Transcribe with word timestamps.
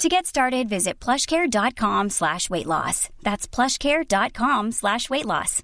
To 0.00 0.08
get 0.08 0.26
started, 0.26 0.68
visit 0.70 0.94
plushcare.com 1.04 2.10
slash 2.10 2.48
weight 2.50 2.66
loss. 2.66 3.08
That's 3.22 3.46
plushcare.com 3.46 4.72
slash 4.72 5.10
weight 5.10 5.26
loss. 5.26 5.62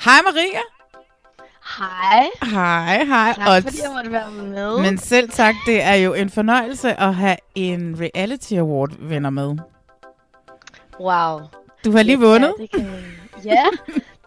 Hej 0.00 0.20
Maria. 0.24 0.60
Hej. 1.78 2.28
Hej, 2.42 3.04
hej. 3.04 3.32
Tak 3.36 3.48
Og- 3.48 3.62
fordi 3.62 3.76
jeg 3.82 3.90
måtte 3.94 4.12
være 4.12 4.30
med. 4.30 4.80
Men 4.82 4.98
selv 4.98 5.30
tak, 5.30 5.54
det 5.66 5.82
er 5.82 5.94
jo 5.94 6.14
en 6.14 6.30
fornøjelse 6.30 7.00
at 7.00 7.14
have 7.14 7.36
en 7.54 7.96
reality 8.00 8.52
award 8.54 8.90
vinder 8.98 9.30
med. 9.30 9.56
Wow. 11.00 11.40
Du 11.84 11.92
har 11.92 12.02
lige 12.02 12.18
vundet. 12.18 12.54
Ja, 12.58 12.62
det 12.62 12.70
kan 12.70 12.80
man, 12.90 13.04
ja, 13.44 13.64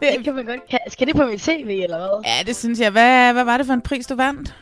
det 0.16 0.24
kan 0.24 0.34
man 0.34 0.44
godt. 0.46 0.68
Kan, 0.70 0.78
skal 0.88 1.06
det 1.06 1.16
på 1.16 1.24
mit 1.26 1.40
tv, 1.40 1.80
eller 1.82 1.98
hvad? 1.98 2.22
Ja, 2.24 2.42
det 2.46 2.56
synes 2.56 2.80
jeg. 2.80 2.90
Hvad, 2.90 3.32
hvad 3.32 3.44
var 3.44 3.56
det 3.56 3.66
for 3.66 3.74
en 3.74 3.82
pris, 3.82 4.06
du 4.06 4.14
vandt? 4.14 4.54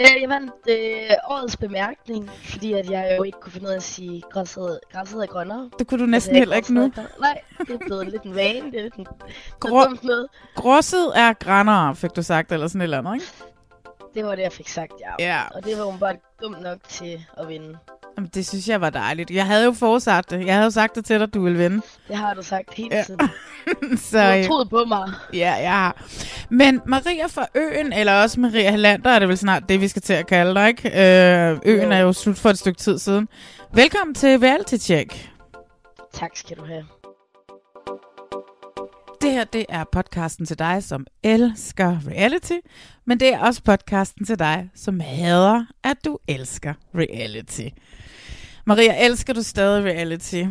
Øh, 0.00 0.22
jeg 0.22 0.28
vandt 0.28 0.52
øh, 0.68 1.10
årets 1.30 1.56
bemærkning, 1.56 2.30
fordi 2.44 2.72
at 2.72 2.90
jeg 2.90 3.14
jo 3.18 3.22
ikke 3.22 3.38
kunne 3.40 3.52
finde 3.52 3.66
ud 3.66 3.72
af 3.72 3.76
at 3.76 3.82
sige, 3.82 4.22
græsset, 4.30 4.80
græsset 4.92 5.22
er 5.22 5.26
grønnere. 5.26 5.70
Det 5.78 5.86
kunne 5.86 6.00
du 6.00 6.06
næsten 6.06 6.30
Altså, 6.36 6.38
heller 6.38 6.56
ikke 6.56 6.74
nu. 6.74 6.80
grønnere. 6.80 7.06
Nej, 7.20 7.40
det 7.58 7.70
er 7.70 7.78
blevet 7.86 8.08
lidt 8.08 8.22
en 8.22 8.34
vane. 8.34 8.70
Det 8.70 8.78
er 8.78 8.82
lidt 8.82 8.94
en, 8.94 9.06
Grå- 9.60 10.06
noget. 10.06 10.26
Gråsset 10.54 11.12
er 11.14 11.32
grænere, 11.32 11.96
fik 11.96 12.16
du 12.16 12.22
sagt, 12.22 12.52
eller 12.52 12.66
sådan 12.68 12.80
et 12.80 12.84
eller 12.84 12.98
andet, 12.98 13.14
ikke? 13.14 13.26
Det 14.16 14.24
var 14.24 14.34
det, 14.34 14.42
jeg 14.42 14.52
fik 14.52 14.68
sagt, 14.68 14.92
ja. 15.00 15.24
Ja. 15.34 15.42
Og 15.54 15.64
det 15.64 15.78
var 15.78 15.84
hun 15.84 15.98
bare 15.98 16.14
dum 16.42 16.56
nok 16.62 16.78
til 16.88 17.24
at 17.38 17.48
vinde. 17.48 17.78
Jamen, 18.16 18.30
det 18.34 18.46
synes 18.46 18.68
jeg 18.68 18.80
var 18.80 18.90
dejligt. 18.90 19.30
Jeg 19.30 19.46
havde 19.46 19.64
jo 19.64 19.72
forudsat 19.72 20.30
det. 20.30 20.46
Jeg 20.46 20.54
havde 20.54 20.64
jo 20.64 20.70
sagt 20.70 20.94
det 20.94 21.04
til 21.04 21.20
dig, 21.20 21.34
du 21.34 21.42
ville 21.42 21.58
vinde. 21.58 21.82
Det 22.08 22.16
har 22.16 22.34
du 22.34 22.42
sagt 22.42 22.74
hele 22.74 22.96
Ja. 22.96 23.02
tiden. 23.02 23.20
Så, 23.98 24.16
Du 24.18 24.22
har 24.22 24.36
øh, 24.36 24.44
troet 24.46 24.70
på 24.70 24.84
mig. 24.88 25.08
Ja, 25.32 25.52
jeg 25.52 25.72
har. 25.72 26.04
Men 26.50 26.80
Maria 26.86 27.26
fra 27.26 27.46
Øen, 27.54 27.92
eller 27.92 28.12
også 28.22 28.40
Maria 28.40 28.70
Helander, 28.70 29.10
er 29.10 29.18
det 29.18 29.28
vel 29.28 29.38
snart 29.38 29.62
det, 29.68 29.80
vi 29.80 29.88
skal 29.88 30.02
til 30.02 30.12
at 30.12 30.26
kalde 30.26 30.54
dig, 30.54 30.68
ikke? 30.68 30.88
Øh, 30.88 31.58
øen 31.64 31.82
Jo. 31.84 31.90
er 31.90 31.98
jo 31.98 32.12
slut 32.12 32.36
for 32.38 32.50
et 32.50 32.58
stykke 32.58 32.78
tid 32.78 32.98
siden. 32.98 33.28
Velkommen 33.72 34.14
til 34.14 34.38
Reality 34.38 34.76
Check. 34.76 35.30
Tak 36.14 36.30
skal 36.36 36.56
du 36.56 36.64
have. 36.64 36.84
Det 39.26 39.34
her, 39.34 39.44
det 39.44 39.66
er 39.68 39.84
podcasten 39.84 40.46
til 40.46 40.58
dig, 40.58 40.82
som 40.82 41.06
elsker 41.22 41.98
reality, 42.06 42.52
men 43.04 43.20
det 43.20 43.34
er 43.34 43.38
også 43.38 43.62
podcasten 43.62 44.26
til 44.26 44.38
dig, 44.38 44.70
som 44.74 45.00
hader, 45.00 45.64
at 45.84 45.96
du 46.04 46.18
elsker 46.28 46.74
reality. 46.94 47.68
Maria, 48.64 49.04
elsker 49.04 49.32
du 49.32 49.42
stadig 49.42 49.84
reality? 49.84 50.44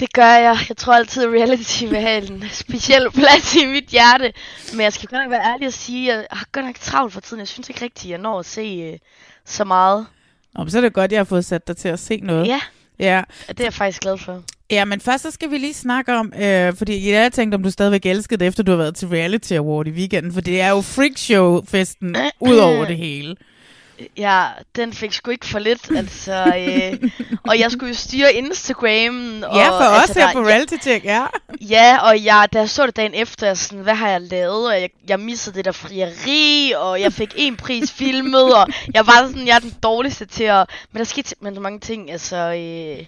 Det 0.00 0.12
gør 0.12 0.32
jeg. 0.32 0.58
Jeg 0.68 0.76
tror 0.76 0.94
altid, 0.94 1.24
at 1.24 1.30
reality 1.30 1.84
vil 1.84 2.00
have 2.00 2.30
en 2.30 2.44
speciel 2.52 3.10
plads 3.20 3.54
i 3.56 3.66
mit 3.66 3.84
hjerte. 3.84 4.32
Men 4.72 4.80
jeg 4.80 4.92
skal 4.92 5.08
godt 5.08 5.22
nok 5.22 5.30
være 5.30 5.52
ærlig 5.52 5.66
og 5.66 5.72
sige, 5.72 6.12
at 6.12 6.18
jeg 6.18 6.38
har 6.38 6.46
godt 6.52 6.66
nok 6.66 6.78
travlt 6.78 7.12
for 7.12 7.20
tiden. 7.20 7.38
Jeg 7.38 7.48
synes 7.48 7.68
ikke 7.68 7.82
rigtigt, 7.82 8.04
at 8.04 8.10
jeg 8.10 8.18
når 8.18 8.38
at 8.38 8.46
se 8.46 8.90
øh, 8.92 8.98
så 9.44 9.64
meget. 9.64 10.06
Nå, 10.54 10.64
men 10.64 10.70
så 10.70 10.78
er 10.78 10.82
det 10.82 10.92
godt, 10.92 11.12
jeg 11.12 11.18
har 11.18 11.24
fået 11.24 11.44
sat 11.44 11.68
dig 11.68 11.76
til 11.76 11.88
at 11.88 11.98
se 11.98 12.16
noget. 12.16 12.46
Ja, 12.46 12.60
ja. 12.98 13.22
det 13.48 13.60
er 13.60 13.64
jeg 13.64 13.74
faktisk 13.74 14.00
glad 14.00 14.18
for. 14.18 14.42
Ja, 14.70 14.84
men 14.84 15.00
først 15.00 15.22
så 15.22 15.30
skal 15.30 15.50
vi 15.50 15.58
lige 15.58 15.74
snakke 15.74 16.14
om, 16.14 16.32
øh, 16.42 16.74
fordi 16.74 17.10
jeg 17.10 17.22
har 17.22 17.28
tænkt, 17.28 17.54
om 17.54 17.62
du 17.62 17.70
stadigvæk 17.70 18.06
elskede 18.06 18.40
det, 18.40 18.46
efter 18.46 18.62
du 18.62 18.70
har 18.70 18.78
været 18.78 18.96
til 18.96 19.08
Reality 19.08 19.52
Award 19.52 19.86
i 19.86 19.90
weekenden, 19.90 20.32
for 20.32 20.40
det 20.40 20.60
er 20.60 20.68
jo 20.70 20.80
freakshow-festen 20.80 22.16
ud 22.40 22.56
over 22.56 22.84
det 22.84 22.96
hele. 22.96 23.36
Ja, 24.16 24.46
den 24.76 24.92
fik 24.92 25.12
sgu 25.12 25.30
ikke 25.30 25.46
for 25.46 25.58
lidt, 25.58 25.90
altså. 25.96 26.32
Øh, 26.58 27.10
og 27.48 27.58
jeg 27.58 27.70
skulle 27.70 27.88
jo 27.88 27.94
styre 27.94 28.32
Instagram. 28.32 29.42
Og, 29.42 29.56
Ja, 29.56 29.68
for 29.68 29.84
altså, 29.84 30.12
os 30.12 30.16
her 30.18 30.26
der- 30.26 30.32
på 30.32 30.40
Reality 30.40 30.74
Check, 30.82 31.04
ja. 31.04 31.26
Ja, 31.60 31.98
og 32.02 32.24
jeg, 32.24 32.48
da 32.52 32.58
jeg 32.58 32.70
så 32.70 32.86
det 32.86 32.96
dagen 32.96 33.14
efter, 33.14 33.46
jeg 33.46 33.56
sådan, 33.58 33.82
hvad 33.82 33.94
har 33.94 34.08
jeg 34.08 34.20
lavet? 34.20 34.66
Og 34.66 34.80
jeg, 34.80 34.90
jeg 35.08 35.20
missede 35.20 35.56
det 35.56 35.64
der 35.64 35.72
frieri, 35.72 36.72
og 36.76 37.00
jeg 37.00 37.12
fik 37.12 37.32
en 37.36 37.56
pris 37.56 37.92
filmet, 37.92 38.54
og 38.56 38.66
jeg 38.94 39.06
var 39.06 39.26
sådan, 39.26 39.46
jeg 39.46 39.54
er 39.56 39.60
den 39.60 39.74
dårligste 39.82 40.26
til 40.26 40.44
at... 40.44 40.66
Men 40.92 40.98
der 40.98 41.04
skete 41.04 41.28
simpelthen 41.28 41.54
så 41.54 41.60
mange 41.60 41.80
ting, 41.80 42.10
altså... 42.10 42.36
Øh, 42.36 43.06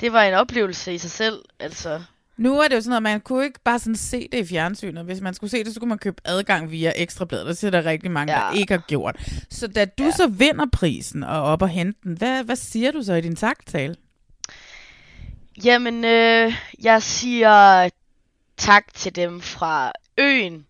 det 0.00 0.12
var 0.12 0.22
en 0.22 0.34
oplevelse 0.34 0.94
i 0.94 0.98
sig 0.98 1.10
selv, 1.10 1.38
altså. 1.60 2.00
Nu 2.36 2.60
er 2.60 2.68
det 2.68 2.74
jo 2.74 2.80
sådan 2.80 2.90
noget, 2.90 3.02
man 3.02 3.20
kunne 3.20 3.44
ikke 3.44 3.60
bare 3.64 3.78
sådan 3.78 3.96
se 3.96 4.28
det 4.32 4.38
i 4.38 4.46
fjernsynet. 4.46 5.04
Hvis 5.04 5.20
man 5.20 5.34
skulle 5.34 5.50
se 5.50 5.64
det, 5.64 5.74
så 5.74 5.80
kunne 5.80 5.88
man 5.88 5.98
købe 5.98 6.16
adgang 6.24 6.70
via 6.70 6.92
Ekstrabladet. 6.96 7.46
Det 7.46 7.58
siger 7.58 7.70
der 7.70 7.84
rigtig 7.84 8.10
mange, 8.10 8.32
ja. 8.32 8.40
Der 8.40 8.52
ikke 8.52 8.72
har 8.74 8.82
gjort. 8.88 9.16
Så 9.50 9.66
da 9.66 9.84
du 9.84 10.04
ja. 10.04 10.10
så 10.10 10.26
vinder 10.26 10.66
prisen 10.72 11.22
og 11.22 11.36
er 11.36 11.40
op 11.40 11.62
og 11.62 11.68
hente 11.68 12.00
den, 12.02 12.16
hvad, 12.16 12.44
hvad 12.44 12.56
siger 12.56 12.92
du 12.92 13.02
så 13.02 13.14
i 13.14 13.20
din 13.20 13.36
taktale? 13.36 13.96
Jamen, 15.64 16.04
øh, 16.04 16.54
jeg 16.82 17.02
siger 17.02 17.88
tak 18.56 18.94
til 18.94 19.16
dem 19.16 19.40
fra 19.40 19.92
øen, 20.18 20.66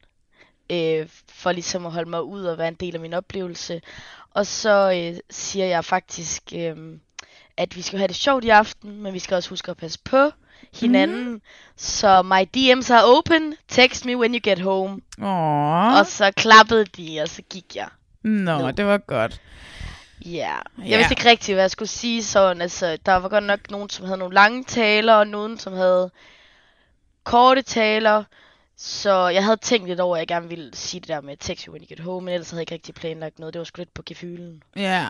øh, 0.72 1.09
for 1.28 1.53
ligesom 1.53 1.87
at 1.87 1.93
holde 1.93 2.10
mig 2.10 2.22
ud 2.22 2.44
og 2.44 2.59
være 2.59 2.69
en 2.69 2.75
del 2.75 2.94
af 2.94 3.00
min 3.00 3.15
oplevelse. 3.15 3.81
Og 4.31 4.47
så 4.47 4.93
øh, 4.93 5.21
siger 5.31 5.66
jeg 5.66 5.84
faktisk, 5.84 6.43
øh, 6.54 6.77
at 7.56 7.77
vi 7.77 7.83
skal 7.83 7.98
have 7.98 8.09
det 8.09 8.16
sjovt 8.16 8.44
i 8.44 8.48
aften, 8.48 9.03
men 9.03 9.15
vi 9.15 9.19
skal 9.19 9.34
også 9.34 9.50
huske 9.50 9.71
at 9.71 9.77
passe 9.77 9.98
på 10.04 10.31
hinanden. 10.81 11.28
Mm. 11.32 11.41
Så 11.76 12.22
my 12.22 12.48
DM's 12.56 12.94
are 12.94 13.04
open. 13.19 13.54
Text 13.69 14.04
me 14.04 14.16
when 14.16 14.34
you 14.34 14.41
get 14.44 14.59
home. 14.60 15.00
Åh, 15.22 15.98
Og 15.98 16.06
så 16.06 16.31
klappede 16.37 16.84
de, 16.84 17.20
og 17.22 17.28
så 17.28 17.42
gik 17.50 17.76
jeg. 17.76 17.88
nå, 18.22 18.59
no. 18.59 18.70
det 18.70 18.86
var 18.86 18.98
godt. 18.98 19.41
Ja, 20.25 20.31
yeah. 20.31 20.62
jeg 20.78 20.86
Ja. 20.88 20.97
vidste 20.97 21.12
ikke 21.12 21.28
rigtigt, 21.31 21.56
hvad 21.56 21.62
jeg 21.62 21.70
skulle 21.70 21.88
sige 21.88 22.25
sådan. 22.25 22.62
Altså, 22.62 22.98
der 23.06 23.12
var 23.15 23.28
godt 23.28 23.44
nok 23.44 23.70
nogen, 23.70 23.91
som 23.91 24.04
havde 24.06 24.19
nogle 24.19 24.34
lange 24.34 24.65
taler, 24.65 25.15
og 25.15 25.26
nogen, 25.26 25.59
som 25.59 25.72
havde 25.72 26.10
korte 27.25 27.62
taler. 27.62 28.25
Så 28.78 29.28
jeg 29.28 29.44
havde 29.44 29.56
tænkt 29.56 29.88
lidt 29.88 30.00
over, 30.00 30.16
at 30.16 30.20
jeg 30.20 30.26
gerne 30.26 30.48
ville 30.48 30.70
sige 30.75 31.00
det 31.00 31.09
der 31.09 31.20
med 31.20 31.37
text 31.41 31.64
you 31.64 31.72
when 31.72 31.82
you 31.82 31.87
get 31.88 32.00
home, 32.00 32.25
men 32.25 32.34
ellers 32.34 32.50
havde 32.50 32.59
jeg 32.59 32.62
ikke 32.62 32.75
rigtig 32.75 32.94
planlagt 32.94 33.38
noget. 33.38 33.54
Det 33.54 33.59
var 33.59 33.64
sgu 33.64 33.81
lidt 33.81 33.94
på 33.94 34.03
gefylen. 34.06 34.62
Ja, 34.76 35.09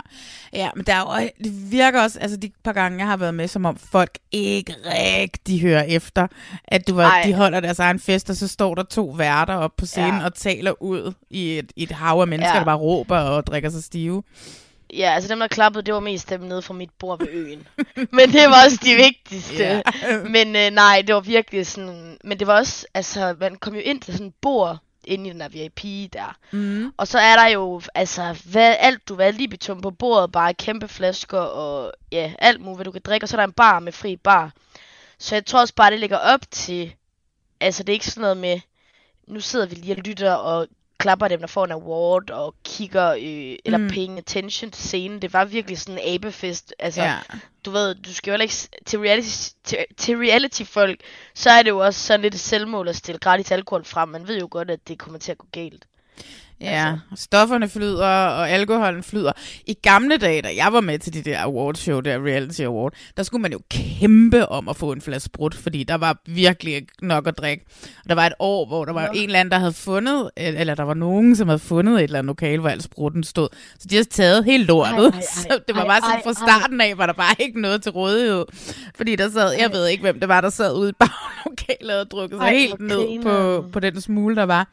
ja 0.53 0.71
men 0.77 0.85
der 0.85 0.95
er 0.95 1.21
jo, 1.21 1.29
det 1.45 1.73
virker 1.73 2.03
også, 2.03 2.19
altså 2.21 2.37
de 2.37 2.51
par 2.65 2.73
gange, 2.73 2.99
jeg 2.99 3.07
har 3.07 3.17
været 3.17 3.35
med, 3.35 3.49
som 3.49 3.65
om 3.65 3.77
folk 3.77 4.19
ikke 4.33 4.75
rigtig 4.85 5.61
hører 5.61 5.83
efter, 5.83 6.27
at 6.65 6.89
du 6.89 6.95
var, 6.95 7.11
Ej. 7.11 7.23
de 7.27 7.35
holder 7.35 7.61
deres 7.61 7.79
egen 7.79 8.01
fest, 8.01 8.31
og 8.31 8.37
så 8.37 8.49
står 8.49 8.75
der 8.75 8.83
to 8.83 9.05
værter 9.07 9.55
op 9.55 9.77
på 9.77 9.87
scenen 9.87 10.21
ja. 10.21 10.25
Og 10.25 10.35
taler 10.35 10.83
ud 10.83 11.13
i 11.31 11.59
et, 11.59 11.73
i 11.77 11.83
et 11.83 11.91
hav 11.91 12.21
af 12.21 12.29
mennesker. 12.29 12.53
Ja. 12.53 12.59
der 12.59 12.65
bare 12.65 12.77
råber 12.77 13.19
og 13.19 13.47
drikker 13.47 13.71
sig 13.71 13.85
stive. 13.85 14.23
Ja, 14.95 15.15
altså 15.15 15.29
dem, 15.29 15.39
der 15.39 15.47
klappede, 15.47 15.83
det 15.83 15.95
var 15.95 16.01
mest 16.01 16.31
dem 16.31 16.41
nede 16.41 16.63
fra 16.63 16.75
mit 16.75 16.91
bord 16.99 17.19
ved 17.19 17.29
øen. 17.31 17.69
men 18.17 18.33
det 18.33 18.49
var 18.49 18.65
også 18.65 18.79
de 18.85 18.95
vigtigste. 18.95 19.65
Ja. 19.65 19.83
Men 20.29 20.57
øh, 20.57 20.71
nej, 20.71 21.03
det 21.07 21.15
var 21.15 21.21
virkelig 21.21 21.67
sådan... 21.67 22.19
Men 22.25 22.39
det 22.39 22.47
var 22.47 22.57
også, 22.57 22.87
altså, 22.95 23.37
man 23.41 23.57
kom 23.57 23.75
jo 23.75 23.81
ind 23.81 24.01
til 24.01 24.15
sådan 24.15 24.27
et 24.27 24.35
bord 24.41 24.79
inde 25.05 25.27
i 25.27 25.33
den 25.33 25.41
der 25.41 25.49
VIP 25.49 26.13
der. 26.13 26.37
Mm. 26.51 26.93
Og 26.97 27.09
så 27.09 27.19
er 27.19 27.37
der 27.37 27.47
jo, 27.47 27.81
altså, 27.95 28.37
hvad, 28.45 28.77
alt 28.79 29.09
du 29.09 29.15
vil 29.15 29.35
libitum 29.35 29.81
på 29.81 29.91
bordet, 29.91 30.33
bare 30.33 30.55
kæmpe 30.55 30.89
flasker 30.89 31.39
og 31.39 31.93
ja, 32.13 32.33
alt 32.39 32.61
muligt, 32.61 32.77
hvad 32.77 32.85
du 32.85 32.93
kan 32.93 33.03
drikke. 33.05 33.25
Og 33.25 33.29
så 33.29 33.37
er 33.37 33.41
der 33.41 33.47
en 33.47 33.53
bar 33.53 33.79
med 33.79 33.93
fri 33.93 34.17
bar. 34.17 34.53
Så 35.19 35.35
jeg 35.35 35.47
tror 35.47 35.61
også 35.61 35.75
bare, 35.75 35.91
det 35.91 36.01
ligger 36.01 36.19
op 36.19 36.41
til, 36.51 36.95
altså 37.61 37.83
det 37.83 37.89
er 37.89 37.95
ikke 37.95 38.07
sådan 38.07 38.21
noget 38.21 38.37
med, 38.37 38.61
nu 39.27 39.41
sidder 39.41 39.67
vi 39.67 39.75
lige 39.75 39.95
og 39.95 40.03
lytter 40.05 40.33
og 40.33 40.69
klapper 40.99 41.29
dem, 41.29 41.41
der 41.41 41.47
får 41.47 41.65
en 41.65 41.73
award 41.73 42.31
og 42.31 42.55
kigger, 42.65 43.11
øh, 43.13 43.57
eller 43.65 43.79
Mm. 43.79 43.89
paying 43.89 44.19
attention 44.19 44.71
til 44.71 44.85
scenen. 44.85 45.23
Det 45.23 45.33
var 45.33 45.45
virkelig 45.45 45.79
sådan 45.79 45.99
en 45.99 46.15
abefest. 46.15 46.75
Altså, 46.79 47.03
Ja. 47.03 47.17
du 47.65 47.71
ved, 47.71 47.95
du 47.95 48.15
skal 48.15 48.31
jo 48.31 48.33
heller 48.33 48.43
ikke, 48.43 48.85
til 48.87 48.99
reality, 48.99 49.29
til, 49.65 49.79
til 49.97 50.17
reality 50.17 50.63
folk, 50.63 51.01
så 51.35 51.51
er 51.51 51.63
det 51.63 51.71
jo 51.71 51.79
også 51.79 52.01
sådan 52.01 52.21
lidt 52.23 52.41
selvmål 52.41 52.89
at 52.89 52.97
stille 52.97 53.19
gratis 53.19 53.51
alkohol 53.51 53.85
frem. 53.85 54.09
Man 54.09 54.29
ved 54.29 54.39
jo 54.41 54.49
godt, 54.51 54.71
at 54.71 54.89
det 54.89 54.99
kommer 54.99 55.19
til 55.19 55.33
at 55.33 55.39
gå 55.39 55.47
galt. 55.53 55.85
Ja, 56.61 56.93
altså. 57.11 57.25
stofferne 57.25 57.69
flyder, 57.69 58.07
og 58.07 58.51
alkoholen 58.51 59.03
flyder. 59.03 59.33
I 59.67 59.75
gamle 59.83 60.17
dage, 60.17 60.43
da 60.43 60.49
jeg 60.57 60.73
var 60.73 60.81
med 60.81 60.99
til 60.99 61.15
de 61.15 61.23
der 61.23 61.39
awardshow, 61.39 62.01
der 62.01 62.19
reality 62.19 62.61
award, 62.61 62.93
der 63.17 63.23
skulle 63.23 63.43
man 63.43 63.53
jo 63.53 63.61
kæmpe 63.71 64.49
om 64.49 64.69
at 64.69 64.77
få 64.77 64.93
en 64.93 65.01
flaske 65.01 65.25
sprut, 65.25 65.55
fordi 65.55 65.85
der 65.85 65.95
var 65.95 66.19
virkelig 66.27 66.87
nok 67.03 67.27
at 67.27 67.39
drikke. 67.39 67.65
Og 68.05 68.09
der 68.09 68.15
var 68.15 68.27
et 68.27 68.33
år, 68.39 68.67
hvor 68.67 68.85
der 68.85 68.93
var 68.93 69.03
ja. 69.03 69.09
en 69.15 69.25
eller 69.25 69.41
anden, 69.41 69.53
der 69.53 69.59
havde 69.59 69.73
fundet, 69.73 70.31
eller 70.37 70.75
der 70.75 70.83
var 70.83 70.95
nogen, 70.95 71.37
som 71.37 71.49
havde 71.49 71.59
fundet 71.59 71.95
et 71.95 72.03
eller 72.03 72.19
andet 72.19 72.27
lokale, 72.27 72.61
hvor 72.61 72.69
al 72.69 72.83
sprutten 72.83 73.25
stod. 73.25 73.49
Så 73.79 73.89
de 73.91 73.95
havde 73.95 74.09
taget 74.09 74.45
helt 74.45 74.67
lortet. 74.67 74.95
Ej, 74.95 75.05
ej, 75.05 75.17
ej, 75.17 75.23
så 75.43 75.61
det 75.69 75.77
var 75.77 75.83
ej, 75.83 75.87
bare 75.87 76.01
sådan, 76.01 76.21
fra 76.25 76.33
starten 76.47 76.81
af 76.81 76.99
var 76.99 77.07
der 77.07 77.13
bare 77.13 77.35
ikke 77.39 77.61
noget 77.61 77.83
til 77.83 77.93
rådighed. 77.93 78.45
Fordi 78.95 79.17
der 79.17 79.31
sad, 79.31 79.53
jeg 79.59 79.73
ved 79.73 79.87
ikke, 79.87 80.03
hvem 80.03 80.21
det 80.21 80.29
var, 80.29 80.41
der 80.41 80.51
sad 80.51 80.75
ude 80.75 80.89
i 80.89 80.93
baglokalet 81.03 82.01
og 82.01 82.11
drukkede 82.11 82.41
sig 82.41 82.47
ej, 82.47 82.55
helt 82.55 82.81
ned 82.81 83.23
på, 83.23 83.65
på 83.73 83.81
den 83.81 84.01
smule, 84.01 84.37
der 84.37 84.45
var. 84.45 84.69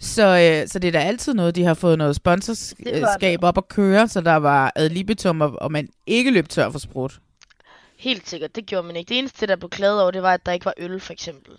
Så, 0.00 0.22
øh, 0.22 0.68
så 0.68 0.78
det 0.78 0.88
er 0.88 0.92
da 0.92 0.98
altid 0.98 1.21
noget, 1.26 1.56
de 1.56 1.64
har 1.64 1.74
fået 1.74 1.98
noget 1.98 2.16
sponsorskab 2.16 3.44
op 3.44 3.58
at 3.58 3.68
køre, 3.68 4.08
så 4.08 4.20
der 4.20 4.36
var 4.36 4.72
ad 4.76 4.88
libitum, 4.88 5.40
og, 5.40 5.52
og 5.60 5.72
man 5.72 5.88
ikke 6.06 6.30
løb 6.30 6.48
tør 6.48 6.70
for 6.70 6.78
sprut. 6.78 7.20
Helt 7.96 8.28
sikkert, 8.28 8.54
det 8.54 8.66
gjorde 8.66 8.86
man 8.86 8.96
ikke. 8.96 9.08
Det 9.08 9.18
eneste, 9.18 9.46
der 9.46 9.56
blev 9.56 9.70
klaget 9.70 10.02
over, 10.02 10.10
det 10.10 10.22
var, 10.22 10.34
at 10.34 10.46
der 10.46 10.52
ikke 10.52 10.64
var 10.64 10.74
øl, 10.76 11.00
for 11.00 11.12
eksempel. 11.12 11.52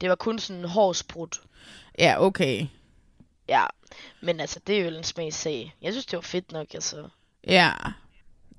Det 0.00 0.08
var 0.08 0.14
kun 0.14 0.38
sådan 0.38 0.62
en 0.62 0.68
hård 0.68 0.94
sprut. 0.94 1.40
Ja, 1.98 2.14
okay. 2.18 2.66
Ja, 3.48 3.64
men 4.20 4.40
altså, 4.40 4.60
det 4.66 4.78
er 4.78 4.84
jo 4.84 4.96
en 4.96 5.04
smagsag. 5.04 5.74
Jeg 5.82 5.92
synes, 5.92 6.06
det 6.06 6.16
var 6.16 6.22
fedt 6.22 6.52
nok, 6.52 6.66
altså. 6.74 7.08
Ja. 7.46 7.70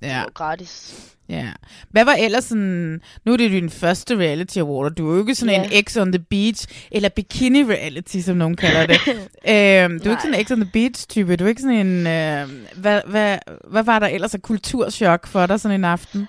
Ja. 0.02 0.08
Det 0.08 0.16
var 0.16 0.30
gratis. 0.34 0.94
Ja. 1.28 1.48
Hvad 1.90 2.04
var 2.04 2.12
ellers 2.12 2.44
sådan... 2.44 3.00
Nu 3.24 3.32
er 3.32 3.36
det 3.36 3.50
din 3.50 3.70
første 3.70 4.16
reality 4.16 4.58
award, 4.58 4.86
og 4.86 4.98
du 4.98 5.10
er 5.10 5.14
jo 5.14 5.20
ikke 5.20 5.34
sådan 5.34 5.54
yeah. 5.54 5.76
en 5.76 5.84
X 5.84 5.96
on 5.96 6.12
the 6.12 6.24
Beach, 6.30 6.66
eller 6.90 7.08
bikini 7.08 7.64
reality, 7.64 8.18
som 8.20 8.36
nogen 8.36 8.56
kalder 8.56 8.86
det. 8.86 9.00
øhm, 9.54 10.00
du 10.00 10.08
er 10.08 10.10
ikke 10.10 10.22
sådan 10.22 10.34
en 10.34 10.44
X 10.44 10.50
on 10.50 10.60
the 10.60 10.70
Beach 10.72 11.08
type. 11.08 11.36
Du 11.36 11.44
er 11.44 11.48
ikke 11.48 11.62
sådan 11.62 11.86
en... 11.86 12.06
Øh, 12.06 12.48
hvad, 12.74 13.00
hvad, 13.06 13.38
hvad 13.70 13.82
var 13.82 13.98
der 13.98 14.06
ellers 14.06 14.34
af 14.34 14.42
kulturschok 14.42 15.26
for 15.26 15.46
dig 15.46 15.60
sådan 15.60 15.80
en 15.80 15.84
aften? 15.84 16.28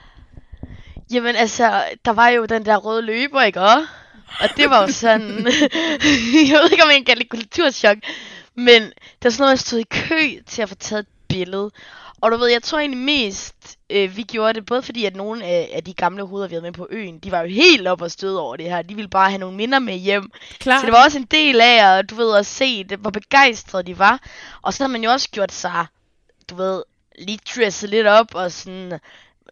Jamen 1.11 1.35
altså, 1.35 1.83
der 2.05 2.11
var 2.11 2.27
jo 2.27 2.45
den 2.45 2.65
der 2.65 2.77
røde 2.77 3.01
løber, 3.01 3.41
ikke 3.41 3.61
også? 3.61 3.85
Og 4.39 4.49
det 4.57 4.69
var 4.69 4.81
jo 4.81 4.91
sådan... 4.93 5.29
jeg 6.49 6.59
ved 6.61 6.71
ikke, 6.71 6.83
om 6.83 6.89
jeg 6.89 7.03
kan 7.05 7.17
det 7.17 7.29
kulturschok. 7.29 7.97
Men 8.55 8.81
der 8.81 9.25
er 9.25 9.29
sådan 9.29 9.43
noget, 9.43 9.51
jeg 9.51 9.59
stod 9.59 9.79
i 9.79 9.85
kø 9.89 10.41
til 10.47 10.61
at 10.61 10.69
få 10.69 10.75
taget 10.75 10.99
et 10.99 11.07
billede. 11.27 11.71
Og 12.21 12.31
du 12.31 12.37
ved, 12.37 12.47
jeg 12.47 12.63
tror 12.63 12.79
egentlig 12.79 12.99
mest, 12.99 13.77
øh, 13.89 14.17
vi 14.17 14.23
gjorde 14.23 14.53
det, 14.53 14.65
både 14.65 14.81
fordi, 14.81 15.05
at 15.05 15.15
nogle 15.15 15.45
af, 15.45 15.69
af 15.73 15.83
de 15.83 15.93
gamle 15.93 16.23
hoveder, 16.23 16.47
vi 16.47 16.53
havde 16.53 16.63
med 16.63 16.71
på 16.71 16.87
øen, 16.89 17.19
de 17.19 17.31
var 17.31 17.41
jo 17.41 17.47
helt 17.47 17.87
op 17.87 18.01
og 18.01 18.11
støde 18.11 18.41
over 18.41 18.55
det 18.55 18.65
her. 18.65 18.81
De 18.81 18.95
ville 18.95 19.09
bare 19.09 19.29
have 19.29 19.39
nogle 19.39 19.57
minder 19.57 19.79
med 19.79 19.95
hjem. 19.95 20.31
Klar. 20.59 20.79
Så 20.79 20.85
det 20.85 20.93
var 20.93 21.03
også 21.03 21.17
en 21.17 21.25
del 21.25 21.61
af, 21.61 21.97
at 21.97 22.09
du 22.09 22.15
ved, 22.15 22.37
at 22.37 22.45
se, 22.45 22.83
det, 22.83 22.99
hvor 22.99 23.09
begejstrede 23.09 23.83
de 23.83 23.99
var. 23.99 24.19
Og 24.61 24.73
så 24.73 24.83
har 24.83 24.87
man 24.87 25.03
jo 25.03 25.11
også 25.11 25.29
gjort 25.31 25.51
sig, 25.51 25.85
du 26.49 26.55
ved, 26.55 26.83
lige 27.19 27.39
dresset 27.55 27.89
lidt 27.89 28.07
op 28.07 28.35
og 28.35 28.51
sådan 28.51 28.99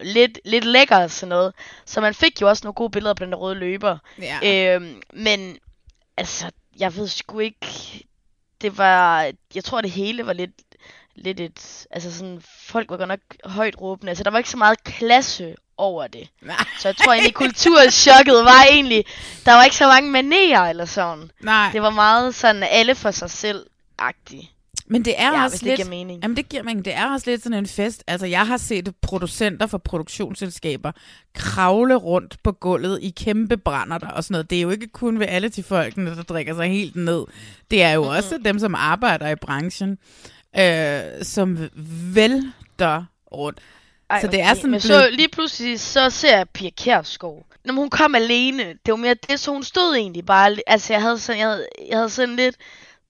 lidt, 0.02 0.40
lidt 0.46 0.66
lækker 0.66 0.98
og 0.98 1.12
sådan 1.12 1.30
noget. 1.30 1.54
Så 1.86 2.02
man 2.02 2.14
fik 2.14 2.42
jo 2.42 2.50
også 2.50 2.62
nogle 2.66 2.74
gode 2.74 2.90
billeder 2.90 3.14
på 3.14 3.26
den 3.26 3.36
røde 3.36 3.56
løber. 3.56 3.98
Ja. 4.22 4.76
Øhm, 4.76 5.02
men 5.14 5.58
altså, 6.18 6.52
jeg 6.80 6.96
ved 6.96 7.08
sgu 7.08 7.40
ikke, 7.40 7.68
det 8.62 8.78
var, 8.78 9.32
jeg 9.56 9.64
tror 9.64 9.82
det 9.82 9.92
hele 9.92 10.26
var 10.26 10.34
lidt, 10.34 10.52
lidt 11.24 11.40
et, 11.40 11.88
altså 11.92 12.14
sådan, 12.14 12.42
folk 12.68 12.90
var 12.90 12.98
godt 12.98 13.08
nok 13.08 13.20
højt 13.46 13.82
råbende, 13.82 14.10
altså 14.10 14.24
der 14.24 14.32
var 14.32 14.38
ikke 14.38 14.50
så 14.50 14.58
meget 14.58 14.84
klasse 14.84 15.56
over 15.78 16.08
det. 16.08 16.30
Nej. 16.42 16.56
Så 16.80 16.88
jeg 16.88 16.98
tror 16.98 17.14
egentlig, 17.14 17.34
kulturschokket 17.34 18.34
var 18.34 18.66
egentlig, 18.72 19.06
der 19.46 19.54
var 19.54 19.64
ikke 19.64 19.76
så 19.76 19.88
mange 19.88 20.12
manerer 20.12 20.70
eller 20.70 20.86
sådan. 20.86 21.32
Nej. 21.42 21.70
Det 21.74 21.82
var 21.82 21.90
meget 21.90 22.36
sådan, 22.36 22.64
alle 22.64 22.96
for 22.96 23.12
sig 23.12 23.32
selv-agtigt. 23.32 24.52
Men 24.92 25.06
det 25.06 25.14
er 25.18 25.38
ja, 25.38 25.44
også 25.44 25.66
lidt... 25.66 25.80
Det 25.80 25.90
mening. 25.90 26.22
Jamen, 26.24 26.38
det 26.38 26.50
giver 26.50 26.64
mening. 26.64 26.86
Det 26.86 26.96
er 26.96 27.14
også 27.14 27.30
lidt 27.30 27.44
sådan 27.44 27.58
en 27.58 27.68
fest. 27.68 28.04
Altså, 28.08 28.26
jeg 28.26 28.48
har 28.48 28.58
set 28.58 28.96
producenter 29.02 29.68
for 29.68 29.78
produktionsselskaber 29.78 30.92
kravle 31.36 31.96
rundt 31.96 32.44
på 32.44 32.52
gulvet 32.52 33.00
i 33.02 33.10
kæmpe 33.10 33.58
brænder 33.58 33.98
der 33.98 34.08
og 34.08 34.24
sådan 34.24 34.34
noget. 34.34 34.50
Det 34.50 34.58
er 34.58 34.62
jo 34.62 34.70
ikke 34.70 34.88
kun 34.88 35.20
ved 35.20 35.28
alle 35.30 35.50
til 35.50 35.64
folkene, 35.64 36.16
der 36.16 36.24
drikker 36.24 36.56
sig 36.56 36.68
helt 36.68 36.96
ned. 36.96 37.26
Det 37.72 37.84
er 37.84 37.92
jo 37.92 38.02
mm-hmm. 38.02 38.18
også 38.18 38.40
dem, 38.46 38.60
som 38.60 38.76
arbejder 38.76 39.30
i 39.30 39.36
branchen 39.36 39.98
øh, 40.58 41.24
som 41.24 41.70
vælter 42.14 43.06
rundt. 43.32 43.60
Ej, 44.10 44.22
så 44.22 44.28
det 44.28 44.42
er 44.42 44.54
sådan 44.54 44.72
Men 44.72 44.82
blevet... 44.86 45.04
så 45.04 45.10
lige 45.12 45.30
pludselig, 45.30 45.80
så 45.80 46.10
ser 46.10 46.38
jeg 46.38 46.50
Pia 46.50 46.70
Kjærsgaard. 46.70 47.46
Når 47.66 47.74
hun 47.74 47.90
kom 47.90 48.16
alene, 48.16 48.64
det 48.64 48.92
var 48.92 48.96
mere 48.96 49.14
det, 49.14 49.40
så 49.40 49.52
hun 49.52 49.64
stod 49.64 49.96
egentlig 49.96 50.26
bare... 50.26 50.58
Altså, 50.68 50.94
jeg 50.94 51.02
havde 51.02 51.20
sådan, 51.20 51.40
jeg 51.40 51.48
havde, 51.48 51.68
jeg 51.90 51.98
havde 51.98 52.10
sådan 52.10 52.36
lidt... 52.36 52.56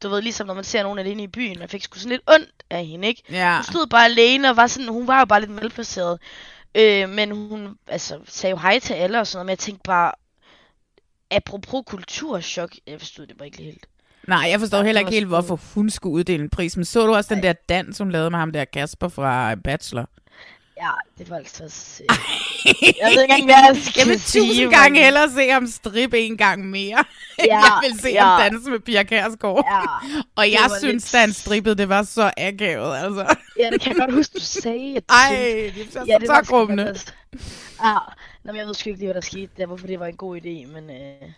Du 0.03 0.09
ved, 0.09 0.21
ligesom 0.21 0.47
når 0.47 0.53
man 0.53 0.63
ser 0.63 0.83
nogen 0.83 0.99
alene 0.99 1.23
i 1.23 1.27
byen, 1.27 1.59
man 1.59 1.69
fik 1.69 1.83
sgu 1.83 1.99
sådan 1.99 2.09
lidt 2.09 2.21
ondt 2.27 2.63
af 2.69 2.85
hende, 2.85 3.07
ikke? 3.07 3.23
Ja. 3.29 3.55
Hun 3.55 3.63
stod 3.63 3.87
bare 3.87 4.05
alene 4.05 4.49
og 4.49 4.57
var 4.57 4.67
sådan... 4.67 4.87
Hun 4.87 5.07
var 5.07 5.19
jo 5.19 5.25
bare 5.25 5.39
lidt 5.39 5.55
velplaceret. 5.61 6.19
Øh, 6.75 7.09
men 7.09 7.31
hun 7.31 7.77
altså, 7.87 8.19
sagde 8.27 8.51
jo 8.51 8.57
hej 8.57 8.79
til 8.79 8.93
alle 8.93 9.19
og 9.19 9.27
sådan 9.27 9.37
noget, 9.37 9.45
men 9.45 9.49
jeg 9.49 9.59
tænkte 9.59 9.83
bare... 9.83 10.11
Apropos 11.31 11.83
kulturschok, 11.85 12.75
jeg 12.87 12.99
forstod 12.99 13.27
det 13.27 13.37
bare 13.37 13.47
ikke 13.47 13.63
helt. 13.63 13.85
Nej, 14.29 14.47
jeg 14.49 14.59
forstår 14.59 14.83
heller 14.83 14.99
ikke 14.99 15.11
helt, 15.11 15.27
hvorfor 15.27 15.59
hun 15.73 15.89
skulle 15.89 16.13
uddele 16.13 16.43
en 16.43 16.49
pris. 16.49 16.77
Men 16.77 16.85
så 16.85 17.05
du 17.05 17.15
også 17.15 17.35
den 17.35 17.43
der 17.43 17.53
dans, 17.53 17.97
hun 17.97 18.11
lavede 18.11 18.29
med 18.29 18.39
ham 18.39 18.51
der 18.51 18.65
Kasper 18.65 19.07
fra 19.07 19.55
Bachelor? 19.55 20.09
Ja, 20.77 20.91
det 21.17 21.29
var 21.29 21.37
altså... 21.37 21.63
Øh... 21.63 22.17
jeg 23.01 23.11
ved 23.15 23.21
ikke 23.21 23.33
engang, 23.33 23.45
hvad 23.45 23.55
jeg 23.67 23.77
skal 23.85 23.99
Jeg 23.99 24.07
vil 24.07 24.19
tusind 24.19 24.71
gange 24.71 25.03
hellere 25.03 25.29
se 25.29 25.49
ham 25.49 25.67
strippe 25.67 26.19
en 26.19 26.37
gang 26.37 26.69
mere, 26.69 27.03
ja, 27.45 27.59
jeg 27.59 27.79
vil 27.81 27.99
se 27.99 28.09
ja. 28.09 28.25
ham 28.25 28.41
danse 28.41 28.69
med 28.69 28.79
Pia 28.79 29.03
Kærsgaard. 29.03 29.65
Ja, 29.71 30.11
og 30.35 30.51
jeg 30.51 30.69
synes, 30.79 31.03
lidt... 31.03 31.13
da 31.13 31.17
han 31.17 31.33
strippede, 31.33 31.75
det 31.75 31.89
var 31.89 32.03
så 32.03 32.31
akavet, 32.37 32.97
altså. 32.97 33.35
ja, 33.59 33.69
det 33.69 33.81
kan 33.81 33.91
jeg 33.91 33.99
godt 33.99 34.13
huske, 34.13 34.33
du 34.33 34.39
sagde. 34.39 34.95
At 34.95 35.03
Ej, 35.09 35.71
det 35.75 35.87
er 35.87 35.91
så, 35.91 36.03
ja, 36.07 36.17
så 36.25 36.45
grummende. 36.49 36.95
Ja, 37.83 37.97
Nå, 38.43 38.51
men 38.51 38.55
jeg 38.55 38.67
ved 38.67 38.73
sgu 38.73 38.89
ikke 38.89 38.99
lige, 38.99 39.07
hvad 39.07 39.21
der 39.21 39.27
skete 39.27 39.51
der, 39.57 39.65
hvorfor 39.65 39.87
det 39.87 39.99
var 39.99 40.05
en 40.05 40.17
god 40.17 40.37
idé, 40.37 40.73
men 40.73 40.89
øh, 40.89 41.29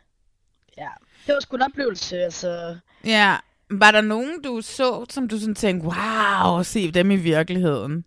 ja 0.77 0.89
det 1.27 1.33
var 1.33 1.39
sgu 1.39 1.55
en 1.55 1.61
oplevelse, 1.61 2.17
altså. 2.17 2.77
Ja, 3.05 3.37
var 3.69 3.91
der 3.91 4.01
nogen, 4.01 4.41
du 4.41 4.61
så, 4.61 5.05
som 5.09 5.27
du 5.27 5.39
sådan 5.39 5.55
tænkte, 5.55 5.87
wow, 5.87 6.63
se 6.63 6.91
dem 6.91 7.11
i 7.11 7.15
virkeligheden? 7.15 8.05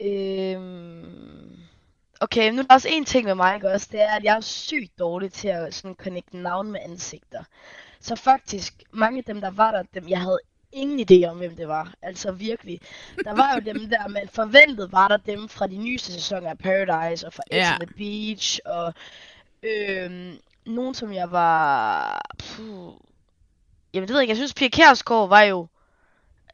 Øhm... 0.00 1.56
Okay, 2.20 2.52
nu 2.52 2.58
er 2.58 2.62
der 2.62 2.74
også 2.74 2.88
en 2.90 3.04
ting 3.04 3.26
med 3.26 3.34
mig, 3.34 3.54
ikke 3.54 3.70
også? 3.70 3.88
Det 3.92 4.02
er, 4.02 4.16
at 4.16 4.24
jeg 4.24 4.36
er 4.36 4.40
sygt 4.40 4.98
dårlig 4.98 5.32
til 5.32 5.48
at 5.48 5.74
sådan 5.74 5.94
connecte 5.94 6.36
navn 6.36 6.72
med 6.72 6.80
ansigter. 6.84 7.44
Så 8.00 8.16
faktisk, 8.16 8.82
mange 8.92 9.18
af 9.18 9.24
dem, 9.24 9.40
der 9.40 9.50
var 9.50 9.70
der, 9.70 9.82
dem, 9.94 10.08
jeg 10.08 10.20
havde 10.20 10.38
ingen 10.74 11.00
idé 11.00 11.28
om, 11.28 11.36
hvem 11.36 11.56
det 11.56 11.68
var. 11.68 11.94
Altså 12.02 12.32
virkelig. 12.32 12.80
Der 13.24 13.34
var 13.34 13.54
jo 13.54 13.60
dem 13.72 13.88
der, 13.88 14.08
man 14.08 14.28
forventede 14.28 14.92
var 14.92 15.08
der 15.08 15.16
dem 15.16 15.48
fra 15.48 15.66
de 15.66 15.76
nyeste 15.76 16.12
sæsoner 16.12 16.50
af 16.50 16.58
Paradise 16.58 17.26
og 17.26 17.32
fra 17.32 17.42
X 17.52 17.54
yeah. 17.54 17.80
the 17.80 17.86
Beach 17.86 18.60
og 18.64 18.94
øhm, 19.62 20.38
nogen, 20.66 20.94
som 20.94 21.12
jeg 21.12 21.30
var... 21.30 22.20
Puh, 22.38 22.92
jamen 23.94 24.08
det 24.08 24.14
ved 24.14 24.16
jeg 24.16 24.22
ikke, 24.22 24.30
jeg 24.30 24.36
synes 24.36 24.54
Pia 24.54 24.68
Kjærsgaard 24.68 25.28
var 25.28 25.42
jo... 25.42 25.66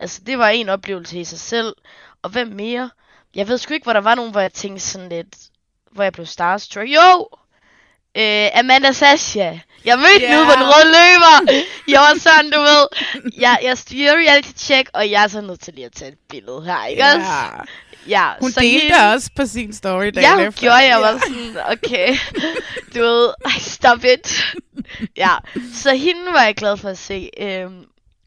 Altså 0.01 0.23
det 0.27 0.39
var 0.39 0.49
en 0.49 0.69
oplevelse 0.69 1.21
i 1.21 1.25
sig 1.25 1.39
selv. 1.39 1.77
Og 2.23 2.31
hvem 2.31 2.49
mere? 2.49 2.91
Jeg 3.35 3.49
ved 3.49 3.59
sgu 3.59 3.75
ikke, 3.75 3.85
hvor 3.85 3.93
der 3.93 4.01
var 4.01 4.15
nogen, 4.15 4.31
hvor 4.31 4.41
jeg 4.41 4.53
tænkte 4.53 4.81
sådan 4.81 5.09
lidt... 5.09 5.37
Hvor 5.91 6.03
jeg 6.03 6.13
blev 6.13 6.27
starstruck. 6.27 6.89
Jo! 6.89 7.29
Øh, 8.17 8.49
Amanda 8.55 8.93
Sasha. 8.93 9.59
Jeg 9.85 9.99
mødte 9.99 10.23
yeah. 10.23 10.39
nu 10.39 10.45
på 10.45 10.53
den 10.53 10.63
røde 10.63 10.87
løber. 10.87 11.63
Jeg 11.89 12.01
var 12.01 12.19
sådan, 12.19 12.51
du 12.51 12.61
ved. 12.61 12.87
Jeg, 13.41 13.59
jeg 13.63 13.79
styrer 13.79 14.13
reality 14.13 14.51
check, 14.57 14.91
og 14.95 15.11
jeg 15.11 15.25
er 15.25 15.29
så 15.29 15.41
nødt 15.41 15.61
til 15.61 15.75
lige 15.75 15.85
at 15.87 15.93
tage 15.93 16.13
et 16.13 16.19
billede 16.31 16.65
her, 16.65 16.87
ikke 16.87 17.03
yeah. 17.03 17.17
også? 17.17 17.73
Ja, 18.09 18.29
hun 18.41 18.53
så 18.53 18.61
delte 18.61 18.81
hende... 18.81 19.13
også 19.13 19.31
på 19.37 19.47
sin 19.47 19.73
story 19.73 20.05
dagen 20.05 20.39
ja, 20.39 20.39
efter. 20.39 20.61
gjorde 20.61 20.77
jeg. 20.77 21.01
var 21.01 21.19
sådan, 21.19 21.57
okay, 21.67 22.17
du 22.95 23.01
ved, 23.01 23.31
stop 23.59 24.05
it. 24.05 24.55
ja, 25.17 25.31
så 25.75 25.95
hende 25.95 26.33
var 26.33 26.43
jeg 26.43 26.55
glad 26.55 26.77
for 26.77 26.89
at 26.89 26.99
se. 26.99 27.31
Øhm, 27.39 27.85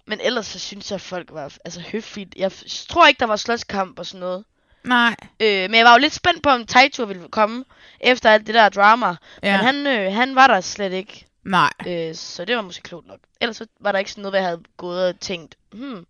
men 0.07 0.19
ellers 0.21 0.45
så 0.45 0.59
synes 0.59 0.91
jeg, 0.91 0.95
at 0.95 1.01
folk 1.01 1.27
var 1.31 1.53
altså, 1.65 1.81
høfligt. 1.91 2.35
Jeg 2.37 2.51
tror 2.89 3.07
ikke, 3.07 3.19
der 3.19 3.25
var 3.25 3.35
slåskamp 3.35 3.99
og 3.99 4.05
sådan 4.05 4.19
noget. 4.19 4.43
Nej. 4.83 5.15
Øh, 5.39 5.69
men 5.69 5.75
jeg 5.75 5.85
var 5.85 5.91
jo 5.91 5.99
lidt 5.99 6.13
spændt 6.13 6.43
på, 6.43 6.49
om 6.49 6.65
Taito 6.65 7.03
ville 7.03 7.27
komme 7.31 7.65
efter 8.03 8.29
alt 8.29 8.47
det 8.47 8.55
der 8.55 8.69
drama. 8.69 9.15
Ja. 9.43 9.57
Men 9.57 9.65
han, 9.65 9.87
øh, 9.87 10.13
han 10.13 10.35
var 10.35 10.47
der 10.47 10.61
slet 10.61 10.93
ikke. 10.93 11.25
Nej. 11.45 11.71
Øh, 11.87 12.15
så 12.15 12.45
det 12.45 12.55
var 12.55 12.61
måske 12.61 12.83
klogt 12.83 13.07
nok. 13.07 13.19
Ellers 13.41 13.57
så 13.57 13.65
var 13.79 13.91
der 13.91 13.99
ikke 13.99 14.11
sådan 14.11 14.21
noget, 14.21 14.31
hvad 14.31 14.39
jeg 14.39 14.47
havde 14.47 14.63
gået 14.77 15.07
og 15.07 15.19
tænkt, 15.19 15.55
hmm, 15.71 16.05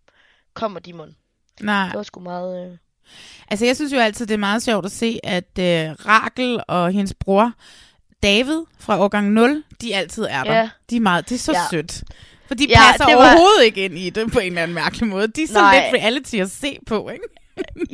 kommer 0.54 0.80
de 0.80 0.92
mund? 0.92 1.12
Nej. 1.60 1.86
Det 1.86 1.94
var 1.94 2.02
sgu 2.02 2.20
meget... 2.20 2.70
Øh... 2.70 2.76
Altså, 3.50 3.66
jeg 3.66 3.76
synes 3.76 3.92
jo 3.92 3.98
altid, 3.98 4.26
det 4.26 4.34
er 4.34 4.38
meget 4.38 4.62
sjovt 4.62 4.86
at 4.86 4.92
se, 4.92 5.18
at 5.24 5.58
øh, 5.58 5.90
Rakel 6.06 6.60
og 6.68 6.92
hendes 6.92 7.14
bror, 7.14 7.52
David 8.22 8.60
fra 8.78 9.00
årgang 9.00 9.32
0, 9.32 9.64
de 9.80 9.94
altid 9.94 10.26
er 10.30 10.44
der. 10.44 10.54
Ja. 10.54 10.70
De 10.90 10.96
er 10.96 11.00
meget, 11.00 11.28
det 11.28 11.34
er 11.34 11.38
så 11.38 11.52
ja. 11.52 11.60
sødt. 11.70 12.04
For 12.46 12.54
de 12.54 12.66
ja, 12.68 12.78
passer 12.90 13.04
var... 13.04 13.14
overhovedet 13.14 13.64
ikke 13.64 13.84
ind 13.84 13.98
i 13.98 14.10
det 14.10 14.32
på 14.32 14.38
en 14.38 14.46
eller 14.46 14.62
anden 14.62 14.74
mærkelig 14.74 15.08
måde. 15.08 15.28
De 15.28 15.42
er 15.42 15.46
sådan 15.46 15.62
Nej. 15.62 15.90
lidt 15.92 16.02
reality 16.02 16.36
at 16.36 16.50
se 16.50 16.78
på, 16.86 17.08
ikke? 17.08 17.24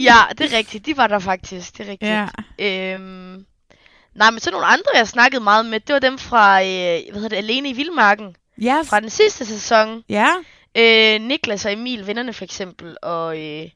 ja, 0.09 0.19
det 0.39 0.53
er 0.53 0.57
rigtigt. 0.57 0.87
De 0.87 0.97
var 0.97 1.07
der 1.07 1.19
faktisk. 1.19 1.79
Det 1.79 1.87
er 1.89 1.91
rigtigt. 1.91 2.11
Ja. 2.59 2.95
Øhm, 2.95 3.47
nej, 4.15 4.31
men 4.31 4.41
så 4.41 4.51
nogle 4.51 4.67
andre, 4.67 4.85
jeg 4.95 5.09
snakkede 5.09 5.43
meget 5.43 5.67
med, 5.67 5.81
det 5.81 5.93
var 5.93 5.99
dem 5.99 6.19
fra, 6.19 6.63
øh, 6.63 6.69
hvad 7.11 7.15
hedder 7.15 7.29
det, 7.29 7.37
Alene 7.37 7.69
i 7.69 7.73
Vildmarken. 7.73 8.37
Ja, 8.61 8.83
fra 8.87 9.01
den 9.01 9.11
sidste 9.11 9.47
sæson. 9.47 10.05
ja. 10.09 10.29
Øh, 10.75 11.21
Niklas 11.21 11.65
og 11.65 11.73
Emil, 11.73 12.07
vennerne 12.07 12.33
for 12.33 12.45
eksempel, 12.45 12.97
og, 13.03 13.39
øh, 13.45 13.69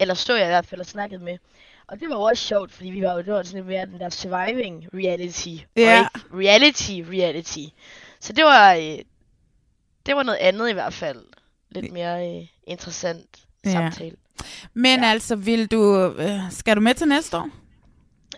eller 0.00 0.14
stod 0.14 0.36
jeg 0.36 0.44
i 0.46 0.48
hvert 0.48 0.66
fald 0.66 0.80
og 0.80 0.86
snakkede 0.86 1.24
med. 1.24 1.38
Og 1.86 2.00
det 2.00 2.08
var 2.08 2.14
jo 2.14 2.22
også 2.22 2.44
sjovt, 2.44 2.72
fordi 2.72 2.88
vi 2.90 3.02
var 3.02 3.12
jo 3.12 3.18
det 3.18 3.32
var 3.32 3.42
sådan 3.42 3.64
mere 3.64 3.86
den 3.86 4.00
der 4.00 4.10
surviving 4.10 4.84
reality, 4.94 5.48
Ja. 5.76 6.06
og 6.32 6.42
ikke 6.42 6.48
reality 6.50 6.92
reality. 7.20 7.58
Så 8.20 8.32
det 8.32 8.44
var, 8.44 8.74
øh, 8.74 8.98
det 10.06 10.16
var 10.16 10.22
noget 10.22 10.38
andet 10.38 10.70
i 10.70 10.72
hvert 10.72 10.94
fald. 10.94 11.18
Lidt 11.70 11.92
mere 11.92 12.36
øh, 12.40 12.46
interessant 12.66 13.26
Ja. 13.64 13.70
samtale. 13.70 14.16
Men 14.74 15.00
Ja. 15.00 15.06
altså, 15.10 15.36
vil 15.36 15.66
du, 15.66 16.14
øh, 16.18 16.40
skal 16.50 16.76
du 16.76 16.80
med 16.80 16.94
til 16.94 17.08
næste 17.08 17.36
år? 17.36 17.48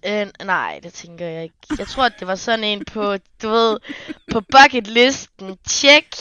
Øh, 0.06 0.26
nej, 0.44 0.80
det 0.82 0.92
tænker 0.92 1.26
jeg 1.26 1.42
ikke. 1.42 1.54
Jeg 1.78 1.86
tror, 1.86 2.04
at 2.04 2.12
det 2.20 2.28
var 2.28 2.34
sådan 2.34 2.64
en 2.64 2.84
på, 2.84 3.16
du 3.42 3.48
ved, 3.48 3.78
på 4.32 4.40
bucket 4.40 4.86
listen. 4.86 5.58
Check. 5.68 6.16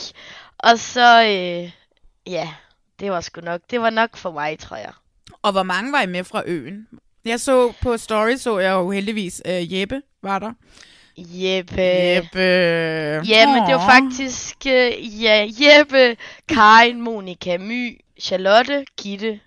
Og 0.58 0.80
så, 0.80 1.24
øh, 1.24 1.72
ja, 2.34 2.50
det 3.00 3.12
var 3.12 3.22
sgu 3.22 3.42
nok. 3.42 3.62
Det 3.72 3.82
var 3.82 3.90
nok 3.90 4.18
for 4.18 4.32
mig, 4.32 4.60
tror 4.60 4.78
jeg. 4.78 4.92
Og 5.42 5.52
hvor 5.52 5.64
mange 5.64 5.92
var 5.92 6.02
I 6.02 6.06
med 6.06 6.24
fra 6.24 6.44
øen? 6.46 6.88
Jeg 7.26 7.40
så 7.40 7.74
på 7.82 7.98
story, 7.98 8.36
så 8.36 8.60
jeg 8.60 8.72
jo 8.72 8.92
heldigvis 8.92 9.42
øh, 9.46 9.74
Jeppe 9.74 10.02
var 10.22 10.40
der. 10.40 10.54
Jeppe. 11.18 11.82
Jeppe. 11.82 12.40
Ja, 13.30 13.54
men 13.54 13.68
det 13.68 13.76
var 13.76 13.90
faktisk, 13.90 14.56
øh, 14.68 15.24
ja, 15.24 15.48
Jeppe, 15.60 16.18
Karin, 16.50 17.02
Monika, 17.02 17.58
My, 17.58 18.02
Charlotte, 18.20 18.86
Gitte, 19.02 19.40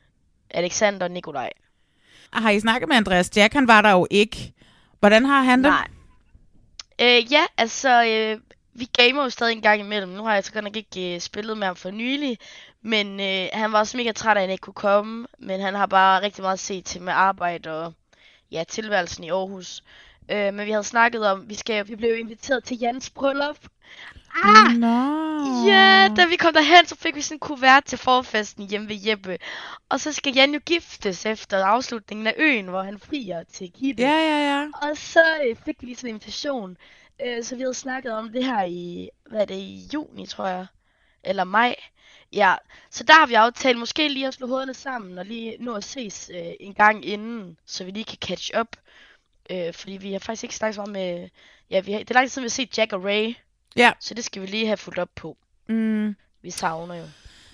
Alexander 0.51 1.05
og 1.05 1.11
Nikolaj. 1.11 1.51
Har 2.33 2.51
I 2.51 2.61
snakket 2.61 2.89
med 2.89 2.97
Andreas 2.97 3.37
Jack? 3.37 3.55
Han 3.55 3.69
var 3.69 3.83
der 3.83 3.91
jo 3.91 4.07
ikke. 4.11 4.53
Hvordan 5.01 5.25
har 5.25 5.43
han 5.43 5.65
det? 5.65 5.71
Nej. 5.71 5.89
Øh, 7.01 7.33
ja, 7.33 7.45
altså, 7.57 8.05
øh, 8.05 8.41
vi 8.75 8.89
gamer 8.93 9.23
jo 9.23 9.31
stadig 9.31 9.53
en 9.53 9.63
gang 9.63 9.81
imellem. 9.81 10.11
Nu 10.11 10.25
har 10.25 10.35
jeg 10.35 10.45
så 10.45 10.53
godt 10.53 10.65
nok 10.65 10.77
ikke 10.77 11.15
øh, 11.15 11.21
spillet 11.21 11.59
med 11.59 11.67
ham 11.67 11.77
for 11.77 11.91
nylig. 11.91 12.39
Men 12.83 13.21
øh, 13.21 13.49
han 13.53 13.73
var 13.73 13.79
også 13.79 13.97
mega 13.97 14.13
træt 14.13 14.37
af, 14.37 14.41
at 14.41 14.43
han 14.43 14.51
ikke 14.51 14.63
kunne 14.63 14.75
komme. 14.75 15.27
Men 15.39 15.61
han 15.61 15.75
har 15.75 15.87
bare 15.87 16.23
rigtig 16.23 16.43
meget 16.43 16.59
set 16.59 16.85
til 16.85 17.03
med 17.03 17.13
arbejde 17.13 17.85
og 17.85 17.93
ja, 18.53 18.65
tilværelsen 18.69 19.25
i 19.25 19.31
Aarhus. 19.31 19.83
Øh, 20.31 20.55
men 20.55 20.67
vi 20.67 20.71
havde 20.71 20.85
snakket 20.85 21.27
om, 21.27 21.49
vi 21.49 21.55
skal, 21.55 21.89
vi 21.89 21.97
blev 21.97 22.19
inviteret 22.19 22.65
til 22.65 22.79
Jans 22.79 23.11
bryllup. 23.11 23.59
Ah! 24.45 24.77
Nå. 24.77 25.67
Ja, 25.67 26.09
da 26.17 26.27
vi 26.27 26.37
kom 26.37 26.53
derhen, 26.53 26.87
så 26.87 26.97
fik 26.97 27.15
vi 27.15 27.21
sådan 27.23 27.35
en 27.35 27.41
kuvert 27.41 27.85
til 27.85 27.99
forfesten 27.99 28.69
hjemme 28.69 28.89
ved 28.89 28.97
Jeppe. 29.07 29.39
Og 29.89 30.01
så 30.01 30.13
skal 30.13 30.35
Jan 30.35 30.55
jo 30.55 30.61
giftes 30.67 31.27
efter 31.27 31.65
afslutningen 31.65 32.27
af 32.27 32.35
øen, 32.39 32.69
hvor 32.69 32.83
han 32.83 32.99
frier 32.99 33.43
til 33.43 33.73
Gitte. 33.73 34.03
Ja, 34.03 34.19
ja, 34.19 34.55
ja. 34.55 34.89
Og 34.89 34.97
så 34.97 35.25
øh, 35.47 35.57
fik 35.65 35.77
vi 35.81 35.87
lige 35.87 35.97
sådan 35.97 36.09
en 36.09 36.15
invitation. 36.15 36.77
Øh, 37.27 37.45
så 37.45 37.57
vi 37.57 37.61
havde 37.61 37.75
snakket 37.75 38.13
om 38.13 38.33
det 38.33 38.45
her 38.45 38.65
i, 38.65 39.09
hvad 39.31 39.41
er 39.41 39.45
det, 39.45 39.55
i 39.55 39.89
juni, 39.95 40.27
tror 40.27 40.47
jeg. 40.47 40.67
Eller 41.25 41.45
maj. 41.45 41.75
Ja, 42.33 42.55
så 42.91 43.05
der 43.05 43.13
har 43.13 43.27
vi 43.27 43.35
aftalt 43.35 43.79
måske 43.79 44.09
lige 44.09 44.27
at 44.27 44.35
slå 44.35 44.47
hovederne 44.47 44.75
sammen 44.75 45.19
og 45.19 45.25
lige 45.25 45.57
nå 45.61 45.75
at 45.75 45.85
ses 45.85 46.31
øh, 46.35 46.53
en 46.61 46.75
gang 46.75 47.05
inden, 47.05 47.59
så 47.67 47.85
vi 47.85 47.91
lige 47.91 48.05
kan 48.05 48.19
catch 48.21 48.61
up. 48.61 48.77
Øh, 49.51 49.73
fordi 49.75 49.93
vi 49.93 50.13
har 50.13 50.19
faktisk 50.19 50.43
ikke 50.45 50.55
snakket 50.55 50.75
så 50.75 50.81
meget 50.81 50.93
med... 51.21 51.29
Ja, 51.71 51.81
vi 51.81 51.93
har, 51.93 51.99
det 51.99 52.11
er 52.11 52.15
lang 52.15 52.27
tid 52.27 52.31
siden, 52.31 52.43
vi 52.45 52.47
har 52.47 52.51
set 52.51 52.79
Jack 52.79 52.93
og 52.93 53.05
Ray, 53.05 53.35
Ja. 53.77 53.93
så 54.01 54.15
det 54.15 54.25
skal 54.25 54.43
vi 54.43 54.47
lige 54.47 54.67
have 54.67 54.77
fulgt 54.77 54.99
op 54.99 55.09
på. 55.17 55.37
Mm. 55.69 56.17
Vi 56.43 56.51
savner 56.51 56.95
jo. 56.95 57.05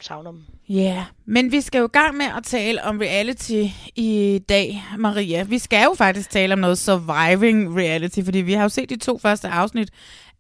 Savner 0.01 0.31
dem. 0.31 0.43
Ja, 0.69 0.75
yeah. 0.75 1.05
men 1.25 1.53
vi 1.53 1.61
skal 1.61 1.79
jo 1.79 1.85
i 1.85 1.89
gang 1.93 2.17
med 2.17 2.27
at 2.37 2.45
tale 2.45 2.85
om 2.85 2.99
reality 2.99 3.65
i 3.97 4.41
dag, 4.49 4.85
Maria. 4.99 5.43
Vi 5.43 5.59
skal 5.59 5.85
jo 5.85 5.95
faktisk 5.99 6.31
tale 6.31 6.53
om 6.53 6.59
noget 6.59 6.79
surviving 6.79 7.77
reality, 7.77 8.21
fordi 8.25 8.39
vi 8.39 8.53
har 8.53 8.63
jo 8.63 8.69
set 8.69 8.91
de 8.91 8.97
to 8.97 9.19
første 9.19 9.49
afsnit 9.49 9.91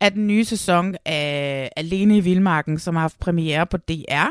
af 0.00 0.12
den 0.12 0.26
nye 0.26 0.44
sæson 0.44 0.94
af 1.04 1.70
Alene 1.76 2.16
i 2.16 2.20
Vildmarken, 2.20 2.78
som 2.78 2.94
har 2.94 3.00
haft 3.00 3.20
premiere 3.20 3.66
på 3.66 3.76
DR. 3.76 4.28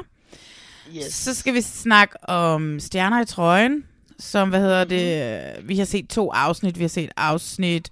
Yes. 0.97 1.13
Så 1.13 1.33
skal 1.35 1.53
vi 1.53 1.61
snakke 1.61 2.29
om 2.29 2.79
Stjerner 2.79 3.21
i 3.21 3.25
trøjen, 3.25 3.83
som, 4.23 4.49
hvad 4.49 4.59
hedder 4.59 4.83
det, 4.83 5.67
vi 5.67 5.77
har 5.77 5.85
set 5.85 6.09
to 6.09 6.31
afsnit. 6.31 6.77
Vi 6.77 6.83
har 6.83 6.89
set 6.89 7.09
afsnit 7.17 7.89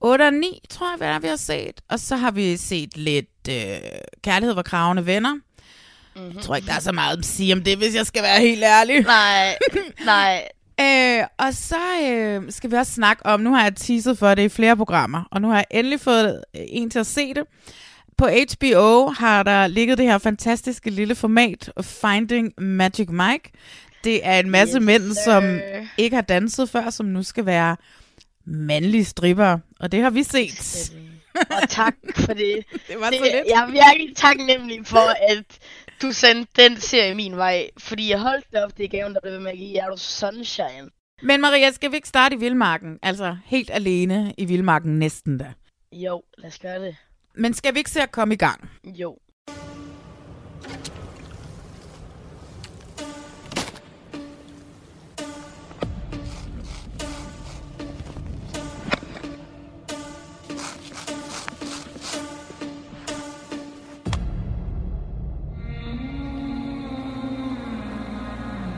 8 0.00 0.22
og 0.22 0.32
9, 0.34 0.60
tror 0.70 0.90
jeg, 0.90 0.96
hvad 0.96 1.20
vi 1.20 1.28
har 1.28 1.36
set. 1.36 1.80
Og 1.88 2.00
så 2.00 2.16
har 2.16 2.30
vi 2.30 2.56
set 2.56 2.96
lidt 2.96 3.48
øh, 3.48 3.76
Kærlighed 4.22 4.54
var 4.54 4.62
kravende 4.62 5.06
venner. 5.06 5.34
Mm-hmm. 5.34 6.34
Jeg 6.34 6.42
tror 6.42 6.56
ikke, 6.56 6.66
der 6.66 6.74
er 6.74 6.80
så 6.80 6.92
meget 6.92 7.18
at 7.18 7.24
sige 7.24 7.52
om 7.52 7.62
det, 7.62 7.78
hvis 7.78 7.94
jeg 7.94 8.06
skal 8.06 8.22
være 8.22 8.40
helt 8.40 8.64
ærlig. 8.64 9.02
Nej, 9.02 9.56
nej. 10.04 10.48
Øh, 10.80 11.24
og 11.38 11.54
så 11.54 11.76
øh, 12.02 12.52
skal 12.52 12.70
vi 12.70 12.76
også 12.76 12.92
snakke 12.92 13.26
om, 13.26 13.40
nu 13.40 13.54
har 13.54 13.62
jeg 13.62 13.76
teaset 13.76 14.18
for 14.18 14.34
det 14.34 14.42
i 14.42 14.48
flere 14.48 14.76
programmer, 14.76 15.22
og 15.30 15.42
nu 15.42 15.48
har 15.48 15.56
jeg 15.56 15.66
endelig 15.70 16.00
fået 16.00 16.42
øh, 16.56 16.62
en 16.68 16.90
til 16.90 16.98
at 16.98 17.06
se 17.06 17.34
det. 17.34 17.44
På 18.18 18.26
HBO 18.26 19.08
har 19.08 19.42
der 19.42 19.66
ligget 19.66 19.98
det 19.98 20.06
her 20.06 20.18
fantastiske 20.18 20.90
lille 20.90 21.14
format, 21.14 21.70
Finding 21.82 22.52
Magic 22.58 23.08
Mike. 23.08 23.50
Det 24.06 24.26
er 24.26 24.38
en 24.38 24.50
masse 24.50 24.76
Yes, 24.78 24.84
mænd, 24.84 25.14
som 25.24 25.42
sir. 25.42 25.86
ikke 25.98 26.14
har 26.16 26.22
danset 26.22 26.70
før, 26.70 26.90
som 26.90 27.06
nu 27.06 27.22
skal 27.22 27.46
være 27.46 27.76
mandlige 28.44 29.04
stripper, 29.04 29.58
og 29.80 29.92
det 29.92 30.02
har 30.02 30.10
vi 30.10 30.22
set. 30.22 30.92
Og 31.50 31.68
tak 31.68 31.94
for 32.16 32.32
det. 32.34 32.64
Det 32.88 32.96
var 33.00 33.10
det 33.10 33.18
så 33.18 33.24
lidt. 33.24 33.34
jeg 33.48 33.62
er 33.62 33.66
virkelig 33.70 34.16
taknemmelig 34.16 34.86
for, 34.86 35.32
at 35.32 35.44
du 36.02 36.12
sendte 36.12 36.62
den 36.62 36.80
serie 36.80 37.14
min 37.14 37.36
vej. 37.36 37.66
Fordi 37.78 38.10
jeg 38.10 38.20
holdt 38.20 38.44
det 38.52 38.64
op, 38.64 38.78
det 38.78 38.90
gaven, 38.90 39.14
der 39.14 39.20
blev 39.22 39.40
med 39.40 39.50
at 39.50 39.58
give. 39.58 39.78
Er 39.78 39.86
du 39.90 39.96
sunshine? 39.96 40.90
Men 41.22 41.40
Maria, 41.40 41.70
skal 41.72 41.90
vi 41.90 41.96
ikke 41.96 42.08
starte 42.08 42.36
i 42.36 42.38
Vildmarken? 42.38 42.98
Altså 43.02 43.36
helt 43.46 43.70
alene 43.72 44.34
i 44.38 44.44
Vildmarken 44.44 44.98
næsten 44.98 45.38
da. 45.38 45.52
Jo, 45.92 46.22
lad 46.38 46.48
os 46.50 46.58
gøre 46.58 46.82
det. 46.84 46.96
Men 47.34 47.54
skal 47.54 47.74
vi 47.74 47.78
ikke 47.78 47.90
se 47.90 48.00
at 48.02 48.12
komme 48.12 48.34
i 48.34 48.36
gang? 48.36 48.70
Jo. 48.84 49.18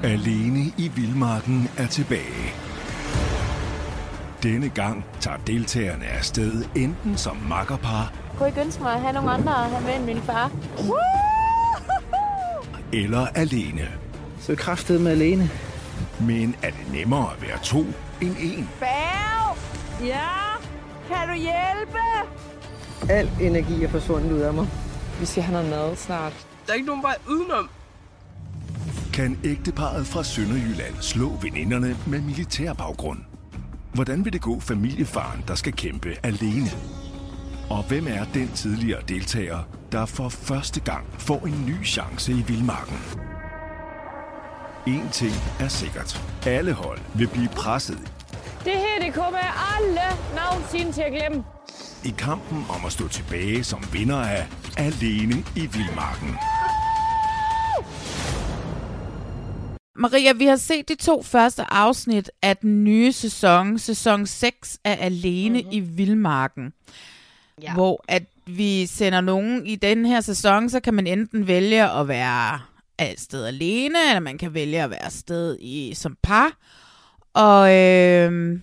Alene 0.09 0.73
i 0.79 0.91
Vildmarken 0.97 1.71
er 1.77 1.87
tilbage. 1.87 2.53
Denne 4.43 4.69
gang 4.69 5.05
tager 5.21 5.37
deltagerne 5.37 6.05
afsted 6.05 6.65
enten 6.77 7.17
som 7.17 7.37
makkerpar 7.49 8.13
Kunne 8.37 8.49
ikke 8.49 8.61
ønske 8.61 8.83
mig 8.83 8.95
at 8.95 9.01
have 9.01 9.13
nogle 9.13 9.31
andre 9.31 9.65
at 9.65 9.71
have 9.71 9.85
med 9.85 9.97
end 9.97 10.05
min 10.05 10.23
far? 10.23 10.51
eller 12.93 13.27
alene. 13.27 13.89
Så 14.41 14.55
kraftet 14.55 15.01
med 15.01 15.13
alene. 15.13 15.51
Men 16.21 16.57
er 16.63 16.71
det 16.71 16.93
nemmere 16.93 17.33
at 17.33 17.43
være 17.43 17.59
to 17.65 17.79
end 18.21 18.37
en? 18.41 18.69
Bav! 18.81 19.57
Ja? 20.07 20.29
Kan 21.09 21.29
du 21.29 21.35
hjælpe? 21.35 21.99
Al 23.09 23.31
energi 23.41 23.85
er 23.85 23.89
forsvundet 23.89 24.33
ud 24.33 24.41
af 24.41 24.55
mig. 24.55 24.69
Vi 25.21 25.27
skal 25.27 25.43
have 25.43 25.53
noget 25.53 25.71
mad 25.71 25.97
snart. 25.97 26.33
Der 26.67 26.73
er 26.73 26.75
ikke 26.75 26.87
nogen 26.87 27.03
vej 27.03 27.17
udenom. 27.29 27.71
Kan 29.19 29.39
ægteparet 29.45 30.07
fra 30.07 30.25
Sønderjylland 30.25 30.95
slå 31.01 31.29
veninderne 31.43 31.97
med 32.07 32.21
militærbaggrund? 32.21 33.19
Hvordan 33.95 34.25
vil 34.25 34.33
det 34.33 34.41
gå 34.41 34.61
familiefaren, 34.61 35.45
der 35.49 35.55
skal 35.55 35.73
kæmpe 35.73 36.15
alene? 36.23 36.71
Og 37.71 37.83
hvem 37.89 38.07
er 38.09 38.25
den 38.35 38.49
tidligere 38.49 39.03
deltager, 39.09 39.59
der 39.93 40.07
for 40.07 40.29
første 40.29 40.81
gang 40.81 41.07
får 41.19 41.47
en 41.47 41.67
ny 41.67 41.87
chance 41.87 42.33
i 42.33 42.45
Vildmarken? 42.47 42.97
En 44.87 45.09
ting 45.13 45.35
er 45.61 45.69
sikkert. 45.69 46.23
Alle 46.47 46.73
hold 46.73 46.99
vil 47.15 47.29
blive 47.29 47.49
presset 47.49 47.99
Det 48.65 48.73
her, 48.73 49.05
det 49.07 49.15
kommer 49.15 49.75
aldrig 49.77 50.19
nogensinde 50.37 50.93
til 50.93 51.03
at 51.03 51.13
glemme. 51.13 51.45
i 52.05 52.15
kampen 52.19 52.65
om 52.69 52.85
at 52.87 52.93
stå 52.93 53.09
tilbage 53.09 53.65
som 53.65 53.85
vinder 53.93 54.19
af 54.19 54.47
Alene 54.77 55.45
i 55.57 55.61
Vildmarken. 55.61 56.39
Maria, 59.99 60.33
vi 60.33 60.47
har 60.47 60.57
set 60.57 60.89
de 60.89 60.95
to 60.95 61.23
første 61.23 61.73
afsnit 61.73 62.31
af 62.43 62.57
den 62.57 62.85
nye 62.85 63.13
sæson, 63.13 63.79
sæson 63.79 64.27
6 64.27 64.79
af 64.85 64.99
Alene 65.01 65.59
mm-hmm. 65.59 65.73
i 65.73 65.81
Vildmarken. 65.81 66.73
Ja. 67.63 67.75
Hvor 67.75 68.05
at 68.09 68.23
vi 68.47 68.87
sender 68.87 69.21
nogen 69.21 69.67
i 69.67 69.77
den 69.77 70.07
her 70.07 70.21
sæson, 70.21 70.71
så 70.71 70.81
kan 70.81 70.95
man 70.95 71.07
enten 71.07 71.47
vælge 71.47 71.91
at 71.91 72.09
være 72.09 72.61
et 73.01 73.21
sted 73.21 73.45
alene, 73.45 73.99
eller 74.09 74.21
man 74.21 74.39
kan 74.39 74.55
vælge 74.55 74.83
at 74.83 74.91
være 74.91 75.05
afsted 75.05 75.57
i, 75.61 75.95
som 75.95 76.17
par. 76.23 76.53
Og 77.35 77.75
øh, 77.75 78.61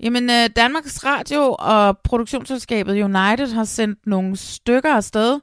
jamen, 0.00 0.30
øh, 0.30 0.50
Danmarks 0.56 1.04
Radio 1.04 1.56
og 1.58 1.98
produktionsselskabet 1.98 3.02
United 3.02 3.52
har 3.54 3.64
sendt 3.64 4.06
nogle 4.06 4.36
stykker 4.36 4.94
afsted. 4.94 5.40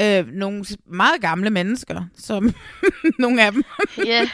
Øh, 0.00 0.26
nogle 0.26 0.64
meget 0.86 1.20
gamle 1.20 1.50
mennesker, 1.50 2.02
som 2.18 2.54
nogle 3.18 3.42
af 3.44 3.52
dem, 3.52 3.64
Ja, 4.06 4.28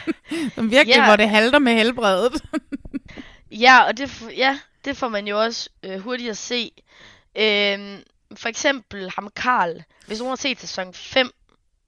som 0.55 0.71
virkelig, 0.71 0.95
Ja. 0.95 1.05
hvor 1.05 1.15
det 1.15 1.29
halter 1.29 1.59
med 1.59 1.73
helbredet. 1.73 2.43
ja 3.65 3.79
og 3.87 3.97
det, 3.97 4.23
ja, 4.37 4.59
det 4.85 4.97
får 4.97 5.07
man 5.09 5.27
jo 5.27 5.41
også 5.41 5.69
øh, 5.83 5.99
hurtigt 5.99 6.29
at 6.29 6.37
se. 6.37 6.71
Øhm, 7.37 7.97
for 8.35 8.49
eksempel 8.49 9.11
ham 9.15 9.29
Karl, 9.35 9.83
hvis 10.07 10.19
nogen 10.19 10.31
har 10.31 10.35
set 10.35 10.59
sæson 10.59 10.93
5, 10.93 11.31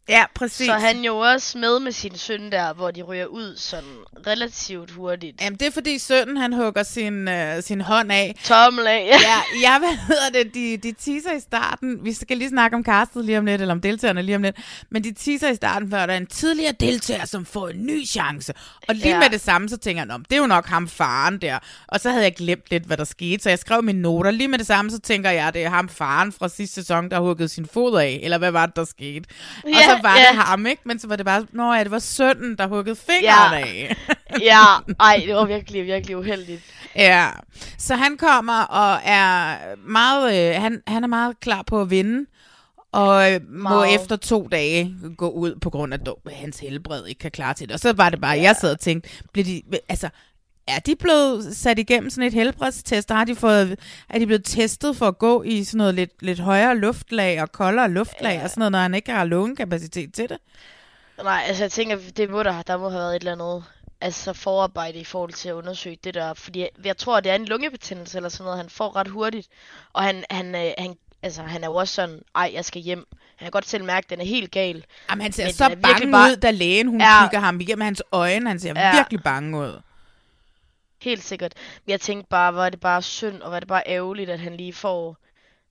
Ja, 0.10 0.24
præcis. 0.36 0.66
så 0.68 0.74
han 0.74 0.98
jo 1.02 1.18
også 1.18 1.58
med 1.58 1.80
med 1.80 1.92
sin 1.92 2.18
søn 2.18 2.52
der, 2.52 2.74
hvor 2.74 2.92
de 2.92 3.02
ryger 3.02 3.26
ud 3.26 3.58
sådan 3.58 3.90
relativt 4.28 4.92
hurtigt. 4.92 5.42
Jamen, 5.42 5.60
det 5.60 5.68
er 5.68 5.72
fordi 5.72 6.00
sønnen, 6.00 6.38
han 6.38 6.54
hugger 6.54 6.84
sin, 6.84 7.28
øh, 7.28 7.64
sin 7.64 7.82
hånd 7.82 8.12
af. 8.12 8.36
Tommel 8.44 8.88
af. 8.88 9.08
ja, 9.12 9.70
ja, 9.72 9.80
hvad 9.80 9.98
hedder 10.08 10.44
det? 10.44 10.54
De, 10.54 10.78
de 10.78 10.92
teaser 10.92 11.32
i 11.38 11.40
starten. 11.40 12.00
Vi 12.06 12.14
skal 12.14 12.38
lige 12.38 12.50
snakke 12.50 12.78
om 12.78 12.84
castet 12.84 13.26
lige 13.26 13.38
om 13.38 13.46
lidt, 13.46 13.62
eller 13.62 13.74
om 13.74 13.82
deltagerne 13.82 14.22
lige 14.22 14.36
om 14.36 14.42
lidt. 14.42 14.56
Men 14.90 15.04
de 15.04 15.14
teaser 15.14 15.50
i 15.50 15.56
starten, 15.56 15.90
før 15.92 16.06
der 16.06 16.14
er 16.14 16.18
en 16.18 16.28
tidligere 16.28 16.74
deltager, 16.80 17.26
som 17.26 17.46
får 17.46 17.68
en 17.70 17.86
ny 17.86 18.06
chance. 18.08 18.54
Og 18.88 18.96
lige 18.96 19.08
Ja. 19.10 19.20
med 19.20 19.30
det 19.30 19.42
samme, 19.42 19.70
så 19.70 19.78
tænker 19.78 20.02
jeg, 20.02 20.08
"Nå, 20.08 20.18
det 20.18 20.34
er 20.34 20.38
jo 20.38 20.48
nok 20.48 20.66
ham 20.66 20.88
faren 20.88 21.38
der. 21.42 21.60
Og 21.88 22.00
så 22.00 22.10
havde 22.10 22.24
jeg 22.24 22.36
glemt 22.36 22.64
lidt, 22.72 22.84
hvad 22.84 22.98
der 22.98 23.04
skete, 23.04 23.44
så 23.44 23.50
jeg 23.50 23.60
skrev 23.60 23.84
mine 23.84 24.02
noter. 24.02 24.32
Lige 24.32 24.48
med 24.48 24.58
det 24.60 24.68
samme, 24.68 24.92
så 24.92 25.00
tænker 25.00 25.30
jeg, 25.30 25.54
det 25.54 25.64
er 25.66 25.70
ham 25.70 25.90
faren 25.90 26.32
fra 26.32 26.50
sidste 26.50 26.76
sæson, 26.76 27.10
der 27.12 27.20
huggede 27.20 27.50
sin 27.50 27.66
fod 27.74 28.00
af. 28.00 28.20
Eller 28.24 28.38
hvad 28.38 28.52
var 28.52 28.66
det, 28.66 28.76
der 28.76 28.86
skete? 28.86 29.26
og 29.64 29.70
Ja, 29.70 29.76
så 29.84 29.97
var 30.04 30.16
ja. 30.18 30.22
det 30.32 30.38
ham, 30.38 30.66
ikke? 30.66 30.82
Men 30.86 31.00
så 31.00 31.08
var 31.08 31.16
det 31.16 31.26
bare, 31.26 31.46
nå 31.52 31.74
ja, 31.74 31.84
det 31.84 31.92
var 31.92 32.00
sønnen, 32.00 32.58
der 32.58 32.68
huggede 32.68 32.96
fingeren 32.96 33.54
Ja. 33.54 33.60
af. 33.60 33.96
ja, 34.42 34.64
ej, 35.00 35.24
det 35.28 35.36
var 35.36 35.46
virkelig, 35.46 35.86
virkelig 35.86 36.18
uheldigt. 36.18 36.62
Ja, 36.96 37.28
så 37.78 37.96
han 37.96 38.18
kommer 38.18 38.62
og 38.62 39.00
er 39.04 39.58
meget, 39.88 40.56
øh, 40.56 40.62
han, 40.62 40.82
han 40.88 41.04
er 41.04 41.08
meget 41.08 41.40
klar 41.40 41.62
på 41.68 41.82
at 41.82 41.90
vinde, 41.90 42.26
og 42.92 43.34
øh, 43.34 43.42
må 43.50 43.70
Meget. 43.70 43.96
efter 43.96 44.16
to 44.16 44.48
dage 44.52 44.96
gå 45.18 45.30
ud 45.30 45.56
på 45.62 45.70
grund 45.70 45.94
af, 45.94 45.98
at 46.26 46.34
hans 46.34 46.60
helbred 46.60 47.06
ikke 47.06 47.20
kan 47.20 47.32
klare 47.32 47.54
til 47.54 47.68
det. 47.68 47.74
Og 47.74 47.80
så 47.80 47.94
var 47.94 48.10
det 48.10 48.22
bare, 48.22 48.36
ja. 48.36 48.42
jeg 48.42 48.56
sad 48.56 48.72
og 48.72 48.80
tænkte, 48.80 49.10
bliver 49.34 49.46
de, 49.46 49.62
altså, 49.90 50.10
er 50.68 50.80
de 50.80 50.96
blevet 50.96 51.56
sat 51.58 51.80
igennem 51.80 52.10
sådan 52.10 52.28
et 52.28 52.34
helbredstest? 52.34 53.12
Har 53.12 53.24
de 53.26 53.36
fået, 53.36 53.80
er 54.10 54.20
de 54.20 54.26
blevet 54.26 54.46
testet 54.46 54.98
for 54.98 55.06
at 55.08 55.18
gå 55.18 55.44
i 55.44 55.64
sådan 55.64 55.78
noget 55.78 55.96
lidt, 55.96 56.12
lidt 56.24 56.40
højere 56.40 56.78
luftlag 56.78 57.42
og 57.42 57.52
koldere 57.52 57.90
luftlag 57.90 58.36
ja. 58.38 58.44
og 58.44 58.50
sådan 58.50 58.60
noget, 58.62 58.72
når 58.72 58.80
han 58.80 58.94
ikke 58.96 59.12
har 59.12 59.26
lungekapacitet 59.26 60.14
til 60.14 60.30
det? 60.30 60.38
Nej, 61.24 61.44
altså 61.48 61.64
jeg 61.64 61.72
tænker, 61.72 61.98
det 62.18 62.30
må 62.30 62.44
der, 62.44 62.62
der 62.62 62.78
må 62.78 62.90
have 62.90 63.00
været 63.00 63.16
et 63.16 63.20
eller 63.20 63.32
andet 63.32 63.64
altså 64.02 64.34
forarbejde 64.34 65.00
i 65.00 65.04
forhold 65.04 65.34
til 65.34 65.50
at 65.50 65.54
undersøge 65.54 65.98
det 66.04 66.14
der, 66.14 66.34
fordi 66.34 66.60
jeg, 66.60 66.70
jeg 66.86 66.98
tror, 66.98 67.20
det 67.20 67.32
er 67.32 67.36
en 67.36 67.46
lungebetændelse 67.46 68.18
eller 68.18 68.30
sådan 68.30 68.44
noget, 68.44 68.58
han 68.58 68.70
får 68.70 68.96
ret 68.96 69.08
hurtigt, 69.08 69.48
og 69.94 70.04
han, 70.04 70.24
han, 70.30 70.56
øh, 70.56 70.72
han, 70.78 70.96
altså, 71.24 71.42
han 71.42 71.64
er 71.64 71.68
jo 71.68 71.76
også 71.76 71.94
sådan, 71.94 72.20
ej, 72.36 72.52
jeg 72.54 72.66
skal 72.66 72.82
hjem. 72.82 73.06
Han 73.36 73.46
kan 73.46 73.52
godt 73.52 73.68
selv 73.68 73.84
mærke, 73.84 74.06
at 74.06 74.10
den 74.10 74.22
er 74.22 74.26
helt 74.26 74.52
gal. 74.52 74.86
Jamen, 75.10 75.22
han 75.22 75.32
ser 75.32 75.46
Men 75.46 75.54
så 75.54 75.76
bange 75.84 76.12
bare- 76.12 76.32
ud, 76.32 76.36
da 76.36 76.52
lægen 76.52 76.88
hun 76.88 77.02
Ja. 77.02 77.22
kigger 77.24 77.40
ham 77.40 77.60
igennem 77.62 77.82
hans 77.82 78.04
øjne. 78.12 78.50
Han 78.50 78.60
ser 78.60 78.74
Ja. 78.76 78.96
virkelig 78.96 79.24
bange 79.24 79.58
ud. 79.58 79.82
Helt 81.08 81.24
sikkert. 81.24 81.54
Men 81.86 81.92
jeg 81.92 82.02
tænkte 82.02 82.30
bare, 82.30 82.54
var 82.54 82.70
det 82.70 82.80
bare 82.80 83.02
synd, 83.02 83.42
og 83.42 83.52
var 83.52 83.60
det 83.60 83.68
bare 83.68 83.84
ærgerligt, 83.86 84.30
at 84.30 84.40
han 84.40 84.58
lige 84.58 84.74
får 84.74 85.18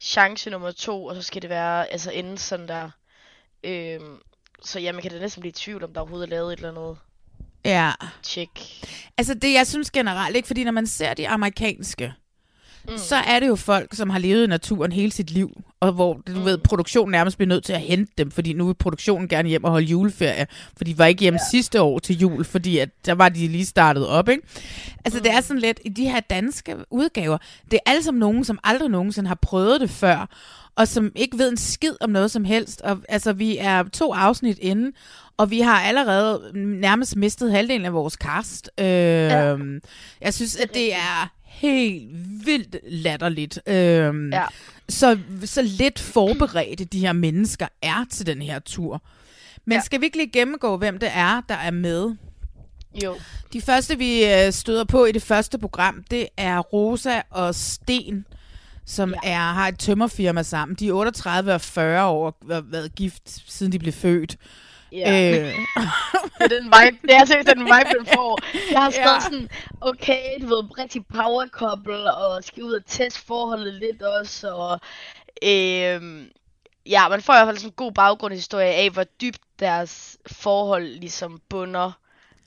chance 0.00 0.50
nummer 0.50 0.70
to, 0.70 1.04
og 1.04 1.14
så 1.14 1.22
skal 1.22 1.42
det 1.42 1.50
være, 1.50 1.92
altså 1.92 2.10
ende 2.10 2.38
sådan 2.38 2.68
der. 2.68 2.90
Øhm, 3.64 4.18
så 4.64 4.80
ja, 4.80 4.92
man 4.92 5.02
kan 5.02 5.10
da 5.10 5.18
næsten 5.18 5.40
blive 5.40 5.48
i 5.48 5.52
tvivl, 5.52 5.84
om 5.84 5.92
der 5.92 6.00
overhovedet 6.00 6.26
er 6.26 6.30
lavet 6.30 6.52
et 6.52 6.56
eller 6.56 6.68
andet 6.70 6.98
Ja. 7.64 7.92
tjek. 8.22 8.50
Altså 9.18 9.34
det, 9.34 9.52
jeg 9.52 9.66
synes 9.66 9.90
generelt 9.90 10.36
ikke, 10.36 10.46
fordi 10.46 10.64
når 10.64 10.72
man 10.72 10.86
ser 10.86 11.14
de 11.14 11.28
amerikanske, 11.28 12.14
mm. 12.88 12.98
så 12.98 13.16
er 13.16 13.40
det 13.40 13.46
jo 13.48 13.56
folk, 13.56 13.94
som 13.94 14.10
har 14.10 14.18
levet 14.18 14.44
i 14.44 14.46
naturen 14.46 14.92
hele 14.92 15.12
sit 15.12 15.30
liv, 15.30 15.62
og 15.80 15.92
hvor 15.92 16.12
du 16.12 16.32
mm. 16.32 16.44
ved, 16.44 16.58
produktionen 16.58 17.12
nærmest 17.12 17.36
bliver 17.36 17.48
nødt 17.48 17.64
til 17.64 17.72
at 17.72 17.80
hente 17.80 18.12
dem, 18.18 18.30
fordi 18.30 18.52
nu 18.52 18.66
vil 18.66 18.74
produktionen 18.74 19.28
gerne 19.28 19.48
hjem 19.48 19.64
og 19.64 19.70
holde 19.70 19.86
juleferie, 19.86 20.46
for 20.76 20.84
de 20.84 20.98
var 20.98 21.06
ikke 21.06 21.20
hjemme 21.20 21.38
ja. 21.42 21.50
sidste 21.50 21.82
år 21.82 21.98
til 21.98 22.18
jul, 22.18 22.44
fordi 22.44 22.78
at 22.78 22.88
der 23.06 23.12
var 23.12 23.28
de 23.28 23.48
lige 23.48 23.66
startet 23.66 24.08
op, 24.08 24.28
ikke? 24.28 24.42
Altså 25.04 25.18
mm. 25.18 25.22
det 25.22 25.32
er 25.32 25.40
sådan 25.40 25.60
lidt, 25.60 25.80
i 25.84 25.88
de 25.88 26.08
her 26.08 26.20
danske 26.20 26.76
udgaver, 26.90 27.38
det 27.70 27.74
er 27.86 27.90
alle 27.90 28.02
sammen 28.02 28.20
nogen, 28.20 28.44
som 28.44 28.58
aldrig 28.64 28.88
nogensinde 28.90 29.28
har 29.28 29.38
prøvet 29.42 29.80
det 29.80 29.90
før, 29.90 30.28
og 30.76 30.88
som 30.88 31.12
ikke 31.14 31.38
ved 31.38 31.50
en 31.50 31.56
skid 31.56 31.94
om 32.00 32.10
noget 32.10 32.30
som 32.30 32.44
helst. 32.44 32.80
Og, 32.80 32.98
altså, 33.08 33.32
vi 33.32 33.58
er 33.58 33.82
to 33.82 34.12
afsnit 34.12 34.58
inde, 34.58 34.92
og 35.36 35.50
vi 35.50 35.60
har 35.60 35.80
allerede 35.80 36.50
nærmest 36.54 37.16
mistet 37.16 37.52
halvdelen 37.52 37.86
af 37.86 37.92
vores 37.92 38.14
cast. 38.14 38.70
Øh, 38.78 38.86
ja. 38.86 39.56
Jeg 40.20 40.34
synes, 40.34 40.56
at 40.56 40.74
det 40.74 40.94
er 40.94 41.35
helt 41.56 42.08
vildt 42.46 42.76
latterligt. 42.88 43.58
Øh, 43.66 44.28
Ja. 44.32 44.44
så, 44.88 45.18
så 45.44 45.62
lidt 45.62 45.98
forberedte 45.98 46.84
de 46.84 47.00
her 47.00 47.12
mennesker 47.12 47.66
er 47.82 48.04
til 48.10 48.26
den 48.26 48.42
her 48.42 48.58
tur. 48.58 49.02
Men 49.64 49.72
ja. 49.72 49.76
Ja. 49.76 49.82
skal 49.82 50.00
vi 50.00 50.04
ikke 50.06 50.16
lige 50.16 50.30
gennemgå, 50.32 50.76
hvem 50.76 50.98
det 50.98 51.08
er, 51.14 51.40
der 51.48 51.54
er 51.54 51.70
med? 51.70 52.14
Jo. 53.04 53.16
De 53.52 53.60
første, 53.60 53.98
vi 53.98 54.24
øh, 54.24 54.52
støder 54.52 54.84
på 54.84 55.04
i 55.04 55.12
det 55.12 55.22
første 55.22 55.58
program, 55.58 56.04
det 56.10 56.28
er 56.36 56.58
Rosa 56.58 57.20
og 57.30 57.54
Sten, 57.54 58.26
som 58.86 59.14
ja. 59.24 59.30
er, 59.30 59.52
har 59.52 59.68
et 59.68 59.78
tømmerfirma 59.78 60.42
sammen. 60.42 60.74
De 60.76 60.88
er 60.88 60.92
38 60.92 61.54
og 61.54 61.60
40 61.60 62.04
år 62.06 62.26
og 62.26 62.54
har 62.54 62.60
været 62.60 62.94
gift, 62.94 63.22
siden 63.46 63.72
de 63.72 63.78
blev 63.78 63.92
født. 63.92 64.36
Ja. 64.92 65.30
Øh, 65.30 65.54
Det 66.38 66.52
er 66.52 66.60
den 66.60 66.64
vibe, 66.64 66.98
det 67.02 67.16
er 67.16 67.24
seriøst 67.24 67.48
den 67.48 67.64
vibe, 67.64 67.98
den 67.98 68.06
får. 68.06 68.38
Jeg 68.72 68.82
har 68.82 68.90
skrevet 68.98 69.14
ja. 69.14 69.20
sådan, 69.20 69.48
okay, 69.80 70.22
du 70.40 70.46
ved, 70.46 70.78
rigtig 70.78 71.06
power 71.06 71.46
couple, 71.46 72.14
og 72.14 72.44
skal 72.44 72.62
ud 72.62 72.72
og 72.72 72.86
teste 72.86 73.26
forholdet 73.26 73.74
lidt 73.74 74.02
også, 74.02 74.54
og 74.54 74.80
øhm, 75.42 76.30
ja, 76.86 77.08
man 77.08 77.22
får 77.22 77.32
i 77.32 77.36
hvert 77.36 77.46
fald 77.46 77.56
sådan 77.56 77.68
en 77.68 77.74
god 77.76 77.92
baggrundshistorie 77.92 78.74
af, 78.74 78.90
hvor 78.90 79.04
dybt 79.04 79.40
deres 79.58 80.18
forhold 80.26 80.86
ligesom 80.86 81.40
bunder. 81.48 81.92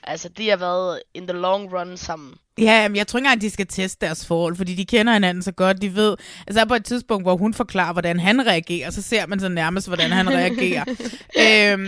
Altså, 0.03 0.29
de 0.29 0.49
har 0.49 0.57
været 0.57 1.01
in 1.13 1.27
the 1.27 1.37
long 1.37 1.73
run 1.73 1.97
sammen. 1.97 2.33
ja, 2.57 2.87
men 2.87 2.95
jeg 2.95 3.07
tror 3.07 3.17
ikke 3.17 3.25
engang, 3.27 3.41
de 3.41 3.49
skal 3.49 3.67
teste 3.67 4.05
deres 4.05 4.25
forhold, 4.27 4.55
fordi 4.55 4.75
de 4.75 4.85
kender 4.85 5.13
hinanden 5.13 5.43
så 5.43 5.51
godt. 5.51 5.81
De 5.81 5.95
ved, 5.95 6.17
altså 6.47 6.65
på 6.65 6.73
et 6.75 6.85
tidspunkt, 6.85 7.23
hvor 7.25 7.37
hun 7.37 7.53
forklarer, 7.53 7.93
hvordan 7.93 8.19
han 8.19 8.45
reagerer, 8.47 8.89
så 8.89 9.01
ser 9.01 9.25
man 9.25 9.39
så 9.39 9.49
nærmest, 9.49 9.87
hvordan 9.87 10.11
han 10.11 10.29
reagerer. 10.29 10.85
øhm, 11.73 11.87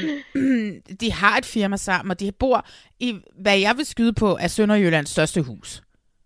de 1.02 1.12
har 1.12 1.38
et 1.38 1.45
firma 1.45 1.78
sammen, 1.78 2.12
og 2.12 2.19
de 2.19 2.32
bor 2.32 2.65
i, 3.00 3.19
hvad 3.41 3.58
jeg 3.60 3.78
vil 3.78 3.86
skyde 3.86 4.13
på, 4.13 4.38
er 4.41 4.47
Sønderjyllands 4.47 5.10
største 5.10 5.41
hus. 5.41 5.82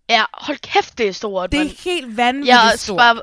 Ja, 0.09 0.23
hold 0.33 0.57
kæft, 0.57 0.97
det 0.97 1.07
er 1.07 1.11
stort, 1.11 1.51
Det 1.51 1.59
er 1.61 1.83
helt 1.83 2.17
vanvittigt 2.17 2.53
Jeg 2.55 2.73
stort. 2.77 2.97
bare, 2.97 3.21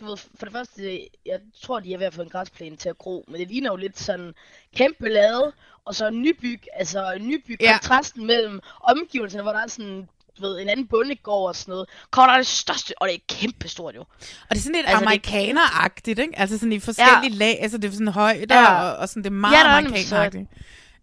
du 0.00 0.04
ved, 0.06 0.16
for 0.16 0.46
det 0.46 0.52
første, 0.52 1.00
jeg 1.26 1.38
tror, 1.62 1.80
de 1.80 1.94
er 1.94 1.98
ved 1.98 2.06
at 2.06 2.14
få 2.14 2.22
en 2.22 2.28
græsplæne 2.28 2.76
til 2.76 2.88
at 2.88 2.98
gro, 2.98 3.24
men 3.28 3.40
det 3.40 3.48
ligner 3.48 3.70
jo 3.70 3.76
lidt 3.76 3.98
sådan 4.00 4.32
kæmpe 4.76 5.08
lade, 5.08 5.52
og 5.86 5.94
så 5.94 6.10
nybyg, 6.10 6.60
altså 6.76 7.12
nybyg, 7.20 7.56
Ja. 7.60 7.72
kontrasten 7.72 8.26
mellem 8.26 8.60
omgivelserne, 8.84 9.42
hvor 9.42 9.52
der 9.52 9.58
er 9.60 9.66
sådan, 9.68 10.08
ved, 10.40 10.60
en 10.60 10.68
anden 10.68 10.86
bondegård 10.86 11.48
og 11.48 11.56
sådan 11.56 11.72
noget. 11.72 11.88
Kommer 12.10 12.26
der 12.26 12.34
er 12.34 12.38
det 12.38 12.46
største, 12.46 12.94
og 13.02 13.08
det 13.08 13.14
er 13.14 13.18
kæmpe 13.28 13.68
stort 13.68 13.94
jo. 13.94 14.00
Og 14.00 14.06
det 14.50 14.56
er 14.56 14.62
sådan 14.62 14.74
lidt 14.76 14.86
Altså, 14.86 15.04
amerikaneragtigt, 15.04 16.18
ikke? 16.18 16.38
Altså 16.38 16.58
sådan 16.58 16.72
i 16.72 16.80
forskellige 16.80 17.32
ja. 17.32 17.38
lag, 17.38 17.58
altså 17.62 17.78
det 17.78 17.88
er 17.88 17.92
sådan 17.92 18.08
højder, 18.08 18.56
ja. 18.60 18.82
Og, 18.82 18.96
og 18.96 19.08
sådan 19.08 19.22
det 19.22 19.30
er 19.30 19.34
meget 19.34 19.54
Ja, 19.54 19.60
er 19.62 19.68
amerikaneragtigt. 19.76 20.44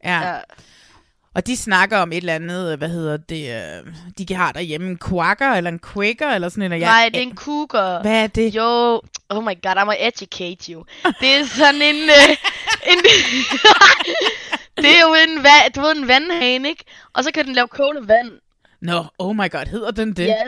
Ja. 0.04 0.20
ja. 0.34 0.38
Og 1.36 1.48
de 1.48 1.58
snakker 1.58 1.98
om 1.98 2.12
et 2.12 2.18
eller 2.18 2.36
andet, 2.36 2.78
hvad 2.78 2.90
hedder 2.90 3.18
det, 3.18 3.50
øh, 3.88 3.94
de 4.28 4.36
har 4.36 4.52
derhjemme, 4.52 4.88
en 4.90 5.00
quacker 5.10 5.52
eller 5.52 5.70
en 5.72 5.80
quaker, 5.94 6.30
eller 6.30 6.50
sådan 6.50 6.64
en. 6.64 6.72
og 6.72 6.80
jeg- 6.80 6.88
Nej, 6.88 7.10
det 7.10 7.18
er 7.18 7.22
en 7.24 7.36
cougar. 7.36 8.02
Hvad 8.02 8.24
er 8.24 8.28
det? 8.28 8.56
Jo, 8.56 9.02
oh 9.30 9.44
my 9.44 9.62
god, 9.64 9.72
I'm 9.72 9.80
gonna 9.80 10.08
educate 10.08 10.72
you. 10.72 10.84
Det 11.22 11.36
er 11.36 11.46
sådan 11.46 11.82
en... 11.82 11.96
Øh, 11.96 12.36
en 12.92 13.00
det 14.78 14.86
er 14.86 15.02
jo 15.08 15.16
en, 15.28 15.46
va- 15.46 15.70
du 15.76 15.82
ved, 15.82 15.96
en 15.96 16.08
vandhane, 16.08 16.70
ikke? 16.70 16.84
Og 17.14 17.24
så 17.24 17.32
kan 17.32 17.46
den 17.46 17.54
lave 17.54 17.68
kogende 17.68 18.08
vand. 18.08 18.32
Nå, 18.82 19.04
oh 19.18 19.36
my 19.36 19.52
god, 19.52 19.66
hedder 19.68 19.92
den 19.92 20.14
det? 20.14 20.28
Ja, 20.28 20.44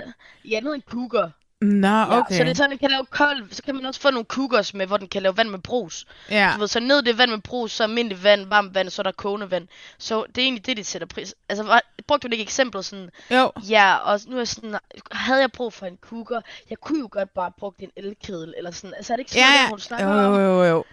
ja, 0.46 0.56
den 0.56 0.64
hedder 0.64 0.74
en 0.76 0.84
cougar. 0.90 1.32
Nå, 1.62 1.88
Ja, 1.88 2.20
okay. 2.20 2.36
Så 2.38 2.44
det 2.44 2.50
er 2.52 2.56
sådan, 2.56 2.70
den 2.70 2.78
kan 2.78 2.92
lave 2.92 3.06
kold, 3.06 3.44
så 3.52 3.64
kan 3.64 3.76
man 3.76 3.86
også 3.86 4.02
få 4.02 4.12
nogle 4.12 4.26
cougars 4.26 4.74
med, 4.74 4.88
hvor 4.88 4.98
den 4.98 5.08
kan 5.08 5.22
lave 5.22 5.38
vand 5.38 5.50
med 5.50 5.60
brus. 5.60 6.06
ja. 6.30 6.52
Du 6.56 6.60
ved, 6.60 6.68
så 6.68 6.80
ned 6.80 7.02
det 7.02 7.18
vand 7.18 7.32
med 7.32 7.40
brus, 7.42 7.72
så 7.72 7.84
almindeligt 7.84 8.24
vand, 8.24 8.46
varmt 8.48 8.76
vand, 8.76 8.90
så 8.90 9.02
er 9.02 9.04
der 9.04 9.12
kogende 9.12 9.52
vand. 9.52 9.68
Så 9.98 10.24
det 10.36 10.38
er 10.38 10.46
egentlig 10.46 10.66
det, 10.66 10.78
de 10.78 10.84
sætter 10.84 11.08
pris. 11.08 11.36
Altså, 11.50 11.64
var, 11.64 11.82
brugte 12.08 12.28
du 12.28 12.32
ikke 12.32 12.42
eksemplet 12.44 12.86
sådan, 12.86 13.10
Jo. 13.32 13.52
ja, 13.70 13.96
og 13.96 14.20
nu 14.28 14.40
er 14.40 14.44
sådan, 14.44 14.76
havde 15.12 15.40
jeg 15.42 15.52
brug 15.52 15.74
for 15.74 15.86
en 15.86 15.98
cougar, 16.02 16.44
jeg 16.70 16.78
kunne 16.78 17.00
jo 17.00 17.08
godt 17.12 17.34
bare 17.34 17.52
bruge 17.60 17.74
en 17.80 17.90
elkedel, 17.96 18.54
eller 18.58 18.72
sådan. 18.72 18.94
Altså, 18.98 19.14
er 19.14 19.18
det 19.18 19.22
ikke 19.22 19.32
sådan, 19.32 19.44
Ja, 19.46 19.54
ja, 19.56 19.62
ja. 19.64 19.70
hun 19.70 19.80
snakker 19.80 20.08
Jo, 20.24 20.34
om? 20.34 20.40
jo, 20.42 20.64
jo. 20.64 20.84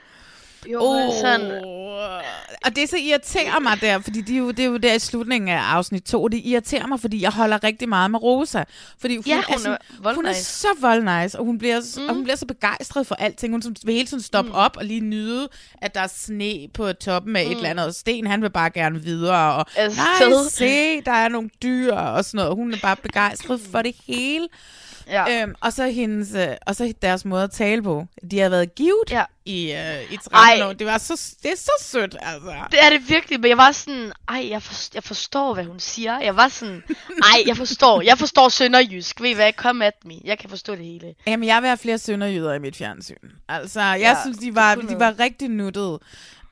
Jo, 0.73 0.79
Oh. 0.83 1.15
sådan, 1.21 1.51
Og 2.65 2.77
det 2.77 2.89
så 2.91 2.97
irriterer 2.97 3.61
mig 3.61 3.81
der, 3.81 3.99
fordi 4.01 4.21
de 4.21 4.35
er 4.35 4.39
jo, 4.39 4.51
det 4.51 4.59
er 4.59 4.65
jo 4.65 4.77
der 4.77 4.95
i 4.95 4.99
slutningen 4.99 5.49
af 5.49 5.59
afsnit 5.61 6.03
2, 6.03 6.23
og 6.23 6.33
det 6.33 6.41
irriterer 6.45 6.87
mig, 6.87 7.01
fordi 7.01 7.23
jeg 7.23 7.31
holder 7.31 7.65
rigtig 7.65 7.89
meget 7.89 8.11
med 8.11 8.23
Rosa. 8.23 8.63
Fordi 9.01 9.17
hun, 9.17 9.25
Ja, 9.27 9.39
er, 9.39 9.43
hun 9.47 9.55
er 9.55 9.59
sådan, 9.59 9.79
vold 10.01 10.15
hun 10.15 10.27
er 10.27 10.33
så 10.33 10.67
vold 10.81 11.23
nice, 11.23 11.39
og 11.39 11.45
hun 11.45 11.59
bliver, 11.59 11.81
mm. 11.97 12.03
Mm. 12.03 12.09
og 12.09 12.15
hun 12.15 12.25
bliver 12.25 12.37
så 12.37 12.47
begejstret 12.47 13.07
for 13.07 13.15
alting. 13.15 13.53
Hun 13.55 13.63
vil 13.85 13.95
hele 13.95 14.07
tiden 14.07 14.23
stoppe 14.23 14.49
mm. 14.51 14.55
op 14.57 14.77
og 14.77 14.85
lige 14.85 15.01
nyde, 15.01 15.49
at 15.83 15.95
der 15.95 16.01
er 16.01 16.07
sne 16.17 16.69
på 16.75 16.93
toppen 16.93 17.37
af 17.37 17.45
mm. 17.45 17.51
et 17.51 17.57
eller 17.57 17.71
andet. 17.71 17.87
Og 17.87 17.95
Sten, 17.95 18.27
han 18.27 18.43
vil 18.43 18.51
bare 18.51 18.71
gerne 18.71 19.03
videre. 19.03 19.55
Og, 19.55 19.67
nej, 19.77 19.87
se, 20.51 21.01
der 21.01 21.13
er 21.13 21.29
nogle 21.29 21.51
dyr 21.63 21.93
og 21.95 22.25
sådan 22.25 22.39
noget. 22.39 22.55
Hun 22.57 22.73
er 22.75 22.79
bare 22.83 22.97
begejstret 22.97 23.61
for 23.73 23.83
det 23.83 23.95
hele. 24.07 24.49
Ja. 25.07 25.43
Øhm, 25.43 25.55
og, 25.61 25.73
så 25.73 25.87
hendes, 25.87 26.35
øh, 26.35 26.49
og 26.67 26.77
så 26.77 26.93
deres 27.03 27.25
måde 27.25 27.43
at 27.45 27.51
tale 27.51 27.83
på. 27.83 28.07
De 28.31 28.39
har 28.39 28.49
været 28.49 28.75
givet 28.75 29.11
Ja. 29.11 29.25
i, 29.45 29.73
øh, 29.73 30.13
i 30.13 30.17
30 30.17 30.63
Ej. 30.63 30.69
år. 30.69 30.73
Det, 30.73 30.87
var 30.87 30.99
så, 30.99 31.35
det 31.43 31.51
er 31.53 31.57
så 31.57 31.71
sødt, 31.81 32.17
altså. 32.21 32.53
Det 32.71 32.79
er 32.85 32.91
det 32.91 33.09
virkelig, 33.09 33.41
men 33.41 33.49
jeg 33.49 33.59
var 33.59 33.73
sådan, 33.73 34.13
ej, 34.29 34.47
jeg, 34.51 34.63
for, 34.63 34.75
jeg 34.95 35.03
forstår, 35.05 35.55
hvad 35.55 35.65
hun 35.65 35.81
siger. 35.81 36.21
Jeg 36.21 36.37
var 36.37 36.49
sådan, 36.49 36.83
ej, 37.23 37.43
jeg 37.47 37.57
forstår, 37.57 38.01
jeg 38.03 38.19
forstår 38.19 38.49
sønderjysk. 38.49 39.21
Ved 39.21 39.31
I 39.31 39.33
hvad, 39.33 39.53
kom 39.53 39.83
at 39.83 39.95
me. 40.05 40.15
Jeg 40.25 40.39
kan 40.39 40.51
forstå 40.51 40.75
det 40.75 40.85
hele. 40.85 41.15
Jamen, 41.27 41.49
jeg 41.49 41.63
vil 41.63 41.69
have 41.69 41.79
flere 41.79 41.99
sønderjyder 41.99 42.55
i 42.55 42.59
mit 42.59 42.77
fjernsyn. 42.77 43.15
Altså, 43.49 43.81
jeg 43.81 44.01
Ja, 44.01 44.17
synes, 44.25 44.39
de 44.39 44.55
var, 44.55 44.75
de 44.75 44.81
100. 44.81 45.01
var 45.01 45.15
rigtig 45.19 45.49
nuttede. 45.49 45.99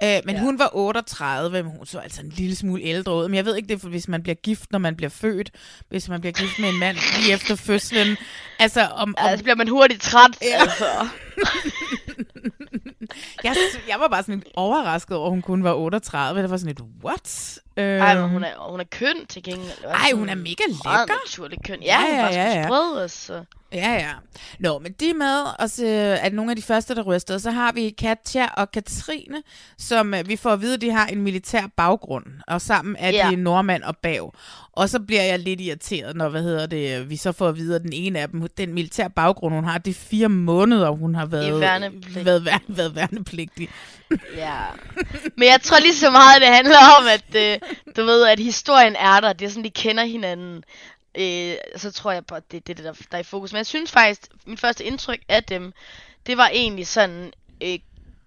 Øh, 0.03 0.21
men 0.25 0.35
Ja. 0.35 0.41
hun 0.41 0.59
var 0.59 0.71
38, 0.73 1.51
men 1.63 1.65
hun 1.77 1.87
så 1.87 1.99
altså 1.99 2.21
en 2.21 2.29
lille 2.37 2.57
smule 2.57 2.83
ældre 2.83 3.15
ud. 3.17 3.29
Men 3.29 3.35
jeg 3.35 3.45
ved 3.45 3.57
ikke, 3.57 3.69
det 3.69 3.75
er, 3.75 3.79
for, 3.79 3.89
hvis 3.89 4.09
man 4.09 4.23
bliver 4.23 4.35
gift, 4.37 4.73
når 4.73 4.79
man 4.79 4.97
bliver 4.97 5.11
født. 5.11 5.51
Hvis 5.89 6.09
man 6.09 6.21
bliver 6.21 6.33
gift 6.33 6.59
med 6.59 6.69
en 6.69 6.79
mand 6.79 6.97
lige 7.19 7.33
efter 7.33 7.57
fødslen. 7.57 8.17
Altså, 8.59 8.81
om, 8.81 9.15
om 9.19 9.27
Ja, 9.29 9.37
så 9.37 9.43
bliver 9.43 9.57
man 9.57 9.69
hurtigt 9.69 10.03
træt. 10.03 10.31
Ja. 10.43 10.61
Altså. 10.61 10.85
jeg, 13.45 13.55
jeg 13.89 13.97
var 14.01 14.09
bare 14.09 14.23
sådan 14.23 14.35
lidt 14.35 14.49
overrasket 14.57 15.17
over, 15.17 15.27
at 15.27 15.33
hun 15.33 15.43
kun 15.43 15.65
var 15.65 15.75
38. 15.75 16.43
Det 16.43 16.51
var 16.51 16.57
sådan 16.57 16.67
lidt, 16.67 16.81
what? 17.05 17.59
Øh, 17.77 17.85
Ej, 18.01 18.21
men 18.21 18.31
hun 18.31 18.45
er, 18.45 18.71
hun 18.71 18.81
er 18.81 18.85
køn 18.85 19.27
til 19.29 19.43
gengæld. 19.43 19.77
Det 19.83 19.91
Ej, 19.91 20.11
hun 20.15 20.29
er 20.29 20.35
mega 20.35 20.63
lækker. 20.69 21.15
naturlig 21.27 21.59
køn. 21.65 21.83
Ja, 21.83 22.01
Ja, 22.01 22.07
hun 22.07 22.17
ja, 22.17 22.23
var 22.23 22.31
ja, 22.31 22.59
ja. 22.59 22.67
sprød, 22.67 23.03
altså. 23.03 23.45
Ja, 23.73 23.93
ja. 23.93 24.11
Nå, 24.59 24.79
men 24.79 24.93
de 25.01 25.11
er 25.11 25.15
med, 25.15 25.43
og 25.59 25.71
så 25.71 25.87
er 26.23 26.31
nogle 26.31 26.53
af 26.53 26.57
de 26.57 26.63
første, 26.63 26.95
der 26.95 27.13
afsted. 27.13 27.39
Så 27.39 27.51
har 27.51 27.73
vi 27.73 27.91
Katja 27.91 28.47
og 28.57 28.73
Katrine, 28.73 29.43
som 29.79 30.15
øh, 30.15 30.29
vi 30.29 30.37
får 30.37 30.51
at 30.51 30.61
vide, 30.61 30.77
de 30.77 30.91
har 30.91 31.07
en 31.07 31.23
militær 31.23 31.63
baggrund, 31.77 32.25
og 32.49 32.61
sammen 32.61 32.97
er 32.99 33.11
Ja. 33.11 33.29
de 33.31 33.37
nordmand 33.37 33.83
og 33.83 33.97
bav. 33.97 34.35
Og 34.73 34.89
så 34.89 35.01
bliver 35.01 35.23
jeg 35.23 35.39
lidt 35.39 35.61
irriteret, 35.61 36.17
når, 36.17 36.29
hvad 36.29 36.43
hedder 36.43 36.67
det, 36.67 37.11
vi 37.11 37.17
så 37.17 37.33
får 37.33 37.49
at 37.49 37.57
vide, 37.57 37.77
at 37.77 37.83
den 37.83 37.93
ene 37.93 38.19
af 38.21 38.29
dem, 38.29 38.49
den 38.59 38.75
militær 38.75 39.09
baggrund, 39.09 39.55
hun 39.55 39.65
har, 39.65 39.79
det 39.79 39.91
er 39.91 39.95
fire 39.95 40.29
måneder, 40.29 40.91
hun 40.91 41.15
har 41.15 41.27
været, 41.33 41.61
værnepligt. 41.61 42.25
været, 42.25 42.45
været, 42.45 42.63
været 42.69 42.95
værnepligtig. 42.95 43.69
Ja. 44.37 44.65
Men 45.37 45.49
jeg 45.49 45.61
tror 45.63 45.81
lige 45.81 45.95
så 45.95 46.11
meget, 46.11 46.43
det 46.43 46.49
handler 46.49 46.79
om, 46.99 47.07
at 47.07 47.35
øh, 47.37 47.59
du 47.97 48.05
ved, 48.05 48.27
at 48.27 48.39
historien 48.39 48.97
er 48.97 49.21
der. 49.21 49.33
Det 49.33 49.47
er 49.47 49.51
sådan, 49.51 49.65
de 49.65 49.71
kender 49.71 50.05
hinanden. 50.05 50.65
Øh, 51.15 51.55
så 51.77 51.93
tror 51.93 52.13
jeg 52.13 52.27
på, 52.27 52.35
at 52.35 52.53
det 52.53 52.57
er 52.57 52.75
det, 52.75 52.85
der, 52.85 52.93
der 52.93 53.17
er 53.17 53.19
i 53.19 53.23
fokus. 53.23 53.53
Men 53.53 53.57
jeg 53.57 53.67
synes 53.67 53.93
faktisk, 53.93 54.29
mit 54.47 54.61
første 54.61 54.85
indtryk 54.85 55.21
af 55.29 55.45
dem, 55.45 55.73
det 56.27 56.37
var 56.37 56.49
egentlig 56.49 56.87
sådan, 56.87 57.33
øh, 57.61 57.79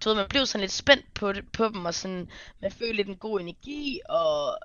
du 0.04 0.10
ved, 0.10 0.16
man 0.16 0.28
blev 0.30 0.46
sådan 0.46 0.62
lidt 0.62 0.72
spændt 0.72 1.14
på, 1.14 1.34
det, 1.34 1.52
på 1.52 1.68
dem, 1.68 1.86
og 1.86 1.94
sådan, 1.94 2.30
man 2.62 2.72
følte 2.72 2.94
lidt 2.94 3.08
en 3.08 3.16
god 3.16 3.40
energi, 3.40 4.00
og 4.10 4.58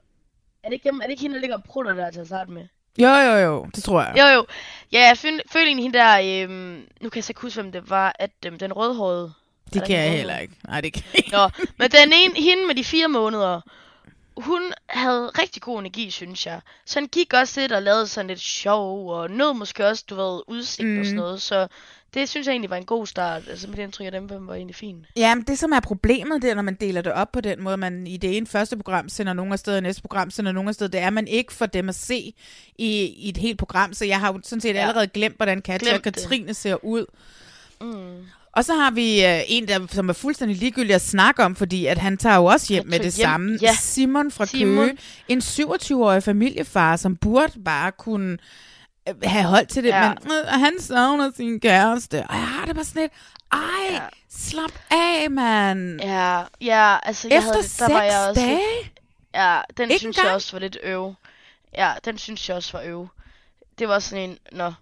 er 0.62 0.68
det 0.68 0.72
ikke, 0.72 0.88
er 0.88 0.92
det 0.92 1.10
ikke 1.10 1.22
hende, 1.22 1.34
der 1.34 1.40
ligger 1.40 1.56
og 1.56 1.64
prutter 1.64 1.94
der 1.94 2.10
til 2.10 2.20
at 2.20 2.26
starte 2.26 2.50
med? 2.50 2.68
Jo, 2.98 3.08
jo, 3.08 3.36
jo, 3.36 3.66
det 3.74 3.84
tror 3.84 4.02
jeg. 4.02 4.14
Jo, 4.18 4.26
jo. 4.26 4.46
Ja, 4.92 5.06
jeg 5.06 5.18
følte, 5.18 5.44
følte 5.52 5.66
egentlig 5.66 5.84
hende 5.84 5.98
der, 5.98 6.42
øhm, 6.44 6.86
nu 7.00 7.08
kan 7.08 7.16
jeg 7.16 7.24
så 7.24 7.30
ikke 7.30 7.40
huske, 7.40 7.60
hvem 7.62 7.72
det 7.72 7.90
var, 7.90 8.16
at 8.18 8.30
øhm, 8.46 8.58
den 8.58 8.72
rødhårede. 8.72 9.32
Det 9.72 9.84
kan 9.86 9.96
jeg 9.96 10.12
heller 10.12 10.38
ikke. 10.38 10.54
Nej, 10.68 10.80
det 10.80 10.92
kan 10.92 11.02
jeg 11.14 11.18
ikke. 11.24 11.30
Nå, 11.36 11.48
men 11.76 11.90
den 11.90 12.12
ene, 12.12 12.34
hende 12.34 12.66
med 12.66 12.74
de 12.74 12.84
fire 12.84 13.08
måneder, 13.08 13.60
hun 14.36 14.62
havde 14.88 15.30
rigtig 15.38 15.62
god 15.62 15.80
energi, 15.80 16.10
synes 16.10 16.46
jeg. 16.46 16.60
Så 16.86 16.98
han 17.00 17.06
gik 17.08 17.32
også 17.34 17.60
lidt 17.60 17.72
og 17.72 17.82
lavede 17.82 18.06
sådan 18.06 18.26
lidt 18.28 18.40
sjov, 18.40 19.10
og 19.10 19.30
nød 19.30 19.52
måske 19.54 19.86
også, 19.86 20.04
du 20.10 20.14
ved, 20.14 20.40
udsigt 20.46 20.88
mm. 20.88 20.98
og 21.00 21.04
sådan 21.04 21.16
Mhm. 21.16 21.24
noget. 21.24 21.42
Så 21.42 21.68
det 22.18 22.28
synes 22.28 22.46
jeg 22.46 22.52
egentlig 22.52 22.70
var 22.70 22.76
en 22.76 22.84
god 22.84 23.06
start. 23.06 23.42
Altså 23.48 23.68
mit 23.68 23.78
indtryk 23.78 24.06
af 24.06 24.12
dem 24.12 24.28
var 24.46 24.54
egentlig 24.54 24.76
fint. 24.76 25.04
Ja, 25.16 25.34
men 25.34 25.44
det 25.44 25.58
som 25.58 25.72
er 25.72 25.80
problemet 25.80 26.42
der, 26.42 26.54
når 26.54 26.62
man 26.62 26.74
deler 26.74 27.00
det 27.02 27.12
op 27.12 27.32
på 27.32 27.40
den 27.40 27.62
måde, 27.62 27.76
man 27.76 28.06
i 28.06 28.16
det 28.16 28.36
ene 28.36 28.46
første 28.46 28.76
program 28.76 29.08
sender 29.08 29.32
nogen 29.32 29.52
afsted, 29.52 29.76
og 29.76 29.82
næste 29.82 30.02
program 30.02 30.30
sender 30.30 30.52
nogen 30.52 30.68
afsted, 30.68 30.88
det 30.88 31.00
er, 31.00 31.06
at 31.06 31.12
man 31.12 31.26
ikke 31.28 31.52
får 31.52 31.66
dem 31.66 31.88
at 31.88 31.94
se 31.94 32.34
i, 32.78 33.04
i 33.16 33.28
et 33.28 33.36
helt 33.36 33.58
program. 33.58 33.92
Så 33.92 34.04
jeg 34.04 34.20
har 34.20 34.32
jo 34.32 34.40
sådan 34.44 34.60
set 34.60 34.74
Ja. 34.74 34.80
allerede 34.80 35.06
glemt, 35.06 35.36
hvordan 35.36 35.62
Katja 35.62 35.90
og 35.98 36.04
det. 36.04 36.14
Katrine 36.14 36.54
ser 36.54 36.84
ud. 36.84 37.06
Mm. 37.80 38.16
Og 38.52 38.64
så 38.64 38.74
har 38.74 38.90
vi 38.90 39.24
øh, 39.24 39.40
en, 39.48 39.68
der, 39.68 39.86
som 39.90 40.08
er 40.08 40.12
fuldstændig 40.12 40.56
ligegyldig 40.56 40.94
at 40.94 41.00
snakke 41.00 41.44
om, 41.44 41.56
fordi 41.56 41.86
at 41.86 41.98
han 41.98 42.16
tager 42.16 42.36
jo 42.36 42.44
også 42.44 42.72
hjem 42.72 42.86
med 42.86 42.98
det 42.98 43.14
hjem, 43.14 43.24
samme. 43.24 43.58
ja. 43.62 43.74
Simon 43.80 44.30
fra 44.30 44.46
Simon. 44.46 44.84
Køge. 44.86 44.98
En 45.28 45.38
27-årig 45.38 46.22
familiefar, 46.22 46.96
som 46.96 47.16
burde 47.16 47.52
bare 47.64 47.92
kunne 47.92 48.38
have 49.22 49.44
holdt 49.44 49.68
til 49.68 49.82
det, 49.84 49.88
Ja. 49.90 50.08
men 50.22 50.32
øh, 50.32 50.46
han 50.60 50.72
savner 50.80 51.30
sin 51.36 51.60
kæreste. 51.60 52.16
Og 52.28 52.34
jeg 52.36 52.46
har 52.48 52.66
det 52.66 52.74
bare 52.74 52.84
sådan 52.84 53.02
lidt, 53.02 53.12
ej, 53.52 53.60
Ja. 53.90 54.00
slap 54.30 54.72
af, 54.90 55.30
mand. 55.30 56.00
Ja, 56.02 56.42
ja, 56.60 56.96
altså 57.02 57.28
jeg 57.28 57.38
Efter 57.38 57.52
havde, 57.52 57.62
det- 57.62 57.78
der 57.78 57.92
var 57.92 58.02
jeg 58.02 58.28
også 58.28 58.40
dage? 58.40 58.56
Lidt, 58.82 58.92
ja, 59.34 59.60
den 59.76 59.90
Ikke 59.90 59.98
synes 59.98 60.16
jeg 60.16 60.22
engang? 60.22 60.34
også 60.34 60.52
var 60.52 60.58
lidt 60.60 60.78
øv. 60.82 61.14
Ja, 61.76 61.92
den 62.04 62.18
synes 62.18 62.48
jeg 62.48 62.56
også 62.56 62.72
var 62.72 62.82
øv. 62.86 63.08
Det 63.78 63.88
var 63.88 63.98
sådan 63.98 64.30
en, 64.30 64.38
nå, 64.52 64.72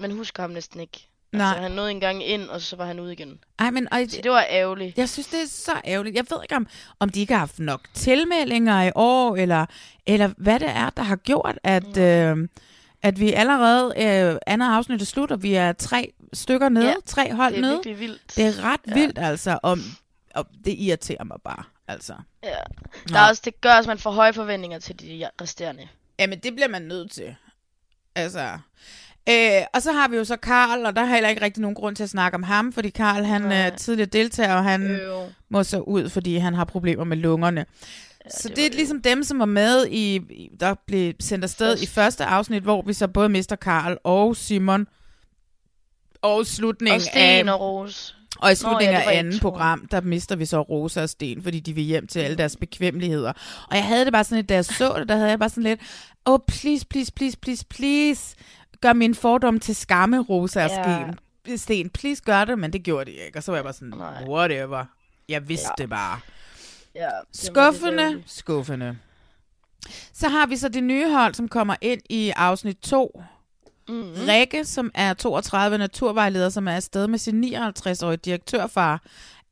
man 0.00 0.10
husker 0.10 0.42
ham 0.42 0.50
næsten 0.50 0.80
ikke. 0.80 1.08
Altså, 1.32 1.46
Nej. 1.52 1.60
han 1.62 1.70
nåede 1.70 1.90
engang 1.90 2.26
ind, 2.26 2.48
og 2.48 2.60
så 2.60 2.76
var 2.76 2.84
han 2.84 3.00
ude 3.00 3.12
igen. 3.12 3.38
Ej, 3.58 3.70
men 3.70 3.92
og, 3.92 3.98
Så 4.08 4.20
det 4.22 4.30
var 4.30 4.46
ærgerligt. 4.50 4.98
jeg 4.98 5.08
synes, 5.08 5.26
det 5.26 5.42
er 5.42 5.46
så 5.48 5.72
ærgerligt. 5.84 6.16
Jeg 6.16 6.24
ved 6.30 6.38
ikke, 6.42 6.56
om, 6.56 6.66
om 7.00 7.08
de 7.08 7.20
ikke 7.20 7.32
har 7.32 7.38
haft 7.38 7.58
nok 7.58 7.80
tilmeldinger 7.94 8.82
i 8.82 8.90
år, 8.94 9.36
eller, 9.36 9.66
eller 10.06 10.30
hvad 10.36 10.60
det 10.60 10.68
er, 10.70 10.90
der 10.90 11.02
har 11.02 11.16
gjort, 11.16 11.58
at, 11.64 11.96
øh, 11.96 12.36
at 13.04 13.20
vi 13.20 13.32
allerede 13.32 13.94
øh, 13.96 14.38
andet 14.46 14.66
afsnit 14.66 15.00
er 15.02 15.06
slut, 15.06 15.30
og 15.30 15.42
vi 15.42 15.54
er 15.54 15.72
tre 15.72 16.12
stykker 16.32 16.68
nede, 16.68 16.86
Ja, 16.86 16.94
tre 17.06 17.32
hold 17.34 17.52
Det 17.54 17.58
er 17.58 17.62
nede. 17.62 17.98
vildt. 17.98 18.36
Det 18.36 18.44
er 18.46 18.64
ret 18.64 18.80
Ja. 18.88 18.94
vildt, 18.94 19.18
altså. 19.18 19.58
Om, 19.62 19.80
og 20.34 20.46
det 20.64 20.74
irriterer 20.78 21.24
mig 21.24 21.36
bare, 21.44 21.62
altså. 21.88 22.14
Ja. 22.42 22.48
Nå. 23.08 23.14
Der 23.14 23.18
er 23.20 23.28
også, 23.28 23.42
det 23.44 23.60
gør 23.60 23.70
også, 23.70 23.90
at 23.90 23.94
man 23.94 23.98
får 23.98 24.10
høje 24.10 24.32
forventninger 24.32 24.78
til 24.78 25.00
de 25.00 25.28
resterende. 25.42 25.88
Jamen, 26.18 26.38
det 26.38 26.54
bliver 26.54 26.68
man 26.68 26.82
nødt 26.82 27.10
til. 27.12 27.34
Altså... 28.14 28.58
Øh, 29.28 29.62
og 29.74 29.82
så 29.82 29.92
har 29.92 30.08
vi 30.08 30.16
jo 30.16 30.24
så 30.24 30.36
Karl, 30.36 30.86
og 30.86 30.96
der 30.96 31.02
er 31.02 31.06
heller 31.06 31.28
ikke 31.28 31.42
rigtig 31.42 31.60
nogen 31.60 31.74
grund 31.74 31.96
til 31.96 32.02
at 32.02 32.10
snakke 32.10 32.34
om 32.34 32.42
ham, 32.42 32.72
fordi 32.72 32.90
Karl 32.90 33.24
han 33.24 33.52
er 33.52 33.70
tidligere 33.76 34.08
deltager, 34.08 34.54
og 34.54 34.64
han 34.64 34.90
Øv. 34.90 35.32
må 35.48 35.62
så 35.62 35.78
ud, 35.80 36.08
fordi 36.08 36.36
han 36.36 36.54
har 36.54 36.64
problemer 36.64 37.04
med 37.04 37.16
lungerne. 37.16 37.66
Ja, 38.24 38.30
så 38.30 38.48
det 38.48 38.56
det, 38.56 38.66
er 38.66 38.70
ligesom 38.70 39.02
dem, 39.02 39.22
som 39.24 39.38
var 39.38 39.44
med 39.44 39.86
i, 39.90 40.20
der 40.60 40.74
blev 40.86 41.12
sendt 41.20 41.44
afsted 41.44 41.70
Først. 41.72 41.82
i 41.82 41.86
første 41.86 42.24
afsnit, 42.24 42.62
hvor 42.62 42.82
vi 42.82 42.92
så 42.92 43.08
både 43.08 43.28
mister 43.28 43.56
Karl 43.56 43.96
og 44.04 44.36
Simon, 44.36 44.86
og 46.22 46.46
slutningen 46.46 46.94
Og 46.96 47.00
Sten 47.02 47.48
af, 47.48 47.52
og 47.52 47.60
Rose. 47.60 48.14
og 48.38 48.52
i 48.52 48.54
slutningen 48.54 48.92
ja, 48.94 48.98
det 48.98 49.06
var 49.06 49.12
af 49.12 49.18
anden 49.18 49.40
program, 49.40 49.86
der 49.90 50.00
mister 50.00 50.36
vi 50.36 50.46
så 50.46 50.60
Rosa 50.62 51.02
og 51.02 51.08
Sten, 51.08 51.42
fordi 51.42 51.60
de 51.60 51.72
vil 51.72 51.84
hjem 51.84 52.06
til 52.06 52.18
alle 52.20 52.36
deres 52.36 52.56
bekvemmeligheder. 52.56 53.32
Og 53.70 53.76
jeg 53.76 53.84
havde 53.84 54.04
det 54.04 54.12
bare 54.12 54.24
sådan 54.24 54.36
lidt, 54.36 54.48
da 54.48 54.54
jeg 54.54 54.64
så 54.64 54.94
det, 54.98 55.08
der 55.08 55.16
havde 55.16 55.30
jeg 55.30 55.38
bare 55.38 55.48
sådan 55.48 55.62
lidt, 55.62 55.80
oh 56.24 56.38
please, 56.48 56.86
please, 56.86 57.12
please, 57.12 57.38
please, 57.38 57.64
please, 57.66 58.36
gør 58.80 58.92
min 58.92 59.14
fordom 59.14 59.60
til 59.60 59.74
skamme, 59.76 60.20
Rosa 60.22 60.64
og 60.64 60.70
Ja. 60.70 61.04
Sten. 61.44 61.58
Sten, 61.58 61.90
please 61.90 62.22
gør 62.22 62.44
det, 62.44 62.58
men 62.58 62.72
det 62.72 62.82
gjorde 62.82 63.10
de 63.10 63.16
ikke. 63.26 63.38
Og 63.38 63.42
så 63.42 63.52
var 63.52 63.56
jeg 63.56 63.64
bare 63.64 63.72
sådan, 63.72 63.92
Nej. 63.96 64.24
whatever. 64.28 64.84
Jeg 65.28 65.48
vidste 65.48 65.68
Ja. 65.78 65.82
det 65.82 65.90
bare. 65.90 66.20
Ja, 66.94 67.08
Skuffende, 67.32 68.22
skuffende. 68.26 68.98
Så 70.14 70.28
har 70.28 70.46
vi 70.46 70.56
så 70.56 70.68
det 70.68 70.82
nye 70.84 71.10
hold, 71.10 71.34
som 71.34 71.48
kommer 71.48 71.76
ind 71.80 72.00
i 72.10 72.32
afsnit 72.36 72.76
2. 72.78 73.20
Mhm. 73.88 73.96
Mm. 73.96 74.14
Rikke, 74.28 74.64
som 74.64 74.90
er 74.94 75.14
32 75.14 75.78
naturvejleder, 75.78 76.48
som 76.48 76.68
er 76.68 76.72
afsted 76.76 77.06
med 77.06 77.18
sin 77.18 77.44
59-årige 77.44 78.16
direktørfar. 78.16 79.02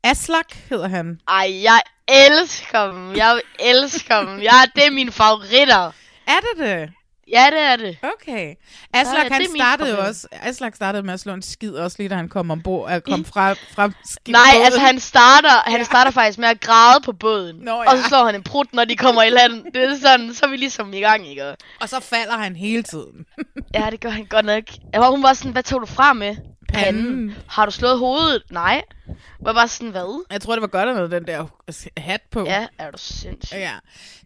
Aslak 0.03 0.53
hedder 0.69 0.87
han. 0.87 1.21
Ej, 1.27 1.63
jeg 1.63 1.81
elsker 2.07 2.91
dem. 2.91 3.15
Jeg 3.15 3.41
elsker 3.59 4.19
dem. 4.25 4.41
Jeg, 4.41 4.67
det 4.75 4.85
er 4.85 4.91
mine 4.91 5.11
favoritter. 5.11 5.91
Er 6.27 6.39
det 6.39 6.65
det? 6.67 6.91
Ja, 7.31 7.45
det 7.51 7.59
er 7.59 7.75
det. 7.75 7.97
Okay. 8.03 8.55
Aslak, 8.93 9.25
ja, 9.29 9.33
han 9.33 9.45
startede 9.55 9.89
jo 9.89 9.97
også, 10.05 10.27
Aslak 10.31 10.75
startede 10.75 11.03
med 11.03 11.13
at 11.13 11.19
slå 11.19 11.33
en 11.33 11.41
skid 11.41 11.73
også 11.73 11.95
lige 11.99 12.09
da 12.09 12.15
han 12.15 12.29
kom 12.29 12.51
ombord, 12.51 12.91
uh, 12.95 12.99
kom 12.99 13.25
fra, 13.25 13.53
fra 13.53 13.87
skib- 13.87 14.31
Nej, 14.31 14.41
altså 14.63 14.79
han 14.79 14.99
starter, 14.99 15.69
han 15.71 15.85
starter 15.85 16.11
faktisk 16.11 16.39
med 16.39 16.47
at 16.47 16.59
græde 16.59 17.01
på 17.05 17.11
båden. 17.11 17.55
Nå, 17.55 17.71
Og 17.71 17.85
så 17.91 17.97
ja. 17.97 18.07
slår 18.07 18.25
han 18.25 18.35
en 18.35 18.43
prut, 18.43 18.73
når 18.73 18.85
de 18.85 18.95
kommer 18.95 19.23
i 19.23 19.29
land. 19.29 19.65
Det 19.73 19.83
er 19.83 19.95
sådan, 19.97 20.33
så 20.33 20.45
er 20.45 20.49
vi 20.49 20.57
ligesom 20.57 20.93
i 20.93 20.99
gang, 20.99 21.27
ikke? 21.27 21.55
Og 21.81 21.89
så 21.89 21.99
falder 21.99 22.37
han 22.37 22.55
hele 22.55 22.83
tiden. 22.83 23.25
Ja, 23.73 23.87
det 23.91 23.99
gør 24.01 24.09
han 24.09 24.25
godt 24.25 24.45
nok. 24.45 24.63
Jeg 24.93 25.01
var, 25.01 25.09
hun 25.09 25.23
var 25.23 25.33
sådan, 25.33 25.51
hvad 25.51 25.63
tog 25.63 25.81
du 25.81 25.85
fra 25.85 26.13
med? 26.13 26.35
Panden. 26.73 27.35
Har 27.47 27.65
du 27.65 27.71
slået 27.71 27.99
hovedet? 27.99 28.43
Nej. 28.51 28.81
Var 29.39 29.53
bare 29.53 29.67
sådan, 29.67 29.91
hvad? 29.91 30.25
Jeg 30.31 30.41
tror, 30.41 30.53
det 30.53 30.61
var 30.61 30.67
godt 30.67 30.89
at 30.89 31.11
den 31.11 31.27
der 31.27 31.45
hat 31.97 32.21
på. 32.31 32.43
Ja, 32.45 32.67
er 32.79 32.91
du 32.91 32.97
sindssyg. 32.97 33.57
Ja. 33.57 33.71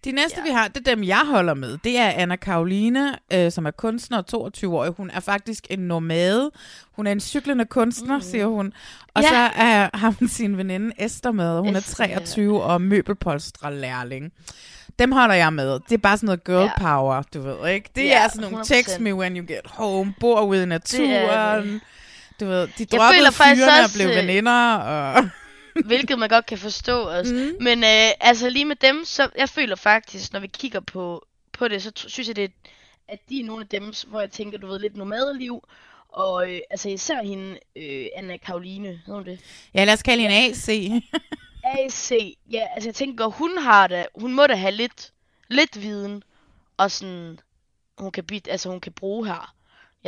De 0.06 0.12
næste, 0.12 0.38
Ja. 0.38 0.44
vi 0.44 0.50
har, 0.56 0.68
det 0.68 0.88
er 0.88 0.96
dem, 0.96 1.04
jeg 1.04 1.22
holder 1.26 1.54
med. 1.54 1.78
Det 1.84 1.98
er 1.98 2.10
Anna 2.10 2.36
Karoline, 2.36 3.16
øh, 3.34 3.52
som 3.52 3.66
er 3.66 3.72
kunstner, 3.72 4.22
22 4.22 4.78
år. 4.80 4.90
Hun 4.98 5.10
er 5.14 5.20
faktisk 5.20 5.68
en 5.70 5.80
nomade. 5.80 6.52
Hun 6.96 7.08
er 7.08 7.12
en 7.12 7.20
cyklende 7.20 7.66
kunstner, 7.66 8.16
mm. 8.16 8.22
siger 8.22 8.46
hun. 8.48 8.74
Og 9.14 9.22
Ja. 9.24 9.28
så 9.30 9.36
er, 9.56 9.90
har 9.98 10.10
hun 10.20 10.28
sin 10.38 10.58
veninde 10.58 10.92
Esther 11.00 11.32
med. 11.32 11.60
Hun 11.60 11.76
Esther, 11.76 12.06
er 12.06 12.16
23 12.20 12.64
og 12.64 12.82
møbelpolstre-lærling. 12.82 14.32
Dem 15.00 15.12
holder 15.12 15.36
jeg 15.36 15.54
med. 15.54 15.80
Det 15.90 15.92
er 15.94 15.98
bare 15.98 16.18
sådan 16.18 16.26
noget 16.26 16.44
girl 16.44 16.64
Ja. 16.64 16.80
power, 16.80 17.22
du 17.34 17.42
ved, 17.42 17.70
ikke? 17.70 17.90
Det 17.96 18.06
Ja, 18.06 18.24
er 18.24 18.28
sådan 18.28 18.42
nogle 18.42 18.58
100%. 18.58 18.68
text 18.76 19.00
me 19.00 19.16
when 19.16 19.38
you 19.38 19.46
get 19.48 19.62
home, 19.66 20.14
bor 20.20 20.42
ude 20.42 20.64
i 20.64 20.66
naturen. 20.66 21.82
Du 22.40 22.46
ved, 22.46 22.68
de 22.68 22.72
Jeg 22.80 22.88
droppede 22.92 23.14
føler 23.14 23.32
faktisk 23.32 23.62
fyrene 23.64 23.84
og 23.84 23.90
blev 23.96 24.08
øh, 24.08 24.16
veninder. 24.16 24.76
Og... 24.76 25.30
Hvilket 25.86 26.20
man 26.20 26.30
godt 26.30 26.46
kan 26.46 26.58
forstå 26.58 27.02
også. 27.02 27.34
Mm. 27.34 27.64
Men 27.64 27.84
øh, 27.84 28.12
altså 28.20 28.50
lige 28.50 28.66
med 28.66 28.76
dem, 28.76 29.06
så 29.06 29.30
jeg 29.38 29.50
føler 29.50 29.76
faktisk, 29.76 30.34
når 30.34 30.40
vi 30.40 30.48
kigger 30.48 30.80
på, 30.80 31.26
på 31.54 31.68
det, 31.68 31.84
så 31.84 31.92
synes 31.96 32.28
jeg, 32.28 32.36
det, 32.36 32.52
at 33.08 33.20
de 33.30 33.40
er 33.40 33.44
nogle 33.44 33.62
af 33.62 33.68
dem, 33.68 33.94
hvor 34.08 34.20
jeg 34.20 34.32
tænker, 34.32 34.58
du 34.58 34.68
ved, 34.68 34.80
lidt 34.80 34.98
nomadeliv. 34.98 35.64
Og 36.10 36.54
øh, 36.54 36.60
altså 36.70 36.90
især 36.90 37.24
hende, 37.24 37.60
øh, 37.76 38.06
Anna 38.16 38.38
Karoline, 38.38 38.88
hedder 38.88 39.14
hun 39.14 39.26
det? 39.26 39.40
Ja, 39.74 39.86
lad 39.86 39.94
os 39.94 40.04
kalde 40.04 40.22
hende 40.22 40.36
AC. 40.36 40.70
AC, 41.64 42.12
ja, 42.56 42.66
altså 42.76 42.90
jeg 42.90 42.96
tænker, 42.96 43.26
hun 43.26 43.58
har 43.58 43.88
da, 43.88 44.06
hun 44.16 44.34
må 44.34 44.48
da 44.48 44.56
have 44.56 44.72
lidt, 44.72 45.12
lidt 45.48 45.82
viden, 45.82 46.24
og 46.78 46.92
sådan, 46.92 47.40
hun 47.98 48.12
kan, 48.12 48.24
bit, 48.24 48.48
altså 48.52 48.70
hun 48.70 48.82
kan 48.82 48.92
bruge 48.92 49.28
her. 49.28 49.54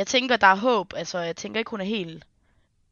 Jeg 0.00 0.06
tænker, 0.06 0.36
der 0.36 0.46
er 0.46 0.56
håb, 0.56 0.92
altså 0.96 1.18
jeg 1.18 1.36
tænker 1.36 1.58
ikke, 1.58 1.70
hun 1.70 1.80
er 1.80 1.84
helt, 1.84 2.24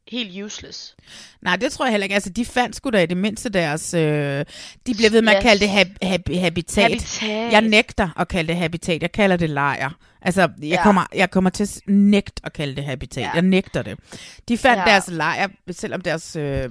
helt 0.07 0.43
useless. 0.43 0.95
Nej, 1.41 1.55
det 1.55 1.71
tror 1.71 1.85
jeg 1.85 1.91
heller 1.91 2.03
ikke. 2.05 2.13
Altså, 2.13 2.29
de 2.29 2.45
fandt 2.45 2.75
sgu 2.75 2.89
da 2.89 3.03
i 3.03 3.05
det 3.05 3.17
mindste 3.17 3.49
deres... 3.49 3.93
Øh, 3.93 4.45
de 4.87 4.93
blev 4.97 5.11
ved 5.11 5.21
med 5.21 5.31
at 5.33 5.37
Yes. 5.37 5.43
kalde 5.43 5.59
det 5.61 5.69
hab, 5.69 5.87
hab, 6.03 6.21
habitat. 6.39 6.83
Habitat. 6.83 7.51
Jeg 7.51 7.61
nægter 7.61 8.09
at 8.19 8.27
kalde 8.27 8.47
det 8.47 8.57
habitat. 8.57 9.01
Jeg 9.01 9.11
kalder 9.11 9.37
det 9.37 9.49
lejr. 9.49 9.89
Altså, 10.21 10.41
jeg, 10.41 10.49
Ja. 10.61 10.83
kommer, 10.83 11.05
jeg 11.15 11.31
kommer 11.31 11.49
til 11.49 11.63
at 11.63 11.79
nægte 11.87 12.41
at 12.43 12.53
kalde 12.53 12.75
det 12.75 12.83
habitat. 12.85 13.21
Ja. 13.23 13.31
Jeg 13.33 13.41
nægter 13.41 13.81
det. 13.81 13.99
De 14.47 14.57
fandt 14.57 14.79
Ja. 14.79 14.91
deres 14.91 15.07
lejr, 15.07 15.47
selvom 15.71 16.01
deres 16.01 16.35
øh, 16.35 16.69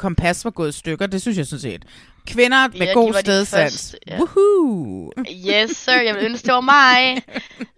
kompas 0.00 0.44
var 0.44 0.50
gået 0.50 0.68
i 0.68 0.78
stykker. 0.78 1.06
Det 1.06 1.20
synes 1.22 1.38
jeg 1.38 1.46
sådan 1.46 1.60
set. 1.60 1.84
Kvinder 2.26 2.68
med 2.68 2.86
Ja, 2.86 2.92
god 2.92 3.14
stedsans. 3.14 3.96
ja. 4.06 4.16
Woohoo! 4.18 5.12
Yes, 5.48 5.76
sir, 5.76 5.92
jeg 6.00 6.14
vil 6.14 6.24
ønske, 6.24 6.46
det 6.46 6.54
var 6.54 6.60
mig. 6.60 7.22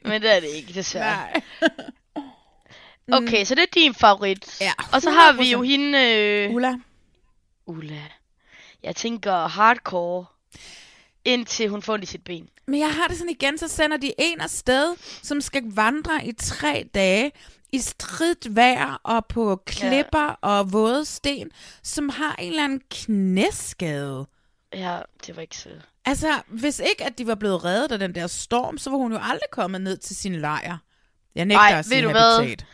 Men 0.05 0.23
det 0.23 0.37
er 0.37 0.41
det 0.41 0.49
ikke, 0.49 0.73
desværre. 0.75 1.17
Nej. 1.17 1.43
Okay, 3.13 3.45
så 3.45 3.55
det 3.55 3.63
er 3.63 3.67
din 3.81 3.95
favorit. 3.95 4.61
Ja, 4.61 4.73
Og 4.93 5.03
så 5.03 5.11
har 5.11 5.33
vi 5.33 5.43
100%. 5.43 5.47
jo 5.53 5.63
hende... 5.63 5.99
Øh, 5.99 6.55
Ulla. 6.55 6.75
Ulla. 7.67 8.03
Jeg 8.83 8.97
tænker 8.97 9.49
hardcore, 9.49 10.25
indtil 11.25 11.69
hun 11.69 11.83
får 11.83 11.97
i 12.03 12.07
sit 12.07 12.25
ben. 12.25 12.49
Men 12.67 12.81
jeg 12.81 12.91
har 12.95 13.09
det 13.09 13.17
sådan 13.19 13.31
igen, 13.31 13.59
så 13.59 13.69
sender 13.69 13.97
de 13.97 14.13
en 14.19 14.41
afsted, 14.41 14.95
som 15.23 15.41
skal 15.41 15.63
vandre 15.67 16.27
i 16.27 16.33
tre 16.33 16.85
dage 16.95 17.33
i 17.73 17.79
stridt 17.79 18.57
vejr 18.57 19.01
og 19.03 19.27
på 19.27 19.63
klipper 19.67 20.29
ja. 20.29 20.35
og 20.41 20.73
våde 20.73 21.05
sten, 21.05 21.51
som 21.83 22.09
har 22.09 22.35
en 22.39 22.51
eller 22.51 22.65
anden 22.65 22.83
knæskade. 22.91 24.27
Ja, 24.75 24.99
det 25.27 25.37
var 25.37 25.43
ikke 25.43 25.57
så... 25.57 25.69
Altså, 26.05 26.43
hvis 26.47 26.79
ikke 26.91 27.05
at 27.05 27.19
de 27.19 27.27
var 27.27 27.35
blevet 27.35 27.65
reddet 27.65 27.93
af 27.93 27.99
den 27.99 28.15
der 28.15 28.27
storm, 28.27 28.79
så 28.79 28.91
var 28.91 28.97
hun 28.97 29.13
jo 29.13 29.19
aldrig 29.23 29.51
kommet 29.53 29.81
ned 29.81 29.97
til 29.97 30.17
sin 30.17 30.35
lejr. 30.35 30.79
Jeg 31.35 31.45
nægter 31.45 31.61
Ej, 31.61 31.71
at 31.71 31.77
ved 31.77 31.83
sige 31.83 32.03
du 32.03 32.11
hvad? 32.11 32.39
habitat. 32.39 32.67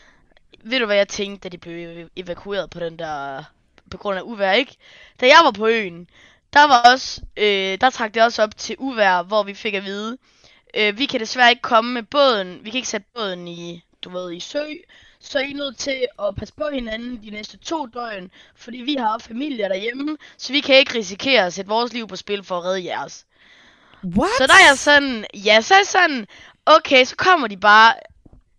Ved 0.65 0.79
du, 0.81 0.87
hvad 0.87 0.97
jeg 0.97 1.09
tænkte, 1.09 1.49
da 1.49 1.53
de 1.53 1.59
blev 1.59 2.05
ev- 2.05 2.11
evakueret 2.17 2.71
på 2.71 2.81
den 2.81 2.99
der... 2.99 3.45
På 3.91 3.97
grund 3.97 4.19
af 4.19 4.23
uvejr, 4.23 4.53
ikke? 4.53 4.77
Da 5.21 5.27
jeg 5.27 5.41
var 5.45 5.51
på 5.51 5.67
øen, 5.67 6.09
der 6.53 6.67
var 6.67 6.93
også... 6.93 7.23
Øh, 7.37 7.79
der 7.81 7.91
trak 7.91 8.15
det 8.15 8.23
også 8.23 8.43
op 8.43 8.57
til 8.57 8.77
uvejr, 8.79 9.23
hvor 9.23 9.43
vi 9.43 9.55
fik 9.55 9.75
at 9.75 9.85
vide, 9.85 10.19
øh, 10.75 10.99
vi 10.99 11.07
kan 11.07 11.21
desværre 11.21 11.51
ikke 11.51 11.63
komme 11.63 11.95
med 11.95 12.03
båden. 12.03 12.59
Vi 12.65 12.71
kan 12.71 12.79
ikke 12.79 12.89
sætte 12.89 13.07
båden 13.15 13.49
i, 13.49 13.85
du 14.05 14.11
ved, 14.11 14.33
i 14.33 14.41
sø. 14.41 14.65
Så 15.21 15.39
I 15.39 15.51
er 15.51 15.57
nødt 15.57 15.79
til 15.79 16.07
at 16.23 16.37
passe 16.37 16.55
på 16.55 16.69
hinanden 16.73 17.23
de 17.23 17.31
næste 17.31 17.57
to 17.57 17.87
døgn, 17.87 18.31
fordi 18.57 18.79
vi 18.79 18.95
har 18.95 19.19
familier 19.19 19.69
derhjemme, 19.69 20.17
så 20.37 20.53
vi 20.53 20.61
kan 20.61 20.77
ikke 20.77 20.95
risikere 20.95 21.47
at 21.47 21.53
sætte 21.53 21.69
vores 21.69 21.93
liv 21.93 22.09
på 22.09 22.17
spil 22.17 22.45
for 22.45 22.59
at 22.59 22.65
redde 22.65 22.85
jeres. 22.85 23.27
What? 24.05 24.31
Så 24.39 24.47
der 24.47 24.53
er 24.53 24.69
jeg 24.69 24.79
sådan, 24.79 25.25
ja, 25.35 25.61
så 25.61 25.75
er 25.75 25.79
jeg 25.79 25.87
sådan, 25.87 26.27
okay, 26.67 27.05
så 27.05 27.17
kommer 27.17 27.49
de 27.49 27.57
bare 27.57 27.95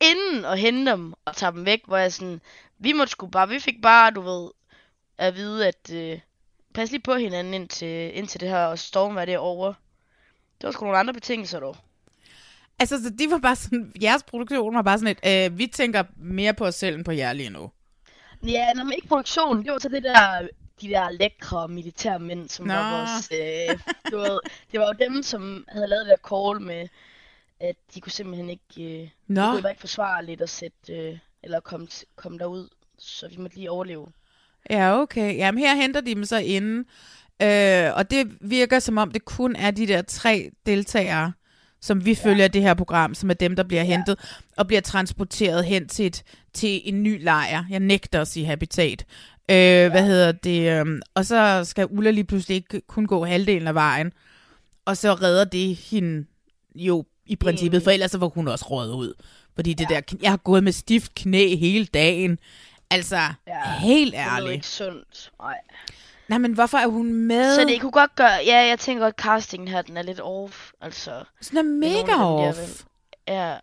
inden 0.02 0.46
og 0.46 0.58
henter 0.58 0.96
dem 0.96 1.14
og 1.26 1.36
tager 1.36 1.52
dem 1.52 1.66
væk, 1.66 1.82
hvor 1.88 1.98
jeg 1.98 2.14
sådan, 2.14 2.42
vi 2.80 2.94
måtte 2.94 3.12
sgu 3.12 3.28
bare, 3.28 3.50
vi 3.50 3.60
fik 3.60 3.82
bare, 3.82 4.12
du 4.12 4.22
ved, 4.22 4.52
at 5.18 5.36
vide, 5.36 5.68
at 5.68 5.92
øh, 5.94 6.20
pas 6.74 6.92
lige 6.92 7.02
på 7.02 7.16
hinanden 7.16 7.54
indtil, 7.54 8.18
indtil 8.18 8.42
det 8.42 8.50
her 8.50 8.76
stormvejr 8.76 9.26
det 9.26 9.34
er 9.34 9.38
over. 9.38 9.74
Det 10.62 10.68
var 10.68 10.72
sgu 10.72 10.86
nogle 10.86 11.00
andre 11.00 11.14
betingelser 11.14 11.60
dog. 11.60 11.78
Altså, 12.80 13.04
så 13.04 13.10
de 13.10 13.32
var 13.32 13.38
bare 13.38 13.56
sådan, 13.56 13.94
jeres 14.02 14.24
produktion 14.24 14.76
var 14.76 14.82
bare 14.82 14.98
sådan 15.00 15.18
et, 15.24 15.52
øh, 15.52 15.58
vi 15.58 15.68
tænker 15.68 16.04
mere 16.18 16.54
på 16.54 16.66
os 16.66 16.76
selv 16.76 16.96
end 16.96 17.06
på 17.06 17.12
jer 17.12 17.34
lige 17.34 17.50
nu. 17.50 17.72
Ja, 18.48 18.74
når 18.76 18.84
man 18.84 18.94
ikke 18.94 19.08
produktion, 19.08 19.64
det 19.64 19.72
var 19.72 19.80
så 19.80 19.90
det 19.90 20.04
der, 20.04 20.48
de 20.82 20.88
der 20.88 21.10
lækre 21.10 21.68
militærmænd, 21.68 22.50
som 22.50 22.66
Nå. 22.66 22.74
var 22.74 22.98
vores, 22.98 23.30
øh, 23.32 23.80
du 24.12 24.18
ved, 24.18 24.40
det 24.72 24.80
var 24.80 24.86
jo 24.86 25.06
dem, 25.06 25.24
som 25.24 25.66
havde 25.68 25.88
lavet 25.88 26.06
det 26.06 26.16
der 26.18 26.30
call 26.30 26.62
med, 26.62 26.88
at 27.60 27.76
de 27.94 28.02
kunne 28.02 28.12
simpelthen 28.12 28.50
ikke, 28.50 29.02
øh, 29.02 29.10
Nå. 29.28 29.42
det 29.42 29.52
kunne 29.52 29.64
være 29.64 29.72
ikke 29.72 29.80
forsvarligt 29.80 30.42
at 30.42 30.50
sætte, 30.50 30.94
øh, 30.94 31.18
eller 31.44 31.60
komme, 31.60 31.88
komme 32.16 32.38
derud, 32.38 32.70
så 32.98 33.28
vi 33.28 33.38
måtte 33.38 33.56
lige 33.56 33.72
overleve. 33.72 34.08
Ja, 34.70 35.02
okay. 35.02 35.38
Jamen, 35.38 35.64
her 35.64 35.76
henter 35.76 36.02
de 36.02 36.16
dem 36.16 36.26
så 36.26 36.38
inden. 36.38 36.86
Øh, 37.42 37.96
og 37.96 38.12
det 38.12 38.38
virker 38.42 38.80
som 38.80 38.98
om, 38.98 39.12
det 39.12 39.26
kun 39.26 39.56
er 39.56 39.72
de 39.72 39.88
der 39.88 40.02
tre 40.02 40.52
deltagere, 40.66 41.34
som 41.82 42.06
vi 42.06 42.16
følger 42.16 42.48
det 42.48 42.62
her 42.62 42.74
program, 42.74 43.16
som 43.16 43.30
er 43.30 43.34
dem, 43.34 43.56
der 43.56 43.64
bliver 43.64 43.84
ja. 43.84 43.88
hentet 43.98 44.20
og 44.58 44.68
bliver 44.68 44.82
transporteret 44.82 45.66
hen 45.66 45.88
til, 45.88 46.06
et, 46.06 46.24
til 46.54 46.82
en 46.84 47.04
ny 47.04 47.24
lejr. 47.24 47.64
Jeg 47.70 47.80
nægter 47.80 48.22
at 48.22 48.28
sige 48.28 48.46
habitat. 48.46 49.06
Øh, 49.50 49.56
ja. 49.56 49.90
Hvad 49.90 50.06
hedder 50.06 50.32
det? 50.32 50.72
Øh, 50.88 51.02
og 51.16 51.26
så 51.26 51.62
skal 51.66 51.88
Ulla 51.90 52.12
lige 52.12 52.24
pludselig 52.24 52.56
ikke 52.56 52.82
kun 52.88 53.06
gå 53.06 53.26
halvdelen 53.26 53.68
af 53.68 53.76
vejen. 53.76 54.14
Og 54.86 54.98
så 54.98 55.14
redder 55.14 55.44
det 55.44 55.76
hende 55.76 56.26
jo 56.76 57.06
i 57.26 57.36
princippet, 57.36 57.80
Mm. 57.80 57.84
for 57.84 57.92
ellers 57.92 58.12
så 58.12 58.18
var 58.18 58.28
hun 58.28 58.48
også 58.48 58.66
røget 58.66 58.94
ud. 58.94 59.14
Fordi 59.56 59.74
det 59.74 59.90
der, 59.90 60.02
jeg 60.22 60.30
har 60.32 60.38
gået 60.38 60.64
med 60.64 60.72
stift 60.72 61.16
knæ 61.16 61.56
hele 61.56 61.86
dagen. 61.86 62.40
Altså, 62.92 63.16
Ja, 63.48 63.78
helt 63.80 64.12
Det 64.12 64.20
er 64.20 64.36
ærligt. 64.36 64.54
ikke 64.54 64.68
sundt. 64.68 65.32
Nej. 65.42 65.58
Nej, 66.30 66.38
men 66.38 66.54
hvorfor 66.54 66.78
er 66.78 66.88
hun 66.88 67.14
med? 67.14 67.56
Så 67.56 67.64
det 67.66 67.82
kunne 67.82 67.92
godt 67.92 68.16
gøre, 68.16 68.32
ja, 68.46 68.58
jeg 68.68 68.80
tænker 68.80 69.04
godt, 69.04 69.16
castingen 69.16 69.68
her, 69.68 69.82
den 69.82 69.98
er 69.98 70.02
lidt 70.02 70.20
off, 70.20 70.72
altså. 70.82 71.24
Sådan 71.42 71.58
er 71.60 71.64
mega 71.64 71.98
dem, 72.00 72.08
har 72.20 72.26
off. 72.26 72.58
valgt. 72.58 72.86
Ja. 73.28 73.58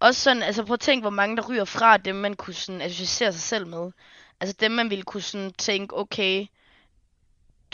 Også 0.00 0.20
sådan, 0.20 0.42
altså 0.42 0.64
prøv 0.64 0.74
at 0.74 0.80
tænke, 0.80 1.00
hvor 1.02 1.10
mange 1.10 1.36
der 1.36 1.48
ryger 1.48 1.64
fra 1.64 1.96
dem, 1.96 2.16
man 2.16 2.34
kunne 2.34 2.54
sådan 2.54 2.80
associere 2.82 3.32
sig 3.32 3.40
selv 3.42 3.66
med. 3.66 3.90
Altså 4.40 4.56
dem, 4.60 4.70
man 4.70 4.90
ville 4.90 5.02
kunne 5.04 5.22
sådan 5.22 5.52
tænke, 5.52 5.96
okay, 5.98 6.46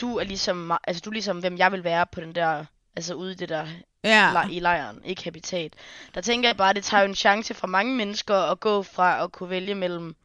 du 0.01 0.17
er 0.17 0.23
ligesom, 0.23 0.73
altså 0.83 1.01
du 1.05 1.09
er 1.09 1.13
ligesom, 1.13 1.39
hvem 1.39 1.57
jeg 1.57 1.71
vil 1.71 1.83
være 1.83 2.05
på 2.11 2.21
den 2.21 2.35
der, 2.35 2.65
altså 2.95 3.13
ude 3.13 3.31
i 3.31 3.35
det 3.35 3.49
der, 3.49 3.67
Ja. 4.03 4.31
le- 4.33 4.53
i 4.53 4.59
lejren, 4.59 5.01
ikke 5.05 5.23
habitat. 5.23 5.73
Der 6.15 6.21
tænker 6.21 6.49
jeg 6.49 6.57
bare, 6.57 6.73
det 6.73 6.83
tager 6.83 7.03
jo 7.03 7.09
en 7.09 7.15
chance 7.15 7.53
fra 7.53 7.67
mange 7.67 7.95
mennesker 7.95 8.35
at 8.35 8.59
gå 8.59 8.83
fra 8.83 9.23
at 9.23 9.31
kunne 9.31 9.49
vælge 9.49 9.75
mellem, 9.75 10.15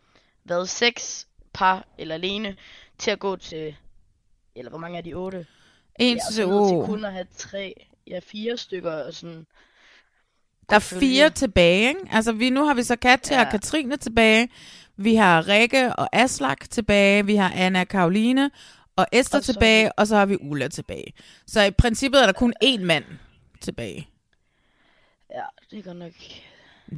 hvad, 0.42 0.66
seks 0.66 1.26
par 1.52 1.84
eller 1.98 2.14
alene, 2.14 2.56
til 2.98 3.10
at 3.10 3.18
gå 3.18 3.36
til, 3.36 3.76
eller 4.56 4.70
hvor 4.70 4.78
mange 4.78 4.98
er 4.98 5.02
de, 5.02 5.14
otte? 5.14 5.46
En 5.98 6.16
ja, 6.16 6.22
til 6.32 6.44
oh. 6.44 6.86
kun 6.86 7.04
at 7.04 7.12
have 7.12 7.26
tre, 7.36 7.86
ja, 8.06 8.20
fire 8.26 8.56
stykker 8.56 8.92
og 8.92 9.14
sådan. 9.14 9.46
Der 10.70 10.76
er 10.76 10.80
fire 10.80 11.30
tilbage, 11.30 11.88
ikke? 11.88 12.00
Altså, 12.10 12.32
vi, 12.32 12.50
nu 12.50 12.64
har 12.64 12.74
vi 12.74 12.82
så 12.82 12.96
Katja 12.96 13.36
ja. 13.36 13.44
Og 13.44 13.50
Katrine 13.50 13.96
tilbage. 13.96 14.48
Vi 14.96 15.14
har 15.14 15.48
Rikke 15.48 15.92
og 15.96 16.08
Aslak 16.16 16.70
tilbage. 16.70 17.26
Vi 17.26 17.36
har 17.36 17.52
Anna 17.54 17.80
og 17.80 17.88
Karoline 17.88 18.50
og 18.96 19.06
Esther 19.12 19.38
Og 19.38 19.44
så- 19.44 19.52
tilbage. 19.52 19.92
Og 19.92 20.06
så 20.06 20.16
har 20.16 20.26
vi 20.26 20.36
Ulla 20.40 20.68
tilbage. 20.68 21.12
Så 21.46 21.62
i 21.62 21.70
princippet 21.70 22.22
er 22.22 22.26
der 22.26 22.32
kun 22.32 22.54
én 22.64 22.80
mand 22.80 23.04
tilbage. 23.60 24.08
Ja, 25.30 25.42
det 25.70 25.84
godt 25.84 25.96
nok. 25.96 26.12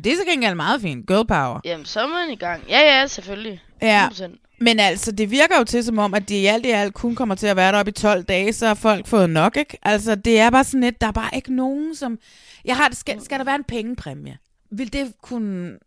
Det 0.05 0.13
er 0.13 0.17
så 0.17 0.25
gengæld 0.25 0.55
meget 0.55 0.81
fint. 0.81 1.07
Girl 1.07 1.27
power. 1.27 1.61
Jamen, 1.65 1.87
så 1.87 2.01
er 2.01 2.07
man 2.07 2.31
i 2.31 2.37
gang. 2.37 2.65
Ja, 2.69 2.81
ja, 2.81 3.07
selvfølgelig. 3.07 3.63
Ja. 3.83 4.09
100%. 4.13 4.37
Men 4.61 4.81
altså, 4.81 5.13
det 5.13 5.31
virker 5.31 5.59
jo 5.59 5.65
til 5.65 5.85
som 5.85 5.99
om, 5.99 6.15
at 6.15 6.29
de 6.29 6.37
i 6.41 6.47
alt 6.47 6.67
i 6.67 6.71
alt 6.71 6.95
kun 6.95 7.15
kommer 7.15 7.35
til 7.35 7.47
at 7.47 7.57
være 7.57 7.73
deroppe 7.73 7.91
i 7.91 7.93
12 7.93 8.23
dage, 8.25 8.53
så 8.53 8.67
har 8.67 8.75
folk 8.75 9.07
fået 9.07 9.31
nok, 9.31 9.57
ikke? 9.57 9.79
Altså, 9.83 10.15
det 10.15 10.39
er 10.41 10.51
bare 10.51 10.65
sådan 10.65 10.81
lidt, 10.81 11.01
der 11.01 11.07
er 11.07 11.13
bare 11.13 11.31
ikke 11.37 11.55
nogen, 11.55 11.97
som... 11.97 12.19
Jeg 12.65 12.77
har, 12.77 12.89
skal, 12.93 13.25
skal 13.25 13.39
der 13.39 13.45
være 13.45 13.55
en 13.55 13.65
pengepræmie? 13.65 14.39
Vil 14.71 14.93
det 14.93 15.13
kunne... 15.23 15.79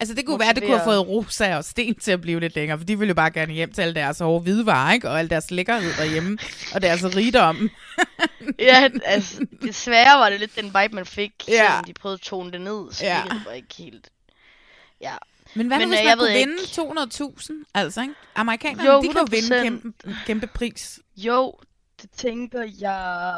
Altså, 0.00 0.14
det 0.14 0.26
kunne 0.26 0.38
være, 0.40 0.48
at 0.48 0.56
det 0.56 0.62
kunne 0.64 0.78
have 0.78 0.86
Motivere. 0.86 1.04
fået 1.06 1.26
Rosa 1.26 1.56
og 1.56 1.64
Sten 1.64 1.94
til 1.94 2.12
at 2.12 2.20
blive 2.20 2.40
lidt 2.40 2.54
længere, 2.54 2.78
for 2.78 2.84
de 2.84 2.98
ville 2.98 3.08
jo 3.10 3.14
bare 3.14 3.30
gerne 3.30 3.52
hjem 3.52 3.72
til 3.72 3.82
alle 3.82 3.94
deres 3.94 4.18
hårde 4.18 4.42
hvidevarer, 4.42 4.92
ikke? 4.92 5.08
Og 5.10 5.18
al 5.18 5.30
deres 5.30 5.50
lækkerhed 5.50 5.92
derhjemme, 5.98 6.38
og 6.74 6.82
deres 6.82 7.04
rigdom. 7.16 7.70
Ja, 8.58 8.88
altså, 9.04 9.46
desværre 9.62 10.18
var 10.20 10.30
det 10.30 10.40
lidt 10.40 10.56
den 10.56 10.64
vibe, 10.64 10.94
man 10.94 11.06
fik, 11.06 11.32
Ja. 11.48 11.52
selvom 11.52 11.84
de 11.84 11.92
prøvede 11.92 12.14
at 12.14 12.20
tone 12.20 12.52
det 12.52 12.60
ned, 12.60 12.92
så 12.92 13.04
ja. 13.04 13.22
det 13.30 13.42
var 13.46 13.52
ikke 13.52 13.74
helt... 13.78 14.08
Ja. 15.00 15.14
Men 15.54 15.66
hvad 15.66 15.78
Men, 15.78 15.88
hvis 15.88 15.98
øh, 15.98 16.04
man 16.04 16.08
jeg 16.08 16.18
kunne 16.18 16.32
vinde 16.32 16.56
200.000? 17.62 17.64
Altså, 17.74 18.00
ikke? 18.02 18.14
Amerikanerne, 18.34 18.90
Jo, 18.90 19.02
de 19.02 19.08
kan 19.08 19.16
jo 19.20 19.26
vinde 19.30 19.60
100%. 19.60 19.62
kæmpe, 19.62 19.92
kæmpe 20.26 20.46
pris. 20.46 21.00
Jo, 21.16 21.54
det 22.02 22.10
tænker 22.10 22.62
jeg 22.80 23.34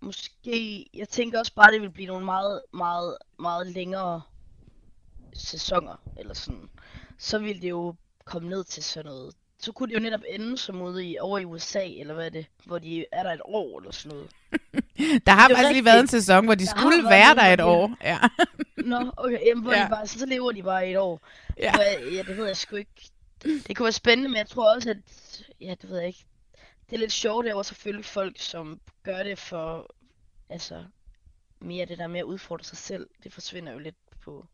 måske... 0.00 0.86
Jeg 0.94 1.08
tænker 1.08 1.38
også 1.38 1.54
bare, 1.54 1.72
det 1.72 1.80
vil 1.82 1.90
blive 1.90 2.06
nogle 2.08 2.24
meget, 2.24 2.60
meget, 2.74 3.16
meget 3.38 3.66
længere 3.66 4.22
sæsoner, 5.34 6.00
eller 6.18 6.34
sådan. 6.34 6.68
Så 7.18 7.38
ville 7.38 7.62
det 7.62 7.70
jo 7.70 7.94
komme 8.24 8.48
ned 8.48 8.64
til 8.64 8.82
sådan 8.84 9.10
noget. 9.10 9.34
Så 9.58 9.72
kunne 9.72 9.88
det 9.88 9.94
jo 9.94 10.00
netop 10.00 10.20
ende 10.28 10.58
som 10.58 10.82
ude 10.82 11.06
i, 11.06 11.18
over 11.18 11.38
i 11.38 11.44
USA, 11.44 11.84
eller 11.84 12.14
hvad 12.14 12.26
er 12.26 12.30
det, 12.30 12.46
hvor 12.66 12.78
de 12.78 13.04
er 13.12 13.22
der 13.22 13.32
et 13.32 13.40
år, 13.44 13.78
eller 13.78 13.92
sådan 13.92 14.16
noget. 14.16 14.30
Der 15.26 15.32
har 15.32 15.48
faktisk 15.48 15.72
lige 15.72 15.84
været 15.84 16.00
en 16.00 16.06
sæson, 16.08 16.44
hvor 16.44 16.54
de 16.54 16.64
Der 16.64 16.70
skulle 16.76 17.04
være 17.04 17.34
der 17.34 17.42
et 17.42 17.60
år. 17.60 17.94
Ja. 18.02 18.18
Nå, 18.76 19.10
okay, 19.16 19.38
jamen, 19.46 19.62
hvor 19.64 19.72
Ja. 19.72 19.84
de 19.84 19.88
bare, 19.90 20.06
så, 20.06 20.18
så 20.18 20.26
lever 20.26 20.52
de 20.52 20.62
bare 20.62 20.90
et 20.90 20.96
år. 20.98 21.20
Ja. 21.58 21.72
Ja. 21.80 22.22
det 22.22 22.36
ved 22.36 22.46
jeg 22.46 22.56
sgu 22.56 22.76
ikke. 22.76 23.10
Det 23.42 23.76
kunne 23.76 23.84
være 23.84 23.92
spændende, 23.92 24.28
men 24.30 24.36
jeg 24.36 24.48
tror 24.48 24.74
også, 24.74 24.90
at, 24.90 24.96
ja, 25.60 25.74
det 25.82 25.90
ved 25.90 25.98
jeg 25.98 26.06
ikke. 26.06 26.24
Det 26.90 26.96
er 26.96 27.00
lidt 27.00 27.12
sjovt, 27.12 27.46
at 27.46 27.66
selvfølgelig 27.66 28.04
folk, 28.04 28.40
som 28.40 28.80
gør 29.02 29.22
det 29.22 29.38
for, 29.38 29.94
altså, 30.48 30.84
mere 31.60 31.86
det 31.86 31.98
der 31.98 32.06
med 32.06 32.20
at 32.20 32.24
udfordre 32.24 32.64
sig 32.64 32.78
selv, 32.78 33.08
det 33.22 33.32
forsvinder 33.32 33.72
jo 33.72 33.78
lidt 33.78 33.96
på, 34.20 34.46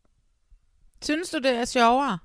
Synes 1.03 1.29
du, 1.29 1.37
det 1.37 1.51
er 1.51 1.65
sjovere? 1.65 2.19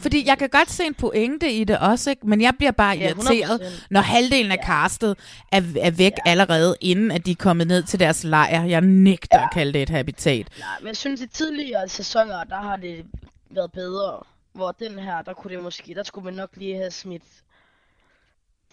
Fordi 0.00 0.26
jeg 0.26 0.38
kan 0.38 0.48
godt 0.48 0.70
se 0.70 0.84
en 0.84 0.94
pointe 0.94 1.52
i 1.52 1.64
det 1.64 1.78
også, 1.78 2.10
ikke? 2.10 2.26
men 2.26 2.40
jeg 2.40 2.54
bliver 2.58 2.70
bare 2.72 2.96
Ja, 2.96 3.08
irriteret, 3.08 3.60
100%. 3.60 3.86
når 3.90 4.00
halvdelen 4.00 4.52
af 4.52 4.58
castet 4.66 5.18
er, 5.52 5.62
er 5.80 5.90
væk 5.90 6.12
ja. 6.26 6.30
allerede, 6.30 6.76
inden 6.80 7.10
at 7.10 7.26
de 7.26 7.30
er 7.30 7.34
kommet 7.38 7.66
ned 7.66 7.82
til 7.82 8.00
deres 8.00 8.24
lejr. 8.24 8.64
Jeg 8.64 8.80
nægter 8.80 9.38
ja. 9.38 9.44
at 9.44 9.50
kalde 9.52 9.72
det 9.72 9.82
et 9.82 9.90
habitat. 9.90 10.46
Nej, 10.58 10.68
men 10.80 10.86
jeg 10.88 10.96
synes, 10.96 11.20
i 11.20 11.26
tidligere 11.26 11.88
sæsoner, 11.88 12.44
der 12.44 12.56
har 12.60 12.76
det 12.76 13.06
været 13.50 13.72
bedre. 13.72 14.20
Hvor 14.52 14.72
den 14.72 14.98
her, 14.98 15.22
der 15.22 15.32
kunne 15.34 15.54
det 15.54 15.62
måske, 15.62 15.94
der 15.94 16.02
skulle 16.02 16.24
man 16.24 16.34
nok 16.34 16.50
lige 16.56 16.76
have 16.76 16.90
smidt 16.90 17.22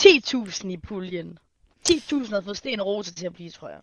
10.000 0.04 0.68
i 0.68 0.78
puljen. 0.78 1.38
10.000 1.90 2.30
havde 2.30 2.44
fået 2.44 2.58
Sten 2.58 2.82
Rose 2.82 3.14
til 3.14 3.26
at 3.26 3.34
blive, 3.34 3.50
tror 3.50 3.70
jeg. 3.70 3.80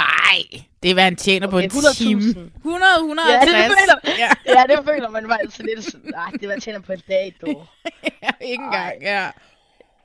Ej, 0.00 0.42
det 0.82 0.90
er, 0.90 0.94
hvad 0.94 1.04
han 1.04 1.16
tjener 1.16 1.46
okay, 1.46 1.52
på 1.52 1.58
en 1.58 1.70
100.000. 1.70 1.96
time. 1.96 2.20
100, 2.20 2.50
150. 2.98 3.52
Ja, 3.52 3.58
det 3.58 3.72
føler, 3.78 4.16
Ja, 4.18 4.30
ja, 4.46 4.76
det 4.76 4.84
føler 4.84 5.10
man 5.10 5.28
bare 5.28 5.40
altså 5.40 5.62
lidt 5.62 5.84
sådan, 5.84 6.10
nej, 6.10 6.30
det 6.40 6.48
var 6.48 6.54
jeg 6.54 6.62
tjener 6.62 6.80
på 6.80 6.92
en 6.92 7.02
dag, 7.08 7.34
dog. 7.40 7.66
ja, 8.22 8.30
ikke 8.40 8.64
engang, 8.64 9.02
ja. 9.02 9.30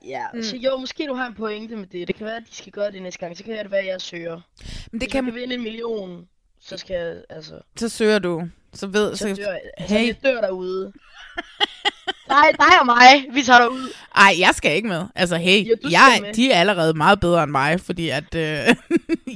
Ja, 0.06 0.26
mm. 0.34 0.44
så 0.44 0.56
jo, 0.58 0.78
måske 0.78 1.08
du 1.08 1.14
har 1.14 1.28
en 1.28 1.34
pointe 1.34 1.76
med 1.76 1.88
det. 1.88 2.08
Det 2.08 2.16
kan 2.16 2.26
være, 2.26 2.36
at 2.36 2.44
de 2.50 2.56
skal 2.56 2.72
gøre 2.72 2.92
det 2.92 3.02
næste 3.02 3.20
gang. 3.20 3.38
Så 3.38 3.44
kan 3.44 3.58
det 3.58 3.72
være, 3.72 3.82
at 3.82 3.88
jeg 3.88 4.02
søger. 4.02 4.32
Men 4.32 4.42
det 4.42 4.90
Hvis 4.92 5.02
jeg 5.02 5.10
kan, 5.12 5.26
kan 5.26 5.36
vinde 5.36 5.56
en 5.56 5.64
million, 5.64 6.28
så 6.60 6.78
skal 6.78 6.96
jeg, 6.96 7.16
altså, 7.30 7.60
så 7.76 7.90
søger 7.90 8.20
du. 8.20 8.50
Så 8.74 8.88
ved, 8.88 9.16
så 9.16 9.36
så, 9.36 9.42
dør 9.42 9.52
jeg. 9.52 9.62
Altså, 9.78 9.98
hey. 9.98 10.08
jeg 10.08 10.24
dør 10.24 10.42
derude. 10.42 10.94
Nej, 12.30 12.52
dig 12.60 12.80
og 12.80 12.86
mig, 12.86 13.26
vi 13.34 13.42
tager 13.44 13.60
dig 13.60 13.72
ud. 13.72 13.90
Ej, 14.16 14.36
jeg 14.40 14.50
skal 14.54 14.76
ikke 14.76 14.88
med. 14.88 15.04
Altså, 15.16 15.38
hey, 15.38 15.70
Jo, 15.70 15.76
jeg, 15.92 16.20
med. 16.22 16.34
de 16.34 16.52
er 16.52 16.60
allerede 16.60 16.94
meget 16.94 17.20
bedre 17.20 17.44
end 17.44 17.52
mig, 17.52 17.80
fordi 17.82 18.10
at, 18.10 18.36
øh, 18.36 18.42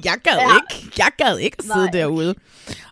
jeg 0.05 0.15
gad 0.23 0.33
Ja. 0.35 0.55
ikke, 0.55 0.91
jeg 0.97 1.09
gad 1.17 1.37
ikke 1.37 1.55
at 1.59 1.63
sidde 1.65 1.77
Nej. 1.85 1.91
derude 1.91 2.35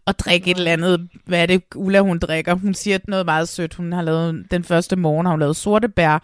og 0.06 0.20
drikke 0.20 0.52
et 0.52 0.58
eller 0.58 0.72
andet, 0.72 1.08
hvad 1.26 1.42
er 1.42 1.46
det, 1.46 1.64
Ulla 1.76 2.00
hun 2.00 2.20
drikker. 2.20 2.54
Hun 2.54 2.74
siger 2.74 3.00
noget 3.08 3.26
meget 3.26 3.50
sødt. 3.50 3.74
Hun 3.76 3.92
har 3.94 4.02
lavet, 4.02 4.46
den 4.52 4.64
første 4.64 4.96
morgen 4.96 5.26
har 5.26 5.32
hun 5.32 5.40
lavet 5.40 5.56
sorte 5.56 5.90
bær 5.90 6.20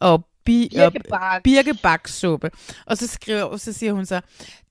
og 0.00 0.26
bi, 0.44 0.70
og 0.76 0.92
Birkebak. 0.92 1.42
birkebaksuppe. 1.42 2.50
Og 2.86 2.98
så, 2.98 3.06
skriver, 3.06 3.56
så 3.56 3.72
siger 3.72 3.92
hun 3.92 4.06
så, 4.06 4.20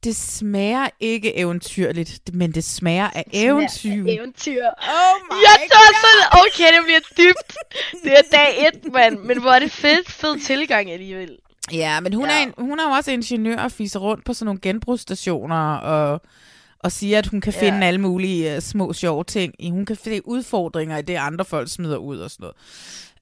det 0.04 0.16
smager 0.16 0.88
ikke 1.00 1.38
eventyrligt, 1.38 2.20
men 2.34 2.52
det 2.52 2.64
smager 2.64 3.10
af 3.10 3.24
eventyr. 3.34 4.06
Eventyr. 4.08 4.66
Oh 4.78 5.16
my 5.30 5.36
Jeg 5.44 5.68
tror 5.72 5.94
sådan, 6.04 6.42
okay, 6.48 6.78
det 6.78 6.86
bliver 6.86 7.00
dybt. 7.18 7.58
Det 8.04 8.12
er 8.12 8.22
dag 8.32 8.68
et, 8.68 8.94
mand. 8.94 9.20
Men 9.20 9.42
hvor 9.42 9.52
er 9.52 9.60
det 9.60 9.72
fedt, 9.72 10.12
fed 10.12 10.40
tilgang 10.40 10.92
alligevel. 10.92 11.38
Ja, 11.72 12.00
men 12.00 12.14
hun, 12.14 12.26
ja. 12.26 12.32
Er 12.40 12.44
en, 12.44 12.54
hun 12.58 12.80
er 12.80 12.84
jo 12.84 12.90
også 12.90 13.12
ingeniør 13.12 13.58
og 13.58 13.72
fiser 13.72 14.00
rundt 14.00 14.26
på 14.26 14.34
sådan 14.34 14.46
nogle 14.46 14.60
genbrugsstationer 14.62 15.76
og, 15.76 16.22
og 16.80 16.92
siger, 16.92 17.18
at 17.18 17.28
hun 17.28 17.42
kan 17.42 17.54
finde 17.54 17.88
alle 17.88 18.02
mulige 18.02 18.58
uh, 18.58 18.64
små 18.64 18.94
sjove 18.94 19.24
ting. 19.24 19.54
Hun 19.70 19.86
kan 19.86 19.96
finde 19.96 20.28
udfordringer 20.28 20.98
i 20.98 21.02
det, 21.02 21.16
andre 21.16 21.46
folk 21.46 21.70
smider 21.70 21.98
ud 21.98 22.18
og 22.18 22.32
sådan 22.32 22.44
noget. 22.44 22.56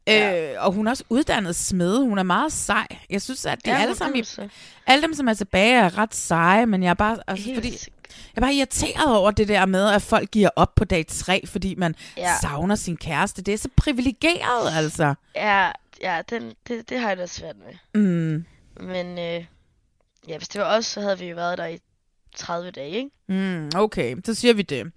Ja. 0.08 0.52
Øh, 0.54 0.66
og 0.66 0.72
hun 0.74 0.88
er 0.88 0.92
også 0.92 1.04
uddannet 1.10 1.56
smed. 1.56 1.98
Hun 1.98 2.18
er 2.18 2.24
meget 2.24 2.54
sej. 2.54 2.88
Jeg 3.10 3.22
synes, 3.22 3.46
at 3.46 3.66
de 3.66 3.70
ja, 3.72 3.82
alle, 3.82 3.96
sammen, 3.96 4.20
i- 4.20 4.24
alle 4.88 5.02
dem, 5.02 5.14
som 5.14 5.28
er 5.28 5.34
tilbage, 5.34 5.76
er 5.76 5.98
ret 5.98 6.16
seje, 6.16 6.66
men 6.66 6.84
jeg 6.84 6.90
er 6.90 6.94
bare, 6.94 7.18
altså, 7.28 7.46
Helt 7.46 7.58
fordi, 7.58 7.70
jeg 7.72 7.80
er 8.36 8.42
bare 8.42 8.54
irriteret 8.54 9.16
over 9.18 9.32
det 9.32 9.48
der 9.48 9.66
med, 9.66 9.90
at 9.90 10.02
folk 10.02 10.32
giver 10.32 10.50
op 10.56 10.76
på 10.76 10.86
dag 10.86 11.06
tre, 11.08 11.44
fordi 11.48 11.76
man. 11.76 11.96
Ja. 12.18 12.34
savner 12.42 12.76
sin 12.76 12.98
kæreste. 12.98 13.42
Det 13.42 13.54
er 13.54 13.58
så 13.58 13.70
privilegeret, 13.78 14.76
altså. 14.76 15.14
Ja, 15.36 15.72
ja 16.02 16.22
den, 16.30 16.54
det, 16.68 16.90
det 16.90 17.00
har 17.00 17.08
jeg 17.08 17.18
da 17.18 17.26
svært 17.26 17.56
med. 17.58 18.02
Mm. 18.02 18.46
Men 18.86 19.20
øh, 19.20 19.46
ja, 20.28 20.38
hvis 20.38 20.48
det 20.48 20.62
var 20.62 20.78
os, 20.78 20.86
så 20.86 21.02
havde 21.02 21.20
vi 21.20 21.26
jo 21.26 21.36
været 21.36 21.58
der 21.58 21.66
i 21.66 21.80
30 22.36 22.72
dage, 22.72 22.90
ikke? 22.92 23.10
Mm, 23.30 23.70
okay, 23.76 24.16
så 24.26 24.34
siger 24.34 24.54
vi 24.54 24.62
det. 24.62 24.84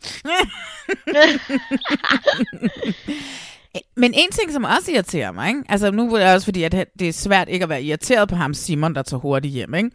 Men 3.97 4.15
en 4.15 4.31
ting, 4.33 4.53
som 4.53 4.65
også 4.65 4.91
irriterer 4.93 5.33
mig, 5.33 5.49
ikke? 5.49 5.63
altså 5.69 5.91
nu 5.91 6.15
er 6.15 6.19
det 6.25 6.35
også 6.35 6.45
fordi, 6.45 6.63
at 6.63 6.87
det 6.99 7.09
er 7.09 7.13
svært 7.13 7.49
ikke 7.49 7.63
at 7.63 7.69
være 7.69 7.83
irriteret 7.83 8.29
på 8.29 8.37
ham, 8.37 8.55
Simon, 8.55 8.95
der 8.95 9.03
tager 9.03 9.21
hurtigt 9.21 9.55
hjem, 9.55 9.75
ikke? 9.75 9.91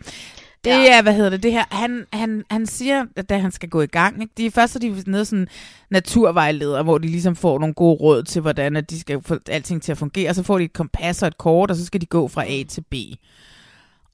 Det 0.63 0.69
Ja. 0.69 0.97
er, 0.97 1.01
hvad 1.01 1.13
hedder 1.13 1.29
det, 1.29 1.43
det 1.43 1.51
her, 1.51 1.63
han, 1.71 2.05
han, 2.13 2.43
han 2.51 2.65
siger, 2.65 3.05
at 3.15 3.29
da 3.29 3.37
han 3.37 3.51
skal 3.51 3.69
gå 3.69 3.81
i 3.81 3.85
gang, 3.87 4.21
ikke? 4.21 4.33
De 4.37 4.45
er 4.45 4.51
først 4.51 4.75
er 4.75 4.79
de 4.79 5.03
nede 5.07 5.25
sådan 5.25 5.47
naturvejleder, 5.89 6.83
hvor 6.83 6.97
de 6.97 7.07
ligesom 7.07 7.35
får 7.35 7.59
nogle 7.59 7.73
gode 7.73 7.95
råd 8.01 8.23
til, 8.23 8.41
hvordan 8.41 8.75
at 8.75 8.89
de 8.89 8.99
skal 8.99 9.21
få 9.23 9.37
alting 9.49 9.81
til 9.81 9.91
at 9.91 9.97
fungere, 9.97 10.29
og 10.29 10.35
så 10.35 10.43
får 10.43 10.57
de 10.57 10.63
et 10.63 10.73
kompas 10.73 11.21
og 11.21 11.27
et 11.27 11.37
kort, 11.37 11.71
og 11.71 11.77
så 11.77 11.85
skal 11.85 12.01
de 12.01 12.05
gå 12.05 12.27
fra 12.27 12.43
A 12.47 12.63
til 12.69 12.81
B. 12.91 12.93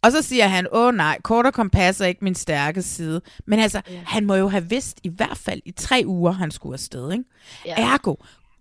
Og 0.02 0.12
så 0.12 0.22
siger 0.22 0.48
han, 0.48 0.68
åh 0.72 0.96
nej, 0.96 1.18
kort 1.24 1.46
og 1.46 1.54
kompas 1.54 2.02
er 2.02 2.06
ikke 2.06 2.24
min 2.24 2.36
stærke 2.36 2.82
side. 2.82 3.22
Men 3.46 3.60
altså, 3.60 3.82
ja. 3.90 4.00
han 4.06 4.26
må 4.26 4.36
jo 4.36 4.48
have 4.48 4.70
vidst 4.70 5.00
i 5.04 5.10
hvert 5.10 5.38
fald 5.38 5.62
i 5.66 5.72
tre 5.72 6.04
uger, 6.06 6.32
han 6.32 6.52
skulle 6.52 6.74
afsted, 6.74 7.12
ikke? 7.12 7.24
Ja. 7.66 7.74
Ergo, 7.94 8.16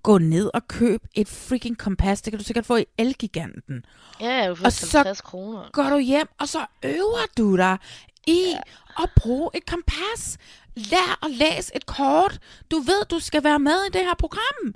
gå 0.05 0.19
ned 0.19 0.51
og 0.55 0.69
køb 0.69 1.03
et 1.15 1.29
freaking 1.29 1.79
kompas. 1.79 2.23
Det 2.23 2.31
kan 2.33 2.39
du 2.39 2.45
sikkert 2.45 2.67
få 2.67 2.77
i 2.77 2.85
Elgiganten. 2.99 3.85
Ja, 4.21 4.31
jeg 4.35 4.51
Og 4.51 4.59
får 4.59 4.69
så- 4.71 4.99
50 4.99 5.21
kroner. 5.21 5.71
Går 5.73 5.83
du 5.91 5.99
hjem, 5.99 6.29
og 6.41 6.49
så 6.49 6.67
øver 6.85 7.27
du 7.39 7.57
dig 7.57 7.79
i 8.27 8.45
ja. 8.55 9.03
at 9.03 9.11
bruge 9.17 9.51
et 9.55 9.67
kompas. 9.67 10.39
Lær 10.77 11.25
at 11.25 11.31
læse 11.31 11.77
et 11.77 11.87
kort. 11.87 12.39
Du 12.71 12.79
ved, 12.79 13.05
du 13.11 13.19
skal 13.19 13.45
være 13.45 13.59
med 13.59 13.73
i 13.89 13.93
det 13.93 14.01
her 14.01 14.15
program. 14.19 14.75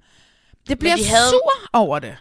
Det 0.68 0.78
bliver 0.78 0.96
de 0.96 1.04
havde- 1.04 1.30
sur 1.30 1.52
over 1.72 1.98
det. 1.98 2.16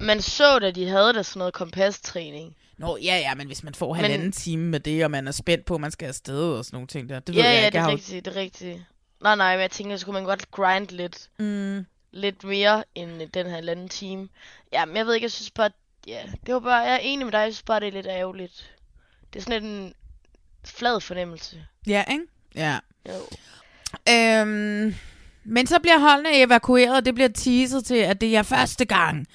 Man 0.00 0.22
så, 0.22 0.58
da 0.58 0.70
de 0.70 0.88
havde 0.88 1.12
der 1.12 1.22
sådan 1.22 1.38
noget 1.38 1.54
kompastræning. 1.54 2.56
Nå, 2.78 2.96
ja, 3.02 3.16
ja, 3.16 3.34
men 3.34 3.46
hvis 3.46 3.62
man 3.62 3.74
får 3.74 3.94
halvanden 3.94 4.20
Men- 4.20 4.32
time 4.32 4.64
med 4.64 4.80
det, 4.80 5.04
og 5.04 5.10
man 5.10 5.28
er 5.28 5.32
spændt 5.32 5.64
på, 5.64 5.74
at 5.74 5.80
man 5.80 5.90
skal 5.90 6.06
afsted 6.06 6.42
og 6.42 6.64
sådan 6.64 6.76
nogle 6.76 6.86
ting 6.86 7.08
der, 7.08 7.20
det 7.20 7.34
ved 7.34 7.42
Ja, 7.42 7.48
jeg 7.50 7.58
ja, 7.60 7.66
ikke. 7.66 7.78
det 7.78 7.84
er 7.84 7.88
rigtigt, 7.88 8.24
det 8.24 8.36
er 8.36 8.40
rigtigt. 8.40 8.78
Nej, 9.22 9.36
nej, 9.36 9.54
men 9.54 9.60
jeg 9.62 9.70
tænker, 9.70 9.96
så 9.96 10.04
kunne 10.06 10.14
man 10.14 10.24
godt 10.24 10.50
grind 10.50 10.88
lidt, 10.88 11.28
Mm. 11.38 11.86
Lidt 12.12 12.44
mere 12.44 12.84
end 12.94 13.28
den 13.28 13.46
her 13.46 13.56
anden 13.56 13.88
time. 13.88 14.28
Ja, 14.72 14.84
men 14.84 14.96
jeg 14.96 15.06
ved 15.06 15.14
ikke, 15.14 15.24
jeg 15.24 15.32
synes 15.32 15.50
bare, 15.50 15.70
ja, 16.06 16.22
det 16.46 16.54
var 16.54 16.60
bare, 16.60 16.80
jeg 16.82 16.94
er 16.94 16.98
enig 16.98 17.26
med 17.26 17.32
dig, 17.32 17.38
jeg 17.38 17.52
synes 17.52 17.62
bare, 17.62 17.80
det 17.80 17.88
er 17.88 17.92
lidt 17.92 18.06
ærgerligt. 18.06 18.76
Det 19.32 19.38
er 19.38 19.42
sådan 19.42 19.62
lidt 19.62 19.72
en 19.72 19.94
flad 20.64 21.00
fornemmelse. 21.00 21.64
Ja, 21.86 22.04
ikke? 22.10 22.24
Ja. 22.54 22.78
Jo. 23.08 23.20
Øhm, 24.08 24.94
men 25.44 25.66
så 25.66 25.78
bliver 25.80 25.98
holdene 25.98 26.42
evakueret, 26.42 26.96
og 26.96 27.04
det 27.04 27.14
bliver 27.14 27.28
teaset 27.28 27.84
til, 27.84 27.94
at 27.94 28.20
det 28.20 28.36
er 28.36 28.42
første 28.42 28.84
gang 28.84 29.26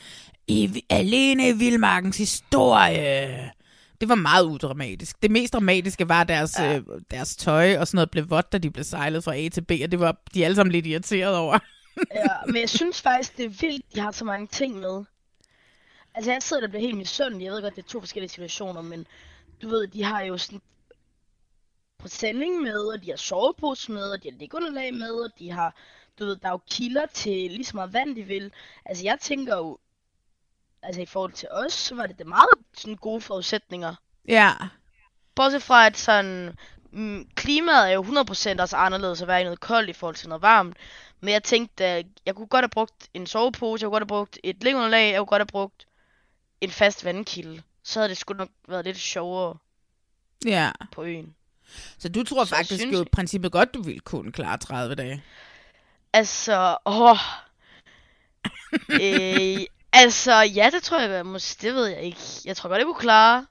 i, 0.48 0.84
alene 0.90 1.50
i 1.50 1.52
Vildmarkens 1.52 2.18
historie. 2.18 3.52
Det 4.02 4.10
var 4.10 4.16
meget 4.16 4.44
udramatisk. 4.44 5.22
Det 5.22 5.32
mest 5.32 5.54
dramatiske 5.54 6.10
var, 6.10 6.22
at 6.22 6.28
deres, 6.28 6.60
ja. 6.60 6.78
øh, 6.78 6.84
deres 7.12 7.36
tøj 7.36 7.78
og 7.78 7.88
sådan 7.88 7.96
noget 7.96 8.12
blev 8.12 8.30
vådt, 8.30 8.52
da 8.52 8.58
de 8.58 8.72
blev 8.72 8.84
sejlet 8.84 9.24
fra 9.24 9.36
A 9.36 9.50
til 9.50 9.62
B, 9.62 9.72
og 9.84 9.92
det 9.92 10.00
var 10.00 10.18
de 10.34 10.46
alle 10.46 10.56
sammen 10.56 10.72
lidt 10.72 10.86
irriteret 10.86 11.38
over. 11.38 11.60
Ja, 12.16 12.46
men 12.46 12.56
jeg 12.56 12.70
synes 12.70 13.02
faktisk, 13.02 13.38
det 13.38 13.46
er 13.46 13.50
vildt, 13.50 13.96
de 13.96 14.00
har 14.00 14.12
så 14.12 14.26
mange 14.26 14.48
ting 14.48 14.80
med. 14.80 15.06
Altså, 16.16 16.32
jeg 16.32 16.44
sidder 16.44 16.62
der 16.62 16.68
og 16.68 16.72
bliver 16.72 16.82
helt 16.82 16.98
misundelig. 16.98 17.46
Jeg 17.46 17.54
ved 17.54 17.62
godt, 17.62 17.76
det 17.76 17.84
er 17.84 17.88
to 17.88 18.00
forskellige 18.00 18.30
situationer, 18.30 18.82
men 18.82 19.08
du 19.62 19.70
ved, 19.70 19.88
de 19.88 20.04
har 20.04 20.22
jo 20.22 20.38
sådan 20.38 20.62
på 21.98 22.08
sending 22.08 22.62
med, 22.62 22.80
og 22.80 23.04
de 23.04 23.10
har 23.10 23.18
sovepose 23.18 23.92
med, 23.92 24.12
og 24.12 24.24
de 24.24 24.32
har 24.32 24.38
ligunderlag 24.38 24.94
med, 24.94 25.12
og 25.12 25.30
de 25.40 25.52
har, 25.52 25.76
du 26.20 26.26
ved, 26.26 26.36
der 26.36 26.48
er 26.48 26.52
jo 26.52 26.60
kilder 26.70 27.06
til 27.06 27.52
lige 27.52 27.66
så 27.66 27.76
meget 27.76 27.94
vand, 27.94 28.16
de 28.16 28.24
vil. 28.24 28.52
Altså, 28.86 29.04
jeg 29.04 29.18
tænker 29.22 29.58
jo, 29.58 29.78
altså 30.82 31.02
i 31.02 31.06
forhold 31.06 31.32
til 31.32 31.48
os, 31.52 31.74
så 31.74 31.96
var 31.96 32.08
det 32.08 32.20
da 32.20 32.24
meget 32.24 32.50
sådan 32.74 32.96
gode 32.96 33.22
forudsætninger. 33.22 33.96
Ja. 34.28 34.52
Bortset 35.36 35.64
fra, 35.64 35.86
at 35.86 35.98
sådan, 35.98 36.58
mm, 36.92 37.30
klimaet 37.36 37.90
er 37.90 37.94
jo 37.94 38.04
100% 38.04 38.62
også 38.62 38.76
anderledes 38.76 39.22
at 39.22 39.28
være 39.28 39.42
i 39.42 39.44
noget 39.44 39.60
koldt 39.60 39.90
i 39.90 39.94
forhold 39.94 40.16
til 40.16 40.30
noget 40.30 40.42
varmt. 40.42 40.78
Men 41.26 41.34
jeg 41.34 41.44
tænkte, 41.44 41.84
jeg 42.26 42.36
kunne 42.36 42.48
godt 42.48 42.64
have 42.64 42.70
brugt 42.70 43.10
en 43.14 43.28
sovepose, 43.28 43.84
jeg 43.84 43.88
kunne 43.88 43.92
godt 43.92 44.02
have 44.02 44.08
brugt 44.08 44.40
et 44.44 44.64
ligunderlag, 44.64 45.12
jeg 45.12 45.20
kunne 45.20 45.26
godt 45.26 45.40
have 45.40 45.48
brugt 45.48 45.88
en 46.62 46.70
fast 46.70 47.06
vandkilde. 47.06 47.62
Så 47.84 48.00
havde 48.00 48.10
det 48.10 48.18
sgu 48.18 48.34
nok 48.34 48.50
været 48.68 48.86
lidt 48.86 48.98
sjovere 48.98 49.58
Ja. 50.46 50.72
på 50.92 51.04
øen. 51.04 51.36
Så 51.98 52.10
du 52.10 52.24
tror 52.24 52.44
Så 52.44 52.56
faktisk 52.56 52.80
synes 52.80 52.94
jo 52.98 53.02
i 53.02 53.06
princippet 53.12 53.52
godt, 53.52 53.74
du 53.74 53.82
ville 53.82 54.00
kunne 54.00 54.32
klare 54.32 54.58
30 54.58 54.96
dage. 54.96 55.24
Altså, 56.14 56.78
åh. 56.86 57.18
øh, 59.02 59.66
altså, 59.94 60.34
ja, 60.56 60.70
det 60.74 60.84
tror 60.84 61.00
jeg, 61.00 61.10
jeg 61.10 61.26
måske, 61.26 61.62
det 61.68 61.76
ved 61.76 61.86
jeg 61.86 62.02
ikke. 62.02 62.20
Jeg 62.46 62.58
tror 62.58 62.70
godt, 62.70 62.80
jeg 62.80 62.86
kunne 62.86 63.00
klare 63.00 63.46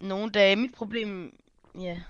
nogle 0.00 0.30
dage. 0.30 0.56
Mit 0.56 0.74
problem, 0.74 1.40
ja. 1.80 2.00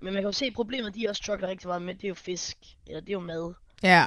Men 0.00 0.14
man 0.14 0.22
kan 0.22 0.28
jo 0.28 0.32
se, 0.32 0.44
at 0.44 0.54
problemet, 0.54 0.94
de 0.94 1.08
også 1.08 1.22
struggler 1.22 1.48
rigtig 1.48 1.66
meget 1.68 1.82
med, 1.82 1.94
det 1.94 2.04
er 2.04 2.08
jo 2.08 2.14
fisk. 2.14 2.56
Eller 2.86 3.00
det 3.00 3.08
er 3.08 3.12
jo 3.12 3.20
mad. 3.20 3.54
Ja. 3.82 4.04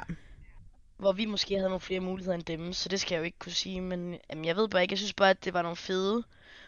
Hvor 0.98 1.12
vi 1.12 1.24
måske 1.24 1.54
havde 1.54 1.68
nogle 1.68 1.80
flere 1.80 2.00
muligheder 2.00 2.34
end 2.34 2.44
dem, 2.44 2.72
så 2.72 2.88
det 2.88 3.00
skal 3.00 3.14
jeg 3.14 3.20
jo 3.20 3.24
ikke 3.24 3.38
kunne 3.38 3.52
sige. 3.52 3.80
Men 3.80 4.16
jamen, 4.30 4.44
jeg 4.44 4.56
ved 4.56 4.68
bare 4.68 4.82
ikke, 4.82 4.92
jeg 4.92 4.98
synes 4.98 5.12
bare, 5.12 5.30
at 5.30 5.44
det 5.44 5.54
var 5.54 5.62
nogle 5.62 5.76
fede 5.76 6.22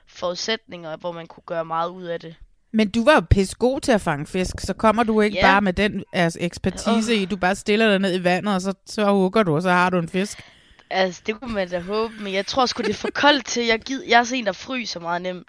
forudsætninger, 0.07 0.97
hvor 0.97 1.13
man 1.13 1.27
kunne 1.27 1.43
gøre 1.47 1.65
meget 1.65 1.91
ud 1.91 2.05
af 2.05 2.21
det. 2.21 2.35
Men 2.73 2.91
du 2.91 3.05
var 3.05 3.15
jo 3.15 3.21
pisse 3.21 3.57
god 3.59 3.81
til 3.81 3.93
at 3.93 4.01
fange 4.01 4.27
fisk, 4.27 4.61
så 4.61 4.75
kommer 4.75 5.03
du 5.03 5.21
ikke 5.21 5.37
Ja. 5.37 5.43
bare 5.47 5.61
med 5.61 5.73
den 5.73 6.05
altså, 6.13 6.39
ekspertise 6.43 7.17
i, 7.17 7.25
du 7.25 7.37
bare 7.37 7.57
stiller 7.57 7.89
dig 7.89 7.99
ned 7.99 8.21
i 8.21 8.25
vandet, 8.25 8.55
og 8.55 8.61
så, 8.61 8.75
så 8.87 9.11
hugger 9.13 9.43
du, 9.43 9.55
og 9.57 9.63
så 9.63 9.71
har 9.71 9.91
du 9.91 9.99
en 9.99 10.09
fisk. 10.09 10.43
Altså, 10.91 11.23
det 11.27 11.41
kunne 11.41 11.55
man 11.55 11.69
da 11.69 11.81
håbe, 11.81 12.15
men 12.21 12.33
jeg 12.35 12.47
tror 12.47 12.67
sgu, 12.67 12.83
det 12.83 12.91
er 12.91 12.95
for 12.95 13.11
koldt 13.15 13.47
til. 13.47 13.67
Jeg, 13.67 13.81
gid, 13.81 14.03
jeg 14.03 14.21
er 14.21 14.25
sådan 14.25 14.39
en, 14.39 14.47
der 14.47 14.53
fryser 14.53 15.01
meget 15.01 15.23
nemt. 15.23 15.49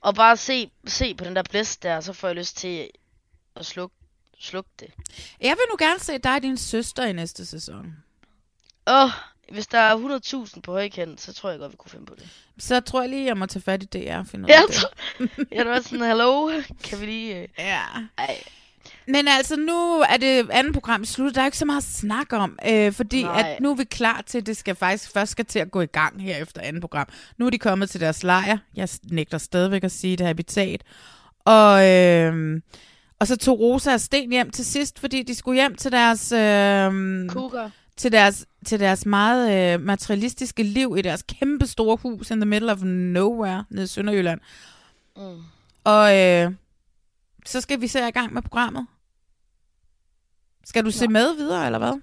Og 0.00 0.14
bare 0.14 0.36
se, 0.36 0.70
se 0.86 1.14
på 1.14 1.24
den 1.24 1.36
der 1.36 1.42
blæst 1.50 1.82
der, 1.82 2.00
så 2.00 2.12
får 2.12 2.28
jeg 2.28 2.36
lyst 2.36 2.56
til 2.56 2.88
at 3.56 3.66
slukke 3.66 3.94
sluk 4.40 4.66
det. 4.80 4.88
Jeg 5.40 5.50
vil 5.50 5.64
nu 5.70 5.76
gerne 5.78 6.00
se 6.00 6.18
dig 6.18 6.34
og 6.34 6.42
din 6.42 6.56
søster 6.56 7.04
i 7.04 7.12
næste 7.12 7.46
sæson. 7.46 7.96
Åh, 8.86 9.04
oh, 9.04 9.10
hvis 9.52 9.66
der 9.66 9.78
er 9.78 10.20
100.000 10.46 10.60
på 10.60 10.72
højkant, 10.72 11.20
så 11.20 11.32
tror 11.32 11.50
jeg 11.50 11.58
godt, 11.58 11.72
vi 11.72 11.76
kunne 11.76 11.90
finde 11.90 12.06
på 12.06 12.14
det. 12.14 12.28
Så 12.58 12.80
tror 12.80 13.00
jeg 13.00 13.10
lige, 13.10 13.26
jeg 13.26 13.36
må 13.36 13.46
tage 13.46 13.62
fat 13.62 13.82
i 13.82 13.86
DR 13.86 14.16
og 14.16 14.26
finde 14.26 14.44
ud 14.44 14.50
af 14.50 14.62
det. 14.68 15.46
jeg 15.52 15.66
var 15.66 15.80
sådan, 15.80 16.00
hallo, 16.00 16.50
kan 16.84 17.00
vi 17.00 17.06
lige... 17.06 17.42
Øh... 17.42 17.48
Ja. 17.58 17.82
Ej, 18.18 18.42
Men 19.06 19.28
altså, 19.28 19.56
nu 19.56 20.04
er 20.08 20.16
det 20.16 20.50
andet 20.50 20.74
program 20.74 21.04
slut. 21.04 21.34
Der 21.34 21.40
er 21.40 21.44
ikke 21.44 21.58
så 21.58 21.64
meget 21.64 21.82
at 21.82 21.88
snakke 21.88 22.36
om, 22.36 22.58
øh, 22.68 22.92
fordi 22.92 23.22
Nej. 23.22 23.40
at 23.40 23.60
nu 23.60 23.70
er 23.70 23.74
vi 23.74 23.84
klar 23.84 24.22
til, 24.26 24.38
at 24.38 24.46
det 24.46 24.56
skal 24.56 24.74
faktisk 24.74 25.12
først 25.12 25.32
skal 25.32 25.44
til 25.44 25.58
at 25.58 25.70
gå 25.70 25.80
i 25.80 25.86
gang 25.86 26.22
her 26.22 26.36
efter 26.36 26.60
andet 26.60 26.80
program. 26.80 27.08
Nu 27.36 27.46
er 27.46 27.50
de 27.50 27.58
kommet 27.58 27.90
til 27.90 28.00
deres 28.00 28.22
lejr. 28.22 28.58
Jeg 28.74 28.88
nægter 29.02 29.38
stadigvæk 29.38 29.84
at 29.84 29.92
sige 29.92 30.16
det 30.16 30.26
habitat. 30.26 30.82
Og, 31.44 31.88
øh, 31.88 32.60
og 33.18 33.26
så 33.26 33.36
tog 33.36 33.60
Rosa 33.60 33.92
og 33.92 34.00
Sten 34.00 34.30
hjem 34.30 34.50
til 34.50 34.64
sidst, 34.64 34.98
fordi 34.98 35.22
de 35.22 35.34
skulle 35.34 35.60
hjem 35.60 35.74
til 35.74 35.92
deres... 35.92 36.32
Øh, 36.32 36.92
til 37.96 38.12
deres, 38.12 38.46
til 38.66 38.80
deres 38.80 39.06
meget 39.06 39.74
øh, 39.74 39.80
materialistiske 39.80 40.62
liv 40.62 40.94
i 40.98 41.02
deres 41.02 41.22
kæmpe 41.22 41.66
store 41.66 41.96
hus 41.96 42.30
in 42.30 42.40
the 42.40 42.48
middle 42.48 42.72
of 42.72 42.82
nowhere 42.82 43.64
nede 43.70 43.84
i 43.84 43.86
Sønderjylland. 43.86 44.40
Mm. 45.16 45.42
Og 45.84 46.18
øh, 46.18 46.52
så 47.46 47.60
skal 47.60 47.80
vi 47.80 47.86
se 47.86 48.08
i 48.08 48.10
gang 48.10 48.32
med 48.34 48.42
programmet. 48.42 48.86
Skal 50.64 50.84
du 50.84 50.90
se 50.90 51.08
med 51.08 51.36
videre, 51.36 51.66
eller 51.66 51.78
hvad? 51.78 52.00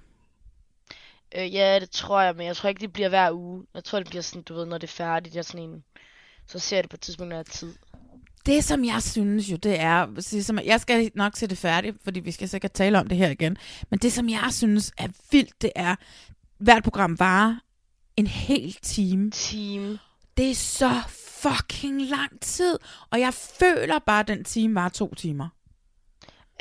Øh, 1.36 1.53
ja, 1.53 1.80
det 1.80 1.89
tror 1.89 2.22
jeg, 2.22 2.36
men 2.36 2.47
jeg 2.47 2.55
tror 2.55 2.70
ikke, 2.70 2.82
det 2.82 2.93
bliver 2.93 3.09
hver 3.09 3.32
uge. 3.32 3.66
Jeg 3.74 3.84
tror, 3.84 3.99
det 3.99 4.09
bliver 4.09 4.22
sådan, 4.22 4.41
du 4.41 4.53
ved, 4.53 4.66
når 4.66 4.78
det 4.78 4.88
er 4.88 4.91
færdigt. 4.91 5.36
Er 5.36 5.41
sådan 5.41 5.70
en... 5.70 5.84
Så 6.47 6.59
ser 6.59 6.78
jeg 6.78 6.84
det 6.84 6.89
på 6.89 6.95
et 6.95 7.01
tidspunkt, 7.01 7.30
når 7.30 7.36
jeg 7.36 7.45
har 7.47 7.51
tid. 7.51 7.74
Det, 8.45 8.63
som 8.63 8.85
jeg 8.85 9.03
synes 9.03 9.51
jo, 9.51 9.55
det 9.55 9.79
er... 9.79 10.21
Som, 10.41 10.59
jeg 10.65 10.81
skal 10.81 11.11
nok 11.15 11.35
se 11.35 11.47
det 11.47 11.57
færdigt, 11.57 11.97
fordi 12.03 12.19
vi 12.19 12.31
skal 12.31 12.49
sikkert 12.49 12.71
tale 12.71 12.99
om 12.99 13.07
det 13.07 13.17
her 13.17 13.29
igen. 13.29 13.57
Men 13.89 13.99
det, 13.99 14.13
som 14.13 14.29
jeg 14.29 14.47
synes 14.51 14.93
er 14.97 15.07
vildt, 15.31 15.61
det 15.61 15.71
er... 15.75 15.95
Hvert 16.57 16.83
program 16.83 17.19
varer 17.19 17.55
en 18.17 18.27
hel 18.27 18.73
time. 18.73 19.31
Team. 19.31 19.97
Det 20.37 20.51
er 20.51 20.55
så 20.55 21.01
fucking 21.41 22.01
lang 22.01 22.41
tid. 22.41 22.79
Og 23.11 23.19
jeg 23.19 23.33
føler 23.33 23.99
bare, 23.99 24.19
at 24.19 24.27
den 24.27 24.43
time 24.43 24.75
var 24.75 24.89
to 24.89 25.13
timer. 25.13 25.49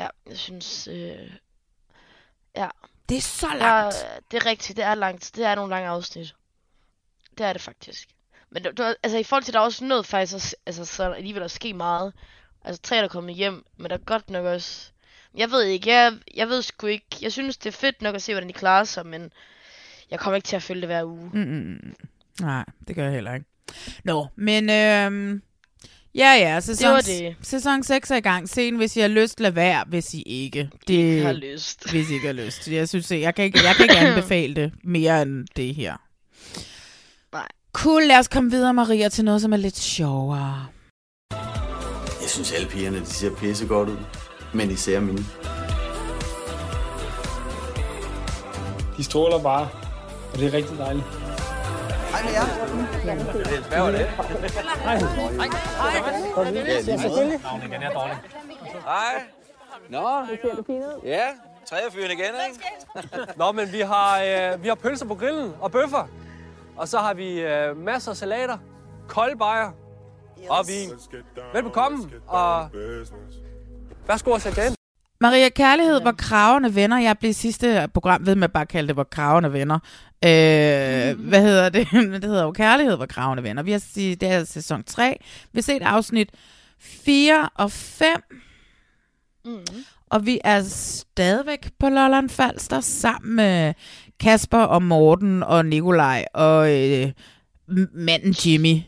Ja, 0.00 0.08
jeg 0.28 0.38
synes... 0.38 0.88
Øh... 0.88 1.30
Ja, 2.56 2.68
Det 3.08 3.16
er 3.16 3.20
så 3.20 3.46
langt. 3.58 3.94
det 4.30 4.36
er 4.36 4.46
rigtigt. 4.46 4.76
Det 4.76 4.84
er 4.84 4.94
langt. 4.94 5.30
Det 5.36 5.44
er 5.44 5.54
nogle 5.54 5.70
lange 5.70 5.88
afsnit. 5.88 6.34
Det 7.38 7.46
er 7.46 7.52
det 7.52 7.62
faktisk. 7.62 8.08
Men 8.54 8.64
det, 8.64 8.78
det, 8.78 8.96
altså, 9.02 9.18
i 9.18 9.22
forhold 9.22 9.44
til, 9.44 9.54
der 9.54 9.60
er 9.60 9.64
også 9.64 9.84
noget 9.84 10.06
faktisk, 10.06 10.54
altså, 10.66 10.84
så 10.84 11.12
alligevel 11.12 11.42
at 11.42 11.50
ske 11.50 11.72
meget. 11.72 12.12
Altså, 12.64 12.82
tre 12.82 12.96
er 12.96 13.00
der 13.00 13.08
kommet 13.08 13.34
hjem, 13.34 13.64
men 13.76 13.90
der 13.90 13.96
er 13.96 14.00
godt 14.06 14.30
nok 14.30 14.44
også... 14.44 14.90
Jeg 15.36 15.50
ved 15.50 15.62
ikke, 15.62 15.90
jeg, 15.90 16.12
jeg 16.34 16.48
ved 16.48 16.62
sgu 16.62 16.86
ikke. 16.86 17.06
Jeg 17.22 17.32
synes, 17.32 17.56
det 17.56 17.66
er 17.66 17.78
fedt 17.78 18.02
nok 18.02 18.14
at 18.14 18.22
se, 18.22 18.32
hvordan 18.32 18.48
de 18.48 18.52
klarer 18.52 18.84
sig, 18.84 19.06
men 19.06 19.32
jeg 20.10 20.20
kommer 20.20 20.36
ikke 20.36 20.46
til 20.46 20.56
at 20.56 20.62
følge 20.62 20.80
det 20.80 20.88
hver 20.88 21.04
uge. 21.04 21.30
Mm, 21.32 21.40
mm, 21.40 21.78
mm. 21.82 21.94
Nej, 22.40 22.64
det 22.88 22.96
gør 22.96 23.04
jeg 23.04 23.12
heller 23.12 23.34
ikke. 23.34 23.46
Nå, 24.04 24.26
men 24.36 24.70
øhm, 24.70 25.42
ja, 26.14 26.34
ja, 26.34 26.60
sæson, 26.60 26.92
var 26.92 27.00
det. 27.00 27.36
sæson 27.42 27.82
6 27.82 28.10
er 28.10 28.16
i 28.16 28.20
gang. 28.20 28.48
Se 28.48 28.66
den, 28.66 28.76
hvis 28.76 28.96
I 28.96 29.00
har 29.00 29.08
lyst, 29.08 29.40
lad 29.40 29.50
være, 29.50 29.84
hvis 29.86 30.14
I 30.14 30.22
ikke. 30.22 30.70
Det, 30.88 31.16
Jeg 31.16 31.26
har 31.26 31.32
lyst. 31.32 31.90
Hvis 31.90 32.10
I 32.10 32.14
ikke 32.14 32.26
har 32.26 32.32
lyst. 32.32 32.68
Jeg 32.68 32.88
synes, 32.88 33.10
jeg 33.10 33.34
kan 33.34 33.44
ikke, 33.44 33.58
jeg 33.64 33.74
kan 33.76 33.82
ikke 33.82 33.98
anbefale 34.08 34.54
det 34.54 34.72
mere 34.84 35.22
end 35.22 35.46
det 35.56 35.74
her. 35.74 35.96
Cool, 37.74 38.02
lad 38.02 38.18
os 38.18 38.28
komme 38.28 38.50
videre, 38.50 38.74
Maria, 38.74 39.08
til 39.08 39.24
noget, 39.24 39.42
som 39.42 39.52
er 39.52 39.56
lidt 39.56 39.76
sjovere. 39.78 40.66
Jeg 42.20 42.28
synes, 42.28 42.52
alle 42.52 42.68
pigerne, 42.68 43.00
de 43.00 43.06
ser 43.06 43.34
pisse 43.36 43.66
godt 43.66 43.88
ud. 43.88 43.96
Men 44.52 44.70
især 44.70 45.00
mine. 45.00 45.24
De 48.96 49.04
stråler 49.04 49.42
bare, 49.42 49.68
og 50.32 50.38
det 50.38 50.46
er 50.46 50.52
rigtig 50.52 50.78
dejligt. 50.78 51.04
Hej 52.10 52.22
med 52.22 52.32
jer. 52.32 52.44
Hej. 58.84 59.22
Nå, 59.88 60.26
det 60.30 60.38
ser 60.42 60.54
du 60.56 60.62
fint 60.66 60.84
ud. 60.84 61.00
Ja, 61.04 61.26
træerfyren 61.68 62.10
igen, 62.10 62.34
ikke? 62.48 62.60
Nå, 63.36 63.52
men 63.52 63.72
vi 63.72 63.80
har, 63.80 64.22
øh, 64.22 64.62
vi 64.62 64.68
har 64.68 64.74
pølser 64.74 65.06
på 65.06 65.14
grillen 65.14 65.52
og 65.60 65.72
bøffer. 65.72 66.08
Og 66.76 66.88
så 66.88 66.98
har 66.98 67.14
vi 67.14 67.40
øh, 67.40 67.76
masser 67.76 68.10
af 68.10 68.16
salater, 68.16 68.58
kolde 69.08 69.36
bajer 69.36 69.70
og 70.48 70.64
vin. 70.68 70.90
Velbekomme, 71.52 71.98
og 72.26 72.68
værsgo 74.06 74.34
at 74.34 74.42
sætte. 74.42 74.76
Maria, 75.20 75.48
kærlighed, 75.48 76.00
hvor 76.00 76.12
kravene 76.12 76.74
venner. 76.74 76.98
Jeg 76.98 77.18
blev 77.18 77.32
sidste 77.32 77.88
program 77.94 78.26
ved 78.26 78.34
med 78.34 78.44
at 78.44 78.52
bare 78.52 78.66
kalde 78.66 78.86
det, 78.86 78.96
hvor 78.96 79.04
kravene 79.04 79.52
venner. 79.52 79.78
Øh, 80.24 81.28
hvad 81.28 81.42
hedder 81.42 81.68
det? 81.68 81.88
det 82.22 82.24
hedder 82.24 82.42
jo 82.42 82.52
kærlighed, 82.52 82.96
hvor 82.96 83.06
kravene 83.06 83.42
venner. 83.42 83.62
Vi 83.62 83.72
har 83.72 83.78
set, 83.78 84.20
det 84.20 84.28
er 84.28 84.44
sæson 84.44 84.84
3. 84.84 85.18
Vi 85.52 85.58
har 85.58 85.62
set 85.62 85.82
afsnit 85.82 86.30
4 86.78 87.48
og 87.54 87.72
5. 87.72 88.08
Mm. 89.44 89.58
Og 90.10 90.26
vi 90.26 90.40
er 90.44 90.62
stadigvæk 90.62 91.70
på 91.78 91.88
Lolland 91.88 92.30
Falster 92.30 92.80
sammen 92.80 93.36
med 93.36 93.74
Kasper 94.24 94.58
og 94.58 94.82
Morten 94.82 95.42
og 95.42 95.66
Nikolaj 95.66 96.24
og 96.34 96.72
øh, 96.72 97.12
manden 97.92 98.34
Jimmy. 98.46 98.80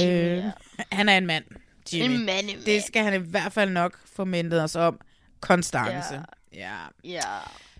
Jimmy, 0.00 0.12
øh, 0.12 0.36
ja. 0.38 0.50
Han 0.92 1.08
er 1.08 1.18
en 1.18 1.26
mand, 1.26 1.44
Jimmy. 1.92 2.14
En 2.14 2.26
mand, 2.26 2.50
en 2.50 2.56
Det 2.56 2.66
mand. 2.66 2.82
skal 2.82 3.04
han 3.04 3.14
i 3.22 3.30
hvert 3.30 3.52
fald 3.52 3.70
nok 3.70 3.98
få 4.14 4.24
mindet 4.24 4.62
os 4.62 4.76
om. 4.76 5.00
Konstance. 5.40 6.22
Ja. 6.54 6.76
Ja. 7.04 7.20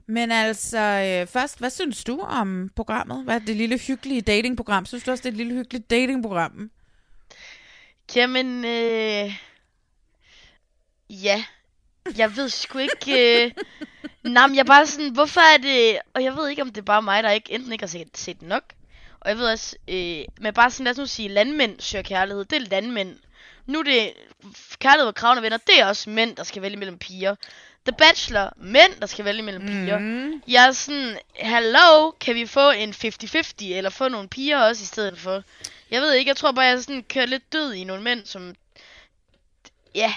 Men 0.07 0.33
altså, 0.33 0.79
øh, 0.79 1.27
først, 1.27 1.59
hvad 1.59 1.71
synes 1.71 2.05
du 2.05 2.21
om 2.21 2.71
programmet? 2.77 3.25
Hvad 3.25 3.35
er 3.35 3.39
det 3.39 3.57
lille 3.57 3.79
hyggelige 3.79 4.21
datingprogram? 4.21 4.87
Synes 4.87 5.05
du 5.05 5.11
også, 5.11 5.23
det 5.23 5.29
er 5.29 5.33
et 5.33 5.37
lille 5.37 5.55
hyggeligt 5.55 5.91
datingprogram? 5.91 6.71
Jamen, 8.17 8.65
øh... 8.65 9.35
Ja. 11.11 11.45
Jeg 12.19 12.37
ved 12.37 12.49
sgu 12.49 12.79
ikke... 12.79 13.45
Øh... 13.45 13.51
Nej, 14.25 14.47
men 14.47 14.57
jeg 14.57 14.61
er 14.61 14.65
bare 14.65 14.87
sådan, 14.87 15.11
hvorfor 15.11 15.41
er 15.41 15.57
det... 15.57 15.99
Og 16.15 16.25
jeg 16.25 16.37
ved 16.37 16.49
ikke, 16.49 16.63
om 16.63 16.69
det 16.69 16.81
er 16.81 16.85
bare 16.85 17.03
mig, 17.03 17.23
der 17.23 17.31
ikke 17.31 17.53
enten 17.53 17.73
ikke 17.73 17.83
har 17.83 17.89
set, 17.89 18.09
set 18.15 18.43
nok. 18.43 18.65
Og 19.21 19.31
jeg 19.31 19.39
ved 19.39 19.47
også... 19.47 19.77
Øh... 19.89 20.25
Men 20.41 20.55
bare 20.55 20.71
sådan, 20.71 20.85
lad 20.85 20.93
os 20.93 20.99
nu 20.99 21.07
sige, 21.07 21.29
landmænd 21.29 21.81
søger 21.81 22.03
kærlighed. 22.03 22.45
Det 22.45 22.57
er 22.57 22.71
landmænd. 22.71 23.17
Nu 23.67 23.79
er 23.79 23.83
det... 23.83 24.13
Kærlighed 24.79 25.09
og 25.09 25.15
kravende 25.15 25.43
venner, 25.43 25.57
det 25.57 25.81
er 25.81 25.87
også 25.87 26.11
mænd, 26.11 26.37
der 26.37 26.43
skal 26.43 26.63
vælge 26.63 26.77
mellem 26.77 26.99
piger. 26.99 27.35
The 27.87 27.97
Bachelor, 27.99 28.53
mænd, 28.57 29.01
der 29.01 29.07
skal 29.07 29.25
vælge 29.25 29.43
mellem 29.43 29.67
piger. 29.67 29.99
Mm. 29.99 30.43
Jeg 30.49 30.67
er 30.67 30.73
sådan, 30.73 31.19
hallo, 31.39 32.11
kan 32.11 32.35
vi 32.35 32.47
få 32.47 32.71
en 32.71 32.91
50-50, 32.91 33.65
eller 33.65 33.91
få 33.91 34.09
nogle 34.09 34.29
piger 34.29 34.59
også 34.59 34.83
i 34.83 34.87
stedet 34.87 35.19
for? 35.19 35.43
Jeg 35.91 36.01
ved 36.03 36.13
ikke, 36.13 36.29
jeg 36.29 36.37
tror 36.37 36.53
bare, 36.53 36.65
jeg 36.65 36.83
sådan 36.83 37.03
kørt 37.03 37.29
lidt 37.29 37.53
død 37.53 37.73
i 37.73 37.85
nogle 37.85 38.03
mænd, 38.03 38.27
som... 38.27 38.55
Ja, 39.95 40.15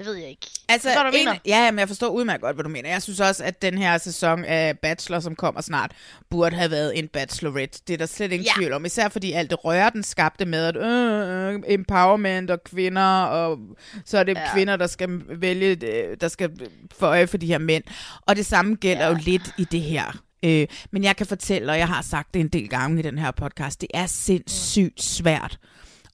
det 0.00 0.08
ved 0.08 0.14
jeg 0.14 0.28
ikke. 0.28 0.46
Altså, 0.68 0.88
Forstår 0.88 1.02
du, 1.02 1.08
jeg 1.12 1.20
en, 1.20 1.26
mener? 1.28 1.38
ja, 1.46 1.70
men 1.70 1.78
jeg 1.78 1.88
forstår 1.88 2.08
udmærket 2.08 2.40
godt, 2.42 2.56
hvad 2.56 2.64
du 2.64 2.68
mener. 2.70 2.88
Jeg 2.90 3.02
synes 3.02 3.20
også, 3.20 3.44
at 3.44 3.62
den 3.62 3.78
her 3.78 3.98
sæson 3.98 4.44
af 4.44 4.78
Bachelor, 4.78 5.20
som 5.20 5.34
kommer 5.36 5.60
snart, 5.60 5.92
burde 6.30 6.56
have 6.56 6.70
været 6.70 6.98
en 6.98 7.08
bachelorette. 7.08 7.80
Det 7.86 7.94
er 7.94 7.98
der 7.98 8.06
slet 8.06 8.32
ingen 8.32 8.44
Ja. 8.46 8.52
tvivl 8.56 8.72
om. 8.72 8.84
Især 8.84 9.08
fordi 9.08 9.32
alt 9.32 9.50
det 9.50 9.64
røre, 9.64 9.90
den 9.90 10.02
skabte 10.02 10.44
med, 10.44 10.64
at 10.64 10.76
øh, 10.76 11.54
øh, 11.54 11.60
empowerment 11.68 12.50
og 12.50 12.64
kvinder, 12.64 13.22
og 13.22 13.58
så 14.04 14.18
er 14.18 14.24
det 14.24 14.34
ja. 14.34 14.40
Ja. 14.40 14.54
kvinder, 14.54 14.76
der 14.76 14.86
skal 14.86 15.08
vælge, 15.28 15.86
øh, 15.86 16.16
der 16.20 16.28
skal 16.28 16.50
få 16.98 17.06
øje 17.06 17.26
for 17.26 17.36
de 17.36 17.46
her 17.46 17.58
mænd. 17.58 17.84
Og 18.26 18.36
det 18.36 18.46
samme 18.46 18.74
gælder 18.74 19.04
ja. 19.04 19.10
jo 19.10 19.18
lidt 19.22 19.50
i 19.58 19.64
det 19.64 19.80
her. 19.82 20.22
Øh, 20.44 20.66
men 20.90 21.04
jeg 21.04 21.16
kan 21.16 21.26
fortælle, 21.26 21.72
og 21.72 21.78
jeg 21.78 21.88
har 21.88 22.02
sagt 22.02 22.34
det 22.34 22.40
en 22.40 22.48
del 22.48 22.68
gange 22.68 22.98
i 22.98 23.02
den 23.02 23.18
her 23.18 23.30
podcast, 23.30 23.80
det 23.80 23.88
er 23.94 24.06
sindssygt 24.06 25.02
svært 25.02 25.58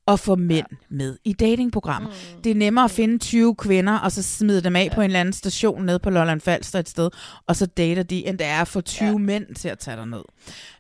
at 0.08 0.20
få 0.20 0.34
mænd 0.34 0.66
ja. 0.70 0.76
med 0.88 1.18
i 1.24 1.32
datingprogrammer. 1.32 2.08
Mm. 2.08 2.42
Det 2.42 2.50
er 2.50 2.54
nemmere 2.54 2.84
at 2.84 2.90
finde 2.90 3.18
20 3.18 3.54
kvinder, 3.54 3.98
og 3.98 4.12
så 4.12 4.22
smide 4.22 4.62
dem 4.64 4.76
af 4.76 4.84
ja. 4.84 4.94
på 4.94 5.00
en 5.00 5.04
eller 5.04 5.20
anden 5.20 5.32
station 5.32 5.84
nede 5.86 5.98
på 5.98 6.10
Lolland 6.10 6.40
Falster 6.40 6.78
et 6.78 6.88
sted, 6.88 7.10
og 7.46 7.56
så 7.56 7.66
dater 7.66 8.02
de, 8.02 8.26
end 8.26 8.38
det 8.38 8.46
er 8.46 8.60
at 8.60 8.68
få 8.68 8.80
20 8.80 9.08
ja. 9.08 9.16
mænd 9.16 9.54
til 9.54 9.68
at 9.68 9.78
tage 9.78 9.96
dig 9.96 10.06
ned. 10.06 10.22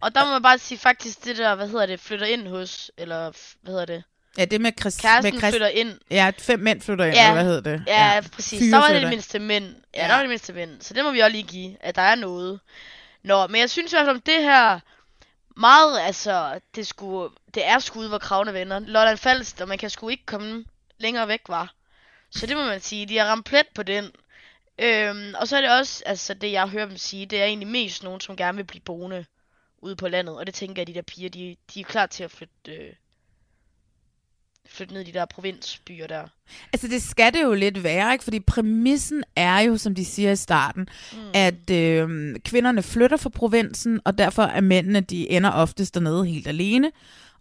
Og 0.00 0.14
der 0.14 0.24
må 0.24 0.30
man 0.30 0.42
bare 0.42 0.58
sige 0.58 0.78
faktisk 0.78 1.24
det 1.24 1.38
der, 1.38 1.54
hvad 1.54 1.68
hedder 1.68 1.86
det, 1.86 2.00
flytter 2.00 2.26
ind 2.26 2.48
hos, 2.48 2.90
eller 2.98 3.32
hvad 3.62 3.72
hedder 3.72 3.84
det? 3.86 4.02
Ja, 4.38 4.44
det 4.44 4.60
med 4.60 4.72
Chris, 4.80 4.96
Kæresten 4.96 5.34
med 5.34 5.40
Chris, 5.40 5.52
flytter 5.52 5.68
ind. 5.68 5.92
Ja, 6.10 6.30
fem 6.38 6.60
mænd 6.60 6.80
flytter 6.80 7.04
ind, 7.04 7.14
Ja. 7.14 7.22
eller 7.22 7.34
hvad 7.34 7.44
hedder 7.44 7.70
det? 7.70 7.82
Ja, 7.86 8.14
ja 8.14 8.20
præcis. 8.32 8.58
Fyre 8.58 8.70
der 8.70 8.76
var 8.76 8.86
det 8.86 8.94
det 8.94 9.00
ind. 9.00 9.08
mindste 9.08 9.38
mænd. 9.38 9.64
Ja, 9.94 10.02
Ja. 10.02 10.08
der 10.08 10.14
var 10.14 10.20
det 10.20 10.28
mindste 10.28 10.52
mænd. 10.52 10.70
Så 10.80 10.94
det 10.94 11.04
må 11.04 11.10
vi 11.12 11.20
også 11.20 11.32
lige 11.32 11.42
give, 11.42 11.76
at 11.80 11.94
der 11.96 12.02
er 12.02 12.14
noget. 12.14 12.60
Nå, 13.24 13.46
men 13.46 13.60
jeg 13.60 13.70
synes 13.70 13.92
i 13.92 13.96
hvert 13.96 14.06
fald 14.06 14.16
om 14.16 14.22
det 14.26 14.42
her, 14.42 14.80
meget, 15.56 16.00
altså, 16.00 16.60
det, 16.74 16.86
skulle, 16.86 17.30
det 17.56 17.66
er 17.66 17.78
skud, 17.78 18.08
hvor 18.08 18.18
kravene 18.18 18.52
vender. 18.52 18.78
Lolland 18.78 19.18
Falst, 19.18 19.60
og 19.60 19.68
man 19.68 19.78
kan 19.78 19.90
sgu 19.90 20.08
ikke 20.08 20.26
komme 20.26 20.64
længere 20.98 21.28
væk, 21.28 21.40
var. 21.48 21.74
Så 22.30 22.46
det 22.46 22.56
må 22.56 22.64
man 22.64 22.80
sige, 22.80 23.06
de 23.06 23.18
har 23.18 23.26
ramt 23.26 23.46
plet 23.46 23.66
på 23.74 23.82
den. 23.82 24.04
Øhm, 24.78 25.34
og 25.40 25.48
så 25.48 25.56
er 25.56 25.60
det 25.60 25.70
også, 25.70 26.02
altså 26.06 26.34
det 26.34 26.52
jeg 26.52 26.68
hører 26.68 26.86
dem 26.86 26.96
sige, 26.96 27.26
det 27.26 27.40
er 27.40 27.44
egentlig 27.44 27.68
mest 27.68 28.02
nogen, 28.02 28.20
som 28.20 28.36
gerne 28.36 28.56
vil 28.56 28.64
blive 28.64 28.80
boende 28.80 29.24
ude 29.78 29.96
på 29.96 30.08
landet. 30.08 30.36
Og 30.36 30.46
det 30.46 30.54
tænker 30.54 30.82
jeg, 30.82 30.82
at 30.82 30.88
de 30.88 30.94
der 30.94 31.02
piger, 31.02 31.28
de, 31.28 31.56
de 31.74 31.80
er 31.80 31.84
klar 31.84 32.06
til 32.06 32.24
at 32.24 32.30
flytte, 32.30 32.54
øh, 32.68 32.92
flytte 34.66 34.94
ned 34.94 35.02
i 35.02 35.04
de 35.04 35.12
der 35.12 35.24
provinsbyer 35.24 36.06
der. 36.06 36.28
Altså 36.72 36.88
det 36.88 37.02
skal 37.02 37.32
det 37.32 37.42
jo 37.42 37.54
lidt 37.54 37.84
være, 37.84 38.12
ikke? 38.12 38.24
Fordi 38.24 38.40
præmissen 38.40 39.24
er 39.36 39.58
jo, 39.58 39.76
som 39.76 39.94
de 39.94 40.04
siger 40.04 40.32
i 40.32 40.36
starten, 40.36 40.88
mm. 41.12 41.18
at 41.34 41.70
øh, 41.70 42.34
kvinderne 42.44 42.82
flytter 42.82 43.16
fra 43.16 43.28
provinsen, 43.28 44.00
og 44.04 44.18
derfor 44.18 44.42
er 44.42 44.60
mændene, 44.60 45.00
de 45.00 45.30
ender 45.30 45.50
oftest 45.50 45.94
dernede 45.94 46.26
helt 46.26 46.46
alene. 46.46 46.92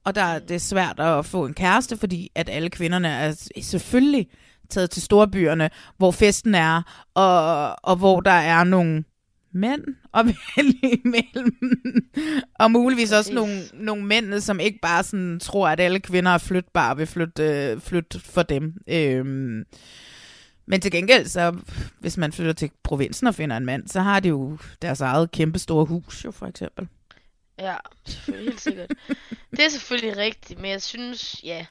Og 0.06 0.16
der 0.16 0.40
det 0.40 0.56
er 0.56 0.60
svært 0.60 1.00
at 1.00 1.26
få 1.26 1.46
en 1.46 1.54
kæreste, 1.54 1.98
fordi 1.98 2.32
at 2.36 2.50
alle 2.50 2.70
kvinderne 2.70 3.08
er 3.08 3.50
selvfølgelig 3.62 4.28
taget 4.70 4.90
til 4.90 5.02
storbyerne, 5.02 5.70
hvor 5.98 6.12
festen 6.12 6.56
er, 6.56 6.82
og, 7.14 7.76
og 7.84 7.96
hvor 7.96 8.22
der 8.22 8.32
er 8.32 8.64
nogle 8.64 9.04
mænd 9.52 9.84
vælge 10.26 10.98
imellem. 11.06 11.56
og 12.60 12.72
muligvis 12.72 13.12
også 13.12 13.34
nogle, 13.34 13.62
nogle 13.74 14.06
mænd, 14.06 14.40
som 14.40 14.60
ikke 14.60 14.80
bare 14.82 15.04
sådan 15.04 15.40
tror, 15.40 15.68
at 15.68 15.80
alle 15.80 16.00
kvinder 16.00 16.32
er 16.32 16.38
flytbare 16.38 16.92
og 16.92 16.98
vil 16.98 17.08
flytte, 17.08 17.44
øh, 17.44 17.80
flytte 17.80 18.20
for 18.20 18.44
dem. 18.44 18.74
Øhm, 18.88 19.64
men 20.68 20.82
til 20.82 20.92
gengæld, 20.92 21.26
så 21.26 21.58
hvis 22.00 22.18
man 22.18 22.32
flytter 22.32 22.54
til 22.54 22.72
provinsen 22.84 23.28
og 23.28 23.36
finder 23.36 23.58
en 23.58 23.66
mand, 23.66 23.88
så 23.88 24.02
har 24.02 24.20
de 24.20 24.30
jo 24.30 24.58
deres 24.82 25.02
eget 25.02 25.32
kæmpe 25.32 25.60
store 25.60 25.86
hus, 25.86 26.26
jo 26.26 26.32
for 26.32 26.46
eksempel. 26.46 26.88
Ja, 27.60 27.76
selvfølgelig, 28.08 28.52
helt 28.52 28.62
sikkert. 28.62 28.92
det 29.52 29.66
er 29.66 29.70
selvfølgelig 29.70 30.18
rigtigt, 30.18 30.60
men 30.60 30.72
jeg 30.72 30.82
synes, 30.82 31.36
ja, 31.44 31.66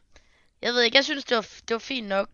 jeg 0.63 0.73
ved 0.73 0.83
ikke, 0.83 0.97
jeg 0.97 1.05
synes, 1.05 1.25
det 1.25 1.37
var, 1.37 1.47
det 1.69 1.75
var 1.75 1.79
fint 1.79 2.09
nok. 2.09 2.29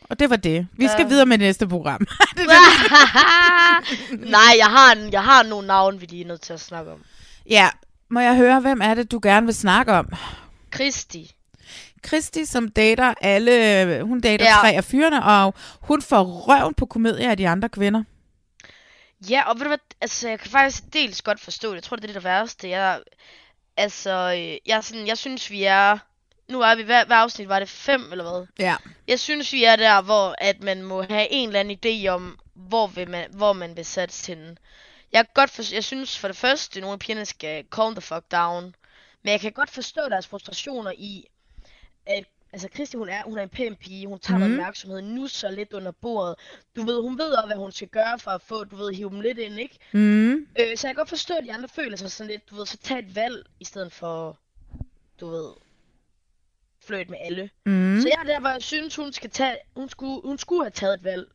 Og 0.00 0.18
det 0.18 0.30
var 0.30 0.36
det. 0.36 0.68
Vi 0.72 0.88
skal 0.88 1.04
uh... 1.04 1.10
videre 1.10 1.26
med 1.26 1.38
næste 1.38 1.68
program. 1.68 2.00
det 2.36 2.46
Nej, 4.30 4.54
jeg 4.58 4.66
har, 4.66 4.92
en, 4.92 5.12
jeg 5.12 5.24
har 5.24 5.42
nogle 5.42 5.66
navne, 5.66 6.00
vi 6.00 6.06
lige 6.06 6.22
er 6.22 6.26
nødt 6.26 6.40
til 6.40 6.52
at 6.52 6.60
snakke 6.60 6.92
om. 6.92 7.04
Ja, 7.50 7.68
må 8.08 8.20
jeg 8.20 8.36
høre, 8.36 8.60
hvem 8.60 8.80
er 8.82 8.94
det, 8.94 9.10
du 9.10 9.20
gerne 9.22 9.46
vil 9.46 9.54
snakke 9.54 9.92
om? 9.92 10.12
Kristi. 10.70 11.34
Kristi, 12.02 12.44
som 12.44 12.68
dater 12.68 13.14
alle, 13.20 14.02
hun 14.02 14.20
dater 14.20 14.44
ja. 14.44 14.56
tre 14.60 14.72
af 14.72 14.84
fyrene, 14.84 15.24
og 15.24 15.54
hun 15.80 16.02
får 16.02 16.22
røven 16.22 16.74
på 16.74 16.86
komedier 16.86 17.30
af 17.30 17.36
de 17.36 17.48
andre 17.48 17.68
kvinder. 17.68 18.02
Ja, 19.20 19.48
og 19.48 19.56
ved 19.56 19.64
du 19.64 19.68
hvad, 19.68 19.78
altså 20.00 20.28
jeg 20.28 20.40
kan 20.40 20.50
faktisk 20.50 20.82
dels 20.92 21.22
godt 21.22 21.40
forstå 21.40 21.68
det. 21.68 21.74
Jeg 21.74 21.82
tror, 21.82 21.96
det 21.96 22.04
er 22.04 22.06
det 22.06 22.14
der 22.14 22.20
værste. 22.20 22.68
Jeg, 22.68 23.02
altså, 23.76 24.10
jeg, 24.66 24.84
sådan, 24.84 25.06
jeg 25.06 25.18
synes, 25.18 25.50
vi 25.50 25.64
er 25.64 25.98
nu 26.48 26.60
er 26.60 26.74
vi, 26.74 26.82
hver, 26.82 27.04
hver 27.04 27.16
afsnit 27.16 27.48
var 27.48 27.58
det 27.58 27.68
fem, 27.68 28.12
eller 28.12 28.30
hvad? 28.30 28.46
Ja. 28.58 28.76
Jeg 29.06 29.20
synes, 29.20 29.52
vi 29.52 29.64
er 29.64 29.76
der, 29.76 30.02
hvor 30.02 30.34
at 30.38 30.62
man 30.62 30.82
må 30.82 31.02
have 31.02 31.28
en 31.30 31.48
eller 31.48 31.60
anden 31.60 31.78
idé 31.84 32.08
om, 32.08 32.38
hvor, 32.54 32.86
vil 32.86 33.10
man, 33.10 33.30
hvor 33.30 33.52
man 33.52 33.76
vil 33.76 33.84
sætte 33.84 34.26
hende. 34.26 34.56
Jeg, 35.12 35.24
kan 35.24 35.32
godt 35.34 35.50
for, 35.50 35.74
jeg 35.74 35.84
synes 35.84 36.18
for 36.18 36.28
det 36.28 36.36
første, 36.36 36.78
at 36.78 36.80
nogle 36.80 36.92
af 36.92 36.98
pigerne 36.98 37.26
skal 37.26 37.64
calm 37.70 37.94
the 37.94 38.00
fuck 38.00 38.32
down. 38.32 38.74
Men 39.22 39.32
jeg 39.32 39.40
kan 39.40 39.52
godt 39.52 39.70
forstå 39.70 40.08
deres 40.08 40.26
frustrationer 40.26 40.92
i, 40.96 41.24
at 42.06 42.24
altså 42.52 42.68
Kristi, 42.68 42.96
hun 42.96 43.08
er, 43.08 43.22
hun 43.22 43.38
er 43.38 43.42
en 43.42 43.48
pæn 43.48 43.76
pige, 43.76 44.06
hun 44.06 44.18
tager 44.18 44.38
mm. 44.38 44.52
opmærksomhed, 44.52 45.02
nu 45.02 45.26
så 45.26 45.50
lidt 45.50 45.72
under 45.72 45.90
bordet. 45.90 46.36
Du 46.76 46.82
ved, 46.82 47.02
hun 47.02 47.18
ved 47.18 47.30
også, 47.30 47.46
hvad 47.46 47.56
hun 47.56 47.72
skal 47.72 47.88
gøre 47.88 48.18
for 48.18 48.30
at 48.30 48.42
få, 48.42 48.64
du 48.64 48.76
ved, 48.76 48.94
hive 48.94 49.10
dem 49.10 49.20
lidt 49.20 49.38
ind, 49.38 49.60
ikke? 49.60 49.78
Mm. 49.92 50.32
Øh, 50.32 50.76
så 50.76 50.88
jeg 50.88 50.94
kan 50.94 50.94
godt 50.94 51.08
forstå, 51.08 51.34
at 51.34 51.44
de 51.44 51.52
andre 51.52 51.68
føler 51.68 51.96
sig 51.96 52.10
sådan 52.10 52.30
lidt, 52.30 52.50
du 52.50 52.54
ved, 52.54 52.66
så 52.66 52.76
tag 52.76 52.98
et 52.98 53.14
valg, 53.14 53.46
i 53.60 53.64
stedet 53.64 53.92
for, 53.92 54.38
du 55.20 55.30
ved, 55.30 55.52
flirt 56.86 57.10
med 57.10 57.18
alle. 57.20 57.50
Mm. 57.66 58.00
Så 58.00 58.08
jeg 58.08 58.18
er 58.20 58.24
der, 58.24 58.40
hvor 58.40 58.48
jeg 58.48 58.62
synes, 58.62 58.96
hun, 58.96 59.12
skal 59.12 59.30
tage, 59.30 59.56
hun, 59.76 59.88
skulle, 59.88 60.22
hun 60.24 60.38
skulle 60.38 60.64
have 60.64 60.70
taget 60.70 60.94
et 60.94 61.04
valg 61.04 61.30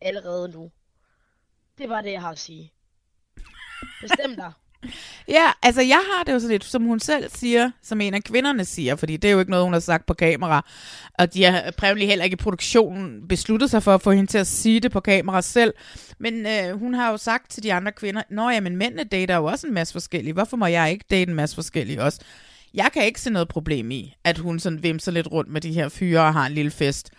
allerede 0.00 0.48
nu. 0.48 0.70
Det 1.78 1.88
var 1.88 2.00
det, 2.00 2.12
jeg 2.12 2.20
har 2.20 2.30
at 2.30 2.38
sige. 2.38 2.72
Bestem 4.00 4.36
dig. 4.36 4.52
Ja, 5.28 5.50
altså 5.62 5.82
jeg 5.82 6.00
har 6.12 6.24
det 6.24 6.32
jo 6.32 6.38
sådan 6.38 6.52
lidt, 6.52 6.64
som 6.64 6.82
hun 6.82 7.00
selv 7.00 7.30
siger, 7.34 7.70
som 7.82 8.00
en 8.00 8.14
af 8.14 8.24
kvinderne 8.24 8.64
siger, 8.64 8.96
fordi 8.96 9.16
det 9.16 9.28
er 9.28 9.32
jo 9.32 9.38
ikke 9.38 9.50
noget, 9.50 9.66
hun 9.66 9.72
har 9.72 9.80
sagt 9.80 10.06
på 10.06 10.14
kamera, 10.14 10.66
og 11.18 11.34
de 11.34 11.44
har 11.44 11.70
prævelig 11.76 12.08
heller 12.08 12.24
ikke 12.24 12.34
i 12.34 12.36
produktionen 12.36 13.28
besluttet 13.28 13.70
sig 13.70 13.82
for 13.82 13.94
at 13.94 14.02
få 14.02 14.10
hende 14.12 14.30
til 14.30 14.38
at 14.38 14.46
sige 14.46 14.80
det 14.80 14.92
på 14.92 15.00
kamera 15.00 15.42
selv, 15.42 15.74
men 16.18 16.46
øh, 16.46 16.78
hun 16.78 16.94
har 16.94 17.10
jo 17.10 17.16
sagt 17.16 17.50
til 17.50 17.62
de 17.62 17.72
andre 17.72 17.92
kvinder, 17.92 18.22
nå 18.30 18.50
ja, 18.50 18.60
men 18.60 18.76
mændene 18.76 19.04
dater 19.04 19.36
jo 19.36 19.44
også 19.44 19.66
en 19.66 19.74
masse 19.74 19.92
forskellige, 19.92 20.32
hvorfor 20.32 20.56
må 20.56 20.66
jeg 20.66 20.90
ikke 20.90 21.04
date 21.10 21.30
en 21.30 21.36
masse 21.36 21.54
forskellige 21.54 22.02
også? 22.02 22.20
Jeg 22.74 22.90
kan 22.94 23.04
ikke 23.04 23.20
se 23.20 23.30
noget 23.30 23.48
problem 23.48 23.90
i, 23.90 24.14
at 24.24 24.38
hun 24.38 24.58
sådan 24.58 24.82
vimser 24.82 25.12
lidt 25.12 25.32
rundt 25.32 25.50
med 25.50 25.60
de 25.60 25.72
her 25.72 25.88
fyre 25.88 26.20
og 26.20 26.32
har 26.32 26.46
en 26.46 26.52
lille 26.52 26.70
fest. 26.70 27.10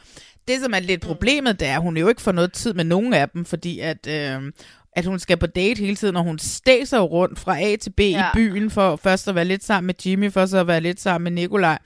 Det, 0.48 0.62
som 0.62 0.74
er 0.74 0.80
lidt 0.80 1.02
problemet, 1.02 1.60
det 1.60 1.68
er, 1.68 1.76
at 1.76 1.82
hun 1.82 1.98
jo 1.98 2.10
ikke 2.10 2.22
får 2.22 2.32
noget 2.32 2.54
tid 2.54 2.74
med 2.74 2.84
nogen 2.84 3.14
af 3.14 3.30
dem, 3.30 3.46
fordi 3.46 3.80
at 3.80 4.08
øh, 4.08 4.52
at 4.94 5.06
hun 5.06 5.20
skal 5.20 5.38
på 5.38 5.48
date 5.48 5.80
hele 5.80 5.96
tiden, 5.96 6.16
og 6.16 6.24
hun 6.24 6.40
stæser 6.40 7.00
rundt 7.00 7.40
fra 7.40 7.62
A 7.62 7.76
til 7.76 7.90
B 7.90 8.00
ja. 8.00 8.28
i 8.28 8.30
byen, 8.34 8.72
for 8.72 8.96
først 8.96 9.28
at 9.28 9.36
være 9.36 9.46
lidt 9.46 9.64
sammen 9.64 9.88
med 9.88 9.96
Jimmy, 10.06 10.32
for 10.32 10.46
så 10.46 10.58
at 10.58 10.68
være 10.68 10.82
lidt 10.82 11.02
sammen 11.02 11.24
med 11.34 11.42
Nikolaj. 11.42 11.80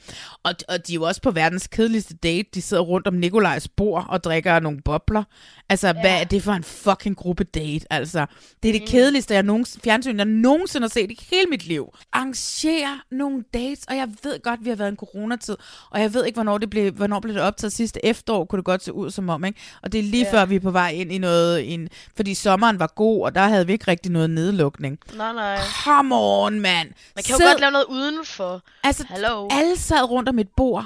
Og, 0.43 0.53
og 0.69 0.87
de 0.87 0.93
er 0.93 0.95
jo 0.95 1.03
også 1.03 1.21
på 1.21 1.31
verdens 1.31 1.67
kedeligste 1.67 2.15
date. 2.15 2.49
De 2.53 2.61
sidder 2.61 2.83
rundt 2.83 3.07
om 3.07 3.13
Nikolajs 3.13 3.67
bord 3.67 4.05
og 4.09 4.23
drikker 4.23 4.59
nogle 4.59 4.81
bobler. 4.85 5.23
Altså, 5.69 5.87
ja. 5.87 5.93
hvad 5.93 6.19
er 6.19 6.23
det 6.23 6.43
for 6.43 6.51
en 6.51 6.63
fucking 6.63 7.17
gruppe 7.17 7.43
date? 7.43 7.85
Altså, 7.89 8.25
det 8.63 8.69
er 8.69 8.73
det 8.73 8.81
mm. 8.81 8.87
kedeligste, 8.87 9.33
jeg 9.33 9.43
nogensinde, 9.43 9.83
fjernsyn, 9.83 10.17
jeg 10.17 10.25
nogensinde 10.25 10.83
har 10.83 10.89
set 10.89 11.11
i 11.11 11.27
hele 11.31 11.45
mit 11.49 11.67
liv. 11.67 11.93
Arrangere 12.13 12.99
nogle 13.11 13.43
dates, 13.53 13.85
og 13.87 13.97
jeg 13.97 14.07
ved 14.23 14.41
godt, 14.43 14.65
vi 14.65 14.69
har 14.69 14.75
været 14.75 14.89
en 14.89 14.95
coronatid, 14.95 15.55
og 15.89 16.01
jeg 16.01 16.13
ved 16.13 16.25
ikke, 16.25 16.35
hvornår 16.35 16.57
det 16.57 16.69
blev, 16.69 16.93
hvornår 16.93 17.19
blev 17.19 17.33
det 17.33 17.41
optaget 17.41 17.73
sidste 17.73 18.05
efterår, 18.05 18.45
kunne 18.45 18.57
det 18.57 18.65
godt 18.65 18.83
se 18.83 18.93
ud 18.93 19.11
som 19.11 19.29
om, 19.29 19.45
ikke? 19.45 19.59
Og 19.83 19.91
det 19.91 19.99
er 19.99 20.03
lige 20.03 20.25
ja. 20.25 20.31
før, 20.31 20.45
vi 20.45 20.55
er 20.55 20.59
på 20.59 20.71
vej 20.71 20.89
ind 20.89 21.11
i 21.11 21.17
noget, 21.17 21.73
en, 21.73 21.89
fordi 22.15 22.33
sommeren 22.33 22.79
var 22.79 22.91
god, 22.95 23.25
og 23.25 23.35
der 23.35 23.41
havde 23.41 23.67
vi 23.67 23.73
ikke 23.73 23.87
rigtig 23.87 24.11
noget 24.11 24.29
nedlukning. 24.29 24.99
Nej, 25.15 25.33
nej. 25.33 25.59
Come 25.83 26.15
on, 26.15 26.59
mand. 26.59 26.89
Man 27.15 27.23
kan 27.23 27.35
jo 27.39 27.45
godt 27.47 27.59
lave 27.59 27.71
noget 27.71 27.85
udenfor. 27.89 28.61
Altså, 28.83 29.05
Hello. 29.09 29.47
alle 29.51 29.77
sad 29.77 30.09
rundt 30.09 30.29
om 30.29 30.39
et 30.39 30.49
bord. 30.57 30.85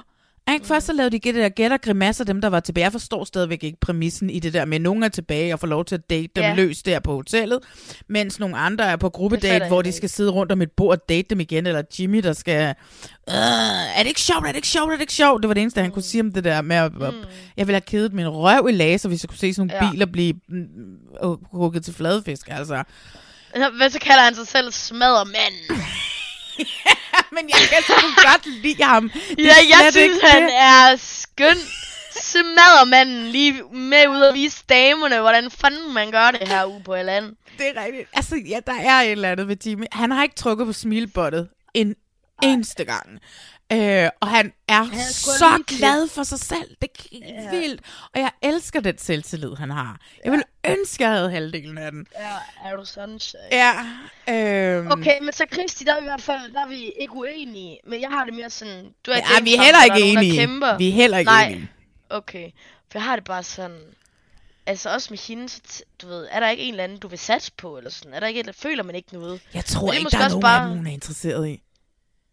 Ikke? 0.53 0.67
Først 0.67 0.85
så 0.85 0.93
lavede 0.93 1.11
de 1.11 1.19
det 1.19 1.35
der 1.35 1.49
gætter 1.49 1.77
grimasser, 1.77 2.23
dem 2.23 2.41
der 2.41 2.47
var 2.47 2.59
tilbage. 2.59 2.83
Jeg 2.83 2.91
forstår 2.91 3.23
stadigvæk 3.23 3.63
ikke 3.63 3.79
præmissen 3.79 4.29
i 4.29 4.39
det 4.39 4.53
der 4.53 4.65
med, 4.65 4.75
at 4.75 4.81
nogen 4.81 5.03
er 5.03 5.07
tilbage 5.07 5.53
og 5.53 5.59
får 5.59 5.67
lov 5.67 5.85
til 5.85 5.95
at 5.95 6.09
date 6.09 6.29
dem 6.35 6.43
ja. 6.43 6.53
løs 6.55 6.83
der 6.83 6.99
på 6.99 7.13
hotellet, 7.13 7.59
mens 8.07 8.39
nogle 8.39 8.57
andre 8.57 8.85
er 8.85 8.95
på 8.95 9.09
gruppedate, 9.09 9.67
hvor 9.67 9.81
de 9.81 9.91
skal 9.91 10.09
sidde 10.09 10.31
rundt 10.31 10.51
om 10.51 10.61
et 10.61 10.71
bord 10.71 10.91
og 10.91 11.09
date 11.09 11.27
dem 11.29 11.39
igen, 11.39 11.67
eller 11.67 11.81
Jimmy, 11.99 12.19
der 12.19 12.33
skal... 12.33 12.75
Øh, 13.29 13.35
er 13.95 13.99
det 13.99 14.07
ikke 14.07 14.21
sjovt, 14.21 14.43
er 14.43 14.47
det 14.47 14.55
ikke 14.55 14.67
sjovt, 14.67 14.91
er 14.91 14.95
det 14.95 15.01
ikke 15.01 15.13
sjovt? 15.13 15.41
Det 15.43 15.47
var 15.47 15.53
det 15.53 15.61
eneste, 15.61 15.81
han 15.81 15.91
kunne 15.91 16.03
sige 16.03 16.21
om 16.21 16.33
det 16.33 16.43
der 16.43 16.61
med, 16.61 16.75
at 16.75 16.91
mm. 16.91 17.01
jeg 17.57 17.67
ville 17.67 17.75
have 17.75 17.81
kedet 17.81 18.13
min 18.13 18.29
røv 18.29 18.67
i 18.69 18.71
laser, 18.71 19.09
hvis 19.09 19.23
jeg 19.23 19.29
kunne 19.29 19.37
se 19.37 19.53
sådan 19.53 19.67
nogle 19.67 19.85
ja. 19.85 19.91
biler 19.91 20.05
blive 20.05 20.33
hugget 21.51 21.85
til 21.85 21.93
fladfisk, 21.93 22.47
altså. 22.51 22.83
Hvad 23.77 23.89
så 23.89 23.99
kalder 23.99 24.23
han 24.23 24.35
sig 24.35 24.47
selv 24.47 24.71
men 27.35 27.49
jeg 27.49 27.67
kan 27.69 27.83
så 27.83 27.93
godt 28.15 28.45
lide 28.45 28.83
ham. 28.83 29.09
Det 29.09 29.37
ja, 29.37 29.43
jeg 29.43 29.87
synes, 29.91 29.95
ikke 29.95 30.27
han 30.27 30.43
det. 30.43 30.55
er 30.55 30.95
skøn. 30.95 31.57
Smaddermanden 32.21 33.25
lige 33.27 33.63
med 33.73 34.07
ud 34.07 34.21
og 34.21 34.33
vise 34.33 34.63
damerne, 34.69 35.19
hvordan 35.19 35.51
fanden 35.51 35.93
man 35.93 36.11
gør 36.11 36.31
det 36.31 36.47
her 36.47 36.65
ude 36.65 36.83
på 36.83 36.95
land. 36.95 37.25
Det 37.57 37.67
er 37.75 37.83
rigtigt. 37.85 38.09
Altså, 38.13 38.35
ja, 38.35 38.59
der 38.67 38.73
er 38.73 39.01
et 39.01 39.11
eller 39.11 39.31
andet 39.31 39.47
ved 39.47 39.57
Jimmy. 39.65 39.85
Han 39.91 40.11
har 40.11 40.23
ikke 40.23 40.35
trukket 40.35 40.67
på 40.67 40.73
smilebottet 40.73 41.49
en 41.73 41.95
eneste 42.43 42.85
gang. 42.85 43.19
Øh, 43.73 44.09
og 44.19 44.27
han 44.27 44.53
er, 44.67 44.83
han 44.83 44.99
er 44.99 45.11
så 45.13 45.63
glad 45.67 46.07
for 46.07 46.23
sig 46.23 46.39
selv. 46.39 46.75
Det 46.81 46.89
er 47.11 47.43
ja. 47.43 47.49
vildt. 47.49 47.81
Og 48.13 48.19
jeg 48.19 48.31
elsker 48.41 48.79
den 48.79 48.97
selvtillid, 48.97 49.55
han 49.55 49.69
har. 49.69 49.99
Jeg 50.23 50.31
vil 50.31 50.43
ønske, 50.67 51.03
jeg 51.03 51.11
havde 51.11 51.31
halvdelen 51.31 51.77
af 51.77 51.91
den. 51.91 52.07
Ja, 52.19 52.69
er 52.69 52.75
du 52.75 52.85
sådan 52.85 53.19
Ja. 53.51 53.71
Øh... 54.29 54.87
Okay, 54.87 55.21
men 55.21 55.33
så 55.33 55.45
Kristi, 55.51 55.83
der 55.83 55.95
er 55.95 55.99
vi 55.99 56.05
i 56.05 56.09
hvert 56.09 56.21
fald 56.21 56.53
der 56.53 56.61
er 56.61 56.67
vi 56.67 56.91
ikke 56.99 57.13
uenige. 57.13 57.79
Men 57.87 58.01
jeg 58.01 58.09
har 58.09 58.25
det 58.25 58.33
mere 58.33 58.49
sådan... 58.49 58.93
Du 59.05 59.11
er 59.11 59.15
ja, 59.15 59.43
vi 59.43 59.55
er 59.55 59.61
heller 59.61 59.83
ikke 59.83 60.11
enige. 60.11 60.77
vi 60.77 60.89
er 60.89 60.93
heller 60.93 61.17
ikke 61.17 61.31
Nej. 61.31 61.47
enige. 61.47 61.69
Okay, 62.09 62.51
for 62.91 62.99
jeg 62.99 63.03
har 63.03 63.15
det 63.15 63.25
bare 63.25 63.43
sådan... 63.43 63.79
Altså 64.65 64.93
også 64.93 65.07
med 65.09 65.17
hende, 65.27 65.49
så 65.49 65.83
du 66.01 66.07
ved, 66.07 66.27
er 66.31 66.39
der 66.39 66.49
ikke 66.49 66.63
en 66.63 66.73
eller 66.73 66.83
anden, 66.83 66.97
du 66.97 67.07
vil 67.07 67.19
satse 67.19 67.51
på, 67.57 67.77
eller 67.77 67.89
sådan? 67.89 68.13
Er 68.13 68.19
der 68.19 68.27
ikke 68.27 68.39
et, 68.39 68.55
føler 68.55 68.83
man 68.83 68.95
ikke 68.95 69.13
noget? 69.13 69.41
Jeg 69.53 69.65
tror 69.65 69.93
ikke, 69.93 70.09
der 70.09 70.17
er 70.17 70.29
nogen 70.29 70.41
bare... 70.41 70.61
af 70.61 70.67
dem, 70.67 70.77
hun 70.77 70.87
er 70.87 70.91
interesseret 70.91 71.47
i. 71.49 71.61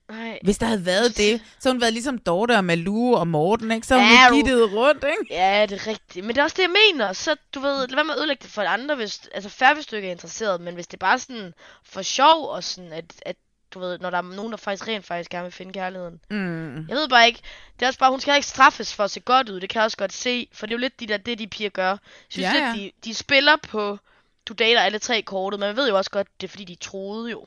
Nej. 0.09 0.39
Hvis 0.43 0.59
der 0.59 0.67
havde 0.67 0.87
været 0.87 1.17
det, 1.17 1.41
så 1.59 1.71
hun 1.71 1.81
været 1.81 1.93
ligesom 1.93 2.19
Dorte 2.19 2.57
og 2.57 2.65
Malou 2.65 3.15
og 3.15 3.29
Morten, 3.29 3.71
ikke? 3.71 3.87
Så 3.87 3.95
hun 3.95 4.05
ja, 4.05 4.35
gittet 4.35 4.73
rundt, 4.73 5.05
ikke? 5.05 5.35
Ja, 5.35 5.67
det 5.67 5.81
er 5.81 5.87
rigtigt. 5.87 6.27
Men 6.27 6.35
det 6.35 6.41
er 6.41 6.45
også 6.45 6.57
det, 6.57 6.63
jeg 6.63 6.75
mener. 6.93 7.13
Så 7.13 7.37
du 7.55 7.61
ved, 7.61 7.89
lad 7.89 7.95
være 7.95 8.05
med 8.05 8.15
at 8.15 8.19
ødelægge 8.19 8.43
det 8.43 8.51
for 8.51 8.63
andre, 8.63 8.95
hvis, 8.95 9.29
altså 9.35 9.51
færre 9.51 9.75
hvis 9.75 9.87
du 9.87 9.97
ikke 9.97 10.09
er 10.09 10.13
interesseret, 10.13 10.61
men 10.61 10.75
hvis 10.75 10.87
det 10.87 10.95
er 10.95 11.07
bare 11.07 11.19
sådan 11.19 11.55
for 11.85 12.03
sjov, 12.03 12.49
og 12.49 12.65
sådan, 12.65 12.93
at, 12.93 13.05
at 13.23 13.37
du 13.75 13.79
ved, 13.81 13.99
når 13.99 14.11
der 14.11 14.19
er 14.19 14.23
nogen, 14.23 14.51
der 14.51 14.57
faktisk 14.57 14.89
rent 14.89 15.05
faktisk 15.05 15.31
gerne 15.31 15.45
vil 15.45 15.53
finde 15.53 15.73
kærligheden. 15.73 16.21
Mm. 16.31 16.89
Jeg 16.89 16.97
ved 16.97 17.09
bare 17.09 17.27
ikke, 17.27 17.41
det 17.77 17.83
er 17.83 17.87
også 17.87 17.99
bare, 17.99 18.11
hun 18.11 18.21
skal 18.21 18.35
ikke 18.35 18.47
straffes 18.47 18.95
for 18.95 19.05
at 19.05 19.11
se 19.11 19.21
godt 19.21 19.49
ud, 19.49 19.61
det 19.61 19.69
kan 19.69 19.79
jeg 19.79 19.85
også 19.85 19.97
godt 19.97 20.13
se, 20.13 20.49
for 20.53 20.67
det 20.67 20.73
er 20.73 20.77
jo 20.77 20.81
lidt 20.81 21.01
de 21.01 21.07
der, 21.07 21.17
det 21.17 21.39
de 21.39 21.47
piger 21.47 21.71
gør. 21.71 21.91
Jeg 21.91 21.99
synes 22.29 22.47
ja, 22.47 22.67
ja. 22.67 22.73
lidt, 22.75 22.95
de, 23.05 23.09
de 23.09 23.15
spiller 23.15 23.57
på, 23.57 23.99
du 24.47 24.53
dater 24.53 24.81
alle 24.81 24.99
tre 24.99 25.23
kortet, 25.23 25.61
men 25.61 25.67
man 25.67 25.77
ved 25.77 25.89
jo 25.89 25.97
også 25.97 26.11
godt, 26.11 26.27
det 26.41 26.47
er 26.47 26.51
fordi, 26.51 26.65
de 26.65 26.75
troede 26.75 27.31
jo. 27.31 27.47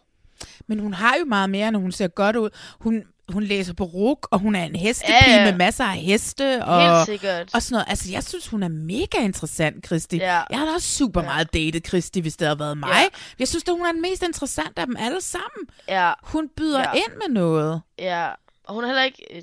Men 0.68 0.80
hun 0.80 0.94
har 0.94 1.16
jo 1.20 1.26
meget 1.26 1.50
mere, 1.50 1.72
når 1.72 1.80
hun 1.80 1.92
ser 1.92 2.08
godt 2.08 2.36
ud. 2.36 2.50
Hun, 2.80 3.04
hun 3.30 3.44
læser 3.44 3.74
på 3.74 3.84
ruk, 3.84 4.28
og 4.32 4.40
hun 4.40 4.56
er 4.56 4.64
en 4.64 4.76
hestepige 4.76 5.30
ja, 5.30 5.38
ja. 5.38 5.52
med 5.52 5.58
masser 5.58 5.84
af 5.84 5.98
heste. 5.98 6.66
Og, 6.66 6.96
Helt 6.98 7.06
sikkert. 7.06 7.50
Og 7.54 7.62
sådan 7.62 7.74
noget. 7.74 7.86
Altså, 7.90 8.12
jeg 8.12 8.24
synes, 8.24 8.48
hun 8.48 8.64
er 8.64 8.68
mega 8.68 9.18
interessant, 9.18 9.84
Kristi. 9.84 10.18
Ja. 10.18 10.42
Jeg 10.50 10.60
har 10.60 10.66
da 10.66 10.74
også 10.74 10.88
super 10.88 11.22
ja. 11.22 11.28
meget 11.28 11.54
datet 11.54 11.84
Kristi, 11.84 12.20
hvis 12.20 12.38
det 12.38 12.48
havde 12.48 12.60
været 12.60 12.78
mig. 12.78 12.90
Ja. 12.90 13.06
Jeg 13.40 13.48
synes, 13.48 13.64
at 13.68 13.74
hun 13.74 13.86
er 13.86 13.92
den 13.92 14.02
mest 14.02 14.24
interessante 14.24 14.82
af 14.82 14.88
dem 14.88 14.96
alle 15.00 15.22
sammen. 15.22 15.68
Ja. 15.88 16.12
Hun 16.24 16.50
byder 16.58 16.80
ja. 16.80 16.94
ind 16.94 17.18
med 17.28 17.34
noget. 17.34 17.82
Ja, 18.00 18.30
og 18.64 18.74
hun 18.74 18.84
er 18.84 18.88
heller 18.88 19.04
ikke... 19.04 19.26
Øh, 19.36 19.42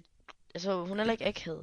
Altså, 0.57 0.84
hun 0.84 0.92
er 0.92 0.97
heller 1.03 1.12
ikke 1.12 1.26
akavet. 1.26 1.62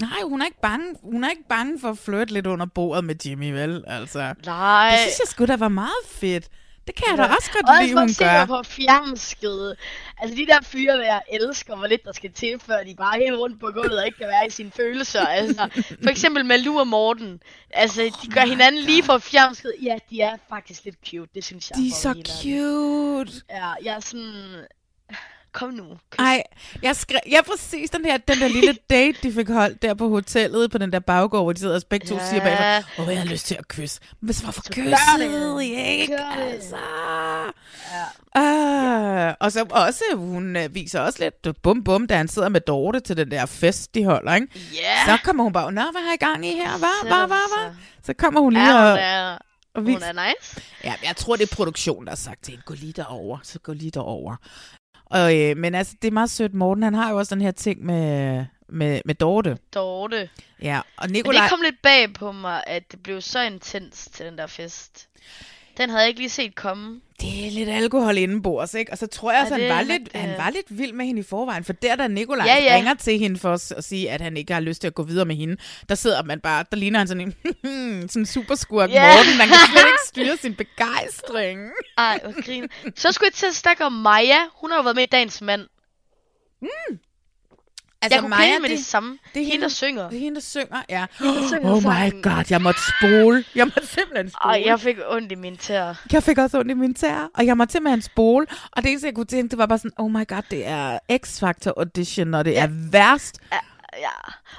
Nej, 0.00 0.18
hun 0.24 0.42
er 0.42 0.46
ikke 0.46 0.60
bange, 0.60 0.94
hun 1.02 1.24
er 1.24 1.30
ikke 1.30 1.48
bange 1.48 1.80
for 1.80 1.88
at 1.88 1.98
flirte 1.98 2.32
lidt 2.32 2.46
under 2.46 2.66
bordet 2.66 3.04
med 3.04 3.14
Jimmy, 3.26 3.52
vel? 3.52 3.84
Altså, 3.86 4.34
Nej. 4.46 4.90
det 4.90 4.98
synes 4.98 5.18
jeg 5.18 5.28
sgu 5.28 5.46
da 5.46 5.56
var 5.56 5.68
meget 5.68 6.04
fedt. 6.06 6.48
Det 6.88 6.96
kan 6.96 7.06
jeg 7.10 7.18
da 7.18 7.34
også 7.34 7.50
godt 7.52 7.68
og 7.68 7.74
lide, 7.82 7.94
hun 7.94 8.08
gør. 8.18 8.44
på 8.44 8.62
fjernskede. 8.62 9.76
Altså 10.18 10.36
de 10.36 10.46
der 10.46 10.60
fyre, 10.62 10.96
der 10.96 11.04
jeg 11.04 11.22
elsker, 11.32 11.76
hvor 11.76 11.86
lidt 11.86 12.04
der 12.04 12.12
skal 12.12 12.32
til, 12.32 12.60
før 12.66 12.82
de 12.84 12.94
bare 12.94 13.18
helt 13.18 13.36
rundt 13.36 13.60
på 13.60 13.66
gulvet 13.66 13.98
og 13.98 14.06
ikke 14.06 14.18
kan 14.18 14.28
være 14.28 14.46
i 14.46 14.50
sine 14.50 14.70
følelser. 14.70 15.26
Altså, 15.26 15.68
for 16.02 16.10
eksempel 16.10 16.44
Malou 16.44 16.78
og 16.78 16.86
Morten. 16.86 17.40
Altså, 17.70 18.02
de 18.22 18.28
gør 18.28 18.40
hinanden 18.40 18.82
lige 18.82 19.02
for 19.02 19.18
fjernskede. 19.18 19.72
Ja, 19.82 19.96
de 20.10 20.20
er 20.20 20.36
faktisk 20.48 20.84
lidt 20.84 20.96
cute, 21.10 21.30
det 21.34 21.44
synes 21.44 21.70
jeg. 21.70 21.78
De 21.78 21.88
er 21.88 21.92
så 21.94 22.14
cute. 22.42 23.42
Ja, 23.50 23.72
jeg 23.84 23.94
er 23.96 24.00
sådan... 24.00 24.66
Kom 25.58 25.70
nu. 25.70 25.84
Kys. 26.10 26.18
Ej, 26.18 26.42
jeg 26.82 26.96
skrev, 26.96 27.18
ja 27.30 27.42
præcis, 27.42 27.90
den, 27.90 28.04
her, 28.04 28.16
den 28.16 28.38
der 28.40 28.48
lille 28.48 28.76
date, 28.90 29.18
de 29.22 29.32
fik 29.32 29.48
holdt 29.48 29.82
der 29.82 29.94
på 29.94 30.08
hotellet, 30.08 30.70
på 30.70 30.78
den 30.78 30.92
der 30.92 30.98
baggård, 31.00 31.42
hvor 31.44 31.52
de 31.52 31.60
sidder 31.60 31.74
og 31.76 31.82
begge 31.90 32.06
to 32.06 32.14
Ja. 32.14 32.28
siger 32.30 32.42
bagfra, 32.42 33.02
åh, 33.02 33.08
jeg 33.08 33.18
har 33.18 33.26
lyst 33.26 33.46
til 33.46 33.54
at 33.54 33.68
kysse. 33.68 34.00
Men 34.20 34.32
så 34.32 34.42
hvorfor 34.42 34.62
Så 34.62 34.70
kysse? 34.72 34.90
gør 34.90 35.56
det. 35.56 35.62
Ikke? 35.64 36.16
Altså. 36.40 36.76
Ja. 38.34 39.28
Uh, 39.28 39.34
og 39.40 39.52
så 39.52 39.66
også, 39.70 40.02
hun 40.14 40.56
uh, 40.56 40.74
viser 40.74 41.00
også 41.00 41.18
lidt 41.24 41.46
uh, 41.46 41.54
bum 41.62 41.84
bum, 41.84 42.06
da 42.06 42.16
han 42.16 42.28
sidder 42.28 42.48
med 42.48 42.60
Dorte 42.60 43.00
til 43.00 43.16
den 43.16 43.30
der 43.30 43.46
fest, 43.46 43.94
de 43.94 44.04
holder, 44.04 44.34
ikke? 44.34 44.46
Ja. 44.74 45.04
Så 45.06 45.18
kommer 45.24 45.42
hun 45.44 45.52
bare, 45.52 45.72
nå, 45.72 45.82
hvad 45.92 46.02
har 46.06 46.12
I 46.14 46.16
gang 46.16 46.46
i 46.46 46.50
her? 46.52 46.78
Hvad, 46.78 47.08
hvad, 47.08 47.26
hvad, 47.26 47.26
hvad? 47.26 47.74
Så 48.04 48.12
kommer 48.18 48.40
hun 48.40 48.52
lige 48.52 48.66
Ja, 48.66 48.82
og, 48.84 48.90
hun 48.90 48.98
er, 48.98 49.32
og 49.74 49.82
hun 49.82 49.86
viser. 49.86 50.06
er 50.06 50.12
nice. 50.12 50.60
Ja, 50.84 50.94
jeg 51.06 51.16
tror, 51.16 51.36
det 51.36 51.50
er 51.52 51.56
produktion, 51.56 52.04
der 52.04 52.10
har 52.10 52.16
sagt 52.16 52.44
til 52.44 52.50
hende, 52.52 52.62
gå 52.66 52.74
lige 52.74 52.92
derover, 52.92 53.38
så 53.42 53.58
gå 53.58 53.72
lige 53.72 53.90
derover. 53.90 54.36
Og, 55.10 55.38
øh, 55.38 55.56
men 55.56 55.74
altså, 55.74 55.94
det 56.02 56.08
er 56.08 56.12
meget 56.12 56.30
sødt. 56.30 56.54
Morten, 56.54 56.82
han 56.82 56.94
har 56.94 57.10
jo 57.10 57.16
også 57.18 57.34
den 57.34 57.42
her 57.42 57.50
ting 57.50 57.84
med, 57.84 58.44
med, 58.68 59.00
med 59.04 59.14
Dorte. 59.14 59.58
Dorte. 59.74 60.28
Ja, 60.62 60.80
og 60.96 61.04
Men 61.06 61.12
Nikolaj... 61.12 61.42
det 61.42 61.50
kom 61.50 61.60
lidt 61.62 61.82
bag 61.82 62.14
på 62.14 62.32
mig, 62.32 62.64
at 62.66 62.92
det 62.92 63.02
blev 63.02 63.20
så 63.20 63.42
intens 63.42 64.08
til 64.12 64.26
den 64.26 64.38
der 64.38 64.46
fest. 64.46 65.08
Den 65.78 65.90
havde 65.90 66.00
jeg 66.00 66.08
ikke 66.08 66.20
lige 66.20 66.30
set 66.30 66.54
komme. 66.54 67.00
Det 67.20 67.46
er 67.46 67.50
lidt 67.50 67.68
alkohol 67.68 68.16
indenbords, 68.18 68.74
ikke? 68.74 68.92
Og 68.92 68.98
så 68.98 69.06
tror 69.06 69.32
jeg 69.32 69.38
Ja, 69.38 69.42
også, 69.42 69.54
han, 69.54 69.68
var 69.76 69.82
lidt, 69.82 70.16
han 70.16 70.38
var 70.38 70.50
lidt 70.50 70.78
vild 70.78 70.92
med 70.92 71.06
hende 71.06 71.20
i 71.20 71.24
forvejen. 71.24 71.64
For 71.64 71.72
der, 71.72 71.96
da 71.96 72.06
Nikolaj 72.08 72.46
Ja, 72.46 72.62
ja. 72.64 72.76
ringer 72.76 72.94
til 72.94 73.18
hende 73.18 73.38
for 73.38 73.52
at, 73.52 73.84
sige, 73.84 74.10
at 74.10 74.20
han 74.20 74.36
ikke 74.36 74.52
har 74.52 74.60
lyst 74.60 74.80
til 74.80 74.86
at 74.88 74.94
gå 74.94 75.02
videre 75.02 75.24
med 75.24 75.36
hende, 75.36 75.56
der 75.88 75.94
sidder 75.94 76.22
man 76.22 76.40
bare, 76.40 76.64
der 76.70 76.76
ligner 76.76 76.98
han 76.98 77.08
sådan 77.08 77.20
en 77.20 77.34
sådan 78.08 78.22
en 78.22 78.26
superskurk 78.26 78.90
Ja. 78.90 79.14
Morten. 79.16 79.38
Man 79.38 79.48
kan 79.48 79.56
slet 79.72 79.86
ikke 79.86 79.98
styre 80.06 80.36
sin 80.36 80.54
begejstring. 80.54 81.60
Ej, 81.98 82.20
hvor 82.22 82.42
griner. 82.44 82.68
Så 82.96 83.12
skulle 83.12 83.26
jeg 83.26 83.34
til 83.34 83.46
at 83.46 83.54
snakke 83.54 83.84
om 83.84 83.92
Maja. 83.92 84.38
Hun 84.60 84.70
har 84.70 84.78
jo 84.78 84.82
været 84.82 84.96
med 84.96 85.02
i 85.02 85.06
Dagens 85.06 85.40
Mand. 85.40 85.62
Altså, 88.02 88.14
jeg 88.16 88.20
kunne 88.22 88.30
Maja, 88.30 88.46
hende 88.46 88.60
med 88.60 88.68
det- 88.68 88.78
det, 88.78 88.86
samme. 88.86 89.10
det 89.10 89.18
er 89.40 89.44
hende, 89.44 89.50
hende- 89.50 89.62
der 89.62 89.68
synger. 89.68 90.08
Det 90.10 90.16
er 90.16 90.20
hende, 90.20 90.34
der 90.34 90.40
synger, 90.40 90.82
ja. 90.88 91.06
Der 91.18 91.46
synger 91.48 91.70
Oh 91.74 91.78
my 91.78 91.82
sangen. 91.82 92.22
god, 92.22 92.44
jeg 92.50 92.62
måtte 92.62 92.80
spole. 92.98 93.44
Jeg 93.54 93.66
måtte 93.66 93.86
simpelthen 93.86 94.30
spole. 94.30 94.54
Ej, 94.54 94.62
jeg 94.66 94.80
fik 94.80 94.96
ondt 95.08 95.32
i 95.32 95.34
min 95.34 95.56
tær. 95.56 95.94
Jeg 96.12 96.22
fik 96.22 96.38
også 96.38 96.58
ondt 96.58 96.70
i 96.70 96.74
min 96.74 96.94
tær, 96.94 97.30
og 97.34 97.46
jeg 97.46 97.56
måtte 97.56 97.72
simpelthen 97.72 98.02
spole. 98.02 98.46
Og 98.72 98.82
det 98.82 98.90
eneste, 98.90 99.06
jeg 99.06 99.14
kunne 99.14 99.26
tænke, 99.26 99.50
det 99.50 99.58
var 99.58 99.66
bare 99.66 99.78
sådan, 99.78 99.92
oh 99.98 100.10
my 100.10 100.28
god, 100.28 100.42
det 100.50 100.66
er 100.66 100.98
X-Factor 101.12 101.72
audition, 101.76 102.34
og 102.34 102.44
det 102.44 102.52
ja. 102.52 102.62
er 102.64 102.68
værst. 102.70 103.38
Ja. 103.52 104.08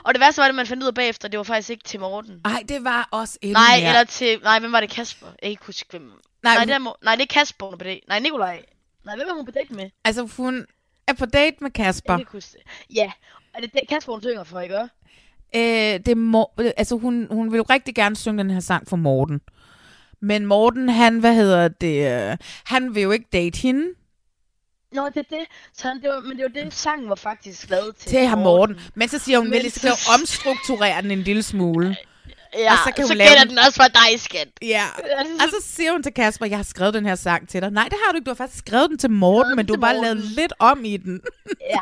Og 0.04 0.14
det 0.14 0.20
værste 0.22 0.42
var, 0.42 0.48
at 0.48 0.56
man 0.56 0.68
fandt 0.68 0.84
ud 0.84 0.88
af 0.88 0.94
bagefter, 0.96 1.28
det 1.28 1.38
var 1.38 1.44
faktisk 1.44 1.70
ikke 1.70 1.84
til 1.84 2.00
Morten. 2.00 2.42
Nej, 2.44 2.64
det 2.70 2.84
var 2.84 3.08
også 3.12 3.38
endnu 3.42 3.54
Nej, 3.54 3.78
mere. 3.80 3.88
eller 3.90 4.04
til... 4.04 4.40
Nej, 4.44 4.60
hvem 4.60 4.72
var 4.72 4.80
det? 4.80 4.90
Kasper? 4.90 5.28
Jeg 5.28 5.36
kan 5.42 5.50
ikke 5.50 5.66
huske, 5.66 5.86
hvem... 5.90 6.02
Nej, 6.02 6.12
Nej, 6.44 6.58
hun- 6.58 6.68
det 6.68 6.76
er, 6.76 6.96
nej, 7.06 7.16
det 7.16 7.22
er 7.24 7.28
Kasper, 7.34 7.66
hun 7.66 7.74
er 7.74 7.78
på 7.78 7.84
date. 7.84 8.02
Nej, 8.08 8.20
Nikolaj. 8.20 8.62
Nej, 9.06 9.16
hvem 9.16 9.28
var 9.28 9.34
hun 9.34 9.46
på 9.46 9.52
date 9.52 9.74
med? 9.74 9.90
Altså, 10.06 10.30
hun 10.38 10.66
er 11.10 11.14
på 11.14 11.26
date 11.26 11.58
med 11.62 11.72
Kasper. 11.72 12.18
Jeg 12.18 12.26
det. 12.32 12.56
Ja, 12.96 13.12
og 13.54 13.62
det 13.62 13.70
er 13.76 13.80
det, 13.80 13.90
Kasper, 13.90 14.14
hun 14.14 14.22
synger 14.22 14.44
for, 14.44 14.60
ikke? 14.60 14.80
Øh, 15.56 16.00
det 16.06 16.18
må, 16.18 16.50
altså, 16.78 16.98
hun, 16.98 17.28
hun 17.32 17.52
vil 17.52 17.58
jo 17.58 17.66
rigtig 17.70 17.96
gerne 17.96 18.16
synge 18.16 18.38
den 18.44 18.52
her 18.52 18.60
sang 18.60 18.88
for 18.90 18.98
Morten. 18.98 19.42
Men 20.22 20.46
Morten, 20.46 20.90
han, 20.90 21.20
hvad 21.20 21.36
hedder 21.36 21.68
det, 21.68 22.30
øh, 22.32 22.38
han 22.66 22.96
vil 22.96 23.04
jo 23.04 23.12
ikke 23.12 23.26
date 23.34 23.58
hende 23.62 23.86
Nå, 24.92 25.06
det 25.06 25.18
er 25.18 25.36
det. 25.38 25.46
Så 25.74 25.88
han, 25.88 26.02
det 26.02 26.10
var, 26.10 26.20
men 26.22 26.38
det 26.38 26.44
var 26.44 26.64
det, 26.64 26.74
sangen 26.74 27.10
var 27.10 27.16
faktisk 27.16 27.70
lavet 27.70 27.96
til. 27.96 28.10
til 28.12 28.26
ham 28.28 28.38
Morten. 28.40 28.80
Men 28.96 29.08
så 29.10 29.20
siger 29.20 29.40
hun, 29.40 29.54
at 29.54 29.72
så- 29.74 30.14
omstrukturere 30.20 31.02
den 31.02 31.12
en 31.12 31.22
lille 31.22 31.44
smule. 31.44 31.96
Ja, 32.54 32.72
og 32.72 32.78
så 32.86 32.92
kan 32.96 33.06
så 33.08 33.14
hun 33.14 33.18
lave 33.18 33.30
gælder 33.30 33.44
den- 33.46 33.58
også 33.58 33.76
for 33.84 33.88
dig, 33.88 34.20
skat. 34.20 34.48
Ja, 34.62 34.86
og 35.44 35.50
så 35.50 35.58
siger 35.68 35.92
hun 35.92 36.04
til 36.04 36.14
Kasper, 36.14 36.46
jeg 36.46 36.58
har 36.58 36.64
skrevet 36.64 36.94
den 36.94 37.06
her 37.06 37.16
sang 37.16 37.50
til 37.50 37.62
dig. 37.62 37.72
Nej, 37.72 37.84
det 37.84 37.98
har 38.06 38.12
du 38.12 38.16
ikke. 38.16 38.26
Du 38.26 38.30
har 38.30 38.36
faktisk 38.36 38.60
skrevet 38.60 38.90
den 38.90 38.98
til 38.98 39.10
Morten, 39.12 39.56
men 39.56 39.66
du 39.66 39.74
har 39.74 39.80
bare 39.82 39.94
Morten. 39.96 40.04
lavet 40.18 40.32
lidt 40.32 40.54
om 40.60 40.86
i 40.86 40.98
den. 40.98 41.22
ja, 41.70 41.82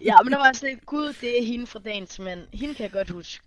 ja, 0.00 0.14
men 0.24 0.32
der 0.32 0.38
var 0.38 0.52
sådan 0.52 0.68
lidt, 0.74 0.86
gud, 0.86 1.12
det 1.20 1.40
er 1.42 1.44
hende 1.46 1.66
fra 1.66 1.78
dagens 1.84 2.18
mand. 2.18 2.40
Hende 2.54 2.74
kan 2.74 2.82
jeg 2.82 2.92
godt 2.92 3.10
huske. 3.10 3.44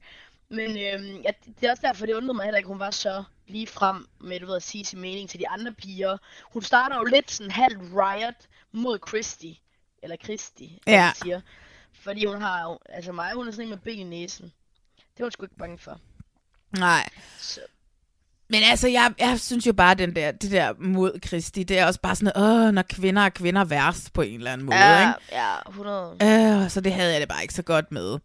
Men 0.49 0.70
øhm, 0.70 1.22
ja, 1.24 1.32
det 1.59 1.68
er 1.68 1.72
også 1.72 1.82
derfor, 1.86 2.05
det 2.05 2.14
undrede 2.14 2.34
mig 2.34 2.43
heller 2.43 2.57
ikke, 2.57 2.68
hun 2.68 2.80
var 2.80 2.91
så 2.91 3.24
lige 3.47 3.68
frem 3.68 4.05
med, 4.20 4.39
du 4.39 4.45
ved, 4.45 4.55
at 4.55 4.64
sige 4.64 4.86
sin 4.86 5.01
mening 5.01 5.30
til 5.30 5.39
de 5.39 5.49
andre 5.49 5.72
piger. 5.72 6.18
Hun 6.53 6.62
starter 6.64 6.97
jo 6.97 7.03
lidt 7.03 7.32
sådan 7.32 7.51
halv 7.51 7.78
riot 7.80 8.36
mod 8.72 8.99
Christy. 9.07 9.45
Eller 10.03 10.16
Christy, 10.24 10.64
Ja. 10.88 11.12
siger. 11.24 11.41
Fordi 12.03 12.26
hun 12.26 12.41
har 12.41 12.64
jo, 12.64 12.80
altså 12.89 13.12
mig, 13.12 13.32
hun 13.34 13.47
er 13.47 13.51
sådan 13.51 13.64
en 13.64 13.70
med 13.70 13.78
ben 13.78 13.99
i 13.99 14.03
næsen. 14.03 14.45
Det 14.97 15.20
var 15.20 15.26
hun 15.26 15.32
sgu 15.32 15.45
ikke 15.45 15.55
bange 15.57 15.78
for. 15.78 15.99
Nej. 16.78 17.09
Så, 17.39 17.59
Men 18.49 18.63
altså, 18.63 18.88
jeg, 18.88 19.13
jeg 19.19 19.39
synes 19.39 19.67
jo 19.67 19.74
bare, 19.74 19.95
den 19.95 20.15
der, 20.15 20.32
det 20.32 20.51
der 20.51 20.74
mod 20.80 21.19
Kristi, 21.24 21.63
det 21.63 21.80
er 21.80 21.86
også 21.86 21.99
bare 21.99 22.15
sådan, 22.15 22.38
åh, 22.43 22.72
når 22.74 22.82
kvinder 22.89 23.22
er 23.22 23.30
kvinder 23.30 23.63
værst 23.65 24.13
på 24.13 24.22
en 24.22 24.38
eller 24.38 24.51
anden 24.51 24.65
måde, 24.65 24.78
ja, 24.78 24.99
ikke? 24.99 25.19
ja, 25.32 25.69
100. 25.69 26.63
Øh, 26.63 26.69
så 26.69 26.82
det 26.82 26.93
havde 26.93 27.11
jeg 27.11 27.22
det 27.22 27.30
bare 27.30 27.41
ikke 27.41 27.53
så 27.53 27.61
godt 27.63 27.91
med. 27.91 28.17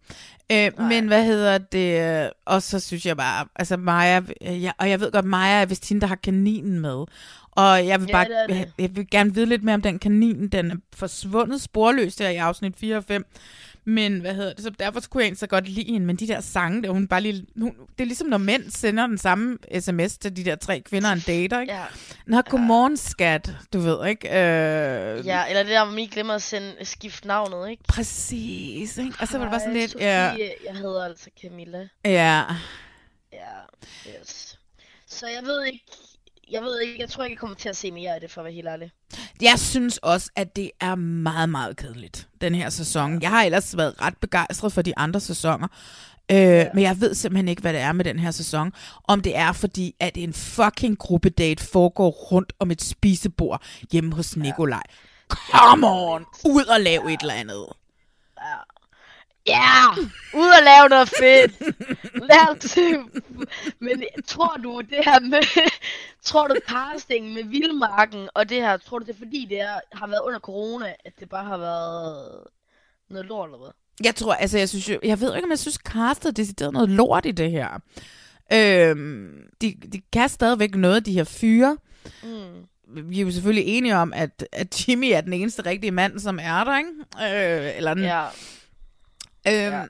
Øh, 0.52 0.80
men 0.80 1.06
hvad 1.06 1.24
hedder 1.24 1.58
det? 1.58 2.30
Og 2.44 2.62
så 2.62 2.80
synes 2.80 3.06
jeg 3.06 3.16
bare, 3.16 3.46
altså 3.56 3.76
Maja, 3.76 4.20
øh, 4.42 4.62
jeg, 4.62 4.72
og 4.78 4.90
jeg 4.90 5.00
ved 5.00 5.12
godt, 5.12 5.24
Maja 5.24 5.60
er 5.60 5.66
vist 5.66 5.88
hende, 5.88 6.00
der 6.00 6.06
har 6.06 6.16
kaninen 6.16 6.80
med. 6.80 7.04
Og 7.50 7.86
jeg 7.86 8.00
vil 8.00 8.06
Ja, 8.08 8.12
bare, 8.12 8.24
det 8.24 8.42
er 8.42 8.46
det. 8.46 8.56
jeg, 8.58 8.68
jeg 8.78 8.96
vil 8.96 9.10
gerne 9.10 9.34
vide 9.34 9.46
lidt 9.46 9.62
mere 9.64 9.74
om 9.74 9.82
den 9.82 9.98
kanin. 9.98 10.48
Den 10.48 10.70
er 10.70 10.74
forsvundet 10.96 11.62
sporløst 11.62 12.18
der 12.18 12.28
i 12.28 12.36
afsnit 12.36 12.74
4 12.78 12.96
og 12.96 13.04
5. 13.04 13.26
Men 13.88 14.20
hvad 14.20 14.34
hedder 14.34 14.52
det? 14.52 14.62
Så 14.64 14.70
derfor 14.70 15.00
kunne 15.10 15.20
jeg 15.20 15.26
egentlig 15.26 15.38
så 15.38 15.46
godt 15.46 15.68
lide 15.68 15.92
hende. 15.92 16.06
Men 16.06 16.16
de 16.16 16.28
der 16.28 16.40
sange, 16.40 16.82
der 16.82 16.90
hun 16.90 17.08
bare 17.08 17.20
lige... 17.20 17.46
Hun, 17.60 17.72
det 17.98 18.00
er 18.00 18.06
ligesom, 18.06 18.26
når 18.28 18.38
mænd 18.38 18.70
sender 18.70 19.06
den 19.06 19.18
samme 19.18 19.58
sms 19.80 20.18
til 20.18 20.36
de 20.36 20.44
der 20.44 20.56
tre 20.56 20.80
kvinder, 20.80 21.12
en 21.12 21.20
dater, 21.26 21.60
ikke? 21.60 21.72
Ja. 21.74 21.84
Nå, 22.26 22.42
godmorgen, 22.42 22.96
skat. 22.96 23.50
Du 23.72 23.78
ved, 23.78 24.06
ikke? 24.08 24.28
Øh, 24.28 25.26
Ja, 25.26 25.44
eller 25.48 25.62
det 25.62 25.70
der, 25.70 25.84
hvor 25.84 25.90
man 25.90 25.98
ikke 25.98 26.12
glemmer 26.14 26.34
at 26.34 26.42
sende, 26.42 26.74
skifte 26.82 27.26
navnet, 27.26 27.70
ikke? 27.70 27.82
Præcis, 27.88 28.98
ikke? 28.98 29.14
Og 29.20 29.28
så 29.28 29.38
var 29.38 29.44
det 29.44 29.50
bare 29.50 29.60
sådan 29.60 29.74
lidt... 29.74 29.90
Sofie, 29.90 30.06
Ja, 30.06 30.34
Jeg 30.66 30.74
hedder 30.74 31.04
altså 31.04 31.30
Camilla. 31.42 31.88
ja. 32.04 32.42
Ja, 33.32 33.56
yes. 34.20 34.58
Så 35.06 35.26
jeg 35.26 35.42
ved 35.44 35.64
ikke, 35.66 35.84
jeg 36.50 36.62
ved 36.62 36.80
ikke, 36.80 36.96
jeg 37.00 37.08
tror 37.08 37.24
ikke, 37.24 37.34
jeg 37.34 37.38
kommer 37.40 37.56
til 37.56 37.68
at 37.68 37.76
se 37.76 37.90
mere 37.90 38.14
af 38.14 38.20
det, 38.20 38.30
for 38.30 38.40
at 38.40 38.44
være 38.44 38.54
helt 38.54 38.68
ærlig. 38.68 38.92
Jeg 39.42 39.58
synes 39.58 39.98
også, 39.98 40.30
at 40.36 40.56
det 40.56 40.70
er 40.80 40.94
meget, 40.94 41.48
meget 41.48 41.76
kedeligt, 41.76 42.28
den 42.40 42.54
her 42.54 42.70
sæson. 42.70 43.22
Jeg 43.22 43.30
har 43.30 43.42
ellers 43.42 43.76
været 43.76 44.00
ret 44.00 44.16
begejstret 44.16 44.72
for 44.72 44.82
de 44.82 44.98
andre 44.98 45.20
sæsoner. 45.20 45.68
Øh, 46.30 46.36
ja. 46.36 46.68
Men 46.74 46.82
jeg 46.82 47.00
ved 47.00 47.14
simpelthen 47.14 47.48
ikke, 47.48 47.62
hvad 47.62 47.72
det 47.72 47.80
er 47.80 47.92
med 47.92 48.04
den 48.04 48.18
her 48.18 48.30
sæson. 48.30 48.72
Om 49.08 49.20
det 49.20 49.36
er 49.36 49.52
fordi, 49.52 49.94
at 50.00 50.16
en 50.16 50.32
fucking 50.32 50.98
gruppedate 50.98 51.64
foregår 51.64 52.10
rundt 52.10 52.52
om 52.58 52.70
et 52.70 52.82
spisebord 52.82 53.62
hjemme 53.92 54.14
hos 54.14 54.36
Nikolaj. 54.36 54.82
Come 55.28 55.86
on! 55.86 56.24
Ud 56.44 56.64
og 56.64 56.80
lave 56.80 57.12
et 57.12 57.20
eller 57.20 57.34
andet. 57.34 57.66
Ja, 59.46 59.84
ud 60.34 60.48
og 60.48 60.64
lave 60.64 60.88
noget 60.88 61.08
fedt. 61.08 61.52
Lad 62.14 62.64
os 62.64 62.76
Men 63.84 64.02
tror 64.26 64.56
du, 64.62 64.80
det 64.80 65.04
her 65.04 65.20
med, 65.20 65.42
tror 66.26 66.48
du 66.48 66.54
casting 66.68 67.32
med 67.32 67.44
Vildmarken 67.44 68.28
og 68.34 68.48
det 68.48 68.56
her, 68.56 68.76
tror 68.76 68.98
du 68.98 69.04
det 69.04 69.12
er 69.14 69.18
fordi, 69.18 69.46
det 69.50 69.60
er, 69.60 69.80
har 69.92 70.06
været 70.06 70.20
under 70.26 70.38
corona, 70.38 70.94
at 71.04 71.12
det 71.20 71.28
bare 71.28 71.44
har 71.44 71.56
været 71.58 72.40
noget 73.10 73.26
lort 73.26 73.48
eller 73.48 73.58
hvad? 73.58 73.70
Jeg 74.04 74.14
tror, 74.14 74.34
altså 74.34 74.58
jeg 74.58 74.68
synes 74.68 74.88
jo, 74.88 74.98
jeg 75.02 75.20
ved 75.20 75.36
ikke, 75.36 75.44
om 75.44 75.50
jeg 75.50 75.58
synes, 75.58 75.74
castet 75.74 76.28
er 76.28 76.32
decideret 76.32 76.72
noget 76.72 76.88
lort 76.88 77.26
i 77.26 77.30
det 77.30 77.50
her. 77.50 77.68
Øhm, 78.52 79.42
de, 79.60 79.74
de 79.92 80.02
kan 80.12 80.28
stadigvæk 80.28 80.74
noget 80.74 81.06
de 81.06 81.12
her 81.12 81.24
fyre. 81.24 81.76
Mm. 82.22 83.08
Vi 83.10 83.20
er 83.20 83.24
jo 83.24 83.30
selvfølgelig 83.30 83.64
enige 83.66 83.96
om, 83.96 84.12
at, 84.16 84.46
at 84.52 84.88
Jimmy 84.88 85.10
er 85.12 85.20
den 85.20 85.32
eneste 85.32 85.66
rigtige 85.66 85.90
mand, 85.90 86.18
som 86.18 86.38
er 86.42 86.64
der, 86.64 86.78
ikke? 86.78 86.90
Øh, 87.68 87.76
eller 87.76 87.94
den, 87.94 88.02
Ja. 88.02 88.26
Øhm, 89.48 89.54
Ja. 89.54 89.82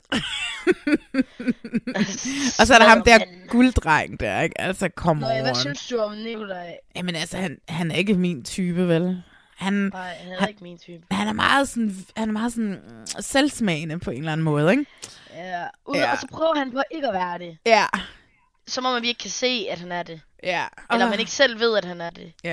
og 2.58 2.66
så 2.66 2.74
er 2.74 2.78
der 2.78 2.88
ham 2.88 3.02
der 3.02 3.18
gulddreng 3.48 4.20
der, 4.20 4.40
ikke? 4.40 4.60
Altså, 4.60 4.88
on. 5.04 5.20
ja, 5.20 5.42
hvad 5.42 5.54
synes 5.54 5.86
du 5.86 5.98
om 5.98 6.12
Nikolaj? 6.12 6.76
Jamen 6.96 7.16
altså, 7.16 7.36
han, 7.36 7.58
han 7.68 7.90
er 7.90 7.94
ikke 7.94 8.14
min 8.14 8.44
type, 8.44 8.88
vel? 8.88 9.22
Han, 9.56 9.72
Nej, 9.72 10.14
han 10.20 10.32
er 10.32 10.38
han, 10.40 10.48
ikke 10.48 10.62
min 10.62 10.78
type. 10.78 11.02
han 11.10 11.28
er 11.28 11.32
meget 11.32 11.68
sådan, 11.68 11.96
han 12.16 12.28
er 12.28 12.32
meget 12.32 12.52
sådan 12.52 12.70
mm, 12.88 13.06
selvsmagende 13.20 13.98
på 13.98 14.10
en 14.10 14.18
eller 14.18 14.32
anden 14.32 14.44
måde, 14.44 14.70
ikke? 14.70 14.86
Ja. 15.34 15.64
Uden, 15.86 16.00
Ja. 16.00 16.12
Og 16.12 16.18
så 16.18 16.26
prøver 16.26 16.54
han 16.58 16.72
på 16.72 16.82
ikke 16.90 17.08
at 17.08 17.14
være 17.14 17.38
det. 17.38 17.58
Ja. 17.66 17.84
Som 18.66 18.86
om 18.86 19.02
vi 19.02 19.08
ikke 19.08 19.18
kan 19.20 19.30
se, 19.30 19.66
at 19.70 19.78
han 19.78 19.92
er 19.92 20.02
det. 20.02 20.20
Ja. 20.42 20.64
Eller 20.92 21.06
Åh. 21.06 21.10
man 21.10 21.18
ikke 21.20 21.30
selv 21.32 21.60
ved, 21.60 21.76
at 21.76 21.84
han 21.84 22.00
er 22.00 22.10
det. 22.10 22.32
Ja. 22.44 22.50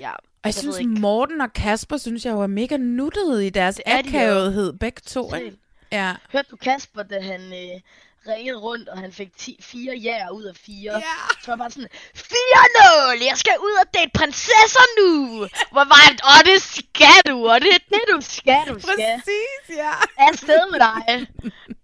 Ja. 0.00 0.10
Og 0.10 0.10
jeg, 0.10 0.14
Jeg 0.44 0.54
synes, 0.54 0.78
ikke. 0.78 0.90
Morten 0.90 1.40
og 1.40 1.52
Kasper, 1.52 1.96
synes 1.96 2.24
jeg 2.24 2.32
jo 2.32 2.40
er 2.40 2.46
mega 2.46 2.76
nuttede 2.76 3.46
i 3.46 3.50
deres 3.50 3.80
er 3.86 3.98
akavethed, 3.98 4.72
begge 4.72 5.00
to, 5.06 5.34
ikke? 5.34 5.56
Ja. 5.94 6.12
Hørte 6.32 6.48
du 6.50 6.56
Kasper, 6.56 7.02
da 7.02 7.20
han 7.20 7.40
øh, 7.40 7.80
ringede 8.28 8.58
rundt, 8.58 8.88
og 8.88 8.98
han 8.98 9.12
fik 9.12 9.36
10, 9.38 9.58
fire 9.60 9.94
jæger 9.96 10.30
ud 10.30 10.44
af 10.44 10.56
fire? 10.56 10.92
Ja. 10.92 11.16
Så 11.42 11.50
var 11.50 11.56
bare 11.56 11.70
sådan, 11.70 11.88
4-0! 12.16 13.24
Jeg 13.30 13.36
skal 13.36 13.52
ud 13.60 13.74
og 13.82 13.94
date 13.94 14.10
prinsesser 14.14 14.86
nu! 15.00 15.38
Hvor 15.72 15.84
var 15.94 16.04
det, 16.10 16.20
og 16.22 16.38
det 16.44 16.62
skal 16.62 17.20
du, 17.32 17.48
og 17.48 17.60
det 17.60 17.68
er 17.68 17.82
det, 17.88 18.04
du 18.14 18.20
skal, 18.20 18.62
du 18.68 18.80
skal. 18.80 18.94
Præcis, 18.96 19.76
ja. 19.76 19.92
Afsted 20.18 20.60
med 20.72 20.80
dig. 20.80 21.26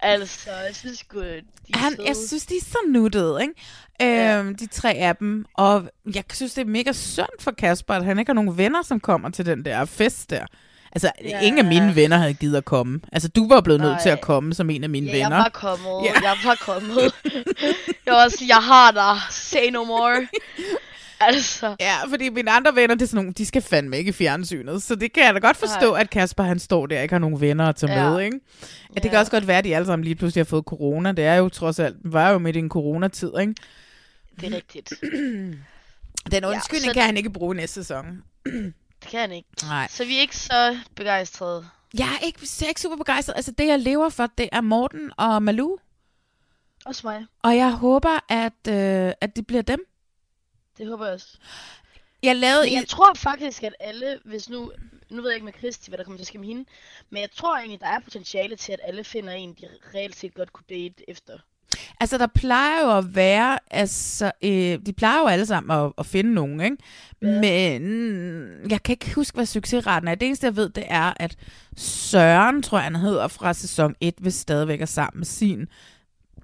altså, 0.01 0.51
jeg 0.51 0.77
synes 0.77 0.99
sgu, 0.99 1.21
de 1.21 1.43
er 1.75 1.79
Han, 1.79 2.07
jeg 2.07 2.17
synes, 2.17 2.47
de 2.47 2.57
er 2.57 2.65
så 2.65 2.79
nuttede, 2.89 3.39
ikke? 3.43 3.55
Øhm, 4.03 4.57
de 4.57 4.67
tre 4.67 4.95
af 4.95 5.17
dem. 5.17 5.45
Og 5.55 5.89
jeg 6.15 6.25
synes, 6.33 6.55
det 6.55 6.63
er 6.63 6.67
mega 6.67 6.93
synd 6.93 7.41
for 7.41 7.51
Kasper, 7.51 7.95
at 7.95 8.05
han 8.05 8.19
ikke 8.19 8.29
har 8.29 8.35
nogen 8.35 8.59
venner, 8.59 8.83
som 8.83 9.01
kommer 9.01 9.31
til 9.31 9.47
den 9.47 9.65
der 9.65 9.85
fest 9.85 10.31
der. 10.31 10.47
Altså, 10.93 11.11
Ja. 11.25 11.29
ja. 11.29 11.41
ingen 11.41 11.59
af 11.59 11.65
mine 11.65 11.97
venner 11.97 12.17
havde 12.17 12.35
givet 12.35 12.57
at 12.57 12.65
komme. 12.65 13.01
Altså, 13.13 13.29
du 13.29 13.49
var 13.49 13.61
blevet 13.61 13.81
nødt 13.81 13.93
Nej. 13.93 14.03
til 14.03 14.09
at 14.09 14.21
komme 14.21 14.55
som 14.55 14.71
en 14.71 14.85
af 14.85 14.91
mine 14.91 15.07
Ja, 15.07 15.13
venner. 15.13 15.37
jeg 15.37 15.39
var 15.39 15.49
kommet. 15.53 16.05
Ja. 16.05 16.13
Jeg 16.29 16.37
var 16.45 16.55
kommet. 16.73 17.15
jeg 18.07 18.15
var 18.15 18.25
også, 18.25 18.45
jeg 18.49 18.57
har 18.57 18.91
dig. 18.91 19.21
Say 19.31 19.71
no 19.71 19.85
more. 19.85 20.27
altså. 21.21 21.77
Ja, 21.81 21.95
fordi 22.09 22.29
mine 22.29 22.51
andre 22.51 22.75
venner, 22.75 22.95
det 22.95 23.03
er 23.03 23.07
sådan 23.07 23.17
nogle, 23.17 23.33
de 23.33 23.47
skal 23.47 23.63
fandme 23.63 23.99
ikke 23.99 24.09
i 24.09 24.13
fjernsynet. 24.13 24.83
Så 24.83 24.95
det 24.95 25.13
kan 25.13 25.25
jeg 25.25 25.35
da 25.35 25.39
godt 25.39 25.57
forstå, 25.57 25.91
Nej. 25.93 26.01
at 26.01 26.11
Kasper 26.11 26.43
han 26.43 26.59
står 26.59 26.87
der 26.87 26.97
og 26.97 27.03
ikke 27.03 27.15
har 27.15 27.19
nogen 27.19 27.41
venner 27.41 27.67
at 27.69 27.77
tage 27.77 27.93
Ja. 27.93 28.11
med, 28.11 28.21
ikke? 28.21 28.41
Ja, 28.91 28.95
det 28.95 29.03
kan 29.03 29.13
Ja. 29.13 29.19
også 29.19 29.31
godt 29.33 29.47
være, 29.47 29.59
at 29.59 29.65
de 29.65 29.77
alle 29.77 29.87
sammen 29.87 30.05
lige 30.05 30.15
pludselig 30.15 30.41
har 30.41 30.49
fået 30.49 30.65
corona. 30.65 31.13
Det 31.13 31.25
er 31.25 31.35
jo 31.35 31.49
trods 31.49 31.79
alt, 31.79 31.97
var 32.05 32.31
jo 32.31 32.39
midt 32.39 32.57
i 32.57 32.59
en 32.59 32.69
coronatid, 32.69 33.31
ikke? 33.41 33.55
Det 34.41 34.53
er 34.53 34.57
rigtigt. 34.57 34.93
Den 36.33 36.45
undskyldning 36.45 36.91
så- 36.91 36.95
kan 36.95 37.03
han 37.03 37.17
ikke 37.17 37.31
bruge 37.31 37.55
næste 37.55 37.75
sæson. 37.75 38.05
Kan 39.11 39.33
ikke. 39.33 39.49
Nej. 39.63 39.89
Så 39.91 40.05
vi 40.05 40.17
er 40.17 40.21
ikke 40.21 40.37
så 40.37 40.79
begejstrede. 40.95 41.69
Jeg 41.99 42.19
er 42.21 42.27
ikke, 42.27 42.41
jeg 42.61 42.67
er 42.67 42.69
ikke 42.69 42.81
super 42.81 42.97
begejstret. 42.97 43.37
Altså, 43.37 43.51
det 43.51 43.67
jeg 43.67 43.79
lever 43.79 44.09
for, 44.09 44.27
det 44.27 44.49
er 44.53 44.61
Morten 44.61 45.13
og 45.17 45.43
Malou. 45.43 45.79
Også 46.85 47.07
mig. 47.07 47.27
Og 47.43 47.57
jeg 47.57 47.73
håber, 47.73 48.33
at, 48.33 48.69
øh, 48.69 49.13
at 49.21 49.37
det 49.37 49.47
bliver 49.47 49.63
dem. 49.63 49.87
Det 50.79 50.87
håber 50.87 51.05
jeg 51.05 51.15
også. 51.15 51.39
Jeg 52.23 52.37
lavede... 52.37 52.63
Men 52.63 52.75
jeg 52.75 52.89
tror 52.89 53.15
faktisk, 53.15 53.63
at 53.63 53.75
alle, 53.81 54.21
hvis 54.25 54.49
nu... 54.49 54.73
Nu 55.09 55.23
ved 55.23 55.31
jeg 55.31 55.37
ikke 55.37 55.45
med 55.45 55.53
Kristi, 55.53 55.91
hvad 55.91 55.99
der 55.99 56.05
kommer 56.05 56.19
til 56.19 56.23
at 56.23 56.27
ske 56.27 56.39
med 56.39 56.49
hende. 56.49 56.65
Men 57.11 57.21
jeg 57.21 57.31
tror 57.31 57.57
egentlig, 57.57 57.81
der 57.81 57.87
er 57.87 58.01
potentiale 58.01 58.57
til, 58.57 58.73
at 58.73 58.81
alle 58.83 59.05
finder 59.05 59.33
en, 59.33 59.55
de 59.55 59.69
reelt 59.95 60.17
set 60.17 60.35
godt 60.35 60.53
kunne 60.53 60.65
date 60.69 61.11
efter. 61.11 61.39
Altså, 62.01 62.19
der 62.19 62.27
plejer 62.27 62.85
jo 62.85 62.99
at 62.99 63.15
være, 63.15 63.59
altså, 63.71 64.33
øh, 64.45 64.79
de 64.87 64.93
plejer 64.97 65.21
jo 65.21 65.27
alle 65.27 65.47
sammen 65.47 65.79
at, 65.79 65.93
at 65.99 66.07
finde 66.07 66.35
nogen, 66.35 66.61
ikke? 66.61 66.77
Ja. 67.23 67.41
Men 67.41 68.71
jeg 68.71 68.83
kan 68.83 68.93
ikke 68.93 69.15
huske, 69.15 69.35
hvad 69.35 69.47
succesraten 69.47 70.09
er. 70.09 70.15
Det 70.15 70.27
eneste, 70.27 70.47
jeg 70.47 70.57
ved, 70.57 70.69
det 70.69 70.85
er, 70.87 71.13
at 71.17 71.37
Søren, 71.77 72.63
tror 72.63 72.79
jeg, 72.79 72.85
han 72.85 72.97
hedder 72.97 73.29
fra 73.29 73.53
sæson 73.53 73.95
1, 74.01 74.15
vil 74.21 74.33
stadigvæk 74.33 74.81
er 74.81 74.87
sammen 74.87 75.19
med 75.19 75.27
sin 75.27 75.67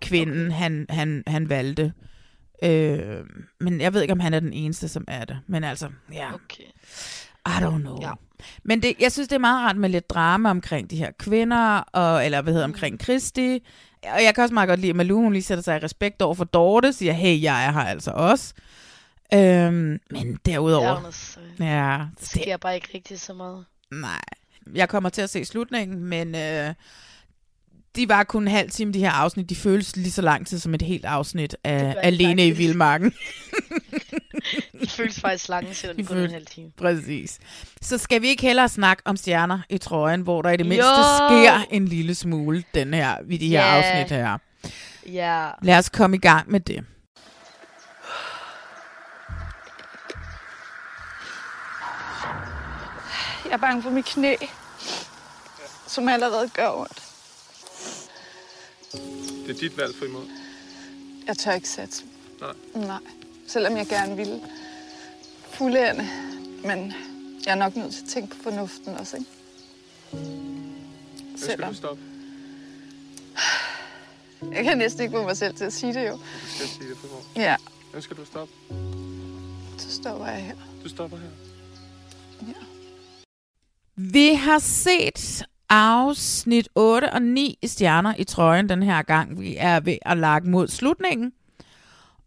kvinde, 0.00 0.46
okay. 0.46 0.56
han, 0.56 0.86
han, 0.90 1.22
han 1.26 1.48
valgte. 1.48 1.92
Øh, 2.62 3.24
men 3.60 3.80
jeg 3.80 3.94
ved 3.94 4.02
ikke, 4.02 4.12
om 4.12 4.20
han 4.20 4.34
er 4.34 4.40
den 4.40 4.52
eneste, 4.52 4.88
som 4.88 5.04
er 5.08 5.24
det. 5.24 5.38
Men 5.46 5.64
altså, 5.64 5.88
ja. 6.12 6.34
Okay. 6.34 6.64
I 7.46 7.62
don't 7.64 7.78
know. 7.78 7.98
Ja. 8.02 8.12
Men 8.64 8.82
det, 8.82 8.94
jeg 9.00 9.12
synes, 9.12 9.28
det 9.28 9.34
er 9.34 9.40
meget 9.40 9.66
rart 9.66 9.76
med 9.76 9.88
lidt 9.88 10.10
drama 10.10 10.50
omkring 10.50 10.90
de 10.90 10.96
her 10.96 11.10
kvinder, 11.18 11.78
og, 11.78 12.24
eller 12.24 12.42
hvad 12.42 12.52
hedder 12.52 12.66
omkring 12.66 13.00
Kristi. 13.00 13.62
Og 14.14 14.24
jeg 14.24 14.34
kan 14.34 14.42
også 14.44 14.54
meget 14.54 14.68
godt 14.68 14.80
lide, 14.80 14.90
at 14.90 14.96
Malou, 14.96 15.20
hun 15.20 15.32
lige 15.32 15.42
sætter 15.42 15.62
sig 15.64 15.76
i 15.76 15.84
respekt 15.84 16.22
over 16.22 16.34
for 16.34 16.44
Dorte, 16.44 16.92
siger, 16.92 17.12
hey, 17.12 17.42
jeg 17.42 17.66
er 17.66 17.72
her 17.72 17.80
altså 17.80 18.10
også. 18.10 18.54
Øhm, 19.34 20.00
men 20.10 20.38
derudover... 20.46 20.96
Ærnes, 20.96 21.38
øh, 21.60 21.66
Ja, 21.66 21.98
Det 22.20 22.28
sker 22.28 22.56
bare 22.56 22.74
ikke 22.74 22.88
rigtig 22.94 23.20
så 23.20 23.34
meget. 23.34 23.64
nej. 23.90 24.20
Jeg 24.74 24.88
kommer 24.88 25.08
til 25.08 25.22
at 25.22 25.30
se 25.30 25.44
slutningen, 25.44 26.04
men 26.04 26.34
øh, 26.34 26.74
de 27.96 28.08
var 28.08 28.24
kun 28.24 28.42
en 28.42 28.48
halv 28.48 28.70
time, 28.70 28.92
de 28.92 28.98
her 28.98 29.10
afsnit. 29.10 29.50
De 29.50 29.56
føles 29.56 29.96
lige 29.96 30.10
så 30.12 30.22
lang 30.22 30.46
tid 30.46 30.58
som 30.58 30.74
et 30.74 30.82
helt 30.82 31.04
afsnit 31.04 31.56
af 31.64 31.94
Alene 32.02 32.46
i. 32.46 32.50
Vildmarken. 32.50 33.12
De 34.82 34.86
føles 34.88 35.20
faktisk 35.20 35.48
lange, 35.48 35.74
selvom 35.74 35.96
De 35.96 36.02
det 36.02 36.08
kun 36.08 36.16
en 36.18 36.30
halv 36.30 36.46
time. 36.46 36.70
Præcis. 36.78 37.38
Så 37.82 37.98
skal 37.98 38.22
vi 38.22 38.28
ikke 38.28 38.42
hellere 38.42 38.68
snakke 38.68 39.02
om 39.06 39.16
stjerner 39.16 39.58
i 39.70 39.78
trøjen, 39.78 40.20
hvor 40.20 40.42
der 40.42 40.50
i 40.50 40.56
det 40.56 40.66
mindste 40.66 40.88
Jo! 40.88 41.28
sker 41.28 41.64
en 41.70 41.88
lille 41.88 42.14
smule 42.14 42.64
den 42.74 42.94
her, 42.94 43.16
ved 43.24 43.38
de 43.38 43.48
her 43.48 43.60
Ja. 43.66 43.76
afsnit 43.76 44.18
her. 44.18 44.38
Ja. 45.12 45.48
Lad 45.62 45.78
os 45.78 45.88
komme 45.88 46.16
i 46.16 46.20
gang 46.20 46.50
med 46.50 46.60
det. 46.60 46.84
Jeg 53.44 53.52
er 53.52 53.56
bange 53.56 53.82
for 53.82 53.90
mit 53.90 54.04
knæ, 54.04 54.34
som 55.86 56.08
allerede 56.08 56.48
gør 56.54 56.70
ondt. 56.70 57.02
Det 59.46 59.56
er 59.56 59.58
dit 59.60 59.76
valg, 59.76 59.94
Frimod. 59.94 60.26
Jeg 61.26 61.38
tør 61.38 61.52
ikke 61.52 61.68
satse. 61.68 62.04
Nej. 62.40 62.52
Nej. 62.74 63.00
Selvom 63.46 63.76
jeg 63.76 63.86
gerne 63.86 64.16
ville 64.16 64.40
fuldende. 65.50 66.08
Men 66.64 66.92
jeg 67.46 67.52
er 67.52 67.54
nok 67.54 67.76
nødt 67.76 67.94
til 67.94 68.02
at 68.02 68.08
tænke 68.08 68.36
på 68.36 68.42
fornuften 68.42 68.94
også, 68.94 69.16
ikke? 69.16 69.30
Ønsker 71.32 71.68
du 71.68 71.74
stoppe? 71.74 72.02
Jeg 74.52 74.64
kan 74.64 74.78
næsten 74.78 75.02
ikke 75.02 75.12
få 75.16 75.22
mig 75.22 75.36
selv 75.36 75.54
til 75.54 75.64
at 75.64 75.72
sige 75.72 75.94
det 75.94 76.08
jo. 76.08 76.12
Du 76.12 76.20
skal 76.54 76.68
sige 76.68 76.88
det, 76.88 76.96
Frimod. 76.98 77.22
Ja, 77.36 77.56
Ønsker 77.94 78.14
du 78.14 78.24
stoppe? 78.24 78.54
så 79.78 79.90
stopper 79.92 80.26
jeg 80.26 80.42
her. 80.44 80.54
Du 80.84 80.88
stopper 80.88 81.16
her. 81.16 81.28
Vi 83.96 84.34
har 84.34 84.58
set 84.58 85.44
afsnit 85.68 86.68
8 86.74 87.12
og 87.12 87.22
9 87.22 87.58
stjerner 87.66 88.14
i 88.18 88.24
trøjen 88.24 88.68
den 88.68 88.82
her 88.82 89.02
gang. 89.02 89.40
Vi 89.40 89.56
er 89.58 89.80
ved 89.80 89.98
at 90.02 90.16
lage 90.18 90.40
mod 90.50 90.68
slutningen. 90.68 91.32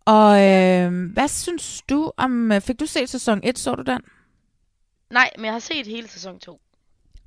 Og 0.05 0.41
øh, 0.43 1.11
hvad 1.13 1.27
synes 1.27 1.81
du 1.89 2.11
om... 2.17 2.51
Fik 2.61 2.79
du 2.79 2.85
set 2.85 3.09
sæson 3.09 3.41
1, 3.43 3.59
så 3.59 3.75
du 3.75 3.81
den? 3.83 4.01
Nej, 5.09 5.29
men 5.35 5.45
jeg 5.45 5.53
har 5.53 5.59
set 5.59 5.87
hele 5.87 6.07
sæson 6.07 6.39
2. 6.39 6.61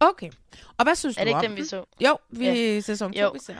Okay. 0.01 0.31
Og 0.79 0.85
hvad 0.85 0.95
synes 0.95 1.17
Er 1.17 1.25
det 1.25 1.33
du 1.33 1.39
ikke 1.39 1.39
om 1.39 1.43
dem, 1.51 1.53
vi 1.57 1.61
den? 1.61 1.69
så? 1.69 1.85
Jo, 2.01 2.19
vi 2.31 2.45
Ja. 2.45 2.77
er 2.77 2.81
sæson 2.81 3.13
2, 3.13 3.21
Jo. 3.21 3.31
vi 3.31 3.39
ser. 3.39 3.57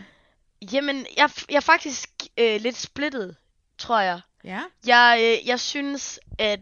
Jamen, 0.73 1.07
jeg, 1.17 1.31
jeg 1.51 1.57
er 1.57 1.61
faktisk 1.61 2.11
øh, 2.39 2.61
lidt 2.61 2.77
splittet, 2.77 3.37
tror 3.79 4.01
jeg. 4.01 4.21
Ja. 4.45 4.61
Jeg, 4.87 5.19
øh, 5.43 5.49
jeg 5.49 5.61
synes, 5.61 6.21
at 6.39 6.61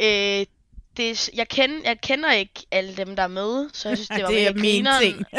øh, 0.00 0.46
det, 0.96 1.28
jeg, 1.34 1.48
kender, 1.48 1.80
jeg 1.84 2.00
kender 2.00 2.32
ikke 2.32 2.66
alle 2.70 2.96
dem, 2.96 3.16
der 3.16 3.22
er 3.22 3.28
med, 3.28 3.68
så 3.72 3.88
jeg 3.88 3.98
synes, 3.98 4.08
det 4.08 4.22
var 4.24 4.30
det 4.30 4.46
er 4.46 4.54
min 4.54 4.88
ting. 5.00 5.24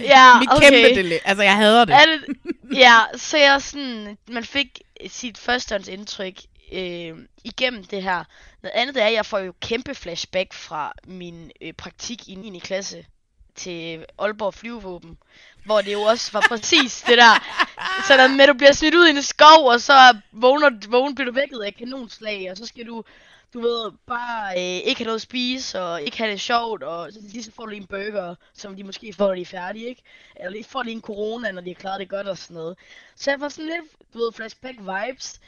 Ja, 0.00 0.38
Mit 0.38 0.48
okay. 0.52 0.70
kæmpe 0.70 1.00
delay. 1.00 1.18
Altså, 1.24 1.42
jeg 1.42 1.56
hader 1.56 1.84
det. 1.84 1.94
Er 1.94 2.06
det. 2.06 2.36
Ja, 2.76 2.98
så 3.16 3.38
jeg 3.38 3.62
sådan, 3.62 4.18
man 4.28 4.44
fik 4.44 4.80
sit 5.06 5.38
førstehåndsindtryk 5.38 6.34
øh, 6.72 7.14
igennem 7.44 7.84
det 7.84 8.02
her. 8.02 8.24
Noget 8.62 8.74
andet 8.74 8.94
det 8.94 9.02
er, 9.02 9.06
at 9.06 9.12
jeg 9.12 9.26
får 9.26 9.38
jo 9.38 9.52
kæmpe 9.60 9.94
flashback 9.94 10.52
fra 10.52 10.92
min 11.06 11.50
øh, 11.60 11.72
praktik 11.72 12.28
i 12.28 12.34
9. 12.34 12.58
klasse 12.58 13.04
til 13.54 14.04
Aalborg 14.18 14.54
Flyvevåben, 14.54 15.18
hvor 15.64 15.80
det 15.80 15.92
jo 15.92 16.02
også 16.02 16.32
var 16.32 16.44
præcis 16.48 17.02
det 17.02 17.18
der, 17.18 17.34
sådan 18.08 18.36
med, 18.36 18.44
at 18.44 18.48
du 18.48 18.54
bliver 18.54 18.72
smidt 18.72 18.94
ud 18.94 19.06
i 19.06 19.10
en 19.10 19.22
skov, 19.22 19.66
og 19.66 19.80
så 19.80 20.16
vågner, 20.32 20.70
vågen 20.88 21.14
bliver 21.14 21.30
du 21.30 21.34
vækket 21.34 21.60
af 21.62 21.74
kanonslag, 21.74 22.50
og 22.50 22.56
så 22.56 22.66
skal 22.66 22.86
du, 22.86 23.04
du 23.54 23.60
ved, 23.60 23.92
bare 24.06 24.52
øh, 24.56 24.60
ikke 24.60 24.98
have 24.98 25.04
noget 25.04 25.18
at 25.18 25.22
spise, 25.22 25.80
og 25.80 26.02
ikke 26.02 26.18
have 26.18 26.30
det 26.30 26.40
sjovt, 26.40 26.82
og 26.82 27.12
så 27.12 27.20
sidst 27.30 27.46
så 27.46 27.52
får 27.54 27.64
du 27.64 27.70
lige 27.70 27.80
en 27.80 27.86
burger, 27.86 28.34
som 28.52 28.76
de 28.76 28.84
måske 28.84 29.12
får, 29.12 29.26
når 29.26 29.34
de 29.34 29.40
er 29.40 29.46
færdige, 29.46 29.88
ikke? 29.88 30.02
Eller 30.36 30.50
lige 30.50 30.64
får 30.64 30.82
lige 30.82 30.94
en 30.94 31.00
corona, 31.00 31.50
når 31.50 31.60
de 31.60 31.70
har 31.70 31.74
klaret 31.74 32.00
det 32.00 32.08
godt 32.08 32.28
og 32.28 32.38
sådan 32.38 32.54
noget. 32.54 32.78
Så 33.16 33.30
jeg 33.30 33.40
får 33.40 33.48
sådan 33.48 33.70
lidt, 33.70 34.12
du 34.14 34.18
ved, 34.18 34.32
flashback 34.32 34.78
vibes. 34.78 35.40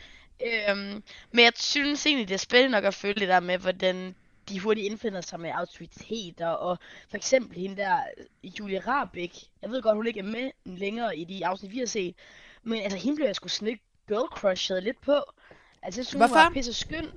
Øhm, 0.46 1.02
men 1.32 1.44
jeg 1.44 1.52
synes 1.56 2.06
egentlig, 2.06 2.28
det 2.28 2.34
er 2.34 2.38
spændende 2.38 2.70
nok 2.70 2.84
at 2.84 2.94
følge 2.94 3.20
det 3.20 3.28
der 3.28 3.40
med, 3.40 3.58
hvordan 3.58 4.14
de 4.48 4.60
hurtigt 4.60 4.86
indfinder 4.86 5.20
sig 5.20 5.40
med 5.40 5.50
autoriteter, 5.54 6.46
og 6.46 6.78
for 7.10 7.16
eksempel 7.16 7.58
hende 7.58 7.76
der, 7.76 8.02
Julie 8.44 8.78
Rabeck, 8.78 9.34
jeg 9.62 9.70
ved 9.70 9.82
godt, 9.82 9.96
hun 9.96 10.06
ikke 10.06 10.20
er 10.20 10.24
med 10.24 10.50
længere 10.64 11.16
i 11.16 11.24
de 11.24 11.46
afsnit, 11.46 11.72
vi 11.72 11.78
har 11.78 11.86
set, 11.86 12.14
men 12.62 12.82
altså, 12.82 12.98
hende 12.98 13.16
blev 13.16 13.26
jeg 13.26 13.36
sgu 13.36 13.48
sådan 13.48 13.68
lidt 13.68 13.80
girl 14.08 14.28
crushet 14.28 14.82
lidt 14.82 15.00
på. 15.00 15.14
Altså, 15.82 16.00
jeg 16.00 16.06
synes, 16.06 16.12
hun 16.12 16.20
Hvorfor? 16.20 16.34
var 16.34 16.50
pisse 16.50 16.72
skøn. 16.72 17.10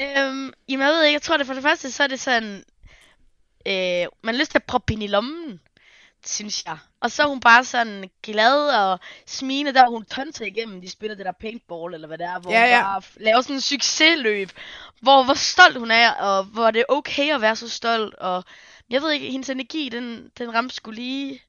Øhm, 0.00 0.52
jamen, 0.68 0.86
jeg 0.86 0.92
ved 0.94 1.04
ikke, 1.04 1.14
jeg 1.14 1.22
tror 1.22 1.36
det 1.36 1.46
for 1.46 1.54
det 1.54 1.62
første, 1.62 1.90
så 1.92 2.02
er 2.02 2.06
det 2.06 2.20
sådan, 2.20 2.64
øh, 3.66 4.06
man 4.22 4.34
har 4.34 4.38
lyst 4.38 4.50
til 4.50 4.58
at 4.58 4.64
proppe 4.64 4.92
hende 4.92 5.04
i 5.04 5.08
lommen, 5.08 5.60
synes 6.26 6.64
jeg. 6.66 6.78
Og 7.00 7.10
så 7.10 7.22
er 7.22 7.26
hun 7.26 7.40
bare 7.40 7.64
sådan 7.64 8.10
glad 8.22 8.68
og 8.68 9.00
smilende, 9.26 9.74
der 9.80 9.90
hun 9.90 10.04
tonser 10.04 10.44
igennem, 10.44 10.80
de 10.80 10.90
spiller 10.90 11.16
det 11.16 11.26
der 11.26 11.32
paintball, 11.32 11.94
eller 11.94 12.06
hvad 12.08 12.18
det 12.18 12.26
er, 12.26 12.38
hvor 12.40 12.50
Ja, 12.52 12.60
hun 12.60 12.68
ja. 12.68 12.82
bare 12.82 13.02
laver 13.16 13.40
sådan 13.40 13.56
en 13.56 13.60
succesløb, 13.60 14.50
hvor, 15.00 15.24
hvor 15.24 15.34
stolt 15.34 15.78
hun 15.78 15.90
er, 15.90 16.10
og 16.10 16.44
hvor 16.44 16.70
det 16.70 16.80
er 16.80 16.84
okay 16.88 17.34
at 17.34 17.40
være 17.40 17.56
så 17.56 17.68
stolt, 17.68 18.14
og 18.14 18.44
jeg 18.90 19.02
ved 19.02 19.10
ikke, 19.12 19.30
hendes 19.30 19.50
energi, 19.50 19.88
den, 19.88 20.30
den 20.38 20.54
ramte 20.54 20.74
skulle 20.74 21.00
lige 21.00 21.42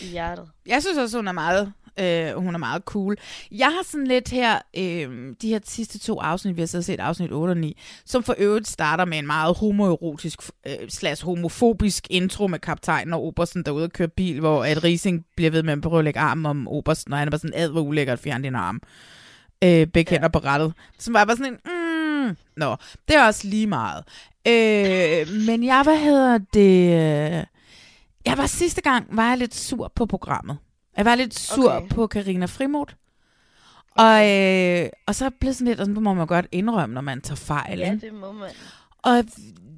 i 0.00 0.06
hjertet. 0.06 0.50
Jeg 0.66 0.82
synes 0.82 0.98
også, 0.98 1.18
hun 1.18 1.28
er 1.28 1.32
meget 1.32 1.72
Øh, 2.00 2.34
hun 2.42 2.54
er 2.54 2.58
meget 2.58 2.82
cool. 2.84 3.16
Jeg 3.52 3.66
har 3.66 3.84
sådan 3.84 4.06
lidt 4.06 4.28
her, 4.30 4.58
øh, 4.76 5.34
de 5.42 5.48
her 5.48 5.58
sidste 5.64 5.98
to 5.98 6.20
afsnit, 6.20 6.56
vi 6.56 6.60
har 6.62 6.66
så 6.66 6.82
set 6.82 7.00
afsnit 7.00 7.32
8 7.32 7.50
og 7.52 7.56
9, 7.56 7.78
som 8.06 8.22
for 8.22 8.34
øvrigt 8.38 8.68
starter 8.68 9.04
med 9.04 9.18
en 9.18 9.26
meget 9.26 9.56
homoerotisk 9.56 10.38
øh, 10.66 10.72
slash 10.88 11.24
homofobisk 11.24 12.06
intro 12.10 12.46
med 12.46 12.58
kaptajnen 12.58 13.14
og 13.14 13.24
Obersten 13.24 13.62
derude 13.64 13.84
og 13.84 13.92
kører 13.92 14.08
bil, 14.08 14.40
hvor 14.40 14.64
at 14.64 14.84
Rising 14.84 15.24
bliver 15.36 15.50
ved 15.50 15.62
med 15.62 15.72
at 15.72 15.80
prøve 15.80 15.98
at 15.98 16.04
lægge 16.04 16.20
armen 16.20 16.46
om 16.46 16.68
Obersten, 16.68 17.12
og 17.12 17.18
han 17.18 17.28
er 17.28 17.30
bare 17.30 17.38
sådan, 17.38 17.54
ad 17.60 17.68
hvor 17.68 17.80
ulækkert 17.80 18.18
fjerne 18.18 18.44
din 18.44 18.54
arm. 18.54 18.80
Øh, 19.64 19.86
begge 19.86 20.10
hænder 20.10 20.28
på 20.28 20.38
rettet. 20.38 20.72
Som 20.98 21.14
var 21.14 21.24
bare 21.24 21.36
sådan 21.36 21.52
en, 21.52 21.58
mm, 22.26 22.36
nå, 22.56 22.76
det 23.08 23.16
er 23.16 23.26
også 23.26 23.46
lige 23.48 23.66
meget. 23.66 24.04
Øh, 24.48 25.26
men 25.46 25.64
jeg, 25.64 25.82
hvad 25.82 25.98
hedder 25.98 26.38
det... 26.54 26.84
øh, 27.38 27.44
Jeg 28.26 28.38
var 28.38 28.46
sidste 28.46 28.80
gang, 28.82 29.06
var 29.16 29.28
jeg 29.28 29.38
lidt 29.38 29.54
sur 29.54 29.92
på 29.94 30.06
programmet. 30.06 30.58
Jeg 31.00 31.06
var 31.06 31.14
lidt 31.14 31.38
sur 31.38 31.72
okay. 31.72 31.88
på 31.88 32.06
Karina 32.06 32.46
Frimod. 32.46 32.86
Og, 33.96 34.28
øh, 34.30 34.88
og 35.06 35.14
så 35.14 35.30
blev 35.40 35.52
sådan 35.52 35.66
lidt, 35.66 35.80
og 35.80 35.86
sådan 35.86 36.02
må 36.02 36.14
man 36.14 36.26
godt 36.26 36.46
indrømme, 36.52 36.94
når 36.94 37.00
man 37.00 37.20
tager 37.20 37.36
fejl. 37.36 37.78
Ja, 37.78 37.92
ikke? 37.92 38.06
det 38.06 38.14
må 38.14 38.32
man. 38.32 38.50
Og 38.98 39.24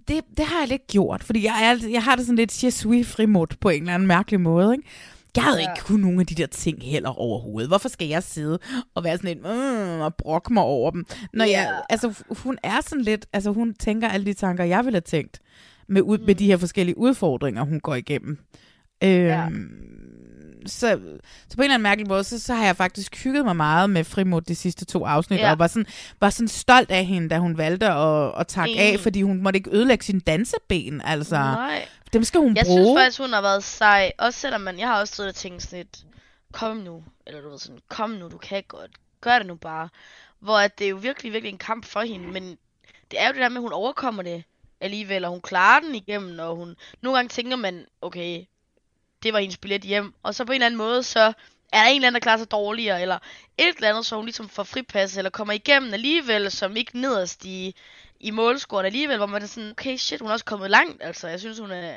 det, 0.08 0.20
det 0.36 0.44
har 0.44 0.58
jeg 0.60 0.68
lidt 0.68 0.86
gjort, 0.86 1.24
fordi 1.24 1.44
jeg, 1.44 1.54
er, 1.62 1.88
jeg 1.88 2.02
har 2.02 2.16
det 2.16 2.26
sådan 2.26 2.36
lidt 2.36 2.64
je 2.64 2.70
suis 2.70 3.06
frimod 3.08 3.46
på 3.60 3.68
en 3.68 3.82
eller 3.82 3.94
anden 3.94 4.08
mærkelig 4.08 4.40
måde. 4.40 4.72
Ikke? 4.74 4.88
Jeg 5.36 5.44
havde 5.44 5.62
ja. 5.62 5.70
ikke 5.72 5.84
kun 5.84 6.00
nogen 6.00 6.20
af 6.20 6.26
de 6.26 6.34
der 6.34 6.46
ting 6.46 6.82
heller 6.82 7.08
overhovedet. 7.20 7.70
Hvorfor 7.70 7.88
skal 7.88 8.08
jeg 8.08 8.22
sidde 8.22 8.58
og 8.94 9.04
være 9.04 9.16
sådan 9.16 9.28
lidt, 9.28 9.40
mm, 9.44 10.00
og 10.00 10.14
brokke 10.14 10.52
mig 10.52 10.62
over 10.62 10.90
dem? 10.90 11.06
Når 11.32 11.44
Ja. 11.44 11.50
jeg, 11.60 11.82
altså, 11.90 12.24
hun 12.30 12.58
er 12.62 12.80
sådan 12.80 13.04
lidt, 13.04 13.26
altså 13.32 13.50
hun 13.52 13.74
tænker 13.74 14.08
alle 14.08 14.26
de 14.26 14.32
tanker, 14.34 14.64
jeg 14.64 14.84
ville 14.84 14.96
have 14.96 15.00
tænkt, 15.00 15.40
med, 15.88 16.02
ud, 16.02 16.18
mm. 16.18 16.24
med 16.26 16.34
de 16.34 16.46
her 16.46 16.56
forskellige 16.56 16.98
udfordringer, 16.98 17.62
hun 17.62 17.80
går 17.80 17.94
igennem. 17.94 18.38
Øhm, 19.04 19.26
ja. 19.26 19.48
Så, 20.66 21.00
så 21.48 21.56
på 21.56 21.62
en 21.62 21.62
eller 21.62 21.74
anden 21.74 21.82
mærkelig 21.82 22.08
måde, 22.08 22.24
så, 22.24 22.38
så 22.40 22.54
har 22.54 22.64
jeg 22.64 22.76
faktisk 22.76 23.24
hygget 23.24 23.44
mig 23.44 23.56
meget 23.56 23.90
med 23.90 24.04
Frimod 24.04 24.40
de 24.42 24.54
sidste 24.54 24.84
to 24.84 25.04
afsnit, 25.06 25.40
Ja. 25.40 25.50
og 25.52 25.58
var 25.58 25.66
sådan, 25.66 25.86
var 26.20 26.30
sådan 26.30 26.48
stolt 26.48 26.90
af 26.90 27.04
hende, 27.04 27.28
da 27.28 27.38
hun 27.38 27.58
valgte 27.58 27.86
at, 27.86 28.32
at 28.40 28.46
takke 28.46 28.78
af, 28.78 28.88
Enig. 28.88 29.00
fordi 29.00 29.22
hun 29.22 29.42
måtte 29.42 29.56
ikke 29.56 29.70
ødelægge 29.70 30.04
sine 30.04 30.20
danseben, 30.20 31.00
altså. 31.04 31.34
Nej. 31.36 31.88
Dem 32.12 32.24
skal 32.24 32.40
hun 32.40 32.56
Jeg 32.56 32.64
bruge. 32.66 32.84
synes 32.84 32.98
faktisk, 33.00 33.20
hun 33.20 33.32
har 33.32 33.40
været 33.42 33.64
sej. 33.64 34.12
Også 34.18 34.40
selvom 34.40 34.60
man, 34.60 34.78
jeg 34.78 34.88
har 34.88 35.00
også 35.00 35.14
stået 35.14 35.28
og 35.28 35.34
tænkt 35.34 35.62
sådan 35.62 35.78
lidt, 35.78 35.98
kom 36.52 36.76
nu. 36.76 37.04
Eller 37.26 37.40
du 37.40 37.50
ved 37.50 37.58
sådan, 37.58 37.78
kom 37.88 38.10
nu, 38.10 38.28
du 38.28 38.38
kan 38.38 38.62
godt. 38.68 38.90
Gør 39.20 39.38
det 39.38 39.46
nu 39.46 39.54
bare. 39.54 39.88
Hvor 40.40 40.58
at 40.58 40.78
det 40.78 40.84
er 40.84 40.88
jo 40.90 40.96
virkelig, 40.96 41.32
virkelig 41.32 41.52
en 41.52 41.58
kamp 41.58 41.84
for 41.84 42.00
hende. 42.00 42.26
Men 42.28 42.42
det 43.10 43.20
er 43.22 43.26
jo 43.26 43.32
det 43.32 43.40
der 43.40 43.48
med, 43.48 43.56
at 43.56 43.62
hun 43.62 43.72
overkommer 43.72 44.22
det 44.22 44.44
alligevel. 44.80 45.24
Og 45.24 45.30
hun 45.30 45.40
klarer 45.40 45.80
den 45.80 45.94
igennem. 45.94 46.38
Og 46.38 46.56
hun, 46.56 46.76
nogle 47.02 47.18
gange 47.18 47.28
tænker 47.28 47.56
man, 47.56 47.84
okay, 48.02 48.44
det 49.22 49.32
var 49.32 49.38
hendes 49.38 49.58
billet 49.58 49.82
hjem. 49.82 50.14
Og 50.22 50.34
så 50.34 50.44
på 50.44 50.52
en 50.52 50.54
eller 50.54 50.66
anden 50.66 50.78
måde, 50.78 51.02
så 51.02 51.32
er 51.72 51.82
der 51.82 51.88
en 51.88 51.94
eller 51.94 52.06
anden, 52.06 52.14
der 52.14 52.24
klarer 52.24 52.38
sig 52.38 52.50
dårligere. 52.50 53.02
Eller 53.02 53.18
et 53.58 53.76
eller 53.76 53.88
andet, 53.88 54.06
så 54.06 54.16
hun 54.16 54.24
ligesom 54.24 54.48
får 54.48 54.62
fripas. 54.62 55.16
Eller 55.16 55.30
kommer 55.30 55.52
igennem 55.52 55.94
alligevel, 55.94 56.50
som 56.50 56.76
ikke 56.76 57.00
nederst 57.00 57.44
i, 57.44 57.74
i 58.20 58.30
målscoren 58.30 58.86
alligevel. 58.86 59.16
Hvor 59.16 59.26
man 59.26 59.42
er 59.42 59.46
sådan, 59.46 59.70
okay 59.70 59.96
shit, 59.96 60.20
hun 60.20 60.28
er 60.28 60.32
også 60.32 60.44
kommet 60.44 60.70
langt. 60.70 61.02
Altså, 61.02 61.28
jeg 61.28 61.40
synes, 61.40 61.58
hun, 61.58 61.70
er, 61.70 61.94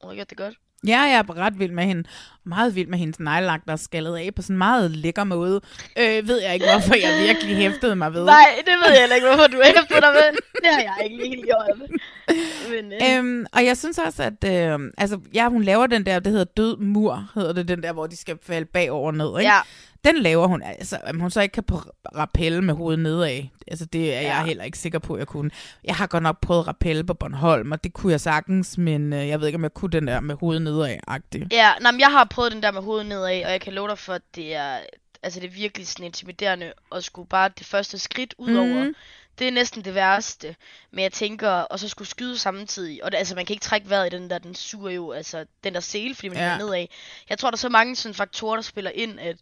hun 0.00 0.10
har 0.10 0.14
gjort 0.14 0.30
det 0.30 0.38
godt. 0.38 0.54
Ja, 0.86 1.00
jeg 1.00 1.18
er 1.18 1.36
ret 1.36 1.58
vild 1.58 1.72
med 1.72 1.84
hende. 1.84 2.04
Meget 2.44 2.74
vild 2.74 2.88
med 2.88 2.98
hendes 2.98 3.20
nejlagt, 3.20 3.66
der 3.66 3.72
er 3.72 3.76
skaldet 3.76 4.16
af 4.16 4.30
på 4.36 4.42
sådan 4.42 4.54
en 4.54 4.58
meget 4.58 4.90
lækker 4.90 5.24
måde. 5.24 5.60
Øh, 5.98 6.28
ved 6.28 6.42
jeg 6.42 6.54
ikke, 6.54 6.66
hvorfor 6.72 6.94
jeg 6.94 7.26
virkelig 7.28 7.56
hæftede 7.56 7.96
mig 7.96 8.14
ved. 8.14 8.24
Nej, 8.24 8.46
det 8.58 8.74
ved 8.86 8.96
jeg 8.98 9.14
ikke, 9.14 9.26
hvorfor 9.26 9.46
du 9.46 9.60
efter 9.60 10.00
dig 10.00 10.12
med. 10.12 10.38
Det 10.62 10.70
har 10.72 10.80
jeg 10.80 11.04
ikke 11.04 11.16
lige 11.16 11.42
gjort. 11.42 11.78
Men, 12.70 12.92
øh, 12.92 13.18
Øhm, 13.18 13.46
og 13.52 13.64
jeg 13.64 13.76
synes 13.76 13.98
også, 13.98 14.22
at 14.22 14.44
øh, 14.44 14.78
altså, 14.98 15.20
ja, 15.34 15.48
hun 15.48 15.62
laver 15.62 15.86
den 15.86 16.06
der, 16.06 16.18
det 16.18 16.32
hedder 16.32 16.44
død 16.56 16.76
mur, 16.76 17.30
hedder 17.34 17.52
det, 17.52 17.68
den 17.68 17.82
der, 17.82 17.92
hvor 17.92 18.06
de 18.06 18.16
skal 18.16 18.38
falde 18.46 18.66
bagover 18.66 19.12
ned, 19.12 19.38
ikke? 19.40 19.52
Ja. 19.52 19.58
Den 20.04 20.18
laver 20.18 20.46
hun, 20.46 20.62
altså, 20.62 20.98
om 21.06 21.20
hun 21.20 21.30
så 21.30 21.40
ikke 21.40 21.52
kan 21.52 21.64
på 21.64 21.82
rappelle 22.16 22.62
med 22.62 22.74
hovedet 22.74 22.98
nedad. 22.98 23.42
Altså, 23.66 23.84
det 23.84 24.14
er 24.14 24.20
ja. 24.20 24.36
jeg 24.36 24.44
heller 24.44 24.64
ikke 24.64 24.78
sikker 24.78 24.98
på, 24.98 25.14
at 25.14 25.18
jeg 25.18 25.26
kunne. 25.26 25.50
Jeg 25.84 25.96
har 25.96 26.06
godt 26.06 26.22
nok 26.22 26.40
prøvet 26.40 26.66
rappelle 26.66 27.04
på 27.04 27.14
Bornholm, 27.14 27.72
og 27.72 27.84
det 27.84 27.92
kunne 27.92 28.12
jeg 28.12 28.20
sagtens, 28.20 28.78
men 28.78 29.12
øh, 29.12 29.28
jeg 29.28 29.40
ved 29.40 29.46
ikke, 29.46 29.56
om 29.56 29.62
jeg 29.62 29.74
kunne 29.74 29.90
den 29.90 30.06
der 30.06 30.20
med 30.20 30.34
hovedet 30.34 30.62
nedad-agtigt. 30.62 31.52
Ja, 31.52 31.72
nej, 31.80 31.92
men 31.92 32.00
jeg 32.00 32.12
har 32.12 32.24
prøvet 32.24 32.52
den 32.52 32.62
der 32.62 32.70
med 32.70 32.82
hovedet 32.82 33.06
nedad, 33.06 33.44
og 33.44 33.50
jeg 33.50 33.60
kan 33.60 33.72
love 33.72 33.88
dig 33.88 33.98
for, 33.98 34.12
at 34.14 34.22
det 34.34 34.54
er, 34.54 34.78
altså 35.22 35.40
det 35.40 35.46
er 35.46 35.52
virkelig 35.52 35.86
sådan 35.88 36.06
intimiderende 36.06 36.72
at 36.92 37.04
skulle 37.04 37.28
bare 37.28 37.50
det 37.58 37.66
første 37.66 37.98
skridt 37.98 38.34
ud 38.38 38.54
over. 38.54 38.84
Mhm. 38.84 38.94
Det 39.38 39.48
er 39.48 39.52
næsten 39.52 39.84
det 39.84 39.94
værste. 39.94 40.56
Men 40.90 41.02
jeg 41.02 41.12
tænker, 41.12 41.50
og 41.50 41.78
så 41.78 41.88
skulle 41.88 42.08
skyde 42.08 42.38
samtidig. 42.38 43.04
Og 43.04 43.12
det, 43.12 43.18
altså, 43.18 43.34
man 43.34 43.46
kan 43.46 43.54
ikke 43.54 43.64
trække 43.64 43.90
vejret 43.90 44.06
i 44.06 44.16
den 44.16 44.30
der, 44.30 44.38
den 44.38 44.54
suger 44.54 44.90
jo, 44.90 45.12
altså 45.12 45.44
den 45.64 45.74
der 45.74 45.80
sele, 45.80 46.14
fordi 46.14 46.28
man 46.28 46.38
ja. 46.38 46.44
er 46.44 46.58
nedad. 46.58 46.86
Jeg 47.28 47.38
tror, 47.38 47.50
der 47.50 47.56
er 47.56 47.58
så 47.58 47.68
mange 47.68 47.96
sådan 47.96 48.14
faktorer, 48.14 48.54
der 48.54 48.62
spiller 48.62 48.90
ind, 48.90 49.20
at 49.20 49.36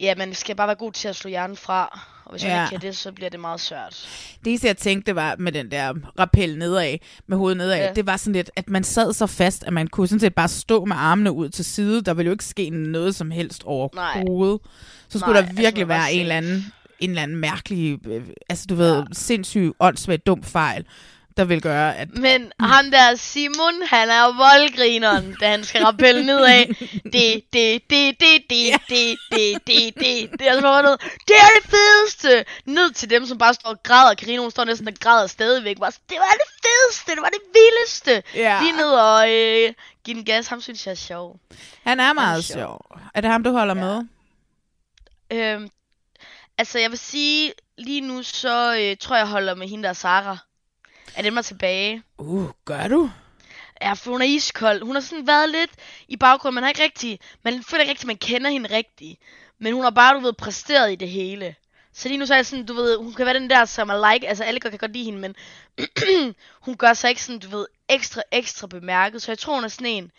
ja, 0.00 0.14
man 0.18 0.34
skal 0.34 0.56
bare 0.56 0.66
være 0.66 0.76
god 0.76 0.92
til 0.92 1.08
at 1.08 1.16
slå 1.16 1.28
hjernen 1.28 1.56
fra. 1.56 2.00
Og 2.24 2.30
hvis 2.30 2.42
man 2.42 2.52
Ja. 2.52 2.62
ikke 2.64 2.70
kan 2.70 2.80
det, 2.80 2.96
så 2.96 3.12
bliver 3.12 3.30
det 3.30 3.40
meget 3.40 3.60
svært. 3.60 4.08
Det 4.44 4.50
eneste, 4.50 4.66
jeg 4.66 4.76
tænkte, 4.76 5.14
var 5.14 5.36
med 5.38 5.52
den 5.52 5.70
der 5.70 5.94
rappel 6.18 6.58
nedad, 6.58 6.98
med 7.26 7.36
hovedet 7.36 7.56
nedad, 7.58 7.76
ja. 7.76 7.84
Ja. 7.84 7.92
det 7.92 8.06
var 8.06 8.16
sådan 8.16 8.32
lidt, 8.32 8.50
at 8.56 8.68
man 8.68 8.84
sad 8.84 9.12
så 9.12 9.26
fast, 9.26 9.64
at 9.64 9.72
man 9.72 9.86
kunne 9.86 10.06
sådan 10.08 10.20
set 10.20 10.34
bare 10.34 10.48
stå 10.48 10.84
med 10.84 10.96
armene 10.98 11.32
ud 11.32 11.48
til 11.48 11.64
side. 11.64 12.02
Der 12.02 12.14
ville 12.14 12.26
jo 12.28 12.32
ikke 12.32 12.44
ske 12.44 12.70
noget 12.70 13.14
som 13.14 13.30
helst 13.30 13.64
overhovedet. 13.64 14.60
Så 15.08 15.18
skulle 15.18 15.32
Nej, 15.32 15.40
der 15.42 15.48
altså, 15.48 15.62
virkelig 15.62 15.86
man 15.86 15.96
var 15.96 16.02
være 16.02 16.12
en 16.12 16.20
eller 16.20 16.36
anden, 16.36 16.72
en 17.00 17.10
eller 17.10 17.22
anden 17.22 17.36
mærkelig, 17.36 18.06
øh, 18.06 18.22
altså 18.48 18.66
du 18.68 18.74
ved, 18.74 19.04
sindssyg, 19.12 19.72
åndssvagt, 19.80 20.26
dum 20.26 20.42
fejl, 20.42 20.84
der 21.36 21.44
vil 21.44 21.62
gøre, 21.62 21.96
at... 21.96 22.18
Men 22.18 22.52
ham 22.60 22.90
der 22.90 23.14
Simon, 23.14 23.82
han 23.86 24.10
er 24.10 24.24
jo 24.24 24.30
voldgrineren, 24.30 25.36
da 25.40 25.50
han 25.50 25.64
skal 25.64 25.84
rappelle 25.84 26.26
nedad. 26.26 26.66
Det, 27.12 27.42
det, 27.52 27.82
det, 27.90 27.90
det, 27.90 28.16
det, 28.20 28.42
det, 28.50 28.78
det, 28.88 29.18
det, 29.30 29.66
det, 29.66 29.94
det. 29.94 30.30
Det 30.38 30.46
er 30.46 30.50
altså 30.50 30.60
noget, 30.60 31.00
det 31.28 31.36
er 31.36 31.48
det 31.60 31.70
fedeste. 31.70 32.44
Ned 32.64 32.90
til 32.90 33.10
dem, 33.10 33.26
som 33.26 33.38
bare 33.38 33.54
står 33.54 33.70
og 33.70 33.82
græder. 33.82 34.14
Karina, 34.14 34.50
står 34.50 34.64
næsten 34.64 34.88
og 34.88 34.94
græder 35.00 35.26
stadigvæk. 35.26 35.78
Bare, 35.80 35.90
det 35.90 36.16
var 36.18 36.32
det 36.32 36.48
fedeste, 36.64 37.10
det 37.12 37.22
var 37.22 37.28
det 37.28 37.40
vildeste. 37.54 38.22
Ja. 38.34 38.60
Lige 38.62 38.76
ned 38.76 38.90
og 38.90 39.30
øh, 39.30 39.72
give 40.04 40.16
den 40.16 40.24
gas. 40.24 40.46
Ham 40.48 40.60
synes 40.60 40.86
jeg 40.86 40.92
er 40.92 40.96
sjov. 40.96 41.40
Han 41.82 42.00
er 42.00 42.12
meget 42.12 42.28
Han 42.28 42.38
er 42.38 42.42
sjov. 42.42 42.56
sjov. 42.56 42.98
Er 43.14 43.20
det 43.20 43.30
ham, 43.30 43.42
du 43.42 43.52
holder 43.52 43.76
ja. 43.76 43.84
med? 43.84 44.04
Øhm, 45.32 45.70
altså, 46.58 46.78
jeg 46.78 46.90
vil 46.90 46.98
sige, 46.98 47.52
lige 47.78 48.00
nu 48.00 48.22
så 48.22 48.76
øh, 48.80 48.96
tror 48.96 49.16
jeg, 49.16 49.20
jeg 49.24 49.28
holder 49.28 49.54
med 49.54 49.68
hende 49.68 49.84
der 49.88 49.92
Sara. 49.92 50.38
Er 51.16 51.22
den 51.22 51.34
mig 51.34 51.44
tilbage? 51.44 52.02
Uh, 52.18 52.48
gør 52.64 52.88
du? 52.88 53.10
Ja, 53.82 53.92
for 53.92 54.10
hun 54.10 54.22
er 54.22 54.26
iskold. 54.26 54.82
Hun 54.82 54.94
har 54.94 55.02
sådan 55.02 55.26
været 55.26 55.50
lidt 55.50 55.70
i 56.08 56.16
baggrunden. 56.16 56.54
Man 56.54 56.62
har 56.64 56.68
ikke 56.68 56.82
rigtig... 56.82 57.20
Man 57.42 57.62
føler 57.62 57.80
ikke 57.82 57.90
rigtig, 57.90 58.06
man 58.06 58.16
kender 58.16 58.50
hende 58.50 58.76
rigtigt. 58.76 59.20
Men 59.58 59.74
hun 59.74 59.82
har 59.82 59.90
bare, 59.90 60.14
du 60.14 60.20
ved, 60.20 60.32
præsteret 60.32 60.92
i 60.92 60.96
det 60.96 61.08
hele. 61.08 61.54
Så 61.92 62.08
lige 62.08 62.18
nu 62.18 62.26
så 62.26 62.34
er 62.34 62.38
jeg 62.38 62.46
sådan, 62.46 62.66
du 62.66 62.74
ved, 62.74 62.98
hun 62.98 63.12
kan 63.12 63.26
være 63.26 63.34
den 63.34 63.50
der, 63.50 63.64
som 63.64 63.88
er 63.88 64.12
like, 64.12 64.28
altså 64.28 64.44
alle 64.44 64.60
kan 64.60 64.78
godt 64.78 64.92
lide 64.92 65.04
hende, 65.04 65.18
men 65.18 65.34
hun 66.66 66.76
gør 66.76 66.92
sig 66.92 67.10
ikke 67.10 67.22
sådan, 67.22 67.38
du 67.38 67.48
ved, 67.48 67.66
ekstra, 67.88 68.22
ekstra 68.32 68.66
bemærket. 68.66 69.22
Så 69.22 69.30
jeg 69.30 69.38
tror, 69.38 69.54
hun 69.54 69.64
er 69.64 69.68
sådan 69.68 69.86
en, 69.86 70.10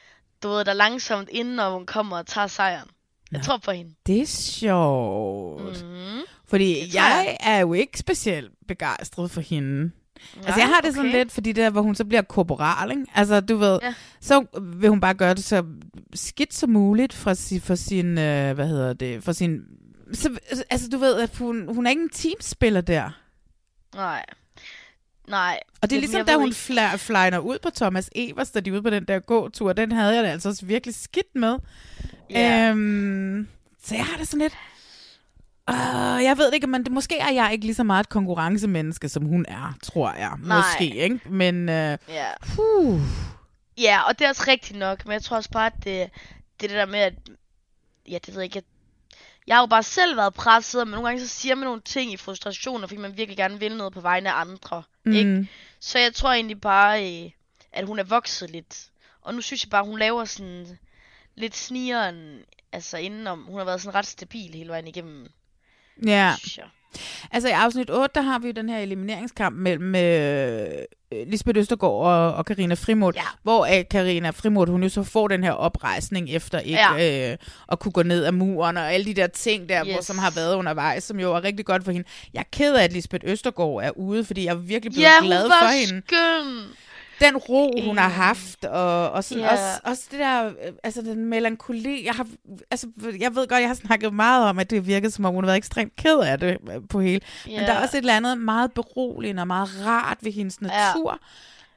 du 0.43 0.49
ved, 0.49 0.65
der 0.65 0.71
er 0.71 0.75
langsomt 0.75 1.29
inden, 1.29 1.55
når 1.55 1.73
hun 1.73 1.85
kommer 1.85 2.17
og 2.17 2.27
tager 2.27 2.47
sejren. 2.47 2.89
Jeg 3.31 3.41
tror 3.41 3.57
på 3.57 3.71
hende. 3.71 3.95
Det 4.07 4.21
er 4.21 4.25
sjovt. 4.25 5.83
Mm. 5.83 6.21
Fordi 6.45 6.79
jeg 6.79 6.93
jeg. 6.93 7.37
er 7.39 7.59
jo 7.59 7.73
ikke 7.73 7.99
specielt 7.99 8.51
begejstret 8.67 9.31
for 9.31 9.41
hende. 9.41 9.91
Nej, 10.35 10.45
altså 10.45 10.59
jeg 10.59 10.67
har 10.67 10.81
det 10.81 10.93
sådan 10.93 11.09
okay. 11.09 11.17
lidt, 11.17 11.31
fordi 11.31 11.49
det 11.51 11.63
der, 11.63 11.69
hvor 11.69 11.81
hun 11.81 11.95
så 11.95 12.05
bliver 12.05 12.21
korporal, 12.21 12.91
ikke? 12.91 13.05
Altså 13.15 13.39
du 13.41 13.55
ved, 13.57 13.79
Ja. 13.81 13.93
så 14.21 14.45
vil 14.61 14.89
hun 14.89 14.99
bare 14.99 15.13
gøre 15.13 15.33
det 15.33 15.43
så 15.43 15.63
skidt 16.13 16.53
som 16.53 16.69
muligt 16.69 17.13
fra 17.13 17.33
si, 17.35 17.59
for 17.59 17.75
sin, 17.75 18.17
øh, 18.17 18.53
hvad 18.55 18.67
hedder 18.67 18.93
det, 18.93 19.23
for 19.23 19.31
sin, 19.31 19.61
så, 20.13 20.39
altså 20.69 20.89
du 20.89 20.97
ved, 20.97 21.19
at 21.21 21.37
hun, 21.37 21.75
hun 21.75 21.85
er 21.85 21.89
ikke 21.89 22.01
en 22.01 22.09
teamspiller 22.09 22.81
der. 22.81 23.09
Nej. 23.95 24.25
Nej. 25.27 25.59
Og 25.81 25.89
det 25.89 25.95
er 25.95 25.99
ligesom, 25.99 26.25
da 26.25 26.35
hun 26.35 26.53
fly, 26.53 26.79
flyner 26.97 27.39
ud 27.39 27.57
på 27.63 27.69
Thomas 27.69 28.09
Evers, 28.15 28.51
da 28.51 28.59
de 28.59 28.69
er 28.69 28.73
ude 28.73 28.81
på 28.81 28.89
den 28.89 29.05
der 29.05 29.19
gåtur, 29.19 29.73
den 29.73 29.91
havde 29.91 30.15
jeg 30.15 30.23
det 30.23 30.29
altså 30.29 30.49
også 30.49 30.65
virkelig 30.65 30.95
skidt 30.95 31.35
med. 31.35 31.57
Ja. 32.29 32.69
Øhm, 32.69 33.47
så 33.83 33.95
jeg 33.95 34.05
har 34.05 34.17
det 34.17 34.27
sådan 34.27 34.41
lidt... 34.41 34.53
Uh, 35.69 36.23
jeg 36.23 36.37
ved 36.37 36.53
ikke, 36.53 36.67
men 36.67 36.83
det, 36.83 36.91
måske 36.91 37.19
er 37.19 37.29
jeg 37.31 37.49
ikke 37.53 37.65
lige 37.65 37.75
så 37.75 37.83
meget 37.83 38.03
et 38.03 38.09
konkurrencemenneske, 38.09 39.09
som 39.09 39.25
hun 39.25 39.45
er, 39.47 39.73
tror 39.83 40.13
jeg. 40.13 40.31
Nej. 40.43 40.57
Måske, 40.57 40.95
ikke? 40.95 41.19
Men, 41.29 41.69
uh, 41.69 41.97
Ja. 42.15 42.27
puh. 42.55 43.01
Ja, 43.77 44.01
og 44.07 44.19
det 44.19 44.25
er 44.25 44.29
også 44.29 44.43
rigtigt 44.47 44.79
nok, 44.79 45.05
men 45.05 45.13
jeg 45.13 45.21
tror 45.21 45.37
også 45.37 45.49
bare, 45.49 45.65
at 45.65 45.75
det, 45.75 46.09
det 46.59 46.65
er 46.65 46.67
det 46.67 46.69
der 46.69 46.85
med, 46.85 46.99
at... 46.99 47.13
Ja, 48.09 48.17
det 48.25 48.27
ved 48.27 48.41
jeg 48.41 48.43
ikke. 48.43 48.55
Jeg, 48.55 48.63
jeg 49.47 49.55
har 49.55 49.61
jo 49.61 49.65
bare 49.67 49.83
selv 49.83 50.17
været 50.17 50.33
presset, 50.33 50.87
men 50.87 50.91
nogle 50.91 51.07
gange 51.07 51.21
så 51.21 51.27
siger 51.27 51.55
man 51.55 51.65
nogle 51.65 51.81
ting 51.81 52.13
i 52.13 52.17
frustration, 52.17 52.81
fordi 52.81 52.97
man 52.97 53.17
virkelig 53.17 53.37
gerne 53.37 53.59
vil 53.59 53.77
noget 53.77 53.93
på 53.93 54.01
vegne 54.01 54.31
af 54.31 54.39
andre. 54.39 54.83
Mm. 55.05 55.11
Ikke? 55.11 55.47
Så 55.79 55.99
jeg 55.99 56.13
tror 56.13 56.31
egentlig 56.31 56.61
bare, 56.61 57.23
øh, 57.23 57.31
at 57.71 57.85
hun 57.85 57.99
er 57.99 58.03
vokset 58.03 58.49
lidt. 58.49 58.85
Og 59.21 59.35
nu 59.35 59.41
synes 59.41 59.63
jeg 59.63 59.69
bare, 59.69 59.81
at 59.81 59.87
hun 59.87 59.99
laver 59.99 60.25
sådan 60.25 60.77
lidt 61.35 61.55
snigeren, 61.55 62.39
altså 62.71 62.97
indenom. 62.97 63.43
Hun 63.43 63.57
har 63.57 63.65
været 63.65 63.81
sådan 63.81 63.95
ret 63.95 64.05
stabil 64.07 64.53
hele 64.53 64.69
vejen 64.69 64.87
igennem. 64.87 65.27
Ja. 66.05 66.33
jeg. 66.57 66.65
Altså 67.31 67.49
i 67.49 67.51
afsnit 67.51 67.89
8, 67.89 68.09
der 68.15 68.21
har 68.21 68.39
vi 68.39 68.47
jo 68.47 68.53
den 68.53 68.69
her 68.69 68.77
elimineringskamp 68.79 69.55
mellem 69.57 69.95
øh, 69.95 70.67
Lisbeth 71.27 71.59
Østergaard 71.59 71.93
og, 71.93 72.33
og 72.33 72.45
Karina 72.45 72.73
Frimod, 72.73 73.13
Ja. 73.15 73.21
hvor 73.43 73.65
øh, 73.77 73.83
Karina 73.91 74.29
Frimod, 74.29 74.67
hun 74.67 74.83
jo 74.83 74.89
så 74.89 75.03
får 75.03 75.27
den 75.27 75.43
her 75.43 75.51
oprejsning 75.51 76.29
efter 76.29 76.59
ikke 76.59 76.79
Ja. 76.97 77.31
øh, 77.31 77.37
at 77.71 77.79
kunne 77.79 77.91
gå 77.91 78.03
ned 78.03 78.25
ad 78.25 78.31
muren 78.31 78.77
og 78.77 78.93
alle 78.93 79.05
de 79.05 79.13
der 79.13 79.27
ting 79.27 79.69
der, 79.69 79.85
yes. 79.85 79.93
hvor, 79.93 80.01
som 80.01 80.17
har 80.17 80.31
været 80.31 80.55
undervejs, 80.55 81.03
som 81.03 81.19
jo 81.19 81.33
er 81.35 81.43
rigtig 81.43 81.65
godt 81.65 81.83
for 81.83 81.91
hende. 81.91 82.07
Jeg 82.33 82.39
er 82.39 82.43
ked 82.51 82.75
af, 82.75 82.83
at 82.83 82.93
Lisbeth 82.93 83.31
Østergaard 83.31 83.79
er 83.83 83.91
ude, 83.97 84.25
fordi 84.25 84.45
jeg 84.45 84.51
er 84.51 84.55
virkelig 84.55 84.91
blevet 84.93 85.07
Ja, 85.21 85.25
glad 85.25 85.49
for 85.49 85.71
hende. 85.71 86.01
Den 87.19 87.37
ro, 87.37 87.81
hun 87.85 87.97
har 87.97 88.09
haft, 88.09 88.65
og, 88.65 89.11
og 89.11 89.23
sådan, 89.23 89.43
Ja. 89.43 89.51
også, 89.51 89.79
også 89.83 90.03
det 90.11 90.19
der, 90.19 90.45
øh, 90.47 90.53
altså 90.83 91.01
den 91.01 91.25
melankoli, 91.25 92.05
jeg 92.05 92.13
har, 92.13 92.27
altså, 92.71 92.87
jeg 93.19 93.35
ved 93.35 93.47
godt, 93.47 93.59
jeg 93.61 93.69
har 93.69 93.75
snakket 93.75 94.13
meget 94.13 94.45
om, 94.49 94.59
at 94.59 94.69
det 94.69 94.87
virkede, 94.87 95.11
som 95.11 95.25
om 95.25 95.33
hun 95.33 95.43
har 95.43 95.47
været 95.47 95.57
ekstremt 95.57 95.95
ked 95.95 96.19
af 96.19 96.39
det 96.39 96.57
øh, 96.71 96.81
på 96.89 96.99
hele, 97.01 97.21
men 97.45 97.53
Ja. 97.55 97.61
der 97.65 97.73
er 97.73 97.81
også 97.81 97.97
et 97.97 98.01
eller 98.01 98.15
andet 98.17 98.37
meget 98.37 98.71
beroligende 98.73 99.41
og 99.41 99.47
meget 99.47 99.69
rart 99.85 100.17
ved 100.21 100.31
hendes 100.31 100.61
natur, 100.61 101.19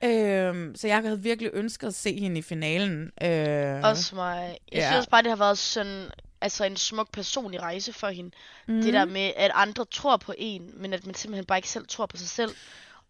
øhm, 0.04 0.74
så 0.76 0.86
jeg 0.86 0.96
havde 1.02 1.22
virkelig 1.22 1.50
ønsket 1.54 1.86
at 1.86 1.94
se 1.94 2.20
hende 2.20 2.38
i 2.38 2.42
finalen. 2.42 3.10
Øh, 3.22 3.80
Også 3.84 4.14
mig. 4.14 4.56
Jeg 4.72 4.78
ja. 4.78 4.90
synes 4.92 5.06
bare, 5.06 5.22
det 5.22 5.30
har 5.30 5.36
været 5.36 5.58
sådan 5.58 6.06
altså 6.40 6.64
en 6.64 6.76
smuk 6.76 7.12
personlig 7.12 7.62
rejse 7.62 7.92
for 7.92 8.06
hende. 8.08 8.30
Mm. 8.68 8.74
Mhm. 8.74 8.82
Det 8.82 8.92
der 8.94 9.04
med, 9.04 9.30
at 9.36 9.50
andre 9.54 9.84
tror 9.84 10.16
på 10.16 10.32
en, 10.38 10.70
men 10.76 10.92
at 10.92 11.06
man 11.06 11.14
simpelthen 11.14 11.44
bare 11.46 11.58
ikke 11.58 11.68
selv 11.68 11.84
tror 11.88 12.06
på 12.06 12.16
sig 12.16 12.28
selv. 12.28 12.50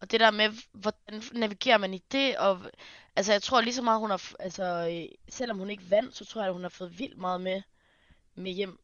Og 0.00 0.10
det 0.10 0.20
der 0.20 0.30
med, 0.30 0.48
hvordan 0.72 1.22
navigerer 1.32 1.78
man 1.78 1.94
i 1.94 2.02
det, 2.12 2.36
og 2.36 2.60
altså 3.16 3.32
jeg 3.32 3.42
tror 3.42 3.60
lige 3.60 3.74
så 3.74 3.82
meget, 3.82 4.00
hun 4.00 4.10
har, 4.10 4.32
altså 4.40 4.96
selvom 5.28 5.58
hun 5.58 5.70
ikke 5.70 5.90
vandt, 5.90 6.16
så 6.16 6.24
tror 6.24 6.40
jeg, 6.40 6.48
at 6.48 6.54
hun 6.54 6.62
har 6.62 6.68
fået 6.68 6.98
vildt 6.98 7.18
meget 7.18 7.40
med, 7.40 7.62
med 8.34 8.52
hjem 8.52 8.78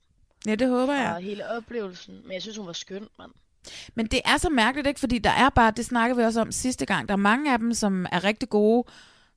Ja, 0.46 0.54
det 0.54 0.68
håber 0.68 0.94
jeg. 0.94 1.16
hele 1.16 1.48
oplevelsen. 1.48 2.20
Men 2.22 2.32
jeg 2.32 2.42
synes, 2.42 2.56
hun 2.56 2.66
var 2.66 2.72
skøn, 2.72 3.08
mand. 3.18 3.30
Men 3.94 4.06
det 4.06 4.20
er 4.24 4.36
så 4.36 4.48
mærkeligt, 4.48 4.88
ikke? 4.88 5.00
Fordi 5.00 5.18
der 5.18 5.30
er 5.30 5.48
bare, 5.48 5.72
det 5.76 5.84
snakkede 5.84 6.18
vi 6.18 6.24
også 6.24 6.40
om 6.40 6.52
sidste 6.52 6.86
gang, 6.86 7.08
der 7.08 7.14
er 7.14 7.18
mange 7.18 7.52
af 7.52 7.58
dem, 7.58 7.74
som 7.74 8.06
er 8.12 8.24
rigtig 8.24 8.48
gode 8.48 8.84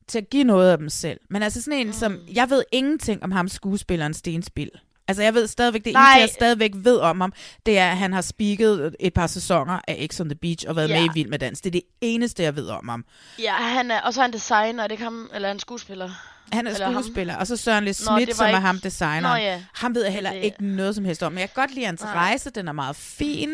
til 0.07 0.17
at 0.17 0.29
give 0.29 0.43
noget 0.43 0.71
af 0.71 0.77
dem 0.77 0.89
selv. 0.89 1.19
Men 1.29 1.43
altså 1.43 1.61
sådan 1.61 1.79
en, 1.79 1.87
mm. 1.87 1.93
som, 1.93 2.19
jeg 2.33 2.49
ved 2.49 2.63
ingenting 2.71 3.23
om 3.23 3.31
ham 3.31 3.47
skuespilleren 3.47 4.13
Stenspil. 4.13 4.71
Altså 5.07 5.23
jeg 5.23 5.33
ved 5.33 5.47
stadigvæk, 5.47 5.85
det 5.85 5.93
Nej. 5.93 6.03
eneste 6.11 6.21
jeg 6.21 6.29
stadigvæk 6.29 6.71
ved 6.75 6.97
om 6.97 7.21
ham, 7.21 7.33
det 7.65 7.77
er, 7.77 7.91
at 7.91 7.97
han 7.97 8.13
har 8.13 8.21
speaket 8.21 8.95
et 8.99 9.13
par 9.13 9.27
sæsoner 9.27 9.79
af 9.87 10.07
X 10.13 10.19
on 10.19 10.29
the 10.29 10.35
Beach 10.35 10.65
og 10.67 10.75
været 10.75 10.89
Ja. 10.89 10.99
med 11.01 11.05
i 11.05 11.09
Vild 11.13 11.29
med 11.29 11.39
Dans. 11.39 11.61
Det 11.61 11.69
er 11.69 11.71
det 11.71 11.81
eneste, 12.01 12.43
jeg 12.43 12.55
ved 12.55 12.67
om 12.67 12.89
ham. 12.89 13.05
Ja, 13.39 13.53
han 13.53 13.91
er, 13.91 14.01
og 14.01 14.13
så 14.13 14.19
er 14.19 14.23
han 14.23 14.33
designer, 14.33 14.83
er 14.83 14.87
det 14.87 14.91
ikke 14.91 15.03
ham, 15.03 15.29
eller 15.33 15.47
er 15.47 15.51
han 15.53 15.59
skuespiller? 15.59 16.09
Han 16.51 16.67
er 16.67 16.71
Eller 16.71 16.85
ham? 16.85 16.93
skuespiller, 16.93 17.35
og 17.35 17.47
så 17.47 17.57
Søren 17.57 17.83
Nå, 17.83 17.93
Schmidt, 17.93 18.35
som 18.35 18.43
var 18.43 18.45
er 18.45 18.47
ikke- 18.47 18.59
ham 18.59 18.79
designer. 18.79 19.29
Nå 19.29 19.35
ja. 19.35 19.61
Ham 19.73 19.95
ved 19.95 20.03
jeg 20.03 20.13
heller 20.13 20.31
Det- 20.33 20.43
ikke 20.43 20.65
noget 20.65 20.95
som 20.95 21.05
helst 21.05 21.23
om. 21.23 21.31
Men 21.31 21.39
jeg 21.39 21.53
kan 21.53 21.61
godt 21.63 21.73
lide 21.75 21.85
hans 21.85 22.01
Nej. 22.01 22.13
rejse, 22.13 22.49
den 22.49 22.67
er 22.67 22.71
meget 22.71 22.95
fin. 22.95 23.49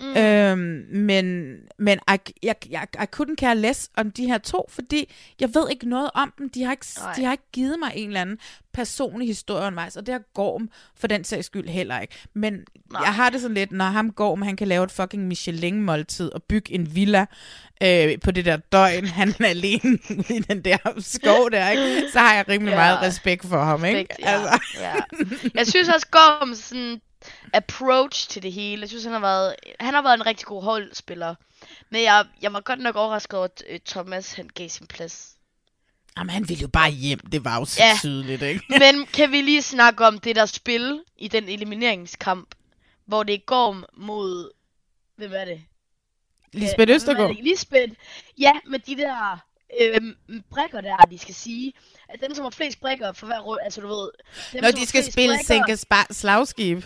Mm. 0.00 0.16
Øhm, 0.16 0.86
men 0.90 1.56
men 1.78 1.98
I, 2.14 2.16
jeg, 2.42 2.54
jeg, 2.70 2.86
I 2.94 3.04
couldn't 3.16 3.34
care 3.38 3.54
less 3.56 3.90
om 3.96 4.10
de 4.10 4.26
her 4.26 4.38
to, 4.38 4.66
fordi 4.68 5.12
jeg 5.40 5.54
ved 5.54 5.70
ikke 5.70 5.88
noget 5.88 6.10
om 6.14 6.32
dem. 6.38 6.50
De 6.50 6.62
har 6.64 6.70
ikke, 6.72 6.86
Nej. 6.98 7.12
de 7.14 7.24
har 7.24 7.32
ikke 7.32 7.50
givet 7.52 7.78
mig 7.78 7.92
en 7.94 8.08
eller 8.08 8.20
anden 8.20 8.38
personlig 8.72 9.28
historie 9.28 9.66
undervejs, 9.66 9.96
og 9.96 10.06
det 10.06 10.12
har 10.12 10.22
Gorm 10.34 10.70
for 10.96 11.06
den 11.06 11.24
sags 11.24 11.46
skyld 11.46 11.68
heller 11.68 12.00
ikke. 12.00 12.14
Men 12.34 12.52
Nej. 12.92 13.02
jeg 13.04 13.14
har 13.14 13.30
det 13.30 13.40
sådan 13.40 13.54
lidt, 13.54 13.72
når 13.72 13.84
ham 13.84 14.10
Gorm, 14.12 14.42
han 14.42 14.56
kan 14.56 14.68
lave 14.68 14.84
et 14.84 14.90
fucking 14.92 15.26
Michelin-måltid 15.26 16.30
og 16.32 16.42
bygge 16.42 16.72
en 16.74 16.94
villa 16.94 17.26
øh, 17.82 18.20
på 18.24 18.30
det 18.30 18.44
der 18.44 18.56
døgn, 18.56 19.06
han 19.06 19.34
er 19.40 19.46
alene 19.46 19.98
i 20.36 20.38
den 20.48 20.60
der 20.64 20.76
skov 20.98 21.50
der, 21.50 21.70
ikke? 21.70 22.02
så 22.12 22.18
har 22.18 22.34
jeg 22.34 22.48
rimelig 22.48 22.70
Ja. 22.70 22.76
meget 22.76 23.02
respekt 23.02 23.46
for 23.46 23.58
ham. 23.64 23.84
Ikke? 23.84 23.98
Respekt, 23.98 24.20
ja. 24.20 24.40
ja. 24.80 24.94
Jeg 25.54 25.66
synes 25.66 25.88
også, 25.88 26.06
Gorm 26.10 26.54
sådan 26.54 27.00
approach 27.52 28.28
til 28.28 28.42
det 28.42 28.52
hele. 28.52 28.80
Jeg 28.80 28.88
synes, 28.88 29.04
han 29.04 29.12
har 29.12 29.20
været, 29.20 29.54
han 29.80 29.94
har 29.94 30.02
været 30.02 30.14
en 30.14 30.26
rigtig 30.26 30.46
god 30.46 30.62
holdspiller. 30.62 31.34
Men 31.90 32.02
jeg, 32.02 32.26
jeg 32.42 32.52
var 32.52 32.60
godt 32.60 32.80
nok 32.80 32.96
overrasket 32.96 33.34
over, 33.38 33.44
at 33.44 33.62
øh, 33.68 33.80
Thomas 33.86 34.32
han 34.32 34.48
gav 34.54 34.68
sin 34.68 34.86
plads. 34.86 35.30
Jamen, 36.18 36.30
han 36.30 36.48
ville 36.48 36.62
jo 36.62 36.68
bare 36.68 36.90
hjem, 36.90 37.18
det 37.18 37.44
var 37.44 37.58
jo 37.58 37.64
så 37.64 37.82
Ja. 37.82 37.96
tydeligt, 38.00 38.42
ikke? 38.42 38.64
Men 38.82 39.06
kan 39.06 39.32
vi 39.32 39.40
lige 39.40 39.62
snakke 39.62 40.06
om 40.06 40.18
det 40.18 40.36
der 40.36 40.46
spil 40.46 41.02
i 41.18 41.28
den 41.28 41.48
elimineringskamp, 41.48 42.54
hvor 43.06 43.22
det 43.22 43.46
Gorm 43.46 43.84
mod... 43.96 44.50
Hvem 45.16 45.32
er 45.34 45.44
det? 45.44 45.62
Lisbeth 46.52 46.80
Øh, 46.82 46.88
er 46.88 46.94
Østergaard. 46.94 47.36
Lisbeth. 47.42 47.92
Ja, 48.38 48.52
med 48.66 48.78
de 48.78 48.96
der 48.96 49.38
øh, 49.80 50.00
brikker 50.50 50.80
der, 50.80 50.96
de 50.96 51.18
skal 51.18 51.34
sige. 51.34 51.72
At 52.08 52.20
dem, 52.20 52.34
som 52.34 52.42
har 52.44 52.50
flest 52.50 52.80
brikker 52.80 53.12
for 53.12 53.26
hver 53.26 53.40
runde, 53.40 53.62
altså 53.62 53.80
du 53.80 53.86
ved... 53.88 54.10
Dem, 54.52 54.62
Når 54.62 54.70
de 54.70 54.86
skal 54.86 55.12
spille 55.12 55.36
brikker- 55.36 55.76
sænke 55.76 56.14
slagskib. 56.14 56.82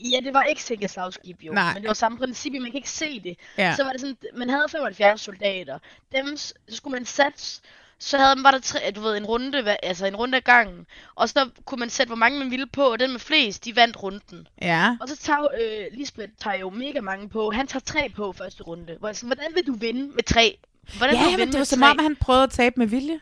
Ja, 0.00 0.20
det 0.24 0.34
var 0.34 0.42
ikke 0.42 0.62
sikkert 0.62 0.90
slagskib 0.90 1.42
jo, 1.42 1.52
Nej. 1.52 1.72
men 1.74 1.82
det 1.82 1.88
var 1.88 1.94
samme 1.94 2.18
princip, 2.18 2.52
man 2.52 2.64
kan 2.64 2.74
ikke 2.74 2.90
se 2.90 3.20
det. 3.20 3.36
Ja. 3.58 3.74
Så 3.76 3.84
var 3.84 3.92
det 3.92 4.00
sådan, 4.00 4.16
man 4.36 4.50
havde 4.50 4.68
75 4.68 5.20
soldater. 5.20 5.78
Dem, 6.12 6.36
så 6.36 6.54
skulle 6.68 6.92
man 6.92 7.04
satse, 7.04 7.60
så 7.98 8.18
havde, 8.18 8.36
var 8.42 8.50
der 8.50 8.58
tre, 8.58 8.92
du 8.96 9.00
ved, 9.00 9.16
en 9.16 9.24
runde, 9.26 9.76
altså 9.82 10.06
en 10.06 10.16
runde 10.16 10.36
af 10.36 10.44
gangen. 10.44 10.86
Og 11.14 11.28
så 11.28 11.48
kunne 11.64 11.80
man 11.80 11.90
sætte, 11.90 12.08
hvor 12.08 12.16
mange 12.16 12.38
man 12.38 12.50
ville 12.50 12.66
på, 12.66 12.82
og 12.92 13.00
den 13.00 13.10
med 13.12 13.20
flest, 13.20 13.64
de 13.64 13.76
vandt 13.76 14.02
runden. 14.02 14.48
Ja. 14.62 14.96
Og 15.00 15.08
så 15.08 15.16
tager 15.16 15.48
øh, 15.60 15.86
Lisbeth 15.98 16.32
tager 16.42 16.56
jo 16.56 16.70
mega 16.70 17.00
mange 17.00 17.28
på. 17.28 17.50
Han 17.50 17.66
tager 17.66 17.80
tre 17.80 18.08
på 18.16 18.32
første 18.32 18.62
runde. 18.62 18.96
Hvor 18.98 19.08
jeg 19.08 19.16
sådan, 19.16 19.28
hvordan 19.28 19.54
vil 19.54 19.66
du 19.66 19.72
vinde 19.74 20.06
med 20.14 20.22
tre? 20.22 20.58
Hvordan 20.96 21.14
vil 21.14 21.24
Ja, 21.24 21.32
du 21.32 21.38
men 21.38 21.46
det 21.46 21.54
var 21.54 21.58
med 21.58 21.64
som 21.64 21.82
om, 21.82 21.98
han 21.98 22.16
prøvede 22.16 22.42
at 22.44 22.50
tabe 22.50 22.74
med 22.76 22.86
vilje. 22.86 23.20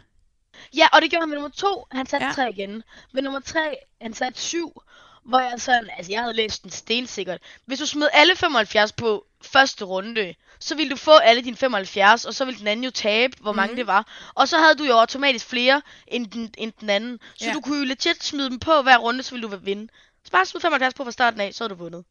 Ja, 0.76 0.86
og 0.92 1.02
det 1.02 1.10
gjorde 1.10 1.22
han 1.22 1.28
med 1.28 1.36
nummer 1.36 1.50
to. 1.50 1.86
Han 1.92 2.06
satte 2.06 2.26
Ja. 2.26 2.32
tre 2.32 2.50
igen. 2.50 2.82
Ved 3.12 3.22
nummer 3.22 3.40
tre, 3.40 3.76
han 4.00 4.14
satte 4.14 4.40
syv. 4.40 4.82
Hvor 5.24 5.38
jeg 5.40 5.60
sådan, 5.60 5.90
altså 5.96 6.12
jeg 6.12 6.20
havde 6.20 6.34
læst 6.36 6.62
den 6.62 6.70
stensikkert. 6.70 7.40
Hvis 7.66 7.78
du 7.78 7.86
smed 7.86 8.08
alle 8.12 8.36
75 8.36 8.92
på 8.92 9.26
første 9.42 9.84
runde, 9.84 10.34
så 10.60 10.74
ville 10.74 10.90
du 10.90 10.96
få 10.96 11.16
alle 11.16 11.42
dine 11.44 11.56
75, 11.56 12.24
og 12.24 12.34
så 12.34 12.44
ville 12.44 12.58
den 12.58 12.66
anden 12.66 12.84
jo 12.84 12.90
tabe, 12.90 13.36
hvor 13.40 13.52
mange 13.52 13.70
Mhm. 13.72 13.76
det 13.76 13.86
var. 13.86 14.06
Og 14.34 14.48
så 14.48 14.58
havde 14.58 14.74
du 14.74 14.84
jo 14.84 14.92
automatisk 14.98 15.46
flere 15.46 15.82
end 16.06 16.26
den, 16.30 16.54
end 16.58 16.72
den 16.80 16.90
anden. 16.90 17.18
Så 17.38 17.46
Ja. 17.46 17.52
du 17.52 17.60
kunne 17.60 17.78
jo 17.78 17.84
legit 17.84 18.24
smide 18.24 18.50
dem 18.50 18.58
på 18.58 18.82
hver 18.82 18.96
runde, 18.98 19.22
så 19.22 19.30
ville 19.30 19.48
du 19.48 19.56
vinde. 19.56 19.88
Så 20.24 20.30
bare 20.32 20.46
smid 20.46 20.60
75 20.60 20.94
på 20.94 21.04
fra 21.04 21.10
starten 21.10 21.40
af, 21.40 21.54
så 21.54 21.64
havde 21.64 21.74
du 21.74 21.82
vundet. 21.82 22.04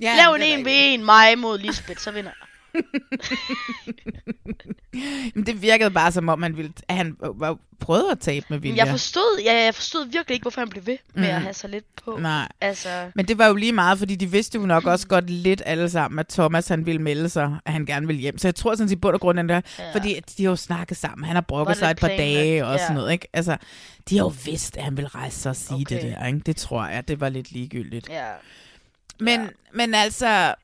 Ja, 0.00 0.16
Lav 0.16 0.34
en 0.34 0.42
er 0.42 0.46
1 0.58 0.64
ved 0.64 0.94
1 0.94 1.00
mig 1.00 1.38
mod 1.38 1.58
Lisbeth, 1.58 2.00
så 2.00 2.10
vinder 2.10 2.30
jeg. 2.40 2.48
Men 5.34 5.46
det 5.46 5.62
virkede 5.62 5.90
bare 5.90 6.12
som 6.12 6.28
om, 6.28 6.42
han, 6.42 6.56
ville, 6.56 6.72
at 6.88 6.96
han 6.96 7.16
var, 7.20 7.58
prøvede 7.80 8.10
at 8.10 8.18
tabe 8.20 8.46
med 8.48 8.58
Men 8.58 8.62
vilje. 8.62 8.76
jeg 8.78 8.88
forstod, 8.88 9.40
ja, 9.44 9.64
jeg 9.64 9.74
forstod 9.74 10.04
virkelig 10.06 10.34
ikke, 10.34 10.44
hvorfor 10.44 10.60
han 10.60 10.68
blev 10.68 10.86
ved 10.86 10.96
med 11.14 11.22
Mhm. 11.22 11.30
at 11.36 11.42
have 11.42 11.54
så 11.54 11.68
lidt 11.68 11.84
på. 12.04 12.18
Nej. 12.20 12.48
Altså, 12.60 13.10
Men 13.14 13.28
det 13.28 13.38
var 13.38 13.46
jo 13.46 13.54
lige 13.54 13.72
meget, 13.72 13.98
fordi 13.98 14.14
de 14.16 14.30
vidste 14.30 14.58
jo 14.58 14.66
nok 14.66 14.86
også 14.86 15.06
godt 15.08 15.30
lidt 15.30 15.62
alle 15.66 15.90
sammen, 15.90 16.18
at 16.18 16.28
Thomas 16.28 16.68
han 16.68 16.86
ville 16.86 17.02
melde 17.02 17.28
sig, 17.28 17.56
at 17.64 17.72
han 17.72 17.86
gerne 17.86 18.06
ville 18.06 18.22
hjem. 18.22 18.38
Så 18.38 18.48
jeg 18.48 18.54
tror 18.54 18.74
sådan 18.74 18.88
set 18.88 18.96
i 18.96 18.98
bund 18.98 19.14
og 19.14 19.20
grund, 19.20 19.38
den 19.38 19.48
der, 19.48 19.60
ja. 19.78 19.92
Fordi 19.92 20.20
de 20.38 20.42
har 20.44 20.50
jo 20.50 20.56
snakket 20.56 20.96
sammen. 20.96 21.24
Han 21.26 21.36
har 21.36 21.40
brokket 21.40 21.76
sig 21.76 21.90
et 21.90 21.96
par 21.98 22.08
dage 22.08 22.66
og 22.66 22.72
Ja. 22.74 22.78
sådan 22.78 22.94
noget. 22.96 23.12
Ikke? 23.12 23.28
Altså, 23.32 23.56
de 24.08 24.16
har 24.18 24.24
jo 24.24 24.32
vidst, 24.44 24.76
at 24.76 24.84
han 24.84 24.96
ville 24.96 25.08
rejse 25.08 25.40
sig 25.40 25.50
og 25.50 25.56
sige 25.56 25.80
okay. 25.86 25.94
det 25.94 26.02
der. 26.02 26.26
Ikke? 26.26 26.38
Det 26.46 26.56
tror 26.56 26.86
jeg, 26.86 27.08
det 27.08 27.20
var 27.20 27.28
lidt 27.28 27.52
ligegyldigt. 27.52 28.08
ja. 28.08 28.24
Men, 29.20 29.40
ja. 29.40 29.46
men 29.74 29.94
altså, 29.94 30.54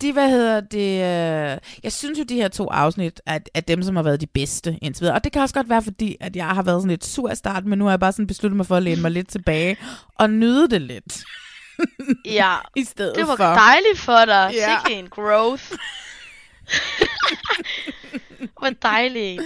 de, 0.00 0.12
hvad 0.12 0.30
hedder 0.30 0.60
det, 0.60 0.94
øh, 0.94 1.58
jeg 1.82 1.92
synes 1.92 2.18
jo, 2.18 2.24
de 2.24 2.34
her 2.34 2.48
to 2.48 2.68
afsnit 2.70 3.20
er, 3.26 3.38
er 3.54 3.60
dem, 3.60 3.82
som 3.82 3.96
har 3.96 4.02
været 4.02 4.20
de 4.20 4.26
bedste 4.26 4.78
indtil 4.82 5.00
videre. 5.02 5.14
Og 5.16 5.24
det 5.24 5.32
kan 5.32 5.42
også 5.42 5.54
godt 5.54 5.68
være, 5.68 5.82
fordi 5.82 6.16
at 6.20 6.36
jeg 6.36 6.46
har 6.46 6.62
været 6.62 6.80
sådan 6.82 6.90
lidt 6.90 7.04
sur 7.06 7.30
i 7.30 7.36
starten, 7.36 7.70
men 7.70 7.78
nu 7.78 7.84
har 7.84 7.92
jeg 7.92 8.00
bare 8.00 8.12
sådan 8.12 8.26
besluttet 8.26 8.56
mig 8.56 8.66
for 8.66 8.76
at 8.76 8.82
læne 8.82 9.02
mig 9.02 9.10
lidt 9.10 9.28
tilbage 9.28 9.76
og 10.18 10.30
nyde 10.30 10.68
det 10.70 10.82
lidt. 10.82 11.24
Ja, 12.24 12.54
I 12.76 12.84
stedet 12.84 13.16
det 13.16 13.28
var 13.28 13.36
for. 13.36 13.44
dejligt 13.44 13.98
for 13.98 14.24
dig. 14.24 14.50
Ja. 14.54 14.78
Sikke 14.86 14.98
en 14.98 15.08
growth. 15.08 15.64
Hvor 18.58 18.70
dejligt. 18.82 19.42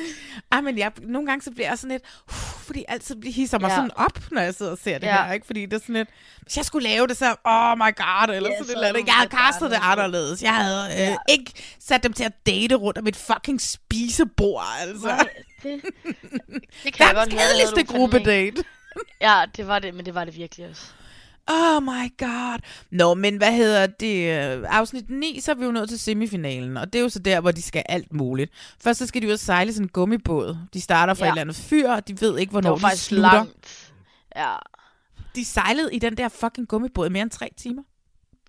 Ej, 0.53 0.61
men 0.61 0.79
jeg, 0.79 0.93
nogle 1.03 1.27
gange 1.27 1.43
så 1.43 1.51
bliver 1.51 1.69
jeg 1.69 1.79
sådan 1.79 1.91
lidt, 1.91 2.03
uh, 2.29 2.35
fordi 2.35 2.79
jeg 2.79 2.95
altid 2.95 3.17
bliver 3.17 3.35
hisser 3.35 3.59
mig 3.59 3.69
ja. 3.69 3.75
Sådan 3.75 3.91
op, 3.97 4.19
når 4.31 4.41
jeg 4.41 4.55
sidder 4.55 4.73
og 4.73 4.79
ser 4.79 4.99
det 4.99 5.07
Ja. 5.07 5.25
her, 5.25 5.33
ikke? 5.33 5.47
Fordi 5.47 5.67
det 5.67 5.73
er 5.73 5.79
sådan 5.79 5.95
lidt, 5.95 6.09
hvis 6.43 6.57
jeg 6.57 6.65
skulle 6.65 6.89
lave 6.89 7.07
det, 7.07 7.17
så, 7.17 7.35
oh 7.45 7.79
my 7.79 7.81
god, 7.97 8.35
eller 8.37 8.51
Ja, 8.51 8.57
sådan 8.57 8.65
så 8.67 8.73
et 8.73 8.75
eller 8.77 8.89
andet. 8.89 9.03
oh 9.03 9.07
Jeg 9.07 9.15
havde 9.15 9.31
castet 9.31 9.71
det 9.71 9.79
anderledes. 9.83 10.43
Jeg 10.43 10.55
havde 10.55 10.87
øh, 10.93 10.99
Ja. 10.99 11.17
ikke 11.29 11.53
sat 11.81 12.03
dem 12.03 12.13
til 12.13 12.25
at 12.25 12.33
date 12.47 12.75
rundt 12.75 12.99
om 12.99 13.07
et 13.07 13.17
fucking 13.17 13.61
spisebord, 13.61 14.65
altså. 14.81 15.07
Nej, 15.07 15.29
det, 15.63 15.83
det 16.85 16.93
kan 16.95 17.07
jeg 17.07 17.15
godt 17.15 17.17
Verdens 17.17 17.35
kedeligste 17.35 17.71
du 17.71 17.77
fandme 17.77 17.81
ikke. 17.81 17.93
gruppedate. 17.93 18.65
Ja, 19.21 19.45
det 19.57 19.67
var 19.67 19.79
det, 19.79 19.95
men 19.95 20.07
det 20.07 20.15
var 20.15 20.25
det 20.25 20.37
virkelig 20.37 20.69
også. 20.71 20.83
Oh 21.49 21.83
my 21.83 22.13
god. 22.19 22.59
Nå, 22.91 23.15
men 23.15 23.37
hvad 23.37 23.53
hedder 23.53 23.87
det? 23.87 24.29
Afsnit 24.65 25.11
9, 25.11 25.41
så 25.41 25.51
er 25.51 25.55
vi 25.55 25.65
jo 25.65 25.71
nået 25.73 25.89
til 25.89 25.99
semifinalen, 25.99 26.77
og 26.77 26.93
det 26.93 26.99
er 26.99 27.03
jo 27.03 27.09
så 27.09 27.19
der, 27.19 27.41
hvor 27.41 27.51
de 27.51 27.63
skal 27.63 27.83
alt 27.89 28.13
muligt. 28.13 28.53
Først 28.81 28.99
så 28.99 29.07
skal 29.07 29.23
de 29.23 29.33
og 29.33 29.39
sejle 29.39 29.73
sådan 29.73 29.85
en 29.85 29.89
gummibåd. 29.89 30.57
De 30.75 30.81
starter 30.81 31.15
fra 31.15 31.25
ja. 31.25 31.31
Et 31.31 31.33
eller 31.33 31.41
andet 31.41 31.57
fyr, 31.57 31.89
og 31.91 32.09
de 32.09 32.21
ved 32.21 32.39
ikke, 32.39 32.51
Det 32.51 32.53
hvornår 32.55 32.79
var 32.79 32.91
de 32.91 32.97
slutter. 32.97 33.33
langt. 33.33 33.93
Ja. 34.37 34.55
De 35.35 35.45
sejlede 35.45 35.95
i 35.95 35.99
den 35.99 36.17
der 36.17 36.29
fucking 36.29 36.69
gummibåd 36.69 37.07
i 37.07 37.11
mere 37.11 37.23
end 37.23 37.31
tre 37.31 37.51
timer. 37.57 37.83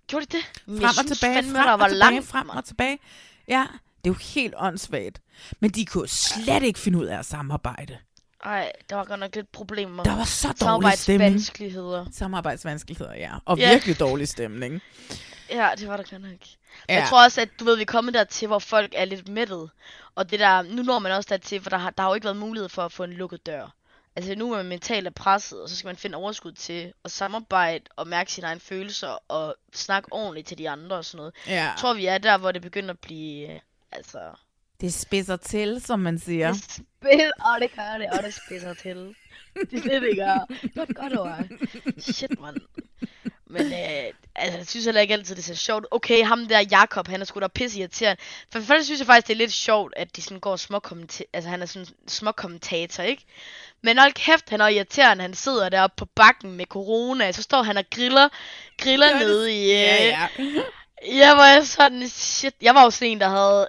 Gjorde 0.08 0.26
de 0.26 0.38
det? 0.38 0.46
Frem 0.66 0.80
jeg 0.82 0.88
og 0.90 0.94
synes 0.94 1.12
tilbage, 1.20 1.36
fandme, 1.36 1.54
frem 1.56 1.66
der 1.66 1.72
og 1.74 1.80
var 1.80 1.88
tilbage, 1.88 2.12
langt. 2.14 2.28
frem 2.28 2.50
og 2.50 2.66
tilbage. 2.66 2.98
Ja, 3.48 3.66
det 4.04 4.10
er 4.10 4.14
jo 4.14 4.34
helt 4.34 4.54
åndssvagt. 4.58 5.22
Men 5.60 5.70
de 5.72 5.86
kunne 5.86 6.08
slet 6.08 6.64
ikke 6.64 6.80
finde 6.80 7.00
ud 7.00 7.06
af 7.06 7.20
at 7.20 7.26
samarbejde. 7.26 7.98
Ej, 8.44 8.72
der 8.90 8.96
var 8.96 9.04
godt 9.06 9.20
nok 9.20 9.36
lidt 9.36 9.52
problemer. 9.52 10.04
Der 10.04 10.16
var 10.16 10.24
så 10.24 10.48
dårlig 10.48 10.94
stemning. 10.94 11.00
Samarbejdsvanskeligheder. 11.00 12.06
Samarbejdsvanskeligheder, 12.14 13.14
ja. 13.14 13.32
Og 13.46 13.58
Ja. 13.58 13.70
virkelig 13.72 14.00
dårlig 14.00 14.28
stemning. 14.28 14.82
Ja, 15.50 15.70
det 15.78 15.88
var 15.88 15.98
der 15.98 16.04
godt 16.10 16.22
nok. 16.22 16.32
Ja. 16.90 16.94
jeg 16.94 17.08
tror 17.10 17.24
også, 17.24 17.42
at 17.42 17.50
du 17.60 17.66
ved, 17.66 17.76
vi 17.76 17.82
er 17.82 17.86
kommet 17.86 18.14
dertil, 18.14 18.48
hvor 18.48 18.60
folk 18.60 18.94
er 18.96 19.06
lidt 19.06 19.30
mættet. 19.30 19.70
Og 20.16 20.32
det 20.32 20.40
der, 20.40 20.62
nu 20.62 20.84
når 20.84 21.00
man 21.00 21.12
også 21.12 21.28
dertil, 21.30 21.62
for 21.62 21.70
der 21.70 21.78
har, 21.78 21.90
der 21.90 22.04
har 22.04 22.10
jo 22.10 22.14
ikke 22.16 22.26
været 22.26 22.38
mulighed 22.38 22.70
for 22.70 22.82
at 22.82 22.92
få 22.92 23.04
en 23.04 23.14
lukket 23.14 23.46
dør. 23.46 23.68
Altså 24.16 24.36
nu 24.36 24.52
er 24.54 24.58
man 24.58 24.66
mentalt 24.66 25.08
er 25.08 25.12
presset, 25.12 25.62
og 25.62 25.70
så 25.70 25.76
skal 25.76 25.88
man 25.88 25.96
finde 25.96 26.18
overskud 26.18 26.52
til 26.52 26.94
at 27.06 27.12
samarbejde 27.12 27.84
og 27.96 28.08
mærke 28.08 28.32
sine 28.32 28.48
egne 28.48 28.60
følelser 28.60 29.18
og 29.28 29.56
snakke 29.74 30.14
ordentligt 30.14 30.48
til 30.48 30.58
de 30.58 30.70
andre 30.70 30.96
og 30.96 31.06
sådan 31.06 31.18
noget. 31.18 31.34
Ja. 31.48 31.54
Jeg 31.54 31.74
tror, 31.78 31.94
vi 31.94 32.06
er 32.06 32.18
der, 32.18 32.38
hvor 32.38 32.52
det 32.52 32.62
begynder 32.62 32.90
at 32.90 33.00
blive, 33.00 33.54
øh, 33.54 33.60
altså... 33.92 34.20
Det 34.82 34.94
spidser 34.94 35.36
til, 35.36 35.82
som 35.82 36.00
man 36.00 36.20
siger. 36.20 36.52
Det 36.52 36.64
spil, 36.72 37.32
og 37.40 37.62
det 37.62 37.76
gør 37.76 37.98
det, 37.98 38.08
og 38.10 38.24
det 38.24 38.34
spidser 38.46 38.74
til. 38.74 39.16
Det 39.72 39.86
er 39.86 39.90
det, 39.90 40.02
det 40.02 40.18
gør. 40.18 40.56
Godt, 40.76 40.96
godt 40.96 41.20
ord. 41.20 41.38
Shit, 42.00 42.40
mand. 42.42 42.58
Men 43.54 43.66
øh, 43.66 44.14
altså, 44.36 44.58
jeg 44.58 44.68
synes 44.68 44.86
heller 44.86 45.02
ikke 45.02 45.14
altid, 45.14 45.36
det 45.36 45.42
er 45.42 45.56
så 45.56 45.56
sjovt. 45.56 45.86
Okay, 45.92 46.24
ham 46.24 46.48
der 46.48 46.60
Jakob, 46.72 47.08
han 47.08 47.22
er 47.22 47.26
sgu 47.26 47.40
da 47.40 47.48
pisse 47.48 47.80
irriterende. 47.80 48.22
For 48.52 48.60
det 48.60 48.68
første 48.68 48.86
synes 48.86 49.00
jeg 49.00 49.08
faktisk, 49.08 49.28
det 49.28 49.34
er 49.34 49.38
lidt 49.38 49.52
sjovt, 49.52 49.94
at 49.98 50.16
de 50.16 50.22
sådan 50.22 50.40
går 50.40 50.56
små 50.56 50.82
Altså, 51.34 51.50
han 51.50 51.62
er 51.62 51.66
sådan 51.66 51.88
små 52.08 52.32
kommentator, 52.32 53.04
ikke? 53.04 53.26
Men 53.82 53.98
hold 53.98 54.14
kæft, 54.14 54.50
han 54.50 54.62
er 54.62 54.68
irriterende. 54.68 55.22
Han 55.22 55.34
sidder 55.34 55.70
deroppe 55.70 55.96
på 55.98 56.06
bakken 56.06 56.52
med 56.52 56.66
corona. 56.66 57.32
Så 57.32 57.42
står 57.42 57.64
han 57.64 57.78
og 57.78 57.84
griller, 57.92 58.30
griller 58.78 59.20
nede 59.20 59.52
i... 59.52 59.64
Øh, 59.64 59.72
Ja, 59.72 60.06
ja. 60.06 60.28
Jeg 61.12 61.38
var 61.38 61.64
sådan, 61.64 62.10
shit. 62.10 62.56
Jeg 62.62 62.76
var 62.76 62.84
jo 62.84 62.90
sådan 62.90 63.12
en, 63.12 63.20
der 63.20 63.30
havde, 63.30 63.68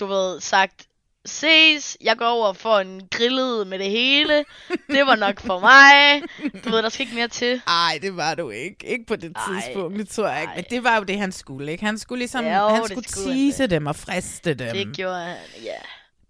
du 0.00 0.06
ved, 0.06 0.40
sagt, 0.40 0.86
ses, 1.26 1.96
jeg 2.00 2.16
går 2.16 2.26
over 2.26 2.52
for 2.52 2.78
en 2.78 3.00
grillet 3.10 3.66
med 3.66 3.78
det 3.78 3.90
hele. 3.90 4.44
Det 4.88 5.06
var 5.06 5.16
nok 5.16 5.40
for 5.40 5.60
mig. 5.60 6.22
Du 6.64 6.70
ved, 6.70 6.82
der 6.82 6.88
skal 6.88 7.02
ikke 7.06 7.14
mere 7.16 7.28
til. 7.28 7.62
Ej, 7.66 7.98
det 8.02 8.16
var 8.16 8.34
du 8.34 8.50
ikke. 8.50 8.86
Ikke 8.86 9.06
på 9.06 9.16
det 9.16 9.32
Ej, 9.36 9.42
tidspunkt, 9.62 9.98
det 9.98 10.08
tror 10.08 10.28
jeg 10.28 10.40
ikke. 10.42 10.52
Men 10.56 10.64
det 10.70 10.84
var 10.84 10.96
jo 10.96 11.02
det, 11.02 11.18
han 11.18 11.32
skulle, 11.32 11.72
ikke? 11.72 11.84
Han 11.84 11.98
skulle 11.98 12.18
ligesom, 12.18 12.44
Jo, 12.44 12.50
han 12.50 12.84
skulle 12.84 13.08
skulle 13.08 13.32
han 13.32 13.50
tease 13.50 13.66
dem 13.66 13.86
og 13.86 13.96
friste 13.96 14.54
dem. 14.54 14.76
Det 14.76 14.96
gjorde 14.96 15.20
han, 15.20 15.36
ja. 15.64 15.74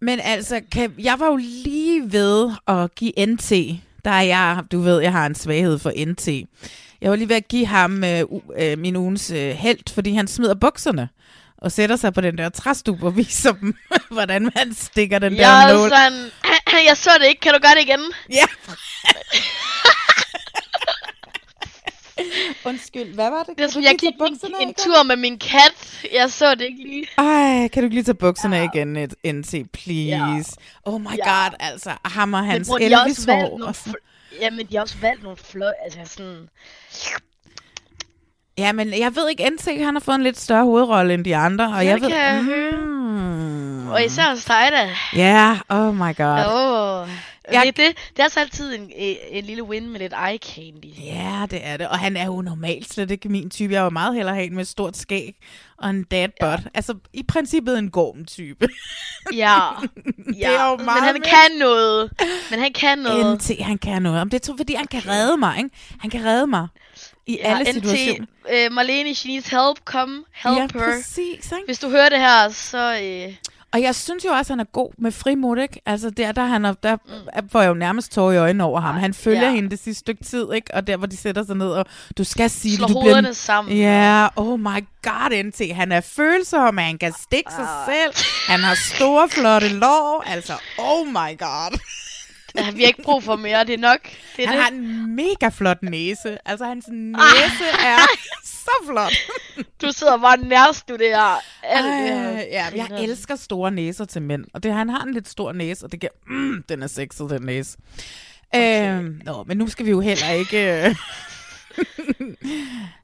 Men 0.01 0.21
altså, 0.21 0.61
kan, 0.73 0.95
jeg 0.99 1.21
var 1.21 1.27
jo 1.27 1.37
lige 1.37 2.13
ved 2.13 2.51
at 2.67 2.95
give 2.95 3.27
NT. 3.27 3.51
Der 4.05 4.11
er 4.11 4.23
jeg, 4.23 4.63
du 4.73 4.81
ved, 4.81 5.01
jeg 5.01 5.13
har 5.13 5.27
en 5.27 5.35
svaghed 5.35 5.79
for 5.79 5.93
NT. 6.07 6.29
Jeg 7.01 7.11
var 7.11 7.17
lige 7.17 7.29
ved 7.29 7.37
at 7.37 7.49
give 7.49 7.67
ham 7.67 8.05
øh, 8.05 8.25
øh, 8.59 8.79
min 8.79 8.97
ugens 8.97 9.31
øh, 9.31 9.51
held, 9.51 9.95
fordi 9.95 10.13
han 10.13 10.27
smider 10.29 10.55
bukserne 10.55 11.09
og 11.65 11.73
sætter 11.73 11.97
sig 11.97 12.15
på 12.15 12.21
den 12.21 12.39
der 12.39 12.49
træstub 12.49 13.03
og 13.03 13.17
viser 13.17 13.53
dem, 13.53 13.77
hvordan 14.17 14.43
man 14.55 14.75
stikker 14.75 15.19
den 15.19 15.33
der 15.33 15.41
Jeg, 15.41 15.71
er 15.71 15.75
nål. 15.75 15.91
sådan, 15.91 16.31
jeg 16.89 16.97
så 16.97 17.11
det 17.21 17.27
ikke, 17.27 17.41
kan 17.41 17.53
du 17.55 17.59
gøre 17.61 17.75
det 17.75 17.83
igen? 17.83 18.01
Ja. 18.33 18.45
Undskyld, 22.65 23.15
hvad 23.15 23.31
var 23.31 23.43
det? 23.43 23.59
Det 23.59 23.65
er 23.65 23.69
sådan, 23.69 23.83
jeg 23.85 23.97
gik 23.99 24.15
en, 24.61 24.69
en 24.69 24.75
tur 24.75 25.03
med 25.03 25.17
min 25.17 25.39
kat. 25.39 26.05
Jeg 26.13 26.31
så 26.31 26.55
det 26.55 26.65
ikke 26.65 26.83
lige. 26.83 27.07
Ej, 27.19 27.69
kan 27.69 27.83
du 27.83 27.85
ikke 27.85 27.95
lige 27.95 28.05
tage 28.05 28.15
bukserne 28.15 28.57
ja. 28.57 28.69
igen, 28.75 28.97
et 28.97 29.15
NT, 29.35 29.55
please? 29.73 30.07
Ja. 30.07 30.43
Oh 30.85 31.01
my 31.01 31.07
Ja. 31.19 31.45
god, 31.45 31.51
altså. 31.61 31.91
Ham 32.05 32.35
og 32.35 32.45
hans 32.45 32.69
bror, 32.69 32.79
de 32.79 32.93
har 32.93 33.01
også 33.01 33.05
Elvis 33.07 33.27
valgt 33.27 33.43
hår. 33.51 33.59
nogle 33.59 33.75
Jamen, 34.41 34.67
de 34.67 34.75
har 34.77 34.83
også 34.83 34.97
valgt 35.01 35.23
nogle 35.23 35.37
fløj, 35.37 35.73
altså 35.85 36.15
sådan... 36.15 36.49
Ja, 38.59 38.73
men 38.73 38.89
jeg 38.99 39.17
ved 39.17 39.29
ikke, 39.31 39.51
NT 39.51 39.65
han 39.85 39.95
har 39.95 40.01
fået 40.01 40.15
en 40.15 40.23
lidt 40.23 40.41
større 40.41 40.65
hovedrolle 40.65 41.15
end 41.15 41.25
de 41.25 41.37
andre. 41.37 41.65
Og 41.65 41.71
Ja, 41.85 41.89
jeg 41.89 41.95
det 41.95 42.03
ved, 42.03 42.11
kan 42.11 42.21
jeg 42.21 42.43
mm, 42.83 43.89
Og 43.89 44.05
især 44.05 44.31
hos 44.31 44.45
dig 44.45 44.69
da. 44.73 44.91
Ja, 45.17 45.59
oh 45.69 45.95
my 45.95 46.17
god. 46.17 46.45
Åh. 46.55 47.09
Jeg- 47.53 47.63
Det, 47.67 47.77
det, 47.77 47.97
det 48.11 48.19
er 48.19 48.23
altså 48.23 48.41
altid 48.41 48.75
en, 48.75 48.91
en, 49.31 49.45
lille 49.45 49.63
win 49.63 49.89
med 49.89 50.01
lidt 50.01 50.13
eye 50.29 50.39
candy. 50.39 51.05
Ja, 51.05 51.47
det 51.51 51.61
er 51.63 51.77
det. 51.77 51.89
Og 51.89 51.99
han 51.99 52.17
er 52.17 52.27
jo 52.27 52.41
normalt 52.43 52.93
slet 52.93 53.11
ikke 53.11 53.29
min 53.29 53.51
type. 53.51 53.73
Jeg 53.75 53.83
var 53.83 53.91
meget 53.91 54.15
hellere 54.15 54.35
have 54.35 54.47
en 54.47 54.55
med 54.55 54.63
et 54.63 54.69
stort 54.69 54.97
skæg 54.97 55.35
og 55.79 55.91
en 55.91 56.03
dad 56.05 56.29
butt. 56.41 56.69
Altså, 56.75 56.95
i 57.13 57.23
princippet 57.23 57.79
en 57.79 57.91
gorm-type. 57.91 58.69
Ja. 59.35 59.59
Det 60.17 60.47
er 60.47 60.69
jo 60.71 60.77
Men 60.77 60.85
meget 60.85 61.03
han 61.05 61.15
mere- 61.15 61.23
kan 61.23 61.59
noget. 61.59 62.11
Men 62.51 62.61
han 62.61 62.73
kan 62.73 62.99
noget. 62.99 63.35
NT, 63.39 63.51
han 63.61 63.79
kan 63.79 64.03
noget. 64.03 64.21
Om 64.21 64.31
det 64.31 64.49
er 64.49 64.53
fordi 64.59 64.75
han 64.75 64.87
kan 64.87 65.03
redde 65.09 65.37
mig, 65.37 65.59
ikke? 65.59 65.71
Han 66.01 66.11
kan 66.11 66.25
redde 66.25 66.47
mig 66.47 66.69
i 67.27 67.39
Ja, 67.43 67.49
alle 67.59 67.63
NT, 67.73 67.75
situationer. 67.75 68.27
øh, 68.53 68.73
Marlene, 68.73 69.15
she 69.15 69.29
needs 69.29 69.49
help. 69.49 69.79
Come, 69.85 70.25
help 70.35 70.57
Ja, 70.57 70.61
her. 70.61 70.69
præcis, 70.69 71.19
ikke? 71.53 71.63
Hvis 71.67 71.79
du 71.79 71.89
hører 71.91 72.09
det 72.09 72.19
her, 72.19 72.49
så... 72.49 72.99
Øh, 73.03 73.35
Og 73.73 73.83
jeg 73.83 73.95
synes 73.95 74.25
jo 74.25 74.31
også, 74.31 74.53
at 74.53 74.57
han 74.57 74.61
er 74.61 74.65
god 74.73 74.91
med 74.99 75.13
frimod, 75.13 75.59
ikke? 75.59 75.81
Altså 75.87 76.11
der, 76.11 76.33
der, 76.33 76.45
han 76.45 76.65
er, 76.65 76.73
der 76.73 76.97
mm. 77.41 77.49
får 77.53 77.61
jeg 77.61 77.69
jo 77.69 77.75
nærmest 77.75 78.13
tårer 78.13 78.33
i 78.33 78.37
øjnene 78.37 78.65
over 78.65 78.81
ham. 78.81 78.95
Han 78.95 79.15
følger 79.15 79.43
Ja. 79.43 79.51
hende 79.55 79.71
det 79.71 79.79
sidste 79.79 80.01
stykke 80.01 80.25
tid, 80.25 80.53
ikke? 80.55 80.75
Og 80.75 80.87
der, 80.87 80.97
hvor 80.97 81.07
de 81.07 81.17
sætter 81.17 81.45
sig 81.45 81.57
ned, 81.57 81.67
og 81.69 81.87
du 82.19 82.25
skal 82.25 82.51
sige 82.51 82.77
Slår 82.77 82.87
det. 82.87 82.95
Du 82.97 83.01
hovederne 83.01 83.35
sammen. 83.35 83.77
Ja, 83.77 84.29
oh 84.37 84.61
my 84.61 84.85
god, 85.03 85.43
NT. 85.45 85.75
Han 85.75 85.93
er 85.93 86.01
følsom, 86.01 86.79
han 86.79 86.99
kan 86.99 87.13
stikke 87.23 87.51
sig 87.53 87.67
Ah. 87.69 87.87
selv. 87.95 88.25
Han 88.49 88.61
har 88.61 88.75
store, 88.97 89.29
flotte 89.29 89.69
lår. 89.69 90.25
Altså, 90.27 90.53
oh 90.79 91.07
my 91.07 91.39
god. 91.39 91.79
vi 92.77 92.81
har 92.81 92.87
ikke 92.87 93.03
brug 93.03 93.23
for 93.23 93.37
mere, 93.37 93.65
det 93.65 93.75
er 93.75 93.79
nok. 93.79 94.01
Det 94.37 94.45
er 94.45 94.49
han 94.49 94.57
det. 94.57 94.63
har 94.65 94.71
en 94.71 95.17
mega 95.17 95.49
flot 95.49 95.83
næse. 95.83 96.39
Altså, 96.45 96.65
hans 96.65 96.85
næse 96.89 97.65
er 97.85 97.99
så 98.65 98.71
flot. 98.91 99.13
Du 99.83 99.93
sidder 99.93 100.19
bare 100.19 100.39
og 100.39 100.47
nærstuderer 100.47 101.41
alt 101.63 101.85
det 101.85 102.19
her. 102.19 102.29
Ej, 102.31 102.49
ja, 102.51 102.67
jeg 102.77 103.05
elsker 103.05 103.37
store 103.37 103.71
næser 103.71 104.05
til 104.05 104.23
mænd. 104.23 104.45
Og 104.55 104.63
det, 104.63 104.73
han 104.73 104.89
har 104.89 105.03
en 105.03 105.15
lidt 105.15 105.29
stor 105.29 105.53
næse, 105.53 105.87
og 105.87 105.93
det 105.93 106.01
giver... 106.01 106.11
Mm, 106.27 106.63
den 106.69 106.83
er 106.83 106.87
sexet, 106.87 107.31
den 107.31 107.43
næse. 107.43 107.79
Okay. 108.53 108.99
Øhm, 108.99 109.21
nå, 109.25 109.45
men 109.47 109.57
nu 109.57 109.69
skal 109.69 109.87
vi 109.87 109.91
jo 109.91 110.01
heller 110.01 110.31
ikke 110.31 110.85
øh, 110.87 110.95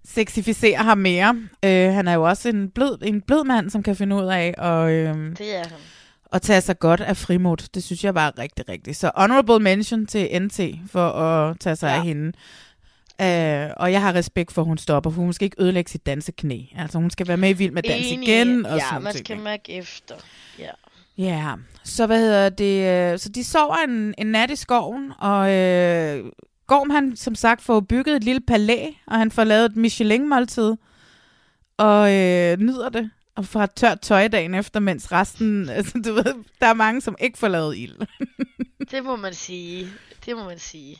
sexificere 0.04 0.76
ham 0.76 0.98
mere. 0.98 1.36
Øh, 1.64 1.92
han 1.92 2.08
er 2.08 2.14
jo 2.14 2.22
også 2.28 2.48
en 2.48 2.70
blød, 2.70 2.98
en 3.02 3.20
blød 3.20 3.44
mand, 3.44 3.70
som 3.70 3.82
kan 3.82 3.96
finde 3.96 4.16
ud 4.16 4.26
af 4.26 4.54
at, 4.58 4.90
øh, 4.90 5.36
Det 5.38 5.56
er 5.56 5.58
han. 5.68 5.78
At 6.32 6.42
tage 6.42 6.60
sig 6.60 6.78
godt 6.78 7.00
af 7.00 7.16
frimod. 7.16 7.56
Det 7.74 7.84
synes 7.84 8.04
jeg 8.04 8.14
bare 8.14 8.32
er 8.36 8.38
rigtig, 8.38 8.68
rigtigt. 8.68 8.96
Så 8.96 9.10
honorable 9.16 9.58
mention 9.58 10.06
til 10.06 10.42
NT 10.42 10.60
for 10.90 11.08
at 11.10 11.60
tage 11.60 11.76
sig 11.76 11.88
ja. 11.88 11.94
af 11.96 12.02
hende. 12.02 12.26
Øh, 13.20 13.70
og 13.76 13.92
jeg 13.92 14.00
har 14.02 14.14
respekt 14.14 14.52
for, 14.52 14.62
at 14.62 14.66
hun 14.66 14.78
stopper, 14.78 15.10
for 15.10 15.20
hun 15.22 15.32
skal 15.32 15.44
ikke 15.44 15.62
ødelægge 15.62 15.90
sit 15.90 16.06
danseknæ. 16.06 16.58
Altså, 16.76 16.98
hun 16.98 17.10
skal 17.10 17.28
være 17.28 17.36
med 17.36 17.50
i 17.50 17.52
Vild 17.52 17.70
med 17.72 17.82
Dans 17.82 18.06
Enig. 18.06 18.28
igen. 18.28 18.66
Og 18.66 18.78
ja, 18.78 18.84
sådan 18.88 19.02
man 19.02 19.12
ting, 19.12 19.26
skal 19.26 19.38
mærke 19.38 19.72
efter. 19.72 20.14
Ja. 20.58 20.70
Ja, 21.18 21.52
så 21.84 22.06
hvad 22.06 22.18
hedder 22.20 22.48
det? 22.48 23.12
øh, 23.12 23.18
Så 23.18 23.28
de 23.28 23.44
sover 23.44 23.76
en, 23.88 24.14
en 24.18 24.26
nat 24.26 24.50
i 24.50 24.56
skoven, 24.56 25.12
og 25.18 25.52
øh, 25.52 26.24
Gorm 26.66 26.90
han 26.90 27.16
som 27.16 27.34
sagt 27.34 27.62
får 27.62 27.80
bygget 27.80 28.16
et 28.16 28.24
lille 28.24 28.40
palæ, 28.40 28.86
og 29.06 29.18
han 29.18 29.30
får 29.30 29.44
lavet 29.44 29.64
et 29.64 29.76
Michelin-måltid, 29.76 30.72
og 31.78 32.14
øh, 32.14 32.58
nyder 32.58 32.88
det, 32.88 33.10
og 33.40 33.46
får 33.46 33.66
tørt 33.66 34.00
tøj 34.00 34.28
dagen 34.28 34.54
efter, 34.54 34.80
mens 34.80 35.12
resten, 35.12 35.68
altså 35.76 35.98
du 36.04 36.12
ved, 36.12 36.44
der 36.60 36.66
er 36.66 36.74
mange, 36.74 37.00
som 37.00 37.16
ikke 37.20 37.38
får 37.38 37.48
lavet 37.48 37.76
ild. 37.78 37.96
Det 38.90 39.04
må 39.04 39.16
man 39.16 39.34
sige. 39.34 39.88
Det 40.26 40.36
må 40.36 40.44
man 40.44 40.58
sige. 40.58 40.96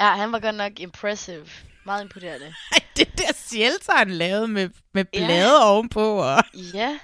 Ja, 0.00 0.16
han 0.16 0.32
var 0.32 0.38
godt 0.38 0.54
nok 0.54 0.72
impressive. 0.80 1.46
Meget 1.84 2.02
imponerende. 2.02 2.54
det 2.96 3.18
der 3.18 3.32
shelter, 3.34 3.92
han 3.96 4.10
lavede 4.10 4.48
med, 4.48 4.68
med 4.92 5.04
Ja. 5.14 5.26
blade 5.26 5.64
ovenpå, 5.64 6.16
og 6.18 6.42
Ja. 6.74 6.98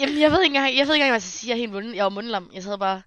Jamen, 0.00 0.20
jeg 0.20 0.30
ved 0.30 0.42
ikke 0.42 0.56
engang, 0.56 0.76
jeg 0.76 0.86
ved 0.86 0.94
ikke 0.94 1.04
engang, 1.04 1.10
hvad 1.10 1.14
jeg 1.14 1.22
skal 1.22 1.38
sige. 1.38 1.48
Jeg 1.50 1.54
er 1.54 1.58
helt 1.58 1.72
munden, 1.72 1.94
jeg 1.94 2.04
var 2.04 2.10
mundelam. 2.10 2.50
Jeg 2.54 2.62
sad 2.62 2.78
bare, 2.78 3.02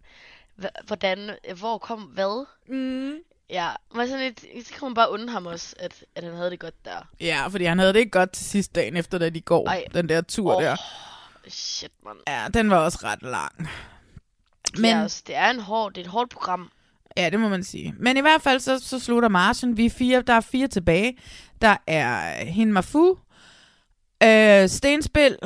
hvordan, 0.88 1.30
hvor 1.60 1.78
kom 1.78 2.02
hvad? 2.02 2.46
Mm. 2.68 3.14
Ja, 3.52 3.70
var 3.96 4.06
sådan 4.06 4.20
lidt, 4.20 4.68
så 4.68 4.74
kan 4.74 4.86
man 4.86 4.94
bare 4.94 5.12
undre 5.12 5.34
ham 5.34 5.46
også, 5.46 5.76
at, 5.80 6.06
at 6.16 6.24
han 6.24 6.34
havde 6.34 6.50
det 6.50 6.60
godt 6.60 6.86
der. 6.86 7.08
ja, 7.22 7.48
fordi 7.48 7.66
han 7.66 7.80
havde 7.80 7.94
det 7.94 8.00
ikke 8.00 8.12
godt 8.12 8.32
til 8.32 8.46
sidste 8.46 8.74
dagen 8.74 8.98
efter, 8.98 9.18
da 9.18 9.30
de 9.30 9.42
går, 9.42 9.68
Ej. 9.68 9.84
den 9.94 10.10
der 10.10 10.22
tur 10.22 10.56
Åh, 10.56 10.64
der. 10.64 10.76
Shit, 11.48 11.92
mand. 12.06 12.18
Ja, 12.28 12.48
den 12.54 12.70
var 12.70 12.78
også 12.78 13.00
ret 13.04 13.22
lang. 13.22 13.70
Men 14.74 14.84
det 14.84 14.92
er, 14.92 15.04
også, 15.04 15.24
det 15.28 15.36
er 15.36 15.50
en 15.50 15.60
hård, 15.60 15.94
det 15.94 16.02
er 16.02 16.06
et 16.06 16.12
hårdt 16.12 16.32
program. 16.32 16.72
Ja, 17.18 17.30
det 17.30 17.40
må 17.40 17.50
man 17.50 17.64
sige. 17.64 17.96
Men 18.00 18.18
i 18.18 18.22
hvert 18.22 18.42
fald 18.42 18.60
så, 18.60 18.80
så 18.80 19.00
slutter 19.00 19.30
marchen. 19.30 19.78
Vi 19.78 19.86
er 19.86 19.90
fire, 19.90 20.22
der 20.22 20.34
er 20.34 20.42
fire 20.42 20.68
tilbage. 20.68 21.18
Der 21.62 21.78
er 21.88 22.46
Hin 22.46 22.74
Mafu, 22.74 23.18
øh, 24.24 24.70
Stenspil, 24.70 25.38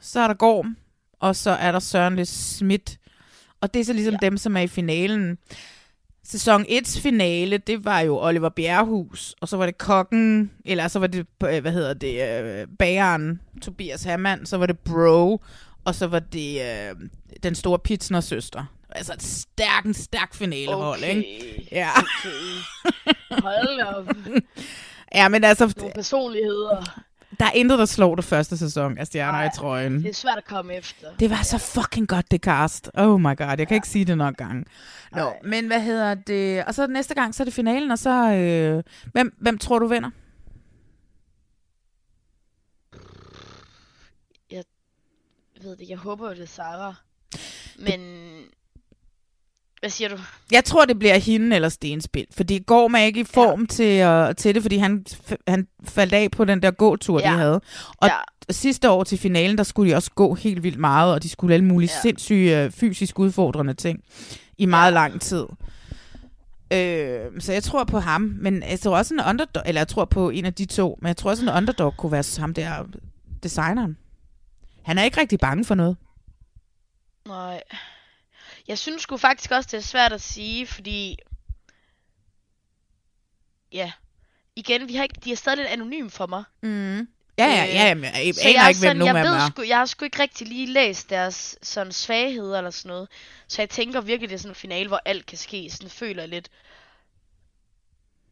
så 0.00 0.20
er 0.20 0.26
der 0.26 0.34
Gorm, 0.34 0.76
og 1.20 1.36
så 1.36 1.50
er 1.50 1.72
der 1.72 1.78
Søren 1.78 2.16
Le 2.16 2.24
Schmidt. 2.24 2.98
Og 3.60 3.74
det 3.74 3.80
er 3.80 3.84
så 3.84 3.92
ligesom 3.92 4.14
ja. 4.22 4.26
dem, 4.26 4.36
som 4.36 4.56
er 4.56 4.60
i 4.60 4.66
finalen. 4.66 5.38
Sæson 6.30 6.62
1's 6.68 7.00
finale, 7.00 7.58
det 7.58 7.84
var 7.84 8.00
jo 8.00 8.18
Oliver 8.18 8.48
Bjerrehus, 8.48 9.34
og 9.40 9.48
så 9.48 9.56
var 9.56 9.66
det 9.66 9.78
kokken, 9.78 10.50
eller 10.64 10.88
så 10.88 10.98
var 10.98 11.06
det, 11.06 11.26
øh, 11.44 11.60
hvad 11.60 11.72
hedder 11.72 11.94
det, 11.94 12.42
øh, 12.62 12.66
bageren 12.78 13.40
Tobias 13.62 14.02
Hammann, 14.04 14.46
så 14.46 14.56
var 14.58 14.66
det 14.66 14.78
Bro, 14.78 15.40
og 15.84 15.94
så 15.94 16.06
var 16.06 16.18
det 16.18 16.60
øh, 16.62 16.96
den 17.42 17.54
store 17.54 17.78
Pitsner 17.78 18.20
søster. 18.20 18.64
Altså 18.90 19.12
et 19.12 19.22
stærk, 19.22 19.84
en 19.84 19.94
stærk 19.94 20.34
finalehold, 20.34 20.98
Okay. 20.98 21.16
ikke? 21.16 21.68
Ja. 21.72 21.88
Okay. 21.96 23.42
Hold 23.42 23.80
op. 23.80 24.08
ja, 25.14 25.28
men 25.28 25.44
altså, 25.44 25.74
Nogle 25.76 25.92
personligheder. 25.94 27.00
Der 27.40 27.46
er 27.46 27.52
intet, 27.52 27.78
der 27.78 27.84
slår 27.84 28.14
det 28.14 28.24
første 28.24 28.56
sæson 28.56 28.98
af 28.98 29.06
Stjerner 29.06 29.44
i 29.44 29.50
trøjen. 29.56 30.02
Det 30.02 30.08
er 30.08 30.14
svært 30.14 30.38
at 30.38 30.44
komme 30.44 30.74
efter. 30.74 31.06
Det 31.20 31.30
var 31.30 31.42
så 31.42 31.58
fucking 31.58 32.08
godt, 32.08 32.30
det 32.30 32.40
cast. 32.40 32.90
Oh 32.94 33.20
my 33.20 33.36
god, 33.36 33.46
jeg 33.46 33.58
kan 33.58 33.68
ja. 33.70 33.74
ikke 33.74 33.88
sige 33.88 34.04
det 34.04 34.18
nok 34.18 34.36
gange. 34.36 34.64
Nå, 35.12 35.32
men 35.44 35.66
hvad 35.66 35.80
hedder 35.80 36.14
det? 36.14 36.64
Og 36.64 36.74
så 36.74 36.86
næste 36.86 37.14
gang, 37.14 37.34
så 37.34 37.42
er 37.42 37.44
det 37.44 37.54
finalen, 37.54 37.90
og 37.90 37.98
så... 37.98 38.32
Øh, 38.32 38.82
hvem, 39.12 39.36
hvem 39.38 39.58
tror 39.58 39.78
du 39.78 39.86
vinder? 39.86 40.10
Jeg 44.50 44.64
ved 45.62 45.76
det, 45.76 45.88
jeg 45.88 45.98
håber 45.98 46.28
jo, 46.28 46.34
det 46.34 46.42
er 46.42 46.46
Sarah. 46.46 46.94
Men... 47.78 48.00
Hvad 49.80 49.90
siger 49.90 50.08
du? 50.08 50.16
Jeg 50.52 50.64
tror, 50.64 50.84
det 50.84 50.98
bliver 50.98 51.18
hende 51.18 51.56
eller 51.56 51.68
Stenspil, 51.68 52.26
fordi 52.36 52.58
går 52.66 52.88
man 52.88 53.06
ikke 53.06 53.20
i 53.20 53.24
form 53.24 53.60
ja. 53.60 53.66
til, 53.66 54.06
uh, 54.28 54.34
til 54.34 54.54
det, 54.54 54.62
fordi 54.62 54.76
han, 54.76 55.06
han 55.48 55.66
faldt 55.84 56.12
af 56.12 56.30
på 56.30 56.44
den 56.44 56.62
der 56.62 56.70
gåtur, 56.70 57.20
ja. 57.20 57.30
de 57.30 57.36
havde. 57.36 57.60
Og 57.96 58.08
ja. 58.08 58.14
sidste 58.50 58.90
år 58.90 59.04
til 59.04 59.18
finalen, 59.18 59.58
der 59.58 59.64
skulle 59.64 59.90
de 59.90 59.96
også 59.96 60.10
gå 60.10 60.34
helt 60.34 60.62
vildt 60.62 60.78
meget, 60.78 61.14
og 61.14 61.22
de 61.22 61.28
skulle 61.28 61.54
alle 61.54 61.66
mulige 61.66 61.90
ja. 61.94 62.00
sindssyge 62.02 62.66
uh, 62.66 62.72
fysisk 62.72 63.18
udfordrende 63.18 63.74
ting 63.74 64.04
i 64.58 64.66
meget 64.66 64.90
ja. 64.90 64.94
lang 64.94 65.20
tid. 65.20 65.44
Øh, 66.72 67.40
så 67.40 67.52
jeg 67.52 67.62
tror 67.62 67.84
på 67.84 67.98
ham, 67.98 68.20
men 68.40 68.62
jeg 68.62 68.80
tror 68.80 68.96
også 68.96 69.14
en 69.14 69.20
underdog, 69.28 69.62
eller 69.66 69.80
jeg 69.80 69.88
tror 69.88 70.04
på 70.04 70.30
en 70.30 70.44
af 70.44 70.54
de 70.54 70.64
to, 70.64 70.98
men 71.02 71.08
jeg 71.08 71.16
tror 71.16 71.30
også 71.30 71.42
en 71.42 71.48
underdog 71.56 71.96
kunne 71.96 72.12
være 72.12 72.40
ham 72.40 72.54
der 72.54 72.84
designeren. 73.42 73.96
Han 74.82 74.98
er 74.98 75.02
ikke 75.02 75.20
rigtig 75.20 75.38
bange 75.38 75.64
for 75.64 75.74
noget. 75.74 75.96
Nej. 77.26 77.62
Jeg 78.70 78.78
synes 78.78 79.02
sgu 79.02 79.16
faktisk 79.16 79.50
også, 79.50 79.68
det 79.72 79.78
er 79.78 79.82
svært 79.82 80.12
at 80.12 80.20
sige, 80.20 80.66
fordi... 80.66 81.16
Ja. 83.72 83.92
Igen, 84.56 84.88
vi 84.88 84.94
har 84.94 85.02
ikke, 85.02 85.20
de 85.24 85.32
er 85.32 85.36
stadig 85.36 85.58
lidt 85.58 85.68
anonym 85.68 86.08
for 86.08 86.26
mig. 86.26 86.44
Mm. 86.62 86.68
Ja, 86.68 87.04
ja, 87.38 87.46
ja. 87.46 87.64
ja 87.64 87.86
jeg, 87.86 87.96
jeg, 88.02 88.34
jeg 88.44 88.54
aner 88.54 88.68
ikke, 88.68 88.80
hvem 88.80 88.96
nogen 88.96 89.16
jeg 89.16 89.26
af 89.26 89.32
ved 89.32 89.50
sgu, 89.50 89.62
Jeg 89.62 89.78
har 89.78 89.86
sgu 89.86 90.04
ikke 90.04 90.22
rigtig 90.22 90.46
lige 90.48 90.66
læst 90.66 91.10
deres 91.10 91.58
sådan 91.62 91.92
svagheder 91.92 92.58
eller 92.58 92.70
sådan 92.70 92.88
noget. 92.88 93.08
Så 93.48 93.62
jeg 93.62 93.70
tænker 93.70 94.00
virkelig, 94.00 94.30
det 94.30 94.34
er 94.34 94.38
sådan 94.38 94.50
en 94.50 94.54
finale, 94.54 94.88
hvor 94.88 95.00
alt 95.04 95.26
kan 95.26 95.38
ske. 95.38 95.70
Sådan 95.70 95.90
føler 95.90 96.22
jeg 96.22 96.28
lidt. 96.28 96.50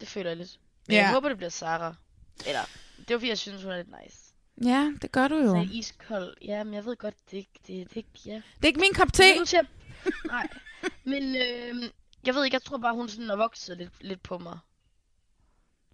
Det 0.00 0.08
føler 0.08 0.30
jeg 0.30 0.36
lidt. 0.36 0.58
Men 0.86 0.94
ja. 0.94 1.02
jeg 1.02 1.10
håber, 1.10 1.28
det 1.28 1.36
bliver 1.36 1.50
Sara. 1.50 1.94
Eller, 2.46 2.62
det 2.98 3.10
var 3.10 3.18
fordi, 3.18 3.28
jeg 3.28 3.38
synes, 3.38 3.62
hun 3.62 3.72
er 3.72 3.76
lidt 3.76 3.94
nice. 4.04 4.18
Ja, 4.64 4.92
det 5.02 5.12
gør 5.12 5.28
du 5.28 5.36
jo. 5.36 5.50
Så 5.50 5.68
iskold. 5.72 6.36
Ja, 6.44 6.64
men 6.64 6.74
jeg 6.74 6.84
ved 6.84 6.96
godt, 6.96 7.14
det, 7.30 7.46
det, 7.66 7.94
det, 7.94 7.94
det, 7.94 8.26
ja. 8.26 8.34
det 8.34 8.62
er 8.62 8.66
ikke 8.66 8.80
min 8.80 8.94
kop 8.94 9.12
te. 9.12 9.44
Til 9.44 9.56
at... 9.56 9.66
Nej, 10.32 10.48
men 11.04 11.36
øh, 11.36 11.90
jeg 12.26 12.34
ved 12.34 12.44
ikke, 12.44 12.54
jeg 12.54 12.62
tror 12.62 12.78
bare, 12.78 12.94
hun 12.94 13.08
sådan 13.08 13.30
er 13.30 13.36
vokset 13.36 13.78
lidt, 13.78 13.92
lidt 14.00 14.22
på 14.22 14.38
mig. 14.38 14.58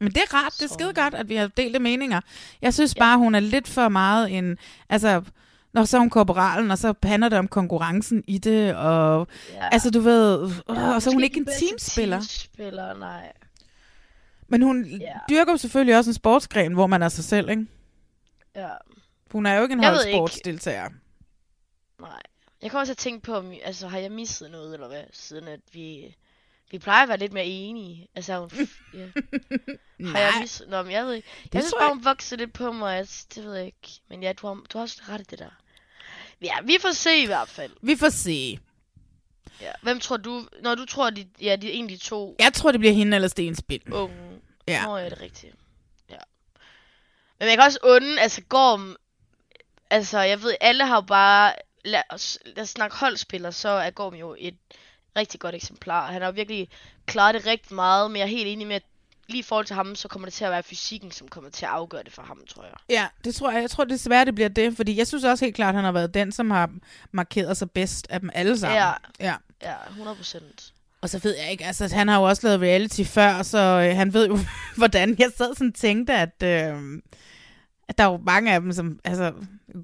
Men 0.00 0.08
det 0.08 0.16
er 0.16 0.34
rart, 0.34 0.52
det 0.60 0.70
er 0.70 0.74
skide 0.74 0.94
godt, 0.94 1.14
at 1.14 1.28
vi 1.28 1.34
har 1.34 1.46
delte 1.46 1.78
meninger. 1.78 2.20
Jeg 2.62 2.74
synes 2.74 2.94
bare, 2.94 3.10
ja. 3.10 3.16
hun 3.16 3.34
er 3.34 3.40
lidt 3.40 3.68
for 3.68 3.88
meget 3.88 4.36
en... 4.36 4.58
Altså, 4.88 5.22
når 5.72 5.84
så 5.84 5.96
er 5.96 6.00
hun 6.00 6.10
korporalen, 6.10 6.70
og 6.70 6.78
så 6.78 6.94
handler 7.02 7.28
det 7.28 7.38
om 7.38 7.48
konkurrencen 7.48 8.24
i 8.26 8.38
det, 8.38 8.74
og... 8.74 9.28
Ja. 9.52 9.68
Altså, 9.72 9.90
du 9.90 10.00
ved... 10.00 10.50
Ja, 10.68 10.94
og 10.94 11.02
så 11.02 11.10
er 11.10 11.14
hun 11.14 11.24
ikke 11.24 11.38
en 11.38 11.48
teamspiller. 11.60 12.16
teamspiller, 12.16 12.94
nej. 12.94 13.32
Men 14.48 14.62
hun 14.62 14.84
ja. 14.84 15.12
dyrker 15.30 15.56
selvfølgelig 15.56 15.96
også 15.96 16.10
en 16.10 16.14
sportsgren, 16.14 16.72
hvor 16.72 16.86
man 16.86 17.02
er 17.02 17.08
sig 17.08 17.24
selv, 17.24 17.50
ikke? 17.50 17.66
Ja. 18.56 18.70
Hun 19.30 19.46
er 19.46 19.54
jo 19.54 19.62
ikke 19.62 19.72
en 19.72 19.84
holdsportsdeltager. 19.84 20.88
Nej. 22.00 22.20
Jeg 22.64 22.70
kan 22.70 22.80
også 22.80 22.94
tænke 22.94 23.20
på, 23.20 23.34
om, 23.34 23.52
altså, 23.62 23.88
har 23.88 23.98
jeg 23.98 24.12
misset 24.12 24.50
noget, 24.50 24.74
eller 24.74 24.88
hvad, 24.88 25.04
siden 25.12 25.48
at 25.48 25.60
vi... 25.72 26.16
Vi 26.70 26.78
plejer 26.78 27.02
at 27.02 27.08
være 27.08 27.18
lidt 27.18 27.32
mere 27.32 27.44
enige. 27.44 28.08
Altså, 28.14 28.38
hun, 28.38 28.50
ja. 28.94 29.08
har 30.06 30.18
jeg 30.18 30.32
misset... 30.40 30.68
Nå, 30.68 30.82
men 30.82 30.92
jeg 30.92 31.06
ved 31.06 31.14
ikke. 31.14 31.28
Jeg 31.44 31.52
det 31.52 31.62
synes 31.62 31.74
bare, 31.78 31.94
hun 31.94 32.04
voksede 32.04 32.40
lidt 32.40 32.52
på 32.52 32.72
mig. 32.72 32.98
Altså, 32.98 33.26
det 33.34 33.44
ved 33.44 33.54
jeg 33.54 33.66
ikke. 33.66 33.88
Men 34.08 34.22
ja, 34.22 34.32
du 34.32 34.46
har, 34.46 34.54
du 34.54 34.78
har 34.78 34.82
også 34.82 35.02
ret 35.08 35.20
i 35.20 35.24
det 35.24 35.38
der. 35.38 35.50
Ja, 36.42 36.54
vi 36.64 36.76
får 36.80 36.92
se 36.92 37.22
i 37.22 37.26
hvert 37.26 37.48
fald. 37.48 37.72
Vi 37.82 37.96
får 37.96 38.08
se. 38.08 38.58
Ja. 39.60 39.72
Hvem 39.82 40.00
tror 40.00 40.16
du... 40.16 40.48
Når 40.62 40.74
du 40.74 40.84
tror, 40.84 41.10
de, 41.10 41.28
ja, 41.40 41.56
de 41.56 41.68
er 41.68 41.72
egentlig 41.72 42.00
to... 42.00 42.36
Jeg 42.38 42.52
tror, 42.52 42.72
det 42.72 42.80
bliver 42.80 42.94
hende 42.94 43.14
eller 43.14 43.28
Stenspil. 43.28 43.92
Unge. 43.92 44.40
Ja. 44.68 44.84
Nå, 44.84 44.96
ja, 44.96 45.04
det 45.04 45.12
er 45.12 45.20
rigtigt. 45.20 45.54
Ja. 46.10 46.18
Men 47.38 47.48
jeg 47.48 47.56
kan 47.56 47.64
også 47.64 47.78
unde, 47.82 48.20
altså 48.20 48.42
Gorm... 48.48 48.96
Altså, 49.90 50.18
jeg 50.18 50.42
ved, 50.42 50.54
alle 50.60 50.86
har 50.86 50.96
jo 50.96 51.00
bare 51.00 51.52
lad 51.84 52.02
os, 52.10 52.38
lad 52.44 52.62
os 52.62 52.68
snakke 52.68 52.96
holdspiller, 52.96 53.50
så 53.50 53.68
er 53.68 53.90
Gorm 53.90 54.14
jo 54.14 54.36
et 54.38 54.56
rigtig 55.16 55.40
godt 55.40 55.54
eksemplar. 55.54 56.12
Han 56.12 56.22
har 56.22 56.30
virkelig 56.30 56.68
klaret 57.06 57.34
det 57.34 57.46
rigtig 57.46 57.74
meget, 57.74 58.10
men 58.10 58.16
jeg 58.16 58.24
er 58.24 58.28
helt 58.28 58.48
enig 58.48 58.66
med, 58.66 58.76
at 58.76 58.82
lige 59.28 59.40
i 59.40 59.42
forhold 59.42 59.66
til 59.66 59.76
ham, 59.76 59.94
så 59.94 60.08
kommer 60.08 60.26
det 60.26 60.32
til 60.32 60.44
at 60.44 60.50
være 60.50 60.62
fysikken, 60.62 61.10
som 61.10 61.28
kommer 61.28 61.50
til 61.50 61.64
at 61.64 61.70
afgøre 61.70 62.02
det 62.02 62.12
for 62.12 62.22
ham, 62.22 62.40
tror 62.48 62.62
jeg. 62.62 62.72
Ja, 62.90 63.06
det 63.24 63.34
tror 63.34 63.50
jeg. 63.50 63.62
Jeg 63.62 63.70
tror 63.70 63.84
desværre, 63.84 64.24
det 64.24 64.34
bliver 64.34 64.48
det, 64.48 64.76
fordi 64.76 64.98
jeg 64.98 65.06
synes 65.06 65.24
også 65.24 65.44
helt 65.44 65.56
klart, 65.56 65.68
at 65.68 65.74
han 65.74 65.84
har 65.84 65.92
været 65.92 66.14
den, 66.14 66.32
som 66.32 66.50
har 66.50 66.70
markeret 67.12 67.56
sig 67.56 67.70
bedst 67.70 68.06
af 68.10 68.20
dem 68.20 68.30
alle 68.34 68.58
sammen. 68.58 68.78
Ja, 68.78 68.92
ja. 69.20 69.34
ja 69.62 69.74
100 69.88 70.16
procent. 70.16 70.72
Og 71.00 71.10
så 71.10 71.18
ved 71.18 71.36
jeg 71.36 71.50
ikke, 71.50 71.64
altså 71.64 71.94
han 71.94 72.08
har 72.08 72.18
jo 72.18 72.22
også 72.22 72.46
lavet 72.46 72.60
reality 72.60 73.02
før, 73.02 73.42
så 73.42 73.58
øh, 73.58 73.96
han 73.96 74.14
ved 74.14 74.28
jo, 74.28 74.38
hvordan 74.76 75.16
jeg 75.18 75.30
sad 75.36 75.54
sådan 75.54 75.72
tænkte, 75.72 76.12
at, 76.12 76.42
øh, 76.42 77.02
at 77.88 77.98
der 77.98 78.04
er 78.04 78.10
jo 78.10 78.16
mange 78.16 78.54
af 78.54 78.60
dem, 78.60 78.72
som, 78.72 78.98
altså, 79.04 79.32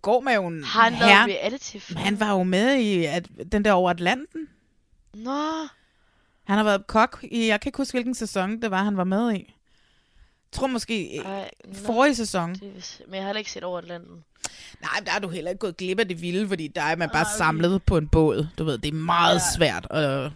går 0.03 0.21
med 0.21 0.35
jo 0.35 0.47
en 0.47 0.65
Har 0.65 0.91
han 0.91 0.93
lavet 0.93 1.41
reality 1.41 1.79
før? 1.79 1.99
Han 1.99 2.21
var 2.21 2.31
jo 2.31 2.43
med 2.43 2.77
i 2.77 3.05
at, 3.05 3.29
den 3.53 3.65
der 3.65 3.73
over 3.73 3.91
Atlanten. 3.91 4.49
Nå. 5.15 5.69
Han 6.45 6.57
har 6.57 6.65
været 6.65 6.87
kok 6.87 7.19
i, 7.23 7.47
jeg 7.47 7.61
kan 7.61 7.69
ikke 7.69 7.77
huske, 7.77 7.95
hvilken 7.95 8.15
sæson 8.15 8.63
det 8.63 8.71
var, 8.71 8.83
han 8.83 8.97
var 8.97 9.05
med 9.05 9.33
i. 9.33 9.37
Jeg 9.37 10.53
tror 10.53 10.67
måske 10.67 11.17
Ej, 11.17 11.51
forrige 11.73 12.15
sæson. 12.15 12.55
Det, 12.55 13.03
men 13.07 13.15
jeg 13.15 13.25
har 13.25 13.33
ikke 13.33 13.53
set 13.53 13.65
over 13.65 13.79
Atlanten. 13.79 14.25
Nej, 14.81 15.01
der 15.07 15.13
er 15.13 15.19
du 15.19 15.29
heller 15.29 15.51
ikke 15.51 15.59
gået 15.59 15.77
glip 15.77 15.99
af 15.99 16.09
det 16.09 16.23
vilde, 16.23 16.49
fordi 16.49 16.69
der 16.69 16.83
er 16.83 16.97
man 16.97 17.11
bare 17.13 17.23
okay. 17.23 17.37
samlet 17.39 17.83
på 17.83 17.97
en 17.97 18.09
båd. 18.09 18.49
Du 18.59 18.65
ved, 18.65 18.79
det 18.79 18.89
er 18.89 18.93
meget 18.93 19.35
ja. 19.35 19.57
svært 19.57 19.87
at, 19.91 20.31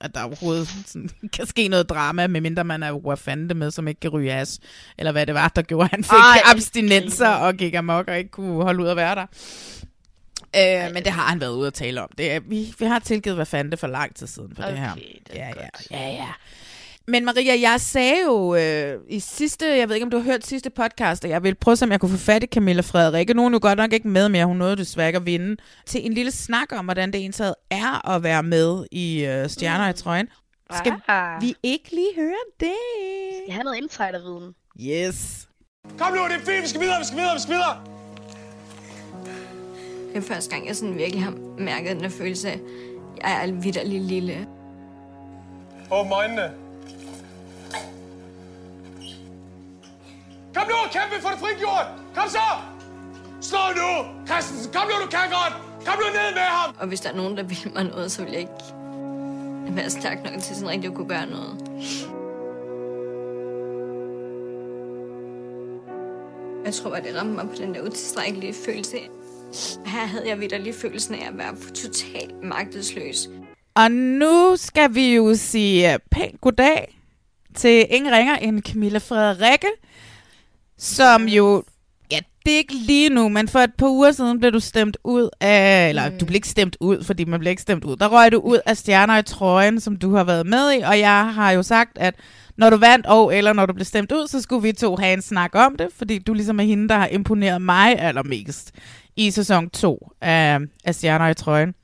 at 0.00 0.14
der 0.14 0.22
overhovedet 0.22 0.68
sådan, 0.86 1.10
kan 1.36 1.46
ske 1.46 1.68
noget 1.68 1.88
drama, 1.88 2.26
medmindre 2.26 2.64
man 2.64 2.82
er 2.82 2.92
wafande 2.92 3.54
med, 3.54 3.70
som 3.70 3.88
ikke 3.88 4.00
kan 4.00 4.10
ryge 4.10 4.32
as. 4.32 4.60
Eller 4.98 5.12
hvad 5.12 5.26
det 5.26 5.34
var, 5.34 5.48
der 5.48 5.62
gjorde, 5.62 5.84
at 5.84 5.90
han 5.90 6.04
fik 6.04 6.12
Ej, 6.12 6.40
abstinenser 6.44 7.28
og 7.28 7.54
gik 7.54 7.74
amok 7.74 8.08
og 8.08 8.18
ikke 8.18 8.30
kunne 8.30 8.62
holde 8.62 8.82
ud 8.82 8.88
at 8.88 8.96
være 8.96 9.14
der. 9.14 9.26
Øh, 10.56 10.94
men 10.94 11.04
det 11.04 11.12
har 11.12 11.22
han 11.22 11.40
været 11.40 11.54
ude 11.54 11.66
at 11.66 11.74
tale 11.74 12.02
om. 12.02 12.10
Det 12.18 12.32
er, 12.32 12.40
vi, 12.40 12.74
vi 12.78 12.84
har 12.84 12.98
tilgivet, 12.98 13.36
hvad 13.36 13.46
fanden 13.46 13.70
det 13.70 13.78
for 13.78 13.86
lang 13.86 14.14
tid 14.14 14.26
siden 14.26 14.56
for 14.56 14.62
okay, 14.62 14.72
det 14.72 14.78
her. 14.78 14.94
Det 14.94 15.40
er 15.40 15.46
ja, 15.46 15.52
godt. 15.52 15.90
ja, 15.90 16.00
ja, 16.00 16.12
ja. 16.12 16.32
Men 17.08 17.24
Maria, 17.24 17.60
jeg 17.60 17.80
sagde 17.80 18.22
jo 18.26 18.54
øh, 18.54 19.00
i 19.08 19.20
sidste, 19.20 19.66
jeg 19.66 19.88
ved 19.88 19.96
ikke 19.96 20.04
om 20.04 20.10
du 20.10 20.16
har 20.16 20.24
hørt 20.24 20.46
sidste 20.46 20.70
podcast, 20.70 21.24
at 21.24 21.30
jeg 21.30 21.42
ville 21.42 21.54
prøve, 21.54 21.76
om 21.82 21.90
jeg 21.90 22.00
kunne 22.00 22.10
få 22.10 22.24
fat 22.24 22.42
i 22.42 22.46
Camilla 22.46 22.82
Frederikke. 22.82 23.34
Nu 23.34 23.42
er 23.42 23.44
hun 23.44 23.52
jo 23.52 23.58
godt 23.62 23.78
nok 23.78 23.92
ikke 23.92 24.08
med 24.08 24.28
mere, 24.28 24.44
hun 24.44 24.56
nåede 24.56 24.76
desværre 24.76 25.06
ikke 25.08 25.16
at 25.16 25.26
vinde. 25.26 25.56
Til 25.86 26.06
en 26.06 26.12
lille 26.12 26.30
snak 26.30 26.72
om, 26.72 26.84
hvordan 26.84 27.12
det 27.12 27.20
egentlig 27.20 27.54
er 27.70 28.08
at 28.08 28.22
være 28.22 28.42
med 28.42 28.86
i 28.92 29.24
øh, 29.24 29.48
Stjerner 29.48 29.84
mm. 29.84 29.90
i 29.90 29.92
trøjen. 29.92 30.28
Skal 30.72 30.92
ah. 31.08 31.42
vi 31.42 31.54
ikke 31.62 31.90
lige 31.90 32.14
høre 32.16 32.44
det? 32.60 32.76
Jeg 33.46 33.54
har 33.54 33.62
noget 33.62 33.76
insiderviden. 33.76 34.54
Yes. 34.80 35.48
Kom 35.98 36.12
nu, 36.12 36.18
det 36.24 36.34
er 36.34 36.52
fint, 36.52 36.62
vi 36.62 36.68
skal 36.68 36.80
videre, 36.80 36.98
vi 36.98 37.04
skal 37.04 37.18
videre, 37.18 37.34
vi 37.34 37.40
skal 37.40 37.54
videre. 37.54 37.76
Det 40.08 40.16
er 40.16 40.20
første 40.20 40.50
gang, 40.50 40.66
jeg 40.66 40.76
sådan 40.76 40.98
virkelig 40.98 41.24
har 41.24 41.34
mærket 41.58 41.90
den 41.90 42.02
der 42.02 42.08
følelse 42.08 42.48
af, 42.48 42.60
jeg 43.22 43.48
er 43.48 43.52
vidderlig 43.52 44.00
lille. 44.00 44.46
Åbn 45.90 46.12
øjnene. 46.12 46.67
Kom 50.58 50.66
nu, 50.68 50.76
kæmpe 50.92 51.22
for 51.22 51.28
det 51.28 51.38
frigjort! 51.38 51.86
Kom 52.14 52.28
så! 52.28 52.46
Slå 53.40 53.58
nu! 53.76 53.90
Christensen, 54.26 54.72
kom 54.72 54.86
nu, 54.88 55.04
du 55.04 55.10
kan 55.10 55.20
godt! 55.30 55.54
Kom 55.86 55.98
nu 55.98 56.06
ned 56.18 56.34
med 56.34 56.48
ham! 56.58 56.74
Og 56.78 56.86
hvis 56.86 57.00
der 57.00 57.10
er 57.10 57.16
nogen, 57.16 57.36
der 57.36 57.42
vil 57.42 57.58
mig 57.74 57.84
noget, 57.84 58.12
så 58.12 58.22
vil 58.22 58.32
jeg 58.32 58.40
ikke 58.40 58.52
være 59.76 59.90
stærk 59.90 60.24
nok 60.24 60.42
til 60.42 60.56
sådan 60.56 60.68
rigtig 60.68 60.90
at 60.90 60.94
kunne 60.94 61.08
gøre 61.08 61.26
noget. 61.26 61.56
Jeg 66.64 66.74
tror, 66.74 66.94
at 66.94 67.04
det 67.04 67.16
ramte 67.16 67.34
mig 67.34 67.48
på 67.48 67.54
den 67.58 67.74
der 67.74 67.80
utilstrækkelige 67.80 68.54
følelse. 68.66 68.98
Her 69.86 70.06
havde 70.06 70.28
jeg 70.28 70.40
vidderlig 70.40 70.74
følelsen 70.74 71.14
af 71.14 71.28
at 71.28 71.38
være 71.38 71.56
totalt 71.74 72.42
magtesløs. 72.42 73.28
Og 73.74 73.90
nu 73.90 74.56
skal 74.56 74.94
vi 74.94 75.14
jo 75.14 75.34
sige 75.34 75.98
pænt 76.10 76.40
goddag 76.40 76.98
til 77.54 77.86
ingen 77.90 78.12
ringer 78.12 78.36
end 78.36 78.62
Camilla 78.62 78.98
Frederikke, 78.98 79.68
som 80.78 81.28
jo, 81.28 81.62
ja, 82.10 82.18
det 82.44 82.52
er 82.52 82.56
ikke 82.56 82.74
lige 82.74 83.08
nu, 83.08 83.28
men 83.28 83.48
for 83.48 83.58
et 83.58 83.74
par 83.78 83.88
uger 83.88 84.12
siden 84.12 84.38
blev 84.38 84.52
du 84.52 84.60
stemt 84.60 84.96
ud 85.04 85.28
af, 85.40 85.88
eller 85.88 86.10
mm. 86.10 86.18
du 86.18 86.26
blev 86.26 86.34
ikke 86.34 86.48
stemt 86.48 86.76
ud, 86.80 87.04
fordi 87.04 87.24
man 87.24 87.40
blev 87.40 87.50
ikke 87.50 87.62
stemt 87.62 87.84
ud. 87.84 87.96
Der 87.96 88.08
røg 88.08 88.32
du 88.32 88.38
ud 88.38 88.58
af 88.66 88.76
stjerner 88.76 89.18
i 89.18 89.22
trøjen, 89.22 89.80
som 89.80 89.96
du 89.96 90.14
har 90.14 90.24
været 90.24 90.46
med 90.46 90.72
i, 90.72 90.78
og 90.78 90.98
jeg 90.98 91.34
har 91.34 91.50
jo 91.50 91.62
sagt, 91.62 91.98
at 91.98 92.14
når 92.56 92.70
du 92.70 92.76
vandt, 92.76 93.06
og 93.06 93.36
eller 93.36 93.52
når 93.52 93.66
du 93.66 93.72
blev 93.72 93.84
stemt 93.84 94.12
ud, 94.12 94.26
så 94.28 94.42
skulle 94.42 94.62
vi 94.62 94.72
to 94.72 94.96
have 94.96 95.12
en 95.12 95.22
snak 95.22 95.54
om 95.54 95.76
det, 95.76 95.88
fordi 95.96 96.18
du 96.18 96.34
ligesom 96.34 96.60
er 96.60 96.64
hende, 96.64 96.88
der 96.88 96.94
har 96.94 97.06
imponeret 97.06 97.62
mig 97.62 97.98
allermest 97.98 98.72
i 99.16 99.30
sæson 99.30 99.70
2 99.70 100.12
af, 100.20 100.58
af 100.84 100.94
Stjerner 100.94 101.28
i 101.28 101.34
trøjen. 101.34 101.74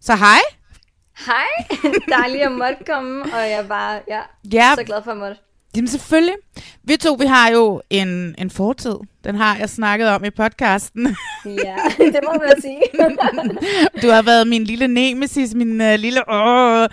Så 0.00 0.16
hej! 0.16 0.40
Hej! 1.26 1.78
Dejligt 2.18 2.42
at 2.42 2.52
måtte 2.52 2.84
komme, 2.86 3.22
og 3.22 3.40
jeg 3.40 3.52
er 3.52 3.68
bare 3.68 4.00
ja, 4.08 4.20
ja. 4.52 4.74
så 4.76 4.84
glad 4.84 5.02
for 5.04 5.10
at 5.10 5.16
måtte. 5.16 5.36
Jamen 5.76 5.88
selvfølgelig. 5.88 6.34
Vi 6.84 6.96
to, 6.96 7.14
vi 7.14 7.26
har 7.26 7.48
jo 7.50 7.82
en, 7.90 8.34
en 8.38 8.50
fortid 8.50 8.96
den 9.24 9.34
har 9.34 9.56
jeg 9.56 9.70
snakket 9.70 10.08
om 10.08 10.24
i 10.24 10.30
podcasten. 10.30 11.16
ja, 11.46 11.76
det 12.14 12.20
må 12.24 12.32
man 12.32 12.60
sige. 12.60 12.80
du 14.02 14.10
har 14.10 14.22
været 14.22 14.48
min 14.48 14.64
lille 14.64 14.88
nemesis, 14.88 15.54
min 15.54 15.80
uh, 15.80 15.94
lille... 15.94 16.30
Åh. 16.30 16.82
Oh, 16.82 16.88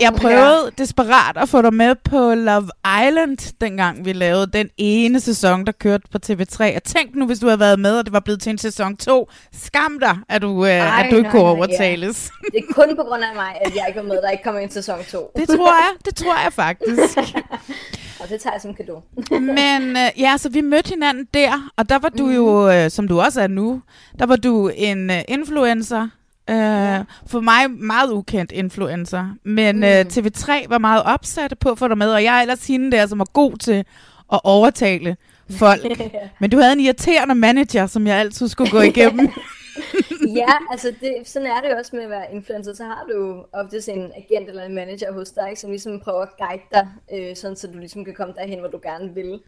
jeg 0.00 0.12
prøvede 0.14 0.64
ja. 0.64 0.82
desperat 0.82 1.36
at 1.36 1.48
få 1.48 1.62
dig 1.62 1.74
med 1.74 1.94
på 1.94 2.34
Love 2.34 2.68
Island, 3.08 3.54
dengang 3.60 4.04
vi 4.04 4.12
lavede 4.12 4.46
den 4.52 4.68
ene 4.76 5.20
sæson, 5.20 5.66
der 5.66 5.72
kørte 5.72 6.04
på 6.12 6.18
TV3. 6.26 6.62
Jeg 6.62 6.82
tænkte 6.84 7.18
nu, 7.18 7.26
hvis 7.26 7.38
du 7.38 7.46
havde 7.46 7.60
været 7.60 7.80
med, 7.80 7.98
og 7.98 8.04
det 8.04 8.12
var 8.12 8.20
blevet 8.20 8.42
til 8.42 8.50
en 8.50 8.58
sæson 8.58 8.96
2. 8.96 9.30
Skam 9.52 9.98
dig, 10.00 10.18
at 10.28 10.42
du, 10.42 10.48
uh, 10.48 10.68
Ej, 10.68 11.04
at 11.04 11.10
du 11.10 11.16
ikke 11.16 11.30
kunne 11.30 11.42
overtales. 11.42 12.30
Ja. 12.44 12.58
Det 12.58 12.64
er 12.68 12.74
kun 12.74 12.96
på 12.96 13.02
grund 13.02 13.24
af 13.24 13.34
mig, 13.34 13.56
at 13.64 13.74
jeg 13.76 13.84
ikke 13.88 14.00
var 14.00 14.06
med, 14.06 14.22
der 14.22 14.30
ikke 14.30 14.44
kommer 14.44 14.60
en 14.60 14.70
sæson 14.70 14.98
2. 15.10 15.32
det 15.36 15.48
tror 15.48 15.68
jeg, 15.68 15.90
det 16.04 16.14
tror 16.14 16.42
jeg 16.44 16.52
faktisk. 16.52 17.18
og 18.22 18.28
det 18.28 18.40
tager 18.40 18.54
jeg 18.54 18.60
som 18.62 18.74
kado. 18.74 19.00
Men 19.40 19.90
uh, 19.90 20.20
ja, 20.20 20.36
så 20.36 20.48
vi 20.48 20.60
mødte 20.60 20.88
hinanden 20.88 21.28
der, 21.34 21.70
og 21.76 21.88
der 21.88 21.98
var 21.98 22.08
du 22.08 22.26
mm. 22.26 22.34
jo, 22.34 22.68
uh, 22.84 22.90
som 22.90 23.08
du 23.08 23.20
også 23.20 23.40
er 23.40 23.46
nu, 23.46 23.82
der 24.18 24.26
var 24.26 24.36
du 24.36 24.70
en 24.76 25.10
uh, 25.10 25.16
influencer. 25.28 26.02
Uh, 26.50 26.56
ja. 26.56 27.02
For 27.26 27.40
mig 27.40 27.70
meget 27.70 28.10
ukendt 28.10 28.52
influencer. 28.52 29.26
Men 29.44 29.76
mm. 29.76 29.82
uh, 29.82 29.88
TV3 29.88 30.68
var 30.68 30.78
meget 30.78 31.02
opsat 31.02 31.54
på 31.60 31.70
at 31.70 31.78
få 31.78 31.88
dig 31.88 31.98
med, 31.98 32.12
og 32.12 32.24
jeg 32.24 32.36
er 32.36 32.40
ellers 32.40 32.66
hende 32.66 32.92
der, 32.92 33.06
som 33.06 33.20
er 33.20 33.24
god 33.32 33.56
til 33.56 33.84
at 34.32 34.40
overtale 34.44 35.16
folk. 35.50 35.82
Men 36.40 36.50
du 36.50 36.58
havde 36.58 36.72
en 36.72 36.80
irriterende 36.80 37.34
manager, 37.34 37.86
som 37.86 38.06
jeg 38.06 38.16
altid 38.16 38.48
skulle 38.48 38.70
gå 38.70 38.80
igennem. 38.80 39.28
ja, 40.36 40.52
altså 40.70 40.94
det, 41.00 41.14
sådan 41.24 41.48
er 41.48 41.60
det 41.60 41.74
også 41.74 41.96
med 41.96 42.04
at 42.04 42.10
være 42.10 42.34
influencer. 42.34 42.74
Så 42.74 42.84
har 42.84 43.06
du 43.12 43.44
ofte 43.52 43.92
en 43.92 44.12
agent 44.16 44.48
eller 44.48 44.64
en 44.64 44.74
manager 44.74 45.12
hos 45.12 45.30
dig, 45.30 45.52
som 45.56 45.70
ligesom 45.70 46.00
prøver 46.00 46.22
at 46.22 46.36
guide 46.38 46.62
dig, 46.72 46.88
øh, 47.12 47.36
sådan 47.36 47.56
så 47.56 47.66
du 47.66 47.78
ligesom 47.78 48.04
kan 48.04 48.14
komme 48.14 48.34
derhen, 48.36 48.58
hvor 48.58 48.68
du 48.68 48.80
gerne 48.82 49.14
vil. 49.14 49.40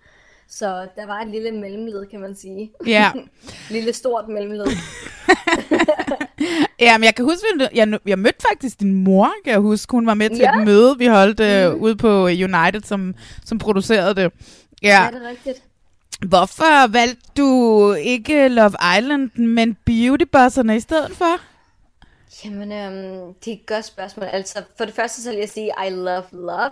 Så 0.48 0.88
der 0.96 1.06
var 1.06 1.20
et 1.20 1.28
lille 1.28 1.52
mellemled, 1.52 2.06
kan 2.06 2.20
man 2.20 2.34
sige. 2.36 2.72
Ja. 2.86 3.12
lille 3.70 3.92
stort 3.92 4.28
mellemled. 4.28 4.66
ja, 6.80 6.98
men 6.98 7.04
jeg 7.04 7.14
kan 7.14 7.24
huske, 7.24 7.46
at 7.60 7.70
jeg, 7.74 7.98
jeg 8.06 8.18
mødte 8.18 8.46
faktisk 8.50 8.80
din 8.80 8.94
mor, 8.94 9.32
kan 9.44 9.52
jeg 9.52 9.60
huske. 9.60 9.90
Hun 9.90 10.06
var 10.06 10.14
med 10.14 10.30
til 10.30 10.38
ja. 10.38 10.58
et 10.58 10.64
møde, 10.64 10.98
vi 10.98 11.06
holdt 11.06 11.40
uh, 11.40 11.74
mm. 11.74 11.82
ude 11.82 11.96
på 11.96 12.24
United, 12.24 12.80
som, 12.82 13.14
som 13.44 13.58
producerede 13.58 14.14
det. 14.14 14.32
Ja, 14.82 15.02
ja 15.02 15.10
det 15.12 15.24
er 15.24 15.28
rigtigt. 15.28 15.62
Hvorfor 16.28 16.92
valgte 16.92 17.30
du 17.36 17.92
ikke 17.92 18.48
Love 18.48 18.72
Island, 18.98 19.30
men 19.36 19.76
Beautybusserne 19.84 20.76
i 20.76 20.80
stedet 20.80 21.16
for? 21.16 21.40
Jamen, 22.44 22.72
øhm, 22.72 23.34
det 23.34 23.52
er 23.52 23.56
et 23.56 23.66
godt 23.66 23.84
spørgsmål. 23.84 24.26
Altså, 24.26 24.62
for 24.76 24.84
det 24.84 24.94
første 24.94 25.22
så 25.22 25.30
vil 25.30 25.38
jeg 25.38 25.48
sige, 25.48 25.72
I 25.86 25.90
love 25.90 26.24
love. 26.32 26.70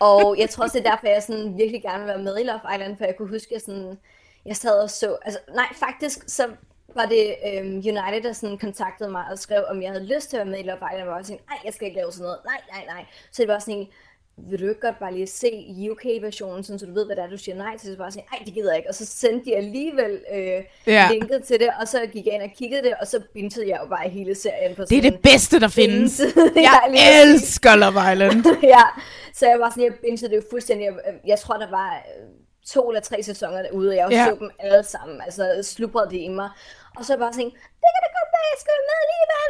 Og 0.00 0.38
jeg 0.38 0.50
tror 0.50 0.64
også, 0.64 0.78
det 0.78 0.86
er 0.86 0.90
derfor, 0.90 1.06
jeg 1.06 1.22
sådan 1.22 1.58
virkelig 1.58 1.82
gerne 1.82 1.98
vil 1.98 2.08
være 2.08 2.22
med 2.22 2.38
i 2.40 2.42
Love 2.42 2.60
Island, 2.74 2.96
for 2.96 3.04
jeg 3.04 3.16
kunne 3.16 3.28
huske, 3.28 3.54
at 3.54 3.62
sådan, 3.62 3.98
jeg 4.46 4.56
sad 4.56 4.82
og 4.82 4.90
så... 4.90 5.16
Altså, 5.22 5.40
nej, 5.54 5.68
faktisk 5.74 6.18
så 6.26 6.46
var 6.94 7.06
det 7.06 7.34
øhm, 7.46 7.76
United, 7.76 8.22
der 8.22 8.32
sådan 8.32 8.58
kontaktede 8.58 9.10
mig 9.10 9.24
og 9.30 9.38
skrev, 9.38 9.64
om 9.70 9.82
jeg 9.82 9.90
havde 9.90 10.14
lyst 10.14 10.30
til 10.30 10.36
at 10.36 10.46
være 10.46 10.50
med 10.52 10.64
i 10.64 10.68
Love 10.68 10.76
Island, 10.76 10.92
og 10.92 10.98
jeg 10.98 11.06
var 11.06 11.22
sådan, 11.22 11.40
nej, 11.48 11.58
jeg 11.64 11.74
skal 11.74 11.86
ikke 11.86 12.00
lave 12.00 12.12
sådan 12.12 12.22
noget. 12.22 12.38
Nej, 12.44 12.60
nej, 12.72 12.84
nej. 12.94 13.06
Så 13.32 13.42
det 13.42 13.48
var 13.48 13.58
sådan 13.58 13.74
en, 13.74 13.88
vil 14.50 14.60
du 14.60 14.68
ikke 14.68 14.80
godt 14.80 14.98
bare 14.98 15.14
lige 15.14 15.26
se 15.26 15.88
UK-versionen, 15.90 16.64
så 16.64 16.86
du 16.86 16.94
ved, 16.94 17.06
hvad 17.06 17.16
det 17.16 17.24
er, 17.24 17.28
du 17.28 17.38
siger 17.38 17.56
nej 17.56 17.78
til, 17.78 17.90
så 17.90 17.98
bare 17.98 18.12
sige, 18.12 18.24
nej, 18.32 18.42
det 18.44 18.54
gider 18.54 18.70
jeg 18.70 18.76
ikke, 18.76 18.88
og 18.88 18.94
så 18.94 19.06
sendte 19.06 19.44
de 19.44 19.56
alligevel 19.56 20.20
øh, 20.34 20.64
ja. 20.86 21.08
linket 21.10 21.44
til 21.44 21.60
det, 21.60 21.70
og 21.80 21.88
så 21.88 22.06
gik 22.12 22.26
jeg 22.26 22.34
ind 22.34 22.42
og 22.42 22.50
kiggede 22.58 22.82
det, 22.82 22.94
og 23.00 23.06
så 23.06 23.20
bintede 23.34 23.68
jeg 23.68 23.78
jo 23.82 23.88
bare 23.88 24.08
hele 24.08 24.34
serien 24.34 24.74
på 24.76 24.84
Det 24.84 24.98
er 24.98 25.10
det 25.10 25.20
bedste, 25.20 25.60
der 25.60 25.68
findes. 25.68 26.20
jeg, 26.68 27.22
elsker 27.24 27.76
Love 27.76 28.12
Island. 28.12 28.44
ja, 28.74 28.84
så 29.34 29.46
jeg 29.46 29.60
var 29.60 29.70
sådan, 29.70 29.84
jeg 29.84 29.94
bintede 29.94 30.30
det 30.30 30.36
jo 30.36 30.42
fuldstændig, 30.50 30.84
jeg, 30.84 30.94
jeg 31.26 31.38
tror, 31.38 31.56
der 31.56 31.70
var 31.70 31.94
øh, 31.94 32.28
to 32.66 32.88
eller 32.90 33.00
tre 33.00 33.22
sæsoner 33.22 33.62
derude, 33.62 33.90
og 33.90 33.96
jeg 33.96 34.08
ja. 34.10 34.24
så 34.24 34.36
dem 34.40 34.50
alle 34.58 34.84
sammen, 34.84 35.20
altså 35.20 35.42
slubrede 35.62 36.10
det 36.10 36.20
i 36.20 36.28
mig, 36.28 36.50
og 36.96 37.04
så 37.04 37.16
bare 37.18 37.32
sådan, 37.32 37.52
det 37.82 37.88
kan 37.94 38.00
da 38.04 38.10
jeg 38.50 38.58
skal 38.62 38.78
med 38.88 38.98
alligevel. 39.04 39.48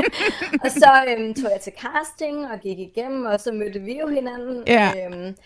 og 0.64 0.70
så 0.70 0.90
øhm, 1.08 1.34
tog 1.34 1.50
jeg 1.50 1.60
til 1.60 1.72
casting 1.82 2.50
og 2.52 2.60
gik 2.60 2.78
igennem, 2.78 3.26
og 3.26 3.40
så 3.40 3.52
mødte 3.52 3.80
vi 3.80 3.98
jo 4.00 4.06
hinanden. 4.08 4.64
Ja. 4.66 4.92
Øhm, 4.96 5.36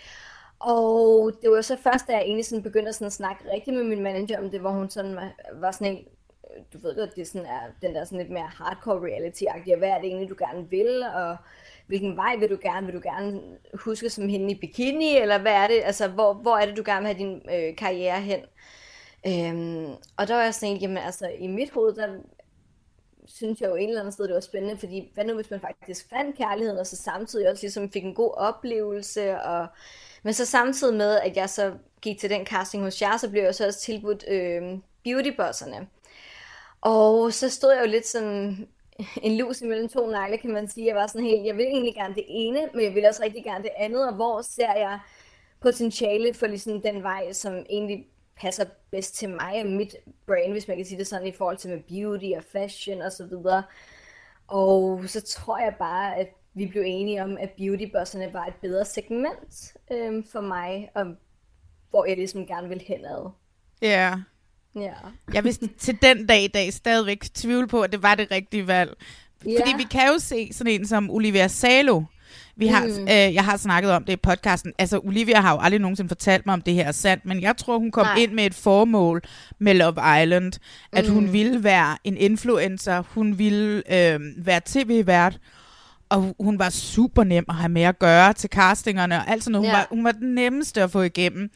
og 0.59 1.33
det 1.43 1.51
var 1.51 1.61
så 1.61 1.77
først, 1.83 2.07
da 2.07 2.13
jeg 2.13 2.23
egentlig 2.23 2.45
sådan 2.47 2.63
begyndte 2.63 2.89
at 2.89 2.95
sådan 2.95 3.11
snakke 3.11 3.53
rigtig 3.53 3.75
med 3.75 3.85
min 3.85 4.03
manager 4.03 4.39
om 4.39 4.51
det, 4.51 4.61
hvor 4.61 4.71
hun 4.71 4.91
sådan 4.91 5.17
var, 5.17 5.33
var 5.55 5.71
sådan 5.71 5.95
helt, 5.95 6.09
øh, 6.57 6.63
du 6.73 6.79
ved 6.79 6.97
godt, 6.97 7.17
det 7.17 7.29
sådan 7.29 7.47
er 7.47 7.61
den 7.83 7.95
der 7.95 8.05
sådan 8.05 8.19
lidt 8.19 8.31
mere 8.31 8.51
hardcore 8.57 9.01
reality-agtige, 9.01 9.77
hvad 9.77 9.89
er 9.89 9.99
det 9.99 10.07
egentlig, 10.07 10.29
du 10.29 10.37
gerne 10.39 10.71
vil, 10.71 11.03
og 11.15 11.37
hvilken 11.87 12.17
vej 12.17 12.37
vil 12.37 12.51
du 12.51 12.59
gerne, 12.63 12.87
vil 12.87 12.95
du 12.95 13.01
gerne 13.03 13.41
huske 13.75 14.11
som 14.11 14.29
hende 14.29 14.51
i 14.51 14.59
bikini, 14.61 15.17
eller 15.19 15.39
hvad 15.39 15.53
er 15.53 15.67
det, 15.67 15.81
altså 15.85 16.09
hvor, 16.09 16.35
hvor 16.35 16.57
er 16.57 16.67
det, 16.67 16.77
du 16.77 16.83
gerne 16.87 17.07
vil 17.07 17.15
have 17.15 17.19
din 17.19 17.43
øh, 17.55 17.77
karriere 17.77 18.21
hen? 18.21 18.41
Øhm, 19.27 19.93
og 20.17 20.29
der 20.29 20.35
var 20.35 20.43
jeg 20.43 20.55
sådan, 20.55 20.77
jamen 20.77 20.99
altså 20.99 21.29
i 21.39 21.47
mit 21.47 21.71
hoved, 21.71 21.95
der 21.95 22.09
synes 23.27 23.61
jeg 23.61 23.71
jo 23.71 23.75
en 23.75 23.89
eller 23.89 24.01
anden 24.01 24.13
sted, 24.13 24.25
det 24.25 24.35
var 24.35 24.41
spændende, 24.41 24.79
fordi 24.79 25.11
hvad 25.15 25.25
nu 25.25 25.35
hvis 25.35 25.51
man 25.51 25.61
faktisk 25.61 26.09
fandt 26.11 26.37
kærligheden, 26.37 26.79
og 26.79 26.87
så 26.87 26.97
samtidig 26.97 27.51
også 27.51 27.63
ligesom 27.63 27.91
fik 27.91 28.05
en 28.05 28.15
god 28.15 28.35
oplevelse, 28.37 29.41
og 29.41 29.67
men 30.23 30.35
så 30.35 30.47
samtidig 30.47 30.95
med, 30.95 31.21
at 31.21 31.37
jeg 31.37 31.51
så 31.51 31.73
gik 32.03 32.19
til 32.19 32.31
den 32.31 32.47
casting 32.47 32.83
hos 32.83 33.03
jer, 33.03 33.17
så 33.17 33.31
blev 33.31 33.43
jeg 33.43 33.55
så 33.55 33.67
også 33.67 33.81
tilbudt 33.81 34.25
øh, 34.29 34.63
beautybosserne. 35.05 35.89
Og 36.81 37.33
så 37.33 37.49
stod 37.49 37.73
jeg 37.73 37.81
jo 37.81 37.91
lidt 37.91 38.07
sådan 38.07 38.69
en 39.23 39.37
lus 39.37 39.61
imellem 39.61 39.89
to 39.89 40.07
negle, 40.11 40.39
kan 40.39 40.53
man 40.53 40.69
sige. 40.69 40.87
Jeg 40.87 40.97
var 40.97 41.07
sådan 41.07 41.27
helt, 41.27 41.47
jeg 41.47 41.57
vil 41.57 41.67
egentlig 41.67 41.95
gerne 41.95 42.15
det 42.15 42.25
ene, 42.29 42.69
men 42.75 42.85
jeg 42.85 42.95
vil 42.95 43.07
også 43.07 43.23
rigtig 43.23 43.45
gerne 43.45 43.65
det 43.65 43.73
andet, 43.77 44.09
og 44.09 44.15
hvor 44.15 44.43
ser 44.43 44.75
jeg 44.75 44.99
potentiale 45.61 46.35
for 46.35 46.47
ligesom 46.47 46.83
den 46.83 47.03
vej, 47.03 47.33
som 47.33 47.67
egentlig 47.71 48.07
passer 48.41 48.65
bedst 48.91 49.15
til 49.15 49.29
mig 49.29 49.61
og 49.61 49.67
mit 49.67 49.97
brain, 50.27 50.53
hvis 50.53 50.69
man 50.69 50.77
kan 50.77 50.87
sige 50.87 50.99
det 50.99 51.07
sådan, 51.07 51.27
i 51.27 51.33
forhold 51.33 51.57
til 51.57 51.71
med 51.71 51.81
beauty 51.81 52.27
og 52.37 52.45
fashion 52.53 53.03
og 53.03 53.13
så 53.13 53.27
videre. 53.27 53.63
Og 54.49 55.05
så 55.07 55.21
tror 55.21 55.59
jeg 55.59 55.75
bare, 55.79 56.17
at 56.17 56.29
vi 56.55 56.67
blev 56.67 56.83
enige 56.87 57.25
om, 57.25 57.37
at 57.41 57.51
beautybosserne 57.51 58.33
var 58.33 58.47
et 58.47 58.55
bedre 58.63 58.85
segment 58.85 59.77
øhm, 59.93 60.25
for 60.33 60.41
mig, 60.41 60.91
og 60.95 61.07
hvor 61.91 62.05
jeg 62.05 62.17
ligesom 62.17 62.47
gerne 62.47 62.69
vil 62.69 62.83
henad. 62.87 63.31
Ja. 63.83 64.15
Ja. 64.77 64.95
Jeg 65.35 65.45
vil 65.45 65.69
til 65.79 66.03
den 66.03 66.27
dag 66.27 66.45
i 66.45 66.49
dag 66.49 66.73
stadigvæk 66.73 67.23
tvivle 67.35 67.69
på, 67.69 67.83
at 67.83 67.93
det 67.93 68.03
var 68.03 68.15
det 68.15 68.31
rigtige 68.31 68.67
valg. 68.67 68.97
Ja. 69.47 69.61
Fordi 69.61 69.71
vi 69.77 69.83
kan 69.91 70.09
jo 70.13 70.19
se 70.19 70.53
sådan 70.53 70.73
en 70.73 70.87
som 70.87 71.11
Olivia 71.11 71.49
Salo, 71.49 72.03
vi 72.57 72.67
har, 72.67 72.87
mm. 72.87 73.03
øh, 73.03 73.35
jeg 73.35 73.45
har 73.45 73.57
snakket 73.57 73.93
om 73.93 74.05
det 74.05 74.13
i 74.13 74.17
podcasten. 74.17 74.73
Altså, 74.79 74.99
Olivia 74.99 75.41
har 75.41 75.53
jo 75.53 75.59
aldrig 75.61 75.81
nogensinde 75.81 76.09
fortalt 76.09 76.47
mig, 76.47 76.53
om 76.53 76.63
det 76.63 76.75
her 76.75 76.85
er 76.85 76.93
sandt, 76.93 77.27
men 77.27 77.43
jeg 77.43 77.57
tror, 77.57 77.79
hun 77.79 77.91
kom 77.91 78.07
Nej. 78.07 78.17
ind 78.17 78.33
med 78.33 78.47
et 78.47 78.55
formål 78.55 79.23
med 79.59 79.75
Love 79.75 80.23
Island. 80.23 80.53
At 80.93 81.09
mm. 81.09 81.15
hun 81.15 81.33
ville 81.33 81.65
være 81.65 81.97
en 82.05 82.17
influencer, 82.17 83.03
hun 83.09 83.39
ville 83.39 83.83
øh, 83.95 84.21
være 84.37 84.61
tv-vært, 84.67 85.39
og 86.09 86.35
hun 86.41 86.59
var 86.59 86.71
super 86.71 87.25
nem 87.25 87.45
at 87.49 87.55
have 87.55 87.69
med 87.69 87.83
at 87.83 87.99
gøre 87.99 88.33
til 88.33 88.51
castingerne 88.51 89.17
og 89.17 89.31
alt 89.31 89.45
sådan 89.45 89.53
noget. 89.53 89.69
Hun, 89.69 89.75
ja. 89.75 89.79
var, 89.79 89.87
hun 89.91 90.05
var 90.05 90.13
den 90.13 90.35
nemmeste 90.35 90.83
at 90.83 90.91
få 90.91 91.03
igennem. 91.03 91.51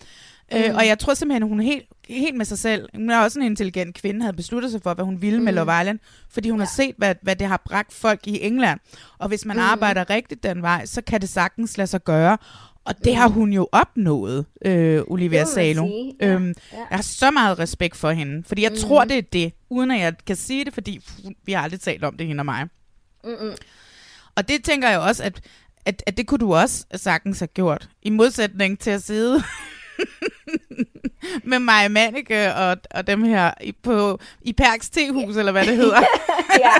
Øh, 0.53 0.59
mm. 0.59 0.65
Øh, 0.65 0.75
og 0.75 0.87
jeg 0.87 0.99
tror 0.99 1.15
simpelthen, 1.15 1.49
hun 1.49 1.61
helt, 1.61 1.85
helt 2.11 2.37
med 2.37 2.45
sig 2.45 2.59
selv, 2.59 2.89
hun 2.95 3.11
er 3.11 3.19
også 3.19 3.39
en 3.39 3.47
intelligent 3.47 3.95
kvinde, 3.95 4.21
havde 4.21 4.37
besluttet 4.37 4.71
sig 4.71 4.83
for, 4.83 4.95
hvad 4.95 5.05
hun 5.05 5.23
ville 5.23 5.39
mm. 5.39 5.45
med 5.45 5.53
Love 5.53 5.81
Island, 5.81 5.99
fordi 6.31 6.51
hun 6.51 6.61
ja. 6.61 6.65
har 6.65 6.73
set, 6.77 6.95
hvad, 6.99 7.15
hvad 7.23 7.37
det 7.37 7.47
har 7.47 7.63
bragt 7.65 7.93
folk 7.93 8.27
i 8.27 8.43
England. 8.43 8.81
Og 9.19 9.29
hvis 9.29 9.45
man 9.45 9.57
mm. 9.57 9.63
arbejder 9.63 10.11
rigtigt 10.11 10.43
den 10.43 10.63
vej, 10.63 10.87
så 10.87 11.03
kan 11.03 11.21
det 11.21 11.29
sagtens 11.29 11.79
lade 11.79 11.87
sig 11.87 12.05
gøre. 12.05 12.39
Og 12.85 12.95
det 13.05 13.13
mm. 13.13 13.17
har 13.17 13.29
hun 13.29 13.53
jo 13.53 13.69
opnået, 13.73 14.47
øh, 14.65 15.03
Olivia 15.07 15.45
Salo. 15.45 15.87
Ja. 16.21 16.27
Øhm, 16.27 16.55
ja. 16.73 16.79
Jeg 16.79 16.97
har 16.97 17.03
så 17.03 17.31
meget 17.31 17.59
respekt 17.59 17.97
for 17.97 18.11
hende, 18.11 18.45
fordi 18.47 18.63
jeg 18.63 18.71
mm. 18.71 18.77
tror, 18.77 19.05
det 19.05 19.19
er 19.19 19.23
det, 19.23 19.53
uden 19.71 19.91
at 19.91 20.01
jeg 20.01 20.15
kan 20.27 20.37
sige 20.37 20.65
det, 20.65 20.75
fordi 20.75 21.01
vi 21.45 21.53
har 21.53 21.63
aldrig 21.63 21.81
talt 21.81 22.05
om 22.05 22.17
det, 22.17 22.27
hende 22.27 22.41
og 22.41 22.45
mig. 22.45 22.67
Mm-mm. 23.25 23.55
Og 24.35 24.49
det 24.49 24.65
tænker 24.65 24.89
jeg 24.89 24.99
også, 24.99 25.23
at, 25.23 25.41
at, 25.85 26.03
at 26.07 26.17
det 26.17 26.27
kunne 26.27 26.39
du 26.39 26.55
også 26.55 26.85
sagtens 26.95 27.39
have 27.39 27.47
gjort, 27.47 27.89
i 28.03 28.11
modsætning 28.11 28.79
til 28.79 28.91
at 28.91 29.03
sidde 29.03 29.43
med 31.45 31.59
Maja 31.59 31.89
Manneke 31.89 32.55
og, 32.55 32.77
og 32.91 33.07
dem 33.07 33.23
her 33.23 33.51
i, 33.61 33.73
på, 33.73 34.19
i 34.43 34.53
Perks 34.53 34.91
Tehus, 34.91 35.37
eller 35.37 35.53
hvad 35.53 35.67
det 35.67 35.77
hedder. 35.77 36.01
ja, 36.65 36.73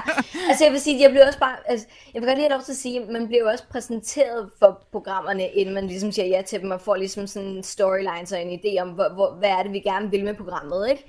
altså 0.49 0.65
jeg 0.65 0.73
vil 0.73 0.81
sige, 0.81 1.03
jeg 1.03 1.11
bliver 1.11 1.27
også 1.27 1.39
bare, 1.39 1.57
altså, 1.67 1.87
jeg 2.15 2.23
vil 2.23 2.29
godt 2.29 2.39
lige 2.39 2.49
have 2.49 2.57
lov 2.57 2.65
til 2.65 2.73
at 2.73 2.79
sige, 2.79 3.01
man 3.01 3.27
bliver 3.27 3.51
også 3.53 3.65
præsenteret 3.71 4.51
for 4.59 4.83
programmerne, 4.93 5.49
inden 5.49 5.75
man 5.75 5.87
ligesom 5.87 6.13
siger 6.13 6.27
ja 6.27 6.43
til 6.43 6.61
dem, 6.61 6.71
og 6.71 6.81
får 6.81 6.97
ligesom 6.97 7.27
sådan 7.27 7.63
storylines 7.63 8.33
og 8.33 8.43
en 8.43 8.61
idé 8.61 8.83
om, 8.83 8.89
hvor, 8.89 9.09
hvor, 9.15 9.31
hvad 9.39 9.51
er 9.51 9.63
det, 9.63 9.73
vi 9.73 9.81
gerne 9.81 10.11
vil 10.11 10.25
med 10.25 10.35
programmet, 10.35 10.91
ikke? 10.91 11.05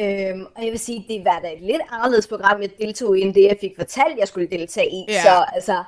Øhm, 0.00 0.46
og 0.56 0.64
jeg 0.64 0.70
vil 0.70 0.78
sige, 0.78 1.04
det 1.08 1.24
var 1.24 1.40
da 1.40 1.52
et 1.52 1.60
lidt 1.60 1.82
anderledes 1.90 2.26
program, 2.26 2.62
jeg 2.62 2.70
deltog 2.78 3.18
i, 3.18 3.20
end 3.20 3.34
det, 3.34 3.42
jeg 3.42 3.56
fik 3.60 3.72
fortalt, 3.76 4.18
jeg 4.18 4.28
skulle 4.28 4.46
deltage 4.46 4.90
i. 4.90 5.04
Ja. 5.08 5.22
Så 5.22 5.44
altså, 5.54 5.84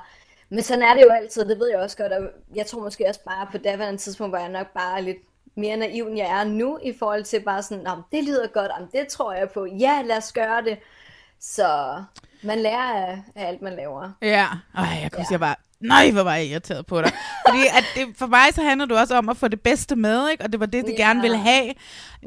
men 0.49 0.63
sådan 0.63 0.83
er 0.83 0.93
det 0.93 1.01
jo 1.01 1.09
altid, 1.09 1.45
det 1.45 1.59
ved 1.59 1.69
jeg 1.69 1.79
også 1.79 1.97
godt, 1.97 2.11
og 2.11 2.23
jeg 2.55 2.65
tror 2.65 2.81
måske 2.81 3.07
også 3.07 3.19
bare, 3.25 3.47
på 3.51 3.57
daværende 3.57 4.01
tidspunkt 4.01 4.31
var 4.31 4.39
jeg 4.39 4.49
nok 4.49 4.67
bare 4.73 5.01
lidt 5.01 5.17
mere 5.55 5.77
naiv, 5.77 6.07
end 6.07 6.17
jeg 6.17 6.41
er 6.41 6.43
nu, 6.43 6.79
i 6.83 6.93
forhold 6.99 7.23
til 7.23 7.43
bare 7.43 7.63
sådan, 7.63 7.87
det 8.11 8.23
lyder 8.23 8.47
godt, 8.47 8.71
om 8.71 8.87
det 8.87 9.07
tror 9.07 9.33
jeg 9.33 9.49
på, 9.49 9.65
ja, 9.65 10.01
lad 10.05 10.17
os 10.17 10.33
gøre 10.33 10.63
det. 10.63 10.77
Så 11.39 12.03
man 12.45 12.59
lærer 12.59 12.93
af, 13.07 13.17
af 13.35 13.47
alt, 13.47 13.61
man 13.61 13.75
laver. 13.75 14.09
Ja, 14.21 14.47
Ej, 14.77 14.99
jeg 15.01 15.11
kunne 15.11 15.21
ja. 15.21 15.27
sige 15.27 15.39
bare, 15.39 15.55
nej, 15.79 16.11
hvor 16.11 16.21
var 16.23 16.35
jeg 16.35 16.45
irriteret 16.45 16.85
på 16.85 17.01
dig. 17.01 17.11
Fordi 17.49 17.61
at 17.77 17.83
det, 17.95 18.07
for 18.17 18.27
mig 18.27 18.53
så 18.53 18.61
handler 18.61 18.85
det 18.85 18.97
også 18.97 19.15
om 19.15 19.29
at 19.29 19.37
få 19.37 19.47
det 19.47 19.61
bedste 19.61 19.95
med, 19.95 20.29
ikke? 20.29 20.43
og 20.43 20.51
det 20.51 20.59
var 20.59 20.65
det, 20.65 20.85
de 20.85 20.91
ja. 20.97 21.03
gerne 21.03 21.21
ville 21.21 21.37
have 21.37 21.67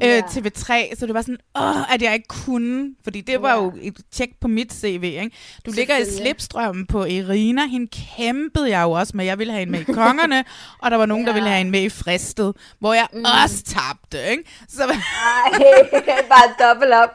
øh, 0.03 0.09
Ja. 0.09 0.19
TV3. 0.21 0.95
Så 0.99 1.05
det 1.05 1.13
var 1.13 1.21
sådan, 1.21 1.37
åh, 1.55 1.93
at 1.93 2.01
jeg 2.01 2.13
ikke 2.13 2.27
kunne. 2.27 2.95
Fordi 3.03 3.21
det 3.21 3.41
var 3.41 3.49
Ja. 3.49 3.55
jo 3.63 3.73
et 3.81 3.97
tjek 4.11 4.29
på 4.41 4.47
mit 4.47 4.73
CV. 4.73 5.03
Ikke? 5.03 5.31
Du 5.65 5.71
ligger 5.71 5.97
i 5.97 6.05
slipstrømmen 6.17 6.85
på 6.87 7.05
Irina. 7.05 7.65
Hende 7.65 7.87
kæmpede 8.17 8.69
jeg 8.69 8.83
jo 8.83 8.91
også 8.91 9.17
med. 9.17 9.25
Jeg 9.25 9.39
ville 9.39 9.53
have 9.53 9.59
hende 9.59 9.71
med 9.71 9.79
i 9.79 9.83
Kongerne, 9.83 10.43
og 10.83 10.91
der 10.91 10.97
var 10.97 11.05
nogen, 11.05 11.27
der 11.27 11.33
ville 11.33 11.49
have 11.49 11.57
hende 11.57 11.71
med 11.71 11.81
i 11.81 11.89
Fristet, 11.89 12.55
hvor 12.79 12.93
jeg 12.93 13.07
mm. 13.13 13.25
også 13.43 13.63
tabte. 13.63 14.31
Ikke? 14.31 14.43
Så, 14.69 14.83
Ej, 14.83 15.59
bare 16.33 16.69
dobbelt 16.69 16.93
op. 16.93 17.09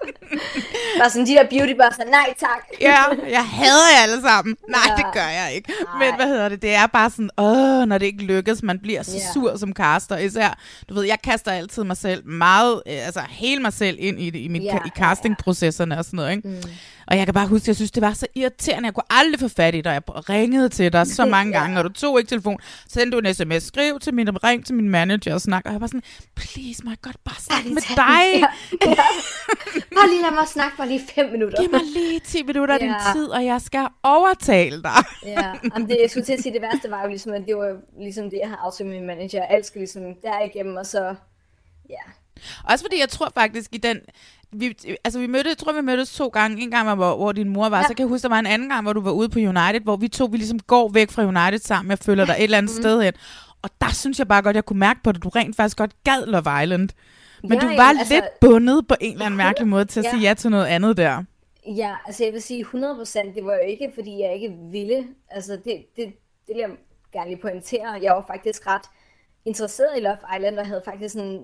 Bare 0.98 1.10
sådan 1.10 1.26
de 1.26 1.32
der 1.32 1.48
beauty 1.50 1.72
bare 1.78 2.10
nej 2.10 2.34
tak. 2.38 2.66
ja, 2.80 2.93
jeg 3.30 3.44
hader 3.46 3.88
jer 3.96 4.02
alle 4.02 4.22
sammen. 4.22 4.56
Nej, 4.68 4.80
Ja. 4.88 4.94
det 4.96 5.04
gør 5.14 5.26
jeg 5.28 5.52
ikke. 5.54 5.72
Men 5.98 6.14
hvad 6.16 6.26
hedder 6.26 6.48
det? 6.48 6.62
Det 6.62 6.74
er 6.74 6.86
bare 6.86 7.10
sådan, 7.10 7.30
åh, 7.38 7.84
når 7.88 7.98
det 7.98 8.06
ikke 8.06 8.22
lykkes, 8.24 8.62
man 8.62 8.78
bliver 8.78 9.02
så 9.02 9.16
Ja. 9.16 9.32
sur 9.32 9.56
som 9.56 9.72
caster. 9.72 10.16
Især, 10.18 10.58
du 10.88 10.94
ved, 10.94 11.02
jeg 11.04 11.18
kaster 11.24 11.52
altid 11.52 11.84
mig 11.84 11.96
selv 11.96 12.26
meget, 12.28 12.82
øh, 12.86 13.06
altså 13.06 13.20
hele 13.28 13.62
mig 13.62 13.72
selv 13.72 13.96
ind 14.00 14.20
i, 14.20 14.30
det, 14.30 14.38
i, 14.38 14.58
Ja, 14.62 14.74
ja, 14.74 14.78
i 14.86 14.90
castingprocesserne 14.98 15.98
og 15.98 16.04
sådan 16.04 16.16
noget, 16.16 16.30
ikke? 16.36 16.48
Mm. 16.48 16.54
Og 17.06 17.16
jeg 17.16 17.24
kan 17.26 17.34
bare 17.34 17.46
huske, 17.46 17.68
jeg 17.68 17.76
synes, 17.76 17.90
det 17.90 18.00
var 18.02 18.12
så 18.12 18.26
irriterende. 18.34 18.86
Jeg 18.86 18.94
kunne 18.94 19.04
aldrig 19.10 19.40
få 19.40 19.48
fat 19.48 19.74
i 19.74 19.80
dig. 19.80 19.90
Jeg 19.90 20.02
ringede 20.30 20.68
til 20.68 20.92
dig 20.92 21.06
så 21.06 21.24
mange 21.36 21.52
Ja. 21.52 21.60
gange, 21.60 21.78
og 21.78 21.84
du 21.84 21.88
tog 21.92 22.18
ikke 22.18 22.28
telefon. 22.28 22.58
Sendte 22.88 23.16
du 23.18 23.22
en 23.28 23.34
sms, 23.34 23.62
skrev 23.62 24.00
til 24.00 24.14
min, 24.14 24.44
ring 24.44 24.66
til 24.66 24.74
min 24.74 24.88
manager 24.88 25.34
og 25.34 25.40
snak. 25.40 25.62
Og 25.66 25.72
jeg 25.72 25.80
var 25.80 25.86
sådan, 25.86 26.02
please, 26.36 26.84
må 26.84 26.90
jeg 26.90 26.98
godt 27.02 27.16
bare 27.24 27.34
snakke 27.38 27.68
med 27.68 27.82
Tag 27.82 27.96
dig? 27.96 28.32
den. 28.34 28.80
Ja, 28.82 28.90
ja. 28.90 28.94
Bare 29.96 30.08
lige 30.10 30.22
lad 30.22 30.30
mig 30.30 30.48
snakke 30.48 30.76
bare 30.76 30.88
lige 30.88 31.00
fem 31.14 31.30
minutter. 31.32 31.62
Giv 31.62 31.70
mig 31.70 31.80
lige 31.94 32.20
10 32.20 32.42
minutter 32.42 32.74
af 32.74 32.80
din 32.80 32.88
Ja. 32.88 33.12
tid, 33.14 33.26
og 33.28 33.44
jeg 33.44 33.60
skal 33.60 33.86
overtale 34.02 34.82
dig. 34.82 34.90
Ja, 35.26 35.52
Jamen, 35.74 35.88
det, 35.88 35.98
jeg 36.02 36.10
skulle 36.10 36.24
til 36.24 36.32
at 36.32 36.42
sige, 36.42 36.52
det 36.52 36.62
værste 36.62 36.90
var 36.90 37.02
jo 37.02 37.08
ligesom, 37.08 37.32
at 37.32 37.42
det 37.46 37.56
var 37.56 37.76
ligesom 37.98 38.30
det, 38.30 38.38
jeg 38.42 38.48
har 38.48 38.56
aftalt 38.56 38.88
med 38.88 38.96
min 38.98 39.06
manager. 39.06 39.42
Alt 39.42 39.66
skal 39.66 39.78
ligesom 39.78 40.02
derigennem, 40.22 40.76
og 40.76 40.86
så, 40.86 41.14
ja. 41.90 42.02
Også 42.64 42.84
fordi 42.84 43.00
jeg 43.00 43.08
tror 43.08 43.30
faktisk 43.34 43.70
i 43.72 43.78
den... 43.78 43.98
Vi, 44.54 44.76
altså 45.04 45.18
vi 45.20 45.26
mødte, 45.26 45.48
jeg 45.48 45.58
tror 45.58 45.72
vi 45.72 45.80
mødtes 45.80 46.14
to 46.14 46.28
gange. 46.28 46.62
En 46.62 46.70
gang, 46.70 46.94
hvor, 46.94 47.16
hvor 47.16 47.32
din 47.32 47.48
mor 47.48 47.68
var. 47.68 47.76
Ja. 47.76 47.82
Så 47.82 47.88
kan 47.88 47.98
jeg 47.98 48.08
huske, 48.08 48.22
der 48.22 48.28
var 48.28 48.38
en 48.38 48.46
anden 48.46 48.68
gang, 48.68 48.82
hvor 48.82 48.92
du 48.92 49.00
var 49.00 49.10
ude 49.10 49.28
på 49.28 49.38
United, 49.38 49.80
hvor 49.80 49.96
vi 49.96 50.08
to 50.08 50.24
vi 50.24 50.36
ligesom 50.36 50.58
går 50.58 50.88
væk 50.88 51.10
fra 51.10 51.22
United 51.22 51.58
sammen. 51.58 51.90
Jeg 51.90 51.98
følger 51.98 52.24
dig 52.24 52.34
et 52.38 52.42
eller 52.42 52.58
andet 52.58 52.76
mm. 52.76 52.82
sted 52.82 53.02
hen. 53.02 53.12
Og 53.62 53.70
der 53.80 53.92
synes 53.92 54.18
jeg 54.18 54.28
bare 54.28 54.42
godt, 54.42 54.56
jeg 54.56 54.64
kunne 54.64 54.78
mærke 54.78 55.00
på 55.02 55.10
at 55.10 55.22
du 55.22 55.28
rent 55.28 55.56
faktisk 55.56 55.76
godt 55.76 56.04
gad 56.04 56.26
Love 56.26 56.62
Island. 56.62 56.88
Men 57.42 57.52
Ja, 57.52 57.58
du 57.60 57.66
var 57.66 57.82
altså, 57.82 58.00
altså- 58.00 58.14
lidt 58.14 58.40
bundet 58.40 58.88
på 58.88 58.94
en 59.00 59.12
eller 59.12 59.26
anden 59.26 59.38
mærkelig 59.46 59.68
måde 59.68 59.84
til 59.84 60.00
at 60.00 60.04
Ja. 60.04 60.10
sige 60.10 60.22
ja 60.22 60.34
til 60.34 60.50
noget 60.50 60.66
andet 60.66 60.96
der. 60.96 61.22
Ja, 61.66 61.94
altså 62.06 62.24
jeg 62.24 62.32
vil 62.32 62.42
sige 62.42 62.64
100%, 62.64 63.34
det 63.34 63.44
var 63.44 63.52
jo 63.54 63.60
ikke, 63.68 63.90
fordi 63.94 64.20
jeg 64.20 64.34
ikke 64.34 64.56
ville. 64.70 65.06
Altså 65.30 65.52
det, 65.52 65.64
det, 65.64 66.06
det 66.46 66.54
vil 66.54 66.56
jeg 66.56 66.70
gerne 67.12 67.30
lige 67.30 67.40
pointere. 67.42 67.98
Jeg 68.02 68.12
var 68.12 68.24
faktisk 68.26 68.66
ret 68.66 68.82
interesseret 69.44 69.88
i 69.96 70.00
Love 70.00 70.16
Island, 70.36 70.58
og 70.58 70.66
havde 70.66 70.82
faktisk 70.84 71.12
sådan... 71.12 71.40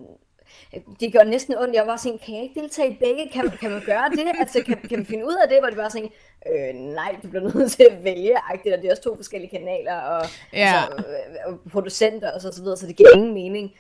Det 1.01 1.13
gjorde 1.13 1.31
næsten 1.31 1.59
ondt. 1.59 1.75
Jeg 1.75 1.87
var 1.87 1.97
sådan, 1.97 2.19
kan 2.19 2.35
jeg 2.35 2.43
ikke 2.43 2.61
deltage 2.61 2.91
i 2.91 2.97
begge? 3.01 3.29
Kan, 3.33 3.45
man- 3.45 3.57
kan 3.59 3.71
man 3.71 3.83
gøre 3.87 4.09
det? 4.11 4.33
Altså, 4.41 4.63
kan, 4.65 4.77
kan 4.89 4.99
man 4.99 5.07
finde 5.07 5.27
ud 5.27 5.37
af 5.43 5.49
det? 5.49 5.59
Hvor 5.61 5.69
det 5.69 5.77
var 5.79 5.89
sådan, 5.89 6.11
øh, 6.53 6.75
nej, 6.75 7.17
du 7.23 7.29
bliver 7.29 7.55
nødt 7.55 7.73
til 7.73 7.87
at 7.91 8.05
vælge. 8.05 8.37
-agtigt, 8.37 8.75
Og 8.77 8.79
det 8.83 8.85
er 8.85 8.91
også 8.91 9.03
to 9.03 9.17
forskellige 9.17 9.51
kanaler, 9.59 9.97
og, 10.01 10.27
Ja. 10.53 10.83
altså, 10.91 11.05
øh, 11.09 11.53
og 11.53 11.59
producenter 11.73 12.31
og 12.33 12.41
så, 12.41 12.53
så 12.53 12.63
videre, 12.63 12.77
så 12.77 12.87
det 12.87 12.97
giver 12.97 13.15
ingen 13.15 13.35
mening. 13.35 13.73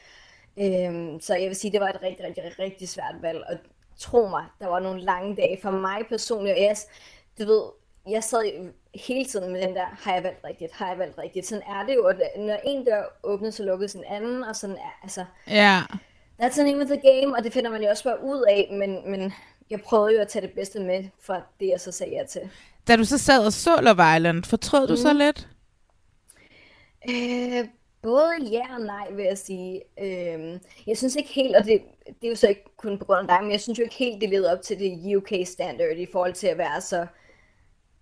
Øhm, 0.59 1.21
så 1.21 1.35
jeg 1.35 1.49
vil 1.49 1.57
sige, 1.57 1.73
det 1.73 1.81
var 1.81 1.89
et 1.89 2.03
rigtig, 2.03 2.27
rigtig, 2.27 2.43
rigtig, 2.59 2.89
svært 2.89 3.15
valg, 3.23 3.43
og 3.51 3.57
tro 3.99 4.27
mig, 4.29 4.45
der 4.61 4.67
var 4.69 4.81
nogle 4.81 5.01
lange 5.01 5.37
dage 5.37 5.59
for 5.63 5.71
mig 5.71 5.99
personligt, 6.09 6.57
og 6.57 6.63
jeg, 6.63 6.77
du 7.39 7.45
ved, 7.47 7.63
jeg 8.11 8.25
sad 8.25 8.71
hele 8.95 9.25
tiden 9.25 9.53
med 9.53 9.63
den 9.63 9.75
der, 9.75 9.85
har 10.03 10.15
jeg 10.15 10.23
valgt 10.25 10.45
rigtigt, 10.45 10.73
har 10.73 10.89
jeg 10.89 10.99
valgt 10.99 11.19
rigtigt, 11.19 11.47
sådan 11.47 11.63
er 11.69 11.87
det 11.87 11.95
jo, 11.95 12.05
og 12.07 12.15
når 12.37 12.57
en 12.65 12.85
dør 12.85 13.03
åbnes, 13.23 13.55
så 13.55 13.63
lukkes 13.63 13.95
en 13.95 14.05
anden, 14.11 14.43
og 14.45 14.57
sådan 14.57 14.77
er, 14.77 14.99
altså, 15.03 15.25
Ja. 15.51 15.79
That's 16.43 16.55
the 16.55 16.65
name 16.65 16.83
of 16.83 16.89
the 16.89 17.01
game, 17.11 17.37
og 17.37 17.45
det 17.45 17.53
finder 17.53 17.71
man 17.71 17.83
jo 17.83 17.89
også 17.89 18.05
bare 18.05 18.25
ud 18.25 18.45
af, 18.49 18.69
men, 18.73 19.11
men 19.11 19.33
jeg 19.71 19.81
prøvede 19.81 20.15
jo 20.15 20.21
at 20.21 20.29
tage 20.29 20.47
det 20.47 20.55
bedste 20.55 20.81
med 20.81 21.05
fra 21.21 21.41
det, 21.61 21.69
jeg 21.69 21.81
så 21.81 21.93
sagde 21.93 22.13
ja 22.13 22.25
til. 22.25 22.41
Da 22.89 22.97
du 22.97 23.05
så 23.05 23.19
sad 23.19 23.45
og 23.47 23.53
så 23.53 23.81
Love 23.81 24.17
Island, 24.17 24.45
fortrød 24.45 24.89
du 24.89 24.97
så 24.97 25.09
Mhm. 25.13 25.19
lidt? 25.19 25.49
Øh, 27.09 27.65
både 28.03 28.33
ja 28.51 28.75
og 28.75 28.81
nej, 28.81 29.11
vil 29.13 29.25
jeg 29.25 29.39
sige. 29.39 29.83
Øh, 30.01 30.59
jeg 30.87 30.97
synes 30.99 31.17
ikke 31.17 31.29
helt, 31.33 31.57
og 31.57 31.65
det, 31.65 31.83
det 32.07 32.25
er 32.25 32.29
jo 32.29 32.37
så 32.37 32.49
ikke 32.49 32.65
kun 32.77 32.99
på 32.99 33.05
grund 33.05 33.21
af 33.21 33.29
dig, 33.29 33.43
men 33.43 33.53
jeg 33.53 33.61
synes 33.61 33.79
jo 33.79 33.83
ikke 33.85 33.95
helt, 33.95 34.21
det 34.21 34.29
levede 34.31 34.53
op 34.53 34.63
til 34.63 34.79
det 34.79 35.17
UK 35.17 35.33
standard 35.45 35.97
i 35.97 36.07
forhold 36.13 36.33
til 36.33 36.47
at 36.47 36.59
være 36.59 36.81
så... 36.81 37.07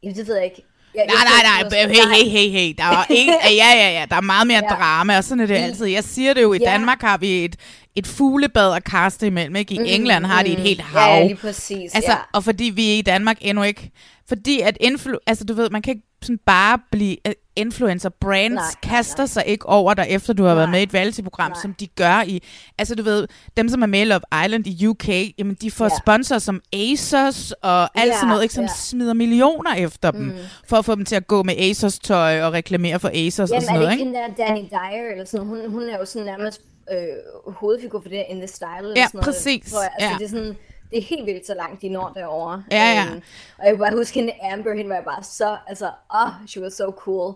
Det 0.04 0.26
ved 0.28 0.34
jeg 0.36 0.44
ikke. 0.44 0.64
Jeg, 0.94 1.04
Nej, 1.06 1.16
nej, 1.42 1.86
nej, 1.86 1.86
hey, 1.86 2.14
hey, 2.14 2.30
hey, 2.30 2.50
hey. 2.50 2.74
Der 2.78 2.84
er, 2.84 3.04
en, 3.10 3.28
ja, 3.44 3.72
ja, 3.74 3.90
ja, 4.00 4.04
der 4.10 4.16
er 4.16 4.20
meget 4.20 4.46
mere 4.46 4.62
Ja. 4.70 4.74
drama, 4.76 5.16
og 5.16 5.24
sådan 5.24 5.40
er 5.42 5.46
det 5.46 5.54
altid. 5.54 5.86
Jeg 5.86 6.04
siger 6.04 6.34
det 6.34 6.42
jo, 6.42 6.52
i 6.52 6.58
Ja. 6.60 6.70
Danmark 6.70 7.00
har 7.02 7.16
vi 7.18 7.44
et, 7.44 7.56
et 7.96 8.06
fuglebad 8.06 8.74
at 8.74 8.84
kaste 8.84 9.26
imellem, 9.26 9.56
ikke? 9.56 9.74
I 9.74 9.78
Mm, 9.78 9.84
England 9.88 10.26
har 10.26 10.42
de 10.42 10.50
et 10.52 10.58
mm. 10.58 10.64
helt 10.64 10.78
Ja, 10.78 10.84
hav. 10.84 11.14
ja, 11.14 11.26
lige 11.26 11.36
præcis, 11.36 11.94
Altså, 11.94 12.10
ja. 12.12 12.16
og 12.34 12.44
fordi 12.44 12.64
vi 12.64 12.92
er 12.94 12.98
i 12.98 13.02
Danmark 13.02 13.36
endnu 13.40 13.62
ikke... 13.62 13.90
Fordi 14.28 14.60
at 14.60 14.76
influ, 14.80 15.18
altså 15.26 15.44
du 15.44 15.54
ved, 15.54 15.70
man 15.70 15.82
kan 15.82 15.94
ikke 15.94 16.06
sådan 16.22 16.38
bare 16.46 16.78
blive 16.92 17.16
influencer. 17.56 18.08
Brands 18.08 18.54
Nej, 18.54 18.64
nej, 18.64 18.90
kaster 18.96 19.26
sig 19.26 19.42
ikke 19.46 19.66
over 19.66 19.94
dig, 19.94 20.06
efter 20.08 20.32
du 20.32 20.44
har 20.44 20.54
været 20.54 20.70
med 20.70 20.80
i 20.80 20.82
et 20.82 20.94
reality-program, 20.94 21.52
som 21.62 21.74
de 21.74 21.86
gør 21.86 22.22
i... 22.26 22.42
Altså 22.78 22.94
du 22.94 23.02
ved, 23.02 23.26
dem 23.56 23.68
som 23.68 23.82
er 23.82 23.86
med 23.86 24.00
i 24.00 24.04
Love 24.04 24.20
Island 24.44 24.66
i 24.66 24.86
UK, 24.86 25.08
jamen 25.38 25.54
de 25.60 25.70
får 25.70 25.84
Ja. 25.84 25.90
sponsorer 26.02 26.38
som 26.38 26.60
Asos 26.72 27.52
og 27.62 27.98
alt 28.00 28.08
Ja, 28.12 28.14
sådan 28.14 28.28
noget, 28.28 28.42
ikke? 28.42 28.54
Som 28.54 28.64
ja. 28.64 28.68
smider 28.76 29.14
millioner 29.14 29.74
efter 29.74 30.10
dem, 30.10 30.20
Mm. 30.24 30.32
for 30.68 30.76
at 30.76 30.84
få 30.84 30.94
dem 30.94 31.04
til 31.04 31.16
at 31.16 31.26
gå 31.26 31.42
med 31.42 31.54
Asos 31.58 31.98
tøj 31.98 32.42
og 32.42 32.52
reklamere 32.52 33.00
for 33.00 33.08
Asos 33.14 33.50
og 33.50 33.54
Jamen, 33.54 33.62
sådan 33.62 33.68
er 33.76 33.80
noget, 33.80 33.86
det 33.86 33.92
ikke? 33.92 34.04
hende 34.04 34.18
der 34.38 34.46
Danny 34.46 34.60
Dyer, 34.70 35.12
eller 35.12 35.24
sådan, 35.24 35.46
hun, 35.46 35.70
hun 35.70 35.82
er 35.82 35.98
jo 35.98 36.04
sådan 36.04 36.26
nærmest 36.26 36.60
øh, 36.92 37.52
hovedfigur 37.54 38.00
for 38.00 38.08
det 38.08 38.24
In 38.28 38.36
The 38.36 38.46
Style, 38.46 38.68
eller 38.78 38.92
Ja, 38.96 39.06
sådan 39.06 39.10
noget, 39.18 39.24
præcis, 39.24 39.72
tror 39.72 39.80
jeg. 39.82 39.90
Altså, 39.98 40.08
ja. 40.10 40.18
det 40.18 40.24
er 40.24 40.28
sådan, 40.28 40.56
det 40.90 40.98
er 40.98 41.02
helt 41.02 41.26
vildt 41.26 41.46
så 41.46 41.54
langt, 41.54 41.82
de 41.82 41.88
når 41.88 42.12
derovre. 42.14 42.64
Ja, 42.70 42.76
ja. 42.76 43.06
Øhm, 43.10 43.22
og 43.58 43.64
jeg 43.64 43.72
kan 43.72 43.78
bare 43.78 43.96
huske 43.96 44.20
hende 44.20 44.32
Amber, 44.52 44.74
hende 44.74 44.88
var 44.88 44.94
jeg 44.94 45.04
bare 45.04 45.22
så, 45.22 45.56
altså, 45.66 45.90
oh, 46.10 46.30
she 46.46 46.62
was 46.62 46.72
so 46.72 46.90
cool. 46.90 47.34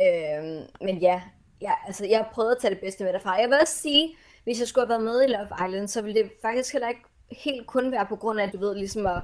Øhm, 0.00 0.62
men 0.80 0.98
ja, 0.98 1.22
ja, 1.60 1.72
altså, 1.86 2.06
jeg 2.06 2.18
har 2.18 2.28
prøvet 2.32 2.50
at 2.50 2.58
tage 2.60 2.74
det 2.74 2.80
bedste 2.80 3.04
med 3.04 3.12
derfra. 3.12 3.40
Jeg 3.40 3.48
vil 3.48 3.58
også 3.60 3.74
sige, 3.74 4.16
hvis 4.44 4.60
jeg 4.60 4.68
skulle 4.68 4.86
have 4.86 4.88
været 4.88 5.14
med 5.14 5.24
i 5.24 5.26
Love 5.26 5.68
Island, 5.68 5.88
så 5.88 6.02
ville 6.02 6.22
det 6.22 6.30
faktisk 6.42 6.72
heller 6.72 6.88
ikke 6.88 7.02
helt 7.30 7.66
kun 7.66 7.92
være 7.92 8.06
på 8.06 8.16
grund 8.16 8.40
af, 8.40 8.46
at 8.46 8.52
du 8.52 8.58
ved, 8.58 8.74
ligesom 8.74 9.06
at 9.06 9.20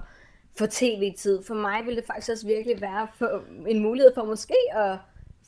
få 0.58 0.66
tv-tid. 0.66 1.44
For 1.44 1.54
mig 1.54 1.84
ville 1.84 2.00
det 2.00 2.06
faktisk 2.06 2.30
også 2.32 2.46
virkelig 2.46 2.80
være 2.80 3.08
for, 3.18 3.42
en 3.66 3.82
mulighed 3.82 4.14
for 4.14 4.24
måske 4.24 4.56
at 4.74 4.96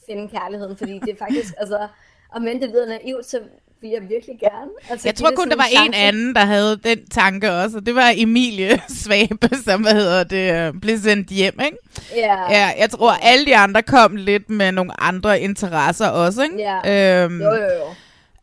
finde 0.06 0.28
kærligheden, 0.28 0.76
fordi 0.76 0.98
det 0.98 1.08
er 1.08 1.16
faktisk, 1.16 1.54
altså, 1.62 1.88
og 2.28 2.42
men 2.42 2.62
det 2.62 2.70
lyder 2.70 2.86
naivt, 2.86 3.26
så 3.26 3.40
vil 3.80 3.90
jeg 3.90 4.00
virkelig 4.08 4.36
gerne. 4.40 4.70
Altså, 4.90 5.08
Jeg 5.08 5.14
tror 5.14 5.30
kun, 5.36 5.48
der 5.50 5.56
var 5.56 5.64
en 5.64 5.92
chance. 5.92 5.98
anden, 5.98 6.34
der 6.34 6.40
havde 6.44 6.80
den 6.84 7.06
tanke 7.10 7.52
også, 7.52 7.76
og 7.76 7.86
det 7.86 7.94
var 7.94 8.12
Emilie 8.16 8.80
Svabe, 9.04 9.48
som 9.64 9.82
hvad 9.82 9.92
hedder 9.92 10.24
det, 10.24 10.54
øh, 10.74 10.80
blev 10.80 10.98
sendt 10.98 11.28
hjem, 11.28 11.60
ikke? 11.64 11.76
Ja. 12.16 12.36
Ja, 12.50 12.70
jeg 12.78 12.90
tror, 12.90 13.12
alle 13.12 13.46
de 13.46 13.56
andre 13.56 13.82
kom 13.82 14.16
lidt 14.16 14.50
med 14.50 14.72
nogle 14.72 15.00
andre 15.02 15.40
interesser 15.40 16.08
også, 16.08 16.42
ikke? 16.42 16.56
Ja. 16.84 17.22
Øhm, 17.24 17.40
Jo, 17.40 17.48
jo, 17.48 17.54
jo. 17.62 17.94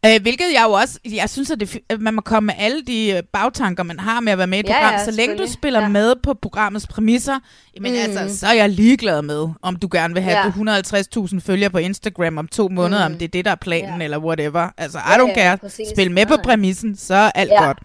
Øh, 0.05 0.21
hvilket 0.21 0.45
jeg 0.53 0.63
jo 0.67 0.71
også, 0.71 0.99
jeg 1.13 1.29
synes, 1.29 1.51
at, 1.51 1.59
det, 1.59 1.77
at 1.89 2.01
man 2.01 2.13
må 2.13 2.21
komme 2.21 2.47
med 2.47 2.53
alle 2.57 2.81
de 2.81 3.11
øh, 3.11 3.23
bagtanker, 3.33 3.83
man 3.83 3.99
har 3.99 4.19
med 4.19 4.31
at 4.31 4.37
være 4.37 4.47
med 4.47 4.57
i 4.57 4.59
et 4.59 4.65
Ja, 4.67 4.73
program. 4.73 4.93
ja, 4.93 5.05
så 5.05 5.11
længe 5.11 5.37
du 5.37 5.47
spiller 5.47 5.81
ja. 5.81 5.87
med 5.89 6.13
på 6.23 6.33
programmets 6.41 6.87
præmisser, 6.87 7.39
jamen 7.75 7.91
Mm. 7.91 7.97
altså, 8.17 8.37
så 8.39 8.47
er 8.47 8.53
jeg 8.53 8.69
ligeglad 8.69 9.21
med, 9.21 9.47
om 9.61 9.75
du 9.75 9.89
gerne 9.91 10.13
vil 10.13 10.23
have 10.23 10.37
Ja. 10.37 10.49
150.000 10.49 11.39
følgere 11.41 11.69
på 11.69 11.77
Instagram 11.77 12.37
om 12.37 12.47
to 12.47 12.69
måneder, 12.69 13.07
Mm. 13.07 13.13
om 13.13 13.19
det 13.19 13.25
er 13.25 13.29
det, 13.29 13.45
der 13.45 13.51
er 13.51 13.55
planen, 13.55 13.99
Ja. 13.99 14.03
eller 14.03 14.17
whatever. 14.17 14.69
Altså, 14.77 14.97
I 14.97 15.01
don't 15.01 15.33
care. 15.35 15.57
Spil 15.93 16.11
med 16.11 16.25
på 16.25 16.35
præmissen, 16.43 16.95
så 16.97 17.13
er 17.15 17.31
alt 17.35 17.51
Ja. 17.51 17.63
godt. 17.65 17.77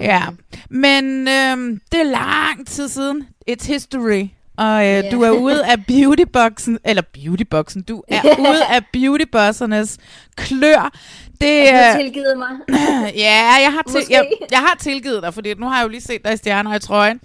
Ja, 0.00 0.22
men 0.70 1.28
øhm, 1.28 1.80
det 1.92 2.00
er 2.00 2.04
lang 2.10 2.66
tid 2.66 2.88
siden. 2.88 3.26
It's 3.50 3.66
history. 3.66 4.24
Og 4.58 4.80
øh, 4.86 4.90
Ja. 4.90 5.10
du 5.10 5.22
er 5.22 5.30
ude 5.30 5.66
af 5.66 5.84
beautyboxen, 5.86 6.78
eller 6.84 7.02
beautyboxen, 7.12 7.82
du 7.82 8.02
er 8.08 8.22
ude 8.50 8.64
af 8.64 8.80
beautybossernes 8.92 9.98
klør. 10.36 10.92
Det, 11.40 11.68
Har 11.70 11.92
du 11.92 11.98
tilgivet 11.98 12.38
mig? 12.38 12.48
ja, 13.24 13.54
jeg 13.62 13.72
har, 13.72 13.82
til, 13.92 14.02
jeg, 14.10 14.30
jeg 14.50 14.58
har 14.58 14.76
tilgivet 14.80 15.22
dig, 15.22 15.34
fordi 15.34 15.54
nu 15.54 15.66
har 15.66 15.76
jeg 15.76 15.84
jo 15.84 15.88
lige 15.88 16.00
set 16.00 16.24
dig 16.24 16.32
i 16.32 16.36
stjerner 16.36 16.74
i 16.74 16.78
trøjen. 16.78 17.20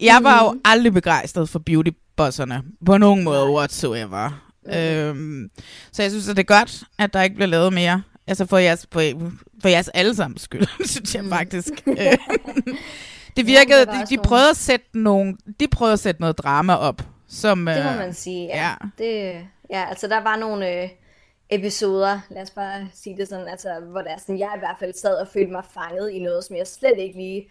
Jeg 0.00 0.18
var 0.22 0.44
jo 0.44 0.60
aldrig 0.64 0.92
begejstret 0.92 1.48
for 1.48 1.58
beautybosserne, 1.58 2.62
på 2.86 2.98
nogen 2.98 3.24
måde 3.24 3.50
whatsoever. 3.50 4.44
Øhm, 4.74 5.50
så 5.92 6.02
jeg 6.02 6.10
synes, 6.10 6.28
at 6.28 6.36
det 6.36 6.42
er 6.42 6.58
godt, 6.58 6.82
at 6.98 7.14
der 7.14 7.22
ikke 7.22 7.34
bliver 7.34 7.48
lavet 7.48 7.72
mere. 7.72 8.02
Altså 8.26 8.46
for 8.46 8.58
jeres, 8.58 8.86
for, 8.92 9.02
for 9.62 9.68
jeres 9.68 9.88
allesammens 9.88 10.42
skyld, 10.42 10.66
synes 10.92 11.14
jeg 11.14 11.24
faktisk. 11.28 11.72
Øh, 11.86 12.18
det 13.36 13.46
virkede, 13.46 13.80
det 13.80 13.94
de, 14.10 14.16
de, 14.16 14.22
prøvede 14.22 14.50
at 14.50 14.56
sætte 14.56 14.86
nogle, 14.94 15.36
de 15.60 15.68
prøvede 15.68 15.92
at 15.92 15.98
sætte 16.00 16.20
noget 16.20 16.38
drama 16.38 16.74
op. 16.74 17.02
Som, 17.28 17.66
Det 17.66 17.84
må 17.84 17.90
øh, 17.90 17.98
man 17.98 18.14
sige, 18.14 18.46
ja. 18.46 18.68
ja. 18.68 18.74
Det, 18.98 19.40
ja, 19.70 19.84
altså 19.88 20.08
der 20.08 20.22
var 20.22 20.36
nogle 20.36 20.82
øh, 20.82 20.88
episoder, 21.50 22.20
lad 22.30 22.42
os 22.42 22.50
bare 22.50 22.88
sige 22.94 23.16
det 23.16 23.28
sådan, 23.28 23.48
altså, 23.48 23.80
hvor 23.80 24.02
der 24.02 24.16
sådan, 24.16 24.38
jeg 24.38 24.52
i 24.56 24.58
hvert 24.58 24.76
fald 24.78 24.92
sad 24.92 25.16
og 25.16 25.28
følte 25.28 25.52
mig 25.52 25.64
fanget 25.74 26.10
i 26.10 26.18
noget, 26.18 26.44
som 26.44 26.56
jeg 26.56 26.66
slet 26.66 26.98
ikke 26.98 27.18
lige 27.18 27.50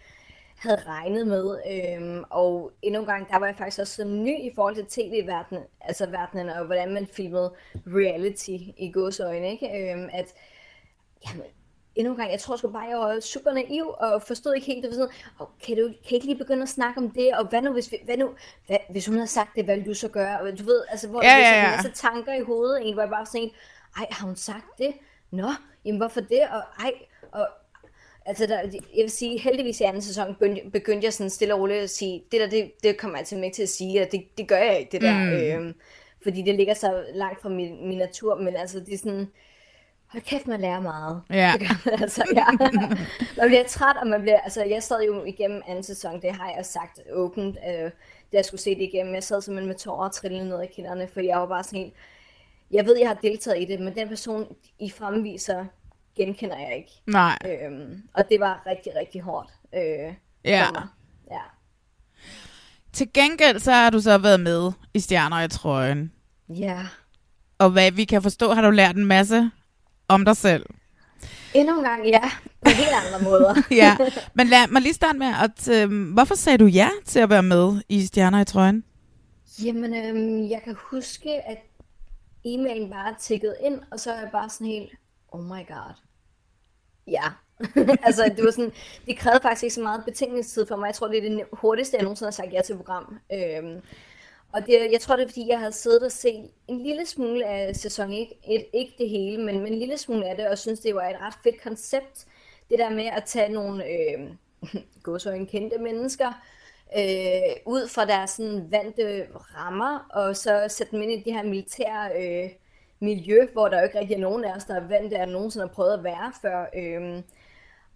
havde 0.56 0.80
regnet 0.86 1.26
med. 1.26 1.58
Øhm, 1.70 2.24
og 2.30 2.72
endnu 2.82 3.00
en 3.00 3.06
gang, 3.06 3.28
der 3.28 3.38
var 3.38 3.46
jeg 3.46 3.56
faktisk 3.56 3.80
også 3.80 3.94
så 3.94 4.04
ny 4.04 4.40
i 4.40 4.50
forhold 4.54 4.74
til 4.74 4.86
tv-verdenen, 4.86 5.64
altså 5.80 6.06
verdenen, 6.06 6.48
og 6.48 6.66
hvordan 6.66 6.94
man 6.94 7.06
filmede 7.06 7.52
reality 7.86 8.58
i 8.76 8.90
godsøjne, 8.92 9.50
ikke? 9.50 9.92
Øhm, 9.92 10.08
at, 10.12 10.34
jamen, 11.28 11.46
endnu 11.94 12.12
en 12.12 12.18
gang, 12.18 12.30
jeg 12.30 12.40
tror 12.40 12.56
sgu 12.56 12.68
bare, 12.68 12.88
jeg 12.88 12.98
var 12.98 13.20
super 13.20 13.52
naiv, 13.52 13.94
og 13.98 14.22
forstod 14.22 14.54
ikke 14.54 14.66
helt, 14.66 14.82
det 14.82 14.90
var 14.90 14.94
sådan, 14.94 15.14
oh, 15.38 15.46
kan 15.66 15.76
du 15.76 15.88
kan 16.08 16.14
ikke 16.14 16.26
lige 16.26 16.38
begynde 16.38 16.62
at 16.62 16.68
snakke 16.68 17.00
om 17.00 17.10
det, 17.10 17.34
og 17.34 17.46
hvad 17.46 17.62
nu, 17.62 17.72
hvis, 17.72 17.92
vi, 17.92 17.96
hvad 18.04 18.16
nu, 18.16 18.30
hvad, 18.66 18.76
hvis 18.90 19.06
hun 19.06 19.14
havde 19.14 19.28
sagt 19.28 19.56
det, 19.56 19.64
hvad 19.64 19.74
ville 19.74 19.88
du 19.90 19.94
så 19.94 20.08
gøre? 20.08 20.40
Og 20.40 20.58
du 20.58 20.64
ved, 20.64 20.82
altså, 20.90 21.08
hvor 21.08 21.22
Ja, 21.22 21.28
der 21.28 21.38
ja, 21.38 21.50
ja, 21.50 21.62
ja. 21.62 21.70
ja. 21.70 21.82
så 21.82 21.90
tanker 21.94 22.34
i 22.34 22.42
hovedet, 22.42 22.76
egentlig, 22.76 22.94
hvor 22.94 23.02
jeg 23.02 23.10
bare 23.10 23.26
sådan, 23.26 23.50
ej, 23.96 24.06
har 24.10 24.26
hun 24.26 24.36
sagt 24.36 24.78
det? 24.78 24.92
Nå, 25.30 25.48
jamen 25.84 25.98
hvorfor 25.98 26.20
det? 26.20 26.40
Og 26.50 26.62
ej, 26.78 26.92
og 27.32 27.48
Altså, 28.26 28.46
der, 28.46 28.60
jeg 28.96 29.02
vil 29.02 29.10
sige, 29.10 29.38
heldigvis 29.38 29.80
i 29.80 29.84
anden 29.84 30.02
sæson 30.02 30.36
begyndte, 30.72 31.04
jeg 31.04 31.12
sådan 31.12 31.30
stille 31.30 31.54
og 31.54 31.60
roligt 31.60 31.82
at 31.82 31.90
sige, 31.90 32.24
det 32.32 32.40
der, 32.40 32.46
det, 32.46 32.72
det 32.82 32.98
kommer 32.98 33.18
jeg 33.18 33.26
til 33.26 33.44
ikke 33.44 33.54
til 33.54 33.62
at 33.62 33.68
sige, 33.68 34.02
og 34.02 34.08
det, 34.12 34.38
det 34.38 34.48
gør 34.48 34.56
jeg 34.56 34.78
ikke, 34.78 34.92
det 34.92 35.00
der. 35.00 35.18
Mm. 35.18 35.32
Øhm, 35.32 35.74
fordi 36.22 36.42
det 36.42 36.54
ligger 36.54 36.74
så 36.74 37.04
langt 37.14 37.42
fra 37.42 37.48
min, 37.48 37.88
min 37.88 37.98
natur, 37.98 38.38
men 38.40 38.56
altså, 38.56 38.80
det 38.80 38.94
er 38.94 38.98
sådan, 38.98 39.28
hold 40.06 40.22
kæft, 40.22 40.46
man 40.46 40.60
lærer 40.60 40.80
meget. 40.80 41.22
Ja. 41.30 41.52
Det 41.58 41.68
gør 41.68 41.90
man, 41.90 42.02
altså, 42.02 42.24
ja. 42.36 42.46
man 43.36 43.48
bliver 43.48 43.64
træt, 43.64 43.96
og 43.96 44.06
man 44.06 44.20
bliver, 44.20 44.40
altså, 44.40 44.64
jeg 44.64 44.82
sad 44.82 45.02
jo 45.02 45.24
igennem 45.24 45.62
anden 45.66 45.84
sæson, 45.84 46.22
det 46.22 46.32
har 46.32 46.52
jeg 46.56 46.66
sagt 46.66 47.00
åbent, 47.12 47.58
øh, 47.68 47.90
da 48.32 48.36
jeg 48.36 48.44
skulle 48.44 48.60
se 48.60 48.74
det 48.74 48.82
igennem. 48.82 49.14
Jeg 49.14 49.22
sad 49.22 49.40
simpelthen 49.40 49.68
med 49.68 49.76
tårer 49.76 50.08
trillende 50.08 50.48
ned 50.48 50.62
i 50.62 50.66
kinderne, 50.66 51.08
for 51.08 51.20
jeg 51.20 51.38
var 51.38 51.46
bare 51.46 51.64
sådan 51.64 51.78
helt, 51.78 51.94
jeg 52.70 52.86
ved, 52.86 52.98
jeg 52.98 53.08
har 53.08 53.14
deltaget 53.22 53.62
i 53.62 53.64
det, 53.64 53.80
men 53.80 53.94
den 53.94 54.08
person, 54.08 54.46
I 54.80 54.90
fremviser, 54.90 55.64
genkender 56.16 56.58
jeg 56.58 56.76
ikke. 56.76 56.90
Nej. 57.06 57.38
Øhm, 57.46 58.02
og 58.14 58.24
det 58.28 58.40
var 58.40 58.62
rigtig, 58.66 58.92
rigtig 58.96 59.20
hårdt. 59.20 59.50
Øh, 59.74 60.14
Ja. 60.44 60.66
ja. 61.30 61.40
Til 62.92 63.12
gengæld 63.14 63.58
så 63.58 63.72
har 63.72 63.90
du 63.90 64.00
så 64.00 64.18
været 64.18 64.40
med 64.40 64.72
i 64.94 65.00
Stjerner 65.00 65.40
i 65.42 65.48
trøjen. 65.48 66.12
Ja. 66.48 66.78
Og 67.58 67.70
hvad 67.70 67.90
vi 67.92 68.04
kan 68.04 68.22
forstå, 68.22 68.52
har 68.52 68.62
du 68.62 68.70
lært 68.70 68.96
en 68.96 69.04
masse 69.04 69.50
om 70.08 70.24
dig 70.24 70.36
selv. 70.36 70.66
Endnu 71.54 71.78
en 71.78 71.84
gang, 71.84 72.06
ja. 72.08 72.20
På 72.64 72.70
helt 72.70 72.88
andre 73.06 73.30
måder. 73.30 73.54
ja, 73.82 73.96
men 74.34 74.46
lad 74.46 74.68
mig 74.68 74.82
lige 74.82 74.94
starte 74.94 75.18
med, 75.18 75.26
at, 75.42 75.68
øh, 75.68 76.12
hvorfor 76.12 76.34
sagde 76.34 76.58
du 76.58 76.66
ja 76.66 76.88
til 77.04 77.18
at 77.20 77.30
være 77.30 77.42
med 77.42 77.82
i 77.88 78.06
Stjerner 78.06 78.40
i 78.40 78.44
trøjen? 78.44 78.84
Jamen, 79.64 79.94
øhm, 79.94 80.50
jeg 80.50 80.60
kan 80.64 80.76
huske, 80.90 81.30
at 81.48 81.58
e-mailen 82.44 82.90
bare 82.90 83.14
tikkede 83.20 83.56
ind, 83.60 83.80
og 83.90 84.00
så 84.00 84.12
er 84.12 84.20
jeg 84.20 84.28
bare 84.32 84.50
sådan 84.50 84.66
helt, 84.66 84.92
oh 85.28 85.44
my 85.44 85.66
god. 85.68 85.94
Ja. 87.06 87.24
altså, 88.06 88.32
det 88.36 88.44
var 88.44 88.50
sådan, 88.50 88.72
det 89.06 89.18
krævede 89.18 89.42
faktisk 89.42 89.62
ikke 89.62 89.74
så 89.74 89.82
meget 89.82 90.04
betingelsestid 90.04 90.66
for 90.66 90.76
mig. 90.76 90.86
Jeg 90.86 90.94
tror, 90.94 91.08
det 91.08 91.18
er 91.18 91.28
det 91.28 91.44
hurtigste, 91.52 91.96
jeg 91.96 92.02
nogensinde 92.02 92.26
har 92.26 92.32
sagt 92.32 92.52
ja 92.52 92.62
til 92.62 92.76
program. 92.76 93.18
Øhm, 93.32 93.80
og 94.52 94.66
det, 94.66 94.92
jeg 94.92 95.00
tror, 95.00 95.16
det 95.16 95.22
er, 95.22 95.28
fordi 95.28 95.48
jeg 95.48 95.58
havde 95.58 95.72
siddet 95.72 96.02
og 96.02 96.12
set 96.12 96.50
en 96.68 96.82
lille 96.82 97.06
smule 97.06 97.46
af 97.46 97.76
sæson 97.76 98.12
1, 98.12 98.28
et, 98.48 98.66
ikke 98.72 98.94
det 98.98 99.08
hele, 99.08 99.44
men, 99.44 99.58
men 99.58 99.72
en 99.72 99.78
lille 99.78 99.98
smule 99.98 100.28
af 100.28 100.36
det, 100.36 100.48
og 100.48 100.58
synes, 100.58 100.80
det 100.80 100.94
var 100.94 101.08
et 101.08 101.16
ret 101.20 101.34
fedt 101.42 101.62
koncept. 101.62 102.26
Det 102.70 102.78
der 102.78 102.90
med 102.90 103.04
at 103.04 103.24
tage 103.24 103.52
nogle 103.52 103.84
øh, 103.94 104.30
gåsøjne 105.02 105.46
kendte 105.46 105.78
mennesker, 105.78 106.32
øh, 106.96 107.56
ud 107.66 107.88
fra 107.88 108.04
deres 108.04 108.30
sådan, 108.30 108.66
vante 108.70 109.26
rammer, 109.34 110.06
og 110.10 110.36
så 110.36 110.66
sætte 110.68 110.92
dem 110.92 111.02
ind 111.02 111.12
i 111.12 111.22
det 111.22 111.32
her 111.32 111.42
militære 111.42 112.10
øh, 112.16 112.50
miljø, 113.00 113.46
hvor 113.52 113.68
der 113.68 113.78
jo 113.78 113.84
ikke 113.84 113.98
rigtig 113.98 114.14
er 114.14 114.20
nogen 114.20 114.44
af 114.44 114.56
os, 114.56 114.64
der 114.64 114.74
er 114.74 114.88
vant 114.88 115.10
til, 115.10 115.18
at 115.18 115.28
nogensinde 115.28 115.66
har 115.66 115.74
prøvet 115.74 115.92
at 115.92 116.04
være 116.04 116.32
før. 116.42 116.66
Øh, 116.76 117.22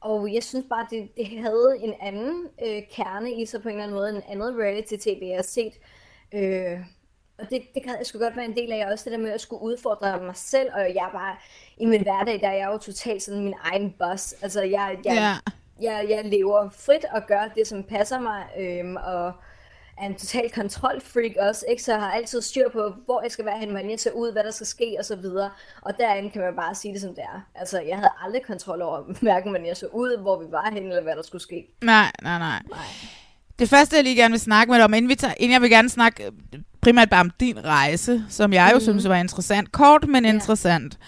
og 0.01 0.35
jeg 0.35 0.43
synes 0.43 0.67
bare, 0.69 0.87
det, 0.91 1.09
det 1.17 1.27
havde 1.27 1.79
en 1.81 1.95
anden 2.01 2.49
øh, 2.67 2.83
kerne 2.93 3.33
i 3.33 3.47
sig 3.47 3.63
på 3.63 3.69
en 3.69 3.75
eller 3.75 3.85
anden 3.85 3.97
måde, 3.97 4.11
en 4.11 4.23
anden 4.29 4.61
reality-tv, 4.63 5.19
jeg 5.23 5.37
har 5.37 5.43
set. 5.43 5.73
Øh, 6.35 6.81
og 7.39 7.51
det, 7.51 7.63
det 7.75 7.83
kan 7.83 7.97
jeg 7.99 8.07
sgu 8.07 8.19
godt 8.19 8.37
være 8.37 8.45
en 8.45 8.57
del 8.57 8.73
af, 8.73 8.93
også 8.93 9.05
det 9.05 9.13
der 9.13 9.25
med 9.25 9.31
at 9.31 9.41
skulle 9.41 9.63
udfordre 9.63 10.21
mig 10.21 10.37
selv, 10.37 10.71
og 10.75 10.81
jeg 10.81 11.09
bare, 11.13 11.37
i 11.77 11.87
min 11.87 12.03
hverdag, 12.03 12.41
der 12.41 12.49
er 12.49 12.57
jeg 12.57 12.69
jo 12.73 12.79
totalt 12.79 13.23
sådan 13.23 13.45
min 13.45 13.55
egen 13.61 13.95
boss. 13.99 14.35
Altså, 14.43 14.63
jeg, 14.63 14.99
jeg, 15.05 15.15
Ja 15.15 15.53
jeg, 15.83 16.07
jeg 16.09 16.25
lever 16.25 16.69
frit 16.71 17.05
og 17.15 17.23
gør 17.27 17.43
det, 17.57 17.67
som 17.67 17.83
passer 17.83 18.21
mig, 18.21 18.43
øhm, 18.61 18.97
og 18.97 19.33
er 20.03 20.07
en 20.07 20.15
total 20.15 20.51
kontrolfreak 20.51 21.33
også, 21.49 21.65
ikke? 21.71 21.83
Så 21.83 21.93
jeg 21.93 22.01
har 22.01 22.11
altid 22.13 22.43
styr 22.43 22.69
på, 22.73 22.95
hvor 23.05 23.23
jeg 23.23 23.31
skal 23.31 23.45
være 23.45 23.59
hen, 23.59 23.71
hvordan 23.71 23.91
jeg 23.91 24.01
ser 24.01 24.11
ud, 24.11 24.33
hvad 24.33 24.45
der 24.45 24.51
skal 24.51 24.67
ske, 24.67 24.97
og 24.99 25.05
så 25.05 25.17
videre. 25.17 25.51
Og 25.83 25.93
derinde 25.99 26.31
kan 26.31 26.43
man 26.43 26.57
bare 26.57 26.75
sige 26.75 26.95
det, 26.95 27.01
som 27.01 27.11
det 27.15 27.25
er. 27.35 27.41
Altså, 27.55 27.81
jeg 27.81 27.97
havde 27.97 28.11
aldrig 28.25 28.43
kontrol 28.47 28.83
over, 28.83 29.03
hverken 29.23 29.51
hvordan 29.51 29.67
jeg 29.67 29.77
så 29.77 29.87
ud, 29.87 30.19
hvor 30.23 30.39
vi 30.41 30.47
var 30.53 30.71
hen, 30.73 30.83
eller 30.89 31.03
hvad 31.03 31.17
der 31.17 31.23
skulle 31.23 31.43
ske. 31.43 31.67
Nej, 31.85 32.11
nej, 32.23 32.39
nej. 32.39 32.63
Det 33.59 33.69
første, 33.69 33.97
jeg 33.97 34.05
lige 34.05 34.17
gerne 34.17 34.33
vil 34.33 34.41
snakke 34.41 34.71
med 34.71 34.77
dig 34.79 34.85
om, 34.85 34.95
inden, 34.95 35.09
vi 35.09 35.15
tager, 35.15 35.35
inden 35.37 35.53
jeg 35.53 35.63
vil 35.63 35.71
gerne 35.71 35.89
snakke 35.89 36.25
øh, 36.25 36.33
primært 36.81 37.11
bare 37.11 37.21
om 37.21 37.31
din 37.41 37.65
rejse, 37.65 38.23
som 38.29 38.53
jeg 38.53 38.69
jo 38.73 38.77
Mhm. 38.77 38.81
synes 38.85 39.09
var 39.09 39.17
interessant. 39.17 39.73
Kort, 39.73 40.09
men 40.09 40.25
interessant. 40.25 40.99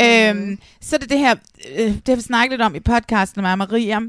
Øhm, 0.00 0.58
så 0.80 0.96
er 0.96 1.00
det 1.00 1.10
det 1.10 1.18
her, 1.18 1.34
øh, 1.78 1.86
det 1.94 2.08
har 2.08 2.16
vi 2.16 2.22
snakket 2.22 2.50
lidt 2.52 2.62
om 2.62 2.74
i 2.74 2.80
podcasten 2.80 3.42
med 3.42 3.56
Maria. 3.56 4.00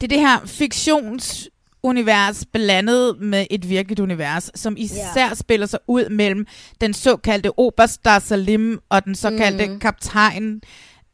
Det 0.00 0.02
er 0.02 0.08
det 0.08 0.20
her 0.20 0.38
fiktionsunivers 0.46 2.44
blandet 2.52 3.20
med 3.20 3.46
et 3.50 3.68
virkeligt 3.68 4.00
univers, 4.00 4.50
som 4.54 4.74
især 4.78 5.28
Ja. 5.28 5.34
spiller 5.34 5.66
sig 5.66 5.78
ud 5.88 6.08
mellem 6.08 6.46
den 6.80 6.94
såkaldte 6.94 7.58
Oberstar 7.58 8.18
Salim 8.18 8.78
og 8.88 9.04
den 9.04 9.14
såkaldte 9.14 9.66
Mhm. 9.66 9.80
kaptajn 9.80 10.60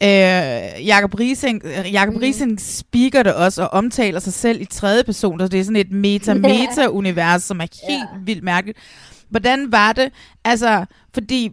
Øh, 0.02 0.08
Jakob 0.86 1.14
Rising, 1.14 1.62
øh, 1.64 1.92
Jakob 1.92 2.14
Mhm. 2.14 2.22
Rising 2.22 2.60
speaker 2.60 3.22
det 3.22 3.34
også 3.34 3.62
og 3.62 3.68
omtaler 3.68 4.20
sig 4.20 4.32
selv 4.32 4.60
i 4.60 4.64
tredje 4.64 5.04
person, 5.04 5.40
så 5.40 5.48
det 5.48 5.60
er 5.60 5.64
sådan 5.64 5.76
et 5.76 5.90
meta-meta-univers, 5.90 7.42
som 7.42 7.60
er 7.60 7.66
helt 7.88 8.00
Ja. 8.14 8.18
vildt 8.24 8.44
mærkeligt. 8.44 8.78
Hvordan 9.30 9.72
var 9.72 9.92
det? 9.92 10.12
Altså, 10.44 10.84
fordi... 11.14 11.50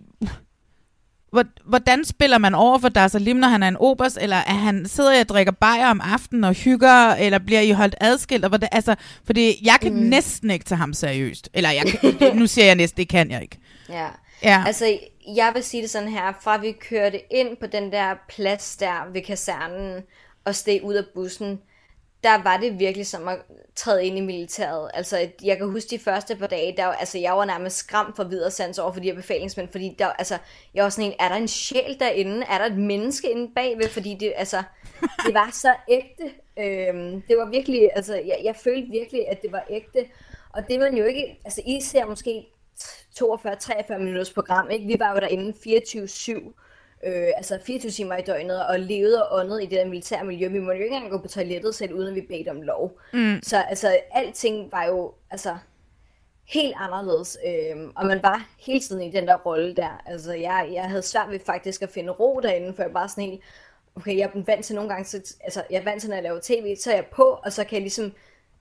hvor- 1.36 1.70
Hvordan 1.70 2.06
spiller 2.06 2.38
man 2.38 2.56
over 2.56 2.80
for 2.80 2.90
Dar 2.90 3.07
Salim, 3.07 3.36
når 3.36 3.48
han 3.48 3.64
er 3.64 3.68
en 3.68 3.78
obers, 3.80 4.18
eller 4.22 4.36
er 4.38 4.53
han 4.53 4.86
sidder 4.86 5.12
jeg 5.12 5.22
og 5.22 5.30
drikker 5.30 5.52
bajer 5.52 5.88
om 5.90 6.02
aftenen 6.03 6.44
og 6.44 6.53
hygger, 6.53 7.16
eller 7.16 7.40
bliver 7.40 7.62
I 7.62 7.72
holdt 7.72 7.95
adskilt? 8.02 8.45
Og 8.45 8.49
hvordan, 8.49 8.70
altså, 8.72 8.95
fordi 9.26 9.60
jeg 9.66 9.78
kan 9.82 9.94
mm. 9.94 9.99
Mm. 9.99 10.06
næsten 10.06 10.52
ikke 10.52 10.66
tage 10.66 10.78
ham 10.78 10.94
seriøst. 10.94 11.49
Eller 11.53 11.70
jeg 11.70 11.86
kan, 11.86 12.38
nu 12.38 12.48
siger 12.48 12.66
jeg 12.66 12.76
næsten, 12.76 12.98
det 12.98 13.10
kan 13.10 13.32
jeg 13.32 13.41
ikke. 13.41 13.57
Ja. 13.90 14.07
Ja. 14.44 14.64
Altså, 14.68 14.98
jeg 15.36 15.52
vil 15.53 15.64
sige 15.64 15.82
det 15.84 15.90
sådan 15.90 16.10
her, 16.10 16.34
fra 16.41 16.57
vi 16.57 16.72
kørte 16.90 17.20
ind 17.34 17.57
på 17.62 17.68
den 17.68 17.91
der 17.91 18.14
plads 18.30 18.76
der 18.78 19.12
ved 19.14 19.22
kasernen 19.22 20.02
og 20.45 20.56
steg 20.56 20.80
ud 20.84 20.94
af 20.94 21.03
bussen, 21.16 21.60
der 22.26 22.44
var 22.44 22.58
det 22.58 22.80
virkelig 22.80 23.08
som 23.08 23.28
at 23.28 23.38
træde 23.76 24.06
ind 24.06 24.18
i 24.18 24.22
militæret. 24.22 24.92
Altså, 24.94 25.30
jeg 25.44 25.58
kan 25.58 25.70
huske 25.70 25.90
de 25.90 26.00
første 26.00 26.36
par 26.36 26.48
dage, 26.48 26.78
der, 26.78 26.88
altså, 26.88 27.18
jeg 27.18 27.34
var 27.34 27.46
nærmest 27.46 27.78
skræmt 27.78 28.16
for 28.16 28.24
videre 28.24 28.52
sans 28.52 28.80
over 28.80 28.92
for 28.92 29.00
de 29.00 29.08
her 29.08 29.16
befalingsmænd, 29.16 29.70
fordi 29.72 29.96
der, 30.00 30.08
altså, 30.08 30.38
jeg 30.74 30.84
var 30.84 30.90
sådan 30.90 31.12
en, 31.12 31.18
er 31.20 31.30
der 31.30 31.36
en 31.36 31.48
sjæl 31.48 32.00
derinde? 32.00 32.46
Er 32.50 32.58
der 32.58 32.66
et 32.66 32.78
menneske 32.78 33.32
inde 33.32 33.52
bagved? 33.56 33.90
Fordi 33.90 34.18
det, 34.20 34.34
altså, 34.36 34.64
det 35.26 35.34
var 35.34 35.50
så 35.54 35.76
ægte. 35.90 36.24
Øhm, 36.60 37.22
det 37.22 37.38
var 37.38 37.50
virkelig, 37.50 37.90
altså, 37.96 38.16
jeg, 38.16 38.40
jeg 38.44 38.56
følte 38.56 38.92
virkelig, 38.92 39.30
at 39.30 39.42
det 39.42 39.52
var 39.52 39.66
ægte. 39.70 40.06
Og 40.54 40.68
det 40.68 40.80
var 40.80 40.88
jo 40.88 41.06
ikke, 41.06 41.40
altså, 41.46 41.62
I 41.66 41.82
ser 41.82 42.06
måske 42.06 42.46
42-43 43.20 43.98
minutters 43.98 44.34
program, 44.34 44.70
ikke? 44.70 44.88
Vi 44.88 44.96
var 45.00 45.14
jo 45.14 45.20
derinde 45.20 45.54
24-7, 45.68 46.65
øh, 47.06 47.27
altså 47.36 47.60
24 47.65 47.91
timer 47.91 48.18
i 48.18 48.22
døgnet, 48.22 48.68
og 48.68 48.80
levede 48.80 49.30
og 49.30 49.40
åndede 49.40 49.64
i 49.64 49.65
det 49.65 49.80
der 49.80 49.86
militære 49.86 50.26
miljø. 50.26 50.48
Vi 50.48 50.60
måtte 50.60 50.77
jo 50.77 50.84
ikke 50.84 50.95
engang 50.95 51.11
gå 51.11 51.18
på 51.18 51.27
toilettet 51.27 51.76
selv, 51.76 51.94
uden 51.94 52.07
at 52.07 52.15
vi 52.15 52.22
bedte 52.22 52.49
om 52.49 52.61
lov. 52.61 52.99
Mm. 53.14 53.40
Så 53.44 53.61
altså, 53.61 53.98
alting 54.11 54.72
var 54.72 54.86
jo, 54.86 55.14
altså, 55.32 55.57
helt 56.45 56.76
anderledes, 56.77 57.38
øhm, 57.48 57.91
og 57.95 58.06
man 58.06 58.23
var 58.23 58.49
hele 58.60 58.80
tiden 58.80 59.02
i 59.02 59.11
den 59.11 59.27
der 59.27 59.36
rolle 59.36 59.76
der. 59.76 60.02
Altså, 60.06 60.34
jeg, 60.34 60.69
jeg 60.73 60.84
havde 60.84 61.02
svært 61.02 61.30
ved 61.30 61.40
faktisk 61.45 61.82
at 61.82 61.90
finde 61.90 62.11
ro 62.11 62.40
derinde, 62.44 62.73
for 62.73 62.84
jeg 62.84 62.94
bare 62.94 63.10
sådan 63.10 63.23
helt, 63.23 63.41
okay, 63.95 64.18
jeg 64.18 64.32
er 64.34 64.44
vant 64.45 64.65
til 64.65 64.76
nogle 64.76 64.90
gange, 64.90 65.06
så, 65.06 65.36
altså, 65.44 65.64
jeg 65.69 65.80
er 65.80 65.84
vant 65.84 66.02
til, 66.02 66.10
når 66.10 66.18
jeg 66.18 66.23
laver 66.23 66.40
tv, 66.44 66.76
så 66.76 66.91
er 66.91 66.95
jeg 66.95 67.06
på, 67.06 67.23
og 67.23 67.53
så 67.53 67.64
kan 67.64 67.73
jeg 67.73 67.82
ligesom 67.82 68.14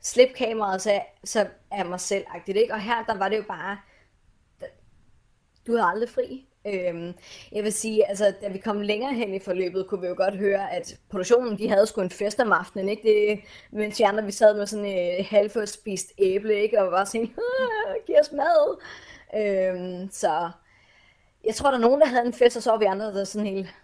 slippe 0.02 0.34
kameraet, 0.34 0.82
så, 0.82 0.90
jeg, 0.90 1.06
så 1.24 1.40
er 1.70 1.76
jeg 1.76 1.86
mig 1.86 2.00
selv 2.00 2.24
-agtigt, 2.28 2.58
ikke? 2.58 2.74
Og 2.74 2.80
her, 2.80 3.04
der 3.04 3.18
var 3.18 3.28
det 3.28 3.36
jo 3.36 3.44
bare, 3.48 3.78
du 5.66 5.72
havde 5.72 5.88
aldrig 5.88 6.08
fri. 6.08 6.46
Øhm, 6.66 7.15
jeg 7.53 7.65
vil 7.65 7.73
sige, 7.73 8.09
altså, 8.09 8.35
da 8.43 8.49
vi 8.49 8.59
kom 8.59 8.81
længere 8.81 9.15
hen 9.15 9.35
i 9.35 9.39
forløbet, 9.39 9.86
kunne 9.86 10.01
vi 10.01 10.07
jo 10.07 10.15
godt 10.16 10.36
høre, 10.36 10.73
at 10.73 10.99
produktionen, 11.11 11.59
de 11.59 11.69
havde 11.69 11.86
sgu 11.86 12.01
en 12.01 12.11
fest 12.11 12.41
om 12.41 12.53
aftenen, 12.53 12.89
ikke? 12.89 13.03
Det, 13.03 13.41
mens 13.70 13.97
de 13.97 14.07
andre, 14.07 14.24
vi 14.24 14.32
sad 14.32 14.57
med 14.57 14.66
sådan 14.66 14.85
et 14.85 15.19
øh, 15.19 15.27
halvt 15.28 15.69
spist 15.69 16.12
æble, 16.19 16.62
ikke? 16.62 16.82
Og 16.82 16.93
var 16.93 17.05
sådan, 17.05 17.35
giv 18.07 18.16
os 18.20 18.32
mad. 18.32 18.81
Øhm, 19.36 20.09
så 20.12 20.51
jeg 21.45 21.55
tror, 21.55 21.70
der 21.70 21.77
er 21.78 21.82
nogen, 21.82 22.01
der 22.01 22.07
havde 22.07 22.27
en 22.27 22.32
fest, 22.32 22.57
og 22.57 22.62
så 22.62 22.70
var 22.70 22.78
vi 22.78 22.85
andre, 22.85 23.07
der 23.07 23.24
sådan 23.24 23.47
helt, 23.47 23.74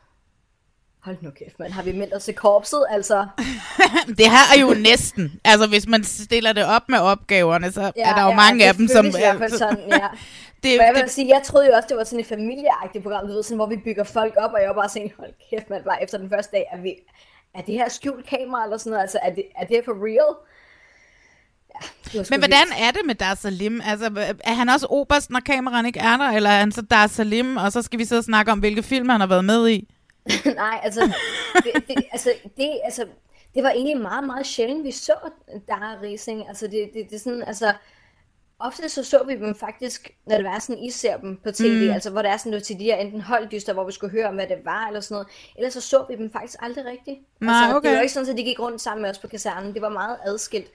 hold 1.03 1.17
nu 1.21 1.31
kæft, 1.31 1.59
man, 1.59 1.73
har 1.73 1.83
vi 1.83 1.93
meldt 1.93 2.15
os 2.15 2.25
til 2.25 2.35
korpset, 2.35 2.85
altså? 2.91 3.27
Det 4.19 4.31
her 4.31 4.57
er 4.57 4.61
jo 4.61 4.75
næsten. 4.75 5.41
Altså, 5.45 5.67
hvis 5.67 5.87
man 5.87 6.05
stiller 6.05 6.53
det 6.53 6.65
op 6.65 6.89
med 6.89 6.99
opgaverne, 6.99 7.73
så 7.73 7.93
ja, 7.97 8.11
er 8.11 8.15
der 8.15 8.23
jo 8.23 8.29
ja, 8.29 8.37
mange 8.37 8.69
af 8.69 8.75
dem, 8.75 8.89
som... 8.89 9.07
i 9.07 9.11
hvert 9.11 9.39
fald 9.39 9.53
sådan, 9.53 9.79
ja. 9.89 10.09
det, 10.63 10.79
For 10.79 10.85
jeg 10.85 10.93
vil 10.95 11.03
det, 11.03 11.11
sige, 11.11 11.29
jeg 11.29 11.43
troede 11.45 11.67
jo 11.67 11.73
også, 11.73 11.87
det 11.89 11.97
var 11.97 12.05
sådan 12.05 12.21
et 12.21 12.27
familieagtigt 12.27 13.03
program, 13.03 13.27
du 13.27 13.33
ved, 13.33 13.43
sådan, 13.43 13.57
hvor 13.57 13.67
vi 13.67 13.77
bygger 13.77 14.05
folk 14.05 14.35
op, 14.39 14.53
og 14.53 14.61
jeg 14.61 14.69
var 14.69 14.75
bare 14.75 14.89
sådan, 14.89 15.13
hold 15.19 15.31
kæft, 15.51 15.71
man, 15.71 15.83
bare 15.85 16.03
efter 16.03 16.19
den 16.19 16.31
første 16.31 16.57
dag, 16.57 16.65
er 16.73 16.81
vi, 16.81 16.95
er 17.55 17.63
det 17.63 17.75
her 17.75 17.89
skjult 17.89 18.27
kamera 18.27 18.65
eller 18.65 18.77
sådan 18.77 18.91
noget? 18.91 19.03
Altså, 19.03 19.19
er 19.23 19.35
det, 19.35 19.45
er 19.57 19.65
det 19.65 19.81
for 19.85 19.93
real? 20.07 20.35
Ja, 21.75 22.19
Men 22.31 22.41
hvordan 22.41 22.67
vildt. 22.69 22.83
er 22.83 22.91
det 22.91 23.01
med 23.07 23.15
Dar 23.15 23.35
Salim? 23.35 23.81
Altså, 23.85 24.35
er 24.45 24.55
han 24.55 24.69
også 24.69 24.87
oberst, 24.91 25.31
når 25.31 25.41
kameraen 25.41 25.87
ikke 25.87 26.01
er 26.01 26.17
der, 26.17 26.29
eller 26.29 26.51
er 26.51 26.59
han 26.59 26.73
så 26.73 26.83
Dar 26.83 27.07
Salim, 27.07 27.57
og 27.57 27.73
så 27.73 27.83
skal 27.83 27.99
vi 27.99 28.05
sidde 28.05 28.21
og 28.21 28.25
snakke 28.25 28.53
om, 28.53 28.59
hvilke 28.59 28.83
film 28.83 29.09
han 29.09 29.21
har 29.21 29.27
været 29.27 29.45
med 29.45 29.69
i? 29.69 29.89
Nej, 30.57 30.81
altså 30.83 31.01
det, 31.55 31.89
det, 31.89 32.05
altså, 32.13 32.33
det, 32.57 32.81
altså, 32.85 33.07
det 33.55 33.63
var 33.63 33.71
egentlig 33.71 34.01
meget, 34.01 34.25
meget 34.25 34.47
sjældent, 34.47 34.85
vi 34.85 34.91
så 34.91 35.15
Dar 35.69 35.99
Rising. 36.03 36.49
Altså, 36.49 36.67
det, 36.67 36.91
det, 36.95 37.11
det 37.11 37.21
sådan, 37.21 37.43
altså, 37.43 37.73
ofte 38.61 38.89
så 38.89 39.05
så 39.05 39.25
vi 39.27 39.37
dem 39.37 39.55
faktisk, 39.55 40.11
når 40.27 40.37
det 40.37 40.45
var 40.45 40.59
sådan, 40.59 40.83
I 40.83 40.91
ser 40.91 41.17
dem 41.17 41.41
på 41.45 41.51
tv, 41.51 41.87
mm. 41.87 41.91
altså 41.91 42.11
hvor 42.11 42.23
det 42.23 42.31
er 42.31 42.37
sådan 42.37 42.51
noget 42.51 42.65
til 42.65 42.79
de 42.79 42.85
her 42.85 42.97
enten 42.97 43.21
holddyster, 43.21 43.73
hvor 43.73 43.85
vi 43.85 43.93
skulle 43.93 44.13
høre 44.13 44.29
om, 44.29 44.35
hvad 44.35 44.47
det 44.47 44.59
var, 44.65 44.87
eller 44.87 45.01
sådan 45.01 45.15
noget. 45.15 45.29
Ellers 45.57 45.73
så 45.73 45.81
så 45.81 46.05
vi 46.09 46.17
dem 46.17 46.33
faktisk 46.33 46.57
aldrig 46.63 46.85
rigtigt. 46.85 47.19
Nej, 47.41 47.55
altså, 47.55 47.77
okay. 47.77 47.89
Det 47.89 47.97
var 47.97 48.03
ikke 48.03 48.15
sådan, 48.15 48.29
at 48.29 48.37
de 48.37 48.45
gik 48.45 48.61
rundt 48.61 48.81
sammen 48.81 49.03
med 49.03 49.11
os 49.11 49.19
på 49.19 49.29
kasernen. 49.29 49.75
Det 49.75 49.83
var 49.83 49.89
meget 49.89 50.17
adskilt. 50.25 50.71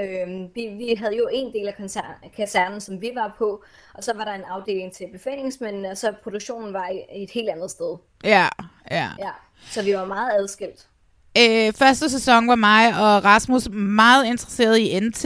Øhm, 0.00 0.48
vi, 0.54 0.66
vi 0.66 0.94
havde 0.94 1.16
jo 1.16 1.28
en 1.32 1.52
del 1.52 1.68
af 1.68 1.74
kasernen, 2.36 2.80
som 2.80 3.00
vi 3.00 3.10
var 3.14 3.34
på, 3.38 3.64
og 3.94 4.04
så 4.04 4.12
var 4.16 4.24
der 4.24 4.32
en 4.32 4.44
afdeling 4.50 4.92
til 4.92 5.06
befalingsmændene, 5.12 5.90
og 5.90 5.98
så 5.98 6.12
produktionen 6.22 6.72
var 6.72 6.88
i 6.88 7.22
et 7.22 7.30
helt 7.30 7.48
andet 7.48 7.70
sted. 7.70 7.96
Ja, 8.24 8.48
ja. 8.90 9.10
ja 9.18 9.30
så 9.70 9.82
vi 9.82 9.94
var 9.94 10.04
meget 10.04 10.32
adskilt. 10.32 10.88
Øh, 11.38 11.72
første 11.72 12.10
sæson 12.10 12.48
var 12.48 12.54
mig 12.54 12.88
og 12.88 13.24
Rasmus 13.24 13.68
meget 13.70 14.26
interesseret 14.26 14.78
i 14.78 15.00
NT. 15.00 15.24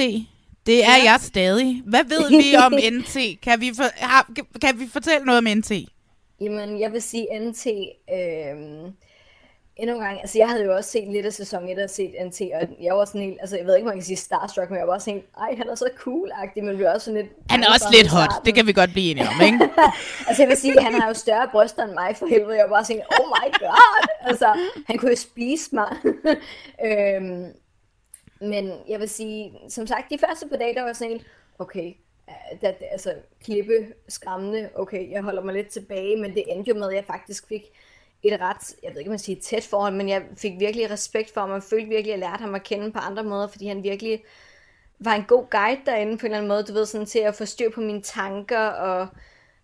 Det 0.67 0.85
er 0.85 0.97
ja. 0.97 1.11
jeg 1.11 1.19
stadig. 1.21 1.83
Hvad 1.87 2.05
ved 2.05 2.31
vi 2.31 2.57
om 2.57 2.73
NT? 2.99 3.41
Kan 3.43 3.61
vi, 3.61 3.73
for, 3.77 3.85
har, 4.07 4.31
kan 4.61 4.81
vi 4.81 4.89
fortælle 4.93 5.27
noget 5.27 5.39
om 5.39 5.59
NT? 5.59 5.73
Jamen, 6.41 6.81
jeg 6.81 6.93
vil 6.93 7.03
sige 7.03 7.27
NT... 7.41 7.67
Øh 8.13 8.93
endnu 9.79 9.95
en 9.95 10.03
gang, 10.03 10.21
altså 10.21 10.39
jeg 10.39 10.49
havde 10.49 10.65
jo 10.65 10.75
også 10.77 10.91
set 10.91 11.09
lidt 11.09 11.27
af 11.27 11.33
sæson 11.33 11.69
1 11.69 11.79
og 11.79 11.91
set 11.91 12.15
NT, 12.27 12.41
og 12.41 12.69
jeg 12.81 12.95
var 12.97 13.05
sådan 13.05 13.21
helt, 13.21 13.39
altså 13.41 13.57
jeg 13.57 13.67
ved 13.67 13.77
ikke, 13.77 13.87
om 13.87 13.89
man 13.89 13.97
kan 13.99 14.05
sige 14.05 14.17
starstruck, 14.17 14.71
men 14.71 14.79
jeg 14.79 14.87
var 14.87 14.95
også 14.95 15.05
sådan 15.05 15.15
helt, 15.15 15.29
ej, 15.37 15.55
han 15.57 15.69
er 15.69 15.75
så 15.75 15.89
cool-agtig, 15.97 16.65
men 16.65 16.79
vi 16.79 16.83
er 16.83 16.95
også 16.95 17.05
sådan 17.05 17.21
lidt... 17.21 17.33
Han 17.51 17.63
er 17.63 17.69
også 17.75 17.89
lidt 17.93 18.09
hot, 18.09 18.45
det 18.45 18.55
kan 18.55 18.67
vi 18.67 18.73
godt 18.73 18.93
blive 18.93 19.11
enige 19.11 19.29
om, 19.29 19.41
ikke? 19.45 19.59
altså 20.29 20.43
jeg 20.43 20.49
vil 20.49 20.57
sige, 20.57 20.81
han 20.81 20.95
har 20.95 21.09
jo 21.09 21.15
større 21.15 21.49
bryster 21.53 21.85
end 21.85 21.93
mig 21.93 22.17
for 22.17 22.27
helvede, 22.27 22.57
jeg 22.57 22.65
var 22.65 22.77
bare 22.77 22.85
sådan, 22.85 23.03
oh 23.21 23.27
my 23.27 23.59
god, 23.59 24.09
altså 24.21 24.49
han 24.87 24.99
kunne 24.99 25.11
jo 25.11 25.17
spise 25.17 25.75
mig. 25.75 25.97
øhm, 26.87 27.47
men 28.41 28.73
jeg 28.89 29.01
vil 29.01 29.09
sige, 29.09 29.53
som 29.69 29.87
sagt, 29.87 30.11
de 30.11 30.19
første 30.19 30.49
par 30.49 30.57
dage, 30.57 30.75
der 30.75 30.83
var 30.83 30.93
sådan 30.93 31.13
helt, 31.13 31.27
okay, 31.59 31.93
det, 32.61 32.75
altså 32.91 33.15
klippe 33.45 33.87
skræmmende, 34.09 34.69
okay, 34.75 35.11
jeg 35.11 35.23
holder 35.23 35.43
mig 35.43 35.55
lidt 35.55 35.69
tilbage, 35.69 36.17
men 36.17 36.35
det 36.35 36.45
endte 36.47 36.69
jo 36.69 36.75
med, 36.75 36.89
at 36.89 36.95
jeg 36.95 37.05
faktisk 37.05 37.49
fik 37.49 37.63
et 38.23 38.41
ret, 38.41 38.75
jeg 38.83 38.91
ved 38.91 38.99
ikke, 38.99 39.09
om 39.09 39.13
man 39.13 39.19
siger 39.19 39.41
tæt 39.41 39.65
forhold, 39.65 39.95
men 39.95 40.09
jeg 40.09 40.23
fik 40.37 40.53
virkelig 40.59 40.91
respekt 40.91 41.35
for 41.35 41.41
ham, 41.41 41.51
og 41.51 41.63
følte 41.63 41.89
virkelig, 41.89 42.15
at 42.15 42.21
jeg 42.21 42.29
lærte 42.31 42.41
ham 42.41 42.55
at 42.55 42.63
kende 42.63 42.93
på 42.93 42.99
andre 42.99 43.23
måder, 43.23 43.47
fordi 43.47 43.67
han 43.67 43.83
virkelig 43.83 44.25
var 44.99 45.15
en 45.15 45.25
god 45.29 45.47
guide 45.51 45.81
derinde 45.87 46.19
på 46.19 46.27
en 46.27 46.33
eller 46.33 46.39
anden 46.39 46.49
måde, 46.49 46.63
du 46.63 46.73
ved, 46.73 46.87
sådan 46.87 47.07
til 47.07 47.19
at 47.19 47.35
få 47.35 47.45
styr 47.45 47.71
på 47.71 47.81
mine 47.81 48.03
tanker, 48.03 48.67
og 48.67 49.09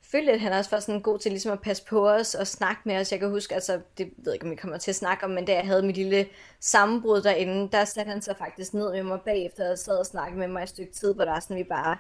følte, 0.02 0.32
at 0.32 0.40
han 0.40 0.52
også 0.52 0.70
var 0.70 0.80
sådan 0.80 1.00
god 1.00 1.18
til 1.18 1.32
ligesom 1.32 1.52
at 1.52 1.60
passe 1.60 1.84
på 1.84 2.08
os 2.08 2.34
og 2.34 2.46
snakke 2.46 2.80
med 2.84 2.96
os. 2.96 3.12
Jeg 3.12 3.20
kan 3.20 3.30
huske, 3.30 3.54
altså, 3.54 3.80
det 3.98 4.06
ved 4.16 4.24
jeg 4.26 4.34
ikke, 4.34 4.44
om 4.44 4.50
vi 4.50 4.56
kommer 4.56 4.78
til 4.78 4.90
at 4.90 4.94
snakke 4.94 5.24
om, 5.24 5.30
men 5.30 5.44
da 5.44 5.54
jeg 5.54 5.66
havde 5.66 5.82
mit 5.82 5.96
lille 5.96 6.26
sammenbrud 6.60 7.22
derinde, 7.22 7.68
der 7.72 7.84
satte 7.84 8.10
han 8.10 8.22
sig 8.22 8.36
faktisk 8.36 8.74
ned 8.74 8.92
med 8.92 9.02
mig 9.02 9.20
bagefter 9.20 9.70
og 9.70 9.78
sad 9.78 9.98
og 9.98 10.06
snakkede 10.06 10.38
med 10.38 10.48
mig 10.48 10.62
et 10.62 10.68
stykke 10.68 10.92
tid, 10.92 11.14
hvor 11.14 11.24
der 11.24 11.40
sådan, 11.40 11.56
vi 11.56 11.64
bare 11.64 11.96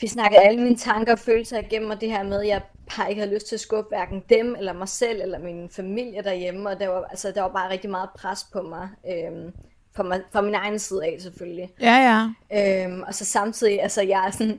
vi 0.00 0.06
snakkede 0.06 0.40
alle 0.40 0.60
mine 0.60 0.76
tanker 0.76 1.12
og 1.12 1.18
følelser 1.18 1.58
igennem, 1.58 1.90
og 1.90 2.00
det 2.00 2.10
her 2.10 2.22
med, 2.22 2.40
at 2.40 2.48
jeg 2.48 2.62
bare 2.96 3.10
ikke 3.10 3.22
havde 3.22 3.34
lyst 3.34 3.46
til 3.46 3.56
at 3.56 3.60
skubbe 3.60 3.88
hverken 3.88 4.22
dem, 4.30 4.54
eller 4.54 4.72
mig 4.72 4.88
selv, 4.88 5.22
eller 5.22 5.38
min 5.38 5.68
familie 5.70 6.22
derhjemme, 6.22 6.68
og 6.70 6.80
der 6.80 6.88
var, 6.88 7.04
altså, 7.04 7.32
der 7.34 7.42
var 7.42 7.48
bare 7.48 7.70
rigtig 7.70 7.90
meget 7.90 8.08
pres 8.16 8.46
på 8.52 8.62
mig, 8.62 8.88
øhm, 9.08 9.52
fra, 9.96 10.02
mig, 10.02 10.20
fra 10.32 10.40
min 10.40 10.54
egen 10.54 10.78
side 10.78 11.04
af 11.04 11.16
selvfølgelig. 11.20 11.72
Ja, 11.80 12.28
ja. 12.50 12.84
Øhm, 12.84 13.02
og 13.02 13.14
så 13.14 13.24
samtidig, 13.24 13.82
altså 13.82 14.02
jeg 14.02 14.26
er 14.26 14.30
sådan, 14.30 14.58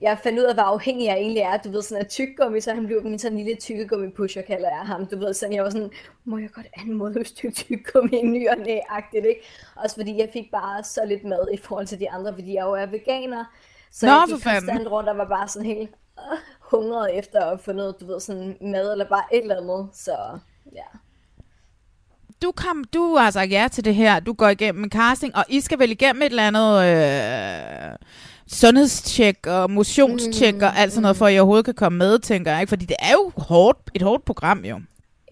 jeg 0.00 0.18
fandt 0.22 0.38
ud 0.38 0.44
af, 0.44 0.54
hvor 0.54 0.62
afhængig 0.62 1.06
jeg 1.06 1.16
egentlig 1.16 1.40
er, 1.40 1.56
du 1.56 1.70
ved, 1.70 1.82
sådan 1.82 2.04
at 2.04 2.08
tyggegummi, 2.08 2.60
så 2.60 2.74
han 2.74 2.86
blev 2.86 3.04
min 3.04 3.18
sådan 3.18 3.38
lille 3.38 3.54
tyggegummi 3.54 4.10
pusher, 4.10 4.42
kalder 4.42 4.68
jeg 4.68 4.86
ham, 4.86 5.06
du 5.06 5.18
ved, 5.18 5.34
sådan 5.34 5.54
jeg 5.54 5.64
var 5.64 5.70
sådan, 5.70 5.90
må 6.24 6.38
jeg 6.38 6.50
godt 6.50 6.66
anmode 6.76 7.20
et 7.20 7.26
stykke 7.26 7.54
tyggegummi 7.54 8.18
i 8.18 8.26
ny 8.26 8.48
og 8.48 8.56
næ-agtigt, 8.58 9.26
ikke? 9.26 9.40
Også 9.76 9.96
fordi 9.96 10.18
jeg 10.18 10.28
fik 10.32 10.50
bare 10.50 10.84
så 10.84 11.00
lidt 11.06 11.24
mad 11.24 11.48
i 11.54 11.56
forhold 11.56 11.86
til 11.86 12.00
de 12.00 12.10
andre, 12.10 12.34
fordi 12.34 12.54
jeg 12.54 12.62
jo 12.62 12.72
er 12.72 12.86
veganer, 12.86 13.44
så 13.92 14.06
Nå, 14.06 14.12
jeg 14.12 14.24
gik 14.26 14.42
konstant 14.42 14.88
rundt 14.88 15.08
og 15.08 15.18
var 15.18 15.28
bare 15.28 15.48
sådan 15.48 15.66
helt 15.66 15.90
uh, 16.16 16.38
hungret 16.60 17.18
efter 17.18 17.40
at 17.46 17.60
få 17.60 17.72
noget, 17.72 17.94
du 18.00 18.06
ved, 18.06 18.20
sådan 18.20 18.56
mad 18.60 18.92
eller 18.92 19.08
bare 19.08 19.24
et 19.32 19.42
eller 19.42 19.56
andet. 19.56 19.88
Så 19.92 20.16
ja. 20.72 20.98
Du, 22.42 22.52
kom, 22.52 22.84
du 22.84 23.16
har 23.16 23.30
sagt 23.30 23.50
ja 23.50 23.68
til 23.72 23.84
det 23.84 23.94
her. 23.94 24.20
Du 24.20 24.32
går 24.32 24.48
igennem 24.48 24.84
en 24.84 24.90
casting, 24.90 25.36
og 25.36 25.44
I 25.48 25.60
skal 25.60 25.78
vel 25.78 25.90
igennem 25.90 26.22
et 26.22 26.26
eller 26.26 26.46
andet 26.46 26.84
øh, 26.84 27.96
sundhedstjek 28.46 29.46
og 29.46 29.70
motionstjek 29.70 30.54
mm, 30.54 30.62
og 30.62 30.76
alt 30.76 30.92
sådan 30.92 31.02
noget, 31.02 31.16
for 31.16 31.26
at 31.26 31.34
I 31.34 31.38
overhovedet 31.38 31.64
kan 31.64 31.74
komme 31.74 31.98
med, 31.98 32.18
tænker 32.18 32.50
jeg. 32.50 32.60
Ikke? 32.60 32.68
Fordi 32.68 32.84
det 32.84 32.96
er 32.98 33.12
jo 33.12 33.32
hårdt, 33.36 33.78
et 33.94 34.02
hårdt 34.02 34.24
program, 34.24 34.64
jo. 34.64 34.80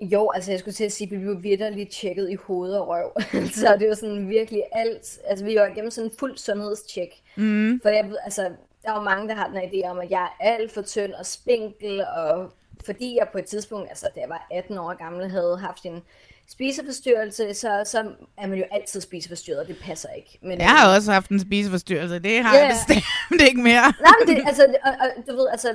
Jo, 0.00 0.30
altså 0.34 0.50
jeg 0.50 0.60
skulle 0.60 0.74
til 0.74 0.84
at 0.84 0.92
sige, 0.92 1.06
at 1.06 1.12
vi 1.12 1.24
blev 1.24 1.42
virkelig 1.42 1.88
tjekket 1.90 2.30
i 2.30 2.34
hoved 2.34 2.72
og 2.72 2.88
røv. 2.88 3.12
så 3.60 3.76
det 3.80 3.88
var 3.88 3.94
sådan 3.94 4.28
virkelig 4.28 4.62
alt. 4.72 5.18
Altså 5.26 5.44
vi 5.44 5.56
var 5.56 5.66
igennem 5.66 5.90
sådan 5.90 6.10
en 6.10 6.16
fuld 6.18 6.36
sundhedstjek. 6.36 7.22
Mm. 7.36 7.80
For 7.82 7.88
jeg, 7.88 8.10
altså, 8.24 8.42
der 8.82 8.92
er 8.92 8.94
jo 8.94 9.02
mange, 9.02 9.28
der 9.28 9.34
har 9.34 9.48
den 9.48 9.56
idé 9.56 9.86
om, 9.88 9.98
at 9.98 10.10
jeg 10.10 10.22
er 10.22 10.46
alt 10.46 10.72
for 10.72 10.82
tynd 10.82 11.12
og 11.12 11.26
spinkel, 11.26 12.04
og 12.16 12.52
fordi 12.84 13.16
jeg 13.18 13.28
på 13.32 13.38
et 13.38 13.44
tidspunkt, 13.44 13.88
altså 13.88 14.08
da 14.14 14.20
jeg 14.20 14.28
var 14.28 14.46
18 14.50 14.78
år 14.78 14.94
gammel, 14.98 15.30
havde 15.30 15.58
haft 15.58 15.84
en 15.84 16.02
spiseforstyrrelse, 16.48 17.54
så, 17.54 17.82
så 17.86 17.98
er 18.38 18.46
man 18.46 18.58
jo 18.58 18.64
altid 18.70 19.00
spiseforstyrret, 19.00 19.60
og 19.60 19.68
det 19.68 19.76
passer 19.82 20.08
ikke. 20.08 20.38
Men, 20.42 20.58
jeg 20.58 20.70
har 20.70 20.94
også 20.94 21.12
haft 21.12 21.30
en 21.30 21.40
spiseforstyrrelse, 21.40 22.18
det 22.18 22.42
har 22.42 22.54
yeah. 22.54 22.68
jeg 22.68 22.76
bestemt 22.88 23.48
ikke 23.48 23.60
mere. 23.60 23.92
Nej, 24.00 24.12
men 24.26 24.36
det, 24.36 24.44
altså, 24.46 24.74
og, 24.84 24.92
og, 25.00 25.26
du 25.28 25.36
ved, 25.36 25.48
altså, 25.48 25.74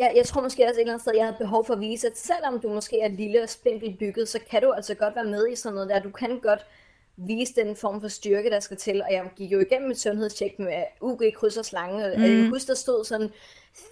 jeg, 0.00 0.12
jeg 0.16 0.26
tror 0.26 0.42
måske 0.42 0.64
også 0.64 0.74
et 0.74 0.80
eller 0.80 0.92
andet 0.92 1.02
sted, 1.02 1.12
jeg 1.16 1.24
havde 1.24 1.36
behov 1.38 1.66
for 1.66 1.74
at 1.74 1.80
vise, 1.80 2.06
at 2.06 2.18
selvom 2.18 2.60
du 2.60 2.68
måske 2.68 3.00
er 3.00 3.08
lille 3.08 3.42
og 3.42 3.48
spinkelt 3.48 3.98
bygget, 3.98 4.28
så 4.28 4.38
kan 4.50 4.62
du 4.62 4.72
altså 4.72 4.94
godt 4.94 5.16
være 5.16 5.24
med 5.24 5.48
i 5.52 5.56
sådan 5.56 5.74
noget 5.74 5.88
der. 5.88 6.00
Du 6.00 6.10
kan 6.10 6.40
godt 6.40 6.66
vise 7.16 7.54
den 7.54 7.76
form 7.76 8.00
for 8.00 8.08
styrke, 8.08 8.50
der 8.50 8.60
skal 8.60 8.76
til. 8.76 9.02
Og 9.02 9.12
jeg 9.12 9.30
gik 9.36 9.52
jo 9.52 9.60
igennem 9.60 9.90
et 9.90 9.98
sundhedstjek 9.98 10.58
med 10.58 10.84
UG, 11.00 11.22
kryds 11.34 11.56
og 11.56 11.64
slange. 11.64 12.16
Mm. 12.16 12.22
Jeg 12.22 12.48
husker, 12.48 12.72
der 12.72 12.78
stod 12.78 13.04
sådan 13.04 13.30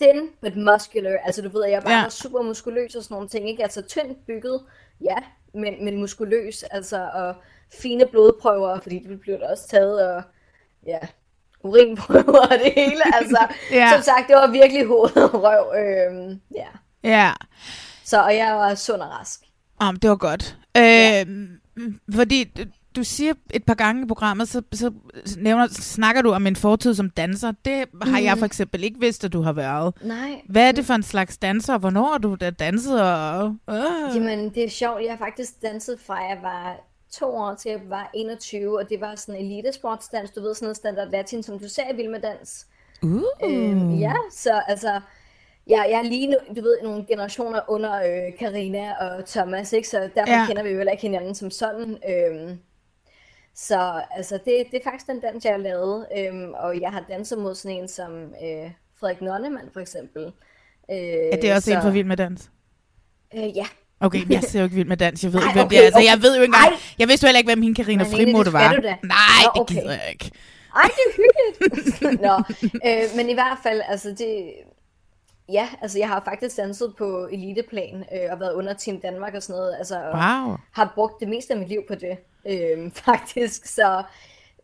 thin 0.01 0.31
but 0.41 0.57
muscular. 0.57 1.19
Altså 1.25 1.43
du 1.43 1.49
ved, 1.49 1.65
at 1.65 1.71
jeg 1.71 1.83
bare 1.83 1.95
ja. 1.95 2.03
var 2.03 2.09
super 2.09 2.43
muskuløs 2.43 2.95
og 2.95 3.03
sådan 3.03 3.15
nogle 3.15 3.29
ting. 3.29 3.51
Ikke? 3.51 3.63
Altså 3.63 3.83
tyndt 3.83 4.27
bygget, 4.27 4.63
ja, 5.01 5.17
men, 5.55 5.85
men 5.85 5.97
muskuløs. 5.97 6.63
Altså 6.63 7.11
og 7.15 7.35
fine 7.73 8.07
blodprøver, 8.07 8.81
fordi 8.81 8.99
det 8.99 9.21
blev 9.21 9.39
da 9.39 9.47
også 9.47 9.69
taget. 9.69 10.09
Og 10.09 10.23
ja, 10.87 10.99
urinprøver 11.65 12.41
og 12.41 12.59
det 12.65 12.73
hele. 12.77 13.03
Altså, 13.21 13.47
ja. 13.71 13.93
som 13.93 14.03
sagt, 14.03 14.29
det 14.29 14.37
var 14.37 14.51
virkelig 14.51 14.87
hoved 14.87 15.17
og 15.17 15.43
røv. 15.43 15.75
Øhm, 15.79 16.41
ja. 16.55 16.69
ja. 17.05 17.33
Så, 18.05 18.23
og 18.23 18.37
jeg 18.37 18.55
var 18.55 18.75
sund 18.75 19.03
og 19.03 19.11
rask. 19.11 19.41
Um, 19.85 19.97
det 19.97 20.11
var 20.11 20.17
godt. 20.17 20.57
Øh, 20.77 20.83
ja. 20.83 21.25
Fordi 22.15 22.51
du 22.97 23.05
siger 23.05 23.35
et 23.51 23.65
par 23.65 23.75
gange 23.75 24.03
i 24.03 24.07
programmet, 24.07 24.49
så, 24.49 24.63
så 24.73 24.93
nævner, 25.37 25.67
snakker 25.71 26.23
du 26.23 26.33
om 26.33 26.47
en 26.47 26.57
fortid 26.57 26.95
som 26.95 27.11
danser. 27.11 27.53
Det 27.65 27.85
har 28.03 28.19
mm. 28.19 28.25
jeg 28.25 28.39
for 28.39 28.47
eksempel 28.47 28.85
ikke 28.85 29.01
vidst, 29.01 29.25
at 29.25 29.33
du 29.33 29.43
har 29.43 29.53
været. 29.53 29.95
Nej. 30.03 30.41
Hvad 30.49 30.69
er 30.69 30.73
det 30.73 30.85
for 30.85 30.95
en 30.95 31.03
slags 31.03 31.39
danser? 31.39 31.79
Hvornår 31.79 32.11
har 32.11 32.19
du 32.19 32.35
da 32.35 32.51
danset? 32.51 33.03
Og, 33.03 33.57
øh? 33.71 34.15
Jamen, 34.15 34.51
det 34.51 34.65
er 34.65 34.71
sjovt. 34.71 35.03
Jeg 35.03 35.11
har 35.11 35.19
faktisk 35.19 35.63
danset 35.63 35.99
fra 36.07 36.15
jeg 36.15 36.39
var 36.43 36.77
to 37.11 37.37
år 37.37 37.55
til 37.55 37.71
jeg 37.71 37.81
var 37.85 38.11
21, 38.15 38.79
og 38.79 38.89
det 38.89 39.01
var 39.01 39.15
sådan 39.15 39.41
elitesportsdans, 39.41 40.31
du 40.31 40.41
ved, 40.41 40.55
sådan 40.55 40.67
noget 40.67 40.77
standard 40.77 41.11
latin, 41.11 41.43
som 41.43 41.59
du 41.59 41.69
ser 41.69 41.93
i 41.93 41.97
Vild 41.97 42.09
med 42.09 42.21
Dans. 42.21 42.67
Uh. 43.03 43.23
Øhm, 43.45 43.95
ja, 43.95 44.15
så 44.31 44.63
altså, 44.67 45.01
jeg, 45.67 45.87
jeg 45.91 45.99
er 45.99 46.03
lige 46.03 46.27
nu, 46.27 46.37
du 46.57 46.61
ved, 46.61 46.83
nogle 46.83 47.07
generationer 47.07 47.61
under 47.69 47.95
øh, 47.95 48.39
Karina 48.39 48.93
og 48.93 49.27
Thomas, 49.27 49.73
ikke? 49.73 49.89
så 49.89 50.11
derfor 50.15 50.33
ja. 50.33 50.47
kender 50.47 50.63
vi 50.63 50.69
jo 50.69 50.77
heller 50.77 50.93
ikke 50.93 51.03
hinanden 51.03 51.35
som 51.35 51.51
sådan. 51.51 51.99
Øhm, 52.09 52.59
så 53.55 54.03
altså, 54.11 54.35
det, 54.35 54.67
det 54.71 54.75
er 54.75 54.85
faktisk 54.85 55.07
den 55.07 55.21
dans, 55.21 55.45
jeg 55.45 55.53
har 55.53 55.59
lavet, 55.59 56.07
øhm, 56.19 56.55
og 56.55 56.81
jeg 56.81 56.93
har 56.93 57.05
danset 57.09 57.39
mod 57.39 57.55
sådan 57.55 57.77
en 57.77 57.89
som 57.89 58.23
øh, 58.23 58.71
Frederik 59.01 59.21
Nonnemann 59.21 59.71
for 59.73 59.81
eksempel. 59.81 60.33
Øh, 60.91 60.97
er 60.97 61.41
det 61.41 61.53
også 61.53 61.71
så... 61.71 61.77
en 61.77 61.83
for 61.83 61.91
Vild 61.91 62.07
med 62.07 62.17
Dans? 62.17 62.51
Øh, 63.35 63.57
ja, 63.57 63.67
Okay, 64.01 64.31
jeg 64.31 64.43
ser 64.43 64.59
jo 64.61 64.65
ikke 64.65 64.77
vild 64.77 64.89
med 64.89 64.97
dans. 64.97 65.25
Jeg 65.25 65.33
ved 65.33 65.41
Ej, 65.41 65.47
ikke, 65.47 65.53
hvem 65.53 65.67
okay, 65.67 65.77
det 65.77 65.83
er. 65.83 65.87
Altså, 65.87 65.99
okay. 65.99 66.11
jeg 66.11 66.23
ved 66.23 66.37
jo 66.37 66.43
ikke 66.43 66.55
engang... 66.55 66.75
Jeg 66.99 67.09
vidste 67.09 67.25
jo 67.25 67.29
heller 67.29 67.39
ikke, 67.39 67.49
hvem 67.49 67.63
hende 67.63 67.75
Karina 67.75 68.05
Frimote 68.05 68.53
var. 68.53 68.71
Nej, 68.71 69.43
Nå, 69.45 69.61
okay. 69.61 69.75
det 69.75 69.83
gider 69.83 69.93
jeg 69.93 70.09
ikke. 70.13 70.31
Ej, 70.77 70.91
det 70.97 71.03
er 71.09 71.13
hyggeligt. 71.23 72.21
Nå, 72.27 72.35
øh, 72.87 73.17
men 73.17 73.31
i 73.31 73.35
hvert 73.35 73.59
fald, 73.63 73.81
altså 73.89 74.09
det... 74.19 74.53
Ja, 75.53 75.69
altså 75.83 75.99
jeg 75.99 76.09
har 76.09 76.23
faktisk 76.25 76.57
danset 76.57 76.95
på 76.99 77.29
eliteplan 77.33 78.05
øh, 78.15 78.33
og 78.33 78.41
været 78.41 78.55
under 78.55 78.73
Team 78.73 79.01
Danmark 79.01 79.35
og 79.35 79.43
sådan 79.43 79.61
noget. 79.61 79.75
Altså, 79.79 79.95
wow. 79.95 80.57
har 80.73 80.93
brugt 80.95 81.21
det 81.21 81.29
meste 81.29 81.53
af 81.53 81.59
mit 81.59 81.69
liv 81.69 81.83
på 81.89 81.95
det, 81.95 82.17
øh, 82.49 82.93
faktisk. 83.07 83.67
Så, 83.67 84.03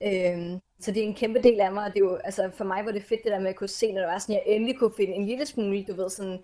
øh, 0.02 0.38
så 0.80 0.90
det 0.90 0.96
er 0.96 1.06
en 1.06 1.14
kæmpe 1.14 1.42
del 1.42 1.60
af 1.60 1.72
mig. 1.72 1.84
Og 1.84 1.92
det 1.94 2.00
er 2.00 2.04
jo, 2.04 2.14
altså, 2.14 2.50
for 2.56 2.64
mig 2.64 2.84
var 2.84 2.92
det 2.92 3.02
fedt 3.02 3.24
det 3.24 3.32
der 3.32 3.40
med 3.40 3.48
at 3.48 3.56
kunne 3.56 3.68
se, 3.68 3.92
når 3.92 4.00
der 4.00 4.08
var 4.08 4.18
sådan, 4.18 4.34
jeg 4.34 4.42
endelig 4.46 4.78
kunne 4.78 4.92
finde 4.96 5.12
en 5.12 5.26
lille 5.26 5.46
smule, 5.46 5.84
du 5.88 5.94
ved, 5.94 6.10
sådan 6.10 6.38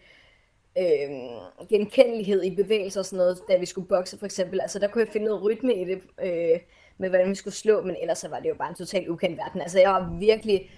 øh, 0.79 1.69
genkendelighed 1.69 2.45
i 2.45 2.55
bevægelser 2.55 3.01
og 3.01 3.07
sådan 3.07 3.17
noget, 3.17 3.39
da 3.49 3.57
vi 3.57 3.67
skulle 3.67 3.89
bokse 3.89 4.19
for 4.19 4.27
eksempel. 4.27 4.61
Altså 4.61 4.79
der 4.79 4.89
kunne 4.89 5.05
jeg 5.05 5.13
finde 5.13 5.27
noget 5.27 5.43
rytme 5.43 5.75
i 5.75 5.85
det, 5.85 6.01
øh, 6.23 6.61
med 6.99 7.09
hvordan 7.09 7.31
vi 7.31 7.35
skulle 7.35 7.55
slå, 7.55 7.83
men 7.83 7.97
ellers 8.03 8.19
så 8.19 8.29
var 8.29 8.41
det 8.41 8.49
jo 8.49 8.55
bare 8.55 8.69
en 8.69 8.75
totalt 8.75 9.09
ukendt 9.09 9.37
verden. 9.37 9.61
Altså 9.61 9.81
jeg 9.81 9.91
var 9.91 10.17
virkelig 10.19 10.71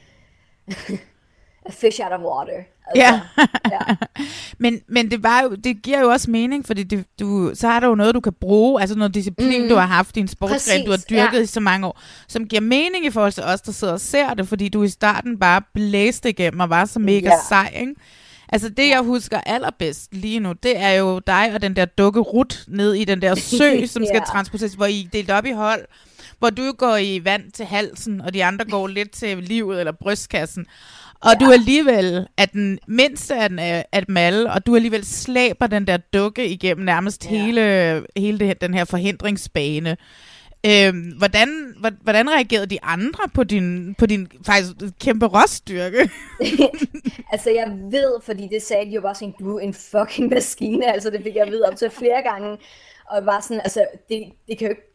a 1.66 1.70
fish 1.70 2.01
out 2.01 2.12
of 2.12 2.20
water. 2.20 2.62
Altså, 2.86 3.02
ja. 3.02 3.20
ja. 3.70 3.97
men, 4.59 4.81
men 4.89 5.10
det, 5.10 5.23
var 5.23 5.43
jo, 5.43 5.55
det 5.55 5.82
giver 5.82 6.01
jo 6.01 6.09
også 6.10 6.31
mening, 6.31 6.66
fordi 6.66 6.82
det, 6.82 7.05
du, 7.20 7.51
så 7.55 7.69
er 7.69 7.81
der 7.81 7.89
jo 7.89 7.94
noget, 7.94 8.14
du 8.14 8.20
kan 8.20 8.32
bruge, 8.32 8.81
altså 8.81 8.98
noget 8.98 9.14
disciplin, 9.14 9.62
mm. 9.62 9.69
du 9.69 9.74
har 9.74 9.86
haft 9.86 10.16
i 10.16 10.20
en 10.20 10.28
sportsgren, 10.28 10.85
du 10.85 10.90
har 10.90 11.05
dyrket 11.10 11.39
ja. 11.39 11.43
i 11.43 11.47
så 11.47 11.60
mange 11.60 11.86
år, 11.86 12.01
som 12.28 12.48
giver 12.48 12.62
mening 12.62 13.06
i 13.06 13.10
forhold 13.10 13.32
til 13.32 13.43
os, 13.43 13.60
der 13.60 13.73
sidder 13.73 13.93
og 13.93 14.01
ser 14.01 14.35
det, 14.35 14.48
fordi 14.48 14.69
du 14.69 14.82
i 14.82 14.89
starten 14.89 15.39
bare 15.39 15.62
blæste 15.74 16.28
igennem 16.28 16.60
og 16.60 16.70
var 16.70 16.85
så 16.85 16.98
mega 16.98 17.28
ja. 17.28 17.36
sej, 17.48 17.73
ikke? 17.81 17.94
Altså 18.53 18.69
det, 18.69 18.89
jeg 18.89 19.01
husker 19.01 19.41
allerbedst 19.47 20.15
lige 20.15 20.41
nu, 20.41 20.53
det 20.53 20.79
er 20.79 20.91
jo 20.91 21.19
dig 21.19 21.55
og 21.55 21.62
den 21.62 21.77
der 21.77 21.85
dukke 21.85 22.20
rut 22.20 22.65
ned 22.69 22.95
i 22.95 23.05
den 23.05 23.23
der 23.23 23.35
sø, 23.59 23.87
som 23.87 24.05
skal 24.05 24.20
ja. 24.27 24.33
transporteres, 24.33 24.74
hvor 24.74 24.87
I 24.87 25.09
delt 25.12 25.31
op 25.31 25.47
i 25.47 25.53
hold, 25.53 25.85
hvor 26.39 26.51
du 26.51 26.73
går 26.73 26.97
i 26.97 27.24
vand 27.24 27.53
til 27.53 27.66
halsen, 27.66 28.20
og 28.20 28.35
de 28.35 28.45
andre 28.45 28.65
går 28.65 28.87
lidt 28.87 29.11
til 29.11 29.39
livet 29.39 29.79
eller 29.79 29.93
brystkassen. 29.93 30.66
Og 31.20 31.31
ja. 31.41 31.47
du 31.47 31.53
alligevel 31.53 32.27
er 32.37 32.47
den 32.47 32.79
mindste 32.89 33.35
af, 33.35 33.49
den, 33.49 33.59
af 33.93 34.05
dem 34.07 34.16
alle, 34.16 34.53
og 34.53 34.66
du 34.66 34.74
alligevel 34.77 35.05
slæber 35.05 35.66
den 35.66 35.87
der 35.87 35.97
dukke 35.97 36.49
igennem 36.49 36.85
nærmest 36.85 37.24
ja. 37.24 37.31
hele, 37.31 38.03
hele 38.16 38.39
det, 38.39 38.61
den 38.61 38.74
her 38.74 38.85
forhindringsbane. 38.85 39.97
Øhm, 40.67 41.13
hvordan, 41.19 41.75
hvordan 42.03 42.31
reagerede 42.31 42.67
de 42.67 42.83
andre 42.83 43.29
på 43.35 43.45
din, 43.45 43.95
på 43.95 44.07
din 44.07 44.29
faktisk 44.47 44.73
kæmpe 45.01 45.27
råstyrke? 45.27 46.11
altså 47.33 47.51
jeg 47.51 47.79
ved, 47.91 48.21
fordi 48.23 48.49
det 48.49 48.63
sagde 48.63 48.87
de 48.87 48.95
jo 48.95 49.01
bare 49.01 49.15
sådan, 49.15 49.35
du 49.41 49.57
er 49.57 49.61
en 49.61 49.75
fucking 49.75 50.31
maskine, 50.31 50.93
altså 50.93 51.11
det 51.11 51.23
fik 51.23 51.37
jeg 51.37 51.47
ved 51.47 51.63
op 51.63 51.77
til 51.77 51.91
flere 51.91 52.23
gange. 52.23 52.59
Og 53.11 53.27
var 53.27 53.41
sådan, 53.41 53.61
altså 53.61 53.87
det, 54.09 54.33
det 54.49 54.59
kan 54.59 54.67
jo 54.67 54.71
ikke 54.71 54.93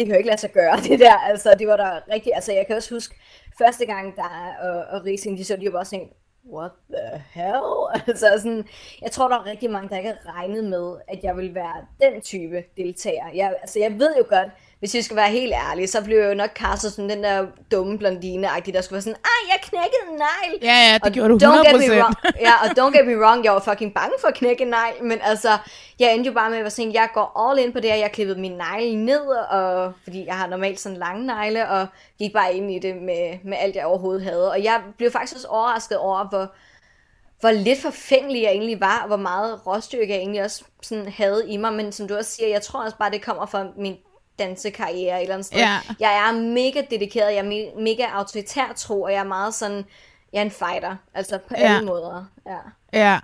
det 0.00 0.06
kan 0.06 0.14
jo 0.14 0.18
ikke 0.18 0.28
lade 0.28 0.40
sig 0.40 0.52
gøre, 0.52 0.76
det 0.88 1.00
der. 1.00 1.14
Altså, 1.14 1.54
det 1.58 1.68
var 1.68 1.76
der 1.76 2.00
rigtig, 2.14 2.34
altså 2.34 2.52
jeg 2.52 2.66
kan 2.66 2.76
også 2.76 2.94
huske, 2.94 3.14
første 3.58 3.86
gang, 3.86 4.16
der 4.16 4.54
og, 4.62 4.84
og 4.96 5.04
Rising, 5.04 5.38
de 5.38 5.44
så, 5.44 5.56
de 5.56 5.64
var 5.64 5.70
bare 5.70 5.84
sådan, 5.84 6.08
what 6.52 6.70
the 6.90 7.24
hell? 7.34 7.64
Altså 8.08 8.26
sådan, 8.36 8.64
jeg 9.02 9.10
tror, 9.10 9.28
der 9.28 9.36
er 9.36 9.46
rigtig 9.46 9.70
mange, 9.70 9.88
der 9.88 9.96
ikke 9.96 10.08
har 10.08 10.36
regnet 10.36 10.64
med, 10.64 10.96
at 11.08 11.18
jeg 11.22 11.36
vil 11.36 11.54
være 11.54 11.86
den 12.00 12.20
type 12.20 12.64
deltager. 12.76 13.26
Jeg, 13.34 13.54
altså, 13.60 13.78
jeg 13.78 13.98
ved 13.98 14.14
jo 14.18 14.24
godt, 14.28 14.48
hvis 14.80 14.94
jeg 14.94 15.04
skal 15.04 15.16
være 15.16 15.30
helt 15.30 15.52
ærlig, 15.70 15.88
så 15.88 16.04
blev 16.04 16.18
jeg 16.18 16.28
jo 16.28 16.34
nok 16.34 16.50
kastet 16.54 16.92
som 16.92 17.08
den 17.08 17.24
der 17.24 17.46
dumme 17.72 17.98
blondine 17.98 18.48
der 18.72 18.80
skulle 18.80 18.96
være 18.96 19.02
sådan, 19.02 19.20
ej, 19.24 19.52
jeg 19.52 19.58
knækkede 19.62 20.02
en 20.10 20.14
negl. 20.14 20.58
Ja, 20.62 20.88
ja, 20.88 20.94
det 20.94 21.02
og 21.02 21.10
gjorde 21.12 21.28
du 21.28 21.36
100%. 21.36 21.44
Don't 21.44 21.68
get 21.68 21.90
me 21.90 22.00
wrong, 22.00 22.14
ja, 22.46 22.52
og 22.62 22.66
don't 22.78 22.96
get 22.98 23.06
me 23.06 23.18
wrong, 23.18 23.44
jeg 23.44 23.52
var 23.52 23.60
fucking 23.60 23.94
bange 23.94 24.14
for 24.20 24.28
at 24.28 24.34
knække 24.34 24.62
en 24.62 24.68
negl, 24.68 25.04
men 25.04 25.18
altså, 25.22 25.58
jeg 25.98 26.14
endte 26.14 26.28
jo 26.28 26.34
bare 26.34 26.50
med 26.50 26.58
at 26.58 26.64
være 26.64 26.70
sådan, 26.70 26.92
jeg 26.92 27.08
går 27.14 27.48
all 27.48 27.58
in 27.58 27.72
på 27.72 27.80
det 27.80 27.90
her, 27.90 27.96
jeg 27.96 28.12
klippede 28.12 28.40
min 28.40 28.52
negle 28.52 29.04
ned, 29.04 29.26
og, 29.50 29.92
fordi 30.02 30.26
jeg 30.26 30.34
har 30.34 30.46
normalt 30.46 30.80
sådan 30.80 30.98
lange 30.98 31.26
negle, 31.26 31.68
og 31.68 31.86
gik 32.18 32.32
bare 32.32 32.54
ind 32.54 32.70
i 32.70 32.78
det 32.78 32.96
med, 32.96 33.38
med 33.44 33.56
alt, 33.60 33.76
jeg 33.76 33.86
overhovedet 33.86 34.22
havde. 34.22 34.50
Og 34.50 34.64
jeg 34.64 34.80
blev 34.98 35.10
faktisk 35.10 35.34
også 35.34 35.48
overrasket 35.48 35.98
over, 35.98 36.28
hvor, 36.28 36.52
hvor 37.40 37.50
lidt 37.50 37.82
forfængelig 37.82 38.42
jeg 38.42 38.50
egentlig 38.50 38.80
var, 38.80 39.00
og 39.00 39.06
hvor 39.06 39.16
meget 39.16 39.66
råstyrke 39.66 40.12
jeg 40.12 40.18
egentlig 40.18 40.44
også 40.44 40.64
sådan 40.82 41.08
havde 41.08 41.44
i 41.48 41.56
mig. 41.56 41.72
Men 41.72 41.92
som 41.92 42.08
du 42.08 42.16
også 42.16 42.30
siger, 42.30 42.48
jeg 42.48 42.62
tror 42.62 42.84
også 42.84 42.96
bare, 42.96 43.10
det 43.10 43.22
kommer 43.22 43.46
fra 43.46 43.66
min 43.76 43.96
dansekarriere 44.40 45.16
et 45.16 45.22
eller 45.22 45.34
andet 45.34 45.46
sted. 45.46 45.58
Ja. 45.58 45.78
Jeg 46.00 46.28
er 46.28 46.40
mega 46.40 46.82
dedikeret, 46.90 47.34
jeg 47.34 47.44
er 47.46 47.80
mega 47.80 48.04
autoritær 48.12 48.72
tro, 48.76 49.02
og 49.02 49.12
jeg 49.12 49.18
er 49.18 49.24
meget 49.24 49.54
sådan, 49.54 49.84
jeg 50.32 50.38
er 50.38 50.44
en 50.44 50.50
fighter, 50.50 50.96
altså 51.14 51.38
på 51.48 51.54
ja. 51.58 51.74
alle 51.74 51.86
måder. 51.86 52.24
Ja. 52.46 52.58
ja. 52.92 53.18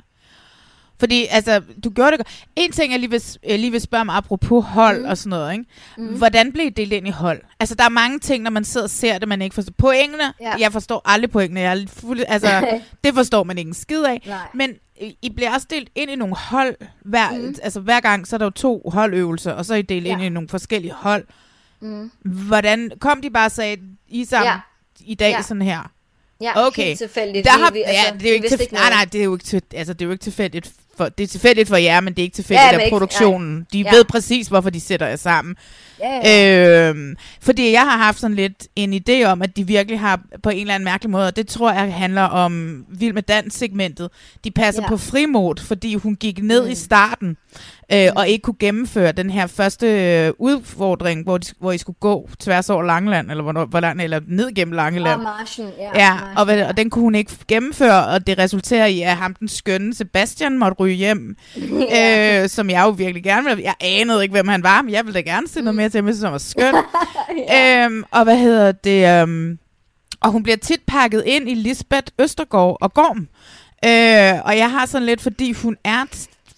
Fordi, 0.98 1.26
altså, 1.30 1.62
du 1.84 1.90
gjorde 1.90 2.10
det 2.10 2.18
godt. 2.18 2.44
En 2.56 2.72
ting, 2.72 2.92
jeg 2.92 3.00
lige 3.00 3.10
vil, 3.10 3.22
jeg 3.44 3.58
lige 3.58 3.70
vil 3.70 3.80
spørge 3.80 4.00
om, 4.00 4.10
apropos 4.10 4.64
hold 4.68 5.00
mm. 5.00 5.08
og 5.08 5.18
sådan 5.18 5.30
noget, 5.30 5.52
ikke? 5.52 5.64
Mm. 5.98 6.06
Hvordan 6.06 6.52
blev 6.52 6.64
det 6.66 6.76
delt 6.76 6.92
ind 6.92 7.08
i 7.08 7.10
hold? 7.10 7.42
Altså, 7.60 7.74
der 7.74 7.84
er 7.84 7.88
mange 7.88 8.18
ting, 8.18 8.42
når 8.42 8.50
man 8.50 8.64
sidder 8.64 8.86
og 8.86 8.90
ser 8.90 9.18
det, 9.18 9.28
man 9.28 9.42
ikke 9.42 9.54
forstår. 9.54 9.72
Pointene, 9.78 10.32
ja. 10.40 10.52
jeg 10.58 10.72
forstår 10.72 11.02
aldrig 11.04 11.30
pointene. 11.30 11.60
Jeg 11.60 11.78
er 11.78 11.86
fuld, 11.86 12.20
altså, 12.28 12.48
det 13.04 13.14
forstår 13.14 13.44
man 13.44 13.58
ikke 13.58 13.68
en 13.68 13.74
skid 13.74 14.04
af. 14.04 14.22
Nej. 14.26 14.38
Men 14.54 14.74
I 15.22 15.32
bliver 15.36 15.54
også 15.54 15.66
delt 15.70 15.88
ind 15.94 16.10
i 16.10 16.16
nogle 16.16 16.36
hold. 16.36 16.76
Hver, 17.04 17.30
mm. 17.30 17.54
Altså, 17.62 17.80
hver 17.80 18.00
gang, 18.00 18.26
så 18.26 18.36
er 18.36 18.38
der 18.38 18.46
jo 18.46 18.50
to 18.50 18.90
holdøvelser, 18.92 19.52
og 19.52 19.64
så 19.64 19.74
er 19.74 19.78
I 19.78 19.82
delt 19.82 20.06
ja. 20.06 20.12
ind 20.12 20.22
i 20.22 20.28
nogle 20.28 20.48
forskellige 20.48 20.92
hold. 20.92 21.26
Mm. 21.80 22.10
Hvordan 22.24 22.92
kom 23.00 23.22
de 23.22 23.30
bare 23.30 23.46
og 23.46 23.52
sagde, 23.52 23.76
I 24.08 24.24
sammen 24.24 24.52
ja. 24.52 24.60
i 25.00 25.14
dag 25.14 25.30
ja. 25.30 25.42
sådan 25.42 25.62
her? 25.62 25.90
Ja, 26.40 26.66
okay. 26.66 26.84
helt 26.84 26.98
tilfældigt. 26.98 27.44
Der 27.44 27.50
har, 27.50 27.70
vi, 27.70 27.82
altså, 27.82 28.02
ja, 28.06 28.18
det 28.18 28.26
er 28.26 28.30
jo 28.30 28.34
ikke, 28.34 28.48
til, 28.48 28.68
nej, 28.72 28.90
nej, 28.90 29.04
det 29.04 29.20
er 29.20 29.24
jo 29.24 29.34
ikke, 29.34 29.44
til, 29.44 29.62
altså, 29.74 29.92
det 29.92 30.02
er 30.02 30.06
jo 30.06 30.12
ikke 30.12 30.22
tilfældigt 30.22 30.72
for, 30.96 31.08
det 31.08 31.24
er 31.24 31.28
tilfældigt 31.28 31.68
for 31.68 31.76
jer, 31.76 32.00
men 32.00 32.12
det 32.12 32.18
er 32.18 32.22
ikke 32.22 32.34
tilfældigt 32.34 32.72
ja, 32.72 32.78
af 32.78 32.90
produktionen. 32.90 33.66
De 33.72 33.78
ja. 33.80 33.90
ved 33.90 34.04
præcis, 34.04 34.48
hvorfor 34.48 34.70
de 34.70 34.80
sætter 34.80 35.06
jer 35.06 35.16
sammen. 35.16 35.56
Ja, 36.00 36.20
ja. 36.24 36.88
Øhm, 36.88 37.16
fordi 37.40 37.72
jeg 37.72 37.80
har 37.80 37.96
haft 37.96 38.20
sådan 38.20 38.36
lidt 38.36 38.68
en 38.76 38.94
idé 38.94 39.24
om, 39.24 39.42
at 39.42 39.56
de 39.56 39.66
virkelig 39.66 40.00
har 40.00 40.20
på 40.42 40.50
en 40.50 40.60
eller 40.60 40.74
anden 40.74 40.84
mærkelig 40.84 41.10
måde, 41.10 41.26
og 41.26 41.36
det 41.36 41.48
tror 41.48 41.72
jeg 41.72 41.94
handler 41.94 42.22
om 42.22 42.84
Vild 42.88 43.12
med 43.12 43.22
Dans-segmentet. 43.22 44.10
De 44.44 44.50
passer 44.50 44.82
ja. 44.82 44.88
på 44.88 44.96
frimod, 44.96 45.60
fordi 45.60 45.94
hun 45.94 46.16
gik 46.16 46.42
ned 46.42 46.64
mm. 46.64 46.70
i 46.70 46.74
starten 46.74 47.36
øh, 47.92 48.08
og 48.16 48.28
ikke 48.28 48.42
kunne 48.42 48.56
gennemføre 48.60 49.12
den 49.12 49.30
her 49.30 49.46
første 49.46 49.86
øh, 49.86 50.32
udfordring, 50.38 51.22
hvor, 51.22 51.38
de, 51.38 51.46
hvor 51.60 51.72
I 51.72 51.78
skulle 51.78 51.96
gå 52.00 52.28
tværs 52.38 52.70
over 52.70 52.82
Langeland, 52.82 53.30
eller, 53.30 53.42
hvor, 53.42 53.64
hvor 53.64 53.80
lang, 53.80 54.02
eller 54.02 54.20
ned 54.26 54.54
gennem 54.54 54.72
Langeland. 54.72 55.20
Og 55.20 55.24
marchen, 55.38 55.68
ja. 55.78 55.90
ja 55.94 56.18
og, 56.36 56.68
og 56.68 56.76
den 56.76 56.90
kunne 56.90 57.02
hun 57.02 57.14
ikke 57.14 57.32
gennemføre, 57.48 58.06
og 58.06 58.26
det 58.26 58.38
resulterer 58.38 58.86
i, 58.86 59.02
at 59.02 59.16
ham 59.16 59.34
den 59.34 59.48
skønne 59.48 59.94
Sebastian 59.94 60.58
måtte 60.58 60.76
ryge 60.86 60.96
hjem, 60.96 61.36
ja. 61.90 62.42
øh, 62.42 62.48
som 62.48 62.70
jeg 62.70 62.82
jo 62.82 62.90
virkelig 62.90 63.22
gerne 63.24 63.48
ville. 63.48 63.62
Jeg 63.64 63.74
anede 63.80 64.22
ikke, 64.22 64.32
hvem 64.32 64.48
han 64.48 64.62
var, 64.62 64.82
men 64.82 64.92
jeg 64.92 65.06
ville 65.06 65.22
da 65.22 65.30
gerne 65.30 65.48
se 65.48 65.60
noget 65.60 65.74
mere 65.74 65.88
til 65.88 66.02
ham, 66.04 66.14
som 66.14 66.32
var 66.32 66.38
skøn. 66.38 66.74
ja. 67.48 67.84
øhm, 67.84 68.04
og 68.10 68.24
hvad 68.24 68.36
hedder 68.38 68.72
det? 68.72 69.22
Um, 69.22 69.58
og 70.20 70.30
hun 70.30 70.42
bliver 70.42 70.56
tit 70.56 70.80
pakket 70.86 71.22
ind 71.26 71.50
i 71.50 71.54
Lisbeth 71.54 72.06
Østergaard 72.18 72.78
og 72.80 72.94
Gorm. 72.94 73.28
Øh, 73.84 74.40
og 74.44 74.56
jeg 74.58 74.70
har 74.70 74.86
sådan 74.86 75.06
lidt, 75.06 75.20
fordi 75.20 75.52
hun 75.52 75.76
er 75.84 76.04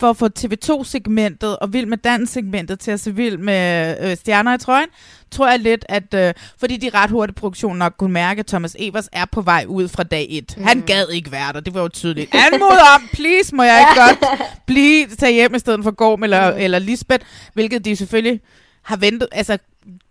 for 0.01 0.11
at 0.11 0.17
få 0.17 0.29
TV2-segmentet 0.39 1.57
og 1.57 1.73
Vild 1.73 1.87
med 1.87 1.99
Dans-segmentet 1.99 2.81
til 2.81 2.91
at 2.91 3.01
se 3.01 3.15
vild 3.15 3.39
med 3.39 3.97
øh, 4.01 4.17
stjerner 4.17 4.55
i 4.55 4.59
trøjen, 4.59 4.89
tror 5.31 5.49
jeg 5.49 5.59
lidt, 5.59 5.85
at 5.89 6.15
øh, 6.15 6.35
fordi 6.61 6.77
de 6.77 6.91
ret 6.95 7.11
hurtigt 7.11 7.39
produktion 7.39 7.77
nok 7.77 7.95
kunne 7.99 8.13
mærke, 8.13 8.41
at 8.41 8.47
Thomas 8.47 8.77
Evers 8.79 9.09
er 9.13 9.25
på 9.25 9.41
vej 9.41 9.65
ud 9.69 9.89
fra 9.89 10.03
dag 10.03 10.27
1. 10.31 10.55
Mm. 10.57 10.65
Han 10.65 10.81
gad 10.81 11.09
ikke 11.09 11.33
være 11.33 11.53
der, 11.53 11.61
det 11.61 11.75
var 11.75 11.81
jo 11.81 11.89
tydeligt. 11.89 12.35
Anmod 12.53 12.95
om, 12.95 13.09
please, 13.13 13.55
må 13.55 13.63
jeg 13.63 13.81
ikke 13.81 14.01
godt 14.01 14.41
blive 14.67 15.07
tage 15.07 15.33
hjem 15.33 15.55
i 15.55 15.59
stedet 15.59 15.85
for 15.85 15.91
Gorm 15.91 16.23
eller, 16.23 16.53
mm. 16.53 16.59
eller 16.61 16.79
Lisbeth, 16.79 17.27
hvilket 17.55 17.85
de 17.85 17.97
selvfølgelig 17.97 18.41
har 18.83 18.97
ventet, 18.97 19.29
altså 19.33 19.59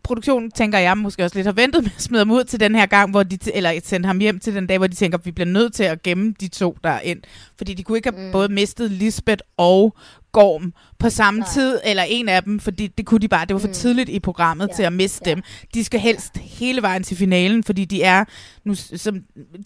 produktionen, 0.04 0.52
tænker 0.52 0.78
jeg 0.80 0.98
måske 0.98 1.24
også 1.24 1.36
lidt, 1.36 1.48
har 1.48 1.54
ventet 1.54 1.84
med 1.84 1.92
at 1.96 2.02
smide 2.02 2.20
ham 2.20 2.32
ud 2.32 2.44
til 2.44 2.60
den 2.60 2.76
her 2.76 2.86
gang, 2.86 3.12
hvor 3.12 3.24
de, 3.24 3.38
eller 3.54 3.80
sende 3.84 4.08
ham 4.08 4.20
hjem 4.20 4.40
til 4.40 4.56
den 4.56 4.68
dag, 4.68 4.78
hvor 4.78 4.88
de 4.88 4.96
tænker, 4.96 5.18
at 5.18 5.26
vi 5.26 5.32
bliver 5.32 5.48
nødt 5.48 5.74
til 5.74 5.84
at 5.84 6.04
gemme 6.04 6.34
de 6.40 6.48
to 6.48 6.78
der 6.84 7.00
ind. 7.00 7.22
Fordi 7.58 7.74
de 7.74 7.84
kunne 7.84 7.98
ikke 7.98 8.12
have 8.12 8.26
mm. 8.26 8.32
både 8.32 8.50
mistet 8.50 8.92
Lisbeth 8.92 9.44
og 9.58 9.96
Gorm 10.32 10.74
på 11.00 11.10
samme 11.10 11.40
Nej. 11.40 11.50
tid, 11.54 11.80
eller 11.84 12.04
en 12.04 12.30
af 12.30 12.44
dem, 12.44 12.60
fordi 12.60 12.88
det 12.88 13.06
kunne 13.06 13.20
de 13.20 13.28
bare, 13.28 13.46
det 13.46 13.54
var 13.54 13.60
for 13.60 13.68
mm. 13.68 13.74
tidligt 13.74 14.10
i 14.10 14.20
programmet 14.20 14.68
ja. 14.68 14.74
til 14.74 14.84
at 14.84 14.94
miste 14.94 15.30
ja. 15.30 15.36
dem. 15.36 15.44
De 15.74 15.84
skal 15.84 16.00
helst 16.00 16.32
ja. 16.36 16.42
hele 16.42 16.82
vejen 16.82 17.04
til 17.04 17.18
finalen, 17.18 17.64
fordi 17.64 17.86
de 17.86 18.04
er 18.04 18.24
nu 18.64 18.76
som 18.76 19.16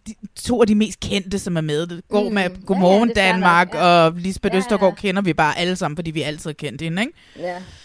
de, 0.07 0.13
to 0.35 0.61
af 0.61 0.67
de 0.67 0.75
mest 0.75 0.99
kendte, 0.99 1.39
som 1.39 1.57
er 1.57 1.61
med. 1.61 1.87
Det 1.87 2.01
går 2.09 2.29
mm. 2.29 2.33
med 2.33 2.65
Godmorgen 2.65 3.11
ja, 3.15 3.21
ja, 3.21 3.31
Danmark, 3.31 3.73
ja. 3.73 3.83
og 3.83 4.13
Lisbeth 4.17 4.53
ja, 4.53 4.57
ja. 4.57 4.59
Østergaard 4.59 4.95
kender 4.95 5.21
vi 5.21 5.33
bare 5.33 5.57
alle 5.57 5.75
sammen, 5.75 5.95
fordi 5.97 6.11
vi 6.11 6.21
altid 6.21 6.49
har 6.49 6.53
kendt 6.53 6.81
hende, 6.81 7.01
ikke? 7.01 7.13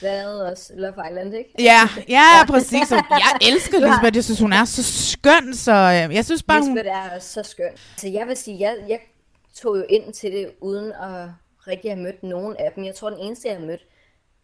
Ja, 0.03 0.09
er 0.09 0.27
også 0.51 0.73
Love 0.77 0.95
Island, 1.11 1.35
ikke? 1.35 1.51
Ja, 1.59 1.81
ja, 2.16 2.16
præcis. 2.49 2.93
Og 2.93 3.03
jeg 3.11 3.49
elsker 3.49 3.79
Lisbeth, 3.87 4.17
jeg 4.17 4.25
synes, 4.25 4.41
hun 4.41 4.53
er 4.53 4.65
så 4.65 4.83
skøn, 4.83 5.55
så 5.55 5.73
øh, 5.73 6.15
jeg 6.15 6.25
synes 6.25 6.43
bare, 6.43 6.61
Lisbeth 6.61 6.87
hun... 6.89 6.97
er 6.97 7.17
også 7.17 7.33
så 7.33 7.43
skøn. 7.43 7.73
Så 7.97 8.09
jeg 8.09 8.27
vil 8.27 8.37
sige, 8.37 8.61
jeg, 8.61 8.77
jeg 8.89 9.01
tog 9.55 9.79
jo 9.79 9.85
ind 9.89 10.13
til 10.13 10.33
det, 10.33 10.51
uden 10.61 10.93
at 10.93 11.29
rigtig 11.69 11.91
have 11.91 12.03
mødt 12.03 12.23
nogen 12.23 12.57
af 12.57 12.73
dem. 12.77 12.85
Jeg 12.85 12.95
tror, 12.95 13.11
den 13.11 13.19
eneste, 13.19 13.49
jeg 13.49 13.57
har 13.57 13.67
mødt, 13.67 13.87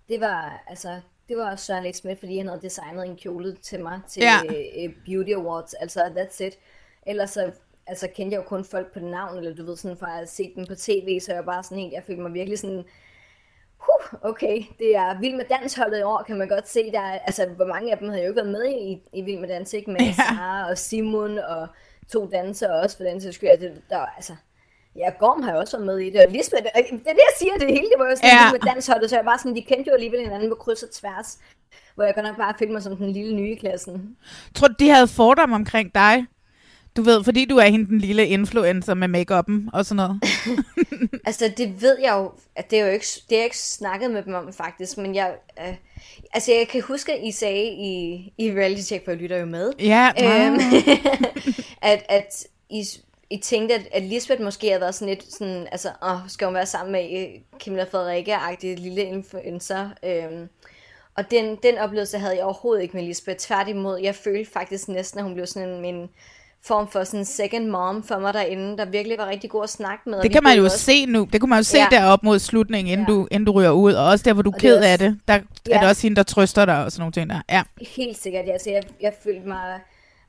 det 0.09 0.21
var, 0.21 0.63
altså, 0.67 1.01
det 1.29 1.37
var 1.37 1.57
Søren 1.57 1.85
Lex 1.85 1.97
Smith, 1.97 2.21
fordi 2.21 2.39
han 2.39 2.49
havde 2.49 2.63
designet 2.63 3.07
en 3.07 3.17
kjole 3.17 3.57
til 3.63 3.81
mig 3.83 4.01
til 4.09 4.23
ja. 4.23 4.39
uh, 4.45 4.93
Beauty 5.07 5.31
Awards. 5.31 5.75
Altså, 5.75 6.01
that's 6.01 6.45
it. 6.45 6.59
Ellers 7.07 7.31
så 7.31 7.51
altså, 7.87 8.09
kendte 8.15 8.35
jeg 8.35 8.43
jo 8.43 8.49
kun 8.49 8.65
folk 8.65 8.93
på 8.93 9.01
navn, 9.01 9.39
eller 9.39 9.55
du 9.55 9.65
ved, 9.65 9.77
sådan 9.77 9.97
fra 9.97 10.21
at 10.21 10.29
set 10.29 10.53
dem 10.57 10.67
på 10.67 10.75
tv, 10.75 11.21
så 11.21 11.33
jeg 11.33 11.45
bare 11.45 11.63
sådan 11.63 11.79
helt, 11.79 11.93
jeg 11.93 12.03
følte 12.07 12.23
mig 12.23 12.35
virkelig 12.35 12.59
sådan, 12.59 12.85
huh, 13.87 14.31
okay, 14.31 14.63
det 14.79 14.97
er 14.97 15.21
Vild 15.21 15.35
med 15.35 15.45
Dansholdet 15.45 15.99
i 15.99 16.03
år, 16.03 16.23
kan 16.27 16.39
man 16.39 16.49
godt 16.49 16.69
se. 16.69 16.93
Der 16.93 17.01
er, 17.01 17.19
altså, 17.19 17.47
hvor 17.47 17.67
mange 17.67 17.93
af 17.93 17.99
dem 17.99 18.09
havde 18.09 18.23
jo 18.23 18.29
ikke 18.29 18.37
været 18.37 18.53
med 18.53 18.67
i, 18.69 19.03
i 19.13 19.23
Vild 19.23 19.41
med 19.41 19.49
Dans, 19.49 19.73
ikke? 19.73 19.91
Med 19.91 20.01
ja. 20.01 20.13
Sara 20.13 20.71
og 20.71 20.79
Simon 20.79 21.39
og 21.39 21.69
to 22.13 22.29
dansere 22.33 22.81
også, 22.83 22.97
for 22.97 23.05
den 23.05 23.21
sags 23.21 23.35
skyld. 23.35 23.49
Altså, 23.49 23.71
der, 23.91 24.07
altså, 24.17 24.33
Ja, 24.97 25.11
Gorm 25.19 25.43
har 25.43 25.53
jo 25.53 25.59
også 25.59 25.77
været 25.77 25.87
med 25.87 25.99
i 25.99 26.11
det, 26.11 26.27
og 26.27 26.33
Lisbeth, 26.33 26.63
det 26.63 26.71
er 26.75 26.83
det, 26.83 27.05
jeg 27.05 27.35
siger, 27.39 27.53
det 27.59 27.69
hele, 27.69 27.89
det 27.91 27.99
var 27.99 28.05
jo 28.11 28.17
sådan 28.17 28.31
ja. 28.31 28.53
med 28.53 28.61
dansholdet, 28.61 29.11
så 29.11 29.17
jeg 29.17 29.27
var 29.27 29.37
sådan, 29.37 29.57
de 29.57 29.63
kendte 29.63 29.89
jo 29.89 29.95
alligevel 29.95 30.21
hinanden 30.21 30.49
på 30.49 30.55
kryds 30.55 30.83
og 30.83 30.91
tværs, 30.91 31.39
hvor 31.95 32.05
jeg 32.05 32.15
godt 32.15 32.27
nok 32.27 32.37
bare 32.37 32.55
følte 32.59 32.73
mig 32.73 32.83
som 32.83 32.97
den 32.97 33.13
lille 33.13 33.37
nye 33.37 33.53
i 33.53 33.55
klassen. 33.55 34.17
Tror 34.55 34.69
du, 34.69 34.75
de 34.79 34.89
havde 34.89 35.09
fordom 35.09 35.53
omkring 35.53 35.95
dig? 35.95 36.27
Du 36.97 37.03
ved, 37.03 37.25
fordi 37.25 37.45
du 37.45 37.57
er 37.57 37.67
hende 37.67 37.87
den 37.87 37.99
lille 37.99 38.27
influencer 38.27 38.95
med 38.95 39.09
make 39.09 39.35
og 39.73 39.87
sådan 39.87 39.97
noget. 39.97 40.23
altså, 41.27 41.53
det 41.57 41.83
ved 41.83 41.99
jeg 42.01 42.13
jo, 42.13 42.33
at 42.57 42.71
det 42.71 42.79
er 42.79 42.87
jo 42.87 42.93
ikke, 42.93 43.07
det 43.29 43.35
er 43.35 43.39
jeg 43.39 43.45
ikke 43.45 43.59
snakket 43.59 44.11
med 44.11 44.23
dem 44.23 44.35
om 44.35 44.53
faktisk, 44.53 44.99
men 44.99 45.15
jeg, 45.15 45.35
øh, 45.61 45.75
altså 46.35 46.53
jeg 46.53 46.69
kan 46.69 46.83
huske, 46.83 47.13
at 47.13 47.21
I 47.23 47.31
sagde 47.31 47.65
i, 47.65 48.33
i 48.39 48.51
Reality 48.51 48.83
Check, 48.83 49.05
for 49.05 49.11
jeg 49.11 49.21
lytter 49.21 49.37
jo 49.39 49.47
med, 49.47 49.73
ja, 49.79 50.13
øhm, 50.23 50.61
at, 51.93 52.05
at 52.09 52.47
I, 52.71 52.85
I 53.31 53.37
tænkte, 53.37 53.75
at, 53.75 53.89
at 53.93 54.03
Lisbeth 54.03 54.43
måske 54.43 54.67
havde 54.67 54.81
været 54.81 54.95
sådan 54.95 55.15
lidt 55.15 55.33
sådan, 55.33 55.69
altså, 55.73 55.89
åh, 56.03 56.19
skal 56.29 56.45
hun 56.47 56.55
være 56.55 56.67
sammen 56.67 56.93
med 56.93 57.21
øh, 57.21 57.41
Camilla 57.65 57.85
Frederikke-agtig 57.85 58.79
lille 58.79 59.03
influencer, 59.03 59.91
øhm, 60.05 60.49
og 61.15 61.31
den, 61.31 61.59
den 61.63 61.79
oplevelse 61.79 62.19
havde 62.19 62.37
jeg 62.37 62.45
overhovedet 62.45 62.83
ikke 62.83 62.97
med 62.97 63.05
Lisbeth. 63.05 63.39
Tværtimod, 63.39 63.99
jeg 63.99 64.15
følte 64.15 64.51
faktisk 64.51 64.89
næsten, 64.89 65.19
at 65.19 65.25
hun 65.25 65.35
blev 65.35 65.47
sådan 65.47 65.69
en, 65.69 65.81
min 65.81 66.09
form 66.65 66.89
for 66.89 67.05
sådan 67.05 67.25
second 67.25 67.67
mom 67.67 68.03
for 68.03 68.19
mig 68.19 68.35
derinde, 68.35 68.77
der 68.77 68.85
virkelig 68.85 69.19
var 69.19 69.27
rigtig 69.27 69.51
god 69.51 69.63
at 69.63 69.71
snakke 69.71 70.11
med. 70.11 70.23
Det 70.23 70.33
kan 70.33 70.43
man 70.43 70.57
jo 70.57 70.65
også... 70.65 70.79
se 70.79 71.07
nu. 71.07 71.29
Det 71.33 71.41
kunne 71.41 71.49
man 71.49 71.59
jo 71.59 71.63
se 71.63 71.79
ja. 71.79 71.87
deroppe 71.91 72.27
mod 72.27 72.39
slutningen, 72.39 72.93
inden, 72.93 73.07
ja. 73.09 73.13
du, 73.13 73.29
inden 73.31 73.47
du 73.47 73.53
ryger 73.53 73.71
ud. 73.71 73.93
Og 73.93 74.07
også 74.07 74.23
der, 74.23 74.33
hvor 74.33 74.43
du 74.43 74.51
er 74.51 74.59
ked 74.59 74.77
også... 74.77 74.89
af 74.89 74.99
det, 74.99 75.21
der 75.29 75.35
ja. 75.35 75.41
er 75.77 75.81
det 75.81 75.89
også 75.89 76.03
hende, 76.03 76.17
der 76.17 76.23
trøster 76.23 76.65
dig 76.65 76.85
og 76.85 76.93
sådan 76.93 77.01
nogle 77.01 77.13
ting 77.13 77.31
der. 77.31 77.41
Ja. 77.51 77.63
Helt 77.97 78.17
sikkert. 78.17 78.45
Altså, 78.49 78.71
jeg, 78.71 78.83
jeg 79.01 79.13
følte 79.25 79.49
mig 79.49 79.81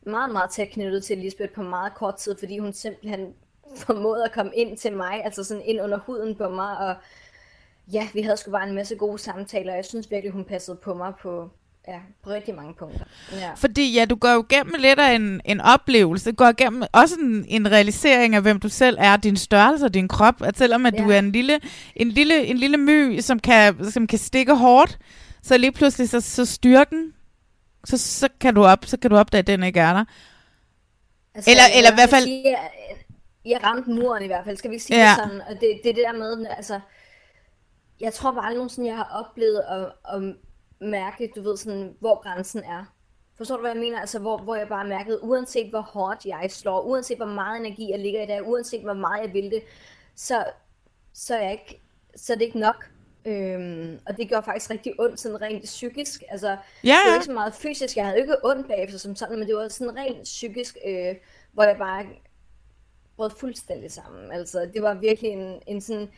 meget, 0.05 0.31
meget 0.31 0.49
tæt 0.49 0.69
knyttet 0.69 1.03
til 1.03 1.18
Lisbeth 1.18 1.53
på 1.53 1.61
meget 1.61 1.93
kort 1.93 2.15
tid, 2.15 2.35
fordi 2.39 2.57
hun 2.57 2.73
simpelthen 2.73 3.19
formåede 3.77 4.26
at 4.26 4.31
komme 4.31 4.51
ind 4.55 4.77
til 4.77 4.93
mig, 4.93 5.26
altså 5.26 5.43
sådan 5.43 5.64
ind 5.65 5.81
under 5.81 5.97
huden 5.97 6.35
på 6.35 6.49
mig, 6.49 6.77
og 6.77 6.95
ja, 7.93 8.07
vi 8.14 8.22
havde 8.22 8.38
sgu 8.38 8.51
bare 8.51 8.68
en 8.68 8.76
masse 8.76 8.95
gode 8.95 9.19
samtaler, 9.19 9.72
og 9.72 9.76
jeg 9.76 9.85
synes 9.85 10.11
virkelig, 10.11 10.31
hun 10.31 10.43
passede 10.43 10.77
på 10.77 10.93
mig 10.93 11.14
på, 11.22 11.49
ja, 11.88 11.99
på 12.23 12.30
rigtig 12.30 12.55
mange 12.55 12.73
punkter. 12.73 13.05
Ja. 13.31 13.51
Fordi 13.55 13.93
ja, 13.93 14.05
du 14.05 14.15
går 14.15 14.30
jo 14.30 14.45
igennem 14.49 14.76
lidt 14.80 14.99
af 14.99 15.15
en, 15.15 15.41
en 15.45 15.61
oplevelse, 15.61 16.31
du 16.31 16.35
går 16.35 16.49
igennem 16.49 16.84
også 16.93 17.15
en, 17.15 17.45
en 17.47 17.72
realisering 17.72 18.35
af, 18.35 18.41
hvem 18.41 18.60
du 18.60 18.69
selv 18.69 18.97
er, 18.99 19.18
din 19.18 19.38
størrelse 19.38 19.85
og 19.85 19.93
din 19.93 20.07
krop, 20.07 20.41
at 20.41 20.57
selvom 20.57 20.85
at 20.85 20.93
ja. 20.93 21.03
du 21.03 21.10
er 21.10 21.19
en 21.19 21.31
lille, 21.31 21.60
en 21.95 22.10
lille, 22.10 22.45
en 22.45 22.57
lille 22.57 22.77
my, 22.77 23.19
som 23.19 23.39
kan, 23.39 23.91
som 23.91 24.07
kan 24.07 24.19
stikke 24.19 24.55
hårdt, 24.55 24.97
så 25.41 25.57
lige 25.57 25.72
pludselig 25.72 26.10
så, 26.10 26.22
så 26.22 26.45
styrken, 26.45 27.14
så, 27.85 27.97
så, 27.97 28.30
kan 28.39 28.55
du 28.55 28.65
op, 28.65 28.85
så 28.85 28.97
kan 28.97 29.11
du 29.11 29.18
opdage, 29.18 29.39
at 29.39 29.47
den 29.47 29.64
ikke 29.64 29.80
er 29.80 29.93
der. 29.93 30.05
Altså, 31.35 31.51
eller, 31.51 31.64
eller 31.76 31.91
i 31.91 31.95
hvert 31.95 32.10
fald... 32.10 32.23
Sige, 32.23 32.49
jeg, 32.49 32.69
jeg 33.45 33.64
ramte 33.64 33.89
muren 33.89 34.23
i 34.23 34.27
hvert 34.27 34.45
fald, 34.45 34.57
skal 34.57 34.69
vi 34.69 34.76
ikke 34.76 34.85
sige 34.85 34.99
ja. 34.99 35.10
det 35.10 35.15
sådan? 35.15 35.41
Og 35.41 35.53
det, 35.53 35.80
det 35.84 35.89
er 35.89 35.93
det 35.93 36.03
der 36.05 36.14
med, 36.14 36.45
altså, 36.57 36.80
jeg 37.99 38.14
tror 38.14 38.31
bare 38.31 38.45
aldrig 38.45 38.55
nogensinde, 38.55 38.88
jeg 38.88 38.97
har 38.97 39.26
oplevet 39.26 39.61
at, 39.69 39.85
at 40.15 40.35
mærke, 40.80 41.32
du 41.36 41.41
ved 41.41 41.58
sådan, 41.58 41.95
hvor 42.00 42.22
grænsen 42.22 42.64
er. 42.64 42.86
Forstår 43.38 43.56
du, 43.56 43.62
hvad 43.62 43.72
jeg 43.72 43.80
mener? 43.80 44.00
Altså, 44.00 44.20
hvor, 44.20 44.38
hvor 44.38 44.56
jeg 44.56 44.68
bare 44.68 44.88
mærkede, 44.88 45.24
uanset 45.24 45.70
hvor 45.70 45.82
hårdt 45.82 46.26
jeg 46.26 46.52
slår, 46.52 46.82
uanset 46.82 47.18
hvor 47.18 47.26
meget 47.26 47.60
energi 47.60 47.91
jeg 47.91 48.00
ligger 48.00 48.24
i 48.24 48.26
det, 48.26 48.41
uanset 48.41 48.82
hvor 48.82 48.94
meget 48.94 49.22
jeg 49.26 49.34
vil 49.34 49.52
det, 49.52 49.64
så, 50.16 50.45
så, 51.14 51.36
er, 51.36 51.41
jeg 51.41 51.52
ikke, 51.52 51.82
så 52.16 52.34
er 52.34 52.38
det 52.38 52.45
ikke 52.45 52.60
nok. 52.60 52.90
Øhm, 53.26 54.00
og 54.08 54.18
det 54.18 54.28
gjorde 54.28 54.45
faktisk 54.45 54.70
rigtig 54.70 55.00
ondt, 55.00 55.20
sådan 55.20 55.41
rent 55.41 55.64
psykisk. 55.64 56.24
Altså, 56.30 56.48
ja, 56.48 56.58
ja. 56.84 56.94
det 56.94 57.10
var 57.10 57.14
ikke 57.14 57.26
så 57.26 57.32
meget 57.32 57.54
fysisk. 57.54 57.98
Jeg 57.98 58.06
havde 58.06 58.20
ikke 58.20 58.45
ondt 58.45 58.68
bagefter 58.68 58.98
som 58.98 59.16
sådan, 59.16 59.40
men 59.40 59.48
det 59.48 59.56
var 59.56 59.68
sådan 59.68 59.95
rent 59.95 60.24
psykisk, 60.24 60.78
øh, 60.86 61.16
hvor 61.52 61.64
jeg 61.64 61.78
bare 61.78 62.06
brød 63.16 63.30
fuldstændig 63.30 63.91
sammen. 63.91 64.32
Altså, 64.32 64.70
det 64.74 64.82
var 64.82 64.94
virkelig 64.94 65.32
en, 65.32 65.62
en 65.68 65.82
sådan 65.82 66.10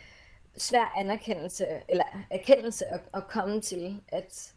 svær 0.57 0.93
anerkendelse, 0.97 1.65
eller 1.89 2.03
erkendelse 2.31 2.85
at, 2.85 2.99
at 3.13 3.27
komme 3.27 3.61
til, 3.61 4.01
at, 4.07 4.53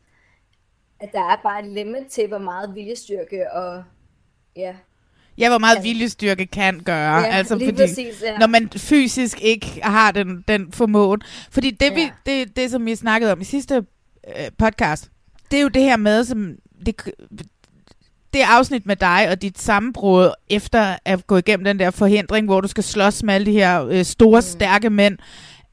at 1.01 1.13
der 1.13 1.31
er 1.33 1.37
bare 1.43 1.65
et 1.65 1.73
limit 1.73 2.07
til, 2.07 2.29
hvor 2.29 2.39
meget 2.39 2.75
viljestyrke 2.75 3.53
og 3.53 3.85
ja, 4.57 4.75
Ja, 5.39 5.49
hvor 5.49 5.59
meget 5.59 5.77
kan. 5.77 5.85
viljestyrke 5.85 6.47
kan 6.47 6.81
gøre. 6.81 7.17
Ja, 7.17 7.27
altså, 7.27 7.55
fordi, 7.55 7.73
præcis, 7.73 8.23
ja. 8.23 8.39
Når 8.39 8.47
man 8.47 8.71
fysisk 8.77 9.41
ikke 9.43 9.81
har 9.83 10.11
den, 10.11 10.45
den 10.49 10.73
formåen. 10.73 11.21
Fordi 11.51 11.71
det, 11.71 11.87
ja. 11.87 11.95
vi, 11.95 12.11
det, 12.27 12.57
det, 12.57 12.71
som 12.71 12.87
vi 12.87 12.95
snakkede 12.95 13.33
om 13.33 13.41
i 13.41 13.45
sidste 13.45 13.75
øh, 14.29 14.51
podcast, 14.59 15.11
det 15.51 15.59
er 15.59 15.63
jo 15.63 15.69
det 15.69 15.83
her 15.83 15.97
med, 15.97 16.25
som 16.25 16.57
det, 16.87 17.03
det 18.33 18.41
afsnit 18.41 18.87
med 18.87 18.97
dig 18.97 19.29
og 19.31 19.43
dit 19.43 19.59
sammenbrud 19.59 20.31
efter 20.51 20.97
at 21.05 21.27
gå 21.27 21.37
igennem 21.37 21.65
den 21.65 21.79
der 21.79 21.91
forhindring, 21.91 22.47
hvor 22.47 22.61
du 22.61 22.69
skal 22.69 22.85
slås 22.85 23.23
med 23.23 23.35
alle 23.35 23.47
de 23.47 23.53
her 23.53 23.85
øh, 23.85 24.05
store, 24.05 24.39
mm. 24.39 24.43
stærke 24.43 24.91
mænd 24.91 25.19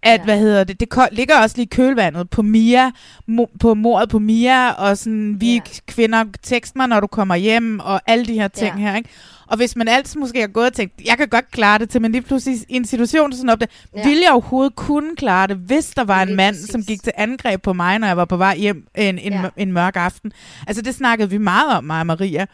at, 0.05 0.19
ja. 0.19 0.23
hvad 0.23 0.39
hedder 0.39 0.63
det, 0.63 0.79
det 0.79 0.89
ligger 1.11 1.39
også 1.39 1.57
lige 1.57 1.67
kølvandet 1.67 2.29
på 2.29 2.41
Mia, 2.41 2.91
mo- 3.29 3.57
på 3.59 3.73
mordet 3.73 4.09
på 4.09 4.19
Mia, 4.19 4.71
og 4.71 4.97
sådan, 4.97 5.41
vi 5.41 5.53
ja. 5.53 5.61
kvinder, 5.87 6.25
tekst 6.43 6.75
mig, 6.75 6.87
når 6.87 6.99
du 6.99 7.07
kommer 7.07 7.35
hjem, 7.35 7.79
og 7.79 8.01
alle 8.07 8.25
de 8.25 8.33
her 8.33 8.47
ting 8.47 8.79
ja. 8.79 8.81
her, 8.81 8.95
ikke? 8.95 9.09
Og 9.47 9.57
hvis 9.57 9.75
man 9.75 9.87
altid 9.87 10.19
måske 10.19 10.39
har 10.39 10.47
gået 10.47 10.65
og 10.65 10.73
tænkt, 10.73 10.93
jeg 11.05 11.17
kan 11.17 11.27
godt 11.27 11.51
klare 11.51 11.77
det 11.77 11.89
til, 11.89 12.01
men 12.01 12.11
lige 12.11 12.21
pludselig 12.21 12.59
i 12.69 12.75
en 12.75 12.85
situation 12.85 13.33
sådan 13.33 13.49
op 13.49 13.59
det, 13.59 13.69
ja. 13.95 14.03
ville 14.07 14.23
jeg 14.23 14.31
overhovedet 14.31 14.75
kunne 14.75 15.15
klare 15.15 15.47
det, 15.47 15.57
hvis 15.57 15.89
der 15.89 16.03
var 16.03 16.21
en 16.21 16.27
lige 16.27 16.37
mand, 16.37 16.55
præcis. 16.55 16.69
som 16.69 16.83
gik 16.83 17.03
til 17.03 17.13
angreb 17.15 17.61
på 17.61 17.73
mig, 17.73 17.99
når 17.99 18.07
jeg 18.07 18.17
var 18.17 18.25
på 18.25 18.37
vej 18.37 18.57
hjem 18.57 18.87
en, 18.95 19.19
en, 19.19 19.33
ja. 19.33 19.49
en 19.57 19.71
mørk 19.71 19.95
aften. 19.95 20.31
Altså 20.67 20.81
det 20.81 20.95
snakkede 20.95 21.29
vi 21.29 21.37
meget 21.37 21.77
om, 21.77 21.83
mig 21.83 21.99
og 21.99 22.05
Maria. 22.05 22.45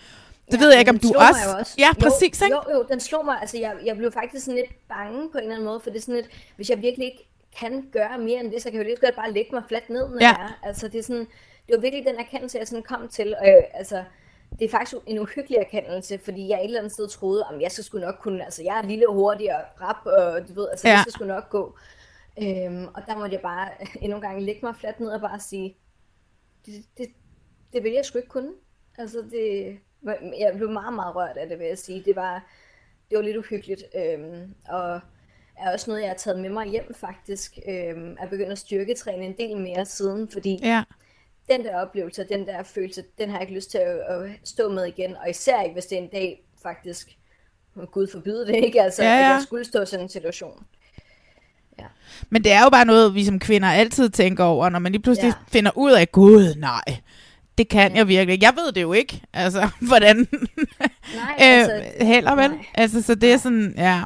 Det 0.51 0.57
ja, 0.57 0.63
ved 0.63 0.71
jeg 0.71 0.79
ikke, 0.79 0.91
om 0.91 0.99
du 0.99 1.13
også... 1.15 1.57
også... 1.59 1.75
Ja, 1.77 1.89
præcis, 1.99 2.41
jo, 2.41 2.45
ikke? 2.45 2.57
Jo, 2.69 2.77
jo, 2.77 2.85
den 2.91 2.99
slog 2.99 3.25
mig. 3.25 3.37
Altså, 3.41 3.57
jeg, 3.57 3.71
jeg 3.85 3.97
blev 3.97 4.11
faktisk 4.11 4.45
sådan 4.45 4.55
lidt 4.55 4.71
bange 4.89 5.29
på 5.31 5.37
en 5.37 5.43
eller 5.43 5.55
anden 5.55 5.65
måde, 5.65 5.79
for 5.83 5.89
det 5.89 5.97
er 5.97 6.01
sådan 6.01 6.15
lidt, 6.15 6.27
hvis 6.55 6.69
jeg 6.69 6.81
virkelig 6.81 7.05
ikke 7.05 7.30
kan 7.59 7.89
gøre 7.91 8.17
mere 8.17 8.39
end 8.39 8.51
det, 8.51 8.61
så 8.61 8.69
kan 8.69 8.77
jeg 8.77 8.83
jo 8.83 8.87
lige 8.87 8.95
så 8.95 9.01
godt 9.01 9.15
bare 9.15 9.31
lægge 9.31 9.55
mig 9.55 9.63
fladt 9.67 9.89
ned, 9.89 10.09
når 10.09 10.17
ja. 10.21 10.27
jeg 10.27 10.45
er. 10.45 10.67
Altså, 10.67 10.87
det, 10.87 10.99
er 10.99 11.03
sådan, 11.03 11.27
det 11.67 11.75
var 11.75 11.81
virkelig 11.81 12.05
den 12.05 12.19
erkendelse, 12.19 12.57
jeg 12.57 12.67
sådan 12.67 12.83
kom 12.83 13.07
til. 13.07 13.35
Og, 13.41 13.49
øh, 13.49 13.63
altså, 13.73 14.03
det 14.59 14.65
er 14.65 14.69
faktisk 14.69 15.01
en 15.05 15.19
uhyggelig 15.19 15.57
erkendelse, 15.57 16.17
fordi 16.17 16.47
jeg 16.49 16.59
et 16.59 16.63
eller 16.65 16.79
andet 16.79 16.91
sted 16.91 17.07
troede, 17.07 17.45
at 17.51 17.61
jeg 17.61 17.71
skal 17.71 17.83
sgu 17.83 17.99
nok 17.99 18.15
kunne, 18.21 18.45
altså 18.45 18.63
jeg 18.63 18.77
er 18.77 18.81
lille 18.81 19.09
og 19.09 19.15
hurtig 19.15 19.55
og 19.55 19.61
rap, 19.81 20.05
og 20.05 20.47
du 20.47 20.53
ved, 20.53 20.69
altså 20.69 20.87
ja. 20.87 20.93
det 20.93 21.01
skal 21.01 21.13
sgu 21.13 21.25
nok 21.25 21.49
gå. 21.49 21.77
Øhm, 22.41 22.87
og 22.93 23.01
der 23.07 23.17
måtte 23.17 23.33
jeg 23.33 23.41
bare 23.41 23.69
endnu 24.01 24.15
en 24.15 24.21
gang 24.21 24.41
lægge 24.41 24.65
mig 24.65 24.75
fladt 24.75 24.99
ned 24.99 25.09
og 25.09 25.21
bare 25.21 25.39
sige, 25.39 25.77
det, 26.65 26.85
det, 26.97 27.07
det 27.73 27.83
vil 27.83 27.91
jeg 27.91 28.05
sgu 28.05 28.17
ikke 28.17 28.29
kunne. 28.29 28.51
Altså 28.97 29.17
det, 29.31 29.77
jeg 30.39 30.53
blev 30.55 30.69
meget, 30.69 30.93
meget 30.93 31.15
rørt 31.15 31.37
af 31.37 31.49
det, 31.49 31.59
vil 31.59 31.67
jeg 31.67 31.77
sige. 31.77 32.03
Det 32.05 32.15
var, 32.15 32.45
det 33.09 33.17
var 33.17 33.23
lidt 33.23 33.37
uhyggeligt. 33.37 33.83
Øhm, 33.95 34.55
og 34.69 34.99
er 35.57 35.73
også 35.73 35.89
noget, 35.89 36.01
jeg 36.01 36.09
har 36.09 36.15
taget 36.15 36.39
med 36.39 36.49
mig 36.49 36.67
hjem 36.67 36.93
faktisk. 36.95 37.59
Øhm, 37.67 38.17
er 38.19 38.27
begyndt 38.27 38.51
at 38.51 38.57
styrketræne 38.57 39.25
en 39.25 39.35
del 39.37 39.57
mere 39.57 39.85
siden, 39.85 40.29
fordi 40.31 40.59
ja. 40.61 40.83
den 41.49 41.63
der 41.63 41.81
oplevelse, 41.81 42.23
den 42.23 42.47
der 42.47 42.63
følelse, 42.63 43.03
den 43.17 43.29
har 43.29 43.37
jeg 43.37 43.41
ikke 43.41 43.55
lyst 43.55 43.71
til 43.71 43.77
at, 43.77 43.99
at 43.99 44.29
stå 44.43 44.69
med 44.69 44.85
igen. 44.85 45.15
Og 45.15 45.29
især 45.29 45.61
ikke, 45.61 45.73
hvis 45.73 45.85
det 45.85 45.97
en 45.97 46.07
dag 46.07 46.43
faktisk, 46.63 47.17
Gud 47.91 48.07
forbyde 48.11 48.45
det 48.47 48.55
ikke, 48.55 48.81
altså 48.81 49.03
ja, 49.03 49.09
ja. 49.09 49.15
at 49.15 49.21
jeg 49.21 49.41
skulle 49.43 49.65
stå 49.65 49.81
i 49.81 49.85
sådan 49.85 50.05
en 50.05 50.09
situation. 50.09 50.65
Ja. 51.79 51.85
Men 52.29 52.43
det 52.43 52.51
er 52.51 52.63
jo 52.63 52.69
bare 52.69 52.85
noget, 52.85 53.15
vi 53.15 53.25
som 53.25 53.39
kvinder 53.39 53.67
altid 53.69 54.09
tænker 54.09 54.43
over, 54.43 54.69
når 54.69 54.79
man 54.79 54.91
lige 54.91 55.01
pludselig 55.01 55.27
ja. 55.27 55.43
finder 55.51 55.71
ud 55.75 55.91
af, 55.91 56.11
gud 56.11 56.55
nej, 56.55 56.83
det 57.57 57.69
kan 57.69 57.91
ja. 57.91 57.97
jeg 57.97 58.07
virkelig. 58.07 58.43
Jeg 58.43 58.53
ved 58.55 58.71
det 58.71 58.81
jo 58.81 58.93
ikke, 58.93 59.21
altså, 59.33 59.69
hvordan. 59.87 60.27
Nej, 61.15 61.35
altså, 61.49 61.75
øh, 61.75 62.07
heller 62.07 62.35
vel. 62.35 62.49
Nej. 62.49 62.65
Altså, 62.73 63.01
så 63.01 63.15
det 63.15 63.33
er 63.33 63.37
sådan, 63.37 63.73
ja. 63.77 64.01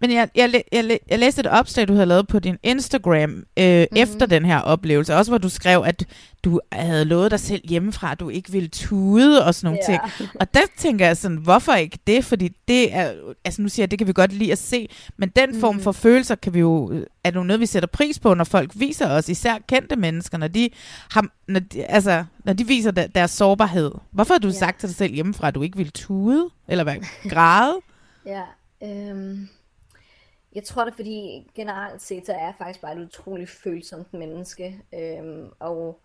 Men 0.00 0.12
jeg, 0.12 0.28
jeg, 0.34 0.62
jeg, 0.72 0.98
jeg 1.08 1.18
læste 1.18 1.40
et 1.40 1.46
opslag, 1.46 1.88
du 1.88 1.92
havde 1.92 2.06
lavet 2.06 2.28
på 2.28 2.38
din 2.38 2.58
Instagram 2.62 3.30
øh, 3.30 3.80
mm-hmm. 3.80 3.96
efter 3.96 4.26
den 4.26 4.44
her 4.44 4.60
oplevelse. 4.60 5.16
Også 5.16 5.30
hvor 5.30 5.38
du 5.38 5.48
skrev, 5.48 5.82
at 5.86 6.06
du 6.44 6.60
havde 6.72 7.04
lovet 7.04 7.30
dig 7.30 7.40
selv 7.40 7.68
hjemmefra, 7.68 8.12
at 8.12 8.20
du 8.20 8.28
ikke 8.28 8.52
ville 8.52 8.68
tude 8.68 9.44
og 9.44 9.54
sådan 9.54 9.66
nogle 9.66 9.80
yeah. 9.90 10.10
ting. 10.18 10.30
Og 10.40 10.54
der 10.54 10.60
tænker 10.76 11.06
jeg 11.06 11.16
sådan, 11.16 11.36
hvorfor 11.36 11.72
ikke 11.72 11.98
det? 12.06 12.24
Fordi 12.24 12.48
det 12.68 12.94
er, 12.94 13.12
altså 13.44 13.62
nu 13.62 13.68
siger 13.68 13.84
jeg, 13.84 13.90
det 13.90 13.98
kan 13.98 14.06
vi 14.08 14.12
godt 14.12 14.32
lide 14.32 14.52
at 14.52 14.58
se, 14.58 14.88
men 15.16 15.28
den 15.28 15.60
form 15.60 15.80
for 15.80 15.92
følelser 15.92 16.34
kan 16.34 16.54
vi 16.54 16.58
jo, 16.58 17.04
er 17.24 17.30
jo 17.34 17.42
noget, 17.42 17.60
vi 17.60 17.66
sætter 17.66 17.86
pris 17.86 18.18
på, 18.18 18.34
når 18.34 18.44
folk 18.44 18.70
viser 18.74 19.10
os, 19.10 19.28
især 19.28 19.54
kendte 19.68 19.96
mennesker, 19.96 20.38
når 20.38 20.48
de, 20.48 20.68
har, 21.10 21.26
når 21.48 21.60
de, 21.60 21.84
altså, 21.84 22.24
når 22.44 22.52
de 22.52 22.66
viser 22.66 22.90
der, 22.90 23.06
deres 23.06 23.30
sårbarhed. 23.30 23.90
Hvorfor 24.10 24.34
har 24.34 24.38
du 24.38 24.48
yeah. 24.48 24.56
sagt 24.56 24.80
til 24.80 24.88
dig 24.88 24.96
selv 24.96 25.14
hjemmefra, 25.14 25.48
at 25.48 25.54
du 25.54 25.62
ikke 25.62 25.76
ville 25.76 25.90
tude? 25.90 26.48
Eller 26.68 26.84
hvad? 26.84 26.96
Græde? 27.30 27.76
ja, 28.26 28.42
øhm... 28.82 29.48
Jeg 30.56 30.64
tror 30.64 30.84
det, 30.84 30.94
fordi 30.94 31.46
generelt 31.54 32.02
set, 32.02 32.26
så 32.26 32.32
er 32.32 32.44
jeg 32.44 32.54
faktisk 32.58 32.80
bare 32.80 32.92
et 32.92 33.04
utroligt 33.04 33.50
følsomt 33.50 34.14
menneske. 34.14 34.80
Øhm, 34.94 35.48
og 35.58 36.00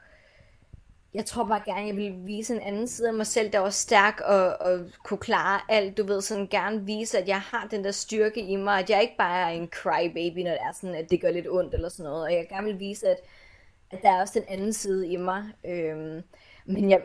jeg 1.13 1.25
tror 1.25 1.43
bare 1.43 1.61
gerne, 1.65 1.87
jeg 1.87 1.95
vil 1.95 2.15
vise 2.25 2.55
en 2.55 2.61
anden 2.61 2.87
side 2.87 3.07
af 3.07 3.13
mig 3.13 3.27
selv, 3.27 3.51
der 3.51 3.59
var 3.59 3.69
stærk 3.69 4.21
og, 4.25 4.57
og 4.61 4.79
kunne 5.03 5.17
klare 5.17 5.61
alt. 5.69 5.97
Du 5.97 6.03
ved, 6.05 6.21
sådan 6.21 6.47
gerne 6.47 6.85
vise, 6.85 7.17
at 7.19 7.27
jeg 7.27 7.41
har 7.41 7.67
den 7.71 7.83
der 7.83 7.91
styrke 7.91 8.41
i 8.41 8.55
mig, 8.55 8.79
at 8.79 8.89
jeg 8.89 9.01
ikke 9.01 9.17
bare 9.17 9.51
er 9.51 9.55
en 9.55 9.67
crybaby, 9.67 10.39
når 10.39 10.51
det 10.51 10.59
er 10.61 10.71
sådan, 10.73 10.95
at 10.95 11.09
det 11.09 11.21
gør 11.21 11.31
lidt 11.31 11.49
ondt 11.49 11.73
eller 11.73 11.89
sådan 11.89 12.09
noget. 12.09 12.23
Og 12.23 12.33
jeg 12.33 12.47
gerne 12.49 12.67
vil 12.67 12.79
vise, 12.79 13.07
at, 13.09 13.17
at 13.91 14.01
der 14.01 14.11
er 14.11 14.21
også 14.21 14.39
den 14.39 14.47
anden 14.47 14.73
side 14.73 15.07
i 15.07 15.15
mig. 15.15 15.43
Øhm, 15.65 16.23
men 16.65 16.89
jeg, 16.89 17.01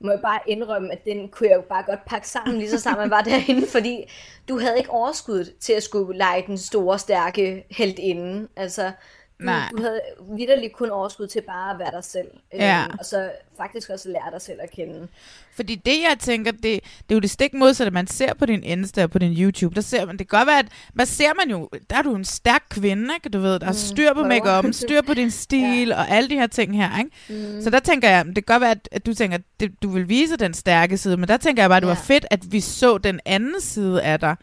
må 0.00 0.10
jeg 0.10 0.20
bare 0.20 0.40
indrømme, 0.46 0.92
at 0.92 1.04
den 1.04 1.28
kunne 1.28 1.48
jeg 1.48 1.56
jo 1.56 1.62
bare 1.68 1.82
godt 1.86 2.04
pakke 2.04 2.28
sammen, 2.28 2.58
lige 2.58 2.70
så 2.70 2.80
snart 2.80 2.98
man 2.98 3.10
var 3.10 3.22
derinde, 3.22 3.66
fordi 3.76 4.04
du 4.48 4.58
havde 4.58 4.78
ikke 4.78 4.90
overskud 4.90 5.44
til 5.60 5.72
at 5.72 5.82
skulle 5.82 6.18
lege 6.18 6.44
den 6.46 6.58
store, 6.58 6.98
stærke 6.98 7.64
held 7.70 7.98
inden. 7.98 8.48
Altså, 8.56 8.92
Nej. 9.40 9.68
Du, 9.72 9.82
havde 9.82 10.00
vidderligt 10.36 10.72
kun 10.72 10.90
overskud 10.90 11.26
til 11.26 11.40
bare 11.46 11.70
at 11.72 11.78
være 11.78 11.90
dig 11.90 12.04
selv. 12.04 12.28
Ja. 12.52 12.82
Øhm, 12.84 12.96
og 12.98 13.04
så 13.04 13.30
faktisk 13.56 13.90
også 13.90 14.08
lære 14.08 14.30
dig 14.32 14.42
selv 14.42 14.58
at 14.62 14.70
kende. 14.70 15.08
Fordi 15.56 15.74
det, 15.74 15.92
jeg 16.10 16.16
tænker, 16.20 16.50
det, 16.52 16.62
det 16.62 16.80
er 17.10 17.14
jo 17.14 17.18
det 17.18 17.30
stik 17.30 17.54
modsatte, 17.54 17.90
man 17.90 18.06
ser 18.06 18.34
på 18.34 18.46
din 18.46 18.62
Insta 18.64 19.02
og 19.02 19.10
på 19.10 19.18
din 19.18 19.32
YouTube. 19.32 19.74
Der 19.74 19.80
ser 19.80 20.06
man, 20.06 20.16
det 20.16 20.28
kan 20.28 20.38
godt 20.38 20.46
være, 20.46 20.58
at 20.58 20.66
man 20.94 21.06
ser 21.06 21.30
man 21.34 21.50
jo, 21.50 21.68
der 21.90 21.96
er 21.96 22.02
du 22.02 22.14
en 22.14 22.24
stærk 22.24 22.62
kvinde, 22.70 23.14
ikke? 23.14 23.28
Du 23.28 23.38
ved, 23.40 23.58
der 23.58 23.66
er 23.66 23.72
styr 23.72 24.08
på 24.08 24.14
prøver. 24.14 24.62
make 24.62 24.72
styr 24.84 25.02
på 25.02 25.14
din 25.14 25.30
stil 25.30 25.88
ja. 25.88 25.94
og 25.96 26.08
alle 26.10 26.28
de 26.30 26.34
her 26.34 26.46
ting 26.46 26.76
her, 26.76 26.98
ikke? 26.98 27.10
Mm. 27.56 27.62
Så 27.62 27.70
der 27.70 27.80
tænker 27.80 28.08
jeg, 28.10 28.26
det 28.26 28.34
kan 28.34 28.42
godt 28.46 28.60
være, 28.60 28.70
at, 28.70 28.88
at 28.92 29.06
du 29.06 29.14
tænker, 29.14 29.38
at 29.60 29.68
du 29.82 29.88
vil 29.90 30.08
vise 30.08 30.36
den 30.36 30.54
stærke 30.54 30.96
side, 30.98 31.16
men 31.16 31.28
der 31.28 31.36
tænker 31.36 31.62
jeg 31.62 31.70
bare, 31.70 31.76
at 31.76 31.82
det 31.82 31.88
Ja. 31.88 31.94
var 31.94 32.00
fedt, 32.02 32.26
at 32.30 32.52
vi 32.52 32.60
så 32.60 32.98
den 32.98 33.20
anden 33.26 33.60
side 33.60 34.02
af 34.02 34.20
dig. 34.20 34.36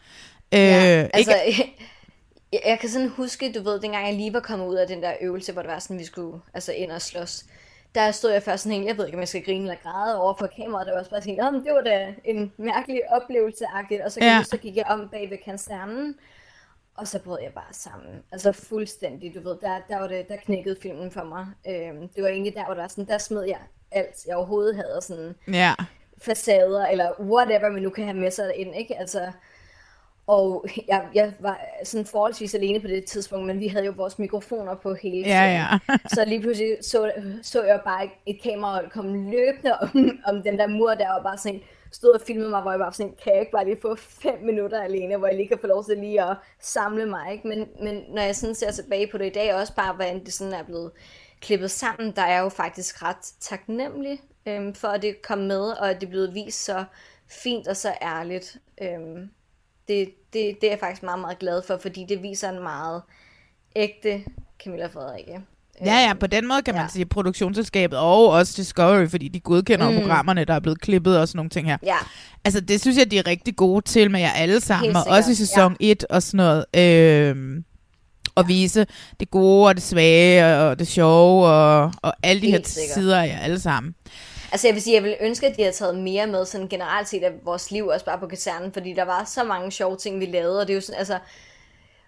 Ja, 0.52 1.02
øh, 1.02 1.08
altså, 1.14 1.34
ikke, 1.46 1.76
jeg, 2.64 2.70
jeg 2.70 2.78
kan 2.78 2.88
sådan 2.88 3.08
huske, 3.08 3.52
du 3.52 3.62
ved, 3.62 3.80
dengang 3.80 4.06
jeg 4.06 4.14
lige 4.14 4.32
var 4.32 4.40
kommet 4.40 4.66
ud 4.66 4.74
af 4.74 4.86
den 4.86 5.02
der 5.02 5.12
øvelse, 5.20 5.52
hvor 5.52 5.62
det 5.62 5.70
var 5.70 5.78
sådan, 5.78 5.98
vi 5.98 6.04
skulle 6.04 6.40
altså 6.54 6.72
ind 6.72 6.90
og 6.92 7.02
slås. 7.02 7.44
Der 7.94 8.10
stod 8.10 8.30
jeg 8.32 8.42
først 8.42 8.62
sådan 8.62 8.76
helt, 8.76 8.88
jeg 8.88 8.98
ved 8.98 9.06
ikke, 9.06 9.16
om 9.16 9.20
jeg 9.20 9.28
skal 9.28 9.44
grine 9.44 9.62
eller 9.64 9.76
græde 9.82 10.20
over 10.20 10.32
på 10.34 10.46
kameraet, 10.56 10.86
der 10.86 10.92
var 10.92 10.98
også 10.98 11.10
bare 11.10 11.22
sådan, 11.22 11.36
"Nå, 11.36 11.50
men 11.50 11.64
det 11.64 11.72
var 11.74 11.80
da 11.80 12.14
en 12.24 12.52
mærkelig 12.56 13.02
oplevelse 13.12 13.64
-agtigt. 13.64 14.04
Og 14.04 14.12
så, 14.12 14.20
Ja. 14.24 14.42
så 14.42 14.56
gik 14.56 14.76
jeg 14.76 14.84
om 14.88 15.08
bag 15.12 15.30
ved 15.30 15.38
kasernen, 15.44 16.14
og 16.96 17.08
så 17.08 17.18
brød 17.18 17.38
jeg 17.42 17.52
bare 17.54 17.72
sammen. 17.72 18.22
Altså 18.32 18.52
fuldstændig, 18.52 19.34
du 19.34 19.40
ved, 19.48 19.56
der, 19.60 19.78
der 19.88 19.98
var 19.98 20.08
det, 20.08 20.28
der 20.28 20.36
knækkede 20.36 20.76
filmen 20.82 21.10
for 21.10 21.24
mig. 21.24 21.46
Øhm, 21.68 22.08
det 22.08 22.22
var 22.22 22.28
egentlig 22.28 22.54
der, 22.54 22.64
hvor 22.64 22.74
der 22.74 22.80
var 22.80 22.88
sådan, 22.88 23.06
der 23.08 23.18
smed 23.18 23.42
jeg 23.44 23.58
alt, 23.92 24.26
jeg 24.26 24.36
overhovedet 24.36 24.76
havde, 24.76 24.98
sådan 25.02 25.34
ja. 25.52 25.74
facader, 26.22 26.86
eller 26.86 27.20
whatever 27.20 27.68
man 27.70 27.82
nu 27.82 27.90
kan 27.90 28.04
have 28.04 28.16
med 28.16 28.30
sig 28.30 28.54
ind, 28.56 28.74
ikke? 28.76 28.98
Altså, 28.98 29.32
og 30.26 30.66
jeg, 30.88 31.06
jeg 31.14 31.32
var 31.40 31.60
sådan 31.84 32.06
forholdsvis 32.06 32.54
alene 32.54 32.80
på 32.80 32.86
det 32.86 33.04
tidspunkt, 33.04 33.46
men 33.46 33.60
vi 33.60 33.68
havde 33.68 33.86
jo 33.86 33.92
vores 33.96 34.18
mikrofoner 34.18 34.74
på 34.74 34.94
hele 34.94 35.24
tiden. 35.24 35.28
Ja, 35.28 35.44
ja. 35.44 35.96
så 36.14 36.24
lige 36.26 36.40
pludselig 36.40 36.76
så, 36.80 37.12
så 37.42 37.62
jeg 37.62 37.80
bare 37.84 38.08
et, 38.26 38.42
kamera 38.42 38.88
komme 38.88 39.30
løbende 39.30 39.72
om, 39.80 40.18
om 40.26 40.42
den 40.42 40.58
der 40.58 40.66
mur 40.66 40.94
der, 40.94 41.12
og 41.12 41.22
bare 41.22 41.38
sådan 41.38 41.60
stod 41.92 42.10
og 42.10 42.20
filmede 42.20 42.50
mig, 42.50 42.62
hvor 42.62 42.70
jeg 42.70 42.80
bare 42.80 42.92
sådan, 42.92 43.14
kan 43.22 43.32
jeg 43.32 43.40
ikke 43.40 43.52
bare 43.52 43.64
lige 43.64 43.80
få 43.82 43.94
fem 43.96 44.38
minutter 44.42 44.82
alene, 44.82 45.16
hvor 45.16 45.26
jeg 45.26 45.36
lige 45.36 45.48
kan 45.48 45.58
få 45.60 45.66
lov 45.66 45.84
til 45.84 45.98
lige 45.98 46.22
at 46.22 46.36
samle 46.60 47.06
mig, 47.06 47.32
ikke? 47.32 47.48
Men, 47.48 47.68
men 47.82 48.04
når 48.08 48.22
jeg 48.22 48.36
sådan 48.36 48.54
ser 48.54 48.70
tilbage 48.70 49.06
på 49.06 49.18
det 49.18 49.26
i 49.26 49.30
dag, 49.30 49.54
også 49.54 49.74
bare, 49.74 49.94
hvordan 49.94 50.24
det 50.24 50.32
sådan 50.32 50.52
er 50.52 50.62
blevet 50.62 50.90
klippet 51.40 51.70
sammen, 51.70 52.12
der 52.16 52.22
er 52.22 52.40
jo 52.40 52.48
faktisk 52.48 53.02
ret 53.02 53.32
taknemmelig 53.40 54.20
øhm, 54.46 54.74
for, 54.74 54.88
at 54.88 55.02
det 55.02 55.22
kom 55.22 55.38
med, 55.38 55.62
og 55.62 55.90
at 55.90 56.00
det 56.00 56.08
blevet 56.08 56.34
vist 56.34 56.64
så 56.64 56.84
fint 57.28 57.68
og 57.68 57.76
så 57.76 57.92
ærligt. 58.02 58.56
Øhm, 58.82 59.30
det, 59.88 60.08
det, 60.32 60.60
det 60.60 60.66
er 60.66 60.70
jeg 60.70 60.78
faktisk 60.80 61.02
meget, 61.02 61.20
meget 61.20 61.38
glad 61.38 61.62
for, 61.66 61.78
fordi 61.82 62.06
det 62.08 62.22
viser 62.22 62.48
en 62.48 62.62
meget 62.62 63.02
ægte 63.76 64.24
Camilla 64.64 64.86
Frederikke. 64.86 65.40
Ja, 65.84 66.06
ja, 66.06 66.14
på 66.14 66.26
den 66.26 66.48
måde 66.48 66.62
kan 66.62 66.74
man 66.74 66.82
ja. 66.82 66.88
sige 66.88 67.06
produktionsselskabet 67.06 67.98
og 67.98 68.28
også 68.28 68.54
Discovery, 68.56 69.08
fordi 69.08 69.28
de 69.28 69.40
godkender 69.40 69.88
mm. 69.90 69.94
Mm. 69.94 70.00
programmerne, 70.00 70.44
der 70.44 70.54
er 70.54 70.60
blevet 70.60 70.80
klippet 70.80 71.18
og 71.18 71.28
sådan 71.28 71.36
nogle 71.38 71.50
ting 71.50 71.66
her. 71.66 71.78
Ja. 71.82 71.96
Altså, 72.44 72.60
det 72.60 72.80
synes 72.80 72.98
jeg, 72.98 73.10
de 73.10 73.18
er 73.18 73.26
rigtig 73.26 73.56
gode 73.56 73.84
til 73.84 74.10
med 74.10 74.20
jer 74.20 74.30
alle 74.30 74.60
sammen, 74.60 74.96
og 74.96 75.02
også 75.06 75.30
i 75.30 75.34
sæson 75.34 75.76
1 75.80 76.04
og 76.10 76.22
sådan 76.22 76.36
noget. 76.36 76.64
Øhm, 76.76 77.64
og 78.34 78.48
vise 78.48 78.86
det 79.20 79.30
gode 79.30 79.68
og 79.68 79.74
det 79.74 79.82
svage 79.82 80.58
og 80.58 80.78
det 80.78 80.88
sjove 80.88 81.46
og, 81.46 81.92
og 82.02 82.12
alle 82.22 82.42
de 82.42 82.46
her 82.46 82.52
Helt 82.52 82.68
sikkert. 82.68 82.94
sider 82.94 83.20
af 83.20 83.26
jer 83.26 83.38
alle 83.38 83.60
sammen. 83.60 83.94
Altså 84.52 84.68
jeg 84.68 84.74
vil 84.74 84.82
sige, 84.82 84.94
jeg 84.94 85.02
vil 85.02 85.16
ønske, 85.20 85.46
at 85.46 85.56
de 85.56 85.62
havde 85.62 85.76
taget 85.76 85.96
mere 85.98 86.26
med 86.26 86.44
sådan 86.44 86.68
generelt 86.68 87.08
set 87.08 87.22
af 87.22 87.32
vores 87.44 87.70
liv, 87.70 87.86
også 87.86 88.04
bare 88.04 88.18
på 88.18 88.26
kasernen, 88.26 88.72
fordi 88.72 88.92
der 88.92 89.04
var 89.04 89.24
så 89.24 89.44
mange 89.44 89.72
sjove 89.72 89.96
ting, 89.96 90.20
vi 90.20 90.26
lavede, 90.26 90.60
og 90.60 90.66
det 90.66 90.72
er 90.72 90.74
jo 90.74 90.80
sådan, 90.80 90.98
altså, 90.98 91.18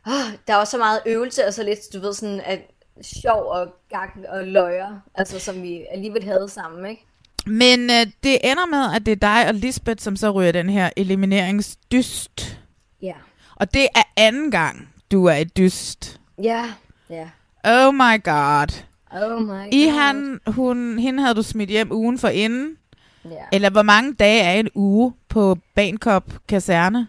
åh, 0.07 0.33
der 0.47 0.55
var 0.55 0.65
så 0.65 0.79
meget 0.79 1.01
øvelse, 1.07 1.47
og 1.47 1.55
så 1.55 1.63
lidt, 1.63 1.79
du 1.93 2.01
ved, 2.01 2.15
sådan, 2.15 2.41
at 2.41 2.61
sjov 3.03 3.45
og 3.45 3.67
gag 3.91 4.29
og 4.29 4.45
løjer, 4.47 5.01
altså 5.15 5.39
som 5.39 5.63
vi 5.63 5.85
alligevel 5.91 6.25
havde 6.25 6.49
sammen, 6.49 6.91
ikke? 6.91 7.05
Men 7.47 7.91
øh, 7.91 8.07
det 8.23 8.39
ender 8.51 8.67
med, 8.67 8.95
at 8.95 9.07
det 9.07 9.13
er 9.13 9.17
dig 9.17 9.49
og 9.49 9.55
Lisbeth, 9.55 10.03
som 10.03 10.17
så 10.17 10.31
ryger 10.31 10.53
den 10.53 10.71
her 10.71 10.91
elimineringsdyst. 10.97 12.59
Ja. 13.03 13.15
Og 13.57 13.75
det 13.75 13.89
er 13.95 14.03
anden 14.17 14.51
gang, 14.51 14.89
du 15.11 15.25
er 15.25 15.35
et 15.35 15.57
dyst. 15.57 16.21
Ja, 16.43 16.65
ja. 17.11 17.29
Oh 17.65 17.95
my 17.95 18.25
god. 18.25 18.88
Oh 19.13 19.43
my 19.43 19.47
god. 19.49 19.69
I 19.73 19.87
han, 19.87 20.41
hun, 20.47 20.99
hende 20.99 21.23
havde 21.23 21.35
du 21.35 21.43
smidt 21.43 21.71
hjem 21.71 21.93
ugen 21.93 22.19
for 22.19 22.29
inden. 22.29 22.77
Ja. 23.25 23.45
Eller 23.53 23.71
hvor 23.71 23.83
mange 23.83 24.15
dage 24.15 24.41
er 24.43 24.53
en 24.53 24.69
uge 24.75 25.15
på 25.29 25.59
Bankop 25.75 26.33
kaserne? 26.49 27.09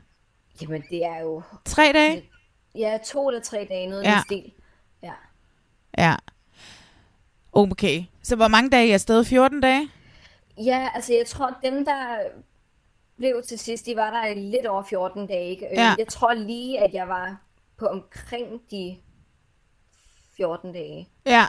Jamen 0.61 0.83
det 0.89 1.05
er 1.05 1.19
jo... 1.21 1.41
Tre 1.65 1.93
dage? 1.93 2.23
Ja, 2.75 2.97
to 3.05 3.27
eller 3.29 3.41
tre 3.41 3.67
dage, 3.69 3.87
noget 3.87 4.03
Ja. 4.03 4.09
ja. 4.11 4.21
stil. 4.25 4.51
Ja. 5.03 5.13
Ja. 5.97 6.15
Okay. 7.53 8.03
Så 8.23 8.35
hvor 8.35 8.47
mange 8.47 8.69
dage 8.69 8.83
er 8.83 8.87
I 8.87 8.91
afsted? 8.91 9.23
14 9.25 9.61
dage? 9.61 9.89
Ja, 10.57 10.89
altså 10.95 11.13
jeg 11.13 11.25
tror, 11.27 11.57
dem 11.63 11.85
der 11.85 12.17
blev 13.17 13.41
til 13.47 13.59
sidst, 13.59 13.85
de 13.85 13.95
var 13.95 14.09
der 14.11 14.25
i 14.25 14.33
lidt 14.35 14.65
over 14.65 14.83
14 14.83 15.27
dage. 15.27 15.49
Ikke? 15.49 15.65
Øh, 15.65 15.71
Ja. 15.73 15.95
Jeg 15.97 16.07
tror 16.07 16.33
lige, 16.33 16.79
at 16.79 16.93
jeg 16.93 17.07
var 17.07 17.37
på 17.77 17.85
omkring 17.85 18.61
de 18.71 18.97
14 20.37 20.73
dage. 20.73 21.07
Ja. 21.25 21.45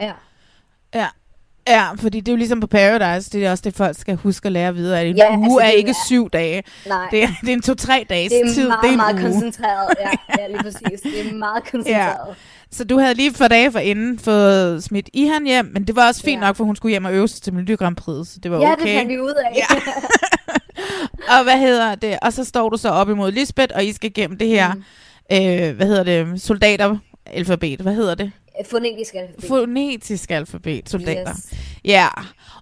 Ja. 0.00 0.12
Ja. 0.94 1.06
Ja, 1.68 1.92
fordi 1.96 2.20
det 2.20 2.28
er 2.28 2.32
jo 2.32 2.36
ligesom 2.36 2.60
på 2.60 2.66
Paradise, 2.66 3.30
det 3.30 3.46
er 3.46 3.50
også 3.50 3.62
det, 3.62 3.74
folk 3.74 3.98
skal 3.98 4.14
huske 4.16 4.46
at 4.46 4.52
lære 4.52 4.74
videre. 4.74 5.00
At 5.00 5.06
en 5.06 5.16
Ja, 5.16 5.36
uge 5.36 5.44
altså, 5.44 5.58
er 5.58 5.68
ikke 5.78 5.90
er- 5.90 6.06
syv 6.06 6.30
dage. 6.30 6.62
Nej. 6.86 7.08
Det 7.10 7.22
er, 7.22 7.28
det 7.40 7.48
er 7.48 7.52
en 7.52 7.62
to-tre 7.62 8.06
dages 8.10 8.32
Det 8.32 8.40
er 8.40 8.54
tid. 8.54 8.68
meget, 8.68 8.80
det 8.82 8.92
er 8.92 8.96
meget 8.96 9.14
uge. 9.14 9.22
koncentreret. 9.22 9.94
Ja, 10.00 10.10
ja, 10.42 10.46
lige 10.48 10.62
præcis. 10.62 11.00
Det 11.00 11.28
er 11.30 11.34
meget 11.34 11.62
Ja. 11.64 11.70
koncentreret. 11.70 12.36
Så 12.70 12.84
du 12.84 12.98
havde 12.98 13.14
lige 13.14 13.34
for 13.34 13.48
dage 13.48 13.72
for 13.72 13.78
inden 13.78 14.18
fået 14.18 14.84
smidt 14.84 15.08
i 15.12 15.24
han 15.26 15.46
hjem, 15.46 15.70
men 15.74 15.84
det 15.86 15.96
var 15.96 16.06
også 16.08 16.22
fint 16.22 16.40
Ja. 16.42 16.46
nok, 16.46 16.56
for 16.56 16.64
hun 16.64 16.76
skulle 16.76 16.90
hjem 16.90 17.04
og 17.04 17.14
øve 17.14 17.28
sig 17.28 17.42
til 17.42 17.52
Melodi 17.54 17.74
Grand 17.74 17.96
Prix, 17.96 18.28
så 18.28 18.38
det 18.42 18.50
var 18.50 18.60
Ja, 18.60 18.72
okay. 18.72 18.82
det 18.86 18.96
fandt 18.96 19.08
vi 19.08 19.18
ud 19.20 19.34
af. 19.46 19.56
Ja. 19.56 19.66
Og 21.38 21.42
hvad 21.44 21.58
hedder 21.58 21.94
det? 21.94 22.18
Og 22.22 22.32
så 22.32 22.44
står 22.44 22.68
du 22.68 22.76
så 22.76 22.88
op 22.88 23.10
imod 23.10 23.32
Lisbeth, 23.32 23.74
og 23.76 23.84
I 23.84 23.92
skal 23.92 24.14
gennem 24.14 24.38
det 24.38 24.48
her, 24.48 24.74
mm. 24.74 24.82
øh, 25.32 25.76
hvad 25.76 25.86
hedder 25.86 26.02
det, 26.02 26.42
soldater 26.42 26.96
alfabet, 27.26 27.80
hvad 27.80 27.94
hedder 27.94 28.14
det? 28.14 28.32
Fonetisk 28.66 29.14
alfabet. 29.14 29.44
Fonetisk 29.48 30.30
alfabet, 30.30 30.88
soldater. 30.90 31.30
Yes. 31.30 31.54
Ja, 31.84 32.08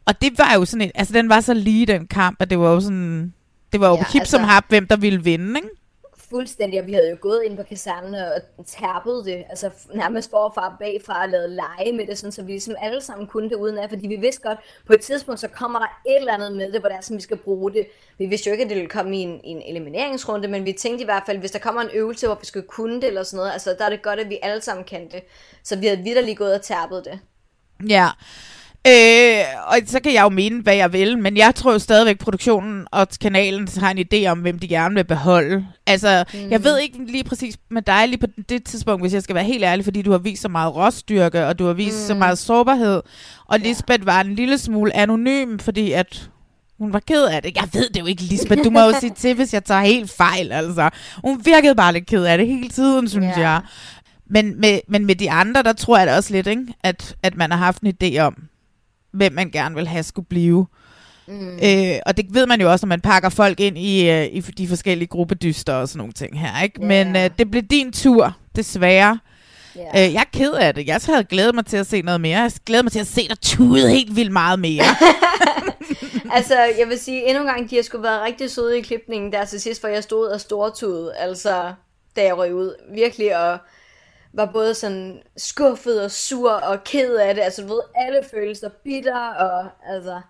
og 0.06 0.20
det 0.22 0.38
var 0.38 0.54
jo 0.54 0.64
sådan 0.64 0.82
en, 0.82 0.90
altså 0.94 1.14
den 1.14 1.28
var 1.28 1.40
så 1.40 1.54
lige 1.54 1.86
den 1.86 2.06
kamp, 2.06 2.36
at 2.40 2.50
det 2.50 2.58
var 2.58 2.70
jo 2.72 2.80
sådan, 2.80 3.32
det 3.72 3.80
var 3.80 3.88
jo 3.88 3.94
Ja, 3.94 3.98
ja, 3.98 4.04
hip 4.12 4.20
altså- 4.20 4.30
som 4.30 4.44
hap, 4.44 4.64
hvem 4.68 4.86
der 4.86 4.96
ville 4.96 5.24
vinde, 5.24 5.58
ikke? 5.60 5.68
Fuldstændig, 6.36 6.80
og 6.80 6.86
vi 6.86 6.92
havde 6.92 7.10
jo 7.10 7.16
gået 7.20 7.42
ind 7.42 7.56
på 7.56 7.62
kasernen 7.62 8.14
og 8.58 8.66
tærpet 8.66 9.24
det, 9.24 9.44
altså 9.50 9.70
nærmest 9.94 10.30
forfra 10.30 10.72
og 10.72 10.78
bagfra 10.78 11.22
og 11.22 11.28
lavet 11.28 11.50
lege 11.50 11.92
med 11.92 12.06
det, 12.06 12.18
sådan, 12.18 12.32
så 12.32 12.42
vi 12.42 12.52
ligesom 12.52 12.74
alle 12.80 13.00
sammen 13.00 13.26
kunne 13.26 13.48
det 13.48 13.56
uden 13.56 13.78
af, 13.78 13.88
fordi 13.88 14.06
vi 14.06 14.16
vidste 14.16 14.42
godt, 14.42 14.58
på 14.86 14.92
et 14.92 15.00
tidspunkt, 15.00 15.40
så 15.40 15.48
kommer 15.48 15.78
der 15.78 15.86
et 16.06 16.16
eller 16.16 16.32
andet 16.32 16.52
med 16.52 16.72
det, 16.72 16.80
hvor 16.80 16.88
det 16.88 16.96
er, 16.96 17.00
som 17.00 17.16
vi 17.16 17.22
skal 17.22 17.36
bruge 17.36 17.72
det. 17.72 17.86
Vi 18.18 18.26
vidste 18.26 18.50
jo 18.50 18.52
ikke, 18.52 18.64
at 18.64 18.70
det 18.70 18.76
ville 18.76 18.90
komme 18.90 19.16
i 19.16 19.20
en, 19.20 19.40
i 19.44 19.48
en 19.48 19.62
elimineringsrunde, 19.66 20.48
men 20.48 20.64
vi 20.64 20.72
tænkte 20.72 21.02
i 21.02 21.04
hvert 21.04 21.22
fald, 21.26 21.38
hvis 21.38 21.50
der 21.50 21.58
kommer 21.58 21.82
en 21.82 21.90
øvelse, 21.94 22.26
hvor 22.26 22.38
vi 22.40 22.46
skal 22.46 22.62
kunne 22.62 22.94
det 22.94 23.04
eller 23.04 23.22
sådan 23.22 23.36
noget, 23.36 23.52
altså 23.52 23.76
der 23.78 23.84
er 23.84 23.90
det 23.90 24.02
godt, 24.02 24.20
at 24.20 24.28
vi 24.28 24.38
alle 24.42 24.62
sammen 24.62 24.84
kan 24.84 25.08
det. 25.10 25.22
Så 25.64 25.76
vi 25.76 25.86
havde 25.86 26.02
vidderligt 26.02 26.38
gået 26.38 26.54
og 26.54 26.62
tærpet 26.62 27.04
det. 27.04 27.18
Ja. 27.88 28.08
Øh, 28.86 29.44
og 29.66 29.76
så 29.86 30.00
kan 30.00 30.14
jeg 30.14 30.22
jo 30.22 30.28
mene, 30.28 30.62
hvad 30.62 30.74
jeg 30.76 30.92
vil, 30.92 31.18
men 31.18 31.36
jeg 31.36 31.54
tror 31.54 31.72
jo 31.72 31.78
stadigvæk, 31.78 32.18
produktionen 32.18 32.86
og 32.92 33.08
kanalen 33.20 33.68
har 33.78 33.90
en 33.90 34.06
idé 34.12 34.26
om, 34.26 34.38
hvem 34.38 34.58
de 34.58 34.68
gerne 34.68 34.94
vil 34.94 35.04
beholde. 35.04 35.66
Altså, 35.86 36.24
mm. 36.34 36.50
Jeg 36.50 36.64
ved 36.64 36.78
ikke 36.78 36.98
lige 37.06 37.24
præcis 37.24 37.56
med 37.70 37.82
dig 37.82 38.08
lige 38.08 38.18
på 38.18 38.26
det 38.48 38.64
tidspunkt, 38.64 39.02
hvis 39.02 39.14
jeg 39.14 39.22
skal 39.22 39.34
være 39.34 39.44
helt 39.44 39.64
ærlig, 39.64 39.84
fordi 39.84 40.02
du 40.02 40.10
har 40.10 40.18
vist 40.18 40.42
så 40.42 40.48
meget 40.48 40.76
råstyrke, 40.76 41.46
og 41.46 41.58
du 41.58 41.66
har 41.66 41.72
vist 41.72 41.96
mm. 41.96 42.06
så 42.06 42.14
meget 42.14 42.38
sårbarhed, 42.38 43.02
og 43.46 43.58
Lisbeth 43.60 44.06
var 44.06 44.20
en 44.20 44.34
lille 44.34 44.58
smule 44.58 44.96
anonym, 44.96 45.58
fordi 45.58 45.92
at 45.92 46.30
hun 46.78 46.92
var 46.92 47.00
ked 47.00 47.24
af 47.24 47.42
det. 47.42 47.56
Jeg 47.56 47.68
ved 47.72 47.88
det 47.88 48.00
jo 48.00 48.06
ikke, 48.06 48.22
Lisbeth. 48.22 48.64
Du 48.64 48.70
må 48.70 48.80
jo 48.80 48.92
sige 49.00 49.12
til, 49.16 49.34
hvis 49.34 49.54
jeg 49.54 49.64
tager 49.64 49.80
helt 49.80 50.10
fejl, 50.10 50.52
altså. 50.52 50.90
Hun 51.24 51.40
virkede 51.44 51.74
bare 51.74 51.92
lidt 51.92 52.06
ked 52.06 52.24
af 52.24 52.38
det 52.38 52.46
hele 52.46 52.68
tiden, 52.68 53.08
synes 53.08 53.36
Ja. 53.36 53.40
jeg. 53.40 53.60
Men 54.30 54.60
med, 54.60 54.80
men 54.88 55.06
med 55.06 55.14
de 55.14 55.30
andre, 55.30 55.62
der 55.62 55.72
tror 55.72 55.98
jeg 55.98 56.06
da 56.06 56.16
også 56.16 56.32
lidt, 56.32 56.46
ikke? 56.46 56.66
At, 56.82 57.16
at 57.22 57.36
man 57.36 57.50
har 57.50 57.58
haft 57.58 57.82
en 57.82 57.92
idé 58.02 58.18
om, 58.18 58.34
hvem 59.16 59.32
man 59.32 59.50
gerne 59.50 59.74
vil 59.74 59.88
have 59.88 60.02
skulle 60.02 60.28
blive. 60.28 60.66
Mm. 61.28 61.58
Øh, 61.62 61.98
og 62.06 62.16
det 62.16 62.26
ved 62.30 62.46
man 62.46 62.60
jo 62.60 62.70
også, 62.70 62.86
når 62.86 62.88
man 62.88 63.00
pakker 63.00 63.28
folk 63.28 63.60
ind 63.60 63.78
i, 63.78 64.10
øh, 64.10 64.24
i 64.24 64.40
de 64.40 64.68
forskellige 64.68 65.08
gruppedyster 65.08 65.74
og 65.74 65.88
sådan 65.88 65.98
nogle 65.98 66.12
ting 66.12 66.40
her. 66.40 66.62
Ikke? 66.62 66.80
Ja. 66.80 66.86
Men 66.86 67.16
øh, 67.16 67.30
det 67.38 67.50
blev 67.50 67.62
din 67.62 67.92
tur, 67.92 68.36
desværre. 68.56 69.18
Ja. 69.76 70.06
Øh, 70.06 70.14
jeg 70.14 70.20
er 70.20 70.38
ked 70.38 70.52
af 70.52 70.74
det. 70.74 70.86
Jeg 70.86 71.00
havde 71.06 71.24
glædet 71.24 71.54
mig 71.54 71.66
til 71.66 71.76
at 71.76 71.86
se 71.86 72.02
noget 72.02 72.20
mere. 72.20 72.40
Jeg 72.40 72.50
glæder 72.66 72.82
mig 72.82 72.92
til 72.92 73.00
at 73.00 73.06
se 73.06 73.28
dig 73.28 73.40
tude 73.40 73.90
helt 73.90 74.16
vildt 74.16 74.32
meget 74.32 74.58
mere. 74.58 74.84
altså, 76.36 76.54
jeg 76.78 76.88
vil 76.88 76.98
sige, 76.98 77.28
endnu 77.28 77.42
en 77.42 77.48
gang, 77.48 77.70
de 77.70 77.76
har 77.76 77.82
sgu 77.82 77.98
været 77.98 78.22
rigtig 78.22 78.50
søde 78.50 78.78
i 78.78 78.82
klipningen 78.82 79.32
der 79.32 79.44
til 79.44 79.60
sidst, 79.60 79.80
for 79.80 79.88
jeg 79.88 80.02
stod 80.02 80.26
og 80.26 80.40
stortudede, 80.40 81.14
altså, 81.16 81.72
da 82.16 82.24
jeg 82.24 82.38
røg 82.38 82.54
ud. 82.54 82.74
Virkelig, 82.94 83.38
og 83.38 83.58
var 84.36 84.46
både 84.46 84.74
sådan 84.74 85.22
skuffet 85.36 86.02
og 86.04 86.10
sur 86.10 86.52
og 86.52 86.84
ked 86.84 87.16
af 87.16 87.34
det. 87.34 87.42
Altså, 87.42 87.62
du 87.62 87.68
ved, 87.68 87.80
alle 87.94 88.20
følelser 88.30 88.68
bitter, 88.68 89.28
og 89.28 89.68
altså... 89.88 90.20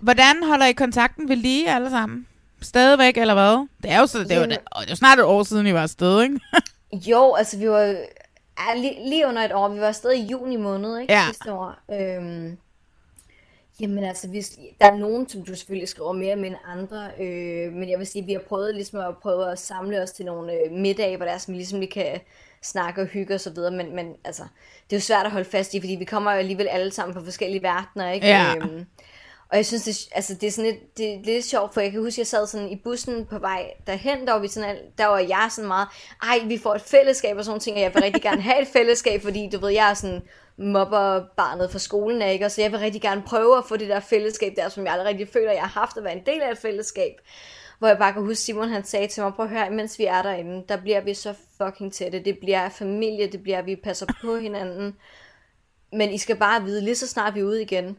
Hvordan 0.00 0.42
holder 0.42 0.66
I 0.66 0.72
kontakten 0.72 1.28
ved 1.28 1.36
lige 1.36 1.70
alle 1.70 1.90
sammen? 1.90 2.26
Stadigvæk, 2.62 3.16
eller 3.16 3.34
hvad? 3.34 3.66
Det 3.82 3.90
er 3.90 4.00
jo, 4.00 4.06
så, 4.06 4.18
det 4.18 4.32
er 4.32 4.36
jo, 4.36 4.44
det 4.44 4.58
er 4.76 4.84
jo 4.90 4.96
snart 4.96 5.18
et 5.18 5.24
år 5.24 5.42
siden, 5.42 5.66
I 5.66 5.74
var 5.74 5.82
afsted, 5.82 6.22
ikke? 6.22 6.40
Jo, 7.10 7.34
altså, 7.34 7.58
vi 7.58 7.70
var... 7.70 7.80
Ja, 7.80 8.74
lige, 8.76 9.08
lige 9.08 9.26
under 9.26 9.42
et 9.42 9.52
år. 9.52 9.68
Vi 9.68 9.80
var 9.80 9.92
stadig 9.92 10.18
i 10.18 10.26
juni 10.26 10.56
måned, 10.56 10.98
ikke? 10.98 11.12
Ja. 11.12 11.24
Sidste 11.26 11.52
år. 11.52 11.74
Øhm, 11.92 12.58
jamen 13.80 14.04
altså, 14.04 14.28
hvis, 14.28 14.58
der 14.80 14.86
er 14.86 14.96
nogen, 14.96 15.28
som 15.28 15.42
du 15.42 15.54
selvfølgelig 15.54 15.88
skriver 15.88 16.12
mere 16.12 16.36
med 16.36 16.46
end 16.48 16.56
andre. 16.66 17.10
Øh, 17.20 17.72
men 17.72 17.90
jeg 17.90 17.98
vil 17.98 18.06
sige, 18.06 18.24
vi 18.24 18.32
har 18.32 18.42
prøvet 18.48 18.74
ligesom 18.74 19.00
at 19.00 19.14
prøve 19.22 19.52
at 19.52 19.58
samle 19.58 20.02
os 20.02 20.10
til 20.10 20.24
nogle 20.24 20.52
øh, 20.52 20.72
middage, 20.72 21.16
hvor 21.16 21.26
der 21.26 21.32
er, 21.32 21.38
som 21.38 21.52
vi 21.52 21.58
ligesom 21.58 21.80
lige 21.80 21.90
kan 21.90 22.20
snakke 22.62 23.00
og 23.00 23.06
hygge 23.06 23.34
og 23.34 23.40
så 23.40 23.50
videre. 23.50 23.70
Men, 23.70 23.96
men 23.96 24.14
altså, 24.24 24.42
det 24.90 24.96
er 24.96 25.00
jo 25.00 25.00
svært 25.00 25.26
at 25.26 25.32
holde 25.32 25.50
fast 25.50 25.74
i, 25.74 25.80
fordi 25.80 25.94
vi 25.94 26.04
kommer 26.04 26.32
jo 26.32 26.38
alligevel 26.38 26.68
alle 26.68 26.92
sammen 26.92 27.14
fra 27.14 27.24
forskellige 27.24 27.62
verdener, 27.62 28.12
ikke? 28.12 28.26
Ja. 28.26 28.54
Øhm, 28.56 28.86
og 29.50 29.56
jeg 29.56 29.66
synes, 29.66 29.82
det, 29.82 30.08
altså, 30.14 30.34
det 30.34 30.46
er 30.46 30.50
sådan 30.50 30.70
lidt, 30.70 30.98
det 30.98 31.14
er 31.14 31.18
lidt 31.24 31.44
sjovt, 31.44 31.74
for 31.74 31.80
jeg 31.80 31.90
kan 31.90 32.00
huske, 32.00 32.20
jeg 32.20 32.26
sad 32.26 32.46
sådan 32.46 32.68
i 32.68 32.76
bussen 32.76 33.26
på 33.26 33.38
vej 33.38 33.70
derhen, 33.86 34.26
der 34.26 34.32
var, 34.32 34.40
vi 34.40 34.48
sådan, 34.48 34.70
al- 34.70 34.84
der 34.98 35.06
var 35.06 35.18
jeg 35.18 35.48
sådan 35.50 35.68
meget, 35.68 35.88
ej, 36.22 36.38
vi 36.46 36.58
får 36.58 36.74
et 36.74 36.80
fællesskab 36.80 37.36
og 37.36 37.44
sådan 37.44 37.60
ting, 37.60 37.76
og 37.76 37.82
jeg 37.82 37.94
vil 37.94 38.02
rigtig 38.02 38.22
gerne 38.22 38.42
have 38.42 38.62
et 38.62 38.68
fællesskab, 38.68 39.22
fordi 39.22 39.48
du 39.52 39.58
ved, 39.60 39.70
jeg 39.70 39.90
er 39.90 39.94
sådan 39.94 40.22
mobber 40.60 41.24
barnet 41.36 41.70
fra 41.70 41.78
skolen, 41.78 42.22
ikke? 42.22 42.44
Og 42.44 42.50
så 42.50 42.62
jeg 42.62 42.72
vil 42.72 42.80
rigtig 42.80 43.02
gerne 43.02 43.22
prøve 43.22 43.58
at 43.58 43.64
få 43.68 43.76
det 43.76 43.88
der 43.88 44.00
fællesskab 44.00 44.52
der, 44.56 44.68
som 44.68 44.84
jeg 44.84 44.92
aldrig 44.92 45.08
rigtig 45.08 45.28
føler, 45.28 45.52
jeg 45.52 45.62
har 45.62 45.80
haft 45.80 45.96
at 45.96 46.04
være 46.04 46.16
en 46.16 46.26
del 46.26 46.40
af 46.40 46.50
et 46.50 46.58
fællesskab. 46.58 47.12
Hvor 47.78 47.88
jeg 47.88 47.98
bare 47.98 48.12
kan 48.12 48.22
huske, 48.22 48.42
Simon 48.42 48.68
han 48.68 48.84
sagde 48.84 49.08
til 49.08 49.22
mig, 49.22 49.34
prøv 49.34 49.44
at 49.44 49.50
høre, 49.50 49.70
mens 49.70 49.98
vi 49.98 50.04
er 50.04 50.22
derinde, 50.22 50.64
der 50.68 50.76
bliver 50.76 51.00
vi 51.00 51.14
så 51.14 51.34
fucking 51.62 51.92
tætte. 51.92 52.24
Det 52.24 52.38
bliver 52.38 52.68
familie, 52.68 53.32
det 53.32 53.42
bliver, 53.42 53.62
vi 53.62 53.76
passer 53.76 54.06
på 54.20 54.36
hinanden. 54.36 54.96
Men 55.92 56.10
I 56.10 56.18
skal 56.18 56.36
bare 56.36 56.62
vide, 56.62 56.84
lige 56.84 56.96
så 56.96 57.08
snart 57.08 57.34
vi 57.34 57.40
er 57.40 57.44
ude 57.44 57.62
igen, 57.62 57.98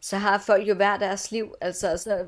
så 0.00 0.16
har 0.16 0.38
folk 0.38 0.68
jo 0.68 0.74
hver 0.74 0.96
deres 0.96 1.30
liv. 1.30 1.54
Altså, 1.60 1.96
så 1.96 2.24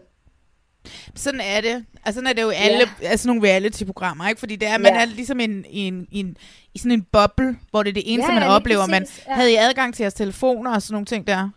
sådan 1.15 1.41
er 1.41 1.61
det. 1.61 1.85
Altså, 2.05 2.19
sådan 2.19 2.27
er 2.27 2.33
det 2.33 2.43
jo 2.43 2.51
alle 2.51 2.79
Ja. 3.03 3.07
altså, 3.09 3.29
nogle 3.29 3.43
reality-programmer, 3.49 4.29
ikke? 4.29 4.39
Fordi 4.39 4.57
det 4.57 4.69
er, 4.69 4.79
man 4.79 4.95
Ja. 4.95 5.01
er 5.01 5.05
ligesom 5.05 5.41
en, 5.41 5.65
en, 5.71 6.07
en, 6.13 6.37
i 6.75 6.79
sådan 6.79 6.93
en 6.93 7.03
boble, 7.13 7.57
hvor 7.71 7.83
det 7.83 7.91
er 7.91 7.95
det 7.95 8.03
eneste, 8.07 8.33
Ja, 8.33 8.35
man 8.35 8.43
ja, 8.43 8.49
lige 8.49 8.55
oplever. 8.57 8.87
Man 8.87 9.07
ja. 9.29 9.35
havde 9.35 9.53
I 9.53 9.57
adgang 9.57 9.95
til 9.95 10.03
jeres 10.03 10.15
telefoner 10.15 10.75
og 10.75 10.83
sådan 10.83 10.95
nogle 10.95 11.07
ting 11.07 11.27
der? 11.27 11.49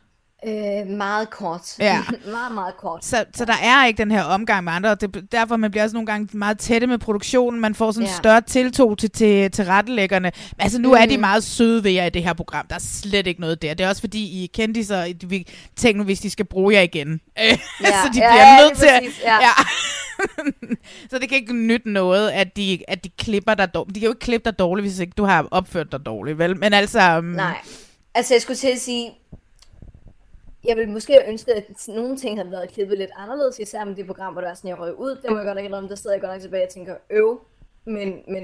Øh, 0.47 0.87
meget 0.87 1.29
kort. 1.29 1.75
Ja. 1.79 2.01
meget, 2.31 2.53
meget 2.53 2.77
kort. 2.77 3.05
Så, 3.05 3.25
så 3.35 3.45
der 3.45 3.53
er 3.63 3.85
ikke 3.85 3.97
den 3.97 4.11
her 4.11 4.23
omgang 4.23 4.63
med 4.63 4.73
andre, 4.73 4.89
og 4.91 5.01
det, 5.01 5.31
derfor 5.31 5.57
man 5.57 5.71
bliver 5.71 5.83
også 5.83 5.93
nogle 5.93 6.05
gange 6.07 6.37
meget 6.37 6.59
tætte 6.59 6.87
med 6.87 6.97
produktionen. 6.97 7.61
Man 7.61 7.75
får 7.75 7.91
sådan 7.91 8.03
en 8.07 8.09
Ja. 8.11 8.17
større 8.17 8.41
tiltog 8.41 8.97
til, 8.97 9.11
til, 9.11 9.51
til 9.51 9.65
rettelæggerne. 9.65 10.31
Altså, 10.59 10.79
nu 10.81 10.87
mm. 10.89 10.93
er 10.95 11.05
de 11.05 11.17
Mhm. 11.17 11.21
meget 11.21 11.43
søde 11.43 11.83
ved 11.83 11.91
jer 11.91 12.05
i 12.05 12.09
det 12.09 12.23
her 12.23 12.33
program. 12.33 12.67
Der 12.67 12.75
er 12.75 12.79
slet 12.79 13.27
ikke 13.27 13.41
noget 13.41 13.61
der. 13.61 13.73
Det 13.73 13.83
er 13.83 13.89
også 13.89 14.01
fordi, 14.01 14.43
I 14.43 14.47
kendte, 14.53 14.83
så 14.85 15.13
vi 15.27 15.47
tænker 15.75 15.97
nu, 15.97 16.03
hvis 16.03 16.19
de 16.19 16.29
skal 16.29 16.45
bruge 16.45 16.73
jer 16.75 16.81
igen. 16.81 17.09
Øh, 17.43 17.57
så 17.81 18.09
de 18.13 18.19
ja, 18.19 18.31
bliver 18.31 18.53
ja, 18.53 18.57
nødt 18.63 18.77
til 18.77 18.85
at... 18.87 19.03
ja. 19.23 19.33
Ja. 19.35 19.51
så 21.11 21.19
det 21.19 21.29
kan 21.29 21.37
ikke 21.37 21.53
nytte 21.55 21.89
noget, 21.89 22.29
at 22.29 22.57
de, 22.57 22.79
at 22.87 23.03
de 23.03 23.09
klipper 23.17 23.53
dig 23.53 23.73
dårligt. 23.73 23.95
De 23.95 23.99
kan 23.99 24.07
jo 24.07 24.11
ikke 24.11 24.19
klippe 24.19 24.49
dig 24.49 24.59
dårligt, 24.59 24.87
hvis 24.87 24.99
ikke 24.99 25.13
du 25.17 25.23
har 25.23 25.47
opført 25.51 25.91
dig 25.91 26.05
dårligt, 26.05 26.37
vel? 26.37 26.57
Men 26.57 26.73
altså... 26.73 27.17
Um, 27.17 27.23
Nej. 27.23 27.57
Altså, 28.15 28.33
jeg 28.33 28.41
skulle 28.41 28.57
til 28.57 28.67
at 28.67 28.79
sige, 28.79 29.09
jeg 30.63 30.77
ville 30.77 30.91
måske 30.91 31.19
ønske, 31.27 31.53
at 31.53 31.63
nogle 31.87 32.17
ting 32.17 32.37
havde 32.37 32.51
været 32.51 32.69
klippet 32.73 32.97
lidt 32.97 33.11
anderledes, 33.17 33.59
især 33.59 33.85
med 33.85 33.95
det 33.95 34.05
program, 34.07 34.33
hvor 34.33 34.41
der 34.41 34.47
var 34.47 34.55
sådan, 34.55 34.69
jeg 34.69 34.79
røg 34.79 34.99
ud. 34.99 35.09
Det 35.09 35.25
må 35.29 35.37
jeg 35.37 35.45
godt 35.45 35.57
indrømme, 35.59 35.89
der 35.89 35.95
sidder 35.95 36.15
jeg 36.15 36.21
godt 36.21 36.31
nok 36.33 36.41
tilbage 36.41 36.63
og 36.63 36.69
tænker, 36.73 36.95
øv. 37.09 37.39
Men, 37.85 38.13
men 38.27 38.43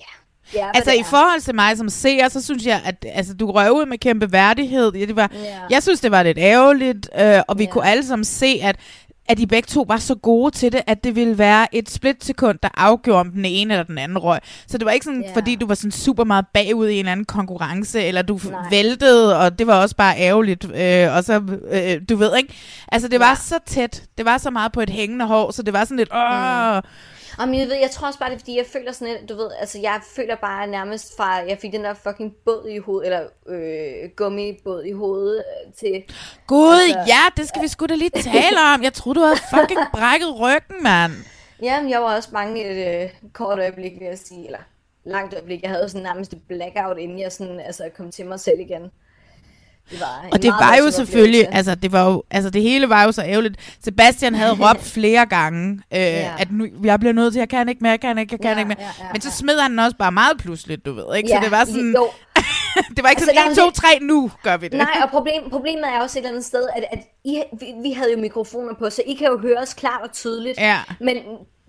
ja. 0.00 0.10
ja 0.54 0.70
Altså 0.74 0.90
det 0.90 0.96
i 0.96 1.00
er. 1.00 1.04
forhold 1.04 1.40
til 1.40 1.54
mig 1.54 1.76
som 1.76 1.88
seer, 1.88 2.28
så 2.28 2.42
synes 2.44 2.66
jeg, 2.66 2.82
at 2.84 3.06
altså, 3.08 3.34
du 3.34 3.50
røg 3.50 3.72
ud 3.72 3.86
med 3.86 3.98
kæmpe 3.98 4.32
værdighed. 4.32 4.92
Ja, 4.94 5.04
det 5.04 5.16
var, 5.16 5.30
Ja. 5.34 5.60
Jeg 5.70 5.82
synes, 5.82 6.00
det 6.00 6.10
var 6.10 6.22
lidt 6.22 6.38
ærgerligt, 6.38 7.10
øh, 7.20 7.40
og 7.48 7.58
vi 7.58 7.64
Ja. 7.64 7.70
kunne 7.70 7.86
alle 7.86 8.06
sammen 8.06 8.24
se, 8.24 8.60
at 8.62 8.76
at 9.32 9.38
de 9.38 9.46
begge 9.46 9.66
to 9.66 9.84
var 9.88 9.96
så 9.96 10.14
gode 10.14 10.50
til 10.50 10.72
det, 10.72 10.80
at 10.86 11.04
det 11.04 11.16
ville 11.16 11.38
være 11.38 11.74
et 11.74 11.90
splitsekund, 11.90 12.58
der 12.62 12.68
afgjorde, 12.76 13.20
om 13.20 13.30
den 13.30 13.44
ene 13.44 13.74
eller 13.74 13.84
den 13.84 13.98
anden 13.98 14.18
røg. 14.18 14.38
Så 14.66 14.78
det 14.78 14.84
var 14.86 14.90
ikke 14.92 15.04
sådan, 15.04 15.22
Ja. 15.28 15.34
fordi 15.34 15.54
du 15.54 15.66
var 15.66 15.74
sådan 15.74 15.90
super 15.90 16.24
meget 16.24 16.44
bagud 16.54 16.88
i 16.88 16.92
en 16.92 16.98
eller 16.98 17.12
anden 17.12 17.26
konkurrence, 17.26 18.02
eller 18.04 18.22
du 18.22 18.40
Nej. 18.50 18.60
væltede, 18.70 19.38
og 19.38 19.58
det 19.58 19.66
var 19.66 19.80
også 19.82 19.96
bare 19.96 20.14
ærgerligt. 20.18 20.64
Øh, 20.64 21.14
og 21.16 21.24
så, 21.24 21.42
øh, 21.72 22.00
du 22.08 22.16
ved 22.16 22.36
ikke, 22.36 22.54
altså 22.92 23.08
det 23.08 23.20
var 23.20 23.28
Ja. 23.28 23.34
så 23.34 23.58
tæt, 23.66 24.02
det 24.18 24.24
var 24.24 24.38
så 24.38 24.50
meget 24.50 24.72
på 24.72 24.80
et 24.80 24.90
hængende 24.90 25.26
hår, 25.26 25.50
så 25.50 25.62
det 25.62 25.72
var 25.72 25.84
sådan 25.84 25.96
lidt, 25.96 26.10
åh, 26.14 26.76
Mm. 26.76 26.82
Jamen, 27.40 27.54
jeg, 27.60 27.66
ved, 27.68 27.74
jeg 27.76 27.90
tror 27.90 28.06
også 28.06 28.18
bare, 28.18 28.28
det 28.30 28.34
er, 28.34 28.38
fordi 28.38 28.56
jeg 28.56 28.66
føler 28.66 28.92
sådan 28.92 29.14
lidt, 29.14 29.28
du 29.28 29.36
ved, 29.36 29.50
altså 29.60 29.78
jeg 29.78 30.00
føler 30.16 30.36
bare 30.36 30.66
nærmest 30.66 31.16
fra, 31.16 31.28
jeg 31.34 31.58
fik 31.58 31.72
den 31.72 31.84
der 31.84 31.94
fucking 31.94 32.32
båd 32.44 32.68
i 32.68 32.78
hovedet, 32.78 33.06
eller 33.06 33.26
øh, 33.48 34.10
gummibåd 34.16 34.84
i 34.84 34.92
hovedet 34.92 35.36
øh, 35.66 35.72
til... 35.72 36.04
Gud, 36.46 36.74
Altså- 36.74 36.98
ja, 37.06 37.22
det 37.36 37.48
skal 37.48 37.62
vi 37.62 37.68
sgu 37.68 37.86
da 37.86 37.94
lige 37.94 38.10
tale 38.10 38.60
om. 38.74 38.82
Jeg 38.82 38.92
troede, 38.92 39.18
du 39.20 39.24
havde 39.24 39.38
fucking 39.54 39.80
brækket 39.92 40.40
ryggen, 40.40 40.82
mand. 40.82 41.12
Jamen, 41.62 41.90
jeg 41.90 42.02
var 42.02 42.16
også 42.16 42.28
mange 42.32 42.64
et 42.64 43.02
øh, 43.04 43.10
kort 43.32 43.58
øjeblik, 43.58 43.92
vil 43.98 44.06
jeg 44.06 44.18
sige, 44.18 44.44
eller 44.46 44.58
langt 45.04 45.34
øjeblik. 45.34 45.62
Jeg 45.62 45.70
havde 45.70 45.88
sådan 45.88 46.02
nærmest 46.02 46.32
et 46.32 46.42
blackout, 46.48 46.98
inden 46.98 47.18
jeg 47.18 47.32
sådan, 47.32 47.60
altså, 47.60 47.90
kom 47.96 48.10
til 48.10 48.26
mig 48.26 48.40
selv 48.40 48.60
igen. 48.60 48.90
Det 49.90 50.00
var 50.00 50.28
Og 50.32 50.42
det 50.42 50.50
var 50.50 50.76
jo 50.84 50.90
selvfølgelig, 50.90 51.40
oplevelse. 51.40 51.56
altså 51.56 51.74
det 51.74 51.92
var 51.92 52.06
jo, 52.10 52.22
altså 52.30 52.50
det 52.50 52.62
hele 52.62 52.88
var 52.88 53.04
jo 53.04 53.12
så 53.12 53.22
ærgerligt. 53.22 53.76
Sebastian 53.84 54.34
havde 54.34 54.52
råbt 54.68 54.82
flere 54.82 55.26
gange, 55.26 55.72
øh, 55.94 56.00
Ja. 56.00 56.32
at 56.38 56.52
nu, 56.52 56.66
jeg 56.84 57.00
bliver 57.00 57.12
nødt 57.12 57.32
til, 57.32 57.38
jeg 57.40 57.48
kan 57.48 57.68
ikke 57.68 57.78
mere, 57.82 57.90
jeg 57.90 58.00
kan 58.00 58.18
ikke, 58.18 58.32
jeg 58.32 58.40
kan 58.40 58.52
Ja, 58.52 58.58
ikke 58.58 58.68
mere. 58.68 58.76
ja, 58.80 59.04
ja, 59.04 59.12
Men 59.12 59.20
så 59.20 59.28
ja. 59.28 59.32
smed 59.32 59.58
han 59.60 59.70
den 59.70 59.78
også 59.78 59.96
bare 59.96 60.12
meget 60.12 60.38
pludseligt, 60.38 60.86
du 60.86 60.92
ved, 60.92 61.16
ikke? 61.16 61.28
Ja, 61.28 61.36
så 61.36 61.42
det 61.42 61.50
var 61.50 61.64
sådan, 61.64 61.92
jo. 61.96 62.08
det 62.96 63.02
var 63.02 63.08
ikke 63.10 63.20
Altså, 63.20 63.24
sådan, 63.24 63.34
der 63.36 63.42
er 63.42 63.50
1, 63.50 63.56
jo 63.56 63.62
2, 63.62 63.66
det- 63.66 63.74
3, 63.74 63.88
nu 64.00 64.30
gør 64.42 64.56
vi 64.56 64.68
det. 64.68 64.78
Nej, 64.78 65.00
og 65.02 65.10
problem, 65.10 65.50
problemet 65.50 65.84
er 65.84 66.00
også 66.00 66.18
et 66.18 66.20
eller 66.22 66.30
andet 66.30 66.44
sted, 66.44 66.68
at, 66.76 66.84
at 66.92 66.98
I, 67.24 67.42
vi, 67.60 67.66
vi 67.82 67.92
havde 67.92 68.12
jo 68.12 68.18
mikrofoner 68.18 68.74
på, 68.78 68.90
så 68.90 69.02
I 69.06 69.14
kan 69.14 69.26
jo 69.26 69.38
høre 69.38 69.58
os 69.58 69.74
klart 69.74 70.00
og 70.02 70.12
tydeligt. 70.12 70.58
Ja. 70.58 70.78
Men 71.00 71.16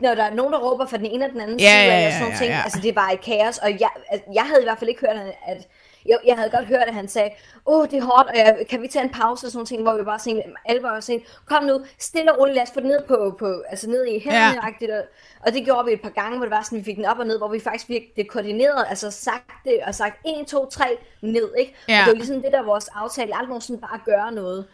når 0.02 0.15
der 0.15 0.23
er 0.23 0.34
nogen, 0.34 0.53
der 0.53 0.60
råber 0.60 0.85
fra 0.85 0.98
den 0.98 1.06
ene 1.06 1.26
og 1.26 1.31
den 1.31 1.41
anden 1.41 1.60
Ja, 1.60 1.65
side, 1.65 1.76
ja, 1.77 1.84
eller 1.84 1.98
ja, 1.98 2.10
sådan 2.11 2.22
nogle 2.22 2.34
ja, 2.34 2.40
ting, 2.40 2.49
ja. 2.52 2.61
altså 2.64 2.80
det 2.84 2.95
var 2.95 3.10
i 3.11 3.15
kaos, 3.15 3.57
og 3.57 3.69
jeg, 3.80 3.90
jeg 4.34 4.44
havde 4.44 4.61
i 4.61 4.65
hvert 4.65 4.80
fald 4.80 4.90
ikke 4.90 5.02
hørt, 5.02 5.18
at 5.48 5.68
jeg, 6.06 6.18
jeg 6.26 6.36
havde 6.36 6.50
godt 6.50 6.66
hørt, 6.66 6.88
at 6.88 6.94
han 6.94 7.08
sagde, 7.08 7.30
åh, 7.66 7.80
oh, 7.80 7.88
det 7.90 7.98
er 7.98 8.04
hårdt, 8.04 8.30
og 8.30 8.38
jeg, 8.38 8.66
kan 8.70 8.82
vi 8.82 8.88
tage 8.88 9.04
en 9.06 9.12
pause 9.12 9.48
og 9.48 9.52
sådan 9.52 9.58
nogle 9.58 9.68
ting, 9.68 9.82
hvor 9.82 9.98
vi 9.98 10.04
bare 10.04 10.20
sådan, 10.20 10.44
alle 10.66 10.84
var 10.84 11.00
sådan, 11.00 11.22
kom 11.46 11.64
nu, 11.64 11.86
stille 12.00 12.34
og 12.34 12.40
roligt, 12.40 12.56
lad 12.56 12.64
os 12.64 12.72
få 12.74 12.80
den 12.80 12.88
ned 12.88 13.04
på, 13.08 13.36
på 13.40 13.64
altså 13.70 13.90
ned 13.90 14.06
i 14.06 14.20
hænderne, 14.20 14.62
ja. 14.82 14.98
og, 14.98 15.04
og 15.46 15.54
det 15.54 15.66
gjorde 15.66 15.86
vi 15.86 15.94
et 15.94 16.02
par 16.02 16.10
gange, 16.10 16.38
hvor 16.38 16.46
det 16.46 16.56
var 16.56 16.62
sådan, 16.62 16.80
vi 16.80 16.84
fik 16.84 16.96
den 16.96 17.06
op 17.06 17.20
og 17.20 17.28
ned, 17.28 17.38
hvor 17.38 17.48
vi 17.48 17.60
faktisk 17.60 17.88
fik 17.88 18.16
det 18.16 18.28
koordineret, 18.28 18.86
altså 18.90 19.12
sagt 19.12 19.52
det, 19.66 19.80
og 19.88 19.96
sagt 19.96 20.20
1, 20.42 20.48
2, 20.48 20.70
3, 20.70 20.86
ned, 21.22 21.50
ikke? 21.60 21.76
Ja. 21.88 22.00
Og 22.00 22.06
det 22.06 22.12
var 22.12 22.18
ligesom 22.18 22.42
det, 22.42 22.52
der 22.52 22.64
vores 22.64 22.88
aftale, 22.88 23.36
aldrig 23.36 23.48
nogensinde 23.48 23.82
bare 23.82 23.96
at 23.96 24.06
gøre 24.06 24.32
noget. 24.32 24.66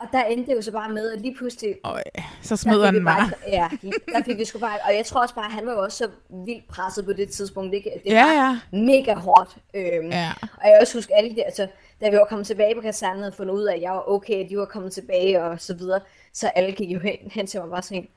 Og 0.00 0.06
der 0.12 0.24
endte 0.24 0.50
det 0.50 0.56
jo 0.56 0.62
så 0.62 0.72
bare 0.72 0.88
med, 0.88 1.12
at 1.12 1.20
lige 1.20 1.34
pludselig... 1.38 1.74
Øj, 1.84 2.02
så 2.42 2.56
smed 2.56 2.84
han 2.84 3.04
bare. 3.04 3.30
Ja, 3.46 3.68
der 4.12 4.22
fik 4.24 4.38
vi 4.38 4.44
sgu 4.44 4.58
bare... 4.58 4.78
Og 4.88 4.96
jeg 4.96 5.06
tror 5.06 5.22
også 5.22 5.34
bare, 5.34 5.44
at 5.46 5.52
han 5.52 5.66
var 5.66 5.72
jo 5.72 5.82
også 5.82 5.98
så 5.98 6.08
vildt 6.46 6.68
presset 6.68 7.04
på 7.04 7.12
det 7.12 7.30
tidspunkt. 7.30 7.72
Det 7.72 7.84
Ja, 8.06 8.24
var 8.24 8.32
ja. 8.72 8.78
mega 8.78 9.14
hårdt. 9.14 9.56
Øhm, 9.74 10.08
Ja. 10.10 10.32
Og 10.42 10.68
jeg 10.68 10.78
også 10.80 10.98
husker 10.98 11.14
alle 11.16 11.36
de... 11.36 11.44
Altså, 11.44 11.68
da 12.00 12.10
vi 12.10 12.16
var 12.16 12.24
kommet 12.24 12.46
tilbage 12.46 12.74
på 12.74 12.80
kasernen, 12.80 13.18
havde 13.18 13.32
fundet 13.32 13.54
ud 13.54 13.62
af, 13.64 13.74
at 13.74 13.82
jeg 13.82 13.92
var 13.92 14.08
okay, 14.08 14.44
at 14.44 14.50
de 14.50 14.58
var 14.58 14.64
kommet 14.64 14.92
tilbage 14.92 15.42
og 15.42 15.60
så 15.60 15.74
videre. 15.74 16.00
Så 16.32 16.48
alle 16.48 16.72
gik 16.72 16.90
jo 16.90 16.98
hen, 16.98 17.16
hen 17.30 17.46
til 17.46 17.60
mig 17.60 17.64
og 17.64 17.70
bare 17.70 17.82
sådan, 17.82 18.08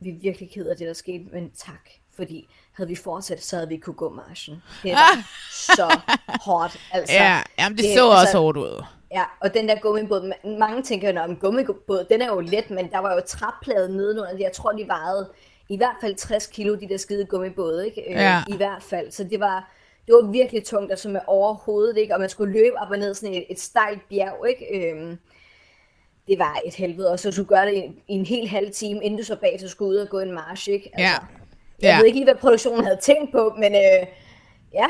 vi 0.00 0.10
er 0.10 0.14
virkelig 0.22 0.50
ked 0.54 0.66
af 0.66 0.76
det, 0.76 0.86
der 0.86 0.94
skete, 0.94 1.24
men 1.32 1.50
tak. 1.50 1.88
Fordi 2.16 2.48
havde 2.72 2.88
vi 2.88 2.96
fortsat, 2.96 3.44
så 3.44 3.56
havde 3.56 3.68
vi 3.68 3.76
kunne 3.76 3.94
gå 3.94 4.10
marchen. 4.10 4.62
Det 4.82 4.92
var 4.92 5.28
så 5.76 6.00
hårdt. 6.44 6.80
Altså, 6.92 7.14
Ja, 7.14 7.42
jamen 7.58 7.78
det 7.78 7.84
så 7.94 8.10
også 8.10 8.38
hårdt 8.38 8.58
ud. 8.58 8.84
Ja, 9.14 9.22
og 9.40 9.54
den 9.54 9.68
der 9.68 9.80
gummibåd, 9.80 10.32
ma- 10.32 10.48
mange 10.58 10.82
tænker 10.82 11.12
jo, 11.12 11.20
om 11.20 11.36
gummibåd, 11.36 12.06
den 12.10 12.22
er 12.22 12.26
jo 12.26 12.40
let, 12.40 12.70
men 12.70 12.90
der 12.90 12.98
var 12.98 13.14
jo 13.14 13.20
træplade 13.26 13.96
nedenunder. 13.96 14.36
Jeg 14.38 14.52
tror, 14.52 14.72
de 14.72 14.86
vejede 14.88 15.30
i 15.68 15.76
hvert 15.76 15.96
fald 16.00 16.14
60 16.14 16.46
kilo, 16.46 16.74
de 16.74 16.88
der 16.88 16.96
skide 16.96 17.24
gummibåde, 17.24 17.86
ikke? 17.86 18.00
Øh, 18.10 18.10
Ja. 18.12 18.42
I 18.48 18.56
hvert 18.56 18.82
fald. 18.82 19.10
Så 19.10 19.24
det 19.24 19.40
var, 19.40 19.72
det 20.06 20.14
var 20.14 20.30
virkelig 20.30 20.64
tungt, 20.64 20.90
altså 20.90 21.08
med 21.08 21.20
overhovedet, 21.26 21.96
ikke? 21.96 22.14
Og 22.14 22.20
man 22.20 22.28
skulle 22.28 22.52
løbe 22.52 22.76
op 22.78 22.90
og 22.90 22.98
ned 22.98 23.14
sådan 23.14 23.34
et, 23.34 23.44
et 23.50 23.60
stejlt 23.60 24.08
bjerg, 24.08 24.46
ikke? 24.48 24.90
Øhm, 24.90 25.18
det 26.28 26.38
var 26.38 26.60
et 26.64 26.74
helvede, 26.74 27.10
og 27.12 27.18
så 27.18 27.32
skulle 27.32 27.44
du 27.44 27.48
gøre 27.48 27.66
det 27.66 27.74
i, 27.74 27.78
i 28.08 28.14
en 28.14 28.26
hel 28.26 28.48
halv 28.48 28.70
time, 28.72 29.04
inden 29.04 29.18
du 29.18 29.24
så 29.24 29.36
bagefter 29.36 29.68
skulle 29.68 29.88
ud 29.90 29.96
og 29.96 30.08
gå 30.08 30.18
en 30.18 30.32
march, 30.32 30.68
ikke? 30.68 30.90
Altså, 30.94 31.02
Ja. 31.12 31.18
Jeg 31.82 31.88
Ja. 31.94 31.96
ved 31.98 32.04
ikke 32.06 32.18
lige, 32.18 32.24
hvad 32.26 32.34
produktionen 32.34 32.84
havde 32.84 32.98
tænkt 33.02 33.32
på, 33.32 33.54
men 33.58 33.74
øh, 33.74 34.06
ja. 34.74 34.86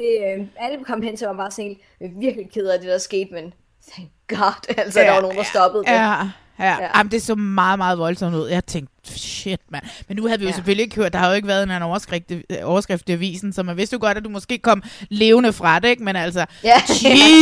Det, 0.00 0.40
øh, 0.40 0.46
alle 0.56 0.84
kom 0.84 1.02
hen 1.02 1.16
til 1.16 1.24
mig 1.26 1.30
og 1.30 1.36
bare 1.36 1.50
sådan 1.50 1.76
helt, 2.00 2.20
virkelig 2.20 2.50
ked 2.54 2.66
af 2.66 2.78
det, 2.80 2.88
der 2.88 2.98
skete, 2.98 3.28
men 3.32 3.52
thank 3.92 4.08
god, 4.28 4.74
altså, 4.84 5.00
ja, 5.00 5.06
der 5.06 5.12
var 5.12 5.20
nogen, 5.20 5.36
der 5.36 5.42
stoppede 5.44 5.84
det. 5.84 5.90
Ja, 5.90 6.02
ja. 6.02 6.10
ja. 6.58 6.66
Ja. 6.80 6.88
Jamen, 6.98 7.10
det 7.10 7.22
så 7.22 7.34
meget, 7.34 7.78
meget 7.78 7.98
voldsomt 7.98 8.34
ud. 8.36 8.48
Jeg 8.48 8.64
tænkte, 8.66 8.94
shit, 9.18 9.60
mand. 9.68 9.84
Men 10.08 10.16
nu 10.16 10.26
havde 10.26 10.38
vi 10.38 10.44
jo 10.44 10.48
Ja. 10.48 10.54
selvfølgelig 10.54 10.82
ikke 10.82 10.96
hørt, 10.96 11.12
der 11.12 11.18
har 11.18 11.28
jo 11.28 11.34
ikke 11.34 11.48
været 11.48 11.62
en 11.76 11.82
overskrift, 11.82 12.32
overskrift 12.62 13.08
i 13.08 13.12
avisen, 13.12 13.52
så 13.52 13.62
man 13.62 13.76
vidste 13.76 13.94
jo 13.94 13.98
godt, 14.00 14.16
at 14.18 14.24
du 14.24 14.28
måske 14.28 14.58
kom 14.58 14.82
levende 15.08 15.52
fra 15.52 15.78
det, 15.78 15.88
ikke? 15.88 16.04
Men 16.04 16.16
altså, 16.16 16.46
Ja. 16.64 16.74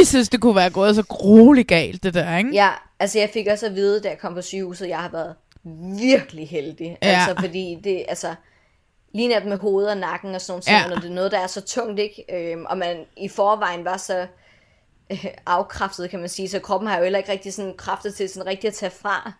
Jesus, 0.01 0.29
det 0.29 0.41
kunne 0.41 0.57
være 0.57 0.71
gået 0.71 0.95
så 0.97 1.03
grueligt 1.03 1.69
galt, 1.69 2.03
det 2.03 2.15
der, 2.15 2.37
ikke? 2.39 2.51
Ja, 2.53 2.69
altså 3.01 3.19
jeg 3.19 3.31
fik 3.33 3.47
også 3.47 3.67
at 3.67 3.75
vide, 3.75 4.01
da 4.01 4.09
jeg 4.09 4.19
kom 4.19 4.35
på 4.35 4.43
sygehuset, 4.43 4.89
jeg 4.89 4.99
har 4.99 5.09
været 5.09 5.35
virkelig 6.01 6.49
heldig. 6.49 6.97
Ja. 7.03 7.09
Altså 7.09 7.35
fordi 7.41 7.79
det, 7.85 8.05
altså, 8.09 8.35
lige 9.15 9.29
netop 9.29 9.45
med 9.45 9.59
hovedet 9.59 9.91
og 9.91 9.97
nakken 9.97 10.35
og 10.35 10.41
sådan 10.41 10.51
nogle 10.53 10.63
ting, 10.63 10.77
Ja. 10.77 10.83
ja. 10.83 10.89
når 10.89 10.97
det 10.97 11.11
er 11.11 11.15
noget, 11.15 11.33
der 11.33 11.39
er 11.39 11.47
så 11.47 11.61
tungt, 11.61 12.01
ikke? 12.01 12.25
Øhm, 12.53 12.65
og 12.67 12.79
man 12.79 13.05
i 13.17 13.29
forvejen 13.29 13.85
var 13.85 13.97
så 13.97 14.27
øh, 15.13 15.25
afkræftet, 15.47 16.11
kan 16.11 16.21
man 16.21 16.29
sige, 16.29 16.49
så 16.49 16.59
kroppen 16.59 16.89
har 16.89 16.97
jo 16.97 17.03
heller 17.03 17.19
ikke 17.19 17.33
rigtig 17.33 17.55
sådan 17.55 17.75
kræfter 17.79 18.11
til 18.11 18.29
sådan 18.29 18.47
rigtig 18.47 18.69
at 18.69 18.75
tage 18.75 18.93
fra. 19.03 19.33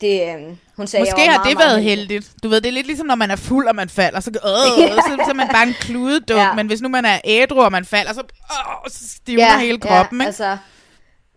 det, 0.00 0.22
øh, 0.22 0.56
hun 0.76 0.86
sagde, 0.86 1.02
Måske 1.02 1.20
jeg 1.20 1.32
har 1.32 1.38
meget, 1.38 1.48
det 1.48 1.54
meget 1.56 1.68
været 1.68 1.82
heldig. 1.82 2.08
heldigt. 2.16 2.34
Du 2.42 2.48
ved, 2.48 2.60
det 2.60 2.68
er 2.68 2.72
lidt 2.72 2.86
ligesom, 2.86 3.06
når 3.06 3.14
man 3.14 3.30
er 3.30 3.36
fuld, 3.36 3.68
og 3.68 3.76
man 3.76 3.88
falder, 3.88 4.20
så, 4.20 4.30
øh, 4.30 4.88
så, 5.08 5.24
så 5.24 5.30
er 5.30 5.34
man 5.34 5.48
bare 5.52 5.66
en 5.66 5.74
kludedum. 5.80 6.36
Ja. 6.36 6.42
Ja. 6.46 6.54
Men 6.54 6.66
hvis 6.66 6.80
nu 6.80 6.88
man 6.88 7.04
er 7.04 7.20
ædru, 7.24 7.60
og 7.60 7.72
man 7.72 7.84
falder, 7.84 8.12
så, 8.12 8.20
øh, 8.20 8.90
så 8.90 9.08
stivner 9.08 9.44
ja, 9.52 9.58
hele 9.58 9.78
kroppen. 9.80 10.20
Ja, 10.20 10.24
ikke? 10.24 10.26
altså, 10.26 10.56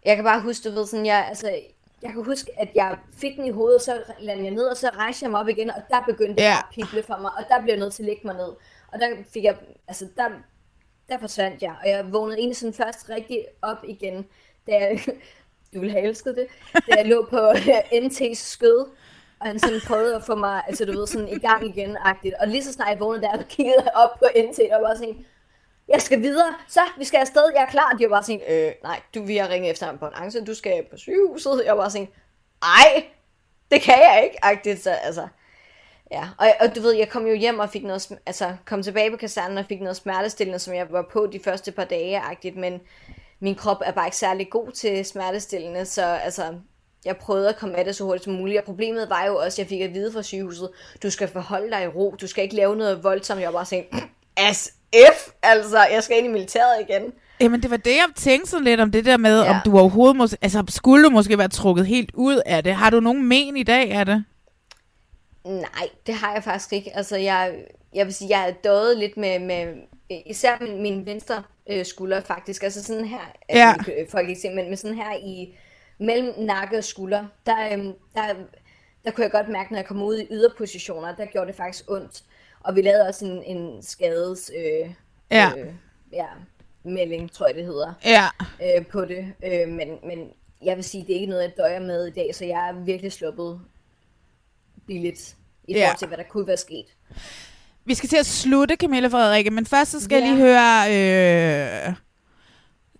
jeg 0.05 0.15
kan 0.15 0.25
bare 0.25 0.41
huske, 0.41 0.69
du 0.69 0.75
ved, 0.75 0.87
sådan, 0.87 1.05
jeg, 1.05 1.25
altså, 1.29 1.59
jeg 2.01 2.11
kan 2.11 2.23
huske, 2.25 2.51
at 2.59 2.69
jeg 2.75 2.97
fik 3.13 3.35
den 3.35 3.45
i 3.45 3.49
hovedet, 3.49 3.75
og 3.75 3.81
så 3.81 4.03
landede 4.19 4.45
jeg 4.45 4.53
ned, 4.53 4.63
og 4.63 4.77
så 4.77 4.89
rejste 4.89 5.23
jeg 5.23 5.31
mig 5.31 5.39
op 5.39 5.47
igen, 5.47 5.69
og 5.69 5.81
der 5.89 6.03
begyndte 6.05 6.35
det 6.35 6.41
Ja. 6.41 6.49
ja. 6.49 6.57
at 6.57 6.65
pible 6.71 7.03
for 7.03 7.17
mig, 7.17 7.31
og 7.37 7.43
der 7.49 7.61
blev 7.61 7.73
jeg 7.73 7.79
nødt 7.79 7.93
til 7.93 8.03
at 8.03 8.07
lægge 8.07 8.21
mig 8.27 8.35
ned. 8.35 8.53
Og 8.93 8.99
der 8.99 9.07
fik 9.33 9.43
jeg, 9.43 9.55
altså, 9.87 10.07
der, 10.17 10.29
der 11.09 11.19
forsvandt 11.19 11.61
jeg, 11.61 11.75
og 11.83 11.89
jeg 11.89 12.13
vågnede 12.13 12.37
egentlig 12.37 12.57
sådan 12.57 12.73
først 12.73 13.09
rigtig 13.09 13.45
op 13.61 13.77
igen, 13.83 14.25
da 14.67 14.71
jeg, 14.71 14.99
du 15.73 15.79
ville 15.79 15.91
have 15.91 16.03
elsket 16.03 16.35
det, 16.35 16.47
da 16.73 16.95
jeg 16.97 17.05
lå 17.05 17.27
på 17.29 17.51
NT's 18.05 18.33
skød, 18.33 18.85
og 19.39 19.47
han 19.47 19.59
sådan 19.59 19.81
prøvede 19.87 20.15
at 20.15 20.23
få 20.23 20.35
mig, 20.35 20.63
altså 20.67 20.85
du 20.85 20.91
ved, 20.91 21.07
sådan 21.07 21.27
i 21.29 21.39
gang 21.39 21.67
igen-agtigt. 21.67 22.35
Og 22.41 22.47
lige 22.47 22.63
så 22.63 22.73
snart 22.73 22.89
jeg 22.89 22.99
vågnede 22.99 23.21
der, 23.21 23.37
så 23.37 23.45
kiggede 23.49 23.91
op 23.95 24.19
på 24.19 24.25
NT, 24.35 24.59
og 24.59 24.81
var 24.81 24.95
sådan, 24.95 25.25
jeg 25.93 26.01
skal 26.01 26.21
videre, 26.21 26.55
så 26.67 26.81
vi 26.97 27.05
skal 27.05 27.17
afsted, 27.17 27.43
jeg 27.55 27.61
er 27.61 27.71
klar. 27.71 27.95
De 27.99 28.03
var 28.03 28.09
bare 28.09 28.23
sådan, 28.23 28.41
øh, 28.49 28.71
nej, 28.83 28.99
du 29.15 29.23
vi 29.23 29.37
har 29.37 29.49
ringe 29.49 29.69
efter 29.69 29.87
ambulancen, 29.87 30.41
en 30.41 30.45
du 30.45 30.53
skal 30.53 30.85
på 30.91 30.97
sygehuset. 30.97 31.61
Jeg 31.65 31.73
var 31.73 31.81
bare 31.81 31.91
sådan, 31.91 32.07
ej, 32.61 33.03
det 33.71 33.81
kan 33.81 33.99
jeg 33.99 34.21
ikke, 34.23 34.45
agtigt, 34.45 34.83
så 34.83 34.91
altså. 34.91 35.27
Ja, 36.11 36.29
og, 36.37 36.47
og 36.59 36.75
du 36.75 36.81
ved, 36.81 36.93
jeg 36.93 37.09
kom 37.09 37.27
jo 37.27 37.33
hjem 37.33 37.59
og 37.59 37.69
fik 37.69 37.83
noget, 37.83 38.11
altså 38.25 38.55
kom 38.65 38.83
tilbage 38.83 39.11
på 39.11 39.17
kasernen 39.17 39.57
og 39.57 39.65
fik 39.65 39.81
noget 39.81 39.95
smertestillende, 39.95 40.59
som 40.59 40.73
jeg 40.73 40.87
var 40.89 41.05
på 41.11 41.27
de 41.27 41.39
første 41.39 41.71
par 41.71 41.83
dage, 41.83 42.19
agtigt, 42.19 42.57
men 42.57 42.81
min 43.39 43.55
krop 43.55 43.81
er 43.85 43.91
bare 43.91 44.07
ikke 44.07 44.17
særlig 44.17 44.49
god 44.49 44.71
til 44.71 45.05
smertestillende, 45.05 45.85
så 45.85 46.05
altså, 46.05 46.55
jeg 47.05 47.17
prøvede 47.17 47.49
at 47.49 47.57
komme 47.57 47.77
af 47.77 47.85
det 47.85 47.95
så 47.95 48.03
hurtigt 48.03 48.23
som 48.23 48.33
muligt, 48.33 48.59
og 48.59 48.65
problemet 48.65 49.09
var 49.09 49.25
jo 49.25 49.35
også, 49.35 49.55
at 49.55 49.59
jeg 49.59 49.67
fik 49.67 49.81
at 49.81 49.93
vide 49.93 50.11
fra 50.11 50.21
sygehuset, 50.21 50.69
du 51.03 51.09
skal 51.09 51.27
forholde 51.27 51.71
dig 51.71 51.83
i 51.83 51.87
ro, 51.87 52.15
du 52.21 52.27
skal 52.27 52.43
ikke 52.43 52.55
lave 52.55 52.75
noget 52.75 53.03
voldsomt, 53.03 53.41
jeg 53.41 53.47
var 53.47 53.59
bare 53.59 53.65
sådan, 53.65 53.85
as 54.37 54.73
if, 54.93 55.31
altså, 55.43 55.77
jeg 55.91 56.03
skal 56.03 56.17
ind 56.17 56.27
i 56.27 56.29
militæret 56.29 56.85
igen. 56.89 57.13
Jamen, 57.39 57.61
det 57.61 57.71
var 57.71 57.77
det, 57.77 57.91
jeg 57.91 58.05
tænkte 58.15 58.49
sådan 58.49 58.63
lidt 58.63 58.79
om 58.79 58.91
det 58.91 59.05
der 59.05 59.17
med, 59.17 59.43
ja. 59.43 59.49
Om 59.49 59.55
du 59.65 59.79
overhovedet 59.79 60.15
måske, 60.15 60.37
altså 60.41 60.63
skulle 60.69 61.05
du 61.05 61.09
måske 61.09 61.37
være 61.37 61.47
trukket 61.47 61.85
helt 61.87 62.11
ud 62.13 62.41
af 62.45 62.63
det. 62.63 62.75
Har 62.75 62.89
du 62.89 62.99
nogen 62.99 63.27
men 63.27 63.57
i 63.57 63.63
dag 63.63 63.91
af 63.91 64.05
det? 64.05 64.23
Nej, 65.45 65.89
det 66.07 66.15
har 66.15 66.33
jeg 66.33 66.43
faktisk 66.43 66.73
ikke. 66.73 66.95
Altså, 66.97 67.17
jeg, 67.17 67.55
jeg 67.93 68.05
vil 68.05 68.13
sige, 68.13 68.29
jeg 68.29 68.39
har 68.39 68.51
døjet 68.51 68.97
lidt 68.97 69.17
med, 69.17 69.39
med 69.39 69.73
især 70.25 70.57
min, 70.61 70.81
min 70.81 71.05
venstre 71.05 71.43
øh, 71.69 71.85
skulder 71.85 72.21
faktisk. 72.21 72.63
Altså 72.63 72.83
sådan 72.83 73.05
her, 73.05 73.31
Ja. 73.49 73.73
øh, 73.99 74.09
folk 74.09 74.29
ikke 74.29 74.41
se, 74.41 74.49
men, 74.49 74.65
men 74.67 74.77
sådan 74.77 74.97
her 74.97 75.13
i 75.23 75.55
mellem 75.99 76.33
nakke 76.37 76.77
og 76.77 76.83
skulder, 76.83 77.25
der, 77.45 77.73
øhm, 77.73 77.93
der, 78.15 78.21
der 79.05 79.11
kunne 79.11 79.23
jeg 79.23 79.31
godt 79.31 79.49
mærke, 79.49 79.71
når 79.71 79.77
jeg 79.79 79.85
kom 79.85 80.01
ud 80.01 80.17
i 80.19 80.27
yderpositioner, 80.31 81.15
der 81.15 81.25
gjorde 81.25 81.47
det 81.47 81.55
faktisk 81.55 81.91
ondt. 81.91 82.23
Og 82.63 82.75
vi 82.75 82.81
lavede 82.81 83.07
også 83.07 83.25
en, 83.25 83.43
en 83.57 83.83
skades 83.83 84.51
øh, 84.57 84.89
Ja. 85.31 85.51
øh, 85.57 85.73
ja, 86.13 86.25
melding, 86.83 87.31
tror 87.31 87.47
jeg 87.47 87.55
det 87.55 87.65
hedder, 87.65 87.93
Ja. 88.05 88.27
øh, 88.77 88.85
på 88.85 89.05
det. 89.05 89.33
Øh, 89.45 89.67
men, 89.69 89.87
men 90.03 90.29
jeg 90.63 90.75
vil 90.75 90.83
sige, 90.83 91.03
det 91.07 91.15
er 91.15 91.19
ikke 91.19 91.29
noget, 91.29 91.43
jeg 91.43 91.51
døjer 91.57 91.79
med 91.79 92.07
i 92.07 92.11
dag, 92.11 92.35
så 92.35 92.45
jeg 92.45 92.69
er 92.69 92.73
virkelig 92.83 93.11
sluppet 93.11 93.61
billigt 94.87 95.35
i 95.67 95.73
Ja. 95.73 95.79
forhold 95.85 95.97
til, 95.97 96.07
hvad 96.07 96.17
der 96.17 96.23
kunne 96.23 96.47
være 96.47 96.57
sket. 96.57 96.85
Vi 97.85 97.93
skal 97.93 98.09
til 98.09 98.17
at 98.17 98.25
slutte, 98.25 98.75
Camilla 98.75 99.07
Frederikke, 99.07 99.49
men 99.51 99.65
først 99.65 99.91
så 99.91 99.99
skal 99.99 100.15
jeg 100.15 100.23
Ja. 100.23 100.29
lige 100.33 100.41
høre, 100.41 101.87
øh, 101.89 101.93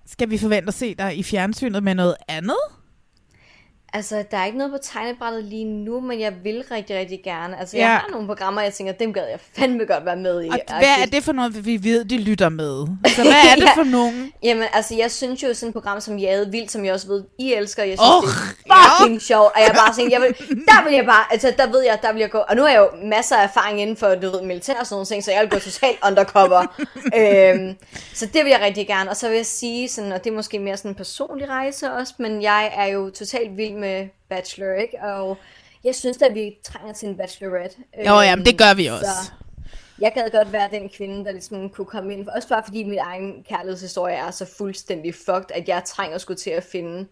skal 0.06 0.30
vi 0.30 0.38
forvente 0.38 0.68
at 0.68 0.74
se 0.74 0.96
dig 0.96 1.18
i 1.18 1.24
fjernsynet 1.24 1.84
med 1.84 1.96
noget 1.96 2.16
andet? 2.28 2.58
Altså, 3.94 4.24
der 4.32 4.38
er 4.38 4.46
ikke 4.46 4.58
noget 4.58 4.74
på 4.74 4.78
tegnebrættet 4.82 5.44
lige 5.44 5.66
nu, 5.66 6.00
men 6.00 6.20
jeg 6.20 6.34
vil 6.44 6.64
rigtig, 6.72 6.96
rigtig 6.98 7.22
gerne. 7.24 7.60
Altså, 7.60 7.78
Ja. 7.78 7.82
jeg 7.84 7.92
har 7.92 8.08
nogle 8.12 8.28
programmer, 8.28 8.62
jeg 8.62 8.74
tænker, 8.74 8.94
dem 8.94 9.14
gad 9.14 9.28
jeg 9.30 9.40
fandme 9.58 9.86
godt 9.86 10.06
være 10.06 10.16
med 10.16 10.44
i. 10.44 10.48
Og 10.50 10.58
hvad 10.68 10.90
er 11.02 11.06
det 11.12 11.24
for 11.24 11.32
noget, 11.32 11.66
vi 11.66 11.84
ved, 11.84 12.06
de 12.06 12.18
lytter 12.18 12.50
med? 12.50 12.88
Så 13.16 13.22
hvad 13.24 13.32
er 13.52 13.56
det 13.56 13.64
Ja. 13.64 13.76
for 13.76 13.84
nogen? 13.84 14.32
Jamen, 14.44 14.64
altså, 14.74 14.96
jeg 14.96 15.12
synes 15.12 15.44
jo 15.44 15.54
sådan 15.54 15.68
et 15.70 15.74
program 15.74 16.00
som 16.02 16.18
Jade 16.18 16.52
Vildt, 16.52 16.72
som 16.72 16.86
jeg 16.86 16.94
også 16.94 17.08
ved, 17.08 17.24
I 17.40 17.54
elsker, 17.54 17.84
jeg 17.84 17.98
synes, 18.00 18.10
Åh, 18.24 18.54
det 18.64 18.72
er 18.72 18.98
fucking 19.02 19.22
sjovt, 19.22 19.52
og 19.56 19.62
jeg 19.62 19.72
bare 19.76 19.94
sådan, 19.94 20.12
jeg 20.12 20.22
vil, 20.22 20.36
der 20.50 20.84
vil 20.84 20.94
jeg 20.94 21.06
bare, 21.06 21.24
altså, 21.32 21.54
der 21.58 21.68
ved 21.72 21.82
jeg, 21.84 22.00
der 22.02 22.14
vil 22.14 22.20
jeg 22.20 22.30
gå, 22.30 22.38
og 22.38 22.56
nu 22.56 22.62
har 22.62 22.70
jeg 22.70 22.80
jo 22.80 23.08
masser 23.08 23.36
af 23.36 23.44
erfaring 23.44 23.82
inden 23.82 23.98
for, 23.98 24.16
du 24.16 24.30
ved, 24.32 24.42
militær 24.42 24.74
og 24.80 24.86
sådan 24.86 24.94
nogle 24.96 25.06
ting, 25.06 25.24
så 25.24 25.32
jeg 25.32 25.42
vil 25.42 25.50
gå 25.50 25.60
totalt 25.60 25.98
undercover. 26.08 26.60
øhm, 27.20 27.76
så 28.14 28.26
det 28.26 28.44
vil 28.44 28.50
jeg 28.50 28.62
rigtig 28.62 28.88
gerne, 28.88 29.10
og 29.10 29.16
så 29.18 29.28
vil 29.28 29.36
jeg 29.36 29.46
sige 29.46 29.90
sådan, 29.90 30.12
og 30.12 30.24
det 30.24 30.30
er 30.32 30.36
måske 30.36 30.60
mere 30.60 30.78
sådan 30.78 30.92
en 30.92 30.96
personlig 30.96 31.50
rejse 31.50 31.92
også, 31.92 32.14
men 32.18 32.42
jeg 32.42 32.72
er 32.76 32.86
jo 32.86 33.10
totalt 33.10 33.58
vild 33.58 33.74
med 33.82 34.08
Bachelor, 34.30 34.74
ikke? 34.74 35.02
Og 35.02 35.38
jeg 35.84 35.96
synes 35.96 36.22
at 36.22 36.34
vi 36.36 36.58
trænger 36.64 36.94
til 36.94 37.10
en 37.10 37.18
bachelorette. 37.18 37.76
Jo, 38.08 38.20
jamen, 38.22 38.46
det 38.46 38.58
gør 38.58 38.74
vi 38.74 38.86
så- 38.86 38.94
også. 38.94 39.32
jeg 40.00 40.12
gad 40.16 40.32
godt 40.32 40.52
være 40.54 40.70
den 40.72 40.90
kvinde, 40.90 41.26
der 41.26 41.32
ligesom 41.32 41.70
kunne 41.70 41.86
komme 41.86 42.14
ind. 42.14 42.28
Også 42.28 42.48
bare 42.48 42.64
fordi 42.66 42.84
min 42.84 43.00
egen 43.00 43.44
kærlighedshistorie 43.50 44.16
er 44.16 44.32
så 44.32 44.46
fuldstændig 44.58 45.16
fucked, 45.16 45.52
at 45.56 45.68
jeg 45.68 45.84
trænger 45.86 46.18
sgu 46.18 46.34
til 46.34 46.50
at 46.50 46.64
finde 46.64 47.08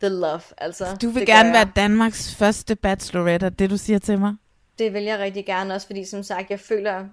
the 0.00 0.08
love. 0.08 0.40
Altså, 0.58 0.96
Du 1.02 1.08
vil 1.10 1.26
gerne 1.26 1.52
være. 1.52 1.68
Danmarks 1.76 2.34
første 2.34 2.76
bachelorette, 2.76 3.50
det 3.50 3.70
du 3.70 3.76
siger 3.76 3.98
til 3.98 4.18
mig? 4.18 4.34
Det 4.78 4.92
vil 4.94 5.02
jeg 5.02 5.18
rigtig 5.18 5.46
gerne 5.46 5.74
også, 5.74 5.86
fordi 5.86 6.04
som 6.04 6.22
sagt, 6.22 6.50
jeg 6.50 6.60
føler, 6.60 7.04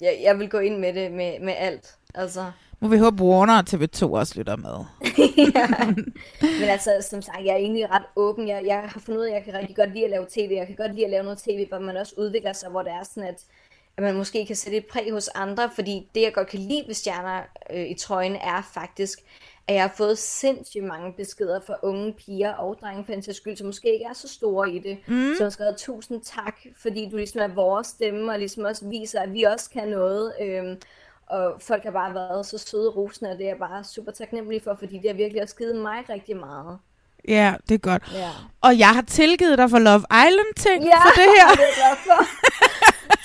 jeg, 0.00 0.18
jeg 0.22 0.38
vil 0.38 0.48
gå 0.50 0.58
ind 0.58 0.76
med 0.78 0.92
det 0.94 1.12
med, 1.12 1.40
med 1.40 1.54
alt. 1.58 1.94
Altså, 2.14 2.44
Må 2.80 2.88
vi 2.88 2.96
håbe, 2.98 3.22
Warner 3.22 3.58
og 3.58 3.64
TV2 3.70 4.14
også 4.14 4.34
lytter 4.36 4.56
med. 4.56 4.84
men 6.60 6.68
altså, 6.68 7.06
som 7.10 7.22
sagt, 7.22 7.44
jeg 7.44 7.52
er 7.52 7.56
egentlig 7.56 7.90
ret 7.90 8.02
åben. 8.16 8.48
Jeg, 8.48 8.62
jeg 8.66 8.80
har 8.80 9.00
fundet 9.00 9.20
ud 9.20 9.26
af, 9.26 9.30
at 9.30 9.34
jeg 9.34 9.44
kan 9.44 9.54
rigtig 9.54 9.76
godt 9.76 9.92
lide 9.92 10.04
at 10.04 10.10
lave 10.10 10.26
tv. 10.28 10.50
Jeg 10.52 10.66
kan 10.66 10.76
godt 10.76 10.94
lide 10.94 11.04
at 11.04 11.10
lave 11.10 11.22
noget 11.22 11.38
tv, 11.38 11.68
hvor 11.68 11.78
man 11.78 11.96
også 11.96 12.14
udvikler 12.18 12.52
sig, 12.52 12.70
hvor 12.70 12.82
det 12.82 12.92
er 12.92 13.02
sådan, 13.02 13.28
at, 13.28 13.44
at 13.96 14.02
man 14.02 14.14
måske 14.14 14.46
kan 14.46 14.56
sætte 14.56 14.78
et 14.78 14.86
præg 14.86 15.12
hos 15.12 15.28
andre. 15.28 15.70
Fordi 15.74 16.08
det, 16.14 16.22
jeg 16.22 16.34
godt 16.34 16.48
kan 16.48 16.60
lide 16.60 16.84
ved 16.86 16.94
stjerner 16.94 17.42
øh, 17.70 17.86
i 17.86 17.94
trøjen, 17.94 18.36
er 18.36 18.70
faktisk, 18.74 19.18
at 19.68 19.74
jeg 19.74 19.82
har 19.82 19.94
fået 19.96 20.18
sindssygt 20.18 20.84
mange 20.84 21.12
beskeder 21.12 21.60
fra 21.60 21.74
unge 21.82 22.12
piger 22.12 22.52
og 22.52 22.76
drenge, 22.80 23.04
for 23.04 23.12
en 23.12 23.34
skyld, 23.34 23.56
som 23.56 23.66
måske 23.66 23.92
ikke 23.92 24.04
er 24.04 24.12
så 24.12 24.28
store 24.28 24.70
i 24.70 24.78
det. 24.78 24.98
Mm. 25.06 25.34
Så 25.38 25.42
har 25.42 25.50
skrevet 25.50 25.76
tusind 25.76 26.20
tak, 26.20 26.56
fordi 26.82 27.08
du 27.10 27.16
ligesom 27.16 27.40
er 27.40 27.54
vores 27.54 27.86
stemme, 27.86 28.32
og 28.32 28.38
ligesom 28.38 28.64
også 28.64 28.88
viser, 28.88 29.20
at 29.20 29.32
vi 29.32 29.42
også 29.42 29.70
kan 29.70 29.88
noget. 29.88 30.32
Øhm, 30.40 30.80
og 31.26 31.54
folk 31.66 31.82
har 31.84 31.90
bare 31.90 32.14
været 32.14 32.46
så 32.46 32.58
søde 32.58 32.88
rosende, 32.90 33.30
og 33.30 33.38
det 33.38 33.44
er 33.44 33.50
jeg 33.50 33.58
bare 33.58 33.84
super 33.84 34.12
taknemmelig 34.12 34.62
for, 34.64 34.76
fordi 34.78 34.94
det 34.98 35.10
har 35.10 35.14
virkelig 35.14 35.42
også 35.42 35.56
givet 35.56 35.76
mig 35.76 36.04
rigtig 36.08 36.36
meget. 36.36 36.78
Ja, 37.28 37.54
det 37.68 37.74
er 37.74 37.78
godt. 37.78 38.02
Ja. 38.14 38.30
Og 38.60 38.78
jeg 38.78 38.88
har 38.88 39.02
tilgivet 39.02 39.58
dig 39.58 39.70
for 39.70 39.78
Love 39.78 40.04
Island-ting 40.26 40.84
Ja, 40.84 40.98
for 41.02 41.10
det 41.10 41.24
her. 41.38 41.48
det 41.56 41.60
er 41.60 41.66
jeg 41.66 41.96
glad 42.04 42.16
for. 42.16 42.26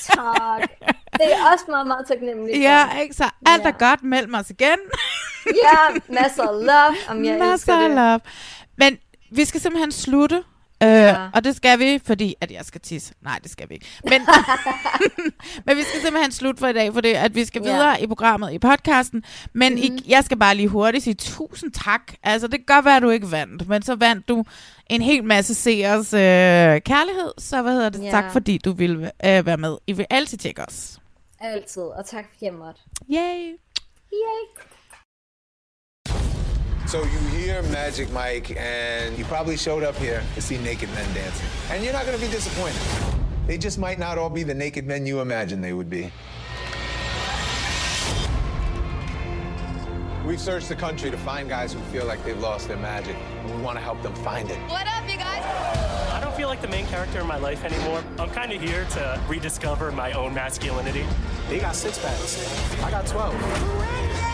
tak. 0.14 0.70
Det 1.14 1.34
er 1.34 1.52
også 1.54 1.66
meget, 1.70 1.88
meget 1.88 2.08
taknemmelig 2.08 2.56
for. 2.56 2.62
Ja, 2.62 3.00
ikke? 3.02 3.14
Så 3.16 3.24
alt 3.46 3.64
Ja. 3.64 3.68
er 3.68 3.72
godt 3.72 4.04
mellem 4.04 4.34
os 4.34 4.50
igen. 4.50 4.78
ja, 5.46 6.00
masser 6.10 6.44
af 6.44 6.66
love. 6.66 6.96
Om 7.10 7.26
jeg 7.26 7.38
Masser 7.40 7.54
elsker 7.54 7.74
af 7.76 7.90
det. 7.90 7.96
love. 7.98 8.20
Men 8.78 8.98
vi 9.32 9.46
skal 9.46 9.62
simpelthen 9.62 9.92
slutte. 9.92 10.44
Øh, 10.84 10.90
Ja. 10.90 11.28
Og 11.34 11.44
det 11.44 11.56
skal 11.56 11.80
vi, 11.80 12.00
fordi 12.06 12.36
at 12.42 12.52
jeg 12.52 12.66
skal 12.66 12.82
tisse. 12.82 13.14
Nej, 13.22 13.40
det 13.44 13.52
skal 13.52 13.70
vi 13.70 13.74
ikke. 13.74 13.88
Men, 14.04 14.22
men 15.66 15.78
vi 15.78 15.84
skal 15.84 16.02
simpelthen 16.02 16.32
slutte 16.32 16.60
for 16.60 16.68
i 16.68 16.74
dag, 16.74 16.94
for 16.94 17.02
det, 17.02 17.14
at 17.14 17.36
vi 17.36 17.46
skal 17.46 17.62
Ja. 17.66 17.72
videre 17.74 18.02
i 18.02 18.08
programmet, 18.08 18.54
i 18.54 18.60
podcasten. 18.60 19.24
Men 19.54 19.74
mm-hmm. 19.74 19.96
I, 19.96 20.04
jeg 20.08 20.24
skal 20.24 20.38
bare 20.40 20.56
lige 20.56 20.68
hurtigt 20.68 21.04
sige 21.04 21.14
tusind 21.14 21.72
tak. 21.72 22.02
Altså, 22.24 22.48
det 22.48 22.60
kan 22.68 22.76
godt 22.76 22.86
være, 22.86 22.96
at 22.96 23.02
du 23.02 23.10
ikke 23.10 23.32
vandt, 23.32 23.68
men 23.68 23.82
så 23.82 23.96
vandt 23.96 24.28
du 24.28 24.44
en 24.90 25.02
hel 25.02 25.24
masse 25.24 25.54
seers 25.56 26.14
øh, 26.14 26.20
kærlighed. 26.82 27.32
Så 27.38 27.62
hvad 27.62 27.74
hedder 27.74 27.90
det? 27.90 28.04
Ja. 28.04 28.10
Tak, 28.12 28.32
fordi 28.32 28.58
du 28.58 28.72
ville 28.74 29.12
øh, 29.26 29.46
være 29.46 29.58
med. 29.58 29.78
I 29.88 29.94
vil 29.94 30.06
altid 30.10 30.38
tjekke 30.38 30.62
os. 30.68 31.00
Altid, 31.40 31.82
og 31.82 32.06
tak 32.06 32.26
for 32.30 32.38
jeg 32.42 32.54
måtte. 32.54 32.82
Yay! 33.12 33.50
Yay! 34.14 34.62
So 36.88 37.04
you 37.04 37.20
hear 37.30 37.62
Magic 37.64 38.12
Mike, 38.12 38.56
and 38.58 39.18
you 39.18 39.24
probably 39.26 39.56
showed 39.56 39.84
up 39.84 39.96
here 39.96 40.22
to 40.36 40.42
see 40.42 40.58
naked 40.58 40.90
men 40.90 41.14
dancing. 41.14 41.48
And 41.70 41.84
you're 41.84 41.94
not 41.94 42.06
going 42.06 42.20
to 42.20 42.26
be 42.26 42.30
disappointed. 42.32 42.82
They 43.48 43.58
just 43.58 43.80
might 43.80 43.98
not 43.98 44.18
all 44.18 44.30
be 44.30 44.44
the 44.44 44.54
naked 44.54 44.86
men 44.86 45.06
you 45.06 45.22
imagine 45.22 45.62
they 45.62 45.74
would 45.74 45.90
be. 45.90 46.12
We've 50.26 50.40
searched 50.40 50.70
the 50.70 50.76
country 50.76 51.10
to 51.12 51.18
find 51.18 51.50
guys 51.50 51.74
who 51.74 51.80
feel 51.92 52.06
like 52.06 52.24
they've 52.24 52.40
lost 52.40 52.68
their 52.68 52.78
magic, 52.78 53.16
and 53.40 53.56
we 53.56 53.62
want 53.62 53.78
to 53.78 53.84
help 53.84 54.02
them 54.04 54.14
find 54.16 54.50
it. 54.50 54.58
What 54.70 54.86
up, 54.88 55.10
you 55.10 55.18
guys? 55.18 55.44
I 56.12 56.20
don't 56.22 56.36
feel 56.36 56.48
like 56.48 56.62
the 56.62 56.68
main 56.68 56.86
character 56.88 57.20
in 57.20 57.28
my 57.28 57.38
life 57.38 57.64
anymore. 57.64 58.04
I'm 58.20 58.30
kind 58.30 58.52
of 58.52 58.62
here 58.62 58.86
to 58.92 59.22
rediscover 59.28 59.92
my 59.92 60.12
own 60.12 60.34
masculinity. 60.34 61.06
They 61.50 61.60
got 61.60 61.76
six 61.76 61.98
packs. 62.00 62.84
I 62.84 62.92
got 62.92 63.08
12. 63.08 64.31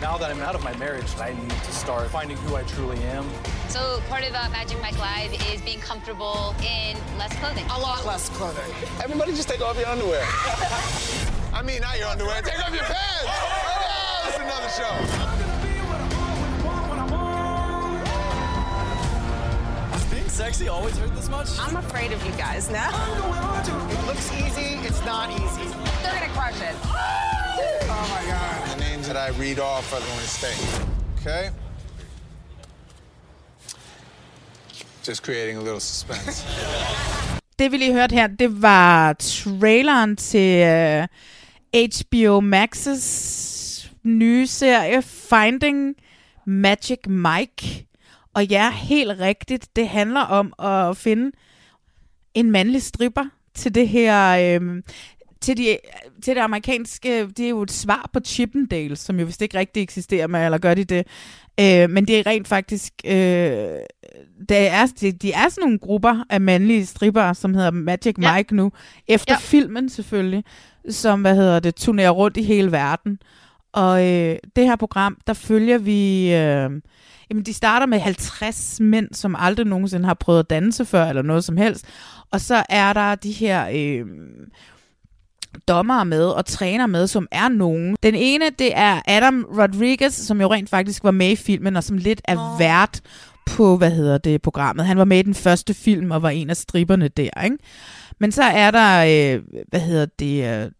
Now 0.00 0.18
that 0.18 0.30
I'm 0.30 0.40
out 0.40 0.54
of 0.54 0.62
my 0.62 0.76
marriage, 0.76 1.06
I 1.18 1.32
need 1.32 1.50
to 1.50 1.72
start 1.72 2.10
finding 2.10 2.36
who 2.38 2.56
I 2.56 2.62
truly 2.64 2.98
am. 3.04 3.28
So 3.68 4.00
part 4.08 4.24
of 4.24 4.34
uh, 4.34 4.48
Magic 4.50 4.80
Mike 4.82 4.98
Live 4.98 5.32
is 5.52 5.60
being 5.62 5.80
comfortable 5.80 6.54
in 6.60 6.96
less 7.16 7.34
clothing. 7.36 7.64
A 7.70 7.78
lot 7.78 8.04
less 8.04 8.28
clothing. 8.30 8.70
Everybody 9.02 9.32
just 9.32 9.48
take 9.48 9.60
off 9.62 9.78
your 9.78 9.88
underwear. 9.88 10.22
I 11.54 11.62
mean, 11.64 11.80
not 11.80 11.98
your 11.98 12.08
underwear. 12.08 12.42
Take 12.42 12.58
off 12.64 12.74
your 12.74 12.84
pants. 12.84 13.24
Oh, 13.26 14.24
it's 14.28 14.38
another 14.38 14.68
show. 14.68 14.94
This 19.92 20.04
being 20.12 20.28
sexy 20.28 20.68
always 20.68 20.98
hurt 20.98 21.14
this 21.14 21.28
much? 21.28 21.48
I'm 21.58 21.76
afraid 21.76 22.12
of 22.12 22.24
you 22.26 22.32
guys 22.32 22.68
now. 22.68 22.90
It 23.90 24.06
looks 24.06 24.32
easy, 24.32 24.76
it's 24.86 25.04
not 25.04 25.30
easy. 25.30 25.70
They're 26.02 26.12
gonna 26.12 26.32
crush 26.32 26.60
it. 26.60 26.74
Oh 26.84 28.08
my 28.10 28.24
God. 28.30 28.63
That 29.14 29.30
I 29.30 29.42
read 29.42 29.58
off 29.60 29.92
are 29.92 30.00
going 30.00 30.20
to 30.20 30.28
stay. 30.28 30.54
Okay? 31.20 31.50
Just 35.06 35.22
creating 35.22 35.56
a 35.56 35.60
little 35.60 35.80
suspense. 35.80 36.46
Det 37.58 37.72
vi 37.72 37.76
lige 37.76 37.92
hørte 37.92 38.14
her, 38.14 38.26
det 38.26 38.62
var 38.62 39.12
traileren 39.12 40.16
til 40.16 40.62
øh, 40.66 41.06
uh, 41.76 41.88
HBO 42.00 42.40
Max's 42.40 43.90
nye 44.02 44.46
serie 44.46 45.02
Finding 45.02 45.94
Magic 46.46 46.98
Mike. 47.06 47.86
Og 48.34 48.44
ja, 48.44 48.70
helt 48.70 49.20
rigtigt, 49.20 49.76
det 49.76 49.88
handler 49.88 50.20
om 50.20 50.52
at 50.58 50.96
finde 50.96 51.30
en 52.34 52.50
mandlig 52.50 52.82
stripper 52.82 53.24
til 53.54 53.74
det 53.74 53.88
her... 53.88 54.36
Øh, 54.60 54.82
til, 55.44 55.56
de, 55.56 55.76
til 56.22 56.36
det 56.36 56.40
amerikanske, 56.42 57.26
det 57.26 57.44
er 57.44 57.48
jo 57.48 57.62
et 57.62 57.70
svar 57.70 58.10
på 58.12 58.20
Chippendale, 58.24 58.96
som 58.96 59.20
jo 59.20 59.26
vist 59.26 59.42
ikke 59.42 59.58
rigtig 59.58 59.82
eksisterer 59.82 60.26
med, 60.26 60.44
eller 60.44 60.58
gør 60.58 60.74
de 60.74 60.84
det? 60.84 61.06
Øh, 61.60 61.90
men 61.90 62.06
det 62.06 62.18
er 62.18 62.26
rent 62.26 62.48
faktisk, 62.48 62.92
øh, 63.04 63.12
det 64.48 64.68
er, 64.68 64.92
de, 65.00 65.12
de 65.12 65.32
er 65.32 65.48
sådan 65.48 65.62
nogle 65.62 65.78
grupper 65.78 66.24
af 66.30 66.40
mandlige 66.40 66.86
stripper, 66.86 67.32
som 67.32 67.54
hedder 67.54 67.70
Magic 67.70 68.14
ja. 68.22 68.36
Mike 68.36 68.56
nu, 68.56 68.72
efter 69.08 69.34
ja. 69.34 69.38
filmen 69.38 69.88
selvfølgelig, 69.88 70.44
som, 70.88 71.20
hvad 71.20 71.34
hedder 71.34 71.60
det, 71.60 71.74
turnerer 71.74 72.10
rundt 72.10 72.36
i 72.36 72.42
hele 72.42 72.72
verden. 72.72 73.18
Og 73.72 74.06
øh, 74.06 74.36
det 74.56 74.64
her 74.64 74.76
program, 74.76 75.18
der 75.26 75.32
følger 75.32 75.78
vi, 75.78 76.34
øh, 76.34 76.70
jamen 77.30 77.44
de 77.46 77.52
starter 77.52 77.86
med 77.86 77.98
50 77.98 78.80
mænd, 78.80 79.08
som 79.12 79.36
aldrig 79.38 79.66
nogensinde 79.66 80.06
har 80.06 80.14
prøvet 80.14 80.38
at 80.38 80.50
danse 80.50 80.84
før, 80.84 81.04
eller 81.04 81.22
noget 81.22 81.44
som 81.44 81.56
helst. 81.56 81.86
Og 82.30 82.40
så 82.40 82.64
er 82.68 82.92
der 82.92 83.14
de 83.14 83.32
her... 83.32 83.68
Øh, 83.74 84.06
dommere 85.68 86.04
med 86.04 86.24
og 86.24 86.46
træner 86.46 86.86
med, 86.86 87.06
som 87.06 87.28
er 87.30 87.48
nogen. 87.48 87.96
Den 88.02 88.14
ene, 88.14 88.44
det 88.58 88.76
er 88.76 89.00
Adam 89.06 89.46
Rodriguez, 89.58 90.14
som 90.14 90.40
jo 90.40 90.52
rent 90.52 90.70
faktisk 90.70 91.04
var 91.04 91.10
med 91.10 91.30
i 91.30 91.36
filmen, 91.36 91.76
og 91.76 91.84
som 91.84 91.96
lidt 91.96 92.20
er 92.24 92.36
oh. 92.36 92.60
vært 92.60 93.00
på, 93.46 93.76
hvad 93.76 93.90
hedder 93.90 94.18
det, 94.18 94.42
programmet. 94.42 94.86
Han 94.86 94.98
var 94.98 95.04
med 95.04 95.18
i 95.18 95.22
den 95.22 95.34
første 95.34 95.74
film, 95.74 96.10
og 96.10 96.22
var 96.22 96.30
en 96.30 96.50
af 96.50 96.56
stripperne 96.56 97.08
der, 97.08 97.44
ikke? 97.44 97.58
Men 98.18 98.32
så 98.32 98.42
er 98.42 98.70
der, 98.70 99.04
øh, 99.04 99.42
hvad 99.68 99.80
hedder 99.80 100.06
det, 100.18 100.64
øh, 100.64 100.70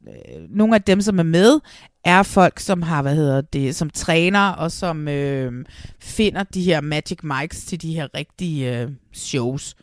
nogle 0.51 0.75
af 0.75 0.83
dem, 0.83 1.01
som 1.01 1.19
er 1.19 1.23
med, 1.23 1.61
er 2.05 2.23
folk, 2.23 2.59
som 2.59 2.83
har, 2.83 3.03
hvad 3.03 3.15
hedder 3.15 3.41
det, 3.41 3.75
som 3.75 3.91
træner, 3.91 4.49
og 4.49 4.73
som 4.73 5.09
øh, 5.09 5.65
finder 6.01 6.43
de 6.43 6.63
her 6.63 6.81
Magic 6.81 7.19
Mics 7.23 7.65
til 7.65 7.83
de 7.83 7.95
her 7.95 8.09
rigtige 8.17 8.81
øh, 8.81 8.89
shows. 9.13 9.75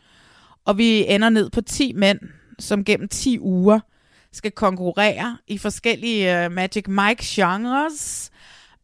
Og 0.64 0.78
vi 0.78 1.04
ender 1.08 1.28
ned 1.28 1.50
på 1.50 1.60
10 1.60 1.92
mænd, 1.92 2.18
som 2.58 2.84
gennem 2.84 3.08
10 3.08 3.38
uger 3.40 3.80
skal 4.32 4.50
konkurrere 4.50 5.38
i 5.46 5.58
forskellige 5.58 6.46
uh, 6.46 6.52
Magic 6.52 6.84
Mike-genres. 6.88 8.30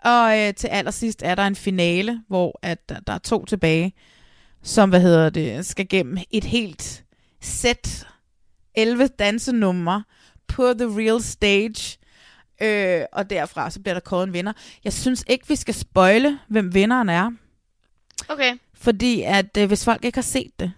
Og 0.04 0.24
uh, 0.24 0.54
til 0.54 0.68
allersidst 0.68 1.22
er 1.22 1.34
der 1.34 1.46
en 1.46 1.56
finale, 1.56 2.22
hvor 2.28 2.58
at, 2.62 2.88
der, 2.88 3.00
der 3.00 3.12
er 3.12 3.18
to 3.18 3.44
tilbage, 3.44 3.92
som 4.62 4.88
hvad 4.88 5.00
hedder 5.00 5.30
det, 5.30 5.66
skal 5.66 5.88
gennem 5.88 6.18
et 6.30 6.44
helt 6.44 7.04
sæt 7.40 8.06
11 8.74 9.06
dansenumre 9.06 10.04
på 10.48 10.74
The 10.78 10.86
Real 10.86 11.22
Stage. 11.22 11.98
Øh, 12.62 13.04
og 13.12 13.30
derfra 13.30 13.70
så 13.70 13.80
bliver 13.80 13.94
der 13.94 14.00
kåret 14.00 14.26
en 14.26 14.32
vinder. 14.32 14.52
Jeg 14.84 14.92
synes 14.92 15.24
ikke, 15.28 15.48
vi 15.48 15.56
skal 15.56 15.74
spoile, 15.74 16.38
hvem 16.48 16.74
vinderen 16.74 17.08
er. 17.08 17.30
Okay. 18.28 18.58
Fordi 18.74 19.22
at 19.22 19.56
øh, 19.58 19.68
hvis 19.68 19.84
folk 19.84 20.04
ikke 20.04 20.16
har 20.16 20.22
set 20.22 20.50
det, 20.60 20.72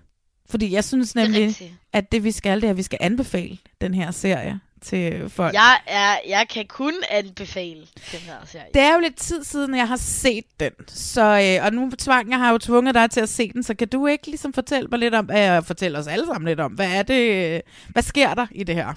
fordi 0.50 0.72
jeg 0.72 0.84
synes 0.84 1.14
nemlig, 1.14 1.48
det 1.58 1.70
at 1.92 2.12
det 2.12 2.24
vi 2.24 2.30
skal, 2.30 2.60
det 2.60 2.66
er, 2.66 2.70
at 2.70 2.76
vi 2.76 2.82
skal 2.82 2.98
anbefale 3.00 3.58
den 3.80 3.94
her 3.94 4.10
serie 4.10 4.60
til 4.82 5.28
folk. 5.28 5.54
Jeg, 5.54 5.80
er, 5.86 6.16
jeg 6.28 6.48
kan 6.48 6.66
kun 6.66 6.94
anbefale 7.10 7.80
den 8.12 8.20
her 8.20 8.36
serie. 8.46 8.66
Det 8.74 8.82
er 8.82 8.94
jo 8.94 9.00
lidt 9.00 9.16
tid 9.16 9.44
siden, 9.44 9.76
jeg 9.76 9.88
har 9.88 9.96
set 9.96 10.44
den. 10.60 10.70
Så, 10.88 11.56
øh, 11.60 11.66
og 11.66 11.72
nu 11.72 11.90
tvang, 11.98 12.30
jeg 12.30 12.38
har 12.38 12.52
jo 12.52 12.58
tvunget 12.58 12.94
dig 12.94 13.10
til 13.10 13.20
at 13.20 13.28
se 13.28 13.52
den, 13.52 13.62
så 13.62 13.74
kan 13.74 13.88
du 13.88 14.06
ikke 14.06 14.26
ligesom 14.26 14.52
fortælle 14.52 14.88
mig 14.88 14.98
lidt 14.98 15.14
om, 15.14 15.30
øh, 15.30 15.64
fortælle 15.64 15.98
os 15.98 16.06
alle 16.06 16.26
sammen 16.26 16.48
lidt 16.48 16.60
om, 16.60 16.72
hvad 16.72 16.92
er 16.92 17.02
det, 17.02 17.62
hvad 17.88 18.02
sker 18.02 18.34
der 18.34 18.46
i 18.50 18.64
det 18.64 18.74
her? 18.74 18.94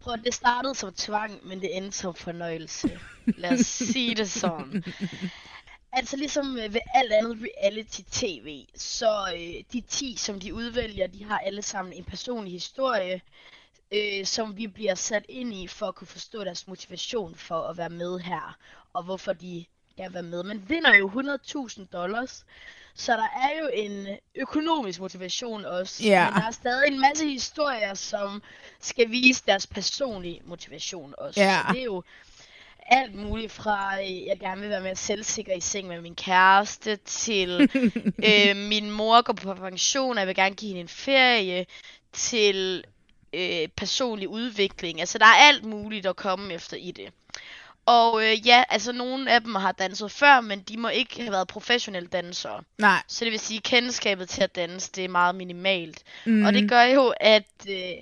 Prøv, 0.00 0.16
det 0.24 0.34
startede 0.34 0.74
som 0.74 0.92
tvang, 0.96 1.32
men 1.48 1.60
det 1.60 1.76
endte 1.76 1.98
som 1.98 2.14
fornøjelse. 2.14 2.90
Lad 3.26 3.52
os 3.52 3.66
sige 3.66 4.14
det 4.14 4.30
sådan. 4.30 4.84
Altså 5.96 6.16
ligesom 6.16 6.54
ved 6.56 6.80
alt 6.94 7.12
andet 7.12 7.38
reality-tv, 7.42 8.66
så 8.74 9.32
øh, 9.34 9.64
de 9.72 9.80
10, 9.80 10.16
som 10.16 10.40
de 10.40 10.54
udvælger, 10.54 11.06
de 11.06 11.24
har 11.24 11.38
alle 11.38 11.62
sammen 11.62 11.92
en 11.92 12.04
personlig 12.04 12.52
historie, 12.52 13.20
øh, 13.92 14.26
som 14.26 14.56
vi 14.56 14.66
bliver 14.66 14.94
sat 14.94 15.24
ind 15.28 15.54
i 15.54 15.66
for 15.66 15.86
at 15.86 15.94
kunne 15.94 16.06
forstå 16.06 16.44
deres 16.44 16.68
motivation 16.68 17.34
for 17.34 17.62
at 17.62 17.76
være 17.76 17.90
med 17.90 18.18
her, 18.18 18.56
og 18.92 19.02
hvorfor 19.02 19.32
de 19.32 19.64
gerne 19.96 20.14
være 20.14 20.22
med. 20.22 20.42
Man 20.42 20.64
vinder 20.68 20.94
jo 20.94 21.08
100.000 21.08 21.86
dollars, 21.92 22.44
så 22.94 23.12
der 23.12 23.28
er 23.42 23.58
jo 23.60 23.70
en 23.72 24.06
økonomisk 24.34 25.00
motivation 25.00 25.64
også. 25.64 26.04
Ja. 26.04 26.30
Men 26.30 26.40
der 26.40 26.46
er 26.46 26.50
stadig 26.50 26.92
en 26.92 27.00
masse 27.00 27.28
historier, 27.28 27.94
som 27.94 28.42
skal 28.80 29.10
vise 29.10 29.42
deres 29.46 29.66
personlige 29.66 30.42
motivation 30.44 31.14
også. 31.18 31.40
Ja. 31.40 31.60
Så 31.66 31.72
det 31.72 31.80
er 31.80 31.84
jo 31.84 32.02
alt 32.88 33.14
muligt 33.14 33.52
fra, 33.52 34.00
øh, 34.00 34.26
jeg 34.26 34.38
gerne 34.40 34.60
vil 34.60 34.70
være 34.70 34.80
mere 34.80 34.96
selvsikker 34.96 35.52
i 35.52 35.60
seng 35.60 35.88
med 35.88 36.00
min 36.00 36.14
kæreste, 36.14 36.96
til 36.96 37.70
øh, 38.28 38.56
min 38.56 38.90
mor 38.90 39.22
går 39.22 39.32
på 39.32 39.54
pension, 39.54 40.12
og 40.12 40.18
jeg 40.18 40.26
vil 40.26 40.34
gerne 40.34 40.54
give 40.54 40.68
hende 40.68 40.80
en 40.80 40.88
ferie, 40.88 41.66
til 42.12 42.84
øh, 43.32 43.68
personlig 43.76 44.28
udvikling. 44.28 45.00
Altså, 45.00 45.18
der 45.18 45.24
er 45.26 45.48
alt 45.48 45.64
muligt 45.64 46.06
at 46.06 46.16
komme 46.16 46.54
efter 46.54 46.76
i 46.76 46.90
det. 46.90 47.08
Og 47.86 48.24
øh, 48.24 48.46
ja, 48.46 48.64
altså 48.68 48.92
nogle 48.92 49.32
af 49.32 49.40
dem 49.40 49.54
har 49.54 49.72
danset 49.72 50.10
før, 50.10 50.40
men 50.40 50.60
de 50.60 50.76
må 50.76 50.88
ikke 50.88 51.20
have 51.20 51.32
været 51.32 51.48
professionelle 51.48 52.08
dansere. 52.08 52.62
Nej. 52.78 53.02
Så 53.08 53.24
det 53.24 53.32
vil 53.32 53.40
sige, 53.40 53.58
at 53.58 53.62
kendskabet 53.62 54.28
til 54.28 54.42
at 54.42 54.56
danse, 54.56 54.92
det 54.92 55.04
er 55.04 55.08
meget 55.08 55.34
minimalt. 55.34 56.02
Mm. 56.24 56.44
Og 56.44 56.52
det 56.52 56.68
gør 56.68 56.82
jo, 56.82 57.14
at 57.20 57.66
øh, 57.68 57.92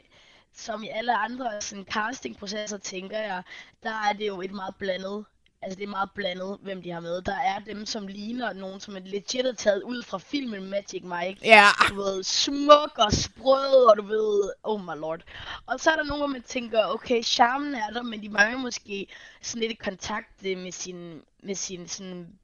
som 0.55 0.83
i 0.83 0.89
alle 0.89 1.17
andre 1.17 1.61
sådan 1.61 1.85
castingprocesser, 1.85 2.79
tænker 2.79 3.19
jeg, 3.19 3.43
der 3.83 3.91
er 4.09 4.13
det 4.13 4.27
jo 4.27 4.43
et 4.43 4.53
meget 4.53 4.75
blandet 4.79 5.25
altså 5.65 5.79
det 5.79 5.85
er 5.85 5.91
meget 5.91 6.11
blandet, 6.15 6.59
hvem 6.63 6.83
de 6.83 6.91
har 6.91 7.01
med. 7.01 7.23
Der 7.23 7.37
er 7.37 7.59
dem, 7.59 7.87
som 7.87 8.07
ligner 8.07 8.53
nogen, 8.53 8.81
som 8.81 8.97
er 8.97 9.01
legit 9.01 9.47
er 9.47 9.53
taget 9.53 9.83
ud 9.83 10.03
fra 10.03 10.19
filmen 10.19 10.71
Magic 10.71 11.03
Mike. 11.03 11.41
Ja. 11.45 11.69
Du 11.89 11.95
ved, 11.95 12.23
smuk 12.23 12.93
og 12.97 13.13
sprød, 13.13 13.91
og 13.91 13.97
du 13.97 14.03
ved, 14.03 14.53
oh 14.63 14.81
my 14.81 15.01
lord. 15.01 15.21
Og 15.67 15.81
så 15.81 15.91
er 15.91 15.97
der 15.97 16.05
nogen, 16.05 16.21
hvor 16.21 16.27
man 16.27 16.43
tænker, 16.43 16.87
okay, 16.87 17.23
charmen 17.23 17.75
er 17.75 17.91
der, 17.91 18.03
men 18.03 18.23
de 18.23 18.29
mangler 18.29 18.59
måske 18.59 19.07
sådan 19.43 19.69
lidt 19.69 19.79
kontakt 19.79 20.43
med 20.43 20.73
sin, 20.73 21.23
med 21.43 21.55
sin 21.55 21.89
sådan 21.89 22.39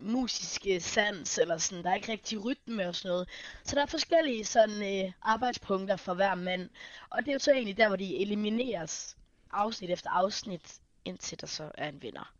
musiske 0.00 0.80
sans, 0.80 1.38
eller 1.38 1.58
sådan, 1.58 1.84
der 1.84 1.90
er 1.90 1.94
ikke 1.94 2.12
rigtig 2.12 2.44
rytme 2.44 2.88
og 2.88 2.94
sådan 2.94 3.08
noget. 3.08 3.28
Så 3.64 3.74
der 3.76 3.82
er 3.82 3.86
forskellige 3.86 4.44
sådan 4.44 5.04
øh, 5.04 5.12
arbejdspunkter 5.22 5.96
for 5.96 6.14
hver 6.14 6.34
mand. 6.34 6.68
Og 7.10 7.18
det 7.22 7.28
er 7.28 7.32
jo 7.32 7.38
så 7.38 7.52
egentlig 7.52 7.76
der, 7.76 7.88
hvor 7.88 7.96
de 7.96 8.20
elimineres 8.22 9.16
afsnit 9.52 9.90
efter 9.90 10.10
afsnit 10.10 10.60
indtil 11.04 11.40
der 11.40 11.46
så 11.46 11.62
er 11.74 11.88
en 11.88 12.02
vinder. 12.02 12.32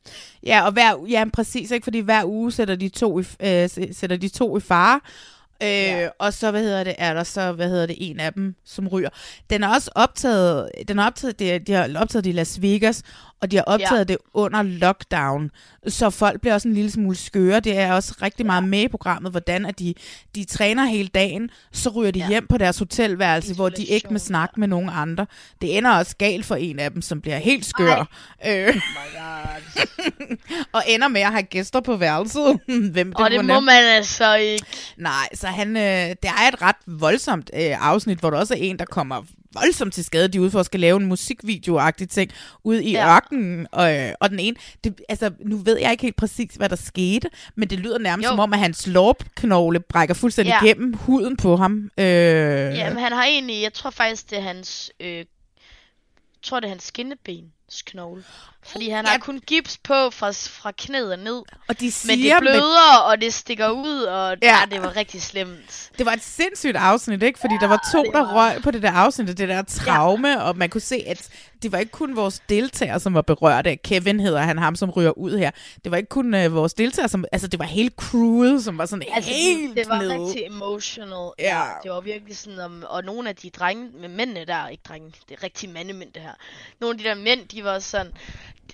Ja, 0.43 0.67
og 0.67 0.73
hver, 0.73 1.07
ja, 1.09 1.25
præcis, 1.33 1.71
ikke? 1.71 1.85
fordi 1.85 1.99
hver 1.99 2.25
uge 2.25 2.53
sætter 2.53 2.77
de 2.77 2.89
to 2.89 3.21
i, 3.21 3.25
øh, 3.41 3.71
sætter 3.93 4.17
de 4.17 4.29
to 4.29 4.57
i 4.57 4.61
fare, 4.61 5.01
Øh, 5.63 5.69
ja. 5.69 6.09
Og 6.19 6.33
så, 6.33 6.51
hvad 6.51 6.63
hedder 6.63 6.85
det, 6.85 6.95
er 6.99 7.15
der 7.15 7.23
så, 7.23 7.53
hvad 7.53 7.69
hedder 7.69 7.87
det, 7.87 7.97
en 7.99 8.21
af 8.21 8.33
dem, 8.33 8.55
som 8.65 8.89
ryger. 8.89 9.09
Den 9.51 9.63
er 9.63 9.69
også 9.69 9.91
optaget, 9.95 10.71
den 10.89 10.99
er 10.99 11.07
optaget, 11.07 11.39
de, 11.39 11.59
de 11.59 11.73
har 11.73 11.91
optaget 11.97 12.25
det 12.25 12.31
i 12.31 12.33
Las 12.33 12.63
Vegas, 12.63 13.03
og 13.45 13.51
de 13.51 13.57
har 13.57 13.65
optaget 13.65 13.99
ja. 13.99 14.05
det 14.05 14.17
under 14.35 14.63
lockdown, 14.63 15.51
så 15.87 16.11
folk 16.11 16.41
bliver 16.41 16.55
også 16.55 16.69
en 16.69 16.75
lille 16.75 16.91
smule 16.91 17.17
skøre. 17.17 17.61
Det 17.61 17.79
er 17.79 17.93
også 17.93 18.15
rigtig 18.23 18.47
meget 18.47 18.65
med 18.65 18.81
i 18.81 18.89
programmet, 18.89 19.31
hvordan 19.31 19.67
at 19.67 19.79
de, 19.79 19.95
de 20.35 20.45
træner 20.45 20.85
hele 20.85 21.09
dagen, 21.09 21.51
så 21.73 21.91
ryger 21.91 22.11
de 22.11 22.19
ja. 22.19 22.29
hjem 22.29 22.47
på 22.47 22.59
deres 22.59 22.79
hotelværelse, 22.79 23.55
hvor 23.55 23.69
de 23.69 23.85
ikke 23.85 24.09
må 24.11 24.19
snakke 24.19 24.61
med 24.61 24.69
nogen 24.69 24.91
andre. 24.93 25.27
Det 25.61 25.79
ender 25.79 25.91
også 25.91 26.17
galt 26.17 26.47
for 26.47 26.55
en 26.55 26.79
af 26.79 26.93
dem, 26.93 27.03
som 27.03 27.21
bliver 27.21 27.39
helt 27.39 27.67
skør. 27.67 28.09
Øh. 28.47 28.69
Oh 28.69 28.75
my 28.75 29.09
God. 29.15 30.37
og 30.77 30.83
ender 30.89 31.09
med 31.09 31.21
at 31.21 31.33
have 31.33 31.43
gæster 31.43 31.81
på 31.81 31.97
værelset. 31.97 32.61
Hvem 32.93 33.13
det 33.13 33.25
og 33.25 33.31
det 33.31 33.45
må 33.45 33.61
man 33.61 33.83
altså 33.83 34.35
ikke. 34.35 34.65
Nej, 34.97 35.29
så 35.35 35.47
han, 35.47 35.77
øh, 35.77 35.83
det 35.83 36.25
er 36.25 36.49
et 36.53 36.63
ret 36.63 36.77
voldsomt 36.87 37.51
øh, 37.55 37.89
afsnit, 37.89 38.19
hvor 38.19 38.31
der 38.31 38.39
også 38.39 38.55
er 38.55 38.59
en, 38.59 38.79
der 38.79 38.85
kommer 38.85 39.23
voldsomt 39.55 39.95
til 39.95 40.05
skade. 40.05 40.29
De 40.29 40.39
er 40.39 40.43
ude 40.43 40.51
for 40.51 40.61
at 40.61 40.67
skal 40.67 40.81
lave 40.81 40.97
en 40.97 41.13
musikvideo-agtig 41.13 42.09
ting 42.09 42.31
ude 42.65 42.85
i 42.85 42.91
ja. 42.91 43.17
ørkenen. 43.17 43.67
Og, 43.73 43.97
øh, 43.97 44.13
og 44.21 44.31
den 44.31 44.39
ene, 44.39 44.57
det, 44.85 45.01
altså 45.09 45.31
nu 45.41 45.57
ved 45.57 45.79
jeg 45.79 45.91
ikke 45.91 46.03
helt 46.03 46.17
præcis, 46.17 46.55
hvad 46.55 46.69
der 46.69 46.77
skete, 46.77 47.31
men 47.55 47.71
det 47.71 47.79
lyder 47.79 47.99
nærmest 47.99 48.25
jo. 48.25 48.31
som 48.31 48.39
om, 48.39 48.53
at 48.53 48.59
hans 48.59 48.87
lårknogle 48.87 49.81
brækker 49.81 50.15
fuldstændig 50.15 50.55
ja. 50.63 50.65
igennem 50.65 50.95
huden 50.95 51.37
på 51.37 51.57
ham. 51.57 51.91
Øh, 51.99 52.05
ja, 52.05 52.89
men 52.89 52.99
han 52.99 53.13
har 53.13 53.25
egentlig, 53.25 53.63
jeg 53.63 53.73
tror 53.73 53.91
faktisk, 53.91 54.31
det 54.31 54.39
er 54.39 54.43
hans, 54.43 54.93
øh, 55.01 55.25
tror 56.43 56.61
det 56.61 56.67
er 56.67 56.71
hans 56.71 56.85
skinneben, 56.85 57.53
knogle. 57.83 58.25
Fordi 58.67 58.89
han 58.91 59.07
har 59.07 59.19
kun 59.19 59.41
gips 59.47 59.79
på 59.85 60.11
fra, 60.11 60.31
fra 60.31 60.73
knæet 60.79 61.13
og 61.13 61.19
ned. 61.19 61.43
Og 61.69 61.81
de 61.81 61.85
Men 61.85 61.91
siger 61.93 62.35
det 62.35 62.45
med- 62.45 62.53
bløder, 62.53 62.97
og 63.07 63.21
det 63.21 63.35
stikker 63.35 63.69
ud, 63.69 64.01
og 64.03 64.37
Ja. 64.43 64.49
ja. 64.59 64.59
det 64.71 64.83
var 64.83 64.97
rigtig 64.97 65.23
slemt. 65.23 65.91
Det 65.99 66.07
var 66.07 66.13
et 66.13 66.23
sindssygt 66.25 66.77
afsnit, 66.77 67.23
ikke? 67.23 67.39
Fordi 67.39 67.55
ja, 67.55 67.59
der 67.61 67.67
var 67.67 67.89
to, 67.93 68.03
det 68.03 68.11
der 68.13 68.19
var- 68.21 68.35
røg 68.35 68.63
på 68.63 68.71
det 68.71 68.83
der 68.83 68.93
afsnit, 68.93 69.29
det 69.39 69.49
der 69.49 69.63
traume, 69.63 70.29
ja. 70.29 70.37
og 70.43 70.57
man 70.57 70.71
kunne 70.71 70.81
se, 70.81 71.05
at 71.07 71.29
det 71.65 71.73
var 71.73 71.79
ikke 71.79 71.93
kun 71.93 72.17
vores 72.17 72.43
deltagere, 72.49 73.01
som 73.01 73.15
var 73.15 73.23
berørte. 73.23 73.77
Kevin 73.77 74.21
hedder 74.21 74.41
han, 74.41 74.59
ham 74.59 74.77
som 74.77 74.91
ryger 74.91 75.19
ud 75.19 75.39
her. 75.39 75.51
Det 75.85 75.91
var 75.91 75.97
ikke 75.97 76.09
kun 76.09 76.35
uh, 76.35 76.55
vores 76.55 76.75
deltagere, 76.75 77.09
som, 77.09 77.25
altså 77.33 77.49
det 77.49 77.59
var 77.59 77.65
hele 77.65 77.91
crewet, 77.97 78.65
som 78.65 78.79
var 78.79 78.87
sådan 78.87 79.05
Altså, 79.15 79.31
helt 79.31 79.77
det 79.77 79.89
var 79.89 79.99
nede. 79.99 80.27
rigtig 80.27 80.45
emotional. 80.47 81.31
Ja. 81.39 81.63
Det 81.83 81.91
var 81.91 82.01
virkelig 82.01 82.37
sådan, 82.37 82.59
om, 82.61 82.85
og 82.89 83.05
nogle 83.05 83.29
af 83.29 83.37
de 83.37 83.51
drenge, 83.51 83.91
med 84.01 84.09
mændene 84.09 84.45
der, 84.45 84.69
ikke 84.69 84.83
drenge, 84.89 85.13
det 85.29 85.39
er 85.39 85.43
rigtig 85.43 85.71
mandemænd 85.71 86.13
det 86.13 86.23
her. 86.23 86.33
Nogle 86.81 86.95
af 86.95 86.99
de 86.99 87.05
der 87.09 87.15
mænd, 87.15 87.49
de 87.49 87.65
var 87.65 87.79
sådan, 87.79 88.13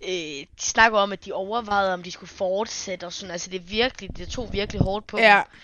øh, 0.09 0.11
de 0.11 0.47
snakker 0.59 0.99
om, 0.99 1.13
at 1.13 1.25
de 1.25 1.33
overvejede, 1.33 1.95
om 1.95 2.03
de 2.03 2.11
skulle 2.11 2.31
fortsætte 2.31 3.05
og 3.05 3.13
sådan. 3.13 3.31
Altså 3.33 3.51
det 3.51 3.61
er 3.61 3.65
virkelig, 3.65 4.17
det 4.17 4.29
tog 4.29 4.53
virkelig 4.53 4.83
hårdt 4.83 5.07
på 5.07 5.19
Ja. 5.19 5.35
dem. 5.37 5.59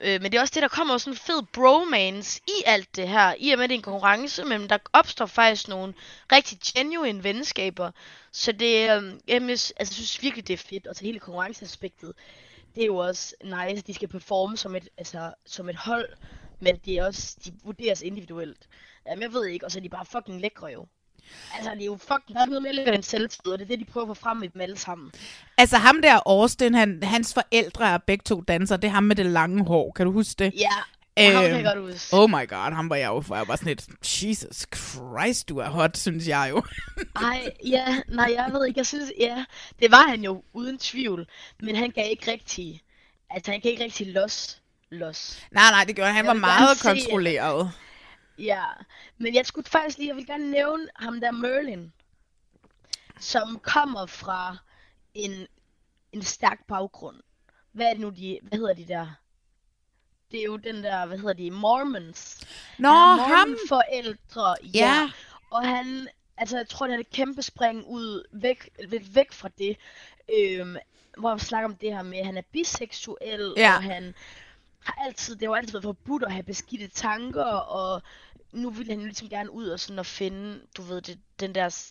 Øh, 0.00 0.22
men 0.22 0.32
det 0.32 0.38
er 0.38 0.40
også 0.40 0.54
det, 0.54 0.62
der 0.62 0.68
kommer 0.68 0.98
sådan 0.98 1.12
en 1.12 1.16
fed 1.16 1.42
bromance 1.52 2.40
i 2.48 2.62
alt 2.66 2.96
det 2.96 3.08
her. 3.08 3.34
I 3.38 3.50
og 3.50 3.58
med, 3.58 3.68
det 3.68 3.74
er 3.74 3.78
en 3.78 3.82
konkurrence, 3.82 4.44
men 4.44 4.68
der 4.68 4.78
opstår 4.92 5.26
faktisk 5.26 5.68
nogle 5.68 5.94
rigtig 6.32 6.58
genuine 6.60 7.24
venskaber. 7.24 7.90
Så 8.32 8.52
det, 8.52 8.90
øh, 8.90 9.14
jeg, 9.28 9.42
mis, 9.42 9.70
altså, 9.70 9.92
jeg 9.92 9.94
synes 9.94 10.22
virkelig, 10.22 10.48
det 10.48 10.54
er 10.54 10.58
fedt. 10.58 10.86
Og 10.86 10.96
så 10.96 11.04
hele 11.04 11.18
konkurrenceaspektet, 11.18 12.12
det 12.74 12.82
er 12.82 12.86
jo 12.86 12.96
også 12.96 13.34
nice. 13.44 13.82
De 13.82 13.94
skal 13.94 14.08
performe 14.08 14.56
som 14.56 14.76
et, 14.76 14.88
altså, 14.98 15.34
som 15.46 15.68
et 15.68 15.76
hold, 15.76 16.08
men 16.60 16.76
det 16.76 16.94
er 16.94 17.04
også, 17.04 17.36
de 17.44 17.52
vurderes 17.64 18.02
individuelt. 18.02 18.68
Jamen, 19.06 19.22
jeg 19.22 19.32
ved 19.32 19.46
ikke, 19.46 19.66
og 19.66 19.70
så 19.70 19.78
er 19.78 19.82
de 19.82 19.88
bare 19.88 20.06
fucking 20.06 20.40
lækre 20.40 20.66
jo. 20.66 20.86
Altså, 21.56 21.70
det 21.74 21.80
er 21.80 21.84
jo 21.86 21.98
fucking, 22.00 22.38
noget 22.48 22.62
mere 22.62 22.72
lækkert 22.72 22.94
end 22.94 23.02
selvtid, 23.02 23.46
og 23.52 23.58
det 23.58 23.64
er 23.64 23.68
det, 23.68 23.78
de 23.78 23.84
prøver 23.92 24.10
at 24.10 24.16
få 24.16 24.22
frem 24.22 24.42
i 24.42 24.46
dem 24.46 24.60
alle 24.60 24.78
sammen. 24.78 25.12
Altså 25.58 25.76
ham 25.76 26.02
der, 26.02 26.20
Austin, 26.26 26.74
han, 26.74 27.02
hans 27.02 27.34
forældre 27.34 27.90
er 27.92 27.98
begge 27.98 28.22
to 28.26 28.40
dansere. 28.40 28.78
Det 28.78 28.88
er 28.88 28.92
ham 28.92 29.02
med 29.04 29.16
det 29.16 29.26
lange 29.26 29.64
hår. 29.66 29.92
Kan 29.96 30.06
du 30.06 30.12
huske 30.12 30.34
det? 30.44 30.52
Ja, 30.56 30.68
ham 30.70 30.84
kan 31.16 31.42
jeg 31.42 31.54
Øhm, 31.54 31.64
godt 31.64 31.92
huske. 31.92 32.16
Oh 32.16 32.30
my 32.30 32.48
god, 32.48 32.72
ham 32.74 32.90
var 32.90 32.96
jeg 32.96 33.06
jo, 33.08 33.22
jeg 33.30 33.48
var 33.48 33.56
sådan 33.56 33.66
lidt, 33.68 33.86
Jesus 34.22 34.66
Christ, 34.76 35.48
du 35.48 35.58
er 35.58 35.68
hot, 35.68 35.96
synes 35.96 36.28
jeg 36.28 36.46
jo. 36.50 36.62
Ej, 37.16 37.50
ja, 37.66 37.96
nej, 38.08 38.32
jeg 38.36 38.48
ved 38.52 38.66
ikke, 38.66 38.78
jeg 38.78 38.86
synes, 38.86 39.12
ja, 39.20 39.44
det 39.82 39.90
var 39.90 40.08
han 40.08 40.22
jo, 40.24 40.42
uden 40.52 40.78
tvivl, 40.78 41.26
men 41.62 41.76
han 41.76 41.90
kan 41.90 42.04
ikke 42.10 42.30
rigtig, 42.32 42.80
altså 43.30 43.50
han 43.50 43.60
kan 43.60 43.70
ikke 43.70 43.84
rigtig 43.84 44.06
los, 44.12 44.60
los. 44.90 45.38
nej, 45.52 45.70
nej, 45.70 45.84
det 45.84 45.96
gjorde 45.96 46.12
han. 46.12 46.16
Han 46.16 46.24
Jeg 46.24 46.34
var 46.34 46.40
meget 46.40 46.78
gerne 46.82 47.00
se, 47.00 47.04
at- 47.06 47.10
kontrolleret. 47.10 47.72
Ja, 48.40 48.64
men 49.18 49.34
jeg 49.34 49.46
skulle 49.46 49.68
faktisk 49.68 49.98
lige, 49.98 50.08
jeg 50.08 50.16
vil 50.16 50.26
gerne 50.26 50.50
nævne 50.50 50.88
ham 50.96 51.20
der 51.20 51.30
Merlin, 51.30 51.92
som 53.20 53.58
kommer 53.62 54.06
fra 54.06 54.56
en, 55.14 55.46
en 56.12 56.22
stærk 56.22 56.66
baggrund. 56.68 57.16
Hvad 57.72 57.86
er 57.86 57.90
det 57.90 58.00
nu, 58.00 58.08
de, 58.10 58.38
hvad 58.42 58.58
hedder 58.58 58.74
de 58.74 58.88
der? 58.88 59.06
Det 60.30 60.40
er 60.40 60.44
jo 60.44 60.56
den 60.56 60.84
der, 60.84 61.06
hvad 61.06 61.18
hedder 61.18 61.32
de, 61.32 61.50
Mormons. 61.50 62.46
Nå, 62.78 62.88
Han 62.88 63.18
ham! 63.36 63.56
forældre, 63.68 64.56
ja. 64.74 64.78
Ja. 64.78 65.10
Og 65.50 65.68
han, 65.68 66.08
altså 66.36 66.56
jeg 66.56 66.68
tror, 66.68 66.86
det 66.86 66.94
er 66.94 66.98
et 66.98 67.10
kæmpe 67.10 67.42
spring 67.42 67.86
ud, 67.86 68.24
væk, 68.32 68.70
lidt 68.88 69.14
væk 69.14 69.32
fra 69.32 69.48
det. 69.58 69.76
Øhm, 70.38 70.76
hvor 71.18 71.34
vi 71.34 71.40
snakker 71.40 71.68
om 71.68 71.76
det 71.76 71.92
her 71.94 72.02
med, 72.02 72.18
at 72.18 72.26
han 72.26 72.36
er 72.36 72.42
biseksuel, 72.52 73.54
Ja. 73.56 73.76
og 73.76 73.82
han 73.82 74.14
har 74.84 75.04
altid, 75.06 75.34
det 75.34 75.42
har 75.42 75.46
jo 75.46 75.54
altid 75.54 75.72
været 75.72 75.82
forbudt 75.82 76.22
at 76.22 76.32
have 76.32 76.42
beskidte 76.42 76.88
tanker, 76.88 77.44
og 77.44 78.02
nu 78.52 78.70
vil 78.70 78.88
han 78.88 79.00
ligesom 79.02 79.28
gerne 79.28 79.50
ud 79.50 79.68
og 79.68 79.80
sådan 79.80 79.98
at 79.98 80.06
finde, 80.06 80.66
du 80.76 80.82
ved, 80.82 81.02
det, 81.02 81.18
den 81.40 81.54
der, 81.54 81.90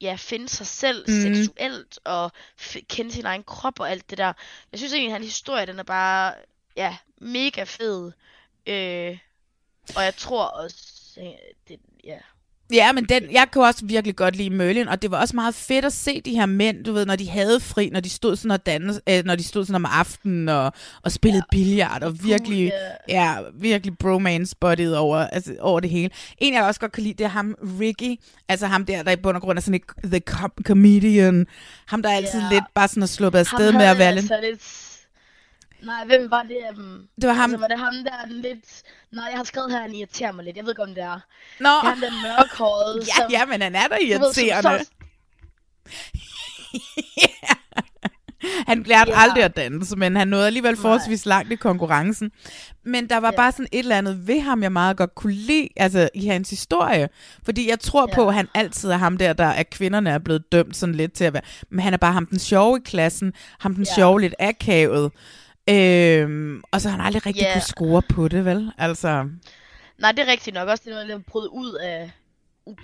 ja, 0.00 0.16
finde 0.18 0.48
sig 0.48 0.66
selv 0.66 1.04
mm. 1.08 1.22
seksuelt, 1.22 1.98
og 2.04 2.30
f- 2.60 2.84
kende 2.88 3.12
sin 3.12 3.26
egen 3.26 3.44
krop 3.44 3.80
og 3.80 3.90
alt 3.90 4.10
det 4.10 4.18
der. 4.18 4.32
Jeg 4.72 4.78
synes 4.80 4.92
egentlig, 4.92 5.10
at 5.10 5.12
hans 5.12 5.26
historie, 5.26 5.66
den 5.66 5.78
er 5.78 5.82
bare, 5.82 6.34
ja, 6.76 6.96
mega 7.20 7.64
fed. 7.64 8.12
Øh, 8.66 9.18
og 9.96 10.04
jeg 10.04 10.14
tror 10.16 10.44
også, 10.44 11.02
det, 11.68 11.80
ja, 12.04 12.18
Ja, 12.72 12.92
men 12.92 13.04
den, 13.04 13.22
jeg 13.32 13.46
kunne 13.52 13.64
også 13.64 13.86
virkelig 13.86 14.16
godt 14.16 14.36
lide 14.36 14.50
Merlin, 14.50 14.88
og 14.88 15.02
det 15.02 15.10
var 15.10 15.20
også 15.20 15.36
meget 15.36 15.54
fedt 15.54 15.84
at 15.84 15.92
se 15.92 16.20
de 16.20 16.30
her 16.34 16.46
mænd, 16.46 16.84
du 16.84 16.92
ved, 16.92 17.06
når 17.06 17.16
de 17.16 17.30
havde 17.30 17.60
fri, 17.60 17.88
når 17.92 18.00
de 18.00 18.10
stod 18.10 18.36
sådan 18.36 18.50
og 18.50 18.66
dans, 18.66 19.00
øh, 19.08 19.24
når 19.24 19.34
de 19.36 19.44
stod 19.44 19.64
sådan 19.64 19.74
om 19.74 19.84
aftenen 19.84 20.48
og, 20.48 20.72
og 21.02 21.12
spillede 21.12 21.42
ja. 21.52 21.56
billard, 21.56 22.02
og 22.02 22.24
virkelig, 22.24 22.72
ja, 23.08 23.36
virkelig 23.54 23.98
bromance 23.98 24.56
buddied 24.60 24.92
over, 24.94 25.16
altså, 25.18 25.54
over 25.60 25.80
det 25.80 25.90
hele. 25.90 26.10
En, 26.38 26.54
jeg 26.54 26.64
også 26.64 26.80
godt 26.80 26.92
kan 26.92 27.02
lide, 27.02 27.14
det 27.14 27.24
er 27.24 27.28
ham, 27.28 27.54
Ricky, 27.80 28.20
altså 28.48 28.66
ham 28.66 28.84
der, 28.84 29.02
der 29.02 29.10
i 29.10 29.16
bund 29.16 29.36
og 29.36 29.42
grund 29.42 29.58
er 29.58 29.62
sådan 29.62 29.80
et 30.04 30.10
the 30.10 30.20
com- 30.30 30.62
comedian, 30.62 31.46
ham 31.86 32.02
der 32.02 32.10
er 32.10 32.14
altid 32.16 32.40
Ja. 32.40 32.48
lidt 32.52 32.64
bare 32.74 32.88
sådan 32.88 33.02
at 33.02 33.08
sluppe 33.08 33.38
afsted 33.38 33.72
med 33.72 33.84
at 33.84 33.98
være 33.98 34.14
lidt... 34.14 34.30
altså 34.32 34.38
lidt... 34.50 34.60
Nej, 35.82 36.04
hvem 36.06 36.30
var 36.30 36.42
det 36.42 36.56
dem? 36.76 37.08
Det 37.20 37.28
var 37.28 37.34
ham- 37.34 37.42
Altså, 37.50 37.56
var 37.56 37.68
det 37.68 37.78
ham 37.78 37.94
der 38.04 38.24
den 38.28 38.40
lidt... 38.42 38.82
Nej, 39.12 39.24
jeg 39.30 39.36
har 39.36 39.44
skrevet 39.44 39.70
her, 39.72 39.80
han 39.80 39.94
irriterer 39.94 40.32
mig 40.32 40.44
lidt. 40.44 40.56
Jeg 40.56 40.64
ved 40.64 40.72
ikke, 40.72 40.82
om 40.82 40.94
det 40.94 41.02
er. 41.02 41.20
Nå. 41.60 41.68
Det 41.68 41.76
er 41.82 41.88
ham 41.88 42.00
den 42.00 42.12
mørkhårede, 42.22 43.02
Ja, 43.18 43.38
ja, 43.38 43.46
men 43.46 43.62
han 43.62 43.74
er 43.74 43.88
da 43.88 43.96
du 44.18 44.24
ved, 44.24 44.34
som- 44.34 44.44
irriterende. 44.44 44.84
som- 44.84 44.86
Han 48.66 48.82
lærte 48.82 49.10
Ja. 49.10 49.20
aldrig 49.20 49.44
at 49.44 49.56
danse, 49.56 49.96
men 49.96 50.16
han 50.16 50.28
nåede 50.28 50.46
alligevel 50.46 50.76
forholdsvis 50.76 51.26
langt 51.26 51.52
i 51.52 51.56
konkurrencen. 51.56 52.30
Men 52.84 53.08
der 53.08 53.16
var 53.16 53.30
Ja. 53.32 53.36
bare 53.36 53.52
sådan 53.52 53.66
et 53.72 53.78
eller 53.78 53.98
andet 53.98 54.26
ved 54.26 54.40
ham, 54.40 54.62
jeg 54.62 54.72
meget 54.72 54.96
godt 54.96 55.14
kunne 55.14 55.32
lide, 55.32 55.68
altså 55.76 56.08
i 56.14 56.26
hans 56.26 56.50
historie. 56.50 57.08
Fordi 57.44 57.70
jeg 57.70 57.80
tror 57.80 58.06
på, 58.14 58.22
Ja. 58.22 58.28
at 58.28 58.34
han 58.34 58.48
altid 58.54 58.90
er 58.90 58.96
ham 58.96 59.16
der, 59.18 59.32
der 59.32 59.48
at 59.48 59.70
kvinderne 59.70 60.10
er 60.10 60.18
blevet 60.18 60.52
dømt 60.52 60.76
sådan 60.76 60.94
lidt 60.94 61.12
til 61.12 61.24
at 61.24 61.32
være. 61.32 61.42
Men 61.70 61.80
han 61.80 61.92
er 61.92 61.96
bare 61.96 62.12
ham 62.12 62.26
den 62.26 62.38
sjove 62.38 62.78
i 62.78 62.80
klassen, 62.84 63.32
ham 63.58 63.74
den 63.74 63.86
Ja. 63.90 63.94
sjove 63.94 64.20
lidt 64.20 64.34
akavet. 64.38 65.12
Øhm, 65.70 66.62
og 66.70 66.80
så 66.80 66.88
har 66.88 66.96
han 66.96 67.06
aldrig 67.06 67.26
rigtig 67.26 67.42
Ja. 67.42 67.52
kunne 67.52 67.62
score 67.62 68.02
på 68.02 68.28
det, 68.28 68.44
vel? 68.44 68.72
Altså, 68.78 69.28
Nej, 69.98 70.12
det 70.12 70.22
er 70.28 70.30
rigtigt 70.32 70.54
nok. 70.54 70.68
Også 70.68 70.82
det 70.86 71.06
med 71.06 71.14
at 71.14 71.24
bryde 71.24 71.50
ud 71.50 71.72
af... 71.74 72.10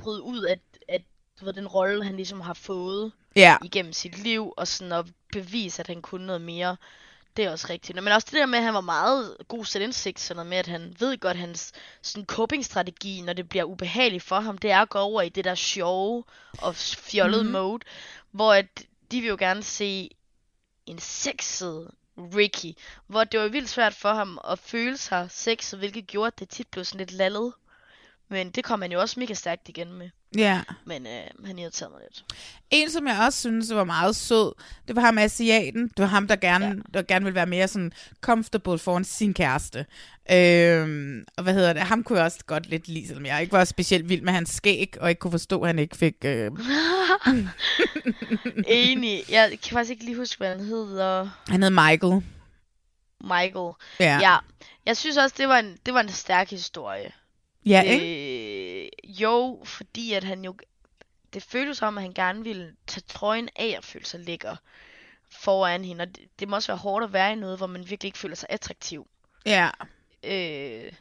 Bryde 0.02 0.22
ud 0.22 0.42
af, 0.42 0.60
at 0.88 1.02
du 1.40 1.44
ved, 1.44 1.52
den 1.52 1.66
rolle, 1.68 2.04
han 2.04 2.16
ligesom 2.16 2.40
har 2.40 2.54
fået 2.54 3.12
Ja. 3.36 3.56
igennem 3.64 3.92
sit 3.92 4.18
liv, 4.18 4.52
og 4.56 4.68
sådan 4.68 4.92
at 4.92 5.06
bevise, 5.32 5.80
at 5.80 5.86
han 5.86 6.02
kunne 6.02 6.26
noget 6.26 6.40
mere. 6.40 6.76
Det 7.36 7.44
er 7.44 7.50
også 7.50 7.66
rigtigt. 7.70 8.02
Men 8.02 8.12
også 8.12 8.28
det 8.30 8.38
der 8.38 8.46
med, 8.46 8.58
at 8.58 8.64
han 8.64 8.74
var 8.74 8.80
meget 8.80 9.36
god 9.48 9.64
selvindsigt, 9.64 10.20
sådan 10.20 10.36
noget 10.36 10.48
med, 10.50 10.56
at 10.58 10.66
han 10.66 10.96
ved 10.98 11.18
godt, 11.18 11.36
hans 11.36 11.72
sådan 12.02 12.26
coping-strategi, 12.26 13.20
når 13.20 13.32
det 13.32 13.48
bliver 13.48 13.64
ubehageligt 13.64 14.22
for 14.22 14.40
ham, 14.40 14.58
det 14.58 14.70
er 14.70 14.78
at 14.78 14.88
gå 14.88 14.98
over 14.98 15.22
i 15.22 15.28
det 15.28 15.44
der 15.44 15.54
sjove 15.54 16.24
og 16.58 16.74
fjollede 16.76 17.42
Mhm. 17.42 17.50
mm-hmm. 17.52 17.62
mode, 17.62 17.84
hvor 18.30 18.52
at 18.52 18.82
de 19.10 19.20
vil 19.20 19.28
jo 19.28 19.36
gerne 19.38 19.62
se 19.62 20.10
en 20.86 20.98
sexet 20.98 21.90
Ricky, 22.16 22.78
hvor 23.06 23.24
det 23.24 23.40
var 23.40 23.48
vildt 23.48 23.68
svært 23.68 23.94
for 23.94 24.12
ham 24.12 24.38
at 24.44 24.58
føle 24.58 24.96
sig 24.96 25.30
sexet, 25.30 25.78
hvilket 25.78 26.06
gjorde, 26.06 26.26
at 26.26 26.38
det 26.38 26.48
tit 26.48 26.68
blev 26.68 26.84
sådan 26.84 26.98
lidt 26.98 27.12
lallet. 27.12 27.52
Men 28.28 28.50
det 28.50 28.64
kom 28.64 28.82
han 28.82 28.92
jo 28.92 29.00
også 29.00 29.20
mega 29.20 29.34
stærkt 29.34 29.68
igen 29.68 29.92
med 29.92 30.10
ja. 30.36 30.60
Men 30.84 31.06
øh, 31.06 31.46
han 31.46 31.58
irriterede 31.58 31.92
mig 31.92 32.00
lidt. 32.02 32.24
En, 32.70 32.90
som 32.90 33.06
jeg 33.06 33.18
også 33.26 33.38
synes 33.38 33.74
var 33.74 33.84
meget 33.84 34.16
sød, 34.16 34.52
det 34.88 34.96
var 34.96 35.02
ham 35.02 35.18
asiaten. 35.18 35.82
Det 35.82 35.98
var 35.98 36.06
ham, 36.06 36.28
der 36.28 36.36
gerne, 36.36 36.66
ja. 36.66 36.74
der 36.94 37.02
gerne 37.02 37.24
ville 37.24 37.34
være 37.34 37.46
mere 37.46 37.68
sådan 37.68 37.92
comfortable 38.20 38.78
foran 38.78 39.04
sin 39.04 39.34
kæreste. 39.34 39.86
Øhm, 40.30 41.24
og 41.36 41.42
hvad 41.42 41.54
hedder 41.54 41.72
det? 41.72 41.82
Ham 41.82 42.04
kunne 42.04 42.18
jeg 42.18 42.24
også 42.24 42.44
godt 42.46 42.66
lidt 42.66 42.88
lide, 42.88 43.06
selvom 43.06 43.26
jeg 43.26 43.40
ikke 43.40 43.52
var 43.52 43.64
specielt 43.64 44.08
vild 44.08 44.22
med 44.22 44.32
hans 44.32 44.50
skæg, 44.50 44.96
og 45.00 45.08
ikke 45.08 45.18
kunne 45.18 45.30
forstå, 45.30 45.60
at 45.60 45.68
han 45.68 45.78
ikke 45.78 45.96
fik... 45.96 46.14
Øh... 46.24 46.50
Enig. 48.66 49.24
Jeg 49.30 49.50
kan 49.50 49.70
faktisk 49.72 49.90
ikke 49.90 50.04
lige 50.04 50.16
huske, 50.16 50.38
hvad 50.38 50.48
han 50.48 50.60
hedder. 50.60 51.28
han 51.48 51.62
hed 51.62 51.70
Michael. 51.70 52.22
Michael. 53.20 53.72
Ja. 54.00 54.18
ja. 54.20 54.36
Jeg 54.86 54.96
synes 54.96 55.16
også, 55.16 55.34
det 55.38 55.48
var 55.48 55.58
en, 55.58 55.78
det 55.86 55.94
var 55.94 56.00
en 56.00 56.08
stærk 56.08 56.50
historie. 56.50 57.12
Ja, 57.66 57.82
ikke? 57.82 58.84
Øh, 58.84 58.88
jo, 59.04 59.62
fordi 59.64 60.12
at 60.12 60.24
han 60.24 60.44
jo... 60.44 60.56
Det 61.34 61.42
føltes 61.42 61.78
som, 61.78 61.98
at 61.98 62.02
han 62.02 62.12
gerne 62.12 62.44
ville 62.44 62.76
tage 62.86 63.04
trøjen 63.08 63.48
af 63.56 63.74
og 63.78 63.84
føle 63.84 64.04
sig 64.04 64.20
lækker 64.20 64.56
foran 65.30 65.84
hende. 65.84 66.02
Og 66.02 66.08
det, 66.08 66.28
det 66.38 66.48
må 66.48 66.56
også 66.56 66.72
være 66.72 66.78
hårdt 66.78 67.04
at 67.04 67.12
være 67.12 67.32
i 67.32 67.36
noget, 67.36 67.58
hvor 67.58 67.66
man 67.66 67.90
virkelig 67.90 68.08
ikke 68.08 68.18
føler 68.18 68.36
sig 68.36 68.46
attraktiv. 68.50 69.08
Ja. 69.46 69.70
Øh, 70.24 70.92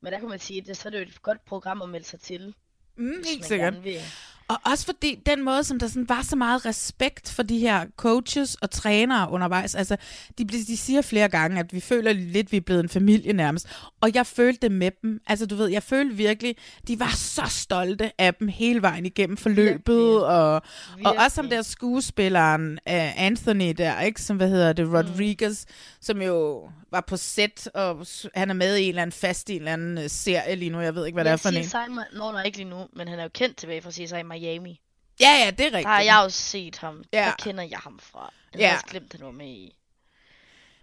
men 0.00 0.12
der 0.12 0.18
kan 0.18 0.28
man 0.28 0.38
sige, 0.38 0.60
at 0.60 0.66
det, 0.66 0.76
så 0.76 0.88
er 0.88 0.90
det 0.90 0.98
jo 0.98 1.02
et 1.02 1.22
godt 1.22 1.44
program 1.44 1.82
at 1.82 1.88
melde 1.88 2.06
sig 2.06 2.20
til. 2.20 2.54
Mm, 2.96 3.22
helt 3.26 3.44
sikkert. 3.44 3.84
vil. 3.84 4.00
Og 4.48 4.56
også 4.64 4.84
fordi 4.84 5.22
den 5.26 5.44
måde, 5.44 5.64
som 5.64 5.78
der 5.78 5.88
sådan 5.88 6.08
var 6.08 6.22
så 6.22 6.36
meget 6.36 6.66
respekt 6.66 7.32
for 7.32 7.42
de 7.42 7.58
her 7.58 7.86
coaches 7.96 8.54
og 8.54 8.70
trænere 8.70 9.30
undervejs. 9.30 9.74
Altså, 9.74 9.96
de, 10.38 10.44
de 10.44 10.76
siger 10.76 11.02
flere 11.02 11.28
gange, 11.28 11.60
at 11.60 11.72
vi 11.72 11.80
føler 11.80 12.12
lidt, 12.12 12.52
vi 12.52 12.56
er 12.56 12.60
blevet 12.60 12.82
en 12.82 12.88
familie 12.88 13.32
nærmest. 13.32 13.68
Og 14.00 14.14
jeg 14.14 14.26
følte 14.26 14.60
det 14.62 14.72
med 14.72 14.90
dem. 15.02 15.20
Altså, 15.26 15.46
du 15.46 15.56
ved, 15.56 15.68
jeg 15.68 15.82
følte 15.82 16.16
virkelig, 16.16 16.56
de 16.88 17.00
var 17.00 17.12
så 17.16 17.42
stolte 17.48 18.12
af 18.18 18.34
dem 18.34 18.48
hele 18.48 18.82
vejen 18.82 19.06
igennem 19.06 19.36
forløbet. 19.36 20.24
Og, 20.26 20.62
og 21.04 21.14
også 21.18 21.34
som 21.34 21.48
der 21.48 21.62
skuespilleren 21.62 22.72
uh, 22.72 23.22
Anthony 23.22 23.72
der, 23.78 24.00
ikke? 24.00 24.22
Som, 24.22 24.36
hvad 24.36 24.48
hedder 24.48 24.72
det, 24.72 24.92
Rodriguez, 24.92 25.64
mm. 25.68 25.72
som 26.00 26.22
jo 26.22 26.68
var 26.90 27.00
på 27.00 27.16
set, 27.16 27.68
og 27.74 28.06
han 28.34 28.50
er 28.50 28.54
med 28.54 28.76
i 28.76 28.82
en 28.82 28.88
eller 28.88 29.02
anden 29.02 29.12
fast 29.12 29.48
i 29.48 29.52
en 29.52 29.58
eller 29.58 29.72
anden 29.72 29.98
øh, 29.98 30.10
serie 30.10 30.54
lige 30.54 30.70
nu. 30.70 30.80
Jeg 30.80 30.94
ved 30.94 31.06
ikke, 31.06 31.16
hvad 31.16 31.24
det 31.24 31.32
er 31.32 31.36
for 31.36 31.48
en. 31.48 31.98
Ma- 31.98 32.18
Nå, 32.18 32.32
nej, 32.32 32.42
ikke 32.42 32.58
lige 32.58 32.70
nu, 32.70 32.86
men 32.96 33.08
han 33.08 33.18
er 33.18 33.22
jo 33.22 33.28
kendt 33.34 33.56
tilbage 33.56 33.82
fra 33.82 33.90
CSI 33.90 34.22
Miami. 34.40 34.80
Ja, 35.20 35.30
ja, 35.44 35.50
det 35.50 35.60
er 35.60 35.64
rigtigt. 35.64 35.82
Der 35.84 35.88
har 35.88 36.00
jeg 36.00 36.18
også 36.18 36.38
set 36.42 36.78
ham. 36.78 37.04
Ja. 37.12 37.18
Ja. 37.18 37.24
Der 37.24 37.34
kender 37.38 37.64
jeg 37.64 37.78
ham 37.78 37.98
fra. 38.02 38.32
Jeg 38.52 38.60
Ja. 38.60 38.68
har 38.68 38.74
også 38.74 38.86
glemt, 38.86 39.12
han 39.12 39.24
var 39.26 39.30
med 39.30 39.46
i. 39.46 39.74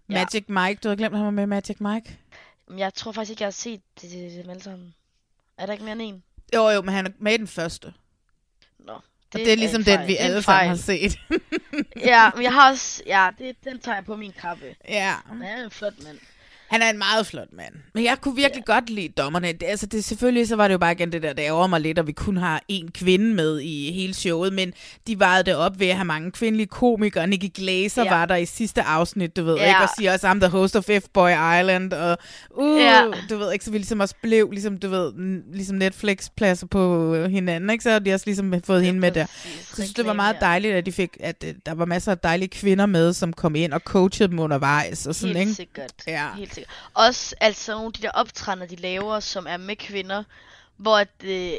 Magic 0.08 0.44
Mike, 0.48 0.80
du 0.84 0.90
har 0.90 0.96
glemt, 0.96 1.16
han 1.16 1.26
var 1.26 1.32
med 1.32 1.48
Magic 1.48 1.78
Mike? 1.80 2.20
Jeg 2.78 2.94
tror 2.94 3.12
faktisk 3.12 3.30
ikke, 3.32 3.42
jeg 3.42 3.46
har 3.48 3.52
set 3.52 3.82
det, 4.02 4.12
det, 4.12 4.32
det, 4.32 4.44
dem 4.44 4.50
alle 4.50 4.64
sammen. 4.64 4.96
Er 5.58 5.66
der 5.66 5.74
ikke 5.74 5.86
mere 5.86 5.92
end 5.94 6.02
en? 6.02 6.24
Jo, 6.56 6.70
jo, 6.70 6.82
men 6.82 6.94
han 6.96 7.06
er 7.06 7.12
med 7.20 7.34
i 7.34 7.38
den 7.38 7.48
første. 7.48 7.94
Nå. 8.80 8.94
Og 8.94 9.02
det 9.34 9.52
er 9.52 9.56
ligesom 9.56 9.82
en 9.82 9.86
den, 9.86 10.02
vi 10.02 10.08
Det 10.08 10.22
er 10.22 10.26
alle 10.26 10.42
sammen 10.42 10.70
har 10.70 10.76
set. 10.76 11.20
ja, 11.96 12.32
men 12.36 12.44
jeg 12.44 12.54
har 12.54 12.72
også... 12.72 13.04
Ja, 13.06 13.30
det, 13.38 13.56
den 13.64 13.80
tager 13.80 13.96
jeg 13.96 14.06
på 14.06 14.16
min 14.16 14.32
kappe. 14.32 14.76
Ja. 14.88 15.16
Han 15.26 15.42
er 15.42 15.64
en 15.64 15.72
flot 15.72 16.04
mand. 16.04 16.20
Han 16.68 16.82
er 16.82 16.90
en 16.90 16.98
meget 16.98 17.28
flot 17.28 17.48
mand. 17.54 17.74
Men 17.94 18.04
jeg 18.04 18.18
kunne 18.22 18.36
virkelig 18.36 18.64
ja. 18.68 18.74
godt 18.74 18.90
lide 18.90 19.08
dommerne. 19.10 19.48
Det, 19.52 19.64
altså, 19.64 19.86
det, 19.86 20.04
selvfølgelig 20.04 20.48
så 20.48 20.56
var 20.56 20.68
det 20.68 20.74
jo 20.74 20.78
bare 20.78 20.92
igen 20.92 21.12
det 21.12 21.24
der, 21.24 21.34
det 21.34 21.42
ærger 21.44 21.68
mig 21.68 21.82
lidt, 21.82 22.00
at 22.00 22.08
vi 22.08 22.12
kun 22.12 22.38
har 22.38 22.62
én 22.72 22.92
kvinde 22.92 23.34
med 23.34 23.60
i 23.60 23.92
hele 23.92 24.14
showet, 24.14 24.54
men 24.54 24.74
de 25.08 25.20
vejede 25.20 25.44
det 25.44 25.56
op 25.56 25.80
ved 25.80 25.88
at 25.88 25.96
have 25.96 26.06
mange 26.06 26.32
kvindelige 26.32 26.68
komikere. 26.68 27.28
Nikki 27.28 27.48
Glaser 27.48 28.04
Ja. 28.04 28.12
ja. 28.14 28.18
var 28.18 28.26
der 28.26 28.36
i 28.36 28.46
sidste 28.46 28.82
afsnit, 28.82 29.36
du 29.36 29.44
ved 29.44 29.56
Ja. 29.56 29.68
ikke, 29.68 29.80
og 29.82 29.90
siger 29.98 30.14
også, 30.14 30.28
I'm 30.32 30.40
the 30.40 30.48
host 30.48 30.76
of 30.76 30.90
F-Boy 30.90 31.60
Island, 31.60 31.94
og 31.94 32.18
uh, 32.58 32.80
Ja. 32.82 33.02
du 33.30 33.38
ved 33.38 33.54
ikke, 33.54 33.66
så 33.66 33.72
vi 33.72 33.78
ligesom 33.78 34.00
også 34.00 34.16
blev, 34.22 34.52
ligesom 34.52 34.78
du 34.78 34.90
ved, 34.90 35.14
ligesom 35.54 35.78
Netflix-pladser 35.78 36.68
på 36.68 37.16
hinanden, 37.26 37.70
ikke? 37.70 37.84
Så 37.84 37.90
har 37.92 38.00
de 38.00 38.14
også 38.14 38.26
ligesom 38.26 38.54
fået 38.64 38.84
hende 38.86 39.00
med 39.00 39.12
der. 39.12 39.26
Så 39.26 39.32
jeg 39.44 39.74
synes, 39.74 39.94
det 39.94 40.06
var 40.06 40.14
meget 40.14 40.34
ja. 40.34 40.46
dejligt, 40.46 40.76
at 40.76 40.86
de 40.86 40.92
fik, 40.92 41.18
at 41.20 41.44
øh, 41.48 41.54
der 41.66 41.74
var 41.74 41.86
masser 41.86 42.12
af 42.12 42.18
dejlige 42.18 42.50
kvinder 42.50 42.86
med, 42.86 43.14
som 43.14 43.34
kom 43.34 43.56
ind 43.56 43.74
og 43.74 43.80
coachede 43.86 44.30
dem 44.30 44.40
undervejs, 44.40 45.08
og 45.08 45.16
sådan, 45.16 45.36
Helt 45.36 45.48
ikke? 45.50 45.54
sikkert. 45.56 45.92
Ja. 46.08 46.28
Helt 46.38 46.55
sikkert. 46.56 46.74
Også 46.94 47.36
altså 47.42 47.72
nogle 47.72 47.86
af 47.86 47.94
de 47.94 48.02
der 48.02 48.12
optrædener, 48.12 48.66
de 48.66 48.76
laver, 48.76 49.20
som 49.20 49.48
er 49.48 49.58
med 49.58 49.76
kvinder, 49.76 50.24
hvor 50.78 50.98
at, 50.98 51.10
øh, 51.24 51.54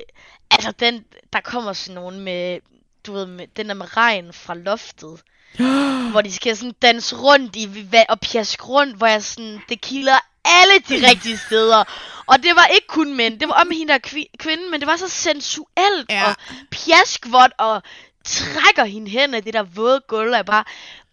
altså 0.51 0.73
den, 0.73 1.05
der 1.33 1.41
kommer 1.41 1.73
sådan 1.73 1.95
nogen 1.95 2.21
med, 2.21 2.61
du 3.07 3.13
ved, 3.13 3.27
med, 3.27 3.47
den 3.57 3.69
der 3.69 3.75
med 3.75 3.97
regn 3.97 4.33
fra 4.33 4.55
loftet, 4.55 5.21
hvor 6.11 6.21
de 6.21 6.33
skal 6.33 6.57
sådan 6.57 6.75
danse 6.83 7.17
rundt 7.17 7.57
i 7.57 7.89
og 8.09 8.21
pjask 8.21 8.69
rundt, 8.69 8.97
hvor 8.97 9.07
jeg 9.07 9.23
sådan, 9.23 9.61
det 9.69 9.81
kilder 9.81 10.19
alle 10.45 10.79
de 10.89 11.09
rigtige 11.11 11.39
steder. 11.39 11.85
Og 12.27 12.43
det 12.43 12.57
var 12.57 12.67
ikke 12.67 12.87
kun 12.87 13.15
mænd, 13.15 13.41
det 13.41 13.49
var 13.49 13.55
om 13.55 13.71
hende 13.71 13.93
der 13.93 13.99
kvi- 14.07 14.37
kvinde, 14.39 14.71
men 14.71 14.81
det 14.81 14.87
var 14.87 14.97
så 14.97 15.09
sensuelt 15.09 16.11
ja. 16.11 16.29
og 16.29 16.37
pjaskvådt 16.71 17.53
og 17.59 17.83
trækker 18.25 18.85
hende 18.85 19.11
hen 19.11 19.35
af 19.35 19.43
det 19.45 19.55
der 19.55 19.63
våde 19.63 20.01
gulv, 20.09 20.31
og 20.31 20.37
jeg 20.37 20.47
bare, 20.47 20.65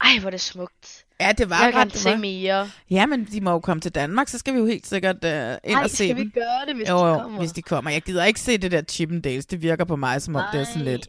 ej 0.01 0.19
hvor 0.19 0.27
er 0.27 0.31
det 0.31 0.41
smukt. 0.41 1.02
Ja, 1.19 1.31
det 1.31 1.49
var 1.49 1.65
jeg 1.65 1.75
ret, 1.75 1.93
det 1.93 2.01
se 2.01 2.17
mere. 2.17 2.69
Ja, 2.89 3.05
men 3.05 3.25
de 3.25 3.41
må 3.41 3.51
jo 3.51 3.59
komme 3.59 3.81
til 3.81 3.91
Danmark, 3.91 4.27
så 4.27 4.37
skal 4.39 4.53
vi 4.53 4.59
jo 4.59 4.65
helt 4.65 4.87
sikkert 4.87 5.15
uh, 5.15 5.29
ind 5.29 5.77
Ej, 5.77 5.83
og 5.83 5.89
se 5.89 5.95
skal 5.95 6.15
vi 6.15 6.21
dem. 6.21 6.31
gøre 6.31 6.65
det, 6.67 6.75
hvis 6.75 6.89
jo, 6.89 7.13
de 7.13 7.19
kommer? 7.21 7.39
hvis 7.39 7.51
de 7.51 7.61
kommer. 7.61 7.91
Jeg 7.91 8.01
gider 8.01 8.25
ikke 8.25 8.39
se 8.39 8.57
det 8.57 8.71
der 8.71 8.81
Chippendales. 8.89 9.45
Det 9.45 9.61
virker 9.61 9.85
på 9.85 9.95
mig, 9.95 10.21
som 10.21 10.35
om 10.35 10.43
det 10.53 10.61
er 10.61 10.65
sådan 10.65 10.81
lidt... 10.81 11.07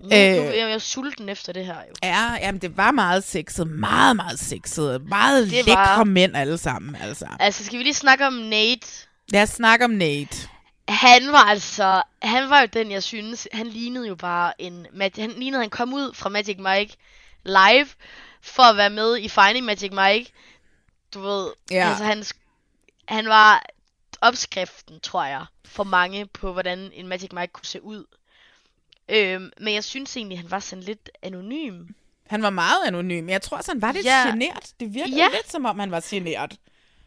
Nu, 0.00 0.08
nu, 0.08 0.16
Øh, 0.16 0.58
jeg 0.58 0.72
er 0.72 0.78
sulten 0.78 1.28
efter 1.28 1.52
det 1.52 1.66
her 1.66 1.74
jo. 1.74 1.94
Ja, 2.02 2.32
jamen 2.42 2.60
det 2.60 2.76
var 2.76 2.90
meget 2.90 3.24
sexet. 3.24 3.66
Meget, 3.68 4.16
meget 4.16 4.38
sexet. 4.40 5.02
Meget 5.08 5.44
Det 5.50 5.66
lækre 5.66 5.74
var- 5.98 6.04
mænd 6.04 6.36
alle 6.36 6.58
sammen, 6.58 6.96
altså. 7.02 7.26
Altså, 7.40 7.64
skal 7.64 7.78
vi 7.78 7.82
lige 7.84 7.94
snakke 7.94 8.26
om 8.26 8.32
Nate? 8.32 8.86
Lad 9.28 9.42
os 9.42 9.48
snakke 9.48 9.84
om 9.84 9.90
Nate. 9.90 10.36
Han 10.88 11.22
var 11.32 11.44
altså, 11.44 12.02
han 12.22 12.50
var 12.50 12.60
jo 12.60 12.66
den, 12.72 12.90
jeg 12.90 13.02
synes, 13.02 13.48
han 13.52 13.66
lignede 13.66 14.08
jo 14.08 14.14
bare 14.14 14.52
en, 14.62 14.86
han 15.18 15.30
lignede, 15.38 15.60
han 15.62 15.70
kom 15.70 15.94
ud 15.94 16.14
fra 16.14 16.28
Magic 16.28 16.56
Mike 16.58 16.96
live, 17.44 17.86
for 18.44 18.62
at 18.62 18.76
være 18.76 18.90
med 18.90 19.18
i 19.18 19.28
Finding 19.28 19.66
Magic 19.66 19.90
Mike. 19.92 20.32
Du 21.14 21.20
ved, 21.20 21.52
Ja. 21.70 21.88
altså 21.88 22.04
han, 22.04 22.24
han 23.08 23.28
var 23.28 23.66
opskriften, 24.20 25.00
tror 25.00 25.24
jeg, 25.24 25.46
for 25.64 25.84
mange 25.84 26.26
på, 26.26 26.52
hvordan 26.52 26.90
en 26.94 27.08
Magic 27.08 27.32
Mike 27.32 27.52
kunne 27.52 27.66
se 27.66 27.82
ud. 27.82 28.04
Øhm, 29.08 29.50
men 29.60 29.74
jeg 29.74 29.84
synes 29.84 30.16
egentlig, 30.16 30.38
han 30.38 30.50
var 30.50 30.58
sådan 30.58 30.82
lidt 30.82 31.10
anonym. 31.22 31.86
Han 32.28 32.42
var 32.42 32.50
meget 32.50 32.86
anonym. 32.86 33.28
Jeg 33.28 33.42
tror 33.42 33.56
også, 33.56 33.70
han 33.72 33.82
var 33.82 33.92
lidt 33.92 34.06
Ja. 34.06 34.26
genert. 34.30 34.70
Det 34.80 34.94
virkede 34.94 35.16
Ja. 35.16 35.28
lidt, 35.34 35.50
som 35.50 35.64
om 35.64 35.78
han 35.78 35.90
var 35.90 36.04
genert. 36.10 36.54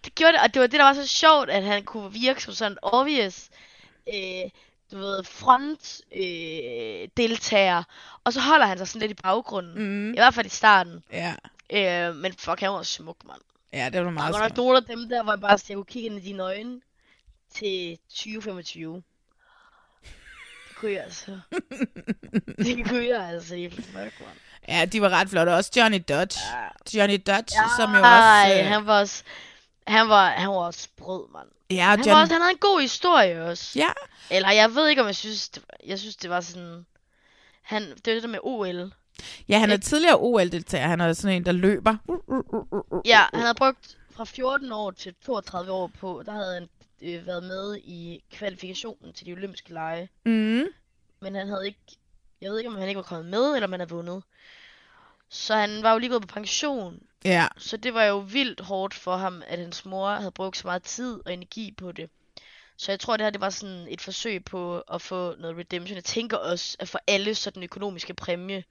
det 0.06 0.16
gjorde 0.16 0.34
det, 0.34 0.42
og 0.42 0.54
det 0.54 0.60
var 0.62 0.68
det, 0.68 0.80
der 0.80 0.86
var 0.86 0.94
så 0.94 1.08
sjovt, 1.08 1.50
at 1.50 1.64
han 1.64 1.84
kunne 1.84 2.14
virke 2.14 2.44
som 2.44 2.54
sådan 2.54 2.78
obvious, 2.82 3.50
øh, 4.14 4.50
du 4.92 4.98
ved, 4.98 5.24
front 5.24 6.02
øh, 6.16 7.08
deltager, 7.18 7.84
og 8.24 8.34
så 8.34 8.40
holder 8.40 8.66
han 8.66 8.78
sig 8.78 8.88
sådan 8.88 9.08
lidt 9.08 9.20
i 9.20 9.22
baggrunden, 9.24 9.74
mm. 9.84 10.10
i 10.10 10.18
hvert 10.18 10.34
fald 10.34 10.46
i 10.46 10.50
starten. 10.50 11.04
Ja. 11.12 11.36
Øh, 11.70 12.16
men 12.16 12.34
fuck, 12.34 12.60
han 12.60 12.70
var 12.70 12.84
smuk, 12.84 13.26
mand. 13.26 13.42
Ja, 13.74 13.86
det 13.86 14.00
var 14.00 14.04
Der 14.04 14.12
meget 14.12 14.34
var 14.34 14.40
nok 14.40 14.58
nogle 14.58 14.78
af 14.78 14.84
dem 14.84 15.10
der, 15.10 15.24
hvor 15.24 15.32
jeg 15.32 15.42
bare 15.42 15.60
jeg 15.70 15.76
kunne 15.76 15.86
kigge 15.86 16.06
ind 16.06 16.18
i 16.18 16.22
dine 16.22 16.44
øjne 16.44 16.82
til 17.54 17.98
2025. 18.10 19.04
Det 20.70 20.76
kunne 20.76 20.92
jeg 20.92 21.04
altså. 21.04 21.40
det 22.66 22.88
kunne 22.88 23.08
jeg 23.08 23.30
altså 23.30 23.56
i 23.56 23.70
fuck, 23.70 23.96
mand. 23.96 24.38
Ja, 24.68 24.86
de 24.86 25.02
var 25.02 25.10
ret 25.10 25.30
flotte. 25.30 25.50
Også 25.50 25.72
Johnny 25.78 26.04
Dodge. 26.10 26.40
Johnny 26.94 27.22
Dodge, 27.28 27.54
som 27.78 27.96
jo 27.96 27.98
også... 27.98 28.60
øh, 28.60 28.66
han 28.66 28.86
var 28.86 29.00
også, 29.00 29.24
han 29.88 30.10
var, 30.10 30.30
han 30.30 30.50
var 30.50 30.56
også 30.56 30.82
sprød, 30.82 31.32
mand. 31.34 31.48
Ja, 31.70 31.84
han, 31.84 32.00
Johnny- 32.00 32.10
var 32.10 32.22
også, 32.22 32.34
han 32.34 32.42
havde 32.42 32.52
en 32.52 32.58
god 32.58 32.82
historie 32.82 33.44
også. 33.46 33.80
Ja. 33.80 33.90
Eller 34.32 34.52
jeg 34.52 34.76
ved 34.76 34.88
ikke, 34.88 35.02
om 35.02 35.08
jeg 35.08 35.16
synes, 35.16 35.50
det, 35.50 35.64
jeg 35.86 36.00
synes, 36.00 36.16
det 36.16 36.30
var 36.30 36.42
sådan... 36.42 36.86
Han, 37.62 37.82
det 37.82 38.08
var 38.08 38.14
det 38.14 38.24
der 38.24 38.30
med 38.30 38.40
OL. 38.44 38.94
Ja, 39.50 39.60
han 39.60 39.72
er 39.72 39.78
tidligere 39.78 40.18
OL-deltager. 40.20 40.88
Han 40.88 41.02
er 41.02 41.14
sådan 41.14 41.36
en, 41.36 41.46
der 41.46 41.52
løber. 41.52 41.96
Ja, 43.06 43.20
han 43.34 43.40
havde 43.42 43.56
brugt 43.56 43.98
fra 44.12 44.24
14 44.24 44.72
år 44.72 44.92
til 44.92 45.16
32 45.26 45.72
år 45.72 45.92
på, 46.00 46.24
der 46.26 46.32
havde 46.32 46.54
han 46.54 46.70
øh, 47.02 47.28
været 47.28 47.44
med 47.44 47.78
i 47.78 48.24
kvalifikationen 48.32 49.14
til 49.14 49.26
de 49.26 49.32
olympiske 49.34 49.74
lege. 49.74 50.10
Mm. 50.26 50.64
Men 51.20 51.36
han 51.36 51.48
havde 51.48 51.66
ikke, 51.66 51.80
jeg 52.42 52.52
ved 52.52 52.58
ikke, 52.58 52.70
om 52.70 52.76
han 52.76 52.88
ikke 52.88 52.98
var 52.98 53.04
kommet 53.04 53.26
med, 53.26 53.54
eller 53.54 53.68
om 53.68 53.72
han 53.74 53.80
havde 53.80 53.90
vundet. 53.90 54.24
Så 55.30 55.56
han 55.56 55.84
var 55.84 55.92
jo 55.92 55.98
lige 55.98 56.10
gået 56.10 56.22
på 56.22 56.28
pension. 56.28 57.00
Ja. 57.26 57.48
Så 57.58 57.78
det 57.78 57.94
var 57.94 58.04
jo 58.04 58.18
vildt 58.18 58.62
hårdt 58.62 58.94
for 58.94 59.18
ham, 59.18 59.44
at 59.48 59.60
hans 59.60 59.86
mor 59.86 60.10
havde 60.10 60.32
brugt 60.32 60.58
så 60.58 60.68
meget 60.68 60.84
tid 60.84 61.20
og 61.26 61.34
energi 61.34 61.72
på 61.78 61.92
det. 61.92 62.10
Så 62.78 62.92
jeg 62.92 63.00
tror, 63.00 63.18
det 63.18 63.26
her 63.26 63.32
det 63.32 63.42
var 63.42 63.50
sådan 63.50 63.88
et 63.90 64.02
forsøg 64.02 64.46
på 64.46 64.80
at 64.80 65.02
få 65.02 65.36
noget 65.36 65.58
redemption. 65.58 65.96
Jeg 65.96 66.04
tænker 66.04 66.38
også, 66.38 66.78
at 66.80 66.90
for 66.90 67.00
alle 67.08 67.36
så 67.36 67.50
den 67.50 67.64
økonomiske 67.64 68.14
præmie, 68.14 68.64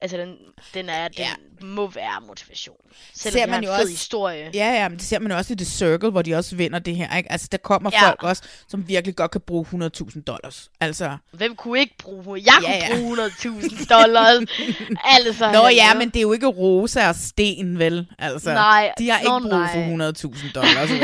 altså 0.00 0.16
den, 0.16 0.36
den, 0.74 0.88
er, 0.88 1.08
den 1.08 1.16
ja. 1.18 1.30
må 1.66 1.86
være 1.86 2.20
motivation. 2.26 2.76
Selvom 3.14 3.50
det 3.60 3.68
er 3.68 3.72
en 3.72 3.78
fed 3.80 3.88
historie. 3.88 4.50
Ja, 4.54 4.72
ja, 4.82 4.88
men 4.88 4.98
det 4.98 5.06
ser 5.06 5.18
man 5.18 5.30
jo 5.32 5.36
også 5.36 5.52
i 5.52 5.56
The 5.56 5.64
Circle, 5.64 6.10
hvor 6.10 6.22
de 6.22 6.34
også 6.34 6.56
vinder 6.56 6.78
det 6.78 6.96
her. 6.96 7.16
Ikke? 7.16 7.32
Altså, 7.32 7.48
der 7.52 7.58
kommer 7.58 7.90
Ja. 7.92 8.08
folk 8.08 8.22
også, 8.22 8.42
som 8.68 8.88
virkelig 8.88 9.16
godt 9.16 9.30
kan 9.30 9.40
bruge 9.40 9.66
100.000 9.66 10.22
dollars. 10.22 10.70
Altså, 10.80 11.16
Hvem 11.32 11.56
kunne 11.56 11.80
ikke 11.80 11.96
bruge? 11.98 12.42
Jeg 12.46 12.54
kunne 12.58 12.70
Ja, 12.74 12.96
bruge 12.96 13.26
100.000 13.26 13.86
dollars. 13.86 14.42
altså, 15.16 15.52
Nå 15.52 15.68
ja, 15.68 15.94
men 15.94 16.08
det 16.08 16.16
er 16.16 16.22
jo 16.22 16.32
ikke 16.32 16.46
Rosa 16.46 17.08
og 17.08 17.14
Sten, 17.14 17.78
vel? 17.78 18.06
Altså, 18.18 18.52
Nej, 18.52 18.92
de 18.98 19.10
har 19.10 19.22
nå, 19.22 19.36
ikke 19.36 19.48
brug 19.48 19.68
for 19.72 20.36
100.000 20.36 20.52
dollars? 20.52 20.90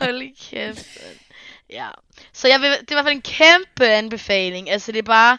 Hold 0.00 0.50
kæft. 0.50 0.86
Ja. 1.70 1.88
Så 2.32 2.48
jeg 2.48 2.60
vil, 2.60 2.70
det 2.70 2.78
er 2.78 2.92
i 2.92 2.94
hvert 2.94 3.04
fald 3.04 3.14
en 3.14 3.22
kæmpe 3.22 3.86
anbefaling. 3.86 4.70
Altså 4.70 4.92
det 4.92 4.98
er 4.98 5.02
bare, 5.02 5.38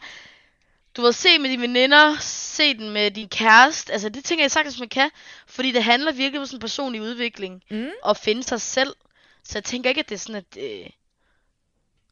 du 0.98 1.02
ved, 1.02 1.14
se 1.14 1.40
med 1.40 1.50
dine 1.50 1.62
veninder, 1.62 2.18
se 2.20 2.74
den 2.78 2.90
med 2.90 3.12
din 3.12 3.30
kæreste. 3.30 3.94
Altså 3.94 4.10
det 4.10 4.24
tænker 4.26 4.44
jeg 4.44 4.52
sagtens, 4.52 4.80
man 4.80 4.90
kan. 4.90 5.10
Fordi 5.48 5.72
det 5.72 5.84
handler 5.84 6.12
virkelig 6.12 6.40
om 6.40 6.46
sådan 6.46 6.58
en 6.58 6.62
personlig 6.62 7.02
udvikling. 7.02 7.64
Mm. 7.72 7.90
Og 8.04 8.18
finde 8.18 8.44
sig 8.44 8.62
selv. 8.62 8.96
Så 9.44 9.58
jeg 9.58 9.64
tænker 9.64 9.90
ikke, 9.90 10.00
at 10.00 10.10
det 10.10 10.16
er 10.16 10.20
sådan, 10.20 10.36
at, 10.36 10.58
øh, 10.58 10.90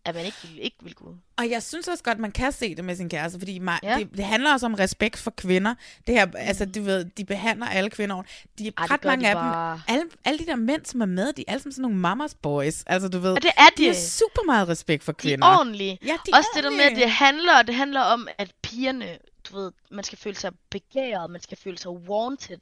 at 0.06 0.16
man 0.16 0.26
ikke, 0.26 0.38
vil- 0.44 0.60
ikke 0.64 0.78
vil 0.82 0.94
gå. 0.96 1.16
Og 1.38 1.50
jeg 1.50 1.64
synes 1.64 1.88
også 1.88 2.04
godt, 2.04 2.20
man 2.20 2.32
kan 2.32 2.52
se 2.52 2.76
det 2.76 2.86
med 2.86 2.96
sin 2.96 3.10
kæreste, 3.10 3.40
fordi 3.40 3.60
mig, 3.60 3.80
Ja. 3.84 3.98
det, 4.00 4.10
det 4.18 4.26
handler 4.26 4.54
også 4.54 4.66
om 4.66 4.74
respekt 4.74 5.18
for 5.18 5.32
kvinder. 5.32 5.76
Det 6.08 6.16
her, 6.16 6.28
altså, 6.36 6.66
du 6.66 6.82
ved, 6.82 7.06
de 7.06 7.26
behandler 7.26 7.66
alle 7.66 7.90
kvinder 7.90 8.16
ordentligt. 8.16 8.46
De 8.60 8.68
er 8.68 8.72
Ej, 8.78 8.86
ret 8.90 9.04
mange 9.06 9.26
de 9.26 9.30
af 9.30 9.36
bare. 9.36 9.74
dem. 9.74 9.82
Alle, 9.88 10.04
alle 10.26 10.40
de 10.40 10.46
der 10.46 10.56
mænd, 10.56 10.86
som 10.86 11.02
er 11.02 11.06
med, 11.06 11.34
de 11.34 11.44
er 11.48 11.52
alle 11.52 11.62
sammen 11.62 11.74
sådan 11.74 11.82
nogle 11.82 11.98
mamas 11.98 12.36
boys. 12.36 12.84
Altså, 12.88 13.08
du 13.10 13.20
ved, 13.20 13.32
Og 13.32 13.42
det 13.42 13.52
er 13.58 13.68
de 13.78 13.86
har 13.86 13.94
de. 13.94 14.00
super 14.08 14.44
meget 14.46 14.68
respekt 14.68 15.04
for 15.04 15.12
De 15.12 15.18
kvinder. 15.18 15.48
er 15.48 15.58
ordentlige. 15.58 16.00
Ja, 16.06 16.14
de 16.26 16.32
Også 16.34 16.50
er 16.56 16.56
det 16.56 16.64
der 16.64 16.70
med, 16.70 16.80
at 16.80 16.86
ordentlige. 16.86 17.06
det 17.06 17.12
handler, 17.12 17.62
det 17.62 17.76
handler 17.76 18.02
om, 18.02 18.28
at 18.38 18.52
pigerne, 18.64 19.18
du 19.50 19.56
ved, 19.58 19.72
man 19.92 20.04
skal 20.04 20.18
føle 20.18 20.36
sig 20.36 20.52
begæret, 20.70 21.30
man 21.32 21.42
skal 21.42 21.58
føle 21.64 21.78
sig 21.78 21.92
wanted. 21.92 22.58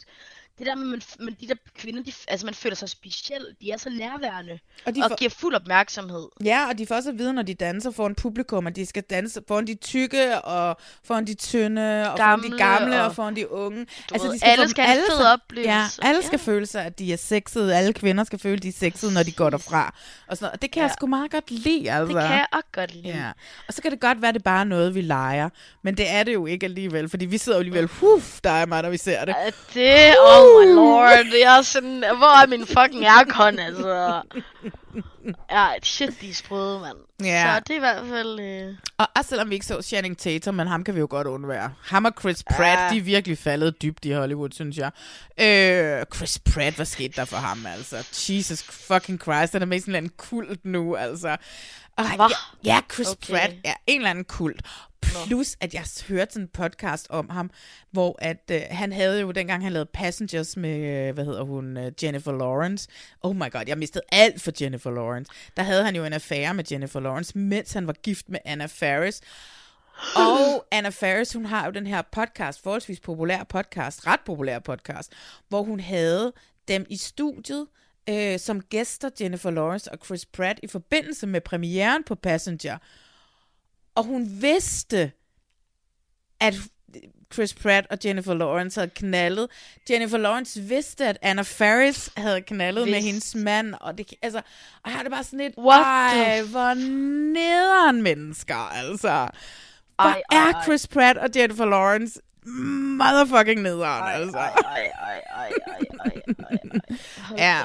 Det 0.60 0.68
der 0.68 0.76
med, 0.76 0.86
man, 0.86 1.02
man, 1.20 1.36
de 1.42 1.48
der 1.48 1.54
kvinder, 1.78 2.04
de, 2.04 2.12
altså 2.28 2.46
man 2.46 2.56
føler 2.56 2.76
sig 2.76 2.90
speciel, 2.90 3.42
de 3.62 3.72
er 3.72 3.78
så 3.78 3.90
nærværende, 3.90 4.52
Og 4.54 4.60
og, 4.86 4.96
de 4.96 5.02
og 5.12 5.18
giver 5.18 5.30
fuld 5.32 5.56
opmærksomhed. 5.56 6.28
Ja, 6.46 6.68
og 6.70 6.78
de 6.78 6.88
får 6.88 6.96
også 6.96 7.10
at 7.10 7.18
vide, 7.18 7.34
når 7.34 7.42
de 7.42 7.54
danser 7.54 7.92
foran 7.92 8.16
publikum, 8.16 8.68
at 8.68 8.76
de 8.76 8.86
skal 8.86 9.04
danse 9.04 9.42
foran 9.48 9.68
de 9.68 9.76
tykke, 9.76 10.42
og 10.42 10.78
foran 11.04 11.28
de 11.28 11.34
tynde, 11.34 12.12
og 12.12 12.18
foran 12.18 12.40
de 12.40 12.44
Gamle, 12.44 12.58
gamle, 12.58 12.96
og, 12.96 13.02
og- 13.02 13.06
og 13.10 13.16
foran 13.16 13.36
de 13.36 13.52
unge. 13.52 13.86
Altså, 14.12 14.28
ved, 14.28 14.34
de 14.34 14.40
skal 14.40 14.50
alle 14.50 14.66
få 14.66 14.70
skal 14.70 14.84
have 14.86 15.02
fed 15.10 15.26
oplevelse. 15.26 15.72
Ja, 15.72 15.88
alle 16.02 16.24
skal 16.24 16.40
Ja. 16.48 16.52
føle 16.52 16.66
sig, 16.66 16.86
at 16.86 17.00
de 17.00 17.14
er 17.14 17.18
sexede. 17.18 17.76
Alle 17.78 17.94
kvinder 17.94 18.24
skal 18.24 18.40
føle, 18.40 18.56
at 18.58 18.64
de 18.64 18.68
er 18.70 18.74
sexede, 18.74 19.14
når 19.14 19.24
de 19.24 19.32
går 19.32 19.50
derfra. 19.50 19.94
Og, 20.28 20.38
sådan 20.38 20.44
noget. 20.46 20.54
og 20.54 20.62
det 20.62 20.72
kan 20.72 20.80
ja. 20.80 20.84
jeg 20.88 20.94
sgu 20.98 21.08
meget 21.08 21.32
godt 21.32 21.52
lide, 21.52 21.92
altså. 21.92 22.06
Det 22.14 22.22
kan 22.22 22.32
jeg 22.38 22.46
også 22.54 22.68
godt 22.72 22.94
lide. 22.96 23.08
Ja. 23.18 23.32
Og 23.68 23.74
så 23.74 23.82
kan 23.82 23.92
det 23.92 24.00
godt 24.00 24.22
være, 24.22 24.30
at 24.30 24.36
det 24.36 24.44
bare 24.44 24.60
er 24.60 24.64
noget, 24.64 24.96
vi 24.96 25.02
leger. 25.02 25.50
Men 25.84 25.98
det 25.98 26.10
er 26.10 26.24
det 26.24 26.34
jo 26.34 26.46
ikke 26.46 26.64
alligevel, 26.66 27.10
fordi 27.10 27.26
vi 27.26 27.38
sidder 27.38 27.58
jo 27.58 27.60
alligevel, 27.60 27.86
huf, 27.88 28.40
der 28.44 28.50
er 28.52 28.66
mig, 28.66 28.82
når 28.82 28.90
vi 28.90 28.98
ser 28.98 29.26
det. 29.26 29.36
Det, 29.74 30.16
oh 30.28 30.49
Oh 30.56 30.66
my 30.66 30.76
lord. 30.76 31.26
Jeg 31.42 31.58
er 31.58 31.62
sådan, 31.62 32.00
hvor 32.18 32.42
er 32.44 32.48
min 32.48 32.66
fucking 32.68 33.06
aircon, 33.06 33.60
altså. 33.60 34.22
Ja, 35.52 35.68
shit, 35.84 36.22
de 36.22 36.30
er 36.30 36.34
sprøde, 36.34 36.80
mand. 36.80 36.98
Ja. 37.24 37.56
Så 37.56 37.60
det 37.60 37.70
er 37.70 37.76
i 37.76 37.80
hvert 37.80 38.06
fald... 38.10 38.40
Øh... 38.40 38.74
Og 38.98 39.08
også 39.16 39.30
selvom 39.30 39.50
vi 39.50 39.54
ikke 39.54 39.66
så 39.66 39.82
Channing 39.82 40.18
Tatum, 40.18 40.56
men 40.56 40.68
ham 40.68 40.84
kan 40.84 40.96
vi 40.96 41.00
jo 41.00 41.08
godt 41.10 41.28
undvære. 41.28 41.74
Ham 41.84 42.06
og 42.06 42.12
Chris 42.20 42.44
Pratt, 42.44 42.80
Ja. 42.82 42.90
de 42.92 42.98
er 42.98 43.02
virkelig 43.02 43.38
faldet 43.38 43.82
dybt 43.82 44.06
i 44.06 44.12
Hollywood, 44.12 44.50
synes 44.52 44.78
jeg. 44.78 44.92
Øh, 45.40 46.06
Chris 46.16 46.40
Pratt, 46.54 46.76
hvad 46.76 46.86
skete 46.86 47.14
der 47.16 47.26
for 47.26 47.38
ham, 47.38 47.66
altså? 47.66 47.96
Jesus 48.30 48.64
fucking 48.64 49.22
Christ, 49.22 49.54
han 49.54 49.62
er 49.62 49.66
med 49.66 49.78
i 49.78 49.80
sådan 49.80 50.04
en 50.04 50.12
kult 50.18 50.66
nu, 50.66 50.96
altså. 50.96 51.38
Og, 51.98 52.06
ja, 52.18 52.28
ja, 52.64 52.80
Chris 52.94 53.08
Okay. 53.08 53.34
Pratt 53.34 53.54
er 53.64 53.74
en 53.88 54.00
eller 54.02 54.10
anden 54.10 54.26
kult. 54.26 54.62
Plus, 55.02 55.58
at 55.60 55.74
jeg 55.74 55.84
hørte 56.08 56.34
sådan 56.34 56.44
en 56.44 56.48
podcast 56.48 57.08
om 57.10 57.30
ham, 57.30 57.52
hvor 57.92 58.18
at 58.22 58.52
øh, 58.52 58.62
han 58.70 58.94
havde 58.94 59.22
jo, 59.22 59.32
dengang 59.32 59.64
han 59.64 59.74
lavede 59.74 59.90
Passengers 59.94 60.58
med, 60.58 61.08
øh, 61.08 61.14
hvad 61.14 61.26
hedder 61.26 61.44
hun, 61.44 61.78
øh, 61.78 61.92
Jennifer 62.04 62.32
Lawrence. 62.32 62.90
Oh 63.22 63.36
my 63.36 63.52
god, 63.52 63.64
jeg 63.68 63.78
mistede 63.78 64.04
alt 64.12 64.42
for 64.42 64.52
Jennifer 64.62 64.92
Lawrence. 64.92 65.32
Der 65.58 65.64
havde 65.64 65.84
han 65.84 65.96
jo 65.96 66.06
en 66.06 66.14
affære 66.14 66.54
med 66.54 66.64
Jennifer 66.72 67.00
Lawrence, 67.00 67.38
mens 67.38 67.74
han 67.74 67.88
var 67.88 67.94
gift 67.94 68.30
med 68.30 68.40
Anna 68.46 68.66
Faris. 68.66 69.22
Og 70.16 70.66
Anna 70.72 70.90
Faris, 70.90 71.34
hun 71.34 71.46
har 71.46 71.66
jo 71.66 71.72
den 71.72 71.88
her 71.88 72.02
podcast, 72.12 72.64
forholdsvis 72.64 73.00
populær 73.00 73.44
podcast, 73.44 74.08
ret 74.08 74.22
populær 74.26 74.60
podcast, 74.60 75.14
hvor 75.50 75.64
hun 75.64 75.80
havde 75.80 76.34
dem 76.68 76.86
i 76.90 76.98
studiet 76.98 77.68
øh, 78.10 78.40
som 78.40 78.62
gæster, 78.62 79.10
Jennifer 79.22 79.52
Lawrence 79.52 79.92
og 79.92 79.98
Chris 80.06 80.26
Pratt, 80.26 80.60
i 80.64 80.68
forbindelse 80.68 81.28
med 81.28 81.42
premieren 81.42 82.04
på 82.04 82.16
Passenger. 82.16 82.78
Og 84.00 84.06
hun 84.06 84.42
vidste, 84.42 85.12
at 86.40 86.56
Chris 87.34 87.54
Pratt 87.54 87.88
og 87.90 87.98
Jennifer 88.06 88.34
Lawrence 88.34 88.80
havde 88.80 88.92
knaldet. 88.96 89.48
Jennifer 89.90 90.18
Lawrence 90.18 90.62
vidste, 90.62 91.06
at 91.06 91.18
Anna 91.22 91.42
Faris 91.42 92.10
havde 92.18 92.42
knaldet 92.42 92.88
med 92.88 92.94
Vidste. 92.94 93.06
hendes 93.06 93.36
mand, 93.36 93.74
og 93.82 93.98
det, 93.98 94.14
altså, 94.22 94.42
og 94.84 94.92
her 94.92 95.00
er 95.00 95.04
det 95.04 95.12
bare 95.12 95.24
sådan 95.24 95.40
lidt, 95.40 95.58
What 95.58 95.82
ej, 95.86 96.42
hvor 96.42 96.74
nederen 97.34 98.02
mennesker, 98.02 98.56
altså. 98.56 99.28
Hvor 99.96 100.06
Ej, 100.06 100.22
ej, 100.32 100.50
er. 100.50 100.64
Chris 100.64 100.88
Pratt 100.88 101.18
og 101.18 101.30
Jennifer 101.36 101.66
Lawrence 101.66 102.20
motherfucking 102.98 103.62
nederen, 103.62 104.04
altså. 104.14 104.38
Ej, 104.38 104.54
ej, 104.66 104.92
ej, 105.02 105.22
ej, 105.36 105.52
ej, 105.68 105.82
ej, 106.06 106.22
ej. 106.50 107.38
Ja, 107.38 107.64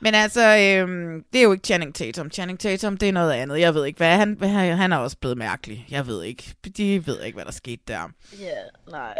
men 0.00 0.14
altså, 0.14 0.40
øhm, 0.40 1.24
det 1.32 1.38
er 1.38 1.42
jo 1.42 1.52
ikke 1.52 1.66
Channing 1.66 1.94
Tatum. 1.94 2.30
Channing 2.30 2.60
Tatum, 2.60 2.96
det 2.96 3.08
er 3.08 3.12
noget 3.12 3.32
andet. 3.32 3.60
Jeg 3.60 3.74
ved 3.74 3.84
ikke, 3.84 3.96
hvad 3.96 4.16
han, 4.16 4.32
hvad, 4.32 4.48
han 4.48 4.92
er 4.92 4.96
også 4.96 5.16
blevet 5.16 5.38
mærkelig. 5.38 5.86
Jeg 5.90 6.06
ved 6.06 6.22
ikke. 6.22 6.54
De 6.76 7.06
ved 7.06 7.22
ikke, 7.22 7.36
hvad 7.36 7.44
der 7.44 7.52
skete 7.52 7.82
der. 7.88 8.08
Ja, 8.40 8.90
nej. 8.90 9.14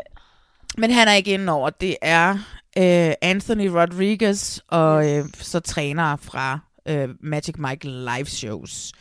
Men 0.79 0.91
han 0.91 1.09
er 1.09 1.13
ikke 1.13 1.35
inde 1.35 1.53
over. 1.53 1.71
Det 1.71 1.97
er 2.03 2.31
øh, 2.77 3.15
Anthony 3.23 3.67
Rodriguez 3.67 4.59
og 4.69 5.11
øh, 5.11 5.25
så 5.35 5.61
trænere 5.61 6.19
fra 6.19 6.59
øh, 6.87 7.09
Magic 7.21 7.55
Mike 7.59 7.89
live 7.89 8.27
shows. 8.27 8.93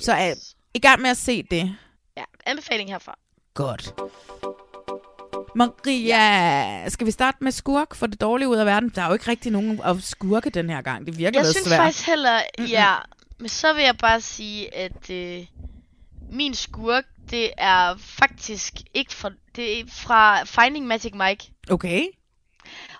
Så 0.00 0.12
er 0.12 0.34
i 0.74 0.78
gang 0.78 1.02
med 1.02 1.10
at 1.10 1.16
se 1.16 1.42
det. 1.42 1.76
Ja, 2.16 2.24
anbefaling 2.46 2.90
herfra. 2.90 3.18
Godt. 3.54 3.94
Maria, 5.56 6.82
ja. 6.82 6.88
skal 6.88 7.06
vi 7.06 7.10
starte 7.10 7.38
med 7.40 7.52
skurk 7.52 7.94
for 7.94 8.06
det 8.06 8.20
dårlige 8.20 8.48
ud 8.48 8.56
af 8.56 8.66
verden? 8.66 8.88
Der 8.94 9.02
er 9.02 9.06
jo 9.06 9.12
ikke 9.12 9.28
rigtig 9.30 9.52
nogen 9.52 9.80
at 9.84 9.96
skurke 10.02 10.50
den 10.50 10.70
her 10.70 10.82
gang. 10.82 11.06
Det 11.06 11.18
virker 11.18 11.40
Jeg 11.40 11.46
synes 11.52 11.66
svært. 11.66 11.78
faktisk 11.78 12.06
heller, 12.06 12.40
ja. 12.58 12.94
Men 13.38 13.48
så 13.48 13.72
vil 13.72 13.84
jeg 13.84 13.96
bare 13.96 14.20
sige, 14.20 14.74
at 14.74 15.10
øh, 15.10 15.44
min 16.32 16.54
skurk, 16.54 17.04
det 17.30 17.50
er 17.58 17.94
faktisk 17.98 18.72
ikke 18.94 19.14
fra, 19.14 19.30
det 19.56 19.80
er 19.80 19.84
fra 19.88 20.44
Finding 20.44 20.86
Magic 20.86 21.12
Mike. 21.14 21.50
Okay. 21.70 22.06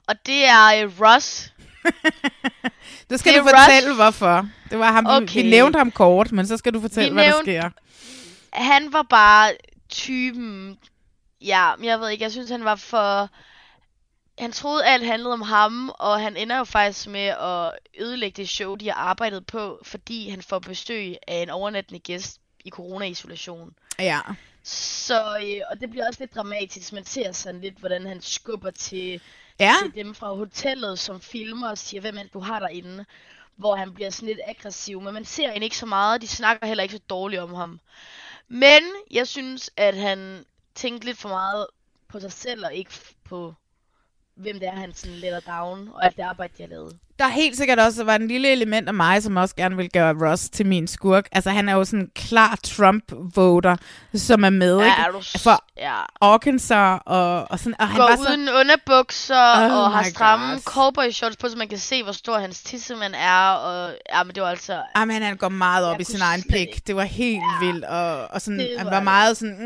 Og 0.06 0.14
det 0.26 0.44
er 0.48 0.82
øh, 0.84 1.00
Ross. 1.00 1.52
Det 3.10 3.20
skal 3.20 3.32
Det 3.34 3.40
du 3.42 3.48
fortælle, 3.48 3.88
Russ. 3.90 3.96
hvorfor. 3.96 4.48
Det 4.70 4.78
var 4.78 4.92
ham, 4.92 5.06
okay. 5.06 5.34
vi, 5.34 5.42
vi 5.42 5.50
nævnte 5.50 5.76
ham 5.76 5.90
kort, 5.90 6.32
men 6.32 6.46
så 6.46 6.56
skal 6.56 6.74
du 6.74 6.80
fortælle, 6.80 7.10
Vi 7.10 7.14
hvad 7.14 7.24
der 7.24 7.30
nævnte- 7.30 7.44
sker. 7.52 7.70
Han 8.52 8.92
var 8.92 9.02
bare 9.10 9.52
typen, 9.88 10.76
ja, 11.40 11.76
men 11.76 11.84
jeg 11.84 12.00
ved 12.00 12.08
ikke, 12.08 12.22
jeg 12.24 12.32
synes 12.32 12.50
han 12.50 12.64
var 12.64 12.74
for, 12.74 13.30
han 14.38 14.52
troede 14.52 14.84
alt 14.86 15.06
handlede 15.06 15.32
om 15.32 15.42
ham, 15.42 15.88
og 15.98 16.20
han 16.20 16.36
ender 16.36 16.58
jo 16.58 16.64
faktisk 16.64 17.08
med 17.08 17.26
at 17.26 17.72
ødelægge 18.00 18.36
det 18.36 18.48
show, 18.48 18.74
de 18.74 18.86
har 18.88 18.94
arbejdet 18.94 19.46
på, 19.46 19.80
fordi 19.82 20.28
han 20.28 20.42
får 20.42 20.58
besøg 20.58 21.16
af 21.28 21.36
en 21.36 21.50
overnattende 21.50 22.00
gæst 22.00 22.40
i 22.64 22.70
corona-isolation. 22.70 23.74
Ja. 23.98 24.20
Så, 24.62 25.38
øh, 25.42 25.60
og 25.70 25.80
det 25.80 25.90
bliver 25.90 26.06
også 26.08 26.20
lidt 26.20 26.34
dramatisk. 26.34 26.92
Man 26.92 27.04
ser 27.04 27.32
sådan 27.32 27.60
lidt, 27.60 27.78
hvordan 27.78 28.06
han 28.06 28.20
skubber 28.20 28.70
til, 28.70 29.20
Ja. 29.60 29.74
til 29.82 29.94
dem 29.94 30.14
fra 30.14 30.34
hotellet, 30.34 30.98
som 30.98 31.20
filmer 31.20 31.68
og 31.70 31.78
siger, 31.78 32.00
hvem 32.00 32.18
er 32.18 32.22
du 32.32 32.40
har 32.40 32.58
derinde. 32.60 33.04
Hvor 33.56 33.76
han 33.76 33.94
bliver 33.94 34.10
sådan 34.10 34.28
lidt 34.28 34.40
aggressiv. 34.46 35.00
Men 35.00 35.14
man 35.14 35.24
ser 35.24 35.42
egentlig 35.42 35.64
ikke 35.66 35.76
så 35.76 35.86
meget. 35.86 36.22
De 36.22 36.28
snakker 36.28 36.66
heller 36.66 36.82
ikke 36.82 36.94
så 36.94 37.00
dårligt 37.10 37.42
om 37.42 37.54
ham. 37.54 37.80
Men 38.48 38.82
jeg 39.10 39.28
synes, 39.28 39.70
at 39.76 39.96
han 39.96 40.44
tænke 40.76 41.04
lidt 41.04 41.18
for 41.18 41.28
meget 41.28 41.66
på 42.08 42.20
sig 42.20 42.32
selv, 42.32 42.64
og 42.64 42.74
ikke 42.74 42.90
på, 43.24 43.54
hvem 44.36 44.58
det 44.58 44.68
er, 44.68 44.72
han 44.80 44.94
sådan 44.94 45.16
letter 45.16 45.40
down, 45.40 45.88
og 45.94 46.04
alt 46.04 46.16
det 46.16 46.22
arbejde, 46.22 46.52
de 46.58 46.62
har 46.62 46.68
lavet. 46.70 46.96
Der 47.18 47.24
er 47.24 47.28
helt 47.28 47.56
sikkert 47.56 47.78
også 47.78 48.04
var 48.04 48.14
en 48.16 48.28
lille 48.28 48.52
element 48.52 48.88
af 48.88 48.94
mig, 48.94 49.22
som 49.22 49.36
også 49.36 49.56
gerne 49.56 49.76
vil 49.76 49.90
gøre 49.90 50.14
Ross 50.30 50.48
til 50.50 50.66
min 50.66 50.86
skurk. 50.86 51.28
Altså, 51.32 51.50
han 51.50 51.68
er 51.68 51.72
jo 51.72 51.84
sådan 51.84 52.00
en 52.00 52.10
klar 52.14 52.58
Trump-voter, 52.66 53.76
som 54.14 54.44
er 54.44 54.50
med, 54.50 54.78
Ja, 54.78 54.84
ikke? 54.84 54.96
er 55.06 55.10
du 55.12 55.20
For 55.38 55.64
ja. 55.76 55.94
Arkansas, 56.20 57.00
og, 57.06 57.50
og 57.50 57.58
sådan... 57.58 57.74
Og 57.78 57.88
han 57.88 57.96
Går 58.00 58.08
var 58.08 58.16
så, 58.16 58.22
uden 58.30 58.48
underbukser 58.48 59.36
Oh 59.36 59.78
og 59.78 59.90
har 59.92 60.02
stramme 60.02 60.60
cowboy 60.60 61.10
shorts 61.10 61.36
på, 61.36 61.48
så 61.48 61.56
man 61.56 61.68
kan 61.68 61.78
se, 61.78 62.02
hvor 62.02 62.12
stor 62.12 62.38
hans 62.38 62.62
tissemand 62.62 63.14
er. 63.16 63.50
Og, 63.50 63.94
ja, 64.14 64.22
men 64.22 64.34
det 64.34 64.42
var 64.42 64.48
altså... 64.50 64.82
Jamen, 64.96 65.22
han 65.22 65.36
går 65.36 65.48
meget 65.48 65.84
op 65.86 65.92
Jeg 65.92 66.00
i 66.00 66.04
sin 66.04 66.20
egen 66.20 66.42
pik. 66.42 66.86
Det 66.86 66.96
var 66.96 67.02
helt 67.04 67.42
ja, 67.62 67.66
vildt. 67.66 67.84
Og, 67.84 68.26
og 68.30 68.40
sådan, 68.40 68.58
det 68.60 68.74
han 68.78 68.86
var 68.86 68.90
var 68.90 68.98
det. 68.98 69.04
meget 69.04 69.36
sådan... 69.36 69.56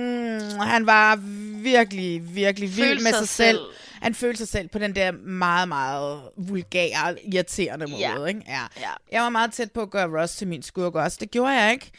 Mm, 0.54 0.58
han 0.60 0.86
var 0.86 1.16
virkelig, 1.62 2.34
virkelig 2.34 2.76
vild 2.76 2.86
Følte 2.88 3.02
med 3.04 3.12
sig 3.12 3.18
sig 3.18 3.28
selv. 3.28 3.56
selv. 3.56 3.60
Han 4.02 4.14
følte 4.14 4.38
sig 4.38 4.48
selv 4.48 4.68
på 4.68 4.78
den 4.78 4.94
der 4.94 5.12
meget, 5.12 5.68
meget 5.68 6.20
vulgære, 6.36 7.16
irriterende 7.32 7.86
måde. 7.86 8.00
Ja. 8.00 8.24
Ikke? 8.24 8.42
Ja. 8.48 8.60
Ja. 8.80 8.90
Jeg 9.12 9.22
var 9.22 9.28
meget 9.28 9.52
tæt 9.52 9.72
på 9.72 9.80
at 9.82 9.90
gøre 9.90 10.20
Ross 10.20 10.36
til 10.36 10.48
min 10.48 10.62
skurk 10.62 10.94
også. 10.94 11.16
Det 11.20 11.30
gjorde 11.30 11.52
jeg 11.62 11.72
ikke. 11.72 11.90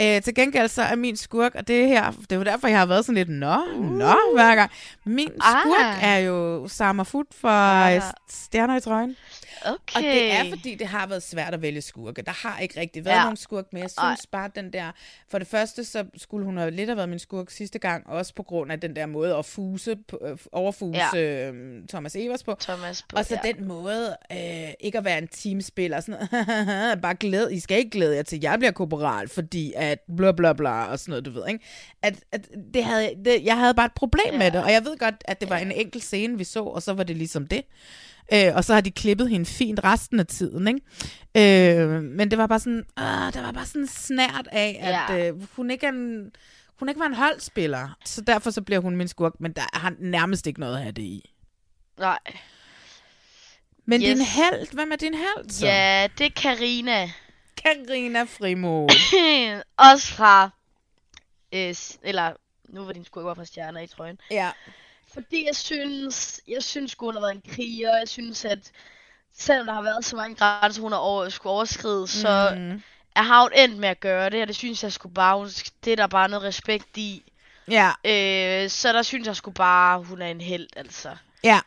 Øh, 0.00 0.22
til 0.22 0.34
gengæld 0.34 0.68
så 0.68 0.82
er 0.82 0.96
min 0.96 1.16
skurk, 1.16 1.54
og 1.54 1.68
det 1.68 1.88
her, 1.88 2.10
det 2.10 2.32
er 2.32 2.36
jo 2.36 2.42
derfor, 2.42 2.68
jeg 2.68 2.78
har 2.78 2.86
været 2.86 3.04
sådan 3.04 3.14
lidt, 3.14 3.28
nå, 3.28 3.56
nå, 3.80 4.14
hver 4.34 4.54
gang. 4.54 4.70
Min 5.04 5.28
skurk 5.28 5.84
Ah. 5.86 6.04
er 6.04 6.18
jo 6.18 6.68
Summer 6.68 7.04
Food 7.04 7.24
fra 7.40 7.88
ja. 7.88 8.02
Stjerner 8.30 8.76
i 8.76 8.80
trøjen. 8.80 9.16
Okay. 9.64 9.96
Og 9.96 10.02
det 10.02 10.32
er, 10.32 10.48
fordi 10.48 10.74
det 10.74 10.86
har 10.86 11.06
været 11.06 11.22
svært 11.22 11.54
at 11.54 11.62
vælge 11.62 11.80
skurke. 11.80 12.22
Der 12.22 12.32
har 12.48 12.58
ikke 12.58 12.80
rigtig 12.80 13.04
været 13.04 13.14
Ja. 13.14 13.18
ja. 13.18 13.24
nogen 13.24 13.36
skurk, 13.36 13.64
men 13.72 13.82
jeg 13.82 13.90
synes 13.90 14.26
bare, 14.26 14.50
den 14.56 14.72
der... 14.72 14.92
For 15.28 15.38
det 15.38 15.48
første, 15.48 15.84
så 15.84 16.04
skulle 16.16 16.44
hun 16.44 16.56
have 16.56 16.70
lidt 16.70 16.88
have 16.88 16.96
været 16.96 17.08
min 17.08 17.18
skurk 17.18 17.50
sidste 17.50 17.78
gang, 17.78 18.06
også 18.06 18.34
på 18.34 18.42
grund 18.42 18.72
af 18.72 18.80
den 18.80 18.96
der 18.96 19.06
måde 19.06 19.36
at 19.36 19.44
fuse, 19.44 19.96
øh, 20.22 20.38
overfuse 20.52 21.00
Ja. 21.14 21.18
ja. 21.46 21.52
Thomas 21.88 22.16
Evers 22.16 22.42
på. 22.42 22.56
Thomas 22.60 23.02
på, 23.02 23.16
Og 23.16 23.24
så 23.24 23.38
ja. 23.44 23.52
den 23.52 23.68
måde, 23.68 24.16
øh, 24.32 24.70
ikke 24.80 24.98
at 24.98 25.04
være 25.04 25.18
en 25.18 25.28
teamspiller, 25.28 26.00
sådan 26.00 26.26
noget, 26.30 27.00
bare 27.02 27.14
glæd, 27.14 27.50
I 27.50 27.60
skal 27.60 27.78
ikke 27.78 27.90
glæde 27.90 28.16
jer 28.16 28.22
til, 28.22 28.40
jeg 28.42 28.58
bliver 28.58 28.72
korporal, 28.72 29.28
fordi 29.28 29.72
at 29.76 29.98
bla 30.16 30.32
bla 30.32 30.52
bla, 30.52 30.84
og 30.84 30.98
sådan 30.98 31.10
noget, 31.10 31.24
du 31.24 31.30
ved, 31.30 31.48
ikke? 31.48 31.64
At, 32.02 32.14
at 32.32 32.48
det 32.74 32.84
havde, 32.84 33.10
det, 33.24 33.44
jeg 33.44 33.56
havde 33.58 33.74
bare 33.74 33.86
et 33.86 33.92
problem 33.94 34.32
ja. 34.32 34.38
med 34.38 34.50
det, 34.50 34.62
og 34.64 34.72
jeg 34.72 34.84
ved 34.84 34.98
godt, 34.98 35.14
at 35.24 35.40
det 35.40 35.50
var 35.50 35.56
en 35.58 35.72
enkelt 35.72 36.04
scene, 36.04 36.38
vi 36.38 36.44
så, 36.44 36.62
og 36.64 36.82
så 36.82 36.92
var 36.92 37.02
det 37.02 37.16
ligesom 37.16 37.46
det. 37.46 37.62
Øh, 38.32 38.54
og 38.54 38.64
så 38.64 38.74
har 38.74 38.80
de 38.80 38.90
klippet 38.90 39.30
hende 39.30 39.46
fint 39.46 39.80
resten 39.84 40.20
af 40.20 40.26
tiden, 40.26 40.68
ikke? 40.68 40.80
Øh, 41.86 42.02
men 42.02 42.30
det 42.30 42.38
var 42.38 42.46
bare 42.46 42.60
sådan, 42.60 42.84
øh, 42.98 43.32
det 43.32 43.42
var 43.42 43.52
bare 43.52 43.66
sådan 43.66 43.86
snært 43.86 44.48
af, 44.52 44.78
at 44.80 45.18
Ja. 45.20 45.28
øh, 45.28 45.56
hun 45.56 45.70
ikke 45.70 45.86
er 45.86 45.90
en, 45.90 46.30
hun 46.78 46.88
ikke 46.88 47.00
var 47.00 47.06
en 47.06 47.14
holdspiller. 47.14 47.96
Så 48.04 48.20
derfor 48.20 48.50
så 48.50 48.62
bliver 48.62 48.80
hun 48.80 48.96
min 48.96 49.08
skurk, 49.08 49.32
men 49.40 49.52
der 49.52 49.62
har 49.72 49.92
nærmest 49.98 50.46
ikke 50.46 50.60
noget 50.60 50.78
have 50.78 50.92
det 50.92 51.02
i. 51.02 51.30
Nej. 51.98 52.18
Men 53.84 54.00
Yes. 54.02 54.08
din 54.08 54.20
held, 54.26 54.72
hvem 54.74 54.92
er 54.92 54.96
din 54.96 55.14
held 55.14 55.50
så? 55.50 55.66
Ja, 55.66 56.08
det 56.18 56.26
er 56.26 56.30
Karina. 56.36 57.10
Karina 57.64 58.22
Frimod. 58.22 58.88
Også 59.92 60.12
fra... 60.14 60.50
Øh, 61.54 61.74
eller, 62.02 62.32
nu 62.68 62.84
var 62.84 62.92
din 62.92 63.04
skurk 63.04 63.24
var 63.24 63.34
fra 63.34 63.44
stjerner 63.44 63.80
i 63.80 63.86
trøjen. 63.86 64.18
Ja. 64.30 64.50
Fordi 65.14 65.46
jeg 65.46 65.56
synes, 65.56 66.40
jeg 66.48 66.62
synes 66.62 66.96
hun 67.00 67.14
har 67.14 67.20
været 67.20 67.34
en 67.34 67.42
kriger. 67.54 67.96
Jeg 67.98 68.08
synes, 68.08 68.44
at 68.44 68.70
selvom 69.38 69.66
der 69.66 69.74
har 69.74 69.82
været 69.82 70.04
så 70.04 70.16
mange 70.16 70.34
grænser, 70.36 70.82
hun 70.82 70.92
har 70.92 70.98
over, 70.98 71.28
skulle 71.28 71.52
overskride, 71.52 72.06
så 72.08 72.52
Mhm. 72.56 72.82
er 73.16 73.22
har 73.22 73.42
hun 73.42 73.50
endt 73.56 73.78
med 73.78 73.88
at 73.88 74.00
gøre 74.00 74.30
det, 74.30 74.42
og 74.42 74.48
det 74.48 74.56
synes 74.56 74.82
jeg 74.82 74.92
skulle 74.92 75.14
bare, 75.14 75.36
hun, 75.38 75.48
det 75.84 75.92
er 75.92 75.96
der 75.96 76.06
bare 76.06 76.28
noget 76.28 76.44
respekt 76.44 76.96
i. 76.96 77.32
Ja. 77.70 77.88
Øh, 78.04 78.70
så 78.70 78.92
der 78.92 79.02
synes 79.02 79.26
jeg 79.26 79.36
sgu 79.36 79.50
bare, 79.50 79.98
hun 80.02 80.22
er 80.22 80.26
en 80.26 80.40
held, 80.40 80.68
altså. 80.76 81.16
Ja. 81.44 81.60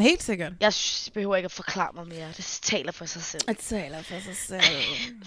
Helt 0.00 0.22
sikkert. 0.22 0.52
Jeg 0.60 0.72
behøver 1.14 1.36
ikke 1.36 1.44
at 1.44 1.52
forklare 1.52 1.88
mig 1.94 2.06
mere. 2.08 2.28
Det 2.36 2.58
taler 2.62 2.92
for 2.92 3.04
sig 3.04 3.22
selv. 3.22 3.42
Det 3.48 3.58
taler 3.58 4.02
for 4.02 4.14
sig 4.24 4.36
selv. 4.36 4.62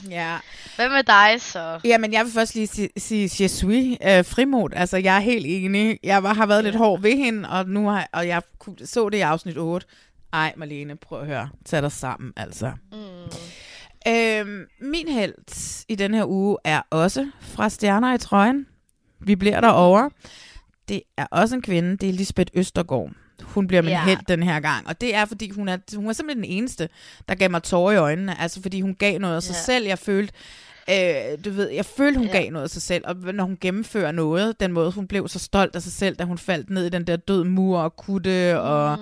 ja. 0.09 0.37
Hvad 0.75 0.89
med 0.89 1.03
dig 1.03 1.41
så? 1.41 1.79
Jamen, 1.83 2.13
jeg 2.13 2.25
vil 2.25 2.33
først 2.33 2.55
lige 2.55 2.67
sige, 2.67 2.89
sige 2.97 3.29
je 3.43 3.47
suis, 3.49 3.97
øh, 4.07 4.25
frimod. 4.25 4.69
Altså, 4.73 4.97
jeg 4.97 5.15
er 5.15 5.19
helt 5.19 5.45
enig. 5.45 5.99
Jeg 6.03 6.23
var, 6.23 6.33
har 6.33 6.45
været 6.45 6.63
lidt 6.63 6.75
hård 6.75 7.01
ved 7.01 7.17
hende, 7.17 7.49
og 7.49 7.65
nu 7.69 7.87
har, 7.89 8.09
og 8.13 8.27
jeg 8.27 8.41
ku- 8.59 8.75
så 8.85 9.09
det 9.09 9.17
i 9.17 9.21
afsnit 9.21 9.57
8. 9.57 9.87
Ej, 10.33 10.53
Marlene, 10.57 10.95
prøv 10.95 11.19
at 11.21 11.27
høre. 11.27 11.49
Tag 11.65 11.81
dig 11.81 11.91
sammen, 11.91 12.33
altså. 12.37 12.71
Mm. 12.91 14.11
Øhm, 14.11 14.65
min 14.81 15.07
held 15.07 15.33
i 15.87 15.95
den 15.95 16.13
her 16.13 16.25
uge 16.25 16.57
er 16.63 16.81
også 16.89 17.29
fra 17.41 17.69
Stjerner 17.69 18.13
i 18.13 18.17
trøjen. 18.17 18.67
Vi 19.19 19.35
bliver 19.35 19.61
derovre. 19.61 20.09
Det 20.89 21.01
er 21.17 21.25
også 21.31 21.55
en 21.55 21.61
kvinde, 21.61 21.97
det 21.97 22.09
er 22.09 22.13
Lisbeth 22.13 22.51
Østergaard. 22.55 23.09
Hun 23.41 23.67
bliver 23.67 23.81
min 23.81 23.89
Ja. 23.91 24.03
held 24.05 24.19
den 24.27 24.43
her 24.43 24.59
gang. 24.59 24.87
Og 24.87 25.01
det 25.01 25.15
er, 25.15 25.25
fordi 25.25 25.49
hun 25.49 25.69
er, 25.69 25.77
hun 25.95 26.07
er 26.09 26.13
simpelthen 26.13 26.43
den 26.43 26.51
eneste, 26.51 26.89
der 27.29 27.35
gav 27.35 27.51
mig 27.51 27.63
tårer 27.63 27.91
i 27.93 27.97
øjnene. 27.97 28.41
Altså, 28.41 28.61
fordi 28.61 28.81
hun 28.81 28.95
gav 28.95 29.19
noget 29.19 29.35
af 29.35 29.43
sig 29.43 29.53
Ja. 29.53 29.59
selv. 29.73 29.85
Jeg 29.87 29.99
følte, 29.99 30.33
øh, 30.89 31.45
du 31.45 31.49
ved, 31.51 31.69
jeg 31.69 31.85
følte, 31.85 32.17
hun 32.17 32.27
Ja. 32.27 32.33
gav 32.37 32.51
noget 32.51 32.63
af 32.63 32.69
sig 32.69 32.81
selv. 32.81 33.03
Og 33.07 33.15
når 33.33 33.43
hun 33.43 33.57
gennemfører 33.61 34.11
noget, 34.11 34.59
den 34.59 34.71
måde, 34.71 34.91
hun 34.91 35.07
blev 35.07 35.27
så 35.27 35.39
stolt 35.39 35.75
af 35.75 35.81
sig 35.81 35.91
selv, 35.91 36.15
da 36.15 36.23
hun 36.23 36.37
faldt 36.37 36.69
ned 36.69 36.85
i 36.85 36.89
den 36.89 37.07
der 37.07 37.15
død 37.15 37.43
mur 37.43 37.79
og 37.79 37.95
kutte. 37.95 38.59
Og 38.61 38.97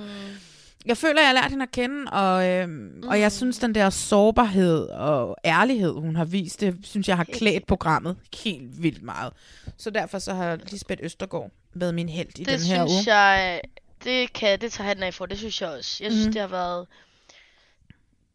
jeg 0.86 0.98
føler, 0.98 1.22
jeg 1.22 1.28
har 1.28 1.34
lært 1.34 1.50
hende 1.52 1.64
at 1.64 1.72
kende, 1.72 2.12
og, 2.12 2.48
øhm, 2.50 2.70
mm. 2.72 3.08
og 3.08 3.20
jeg 3.20 3.32
synes, 3.32 3.58
den 3.60 3.76
der 3.76 3.90
sårbarhed 3.90 4.86
og 4.88 5.38
ærlighed, 5.46 5.94
hun 5.94 6.16
har 6.16 6.26
vist, 6.26 6.62
det 6.62 6.76
synes 6.84 7.08
jeg 7.08 7.18
har 7.18 7.24
klædt 7.24 7.68
programmet 7.68 8.16
helt 8.44 8.84
vildt 8.84 9.04
meget. 9.04 9.34
Så 9.78 9.90
derfor 9.90 10.20
så 10.20 10.34
har 10.34 10.60
Lisbeth 10.72 11.04
Østergaard 11.04 11.52
været 11.74 11.94
min 11.94 12.10
held 12.10 12.28
i 12.40 12.44
det 12.44 12.48
den 12.48 12.60
her 12.68 12.88
synes 12.88 12.92
uge. 13.08 13.16
jeg, 13.16 13.62
det 14.06 14.34
kan 14.34 14.62
det 14.62 14.72
tager 14.72 14.88
hatten 14.88 15.04
af 15.04 15.14
for, 15.14 15.26
det 15.26 15.38
synes 15.38 15.62
jeg 15.62 15.70
også. 15.70 16.04
Jeg 16.04 16.12
synes, 16.12 16.26
Mhm. 16.26 16.34
det 16.34 16.42
har 16.42 16.48
været, 16.48 16.88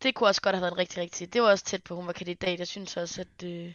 det 0.02 0.14
kunne 0.14 0.28
også 0.28 0.40
godt 0.42 0.54
have 0.56 0.60
været 0.62 0.72
en 0.72 0.78
rigtig, 0.78 0.98
rigtig, 0.98 1.32
det 1.32 1.42
var 1.42 1.48
også 1.50 1.64
tæt 1.64 1.82
på, 1.82 1.96
hun 1.96 2.06
var 2.06 2.12
kandidat. 2.12 2.58
Jeg 2.58 2.66
synes 2.68 2.96
også, 2.96 3.20
at, 3.20 3.46
øh, 3.48 3.72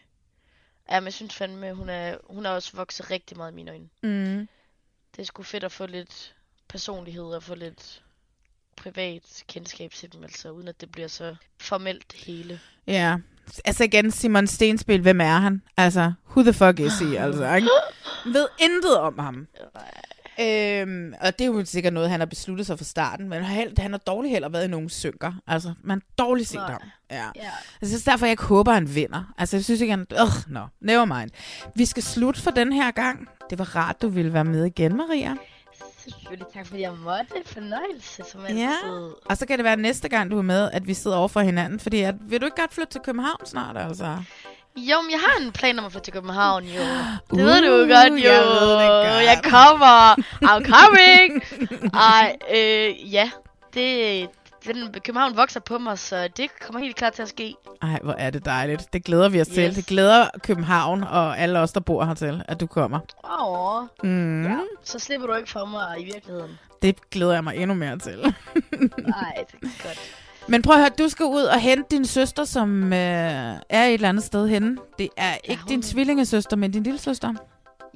ja, 0.92 1.00
men 1.00 1.06
jeg 1.06 1.14
synes 1.14 1.36
fandme, 1.36 1.74
hun 1.74 1.90
er, 1.90 2.18
hun 2.30 2.46
er 2.46 2.50
også 2.50 2.72
vokset 2.74 3.12
rigtig 3.12 3.38
meget 3.38 3.52
i 3.52 3.56
mine 3.56 3.72
øjne. 3.72 3.90
Mm. 4.04 4.48
Det 5.16 5.22
er 5.22 5.26
sgu 5.26 5.44
fedt 5.44 5.64
at 5.64 5.72
få 5.72 5.86
lidt 5.86 6.36
personlighed 6.68 7.24
og 7.24 7.44
få 7.44 7.56
lidt 7.56 8.02
privat 8.76 9.44
kendskab 9.48 9.92
til 9.92 10.14
dem, 10.14 10.24
altså 10.24 10.50
uden 10.52 10.68
at 10.68 10.82
det 10.82 10.92
bliver 10.92 11.08
så 11.08 11.36
formelt 11.60 12.12
det 12.12 12.20
hele. 12.20 12.60
Ja, 12.88 13.18
altså 13.66 13.84
igen, 13.84 14.12
Simon 14.12 14.48
Stenspil, 14.48 15.02
hvem 15.02 15.22
er 15.22 15.38
han? 15.38 15.62
Altså, 15.78 16.14
who 16.30 16.42
the 16.44 16.54
fuck 16.54 16.80
is 16.80 17.00
he, 17.00 17.20
altså, 17.26 17.54
ikke? 17.56 17.70
Ved 18.26 18.48
intet 18.60 18.98
om 18.98 19.20
ham. 19.20 19.48
Øhm, 20.42 21.14
og 21.22 21.40
det 21.40 21.42
er 21.42 21.46
jo 21.46 21.66
sikkert 21.66 21.94
noget, 21.94 22.10
han 22.10 22.20
har 22.20 22.26
besluttet 22.26 22.68
sig 22.68 22.78
fra 22.78 22.86
starten, 22.86 23.30
men 23.30 23.44
held, 23.44 23.80
han 23.80 23.92
har 23.92 23.98
dårligt 23.98 24.32
heller 24.32 24.50
været 24.50 24.66
i 24.66 24.68
nogen 24.68 24.90
synker. 24.90 25.34
Altså, 25.48 25.74
man 25.84 26.02
har 26.02 26.26
dårligt 26.26 26.50
set 26.50 26.62
ham. 26.62 26.82
Ja. 27.12 27.26
Ja. 27.36 27.50
Altså, 27.82 27.98
det 27.98 28.08
er 28.08 28.12
derfor, 28.12 28.26
jeg 28.26 28.32
ikke 28.32 28.44
håber, 28.44 28.72
han 28.74 28.96
vinder. 28.96 29.34
Altså, 29.38 29.58
jeg 29.58 29.64
synes 29.64 29.82
ikke, 29.82 29.92
han... 29.92 30.08
Ugh, 30.22 30.54
no, 30.54 30.62
never 30.82 31.06
mind. 31.06 31.30
Vi 31.76 31.86
skal 31.86 32.04
slutte 32.04 32.42
for 32.42 32.52
den 32.52 32.74
her 32.74 32.92
gang. 32.92 33.28
Det 33.50 33.60
var 33.60 33.76
rart, 33.76 34.02
du 34.02 34.08
ville 34.08 34.34
være 34.34 34.46
med 34.46 34.66
igen, 34.66 34.98
Maria. 34.98 35.36
Selvfølgelig 36.04 36.48
tak, 36.54 36.68
fordi 36.68 36.82
jeg 36.82 36.94
måtte. 37.04 37.34
Fornøjelse, 37.46 38.24
som 38.32 38.42
altid. 38.42 38.58
Ja. 38.58 38.72
Og 39.26 39.38
så 39.38 39.46
kan 39.46 39.58
det 39.58 39.64
være 39.64 39.78
næste 39.78 40.10
gang, 40.10 40.32
du 40.32 40.38
er 40.38 40.42
med, 40.42 40.70
at 40.72 40.88
vi 40.88 40.94
sidder 40.94 41.18
over 41.18 41.28
for 41.28 41.42
hinanden. 41.42 41.80
Fordi 41.80 42.02
at, 42.02 42.16
vil 42.20 42.42
du 42.42 42.46
ikke 42.46 42.62
godt 42.62 42.74
flytte 42.74 42.92
til 42.92 43.02
København 43.02 43.46
snart, 43.46 43.78
altså? 43.78 44.18
Jo, 44.78 45.02
men 45.02 45.12
jeg 45.12 45.20
har 45.20 45.46
en 45.46 45.52
plan 45.52 45.80
om 45.80 45.86
at 45.86 45.92
flytte 45.92 46.06
til 46.06 46.14
København, 46.14 46.64
jo. 46.64 46.82
Det 46.82 47.32
Uh, 47.32 47.38
ved 47.40 47.62
du 47.62 47.94
godt, 47.94 48.14
jo. 48.24 48.30
jeg 48.32 48.42
ved 48.42 48.72
det 48.72 48.90
godt. 48.90 49.24
Jeg 49.24 49.42
kommer. 49.44 50.16
I'm 50.44 50.64
coming. 50.74 51.44
Ej, 51.94 52.36
øh, 52.56 53.14
ja. 53.14 53.32
Det, 53.74 54.30
den, 54.68 54.94
København 55.06 55.38
vokser 55.38 55.60
på 55.60 55.78
mig, 55.78 56.00
så 56.00 56.28
det 56.38 56.50
kommer 56.62 56.80
helt 56.80 56.96
klart 56.96 57.14
til 57.14 57.22
at 57.22 57.30
ske. 57.30 57.56
Ej, 57.82 58.00
hvor 58.04 58.14
er 58.14 58.30
det 58.30 58.46
dejligt. 58.46 58.94
Det 58.94 59.04
glæder 59.04 59.30
vi 59.30 59.42
os 59.42 59.48
yes. 59.48 59.56
til. 59.56 59.76
Det 59.76 59.86
glæder 59.86 60.28
København 60.44 61.04
og 61.04 61.40
alle 61.40 61.60
os, 61.60 61.72
der 61.72 61.80
bor 61.80 62.06
hertil, 62.06 62.44
at 62.48 62.60
du 62.60 62.68
kommer. 62.68 63.00
Åh. 63.42 63.84
Mm. 64.04 64.44
Ja, 64.46 64.58
så 64.84 65.00
slipper 65.00 65.28
du 65.28 65.34
ikke 65.34 65.50
fra 65.50 65.66
mig 65.66 66.02
i 66.02 66.04
virkeligheden. 66.04 66.60
Det 66.82 67.10
glæder 67.10 67.34
jeg 67.34 67.44
mig 67.44 67.56
endnu 67.56 67.74
mere 67.76 67.98
til. 67.98 68.20
Nej, 68.98 69.44
det 69.52 69.60
er 69.64 69.84
godt. 69.88 70.25
Men 70.48 70.62
prøv 70.62 70.74
at 70.76 70.80
høre, 70.82 70.90
du 70.98 71.10
skal 71.10 71.26
ud 71.26 71.42
og 71.44 71.60
hente 71.60 71.84
din 71.92 72.06
søster, 72.06 72.44
som 72.46 72.94
øh, 72.94 73.00
er 73.70 73.86
et 73.86 73.94
eller 73.94 74.10
andet 74.10 74.24
sted 74.24 74.48
henne. 74.48 74.78
Det 75.00 75.10
er 75.18 75.38
ikke 75.44 75.62
din 75.70 75.82
tvillingesøster, 75.82 76.56
men 76.56 76.72
din 76.72 76.84
lille 76.84 77.00
søster. 77.00 77.34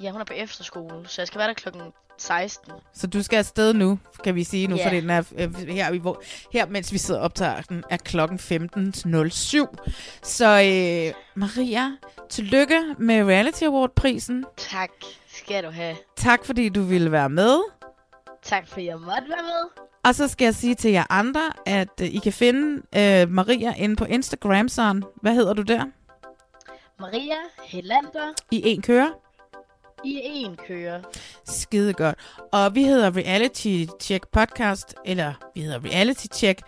Ja, 0.02 0.12
hun 0.12 0.22
er 0.22 0.26
på 0.26 0.34
efterskole, 0.34 0.94
så 1.08 1.22
jeg 1.22 1.28
skal 1.28 1.40
være 1.40 1.48
der 1.48 1.54
klokken 1.54 1.82
16. 2.18 2.72
Så 2.94 3.08
du 3.08 3.24
skal 3.24 3.38
afsted 3.38 3.74
nu, 3.74 4.00
kan 4.24 4.36
vi 4.36 4.44
sige 4.44 4.68
nu, 4.68 4.76
Ja. 4.76 4.86
for 4.86 4.90
den 4.90 5.10
er 5.10 5.24
øh, 5.38 5.56
her, 5.68 6.00
hvor, 6.00 6.22
her, 6.54 6.66
mens 6.66 6.94
vi 6.94 6.98
sidder 6.98 7.20
og 7.20 7.24
optager 7.26 7.62
den, 7.62 7.84
er 7.90 7.98
klokken 7.98 8.40
15.07. 8.40 9.76
Så 10.24 10.46
øh, 10.48 11.14
Maria, 11.36 11.92
tillykke 12.30 12.80
med 12.98 13.24
Reality 13.24 13.64
Award-prisen. 13.64 14.46
Tak 14.58 14.90
skal 15.28 15.64
du 15.64 15.70
have. 15.70 15.96
Tak, 16.16 16.46
fordi 16.46 16.70
du 16.70 16.82
ville 16.82 17.12
være 17.12 17.30
med. 17.30 17.60
Tak 18.44 18.68
fordi 18.68 18.86
jeg 18.86 18.98
måtte 19.00 19.30
være 19.30 19.44
med. 19.44 19.84
Og 20.04 20.16
så 20.16 20.28
skal 20.28 20.46
jeg 20.46 20.56
sige 20.56 20.76
til 20.76 20.92
jer 20.92 21.04
andre, 21.10 21.42
at 21.66 22.02
øh, 22.02 22.08
I 22.08 22.18
kan 22.18 22.34
finde 22.34 22.82
øh, 22.96 23.30
Maria 23.30 23.74
inde 23.78 23.96
på 23.96 24.06
Instagram, 24.06 24.70
sådan. 24.70 25.04
Hvad 25.22 25.34
hedder 25.34 25.54
du 25.54 25.62
der? 25.62 25.86
Maria 27.00 27.36
Helander 27.64 28.34
I 28.52 28.62
en 28.66 28.82
kører. 28.82 29.10
i 30.04 30.22
en 30.24 30.58
kører. 30.68 31.02
Skide 31.46 31.94
godt. 31.94 32.16
Og 32.52 32.76
vi 32.76 32.84
hedder 32.84 33.16
Reality 33.18 33.86
Check 34.02 34.28
Podcast, 34.32 34.96
eller 35.06 35.34
vi 35.56 35.62
hedder 35.62 35.80
Reality 35.86 36.26
Check. 36.34 36.62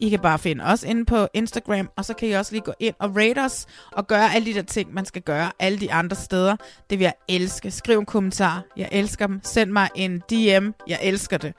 I 0.00 0.08
kan 0.10 0.20
bare 0.20 0.38
finde 0.38 0.64
os 0.64 0.82
inde 0.82 1.04
på 1.04 1.28
Instagram, 1.34 1.90
og 1.96 2.04
så 2.04 2.14
kan 2.14 2.28
I 2.28 2.32
også 2.32 2.52
lige 2.52 2.62
gå 2.62 2.72
ind 2.78 2.94
og 2.98 3.16
rate 3.16 3.38
os, 3.44 3.66
og 3.92 4.06
gøre 4.06 4.34
alle 4.34 4.46
de 4.46 4.54
der 4.54 4.62
ting, 4.62 4.94
man 4.94 5.04
skal 5.04 5.22
gøre 5.22 5.52
alle 5.58 5.78
de 5.80 5.92
andre 5.92 6.16
steder. 6.16 6.56
Det 6.90 6.98
vil 6.98 7.04
jeg 7.04 7.14
elske. 7.28 7.70
Skriv 7.70 7.98
en 7.98 8.06
kommentar. 8.06 8.62
Jeg 8.76 8.88
elsker 8.92 9.26
dem. 9.26 9.40
Send 9.44 9.70
mig 9.70 9.88
en 9.94 10.18
DM. 10.20 10.70
Jeg 10.86 10.98
elsker 11.02 11.38
det. 11.38 11.54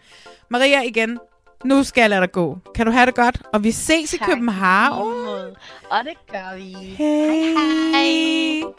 Maria 0.49 0.81
igen. 0.81 1.19
Nu 1.65 1.83
skal 1.83 2.01
jeg 2.01 2.09
lade 2.09 2.21
dig 2.21 2.31
gå. 2.31 2.57
Kan 2.75 2.85
du 2.85 2.91
have 2.91 3.05
det 3.05 3.15
godt? 3.15 3.41
Og 3.53 3.63
vi 3.63 3.71
ses 3.71 4.13
i 4.13 4.17
Tak, 4.17 4.27
København. 4.27 5.55
Og 5.89 6.03
det 6.03 6.17
gør 6.31 6.55
vi. 6.55 6.71
Hej. 6.73 7.53
Hej. 7.93 8.73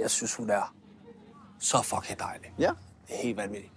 Jeg 0.00 0.10
synes, 0.10 0.34
hun 0.34 0.50
er 0.50 0.74
så 1.60 1.82
fucking 1.82 2.18
dejlig. 2.18 2.52
Ja. 2.58 2.70
Det 3.08 3.14
er 3.18 3.22
helt 3.22 3.36
vanvittigt. 3.36 3.73